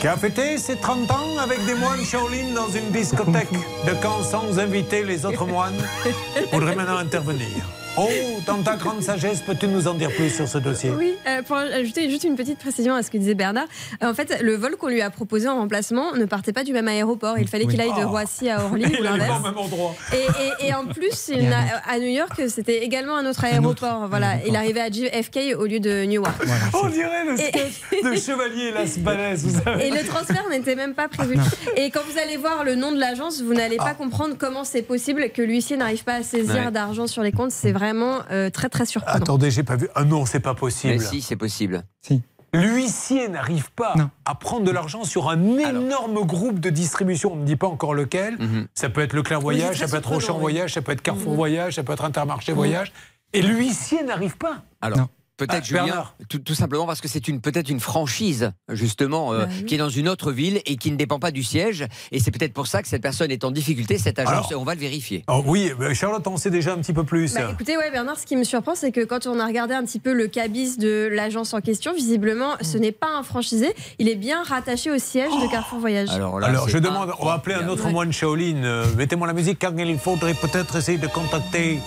qui 0.00 0.06
a 0.06 0.16
fêté 0.16 0.58
ses 0.58 0.76
30 0.76 1.10
ans 1.10 1.38
avec 1.42 1.64
des 1.64 1.74
moines 1.74 2.04
Shaolin 2.04 2.54
dans 2.54 2.68
une 2.68 2.90
discothèque 2.90 3.52
de 3.52 4.02
camp 4.02 4.22
sans 4.22 4.58
inviter 4.58 5.02
les 5.02 5.26
autres 5.26 5.46
moines, 5.46 5.82
voudrait 6.52 6.76
maintenant 6.76 6.98
intervenir. 6.98 7.64
Oh, 7.98 8.08
dans 8.46 8.62
ta 8.62 8.76
grande 8.76 9.02
sagesse, 9.02 9.40
peux-tu 9.40 9.68
nous 9.68 9.88
en 9.88 9.94
dire 9.94 10.10
plus 10.10 10.28
sur 10.28 10.46
ce 10.46 10.58
dossier? 10.58 10.90
Oui, 10.90 11.14
euh, 11.26 11.40
pour 11.42 11.56
ajouter 11.56 12.10
juste 12.10 12.24
une 12.24 12.36
petite 12.36 12.58
précision 12.58 12.94
à 12.94 13.02
ce 13.02 13.10
que 13.10 13.16
disait 13.16 13.34
Bernard. 13.34 13.66
euh, 14.02 14.10
en 14.10 14.14
fait, 14.14 14.38
le 14.42 14.54
vol 14.54 14.76
qu'on 14.76 14.88
lui 14.88 15.00
a 15.00 15.08
proposé 15.10 15.48
en 15.48 15.56
remplacement 15.56 16.12
ne 16.14 16.24
partait 16.26 16.52
pas 16.52 16.62
du 16.62 16.72
même 16.74 16.88
aéroport. 16.88 17.38
Il 17.38 17.48
fallait 17.48 17.64
Oui. 17.64 17.70
qu'il 17.72 17.80
aille 17.80 17.94
de 17.94 18.04
Oh. 18.04 18.08
Roissy 18.10 18.50
à 18.50 18.62
Orly 18.64 18.84
Il 18.92 19.00
ou 19.00 19.02
l'inverse. 19.02 19.40
au 19.40 19.42
même 19.42 19.56
endroit. 19.58 19.94
Et, 20.12 20.64
et- 20.64 20.68
et 20.68 20.74
en 20.74 20.84
plus, 20.84 21.30
il 21.32 21.48
autre. 21.48 21.56
à 21.88 21.98
New 21.98 22.08
York, 22.08 22.40
c'était 22.48 22.84
également 22.84 23.16
un 23.16 23.24
autre 23.26 23.44
Un 23.44 23.48
aéroport. 23.48 23.70
autre 24.02 24.06
voilà, 24.10 24.34
il 24.46 24.54
arrivait 24.56 24.80
à 24.82 24.90
JFK 24.90 25.54
au 25.58 25.64
lieu 25.64 25.80
de 25.80 26.04
Newark. 26.04 26.36
Voilà, 26.44 26.60
On 26.82 26.88
dirait 26.90 27.24
le 27.24 27.40
Et- 27.40 27.46
sketch 27.46 28.02
de 28.04 28.14
Chevalier 28.20 28.72
Las 28.72 28.98
Balès, 28.98 29.42
vous 29.42 29.58
savez. 29.62 29.86
Et 29.86 29.90
le 29.90 30.06
transfert 30.06 30.44
n'était 30.50 30.74
même 30.76 30.94
pas 30.94 31.08
prévu. 31.08 31.36
Et 31.76 31.90
quand 31.90 32.00
vous 32.10 32.18
allez 32.18 32.36
voir 32.36 32.62
le 32.64 32.74
nom 32.74 32.92
de 32.92 32.98
l'agence, 33.00 33.40
vous 33.42 33.54
n'allez 33.54 33.76
pas 33.78 33.94
comprendre 33.94 34.34
comment 34.38 34.64
c'est 34.64 34.82
possible 34.82 35.30
que 35.30 35.40
l'huissier 35.42 35.76
n'arrive 35.76 36.04
pas 36.04 36.16
à 36.16 36.22
saisir 36.22 36.66
Ouais. 36.66 36.70
d'argent 36.70 37.06
sur 37.06 37.22
les 37.22 37.32
comptes. 37.32 37.52
C'est 37.52 37.72
vraiment 37.86 38.20
euh, 38.30 38.50
très 38.50 38.68
très 38.68 38.86
surprenant. 38.86 39.16
Attendez, 39.16 39.50
j'ai 39.50 39.62
pas 39.62 39.76
vu. 39.76 39.88
Ah 39.94 40.04
non, 40.04 40.26
c'est 40.26 40.40
pas 40.40 40.52
Mais 40.54 40.58
possible. 40.60 41.00
si, 41.00 41.22
c'est 41.22 41.36
possible. 41.36 41.84
Si. 42.02 42.22
L'huissier 42.54 43.28
n'arrive 43.28 43.70
pas 43.72 43.94
Non. 43.96 44.10
à 44.24 44.34
prendre 44.34 44.64
de 44.64 44.70
l'argent 44.70 45.04
sur 45.04 45.28
un 45.28 45.58
énorme 45.58 46.24
groupe 46.24 46.58
de 46.58 46.70
distribution. 46.70 47.32
On 47.34 47.36
ne 47.36 47.44
dit 47.44 47.56
pas 47.56 47.66
encore 47.66 47.92
lequel. 47.94 48.36
Mhm. 48.38 48.68
Ça 48.74 48.88
peut 48.88 49.02
être 49.02 49.12
c'est 49.12 49.40
Voyage, 49.40 49.78
ça 49.78 49.88
peut 49.88 49.96
être 49.96 50.12
Auchan 50.12 50.34
oui. 50.34 50.40
Voyage, 50.40 50.74
ça 50.74 50.82
peut 50.82 50.92
être 50.92 51.02
Carrefour 51.02 51.34
Voyage, 51.34 51.74
ça 51.74 51.82
peut 51.82 51.92
être 51.92 52.04
Intermarché 52.04 52.52
Voyage. 52.52 52.92
Et 53.32 53.42
l'huissier 53.42 54.02
n'arrive 54.04 54.36
pas. 54.38 54.62
Alors. 54.80 54.98
Non. 54.98 55.08
Peut-être 55.36 55.54
Ah, 55.58 55.64
Julien, 55.64 55.84
Bernard. 55.84 56.16
tout, 56.30 56.38
tout 56.38 56.54
simplement 56.54 56.86
parce 56.86 57.00
que 57.02 57.08
c'est 57.08 57.28
une 57.28 57.40
peut-être 57.42 57.68
une 57.68 57.80
franchise 57.80 58.52
justement 58.70 59.32
euh, 59.34 59.40
Bah 59.44 59.48
oui. 59.58 59.64
qui 59.66 59.74
est 59.74 59.78
dans 59.78 59.90
une 59.90 60.08
autre 60.08 60.32
ville 60.32 60.62
et 60.64 60.76
qui 60.76 60.90
ne 60.90 60.96
dépend 60.96 61.18
pas 61.18 61.30
du 61.30 61.42
siège 61.42 61.86
et 62.10 62.20
c'est 62.20 62.30
peut-être 62.30 62.54
pour 62.54 62.66
ça 62.66 62.80
que 62.82 62.88
cette 62.88 63.02
personne 63.02 63.30
est 63.30 63.44
en 63.44 63.50
difficulté 63.50 63.98
cette 63.98 64.18
agence 64.18 64.32
Alors. 64.32 64.52
et 64.52 64.54
on 64.54 64.64
va 64.64 64.74
le 64.74 64.80
vérifier. 64.80 65.24
Oh, 65.28 65.42
oui, 65.46 65.72
Charlotte 65.94 66.26
en 66.26 66.36
sait 66.38 66.50
déjà 66.50 66.72
un 66.72 66.78
petit 66.78 66.92
peu 66.94 67.04
plus. 67.04 67.34
Bah, 67.34 67.50
écoutez, 67.52 67.76
ouais, 67.76 67.90
Bernard, 67.90 68.18
ce 68.18 68.24
qui 68.26 68.36
me 68.36 68.44
surprend, 68.44 68.74
c'est 68.74 68.92
que 68.92 69.04
quand 69.04 69.26
on 69.26 69.38
a 69.38 69.46
regardé 69.46 69.74
un 69.74 69.84
petit 69.84 70.00
peu 70.00 70.12
le 70.14 70.26
cabis 70.26 70.78
de 70.78 71.08
l'agence 71.12 71.52
en 71.52 71.60
question, 71.60 71.92
visiblement, 71.94 72.54
ce 72.62 72.78
n'est 72.78 72.92
pas 72.92 73.08
un 73.18 73.22
franchisé. 73.22 73.74
Il 73.98 74.08
est 74.08 74.16
bien 74.16 74.42
rattaché 74.42 74.90
au 74.90 74.98
siège 74.98 75.30
de 75.42 75.50
Carrefour 75.50 75.80
Voyage. 75.80 76.08
Alors 76.10 76.40
là, 76.40 76.46
Alors, 76.48 76.64
c'est 76.64 76.72
je 76.72 76.78
demande, 76.78 77.10
on 77.20 77.26
va 77.26 77.34
appeler 77.34 77.56
un 77.56 77.68
autre 77.68 77.88
moine 77.90 78.12
Shaolin. 78.12 78.64
euh, 78.64 78.86
Mettez-moi 78.96 79.26
la 79.26 79.32
musique 79.34 79.58
car 79.58 79.72
il 79.76 79.98
faudrait 79.98 80.34
peut-être 80.34 80.76
essayer 80.76 80.98
de 80.98 81.06
contacter 81.06 81.78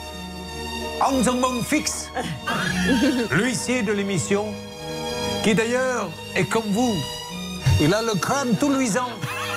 Hang 1.02 1.24
l'huissier 3.32 3.84
de 3.84 3.94
l'émission, 3.94 4.48
qui 5.44 5.56
d'ailleurs 5.56 6.10
est 6.36 6.44
comme 6.46 6.70
vous. 6.72 6.94
Il 7.82 7.94
a 7.94 8.02
le 8.02 8.20
crâne 8.20 8.58
tout 8.60 8.70
luisant, 8.70 9.08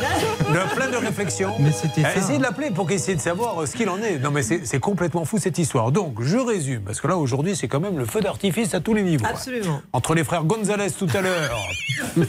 de 0.01 0.75
plein 0.75 0.89
de 0.91 0.97
réflexions. 0.97 1.55
Mais 1.59 1.73
c'était 1.73 2.03
ça. 2.03 2.17
Essayez 2.17 2.39
de 2.39 2.43
l'appeler 2.43 2.71
pour 2.71 2.87
qu'il 2.87 2.97
essaie 2.97 3.15
de 3.15 3.21
savoir 3.21 3.63
euh, 3.63 3.67
ce 3.67 3.77
qu'il 3.77 3.89
en 3.89 3.99
est. 3.99 4.19
Non, 4.19 4.31
mais 4.31 4.43
c'est 4.43 4.81
complètement 4.81 5.25
fou 5.25 5.39
cette 5.39 5.59
histoire. 5.59 5.93
Donc, 5.93 6.21
je 6.23 6.37
résume, 6.39 6.83
parce 6.83 7.01
que 7.01 7.09
là, 7.09 7.17
aujourd'hui, 7.17 7.57
c'est 7.57 7.69
quand 7.69 7.81
même 7.81 7.99
le 7.99 8.05
feu 8.05 8.21
d'artifice 8.21 8.75
à 8.75 8.81
tous 8.81 8.95
les 8.95 9.03
niveaux. 9.03 9.27
Absolument. 9.27 9.83
Entre 9.93 10.15
les 10.15 10.25
frères 10.25 10.45
Gonzalez 10.45 10.91
tout 10.91 11.09
à 11.15 11.21
l'heure. 11.21 11.59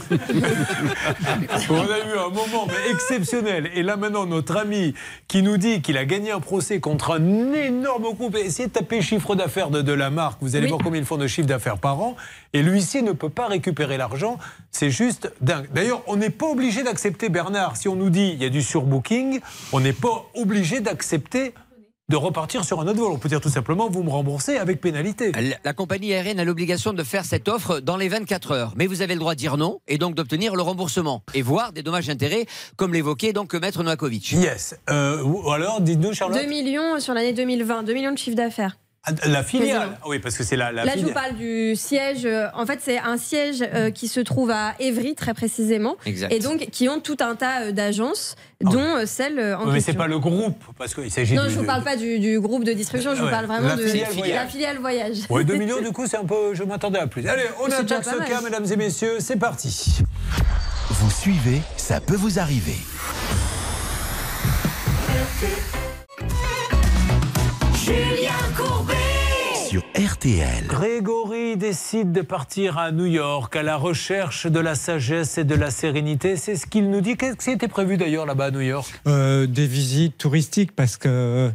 On 1.70 1.74
a 1.80 1.98
eu 1.98 2.18
un 2.18 2.28
moment 2.30 2.66
mais 2.66 2.90
exceptionnel. 2.92 3.70
Et 3.74 3.82
là 3.82 3.96
maintenant, 3.96 4.26
notre 4.26 4.56
ami 4.56 4.94
qui 5.28 5.42
nous 5.42 5.56
dit 5.56 5.82
qu'il 5.82 5.96
a 5.98 6.04
gagné 6.04 6.30
un 6.30 6.40
procès 6.40 6.80
contre 6.80 7.12
un 7.12 7.52
énorme 7.52 8.14
groupe. 8.14 8.36
Essayez 8.36 8.68
de 8.68 8.72
taper 8.72 9.02
chiffre 9.02 9.34
d'affaires 9.34 9.70
de, 9.70 9.82
de 9.82 9.92
la 9.92 10.10
marque. 10.10 10.38
Vous 10.40 10.56
allez 10.56 10.64
Oui. 10.64 10.70
voir 10.70 10.80
combien 10.82 11.00
ils 11.00 11.06
font 11.06 11.16
de 11.16 11.26
chiffre 11.26 11.48
d'affaires 11.48 11.78
par 11.78 12.00
an. 12.00 12.16
Et 12.52 12.62
l'huissier 12.62 13.02
ne 13.02 13.12
peut 13.12 13.28
pas 13.30 13.46
récupérer 13.48 13.96
l'argent. 13.96 14.38
C'est 14.70 14.90
juste 14.90 15.32
dingue. 15.40 15.66
D'ailleurs, 15.74 16.02
on 16.06 16.16
n'est 16.16 16.30
pas 16.30 16.46
obligé 16.46 16.82
d'accepter 16.82 17.28
Bernard. 17.28 17.53
Bernard, 17.54 17.76
si 17.76 17.86
on 17.86 17.94
nous 17.94 18.10
dit 18.10 18.30
il 18.34 18.42
y 18.42 18.46
a 18.46 18.48
du 18.48 18.62
surbooking, 18.62 19.38
on 19.72 19.78
n'est 19.78 19.92
pas 19.92 20.26
obligé 20.34 20.80
d'accepter 20.80 21.54
de 22.08 22.16
repartir 22.16 22.64
sur 22.64 22.80
un 22.80 22.88
autre 22.88 22.98
vol. 22.98 23.12
On 23.12 23.18
peut 23.18 23.28
dire 23.28 23.40
tout 23.40 23.48
simplement 23.48 23.88
vous 23.88 24.02
me 24.02 24.10
remboursez 24.10 24.56
avec 24.56 24.80
pénalité. 24.80 25.30
La, 25.30 25.56
la 25.64 25.72
compagnie 25.72 26.12
aérienne 26.12 26.40
a 26.40 26.44
l'obligation 26.44 26.92
de 26.92 27.04
faire 27.04 27.24
cette 27.24 27.46
offre 27.46 27.78
dans 27.78 27.96
les 27.96 28.08
24 28.08 28.50
heures. 28.50 28.72
Mais 28.74 28.88
vous 28.88 29.02
avez 29.02 29.14
le 29.14 29.20
droit 29.20 29.34
de 29.34 29.38
dire 29.38 29.56
non 29.56 29.78
et 29.86 29.98
donc 29.98 30.16
d'obtenir 30.16 30.56
le 30.56 30.62
remboursement 30.62 31.22
et 31.32 31.42
voir 31.42 31.72
des 31.72 31.84
dommages 31.84 32.08
d'intérêt, 32.08 32.46
comme 32.74 32.92
l'évoquait 32.92 33.32
donc 33.32 33.54
Maître 33.54 33.84
Novakovic. 33.84 34.32
Yes. 34.32 34.74
Euh, 34.90 35.22
ou 35.22 35.48
alors, 35.52 35.80
dites-nous, 35.80 36.12
Charlotte. 36.12 36.42
2 36.42 36.48
millions 36.48 36.98
sur 36.98 37.14
l'année 37.14 37.34
2020, 37.34 37.84
2 37.84 37.94
millions 37.94 38.12
de 38.12 38.18
chiffre 38.18 38.36
d'affaires. 38.36 38.76
Ah, 39.06 39.10
La 39.26 39.42
filiale. 39.42 39.98
Ah 40.00 40.06
Oui, 40.08 40.18
parce 40.18 40.36
que 40.36 40.44
c'est 40.44 40.56
la, 40.56 40.72
la 40.72 40.84
Là, 40.86 40.92
je 40.96 41.04
vous 41.04 41.12
parle 41.12 41.34
du 41.36 41.76
siège. 41.76 42.24
euh, 42.24 42.46
En 42.54 42.64
fait, 42.64 42.78
c'est 42.82 42.98
un 42.98 43.18
siège 43.18 43.62
euh, 43.62 43.90
qui 43.90 44.08
se 44.08 44.20
trouve 44.20 44.50
à 44.50 44.74
Évry, 44.80 45.14
très 45.14 45.34
précisément. 45.34 45.96
Exact. 46.06 46.32
Et 46.32 46.38
donc, 46.38 46.68
qui 46.72 46.88
ont 46.88 47.00
tout 47.00 47.18
un 47.20 47.34
tas 47.34 47.64
euh, 47.64 47.72
d'agences, 47.72 48.34
dont 48.62 48.78
euh, 48.80 49.04
celle 49.06 49.38
en 49.38 49.66
mais 49.66 49.72
c'est 49.80 49.86
question. 49.86 49.94
pas 49.96 50.06
le 50.06 50.18
groupe, 50.18 50.56
parce 50.78 50.94
qu'il 50.94 51.10
s'agit 51.10 51.34
Non, 51.34 51.44
du- 51.44 51.50
je 51.50 51.54
vous 51.56 51.62
de- 51.62 51.66
parle 51.66 51.84
pas 51.84 51.96
du, 51.96 52.18
du 52.18 52.40
groupe 52.40 52.64
de 52.64 52.72
distribution, 52.72 53.14
je 53.14 53.22
vous 53.22 53.28
parle 53.28 53.44
vraiment 53.46 53.68
la 53.68 53.76
de 53.76 53.86
filiale 53.86 54.12
voyage. 54.12 54.34
la 54.42 54.46
filiale 54.46 54.78
voyage. 54.78 55.16
Oui, 55.28 55.44
2 55.44 55.54
millions, 55.56 55.80
du 55.82 55.92
coup, 55.92 56.06
c'est 56.06 56.16
un 56.16 56.24
peu. 56.24 56.54
Je 56.54 56.62
m'attendais 56.64 56.98
à 56.98 57.06
plus. 57.06 57.26
Allez, 57.28 57.42
on 57.60 57.66
attaque 57.66 58.04
ce 58.04 58.16
cas, 58.26 58.40
mesdames 58.40 58.66
et 58.72 58.76
messieurs. 58.76 59.16
C'est 59.20 59.36
parti. 59.38 59.98
Vous 60.88 61.10
suivez, 61.10 61.60
ça 61.76 62.00
peut 62.00 62.16
vous 62.16 62.38
arriver. 62.38 62.76
Julien 67.84 68.32
Courbet 68.56 68.94
Sur 69.68 69.82
RTL. 69.94 70.66
Grégory 70.66 71.58
décide 71.58 72.12
de 72.12 72.22
partir 72.22 72.78
à 72.78 72.92
New 72.92 73.04
York 73.04 73.54
à 73.56 73.62
la 73.62 73.76
recherche 73.76 74.46
de 74.46 74.58
la 74.58 74.74
sagesse 74.74 75.36
et 75.36 75.44
de 75.44 75.54
la 75.54 75.70
sérénité. 75.70 76.36
C'est 76.36 76.56
ce 76.56 76.66
qu'il 76.66 76.88
nous 76.88 77.02
dit. 77.02 77.18
Qu'est-ce 77.18 77.36
qui 77.36 77.50
était 77.50 77.68
prévu 77.68 77.98
d'ailleurs 77.98 78.24
là-bas 78.24 78.46
à 78.46 78.50
New 78.52 78.62
York? 78.62 78.88
Euh, 79.06 79.46
des 79.46 79.66
visites 79.66 80.16
touristiques 80.16 80.72
parce 80.74 80.96
que 80.96 81.52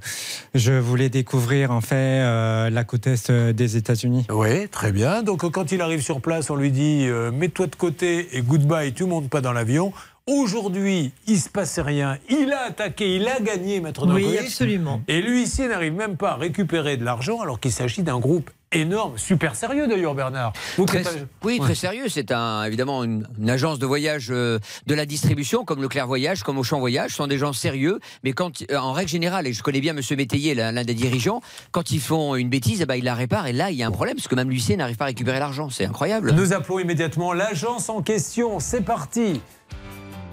je 0.54 0.74
voulais 0.74 1.10
découvrir 1.10 1.72
en 1.72 1.82
fait 1.82 1.96
euh, 1.96 2.70
la 2.70 2.84
côte 2.84 3.08
est 3.08 3.32
des 3.32 3.78
États-Unis. 3.78 4.28
Oui, 4.30 4.68
très 4.68 4.92
bien. 4.92 5.24
Donc 5.24 5.44
euh, 5.44 5.50
quand 5.50 5.72
il 5.72 5.82
arrive 5.82 6.04
sur 6.04 6.22
place, 6.22 6.52
on 6.52 6.56
lui 6.56 6.70
dit 6.70 7.08
euh, 7.08 7.32
mets-toi 7.32 7.66
de 7.66 7.76
côté 7.76 8.38
et 8.38 8.44
goodbye, 8.44 8.94
tu 8.94 9.06
montes 9.06 9.32
pas 9.32 9.42
dans 9.42 9.54
l'avion. 9.54 9.94
Aujourd'hui, 10.34 11.12
il 11.28 11.40
se 11.40 11.50
passe 11.50 11.80
rien. 11.80 12.18
Il 12.30 12.54
a 12.54 12.66
attaqué, 12.68 13.16
il 13.16 13.28
a 13.28 13.40
gagné, 13.40 13.80
Maître 13.82 14.04
Oui, 14.06 14.22
Novakovic. 14.24 14.40
absolument. 14.42 15.02
Et 15.08 15.22
l'huissier 15.22 15.68
n'arrive 15.68 15.94
même 15.94 16.18
pas 16.18 16.32
à 16.32 16.36
récupérer 16.36 16.98
de 16.98 17.04
l'argent 17.04 17.42
alors 17.42 17.60
qu'il 17.60 17.72
s'agit 17.72 18.04
d'un 18.04 18.20
groupe 18.20 18.52
énorme, 18.72 19.18
super 19.18 19.56
sérieux 19.56 19.88
d'ailleurs, 19.88 20.14
Bernard. 20.14 20.54
Vous 20.78 20.86
Très- 20.86 21.02
préparez- 21.02 21.26
oui, 21.44 21.54
Ouais. 21.58 21.66
très 21.66 21.74
sérieux. 21.74 22.06
C'est 22.10 22.32
un, 22.32 22.64
évidemment 22.66 23.04
une, 23.04 23.28
une 23.40 23.50
agence 23.50 23.80
de 23.80 23.88
voyage 23.88 24.28
euh, 24.30 24.60
de 24.86 24.94
la 24.94 25.08
distribution, 25.08 25.66
comme 25.66 25.82
Leclerc 25.82 26.06
Voyage, 26.06 26.44
comme 26.44 26.60
Auchan 26.60 26.80
Voyage. 26.80 27.10
Ce 27.10 27.16
sont 27.18 27.26
des 27.26 27.40
gens 27.40 27.52
sérieux, 27.52 28.00
mais 28.24 28.34
quand, 28.34 28.62
euh, 28.70 28.78
en 28.78 28.94
règle 28.94 29.10
générale, 29.10 29.48
et 29.48 29.54
je 29.54 29.64
connais 29.64 29.82
bien 29.82 29.94
Monsieur 29.94 30.16
Métayer, 30.16 30.54
l'un 30.54 30.72
l'un 30.72 30.84
des 30.84 30.94
dirigeants, 30.94 31.42
quand 31.72 31.90
ils 31.90 32.00
font 32.00 32.36
une 32.36 32.50
bêtise, 32.50 32.82
eh 32.82 32.86
ben, 32.86 32.94
ils 32.96 33.04
la 33.04 33.16
réparent. 33.16 33.48
Et 33.48 33.54
là, 33.54 33.72
il 33.72 33.78
y 33.78 33.82
a 33.82 33.88
un 33.88 33.92
problème, 33.92 34.16
parce 34.18 34.28
que 34.28 34.36
même 34.36 34.52
l'huissier 34.52 34.78
n'arrive 34.78 34.98
pas 34.98 35.06
à 35.06 35.08
récupérer 35.08 35.40
l'argent. 35.40 35.72
C'est 35.72 35.86
incroyable. 35.86 36.32
Nous 36.34 36.54
appelons 36.54 36.78
immédiatement 36.78 37.34
l'agence 37.34 37.90
en 37.90 38.04
question. 38.04 38.60
C'est 38.60 38.82
parti. 38.86 39.42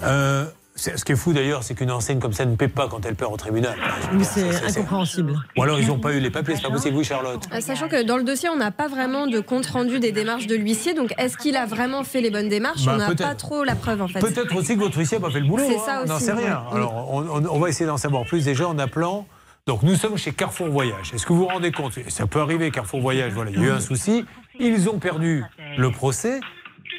Euh, 0.03 0.45
ce 0.79 1.03
qui 1.05 1.13
est 1.13 1.17
fou 1.17 1.33
d'ailleurs, 1.33 1.63
c'est 1.63 1.75
qu'une 1.75 1.91
enseigne 1.91 2.19
comme 2.19 2.35
ça 2.35 2.45
ne 2.45 2.55
paie 2.55 2.69
pas 2.69 2.87
quand 2.87 3.07
elle 3.07 3.15
perd 3.15 3.33
au 3.33 3.37
tribunal. 3.39 3.77
C'est 4.23 4.65
incompréhensible. 4.67 5.33
Ou 5.57 5.63
alors 5.63 5.81
ils 5.81 5.87
n'ont 5.89 5.99
pas 5.99 6.13
eu 6.13 6.21
les 6.21 6.29
papiers, 6.31 6.55
c'est 6.55 6.63
pas 6.63 6.71
possible, 6.71 6.97
oui 6.99 7.05
Charlotte. 7.05 7.43
Euh, 7.55 7.61
Sachant 7.63 7.89
que 7.89 8.03
dans 8.03 8.19
le 8.19 8.25
dossier, 8.25 8.51
on 8.51 8.57
n'a 8.57 8.71
pas 8.71 8.87
vraiment 8.87 9.27
de 9.27 9.41
compte 9.41 9.65
rendu 9.67 10.01
des 10.01 10.13
démarches 10.13 10.47
de 10.47 10.55
l'huissier, 10.55 10.93
donc 10.93 11.15
est-ce 11.17 11.39
qu'il 11.39 11.57
a 11.57 11.65
vraiment 11.65 12.05
fait 12.05 12.21
les 12.21 12.31
bonnes 12.31 12.51
démarches 12.51 12.85
Bah, 12.85 12.93
On 12.95 12.99
n'a 12.99 13.15
pas 13.15 13.35
trop 13.35 13.65
la 13.65 13.75
preuve 13.75 14.03
en 14.03 14.09
fait. 14.09 14.21
Peut-être 14.21 14.55
aussi 14.55 14.75
que 14.75 14.81
votre 14.81 14.99
huissier 14.99 15.19
n'a 15.19 15.27
pas 15.27 15.33
fait 15.33 15.41
le 15.41 15.47
boulot. 15.47 15.65
C'est 15.67 15.77
hein, 15.77 15.83
ça 15.87 16.03
on 16.05 16.09
n'en 16.09 16.19
sait 16.19 16.35
rien. 16.35 16.63
Alors 16.71 17.09
on, 17.11 17.23
on- 17.23 17.47
on 17.47 17.59
va 17.59 17.69
essayer 17.71 17.87
d'en 17.87 17.97
savoir 17.97 18.25
plus 18.27 18.45
déjà 18.45 18.69
en 18.69 18.79
appelant. 18.79 19.27
Donc 19.67 19.83
nous 19.83 19.95
sommes 19.97 20.19
chez 20.19 20.33
Carrefour 20.33 20.69
Voyage. 20.69 21.13
Est-ce 21.15 21.25
que 21.27 21.33
vous 21.33 21.41
vous 21.41 21.47
rendez 21.49 21.73
compte? 21.73 21.95
Ça 22.09 22.27
peut 22.27 22.41
arriver, 22.41 22.71
Carrefour 22.71 23.01
Voyage. 23.01 23.33
Voilà, 23.33 23.51
il 23.51 23.59
y 23.59 23.65
a 23.65 23.67
eu 23.69 23.71
un 23.71 23.81
souci. 23.81 24.27
Ils 24.61 24.89
ont 24.91 24.99
perdu 24.99 25.43
le 25.79 25.91
procès, 25.91 26.39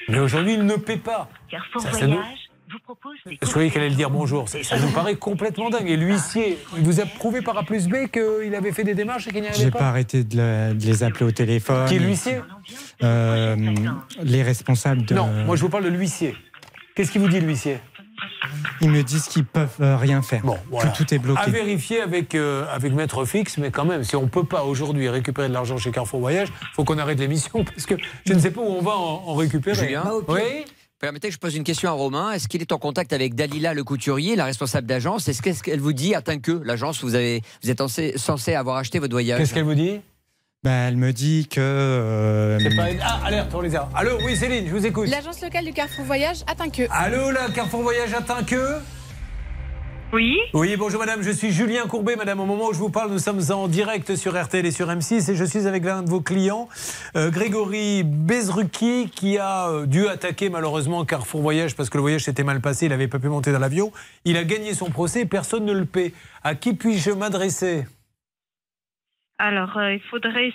mais 0.09 0.17
aujourd'hui 0.19 0.55
ils 0.55 0.65
ne 0.65 0.75
paient 0.75 0.97
pas. 0.97 1.29
Carrefour 1.49 1.81
Ça, 1.83 1.91
ça 1.93 2.07
Voyage 2.67 2.71
vous 2.71 2.79
propose 2.79 3.49
croyez 3.49 3.69
qu'elle 3.69 3.81
allait 3.81 3.89
le 3.91 3.95
dire 3.95 4.09
bonjour 4.09 4.47
Ça, 4.49 4.61
ça 4.63 4.77
nous 4.79 4.89
paraît 4.91 5.15
complètement 5.15 5.69
dingue. 5.69 5.89
Et 5.89 5.95
l'huissier, 5.97 6.57
il 6.77 6.83
vous 6.83 6.99
a 6.99 7.05
prouvé 7.05 7.41
par 7.41 7.57
A 7.57 7.63
plus 7.63 7.87
B 7.87 8.07
qu'il 8.11 8.53
avait 8.55 8.71
fait 8.71 8.83
des 8.83 8.95
démarches 8.95 9.27
et 9.27 9.31
qu'il 9.31 9.41
n'y 9.41 9.47
arrivait 9.47 9.63
J'ai 9.65 9.71
pas, 9.71 9.79
pas 9.79 9.89
arrêté 9.89 10.23
de, 10.23 10.37
le- 10.37 10.73
de 10.73 10.85
les 10.85 11.03
appeler 11.03 11.25
au 11.25 11.31
téléphone. 11.31 11.87
Qui 11.87 11.95
est 11.95 11.99
l'huissier 11.99 12.41
Euh, 13.03 13.55
Les 14.23 14.43
responsables 14.43 15.05
de. 15.05 15.13
Non, 15.15 15.27
moi 15.45 15.55
je 15.55 15.61
vous 15.61 15.69
parle 15.69 15.85
de 15.85 15.89
l'huissier. 15.89 16.35
Qu'est-ce 16.95 17.11
qu'il 17.11 17.21
vous 17.21 17.29
dit 17.29 17.39
l'huissier? 17.39 17.79
Ils 18.81 18.89
me 18.89 19.03
disent 19.03 19.27
qu'ils 19.27 19.45
peuvent 19.45 19.75
euh, 19.79 19.95
rien 19.95 20.21
faire. 20.23 20.41
Voilà. 20.71 20.89
Que 20.89 20.97
tout 20.97 21.13
est 21.13 21.19
bloqué. 21.19 21.39
À 21.43 21.49
vérifier 21.49 22.01
avec, 22.01 22.33
euh, 22.33 22.65
avec 22.71 22.91
Maître 22.93 23.25
Fixe, 23.25 23.57
mais 23.59 23.69
quand 23.69 23.85
même, 23.85 24.03
si 24.03 24.15
on 24.15 24.23
ne 24.23 24.27
peut 24.27 24.43
pas 24.43 24.63
aujourd'hui 24.63 25.07
récupérer 25.07 25.47
de 25.49 25.53
l'argent 25.53 25.77
chez 25.77 25.91
Carrefour 25.91 26.19
Voyage, 26.19 26.47
il 26.49 26.67
faut 26.73 26.83
qu'on 26.83 26.97
arrête 26.97 27.19
l'émission 27.19 27.63
parce 27.63 27.85
que 27.85 27.93
je 28.25 28.33
ne 28.33 28.39
sais 28.39 28.49
pas 28.51 28.61
où 28.61 28.65
on 28.65 28.81
va 28.81 28.91
en, 28.95 29.23
en 29.27 29.35
récupérer. 29.35 29.75
Julien 29.85 30.03
Oui 30.27 30.65
Permettez 30.99 31.27
que 31.27 31.33
je 31.35 31.39
pose 31.39 31.55
une 31.55 31.63
question 31.63 31.89
à 31.89 31.93
Romain. 31.93 32.31
Est-ce 32.31 32.47
qu'il 32.47 32.59
est 32.61 32.71
en 32.71 32.79
contact 32.79 33.13
avec 33.13 33.35
Dalila 33.35 33.75
le 33.75 33.83
couturier, 33.83 34.35
la 34.35 34.45
responsable 34.45 34.87
d'agence? 34.87 35.27
Est-ce 35.27 35.43
qu'est-ce 35.43 35.61
qu'elle 35.61 35.79
vous 35.79 35.93
dit 35.93 36.15
atteint 36.15 36.39
que 36.39 36.51
l'agence 36.51 37.03
vous 37.03 37.13
avez 37.13 37.41
vous 37.61 37.69
êtes 37.69 37.77
censé, 37.77 38.13
censé 38.17 38.55
avoir 38.55 38.77
acheté 38.77 38.97
votre 38.97 39.13
voyage? 39.13 39.37
Qu'est-ce 39.37 39.53
qu'elle 39.53 39.63
vous 39.63 39.75
dit? 39.75 40.01
Bah, 40.63 40.71
elle 40.71 40.97
me 40.97 41.13
dit 41.13 41.47
que. 41.47 41.61
euh, 41.61 42.59
C'est 42.59 42.75
pas... 42.75 42.87
Ah, 43.03 43.21
alerte, 43.25 43.53
on 43.53 43.61
les 43.61 43.75
a. 43.75 43.87
Allô, 43.93 44.17
oui, 44.25 44.35
Céline, 44.35 44.65
je 44.67 44.71
vous 44.71 44.85
écoute. 44.87 45.07
L'agence 45.07 45.39
locale 45.39 45.65
du 45.65 45.71
Carrefour 45.73 46.03
Voyage 46.05 46.37
atteint 46.47 46.69
que. 46.69 46.83
Allô, 46.89 47.29
là, 47.29 47.47
Carrefour 47.53 47.83
Voyage 47.83 48.13
atteint 48.15 48.43
que? 48.43 48.77
Oui. 50.13 50.37
Oui, 50.53 50.77
bonjour 50.77 51.01
madame, 51.01 51.21
je 51.21 51.31
suis 51.31 51.51
Julien 51.51 51.85
Courbet. 51.85 52.15
Madame, 52.15 52.39
au 52.39 52.45
moment 52.45 52.67
où 52.67 52.73
je 52.73 52.79
vous 52.79 52.89
parle, 52.89 53.11
nous 53.11 53.19
sommes 53.19 53.41
en 53.51 53.67
direct 53.67 54.15
sur 54.15 54.41
RTL 54.41 54.65
et 54.65 54.71
sur 54.71 54.87
M6 54.87 55.29
et 55.29 55.35
je 55.35 55.43
suis 55.43 55.67
avec 55.67 55.83
l'un 55.83 56.01
de 56.01 56.09
vos 56.09 56.21
clients, 56.21 56.69
euh, 57.17 57.29
Grégory 57.29 58.03
Bezruki, 58.05 59.09
qui 59.13 59.37
a 59.37 59.67
euh, 59.67 59.85
dû 59.85 60.07
attaquer 60.07 60.49
malheureusement 60.49 61.03
Carrefour 61.03 61.41
Voyage 61.41 61.75
parce 61.75 61.89
que 61.89 61.97
le 61.97 62.01
voyage 62.01 62.23
s'était 62.23 62.45
mal 62.45 62.61
passé, 62.61 62.85
il 62.85 62.89
n'avait 62.89 63.09
pas 63.09 63.19
pu 63.19 63.27
monter 63.27 63.51
dans 63.51 63.59
l'avion. 63.59 63.91
Il 64.23 64.37
a 64.37 64.45
gagné 64.45 64.73
son 64.73 64.89
procès, 64.89 65.25
personne 65.25 65.65
ne 65.65 65.73
le 65.73 65.85
paie. 65.85 66.13
À 66.41 66.55
qui 66.55 66.73
puis-je 66.73 67.11
m'adresser? 67.11 67.85
Alors, 69.39 69.77
euh, 69.77 69.93
il 69.93 70.01
faudrait. 70.09 70.53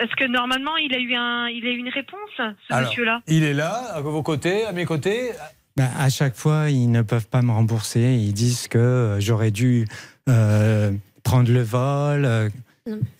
Est-ce 0.00 0.16
que 0.16 0.24
normalement, 0.24 0.76
il 0.78 0.94
a 0.94 0.98
eu 0.98 1.14
un, 1.14 1.48
il 1.48 1.66
a 1.66 1.70
eu 1.70 1.76
une 1.76 1.88
réponse, 1.90 2.30
ce 2.36 2.80
monsieur-là? 2.80 3.20
Il 3.26 3.44
est 3.44 3.54
là, 3.54 3.74
à 3.94 4.00
vos 4.00 4.22
côtés, 4.22 4.64
à 4.64 4.72
mes 4.72 4.86
côtés. 4.86 5.32
Bah, 5.78 5.88
à 5.96 6.10
chaque 6.10 6.34
fois, 6.36 6.70
ils 6.70 6.90
ne 6.90 7.02
peuvent 7.02 7.28
pas 7.28 7.40
me 7.40 7.52
rembourser. 7.52 8.00
Ils 8.00 8.32
disent 8.32 8.66
que 8.68 8.78
euh, 8.78 9.20
j'aurais 9.20 9.52
dû 9.52 9.86
euh, 10.28 10.90
prendre 11.22 11.50
le 11.50 11.62
vol. 11.62 12.24
euh, 12.24 12.48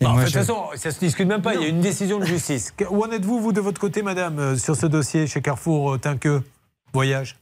Bah, 0.01 0.09
en 0.09 0.17
de 0.19 0.25
toute 0.25 0.33
façon, 0.33 0.65
ça 0.75 0.91
se 0.91 0.99
discute 0.99 1.25
même 1.27 1.41
pas. 1.41 1.55
Il 1.55 1.61
y 1.61 1.65
a 1.65 1.69
une 1.69 1.79
décision 1.79 2.19
de 2.19 2.25
justice. 2.25 2.73
Où 2.89 3.03
en 3.03 3.09
êtes-vous, 3.11 3.39
vous, 3.39 3.53
de 3.53 3.61
votre 3.61 3.79
côté, 3.79 4.01
madame, 4.01 4.57
sur 4.57 4.75
ce 4.75 4.85
dossier 4.87 5.25
chez 5.25 5.41
Carrefour 5.41 5.99
Tinqueux 5.99 6.43
Voyage? 6.93 7.37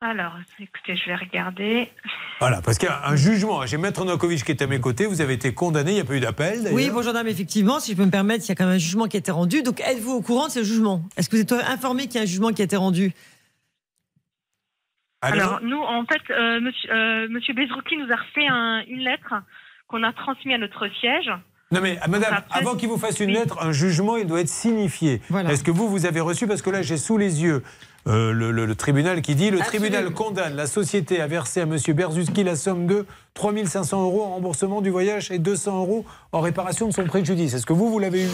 Alors, 0.00 0.32
écoutez, 0.60 0.94
je 0.94 1.10
vais 1.10 1.16
regarder. 1.16 1.90
Voilà, 2.38 2.60
parce 2.62 2.76
qu'il 2.78 2.88
y 2.88 2.92
a 2.92 3.08
un 3.08 3.16
jugement. 3.16 3.64
J'ai 3.66 3.78
Maître 3.78 4.04
Novakovic 4.04 4.44
qui 4.44 4.52
est 4.52 4.62
à 4.62 4.66
mes 4.66 4.78
côtés. 4.78 5.06
Vous 5.06 5.20
avez 5.22 5.34
été 5.34 5.52
condamné. 5.54 5.92
Il 5.92 5.94
n'y 5.94 6.00
a 6.00 6.04
pas 6.04 6.14
eu 6.14 6.20
d'appel. 6.20 6.58
d'ailleurs. 6.62 6.74
Oui, 6.76 6.90
bonjour 6.92 7.12
dame, 7.14 7.26
effectivement, 7.28 7.80
si 7.80 7.92
je 7.92 7.96
peux 7.96 8.04
me 8.04 8.10
permettre, 8.10 8.44
il 8.44 8.48
y 8.48 8.52
a 8.52 8.54
quand 8.54 8.66
même 8.66 8.74
un 8.76 8.78
jugement 8.78 9.06
qui 9.06 9.16
a 9.16 9.20
été 9.20 9.32
rendu. 9.32 9.62
Donc 9.62 9.80
êtes-vous 9.80 10.12
au 10.12 10.20
courant 10.22 10.46
de 10.46 10.52
ce 10.52 10.62
jugement? 10.62 11.02
Est-ce 11.16 11.28
que 11.30 11.36
vous 11.36 11.42
êtes 11.42 11.52
informé 11.52 12.06
qu'il 12.06 12.16
y 12.16 12.18
a 12.18 12.22
un 12.22 12.26
jugement 12.26 12.50
qui 12.52 12.60
a 12.62 12.66
été 12.66 12.76
rendu? 12.76 13.12
Alors, 15.22 15.60
nous, 15.62 15.80
en 15.80 16.04
fait, 16.04 16.20
euh, 16.32 16.60
monsieur, 16.60 16.90
euh, 16.92 17.28
monsieur 17.30 17.54
Bezrouki 17.54 17.96
nous 17.96 18.12
a 18.12 18.16
refait 18.16 18.46
un- 18.48 18.82
une 18.88 19.00
lettre 19.00 19.34
qu'on 19.88 20.02
a 20.02 20.12
transmise 20.12 20.54
à 20.54 20.58
notre 20.58 20.86
siège. 21.00 21.30
Non 21.72 21.80
mais 21.80 21.98
ah, 22.00 22.06
madame, 22.06 22.42
avant 22.52 22.76
qu'il 22.76 22.88
vous 22.88 22.96
fasse 22.98 23.18
une 23.18 23.30
lettre, 23.32 23.58
un 23.60 23.72
jugement, 23.72 24.16
il 24.16 24.26
doit 24.26 24.40
être 24.40 24.48
signifié. 24.48 25.20
Voilà. 25.30 25.50
Est-ce 25.52 25.64
que 25.64 25.72
vous, 25.72 25.88
vous 25.88 26.06
avez 26.06 26.20
reçu? 26.20 26.46
Parce 26.46 26.62
que 26.62 26.70
là, 26.70 26.80
j'ai 26.82 26.96
sous 26.96 27.18
les 27.18 27.42
yeux 27.42 27.64
euh, 28.06 28.32
le, 28.32 28.52
le- 28.52 28.66
le 28.66 28.74
tribunal 28.76 29.20
qui 29.20 29.34
dit 29.34 29.50
le 29.50 29.58
tribunal 29.58 30.10
condamne 30.12 30.54
la 30.54 30.68
société 30.68 31.20
à 31.20 31.26
verser 31.26 31.60
à 31.62 31.66
Monsieur 31.66 31.92
Berzuski 31.92 32.44
la 32.44 32.54
somme 32.54 32.86
de 32.86 33.04
3500 33.34 34.00
euros 34.04 34.22
en 34.22 34.34
remboursement 34.34 34.80
du 34.80 34.90
voyage 34.90 35.32
et 35.32 35.40
200 35.40 35.76
euros 35.80 36.06
en 36.30 36.40
réparation 36.40 36.86
de 36.86 36.92
son 36.92 37.04
préjudice. 37.04 37.52
Est-ce 37.54 37.66
que 37.66 37.72
vous, 37.72 37.90
vous 37.90 37.98
l'avez 37.98 38.26
eu? 38.26 38.30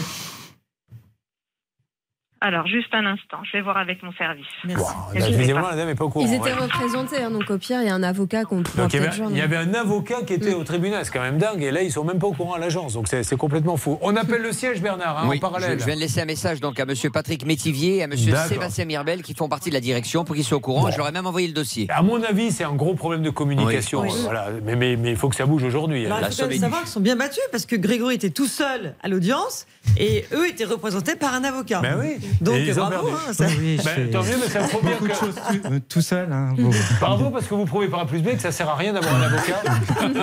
Alors, 2.45 2.67
juste 2.67 2.89
un 2.91 3.05
instant, 3.05 3.37
je 3.49 3.55
vais 3.57 3.61
voir 3.63 3.77
avec 3.77 4.03
mon 4.03 4.11
service. 4.11 4.45
Là, 4.65 4.75
Visiblement, 5.13 5.69
la 5.69 5.77
dame 5.77 5.87
n'est 5.87 5.95
pas 5.95 6.03
au 6.03 6.09
courant. 6.09 6.25
Ils 6.25 6.33
étaient 6.33 6.43
ouais. 6.51 6.53
représentés, 6.53 7.23
hein, 7.23 7.31
donc 7.31 7.49
au 7.49 7.57
pire, 7.57 7.81
il 7.81 7.87
y 7.87 7.89
a 7.89 7.95
un 7.95 8.03
avocat 8.03 8.43
qu'on 8.43 8.57
Donc 8.57 8.93
il 8.93 8.95
y, 8.95 8.97
avait, 8.99 9.11
joindre. 9.15 9.31
il 9.31 9.37
y 9.37 9.41
avait 9.41 9.55
un 9.55 9.73
avocat 9.73 10.23
qui 10.27 10.33
était 10.33 10.53
au 10.53 10.65
tribunal, 10.65 11.05
c'est 11.05 11.13
quand 11.13 11.21
même 11.21 11.37
dingue. 11.37 11.63
Et 11.63 11.71
là, 11.71 11.81
ils 11.83 11.91
sont 11.91 12.03
même 12.03 12.19
pas 12.19 12.27
au 12.27 12.33
courant 12.33 12.55
à 12.55 12.59
l'agence, 12.59 12.95
donc 12.95 13.07
c'est 13.07 13.23
c'est 13.23 13.37
complètement 13.37 13.77
fou. 13.77 13.97
On 14.01 14.13
appelle 14.17 14.41
le 14.41 14.51
siège, 14.51 14.81
Bernard, 14.81 15.19
hein, 15.19 15.27
Oui, 15.29 15.37
en 15.37 15.39
parallèle. 15.39 15.75
Je, 15.75 15.79
je 15.79 15.85
viens 15.85 15.95
de 15.95 16.01
laisser 16.01 16.19
un 16.19 16.25
message 16.25 16.59
donc 16.59 16.77
à 16.81 16.85
Monsieur 16.85 17.09
Patrick 17.09 17.45
Métivier 17.45 17.97
et 17.99 18.03
à 18.03 18.07
Monsieur. 18.07 18.35
Sébastien 18.49 18.83
Mirbel 18.83 19.21
qui 19.21 19.33
font 19.35 19.47
partie 19.47 19.69
de 19.69 19.75
la 19.75 19.79
direction 19.81 20.25
pour 20.25 20.35
qu'ils 20.35 20.43
soient 20.43 20.57
au 20.57 20.59
courant. 20.59 20.81
Bon. 20.81 20.91
Je 20.91 20.97
leur 20.97 21.07
ai 21.07 21.13
même 21.13 21.25
envoyé 21.25 21.47
le 21.47 21.53
dossier. 21.53 21.87
À 21.89 22.01
mon 22.01 22.21
avis, 22.23 22.51
c'est 22.51 22.65
un 22.65 22.75
gros 22.75 22.93
problème 22.93 23.21
de 23.21 23.29
communication. 23.29 24.01
Oui. 24.01 24.09
euh, 24.11 24.21
Voilà. 24.23 24.47
Mais, 24.65 24.75
mais, 24.75 24.97
mais 24.97 25.11
il 25.11 25.17
faut 25.17 25.29
que 25.29 25.35
ça 25.37 25.45
bouge 25.45 25.63
aujourd'hui. 25.63 26.05
Alors, 26.07 26.17
hein. 26.17 26.27
il 26.29 26.35
faut 26.35 26.51
savoir 26.59 26.81
qu'ils 26.81 26.89
sont 26.89 26.99
bien 26.99 27.15
battus 27.15 27.43
parce 27.53 27.65
que 27.65 27.77
Grégory 27.77 28.15
était 28.15 28.31
tout 28.31 28.47
seul 28.47 28.95
à 29.01 29.07
l'audience 29.07 29.65
et 29.97 30.25
eux 30.33 30.49
étaient 30.49 30.65
représentés 30.65 31.15
par 31.15 31.33
un 31.33 31.45
avocat. 31.45 31.79
Ben 31.79 31.97
oui. 32.01 32.17
Donc 32.41 32.55
Et 32.55 32.71
bravo. 32.73 33.09
hein, 33.09 33.33
ça- 33.33 33.45
Oui, 33.59 33.77
Ben, 33.77 33.83
fais 33.83 34.09
tant 34.09 34.23
mieux, 34.23 34.35
mais 34.41 34.49
ça 34.49 34.59
prouve 34.67 34.81
bien 34.81 34.91
beaucoup 34.93 35.07
de 35.07 35.11
que- 35.13 35.17
choses 35.17 35.35
tout, 35.35 35.59
euh, 35.73 35.79
tout 35.89 36.01
seul. 36.01 36.31
hein, 36.31 36.53
bon. 36.57 36.69
Bravo 36.99 37.29
parce 37.29 37.45
que 37.47 37.53
vous 37.53 37.65
prouvez 37.65 37.87
par 37.87 38.01
A 38.01 38.05
plus 38.05 38.19
B 38.21 38.35
que 38.35 38.41
ça 38.41 38.51
sert 38.51 38.69
à 38.69 38.75
rien 38.75 38.93
d'avoir 38.93 39.15
un 39.15 39.21
avocat. 39.23 39.61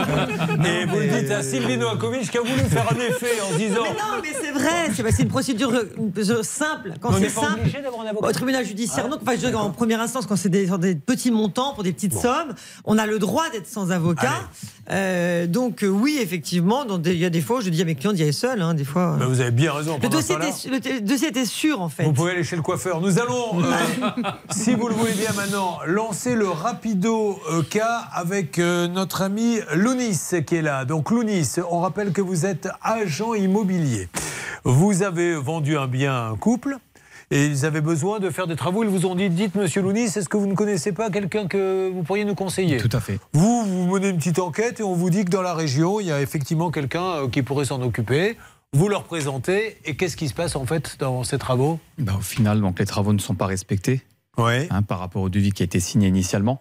Et 0.66 0.85
vous 0.87 0.99
le 0.99 1.20
dites 1.20 1.31
à 1.31 1.43
Sylvie 1.43 1.77
Noakovic 1.77 2.31
qui 2.31 2.39
a 2.39 2.41
voulu 2.41 2.61
faire 2.69 2.87
un 2.93 2.97
effet 2.97 3.41
en 3.49 3.53
se 3.53 3.59
disant. 3.59 3.82
Mais 3.82 3.91
non, 3.91 4.20
mais 4.23 4.28
c'est 4.41 4.53
vrai, 4.53 4.91
c'est 4.95 5.03
bah, 5.03 5.11
une 5.19 5.28
procédure 5.28 5.70
euh, 5.70 5.85
euh, 6.19 6.43
simple. 6.43 6.93
Quand 7.01 7.12
c'est 7.12 7.28
simple, 7.28 7.61
obligé 7.61 7.81
d'avoir 7.82 8.03
un 8.05 8.09
avocat. 8.11 8.28
au 8.28 8.32
tribunal 8.32 8.65
judiciaire, 8.65 9.09
non. 9.09 9.19
Enfin, 9.20 9.32
je 9.37 9.43
veux 9.45 9.51
dire, 9.51 9.61
en 9.61 9.70
première 9.70 10.01
instance, 10.01 10.27
quand 10.27 10.37
c'est 10.37 10.49
des, 10.49 10.66
des 10.78 10.95
petits 10.95 11.31
montants 11.31 11.74
pour 11.74 11.82
des 11.82 11.93
petites 11.93 12.15
sommes, 12.15 12.55
on 12.85 12.99
a 12.99 13.07
le 13.07 13.19
droit 13.19 13.49
d'être 13.51 13.66
sans 13.69 13.91
avocat. 13.91 14.32
Euh, 14.90 15.47
donc 15.47 15.85
euh, 15.85 15.89
oui, 15.89 16.19
effectivement, 16.20 16.85
dans 16.85 16.98
des- 16.98 17.12
il 17.12 17.19
y 17.20 17.24
a 17.24 17.31
des 17.31 17.40
fois, 17.40 17.59
où 17.59 17.61
je 17.61 17.70
dis 17.70 17.81
à 17.82 17.85
mes 17.85 17.94
clients 17.94 18.12
d'y 18.12 18.23
aller 18.23 18.32
seul, 18.32 18.61
hein, 18.62 18.74
des 18.74 18.85
fois. 18.85 19.16
Ben, 19.19 19.27
vous 19.27 19.40
avez 19.40 19.51
bien 19.52 19.73
raison. 19.73 19.98
le 20.02 20.09
dossier, 20.09 20.35
était, 20.35 20.90
le, 20.90 20.94
le 20.97 21.01
dossier 21.02 21.28
était 21.28 21.44
sûr 21.44 21.81
en 21.81 21.89
fait. 21.89 22.05
Vous 22.05 22.12
pouvez 22.12 22.32
aller 22.32 22.44
chez 22.44 22.57
le 22.57 22.62
coiffeur. 22.62 23.01
Nous 23.01 23.19
allons, 23.19 23.62
euh, 23.62 23.73
si 24.51 24.74
vous 24.74 24.89
le 24.89 24.94
voulez 24.94 25.12
bien 25.12 25.32
maintenant, 25.36 25.78
lancer 25.86 26.35
le 26.35 26.48
rapido 26.48 27.39
euh, 27.52 27.62
cas 27.62 28.05
avec 28.12 28.59
euh, 28.59 28.89
notre 28.89 29.23
ami 29.23 29.59
Lounis 29.74 30.19
qui 30.47 30.57
est 30.57 30.62
là. 30.62 30.85
Donc 30.85 31.11
Lounis, 31.11 31.48
on 31.70 31.81
rappelle 31.81 32.12
que 32.12 32.20
vous 32.23 32.47
êtes 32.47 32.69
agent 32.82 33.35
immobilier. 33.35 34.09
Vous 34.65 35.02
avez 35.02 35.35
vendu 35.35 35.77
un 35.78 35.86
bien 35.86 36.12
à 36.12 36.28
un 36.31 36.36
couple. 36.36 36.78
Et 37.32 37.47
ils 37.47 37.65
avaient 37.65 37.81
besoin 37.81 38.19
de 38.19 38.28
faire 38.31 38.48
des 38.48 38.57
travaux. 38.57 38.82
Ils 38.82 38.89
vous 38.89 39.07
ont 39.07 39.15
dit 39.15 39.31
Dites, 39.31 39.55
monsieur 39.55 39.82
Lounis, 39.82 40.05
est-ce 40.05 40.28
que 40.28 40.36
vous 40.36 40.47
ne 40.47 40.55
connaissez 40.55 40.93
pas 40.93 41.11
quelqu'un 41.11 41.47
que 41.47 41.89
vous 41.89 42.02
pourriez 42.02 42.24
nous 42.24 42.35
conseiller 42.35 42.78
Tout 42.78 42.89
à 42.93 42.98
fait. 42.98 43.20
Vous, 43.32 43.65
vous 43.65 43.86
menez 43.86 44.09
une 44.09 44.16
petite 44.16 44.40
enquête 44.40 44.81
et 44.81 44.82
on 44.82 44.94
vous 44.94 45.11
dit 45.11 45.24
que 45.24 45.31
dans 45.31 45.43
la 45.43 45.55
région, 45.55 46.01
il 46.01 46.07
y 46.07 46.12
a 46.12 46.20
effectivement 46.20 46.73
quelqu'un 46.73 47.05
euh, 47.05 47.28
qui 47.28 47.43
pourrait 47.43 47.66
s'en 47.66 47.81
occuper. 47.82 48.36
Vous 48.73 48.89
leur 48.89 49.05
présentez. 49.05 49.78
Et 49.85 49.97
qu'est-ce 49.97 50.16
qui 50.16 50.28
se 50.28 50.35
passe 50.35 50.57
en 50.57 50.66
fait 50.66 50.97
dans 50.98 51.23
ces 51.23 51.39
travaux? 51.39 51.78
Bah, 51.98 52.15
au 52.19 52.23
final, 52.23 52.61
donc, 52.61 52.81
les 52.81 52.86
travaux 52.86 53.12
ne 53.12 53.19
sont 53.19 53.35
pas 53.35 53.47
respectés 53.47 54.02
hein, 54.36 54.82
par 54.82 54.98
rapport 54.98 55.23
au 55.23 55.28
devis 55.28 55.52
qui 55.52 55.62
a 55.62 55.66
été 55.66 55.78
signé 55.78 56.09
initialement. 56.09 56.61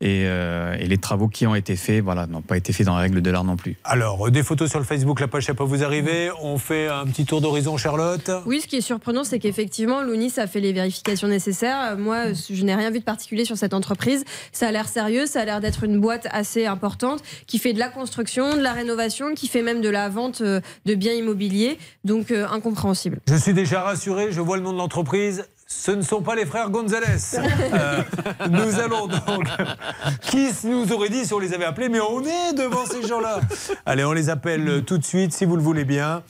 Et, 0.00 0.24
euh, 0.26 0.76
et 0.78 0.86
les 0.86 0.98
travaux 0.98 1.28
qui 1.28 1.46
ont 1.46 1.54
été 1.54 1.74
faits 1.74 2.02
voilà, 2.02 2.26
n'ont 2.26 2.42
pas 2.42 2.56
été 2.56 2.72
faits 2.72 2.86
dans 2.86 2.94
la 2.94 3.00
règle 3.00 3.20
de 3.20 3.30
l'art 3.30 3.44
non 3.44 3.56
plus. 3.56 3.76
Alors, 3.84 4.28
euh, 4.28 4.30
des 4.30 4.42
photos 4.42 4.70
sur 4.70 4.78
le 4.78 4.84
Facebook, 4.84 5.18
la 5.18 5.28
page 5.28 5.46
ça 5.46 5.54
peut 5.54 5.64
vous 5.64 5.82
arriver. 5.82 6.30
On 6.40 6.58
fait 6.58 6.88
un 6.88 7.04
petit 7.06 7.24
tour 7.24 7.40
d'horizon, 7.40 7.76
Charlotte. 7.76 8.30
Oui, 8.46 8.60
ce 8.60 8.66
qui 8.66 8.76
est 8.76 8.80
surprenant, 8.80 9.24
c'est 9.24 9.38
qu'effectivement, 9.38 10.02
Lounis 10.02 10.34
a 10.36 10.46
fait 10.46 10.60
les 10.60 10.72
vérifications 10.72 11.28
nécessaires. 11.28 11.96
Moi, 11.98 12.32
je 12.32 12.62
n'ai 12.64 12.74
rien 12.74 12.90
vu 12.90 13.00
de 13.00 13.04
particulier 13.04 13.44
sur 13.44 13.56
cette 13.56 13.74
entreprise. 13.74 14.24
Ça 14.52 14.68
a 14.68 14.72
l'air 14.72 14.88
sérieux, 14.88 15.26
ça 15.26 15.40
a 15.40 15.44
l'air 15.44 15.60
d'être 15.60 15.84
une 15.84 16.00
boîte 16.00 16.28
assez 16.30 16.66
importante 16.66 17.22
qui 17.46 17.58
fait 17.58 17.72
de 17.72 17.78
la 17.78 17.88
construction, 17.88 18.56
de 18.56 18.62
la 18.62 18.72
rénovation, 18.72 19.34
qui 19.34 19.48
fait 19.48 19.62
même 19.62 19.80
de 19.80 19.88
la 19.88 20.08
vente 20.08 20.40
euh, 20.42 20.60
de 20.86 20.94
biens 20.94 21.14
immobiliers. 21.14 21.78
Donc, 22.04 22.30
euh, 22.30 22.46
incompréhensible. 22.48 23.18
Je 23.28 23.36
suis 23.36 23.54
déjà 23.54 23.82
rassuré, 23.82 24.32
je 24.32 24.40
vois 24.40 24.56
le 24.56 24.62
nom 24.62 24.72
de 24.72 24.78
l'entreprise. 24.78 25.44
Ce 25.70 25.90
ne 25.90 26.00
sont 26.00 26.22
pas 26.22 26.34
les 26.34 26.46
frères 26.46 26.70
Gonzalez. 26.70 27.06
Euh, 27.70 28.02
nous 28.50 28.80
allons 28.80 29.06
donc. 29.06 29.44
Qui 30.22 30.48
nous 30.64 30.90
aurait 30.92 31.10
dit 31.10 31.26
si 31.26 31.34
on 31.34 31.38
les 31.38 31.52
avait 31.52 31.66
appelés 31.66 31.90
Mais 31.90 32.00
on 32.00 32.22
est 32.22 32.54
devant 32.54 32.86
ces 32.86 33.06
gens-là. 33.06 33.40
Allez, 33.84 34.04
on 34.04 34.12
les 34.12 34.30
appelle 34.30 34.82
tout 34.86 34.96
de 34.96 35.04
suite, 35.04 35.34
si 35.34 35.44
vous 35.44 35.56
le 35.56 35.62
voulez 35.62 35.84
bien. 35.84 36.22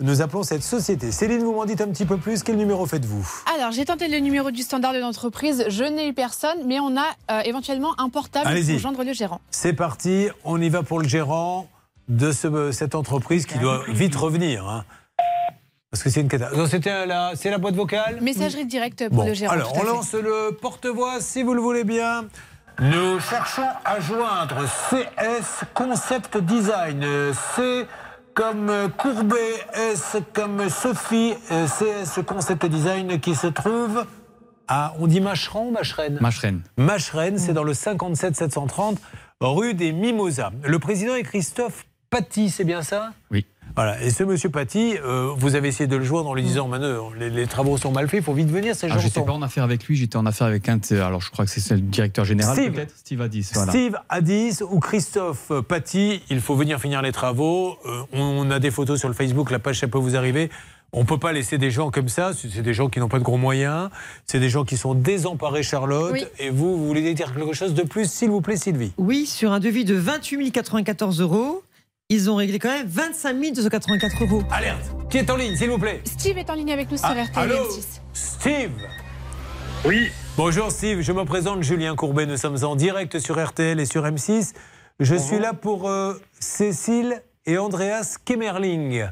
Nous 0.00 0.22
appelons 0.22 0.42
cette 0.42 0.62
société. 0.62 1.12
Céline, 1.12 1.42
vous 1.42 1.52
m'en 1.52 1.66
dites 1.66 1.80
un 1.82 1.88
petit 1.88 2.06
peu 2.06 2.16
plus. 2.16 2.42
Quel 2.42 2.56
numéro 2.56 2.86
faites-vous 2.86 3.26
Alors, 3.54 3.72
j'ai 3.72 3.84
tenté 3.84 4.08
le 4.08 4.18
numéro 4.18 4.50
du 4.50 4.62
standard 4.62 4.94
de 4.94 4.98
l'entreprise. 4.98 5.64
Je 5.68 5.84
n'ai 5.84 6.08
eu 6.08 6.14
personne, 6.14 6.58
mais 6.66 6.80
on 6.80 6.96
a 6.96 7.04
euh, 7.30 7.40
éventuellement 7.44 7.98
un 8.00 8.08
portable 8.08 8.48
pour 8.58 8.78
joindre 8.78 9.04
le 9.04 9.12
gérant. 9.12 9.40
C'est 9.50 9.74
parti, 9.74 10.28
on 10.44 10.60
y 10.60 10.68
va 10.70 10.82
pour 10.82 11.00
le 11.00 11.08
gérant 11.08 11.68
de 12.08 12.32
ce- 12.32 12.72
cette 12.72 12.94
entreprise 12.94 13.44
qui 13.46 13.58
doit 13.58 13.82
vite 13.88 14.16
revenir. 14.16 14.66
hein. 14.66 14.84
Parce 15.96 16.04
que 16.04 16.10
c'est 16.10 16.20
une 16.20 16.28
catastrophe. 16.28 16.58
Non, 16.60 16.66
C'était 16.66 17.06
la, 17.06 17.32
c'est 17.36 17.48
la 17.50 17.56
boîte 17.56 17.74
vocale 17.74 18.18
Messagerie 18.20 18.66
directe 18.66 19.08
pour 19.08 19.16
Bon, 19.22 19.26
le 19.26 19.32
gérant. 19.32 19.54
alors 19.54 19.72
on 19.74 19.80
fait. 19.80 19.86
lance 19.86 20.12
le 20.12 20.50
porte-voix 20.60 21.20
si 21.20 21.42
vous 21.42 21.54
le 21.54 21.60
voulez 21.62 21.84
bien. 21.84 22.26
Nous 22.80 23.18
cherchons 23.20 23.64
à 23.82 23.98
joindre 23.98 24.56
CS 24.90 25.64
Concept 25.72 26.36
Design. 26.36 27.02
Euh, 27.02 27.32
C 27.54 27.86
comme 28.34 28.70
Courbet, 28.98 29.54
S 29.72 30.16
comme 30.34 30.68
Sophie, 30.68 31.32
euh, 31.50 31.66
CS 31.66 32.20
Concept 32.26 32.66
Design 32.66 33.18
qui 33.18 33.34
se 33.34 33.46
trouve 33.46 34.04
à, 34.68 34.92
on 34.98 35.06
dit 35.06 35.22
Macheran 35.22 35.68
ou 35.68 35.70
Macheren 35.70 36.18
Macheren. 36.20 36.60
Macheren, 36.76 37.38
c'est 37.38 37.54
dans 37.54 37.64
le 37.64 37.72
57 37.72 38.36
730 38.36 38.98
rue 39.40 39.72
des 39.72 39.92
Mimosas. 39.92 40.50
Le 40.62 40.78
président 40.78 41.14
est 41.14 41.22
Christophe 41.22 41.86
Paty, 42.10 42.50
c'est 42.50 42.64
bien 42.64 42.82
ça? 42.82 43.12
Oui. 43.30 43.46
Voilà. 43.76 44.02
Et 44.02 44.10
ce 44.10 44.24
monsieur 44.24 44.48
Paty, 44.48 44.94
euh, 45.04 45.30
vous 45.36 45.54
avez 45.54 45.68
essayé 45.68 45.86
de 45.86 45.96
le 45.96 46.04
joindre 46.04 46.28
en 46.30 46.34
lui 46.34 46.42
disant 46.42 46.66
Manu, 46.66 46.86
les, 47.18 47.30
les 47.30 47.46
travaux 47.46 47.76
sont 47.76 47.92
mal 47.92 48.08
faits, 48.08 48.20
il 48.20 48.24
faut 48.24 48.32
vite 48.32 48.48
venir, 48.50 48.74
ces 48.74 48.86
Ah, 48.86 48.94
gens 48.94 48.98
j'étais 49.00 49.20
sont. 49.20 49.26
pas 49.26 49.32
en 49.34 49.42
affaire 49.42 49.64
avec 49.64 49.84
lui, 49.84 49.96
j'étais 49.96 50.16
en 50.16 50.26
affaire 50.26 50.46
avec 50.46 50.68
un. 50.68 50.78
Alors, 50.92 51.20
je 51.20 51.30
crois 51.30 51.44
que 51.44 51.50
c'est 51.50 51.74
le 51.74 51.80
directeur 51.80 52.24
général, 52.24 52.56
Steve. 52.56 52.72
peut-être 52.72 52.96
Steve 52.96 53.20
Addis. 53.20 53.50
Voilà. 53.54 53.70
Steve 53.72 53.96
Addis 54.08 54.58
ou 54.68 54.80
Christophe 54.80 55.52
Paty, 55.68 56.22
il 56.30 56.40
faut 56.40 56.56
venir 56.56 56.80
finir 56.80 57.02
les 57.02 57.12
travaux. 57.12 57.76
Euh, 57.86 58.02
on 58.12 58.50
a 58.50 58.58
des 58.58 58.70
photos 58.70 58.98
sur 58.98 59.08
le 59.08 59.14
Facebook, 59.14 59.50
la 59.50 59.58
page 59.58 59.78
ça 59.80 59.88
peut 59.88 59.98
vous 59.98 60.16
arriver. 60.16 60.50
On 60.92 61.00
ne 61.00 61.04
peut 61.06 61.18
pas 61.18 61.32
laisser 61.32 61.58
des 61.58 61.70
gens 61.70 61.90
comme 61.90 62.08
ça. 62.08 62.30
C'est 62.32 62.62
des 62.62 62.72
gens 62.72 62.88
qui 62.88 63.00
n'ont 63.00 63.08
pas 63.08 63.18
de 63.18 63.24
gros 63.24 63.36
moyens. 63.36 63.90
C'est 64.24 64.38
des 64.40 64.48
gens 64.48 64.64
qui 64.64 64.76
sont 64.78 64.94
désemparés, 64.94 65.62
Charlotte. 65.64 66.12
Oui. 66.12 66.24
Et 66.38 66.48
vous, 66.48 66.78
vous 66.78 66.86
voulez 66.86 67.12
dire 67.12 67.34
quelque 67.34 67.52
chose 67.52 67.74
de 67.74 67.82
plus, 67.82 68.10
s'il 68.10 68.30
vous 68.30 68.40
plaît, 68.40 68.56
Sylvie? 68.56 68.92
Oui, 68.96 69.26
sur 69.26 69.52
un 69.52 69.58
devis 69.60 69.84
de 69.84 69.94
28 69.96 70.52
094 70.52 71.20
euros, 71.20 71.62
ils 72.08 72.30
ont 72.30 72.36
réglé 72.36 72.58
quand 72.58 72.68
même 72.68 72.86
25 72.86 73.52
284 73.54 74.22
euros. 74.22 74.42
Alerte 74.50 74.92
Qui 75.10 75.18
est 75.18 75.28
en 75.30 75.36
ligne, 75.36 75.56
s'il 75.56 75.70
vous 75.70 75.78
plaît 75.78 76.00
Steve 76.04 76.38
est 76.38 76.48
en 76.48 76.54
ligne 76.54 76.72
avec 76.72 76.90
nous 76.90 76.96
sur 76.96 77.06
Ah, 77.06 77.14
RTL 77.24 77.50
allô 77.52 77.64
M6. 77.64 77.84
Steve 78.12 78.70
Oui. 79.84 80.08
Bonjour 80.36 80.70
Steve, 80.70 81.00
je 81.00 81.12
me 81.12 81.24
présente 81.24 81.62
Julien 81.64 81.96
Courbet. 81.96 82.26
Nous 82.26 82.36
sommes 82.36 82.62
en 82.62 82.76
direct 82.76 83.18
sur 83.18 83.44
RTL 83.44 83.80
et 83.80 83.86
sur 83.86 84.04
M6. 84.04 84.52
Je 85.00 85.14
suis 85.16 85.38
là 85.40 85.52
pour 85.52 85.88
euh, 85.88 86.14
Cécile 86.38 87.22
et 87.44 87.58
Andreas 87.58 88.16
Kemmerling. 88.24 89.06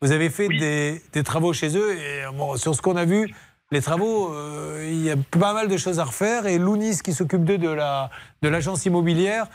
Vous 0.00 0.12
avez 0.12 0.30
fait 0.30 0.48
des, 0.48 1.02
des 1.12 1.22
travaux 1.22 1.52
chez 1.52 1.76
eux 1.76 1.98
et 1.98 2.24
euh, 2.24 2.30
bon, 2.32 2.56
sur 2.56 2.74
ce 2.74 2.80
qu'on 2.80 2.96
a 2.96 3.04
vu, 3.04 3.34
les 3.70 3.82
travaux, 3.82 4.32
euh, 4.32 4.86
il 4.90 5.02
y 5.02 5.10
a 5.10 5.16
pas 5.38 5.52
mal 5.52 5.68
de 5.68 5.76
choses 5.76 5.98
à 5.98 6.04
refaire 6.04 6.46
et 6.46 6.56
Lounis 6.56 7.00
qui 7.04 7.12
s'occupe 7.12 7.44
d'eux 7.44 7.58
de 7.58 7.68
la 7.68 8.08
de 8.42 8.48
l'agence 8.48 8.86
immobilière 8.86 9.48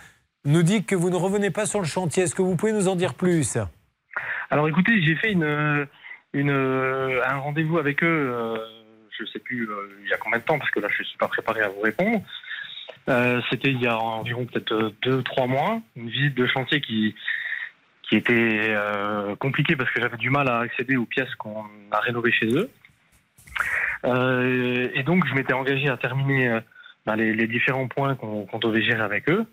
nous 0.45 0.63
dit 0.63 0.83
que 0.85 0.95
vous 0.95 1.09
ne 1.09 1.15
revenez 1.15 1.51
pas 1.51 1.65
sur 1.65 1.79
le 1.79 1.85
chantier. 1.85 2.23
Est-ce 2.23 2.35
que 2.35 2.41
vous 2.41 2.55
pouvez 2.55 2.73
nous 2.73 2.87
en 2.87 2.95
dire 2.95 3.13
plus? 3.13 3.57
Alors 4.49 4.67
écoutez, 4.67 5.01
j'ai 5.01 5.15
fait 5.15 5.31
une, 5.31 5.45
un 6.33 7.37
rendez-vous 7.37 7.77
avec 7.77 8.03
eux, 8.03 8.07
euh, 8.07 8.57
je 9.17 9.23
ne 9.23 9.27
sais 9.27 9.39
plus 9.39 9.69
euh, 9.69 9.99
il 10.03 10.09
y 10.09 10.13
a 10.13 10.17
combien 10.17 10.39
de 10.39 10.43
temps, 10.43 10.59
parce 10.59 10.71
que 10.71 10.79
là 10.79 10.87
je 10.95 11.01
ne 11.01 11.07
suis 11.07 11.17
pas 11.17 11.27
préparé 11.27 11.61
à 11.61 11.69
vous 11.69 11.81
répondre. 11.81 12.21
Euh, 13.09 13.41
C'était 13.49 13.71
il 13.71 13.81
y 13.81 13.87
a 13.87 13.97
environ 13.97 14.45
peut-être 14.45 14.93
deux, 15.01 15.23
trois 15.23 15.47
mois, 15.47 15.81
une 15.95 16.09
visite 16.09 16.35
de 16.35 16.45
chantier 16.47 16.81
qui, 16.81 17.15
qui 18.03 18.17
était 18.17 18.67
euh, 18.69 19.35
compliquée 19.35 19.75
parce 19.75 19.89
que 19.91 20.01
j'avais 20.01 20.17
du 20.17 20.29
mal 20.29 20.47
à 20.47 20.59
accéder 20.59 20.97
aux 20.97 21.05
pièces 21.05 21.33
qu'on 21.35 21.65
a 21.91 21.99
rénovées 21.99 22.31
chez 22.31 22.47
eux. 22.47 22.69
Euh, 24.05 24.89
et 24.93 25.03
donc 25.03 25.25
je 25.27 25.33
m'étais 25.33 25.53
engagé 25.53 25.89
à 25.89 25.97
terminer 25.97 26.49
euh, 26.49 26.59
ben, 27.05 27.15
les, 27.15 27.47
différents 27.47 27.87
points 27.87 28.15
qu'on 28.15 28.59
devait 28.59 28.83
gérer 28.83 29.01
avec 29.01 29.29
eux. 29.29 29.45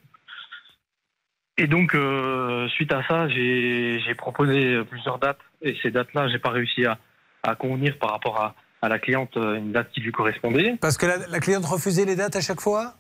Et 1.61 1.67
donc, 1.67 1.95
euh, 1.95 2.67
suite 2.69 2.91
à 2.91 3.03
ça, 3.07 3.29
j'ai 3.29 4.15
proposé 4.17 4.83
plusieurs 4.85 5.19
dates. 5.19 5.41
Et 5.61 5.77
ces 5.83 5.91
dates-là, 5.91 6.27
j'ai 6.29 6.39
pas 6.39 6.49
réussi 6.49 6.87
à, 6.87 6.97
à 7.43 7.55
convenir 7.55 7.99
par 7.99 8.13
rapport 8.13 8.41
à, 8.41 8.55
à 8.81 8.89
la 8.89 8.99
cliente 8.99 9.37
euh, 9.37 9.57
une 9.57 9.71
date 9.71 9.91
qui 9.91 10.01
lui 10.01 10.11
correspondait. 10.11 10.79
Parce 10.81 10.97
que 10.97 11.05
la, 11.05 11.19
la 11.27 11.39
cliente 11.39 11.67
refusait 11.67 12.07
les 12.07 12.17
dates 12.17 12.35
à 12.35 12.41
chaque 12.41 12.63
fois? 12.63 12.95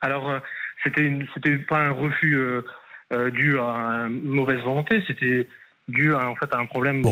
Alors, 0.00 0.28
euh, 0.28 0.40
c'était 0.82 1.16
c'était 1.32 1.58
pas 1.58 1.78
un 1.78 1.92
refus 1.92 2.34
euh, 2.34 3.30
dû 3.30 3.56
à 3.60 4.08
une 4.08 4.30
mauvaise 4.30 4.60
volonté, 4.62 5.04
c'était 5.06 5.46
dû 5.88 6.14
à, 6.14 6.28
en 6.28 6.36
fait, 6.36 6.52
à 6.54 6.58
un 6.58 6.66
problème 6.66 7.02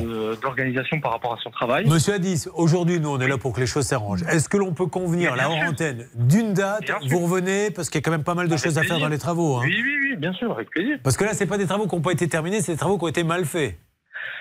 d'organisation 0.40 1.00
par 1.00 1.12
rapport 1.12 1.34
à 1.34 1.38
son 1.42 1.50
travail. 1.50 1.88
Monsieur 1.88 2.14
Addis, 2.14 2.46
aujourd'hui, 2.54 3.00
nous, 3.00 3.08
on 3.10 3.20
est 3.20 3.26
là 3.28 3.36
pour 3.38 3.52
que 3.52 3.60
les 3.60 3.66
choses 3.66 3.84
s'arrangent. 3.86 4.22
Est-ce 4.22 4.48
que 4.48 4.56
l'on 4.56 4.72
peut 4.74 4.86
convenir, 4.86 5.34
là, 5.36 5.50
en 5.50 5.68
antenne, 5.68 6.06
d'une 6.14 6.52
date. 6.54 6.90
Vous 7.08 7.18
revenez, 7.20 7.70
parce 7.70 7.90
qu'il 7.90 7.98
y 8.00 8.02
a 8.02 8.04
quand 8.04 8.10
même 8.12 8.24
pas 8.24 8.34
mal 8.34 8.46
de 8.46 8.52
Avec 8.52 8.64
choses 8.64 8.78
à 8.78 8.82
faire 8.82 8.98
dans 9.00 9.08
les 9.08 9.18
travaux. 9.18 9.56
hein. 9.56 9.62
Oui, 9.64 9.80
oui, 9.82 9.98
oui, 10.10 10.16
bien 10.16 10.32
sûr, 10.32 10.52
avec 10.52 10.70
plaisir. 10.70 10.98
Parce 11.02 11.16
que 11.16 11.24
là, 11.24 11.34
c'est 11.34 11.46
pas 11.46 11.58
des 11.58 11.66
travaux 11.66 11.86
qui 11.88 11.94
n'ont 11.96 12.02
pas 12.02 12.12
été 12.12 12.28
terminés, 12.28 12.60
c'est 12.60 12.72
des 12.72 12.78
travaux 12.78 12.96
qui 12.98 13.04
ont 13.04 13.08
été 13.08 13.24
mal 13.24 13.44
faits. 13.44 13.76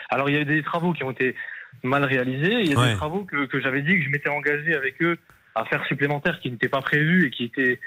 Alors, 0.10 0.30
il 0.30 0.36
y 0.36 0.38
a 0.38 0.42
eu 0.42 0.46
des 0.46 0.64
travaux 0.64 0.94
qui 0.94 1.04
ont 1.04 1.12
été 1.12 1.36
mal 1.84 2.04
réalisés. 2.04 2.62
Il 2.62 2.72
y 2.72 2.76
a 2.76 2.80
Ouais. 2.80 2.92
des 2.92 2.96
travaux 2.98 3.26
que, 3.26 3.46
que 3.46 3.60
j'avais 3.62 3.82
dit 3.82 3.98
que 3.98 4.04
je 4.04 4.10
m'étais 4.10 4.30
engagé 4.30 4.76
avec 4.76 5.02
eux 5.02 5.18
à 5.56 5.66
faire 5.66 5.84
supplémentaires 5.88 6.40
qui 6.40 6.52
n'étaient 6.52 6.70
pas 6.70 6.82
prévus 6.82 7.28
et 7.28 7.32
qui 7.32 7.46
étaient 7.46 7.80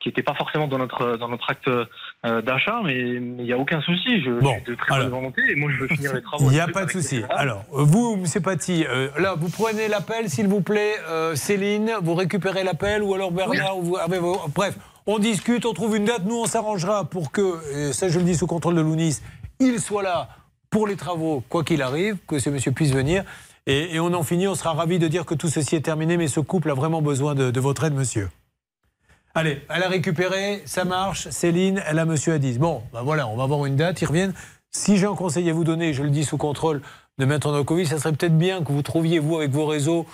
qui 0.00 0.08
n'étaient 0.08 0.22
pas 0.22 0.34
forcément 0.34 0.66
dans 0.66 0.78
notre 0.78 1.16
dans 1.18 1.28
notre 1.28 1.50
acte 1.50 1.68
euh, 2.26 2.42
d'achat, 2.42 2.80
mais 2.84 2.98
il 2.98 3.36
n'y 3.36 3.52
a 3.52 3.58
aucun 3.58 3.80
souci. 3.80 4.22
Je, 4.22 4.30
Bon, 4.30 4.54
de 4.66 4.74
très 4.74 4.94
alors. 4.94 5.08
bonne 5.08 5.18
volonté 5.20 5.42
et 5.50 5.54
moi 5.54 5.70
je 5.72 5.78
veux 5.82 5.88
finir 5.88 6.12
les 6.14 6.22
travaux. 6.22 6.44
Il 6.50 6.52
n'y 6.52 6.60
a 6.60 6.68
pas 6.68 6.84
de 6.84 6.90
souci. 6.90 7.22
Alors, 7.30 7.64
vous, 7.70 8.18
M. 8.22 8.42
Paty, 8.42 8.84
euh, 8.88 9.08
là, 9.18 9.34
vous 9.38 9.48
prenez 9.48 9.88
l'appel, 9.88 10.28
s'il 10.28 10.46
vous 10.48 10.60
plaît, 10.60 10.94
euh, 11.08 11.34
Céline, 11.34 11.92
vous 12.02 12.14
récupérez 12.14 12.62
l'appel, 12.64 13.02
ou 13.02 13.14
alors 13.14 13.30
Bernard, 13.32 13.78
ou 13.78 13.82
vous 13.82 13.96
avez 13.96 14.18
vos- 14.18 14.40
Bref, 14.54 14.76
on 15.06 15.18
discute, 15.18 15.64
on 15.64 15.72
trouve 15.72 15.96
une 15.96 16.04
date, 16.04 16.24
nous, 16.26 16.36
on 16.36 16.46
s'arrangera 16.46 17.04
pour 17.04 17.32
que, 17.32 17.58
et 17.74 17.92
ça 17.92 18.08
je 18.08 18.18
le 18.18 18.24
dis 18.24 18.34
sous 18.36 18.46
contrôle 18.46 18.74
de 18.74 18.80
Lounis, 18.82 19.20
il 19.58 19.78
soit 19.80 20.02
là 20.02 20.28
pour 20.68 20.86
les 20.86 20.96
travaux, 20.96 21.42
quoi 21.48 21.64
qu'il 21.64 21.82
arrive, 21.82 22.16
que 22.28 22.38
ce 22.38 22.50
monsieur 22.50 22.72
puisse 22.72 22.92
venir. 22.92 23.24
Et, 23.66 23.94
et 23.94 24.00
on 24.00 24.12
en 24.14 24.22
finit, 24.22 24.46
on 24.48 24.54
sera 24.54 24.72
ravis 24.72 24.98
de 24.98 25.08
dire 25.08 25.24
que 25.24 25.34
tout 25.34 25.48
ceci 25.48 25.76
est 25.76 25.80
terminé, 25.80 26.16
mais 26.16 26.28
ce 26.28 26.40
couple 26.40 26.70
a 26.70 26.74
vraiment 26.74 27.02
besoin 27.02 27.34
de, 27.34 27.50
de 27.50 27.60
votre 27.60 27.84
aide, 27.84 27.94
monsieur. 27.94 28.28
Allez, 29.32 29.62
elle 29.68 29.84
a 29.84 29.88
récupéré, 29.88 30.60
ça 30.64 30.84
marche. 30.84 31.28
Céline, 31.28 31.80
elle 31.86 32.00
a 32.00 32.04
monsieur 32.04 32.32
Hadis. 32.32 32.58
Bon, 32.58 32.82
ben 32.92 33.02
voilà, 33.02 33.28
on 33.28 33.36
va 33.36 33.44
avoir 33.44 33.64
une 33.64 33.76
date, 33.76 34.02
ils 34.02 34.06
reviennent. 34.06 34.34
Si 34.72 34.96
j'ai 34.96 35.06
un 35.06 35.14
conseil 35.14 35.48
à 35.48 35.52
vous 35.52 35.62
donner, 35.62 35.92
je 35.92 36.02
le 36.02 36.10
dis 36.10 36.24
sous 36.24 36.36
contrôle 36.36 36.82
de 37.18 37.24
Maître 37.24 37.48
Novakovic, 37.52 37.86
ça 37.86 37.98
serait 38.00 38.12
peut-être 38.12 38.36
bien 38.36 38.64
que 38.64 38.72
vous 38.72 38.82
trouviez, 38.82 39.20
vous, 39.20 39.36
avec 39.36 39.52
vos 39.52 39.66
réseaux, 39.66 40.04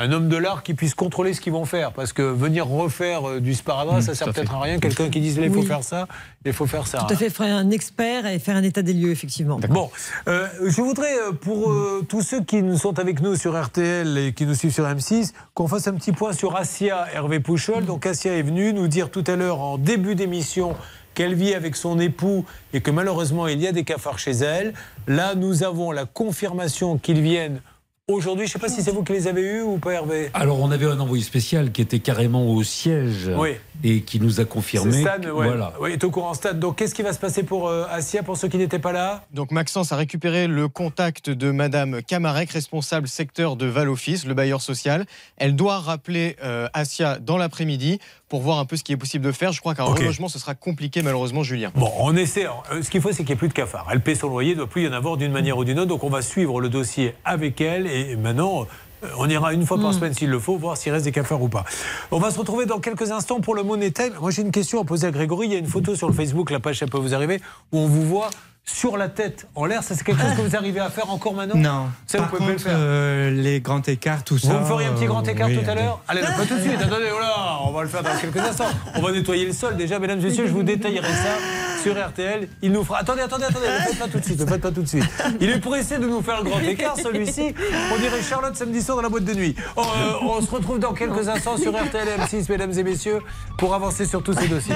un 0.00 0.12
homme 0.12 0.28
de 0.28 0.36
l'art 0.36 0.62
qui 0.62 0.74
puisse 0.74 0.94
contrôler 0.94 1.34
ce 1.34 1.40
qu'ils 1.40 1.52
vont 1.52 1.64
faire. 1.64 1.92
Parce 1.92 2.12
que 2.12 2.22
venir 2.22 2.66
refaire 2.66 3.28
euh, 3.28 3.40
du 3.40 3.54
sparadrap, 3.54 3.98
Mmh, 3.98 4.02
ça 4.02 4.14
sert 4.14 4.32
peut-être 4.32 4.54
à 4.54 4.60
rien. 4.60 4.78
Quelqu'un 4.78 5.10
qui 5.10 5.20
dise, 5.20 5.38
là, 5.38 5.46
il 5.46 5.52
faut 5.52 5.60
Oui. 5.60 5.66
faire 5.66 5.82
ça, 5.82 6.06
il 6.44 6.52
faut 6.52 6.66
faire 6.66 6.86
ça. 6.86 6.98
Tout 7.06 7.12
à 7.12 7.16
fait, 7.16 7.30
faire 7.30 7.56
un 7.56 7.70
expert 7.70 8.26
et 8.26 8.38
faire 8.38 8.56
un 8.56 8.62
état 8.62 8.82
des 8.82 8.92
lieux, 8.92 9.10
effectivement. 9.10 9.58
Bon, 9.68 9.90
euh, 10.28 10.46
je 10.66 10.80
voudrais, 10.80 11.14
euh, 11.18 11.32
pour 11.32 11.70
euh, 11.70 12.04
tous 12.08 12.22
ceux 12.22 12.42
qui 12.42 12.62
nous 12.62 12.78
sont 12.78 12.98
avec 12.98 13.20
nous 13.20 13.34
sur 13.36 13.60
RTL 13.60 14.16
et 14.18 14.32
qui 14.32 14.46
nous 14.46 14.54
suivent 14.54 14.72
sur 14.72 14.84
M6, 14.86 15.32
qu'on 15.54 15.66
fasse 15.68 15.88
un 15.88 15.94
petit 15.94 16.12
point 16.12 16.32
sur 16.32 16.56
Asia 16.56 17.06
Hervé 17.12 17.40
Pouchol. 17.40 17.84
Donc 17.84 18.06
Asia 18.06 18.32
est 18.36 18.42
venue 18.42 18.72
nous 18.72 18.86
dire 18.88 19.10
tout 19.10 19.24
à 19.26 19.34
l'heure, 19.36 19.60
en 19.60 19.78
début 19.78 20.14
d'émission, 20.14 20.76
qu'elle 21.14 21.34
vit 21.34 21.54
avec 21.54 21.74
son 21.74 21.98
époux 21.98 22.44
et 22.72 22.80
que 22.80 22.92
malheureusement 22.92 23.48
il 23.48 23.60
y 23.60 23.66
a 23.66 23.72
des 23.72 23.82
cafards 23.82 24.20
chez 24.20 24.30
elle. 24.30 24.72
Là, 25.08 25.34
nous 25.34 25.64
avons 25.64 25.90
la 25.90 26.04
confirmation 26.04 26.96
qu'ils 26.98 27.20
viennent 27.20 27.60
aujourd'hui. 28.08 28.46
Je 28.46 28.50
ne 28.50 28.52
sais 28.54 28.58
pas 28.58 28.68
si 28.68 28.82
c'est 28.82 28.90
vous 28.90 29.04
qui 29.04 29.12
les 29.12 29.26
avez 29.28 29.42
eus 29.42 29.62
ou 29.62 29.76
pas, 29.78 29.92
Hervé 29.92 30.30
Alors, 30.34 30.60
on 30.60 30.70
avait 30.70 30.86
un 30.86 30.98
envoyé 30.98 31.22
spécial 31.22 31.70
qui 31.72 31.82
était 31.82 31.98
carrément 31.98 32.46
au 32.50 32.62
siège 32.62 33.30
Oui. 33.36 33.50
et 33.84 34.00
qui 34.02 34.18
nous 34.18 34.40
a 34.40 34.44
confirmé. 34.46 34.92
C'est 34.92 35.00
Stan, 35.02 35.20
que- 35.20 35.28
ouais. 35.28 35.46
Voilà. 35.46 35.74
Ouais, 35.80 35.92
est 35.92 36.02
au 36.04 36.10
courant 36.10 36.32
Stan. 36.34 36.54
Donc 36.54 36.76
qu'est-ce 36.76 36.94
qui 36.94 37.02
va 37.02 37.12
se 37.12 37.18
passer 37.18 37.42
pour 37.42 37.68
euh, 37.68 37.84
Asia, 37.90 38.22
pour 38.22 38.36
ceux 38.36 38.48
qui 38.48 38.56
n'étaient 38.56 38.78
pas 38.78 38.92
là? 38.92 39.24
Donc 39.32 39.50
Maxence 39.50 39.92
a 39.92 39.96
récupéré 39.96 40.46
le 40.46 40.68
contact 40.68 41.28
de 41.30 41.50
Madame 41.50 42.02
Camarec, 42.02 42.50
responsable 42.50 43.08
secteur 43.08 43.56
de 43.56 43.66
Val 43.66 43.88
Office, 43.90 44.24
le 44.24 44.34
bailleur 44.34 44.62
social. 44.62 45.04
Elle 45.36 45.54
doit 45.54 45.78
rappeler 45.78 46.36
euh, 46.42 46.68
Asia 46.72 47.18
dans 47.18 47.36
l'après-midi 47.36 47.98
pour 48.28 48.40
voir 48.42 48.58
un 48.58 48.64
peu 48.64 48.76
ce 48.76 48.84
qui 48.84 48.92
est 48.92 48.96
possible 48.96 49.24
de 49.24 49.32
faire. 49.32 49.52
Je 49.52 49.60
crois 49.60 49.74
qu'un 49.74 49.84
Ok. 49.84 49.98
relogement, 49.98 50.28
ce 50.28 50.38
sera 50.38 50.54
compliqué 50.54 51.02
malheureusement, 51.02 51.42
Julien. 51.42 51.70
Bon, 51.74 51.90
on 51.98 52.14
essaie. 52.16 52.46
Euh, 52.46 52.82
Ce 52.82 52.90
qu'il 52.90 53.00
faut, 53.00 53.10
c'est 53.10 53.18
qu'il 53.18 53.26
n'y 53.26 53.32
ait 53.32 53.36
plus 53.36 53.48
de 53.48 53.52
cafards. 53.54 53.86
Elle 53.90 54.00
paie 54.00 54.14
son 54.14 54.28
loyer, 54.28 54.50
il 54.50 54.54
ne 54.54 54.58
doit 54.58 54.66
plus 54.68 54.84
y 54.84 54.88
en 54.88 54.92
avoir 54.92 55.16
d'une 55.16 55.32
manière 55.32 55.56
ou 55.58 55.64
d'une 55.64 55.78
autre. 55.78 55.88
Donc, 55.88 56.04
on 56.04 56.10
va 56.10 56.22
suivre 56.22 56.60
le 56.60 56.68
dossier 56.68 57.14
avec 57.24 57.60
elle. 57.60 57.86
Et 57.86 58.16
maintenant, 58.16 58.66
euh, 59.04 59.08
on 59.18 59.28
ira 59.28 59.52
une 59.54 59.64
fois 59.64 59.80
par 59.80 59.94
semaine 59.94 60.12
s'il 60.14 60.28
le 60.30 60.38
faut, 60.38 60.56
voir 60.58 60.76
s'il 60.76 60.92
reste 60.92 61.04
des 61.04 61.12
cafards 61.12 61.42
ou 61.42 61.48
pas. 61.48 61.64
On 62.10 62.18
va 62.18 62.30
se 62.30 62.38
retrouver 62.38 62.66
dans 62.66 62.80
quelques 62.80 63.10
instants 63.10 63.40
pour 63.40 63.54
le 63.54 63.62
Money 63.62 63.90
Time. 63.92 64.12
Moi, 64.20 64.30
j'ai 64.30 64.42
une 64.42 64.50
question 64.52 64.80
à 64.80 64.84
poser 64.84 65.06
à 65.06 65.10
Grégory. 65.10 65.46
Il 65.46 65.52
y 65.52 65.56
a 65.56 65.58
une 65.58 65.66
photo 65.66 65.94
sur 65.94 66.08
le 66.08 66.14
Facebook, 66.14 66.50
la 66.50 66.60
page, 66.60 66.78
ça 66.78 66.86
peut 66.86 66.98
vous 66.98 67.14
arriver, 67.14 67.40
où 67.72 67.78
on 67.78 67.86
vous 67.86 68.06
voit 68.06 68.28
sur 68.68 68.96
la 68.96 69.08
tête 69.08 69.46
en 69.54 69.64
l'air. 69.64 69.82
Ça, 69.82 69.94
c'est 69.94 70.04
quelque 70.04 70.20
chose 70.20 70.36
que 70.36 70.42
vous 70.42 70.56
arrivez 70.56 70.80
à 70.80 70.90
faire 70.90 71.10
encore 71.10 71.34
maintenant 71.34 71.56
Non. 71.56 71.86
Ça, 72.06 72.18
Par 72.18 72.28
vous 72.28 72.36
pouvez 72.36 72.52
contre, 72.52 72.64
le 72.64 72.70
faire. 72.70 72.78
euh, 72.78 73.30
les 73.30 73.60
grands 73.60 73.82
écarts, 73.82 74.24
tout 74.24 74.38
ça. 74.38 74.52
Vous 74.52 74.60
me 74.60 74.64
feriez 74.64 74.86
un 74.86 74.92
petit 74.92 75.06
grand 75.06 75.26
euh, 75.26 75.30
écart 75.30 75.48
oui, 75.48 75.58
tout 75.62 75.70
à 75.70 75.74
l'heure 75.74 76.00
Allez, 76.06 76.20
non, 76.20 76.28
pas 76.36 76.44
tout 76.44 76.54
de 76.56 76.60
suite. 76.60 76.80
Attendez, 76.80 77.06
oh 77.14 77.18
là, 77.20 77.58
on 77.66 77.70
va 77.72 77.82
le 77.82 77.88
faire 77.88 78.02
dans 78.02 78.16
quelques 78.20 78.36
instants. 78.36 78.68
On 78.94 79.00
va 79.02 79.12
nettoyer 79.12 79.46
le 79.46 79.52
sol 79.52 79.76
déjà, 79.76 79.98
mesdames 79.98 80.20
et 80.20 80.24
messieurs. 80.24 80.46
Je 80.46 80.52
vous 80.52 80.62
détaillerai 80.62 81.08
ça 81.08 81.82
sur 81.82 81.94
RTL. 81.94 82.48
Il 82.62 82.72
nous 82.72 82.84
fera. 82.84 82.98
Attendez, 82.98 83.22
attendez, 83.22 83.44
attendez. 83.44 83.66
Ne 83.66 83.78
faites 83.86 83.98
pas 83.98 84.08
tout 84.08 84.18
de 84.20 84.24
suite. 84.24 84.40
Ne 84.40 84.46
faites 84.46 84.60
pas 84.60 84.70
tout 84.70 84.82
de 84.82 84.88
suite. 84.88 85.04
Il 85.40 85.48
est 85.50 85.60
pour 85.60 85.74
essayer 85.76 86.00
de 86.00 86.06
nous 86.06 86.20
faire 86.22 86.42
le 86.42 86.50
grand 86.50 86.60
écart, 86.60 86.96
celui-ci. 86.96 87.54
On 87.94 87.98
dirait 87.98 88.22
Charlotte 88.22 88.54
samedi 88.56 88.82
soir 88.82 88.96
dans 88.96 89.02
la 89.02 89.08
boîte 89.08 89.24
de 89.24 89.34
nuit. 89.34 89.54
Oh, 89.76 89.82
euh, 89.82 90.12
on 90.28 90.40
se 90.42 90.50
retrouve 90.50 90.78
dans 90.78 90.92
quelques 90.92 91.28
instants 91.28 91.56
sur 91.56 91.72
RTL 91.72 92.06
M6, 92.20 92.50
mesdames 92.50 92.72
et 92.76 92.82
messieurs, 92.82 93.20
pour 93.56 93.74
avancer 93.74 94.04
sur 94.06 94.22
tous 94.22 94.34
ces 94.34 94.48
dossiers. 94.48 94.74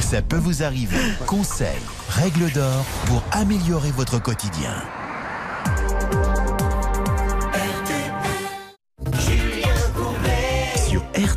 Ça 0.00 0.22
peut 0.22 0.36
vous 0.36 0.62
arriver. 0.62 0.96
Conseils, 1.26 1.68
règles 2.08 2.50
d'or 2.52 2.84
pour 3.06 3.22
améliorer 3.32 3.90
votre 3.90 4.20
quotidien. 4.20 4.74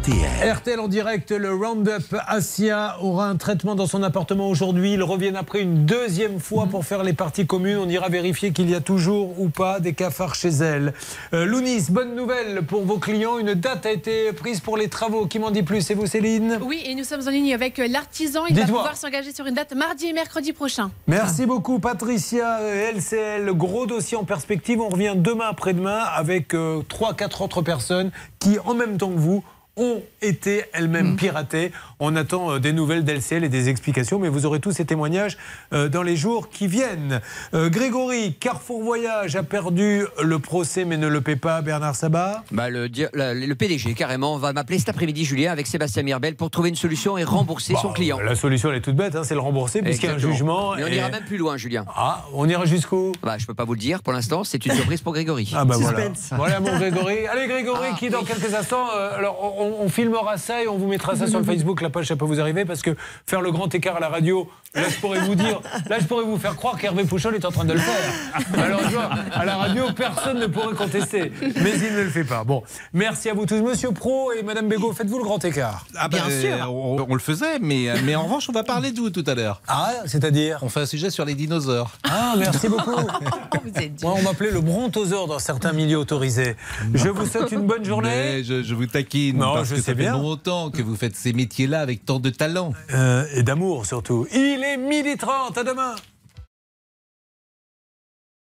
RTL. 0.10 0.52
RTL 0.52 0.80
en 0.80 0.88
direct, 0.88 1.31
le 1.31 1.53
Roundup 1.53 2.15
Asia 2.27 2.98
aura 3.02 3.27
un 3.27 3.36
traitement 3.36 3.76
dans 3.76 3.86
son 3.86 4.02
appartement 4.02 4.49
aujourd'hui. 4.49 4.94
Ils 4.94 5.03
reviennent 5.03 5.36
après 5.36 5.61
une 5.61 5.86
deuxième 5.86 6.40
fois 6.40 6.65
pour 6.65 6.86
faire 6.86 7.03
les 7.03 7.14
parties 7.14 7.45
communes. 7.45 7.77
On 7.77 7.88
ira 7.88 8.10
vérifier 8.10 8.52
qu'il 8.52 8.69
y 8.69 8.76
a 8.76 8.81
toujours 8.81 9.40
ou 9.40 9.49
pas 9.49 9.80
des 9.80 9.94
cafards 9.94 10.36
chez 10.36 10.49
elle. 10.49 10.94
Euh, 11.34 11.45
Lounis, 11.45 11.86
bonne 11.90 12.15
nouvelle 12.15 12.64
pour 12.64 12.86
vos 12.86 12.98
clients. 12.98 13.38
Une 13.38 13.53
date 13.53 13.86
a 13.86 13.91
été 13.91 14.34
prise 14.34 14.61
pour 14.61 14.77
les 14.77 14.88
travaux. 14.90 15.27
Qui 15.27 15.38
m'en 15.38 15.52
dit 15.52 15.64
plus? 15.64 15.81
C'est 15.81 15.94
vous, 15.94 16.07
Céline? 16.07 16.60
Oui, 16.64 16.81
et 16.86 16.95
nous 16.95 17.03
sommes 17.03 17.27
en 17.27 17.31
ligne 17.31 17.53
avec 17.53 17.77
euh, 17.80 17.88
l'artisan. 17.88 18.45
Il 18.48 18.56
va 18.56 18.65
pouvoir 18.65 18.98
s'engager 18.98 19.34
sur 19.34 19.45
une 19.45 19.56
date 19.56 19.76
mardi 19.76 20.07
et 20.07 20.14
mercredi 20.14 20.53
prochain. 20.53 20.91
Merci 21.07 21.45
beaucoup 21.45 21.80
Patricia, 21.80 22.60
euh, 22.60 22.91
LCL, 22.94 23.52
gros 23.53 23.86
dossier 23.86 24.18
en 24.18 24.23
perspective. 24.23 24.81
On 24.81 24.90
revient 24.90 25.14
demain 25.15 25.48
après-demain 25.49 25.99
avec 26.15 26.53
3-4 26.53 27.44
autres 27.44 27.61
personnes 27.61 28.11
qui, 28.40 28.57
en 28.65 28.73
même 28.73 28.98
temps 28.98 29.11
que 29.11 29.19
vous, 29.19 29.44
ont 29.80 30.03
été 30.22 30.65
elles-mêmes 30.73 31.15
piratées. 31.15 31.72
On 32.01 32.15
attend 32.15 32.51
euh, 32.53 32.59
des 32.59 32.71
nouvelles 32.71 33.03
d'LCL 33.03 33.43
et 33.43 33.49
des 33.49 33.67
explications, 33.67 34.19
mais 34.19 34.30
vous 34.30 34.45
aurez 34.45 34.61
tous 34.61 34.71
ces 34.71 34.85
témoignages 34.85 35.38
euh, 35.73 35.89
dans 35.89 36.01
les 36.01 36.15
jours 36.15 36.49
qui 36.49 36.65
viennent. 36.67 37.19
Euh, 37.53 37.69
Grégory, 37.69 38.35
Carrefour 38.39 38.81
Voyage 38.81 39.35
a 39.35 39.43
perdu 39.43 40.05
le 40.23 40.39
procès 40.39 40.85
mais 40.85 40.95
ne 40.95 41.07
le 41.07 41.19
paie 41.19 41.35
pas, 41.35 41.61
Bernard 41.61 41.95
Sabat. 41.95 42.43
Bah, 42.51 42.69
le, 42.69 42.88
PDG, 43.53 43.95
carrément, 43.95 44.38
va 44.38 44.53
m'appeler 44.53 44.80
cet 44.80 44.88
après-midi, 44.88 45.26
Julien, 45.26 45.51
avec 45.51 45.67
Sébastien 45.67 46.03
Mirbel, 46.03 46.35
pour 46.35 46.49
trouver 46.49 46.69
une 46.69 46.76
solution 46.76 47.17
et 47.17 47.26
rembourser 47.26 47.73
son 47.81 47.91
client. 47.91 48.17
La 48.19 48.35
solution 48.35 48.69
elle 48.69 48.77
est 48.77 48.81
toute 48.81 48.95
bête, 48.95 49.15
hein, 49.17 49.23
c'est 49.26 49.34
le 49.34 49.41
rembourser 49.41 49.81
puisqu'il 49.81 50.05
y 50.05 50.09
a 50.09 50.15
un 50.15 50.19
jugement. 50.19 50.76
Mais 50.77 50.85
on 50.85 50.88
et- 50.88 50.95
ira 50.95 51.09
même 51.09 51.26
plus 51.26 51.38
loin, 51.38 51.57
Julien. 51.57 51.84
Ah, 51.95 52.26
on 52.34 52.47
ira 52.47 52.63
jusqu'où? 52.65 53.11
Bah, 53.21 53.35
Je 53.38 53.45
peux 53.45 53.53
pas 53.53 53.65
vous 53.65 53.73
le 53.73 53.80
dire 53.80 54.01
pour 54.03 54.13
l'instant, 54.13 54.45
c'est 54.45 54.65
une 54.65 54.71
surprise 54.73 55.01
pour 55.01 55.11
Grégory. 55.11 55.51
Ah 55.53 55.65
bah 55.65 55.76
voilà. 55.77 56.07
Voilà 56.38 56.59
mon 56.61 56.77
Grégory. 56.77 57.27
Allez 57.31 57.47
Grégory 57.47 57.89
Ah, 57.91 57.95
qui 57.97 58.09
dans 58.09 58.23
quelques 58.23 58.53
instants, 58.53 58.88
euh, 58.95 59.17
alors 59.17 59.38
on, 59.59 59.84
on 59.84 59.89
filmera 59.89 60.38
ça 60.38 60.63
et 60.63 60.67
on 60.69 60.77
vous 60.77 60.88
mettra 60.88 61.17
ça 61.17 61.27
sur 61.27 61.39
le 61.39 61.45
Facebook, 61.45 61.81
la 61.90 61.91
page 61.91 62.07
ça 62.07 62.16
peut 62.16 62.26
vous 62.26 62.40
arriver 62.40 62.66
parce 62.66 62.82
que 62.82 62.95
faire 63.26 63.41
le 63.41 63.52
grand 63.52 63.74
écart 63.74 63.98
à 63.98 63.99
la 63.99 64.10
radio, 64.10 64.48
là 64.75 64.83
je 64.89 64.95
pourrais 64.99 65.19
vous 65.21 65.35
dire, 65.35 65.61
là 65.89 65.97
je 65.99 66.05
pourrais 66.05 66.23
vous 66.23 66.37
faire 66.37 66.55
croire 66.55 66.77
qu'Hervé 66.77 67.03
Pouchol 67.03 67.35
est 67.35 67.45
en 67.45 67.51
train 67.51 67.65
de 67.65 67.73
le 67.73 67.79
faire. 67.79 68.43
Malheureusement, 68.55 69.09
à 69.33 69.45
la 69.45 69.55
radio, 69.57 69.85
personne 69.95 70.39
ne 70.39 70.47
pourrait 70.47 70.75
contester, 70.75 71.31
mais 71.41 71.73
il 71.77 71.93
ne 71.95 72.01
le 72.03 72.09
fait 72.09 72.23
pas. 72.23 72.43
Bon, 72.43 72.63
merci 72.93 73.29
à 73.29 73.33
vous 73.33 73.45
tous, 73.45 73.61
Monsieur 73.61 73.91
Pro 73.91 74.31
et 74.31 74.43
Madame 74.43 74.67
Bégaud, 74.67 74.93
faites-vous 74.93 75.17
le 75.17 75.23
grand 75.23 75.43
écart 75.43 75.85
Ah 75.97 76.07
bah, 76.07 76.17
euh, 76.29 76.61
on, 76.65 77.05
on 77.09 77.13
le 77.13 77.19
faisait, 77.19 77.59
mais, 77.59 77.87
mais 78.03 78.15
en 78.15 78.23
revanche, 78.23 78.47
on 78.49 78.53
va 78.53 78.63
parler 78.63 78.91
de 78.91 78.99
vous 78.99 79.09
tout 79.09 79.23
à 79.27 79.35
l'heure? 79.35 79.61
Ah, 79.67 79.91
c'est-à-dire? 80.05 80.59
On 80.61 80.69
fait 80.69 80.81
un 80.81 80.85
sujet 80.85 81.09
sur 81.09 81.25
les 81.25 81.35
dinosaures. 81.35 81.91
Ah, 82.03 82.35
merci 82.37 82.67
beaucoup. 82.69 82.95
Moi, 84.01 84.13
on 84.17 84.21
m'appelait 84.21 84.51
le 84.51 84.61
brontosaure 84.61 85.27
dans 85.27 85.39
certains 85.39 85.73
milieux 85.73 85.97
autorisés. 85.97 86.55
Je 86.93 87.09
vous 87.09 87.25
souhaite 87.25 87.51
une 87.51 87.65
bonne 87.65 87.83
journée. 87.85 88.09
Mais 88.09 88.43
je, 88.43 88.63
je 88.63 88.73
vous 88.75 88.85
taquine 88.85 89.37
Non, 89.37 89.53
parce 89.55 89.69
je 89.69 89.75
que 89.75 89.81
sais 89.81 89.91
ça 89.91 89.95
fait 89.95 90.01
bien. 90.03 90.13
longtemps 90.13 90.69
que 90.69 90.81
vous 90.81 90.95
faites 90.95 91.15
ces 91.15 91.33
métiers-là 91.33 91.79
avec 91.81 92.05
tant 92.05 92.19
de 92.19 92.29
talent. 92.29 92.73
Euh, 92.93 93.25
et 93.33 93.43
d'amour 93.43 93.85
surtout. 93.85 94.27
Il 94.33 94.59
est 94.64 94.77
midi 94.77 95.18
30, 95.18 95.57
à 95.57 95.64
demain. 95.64 95.95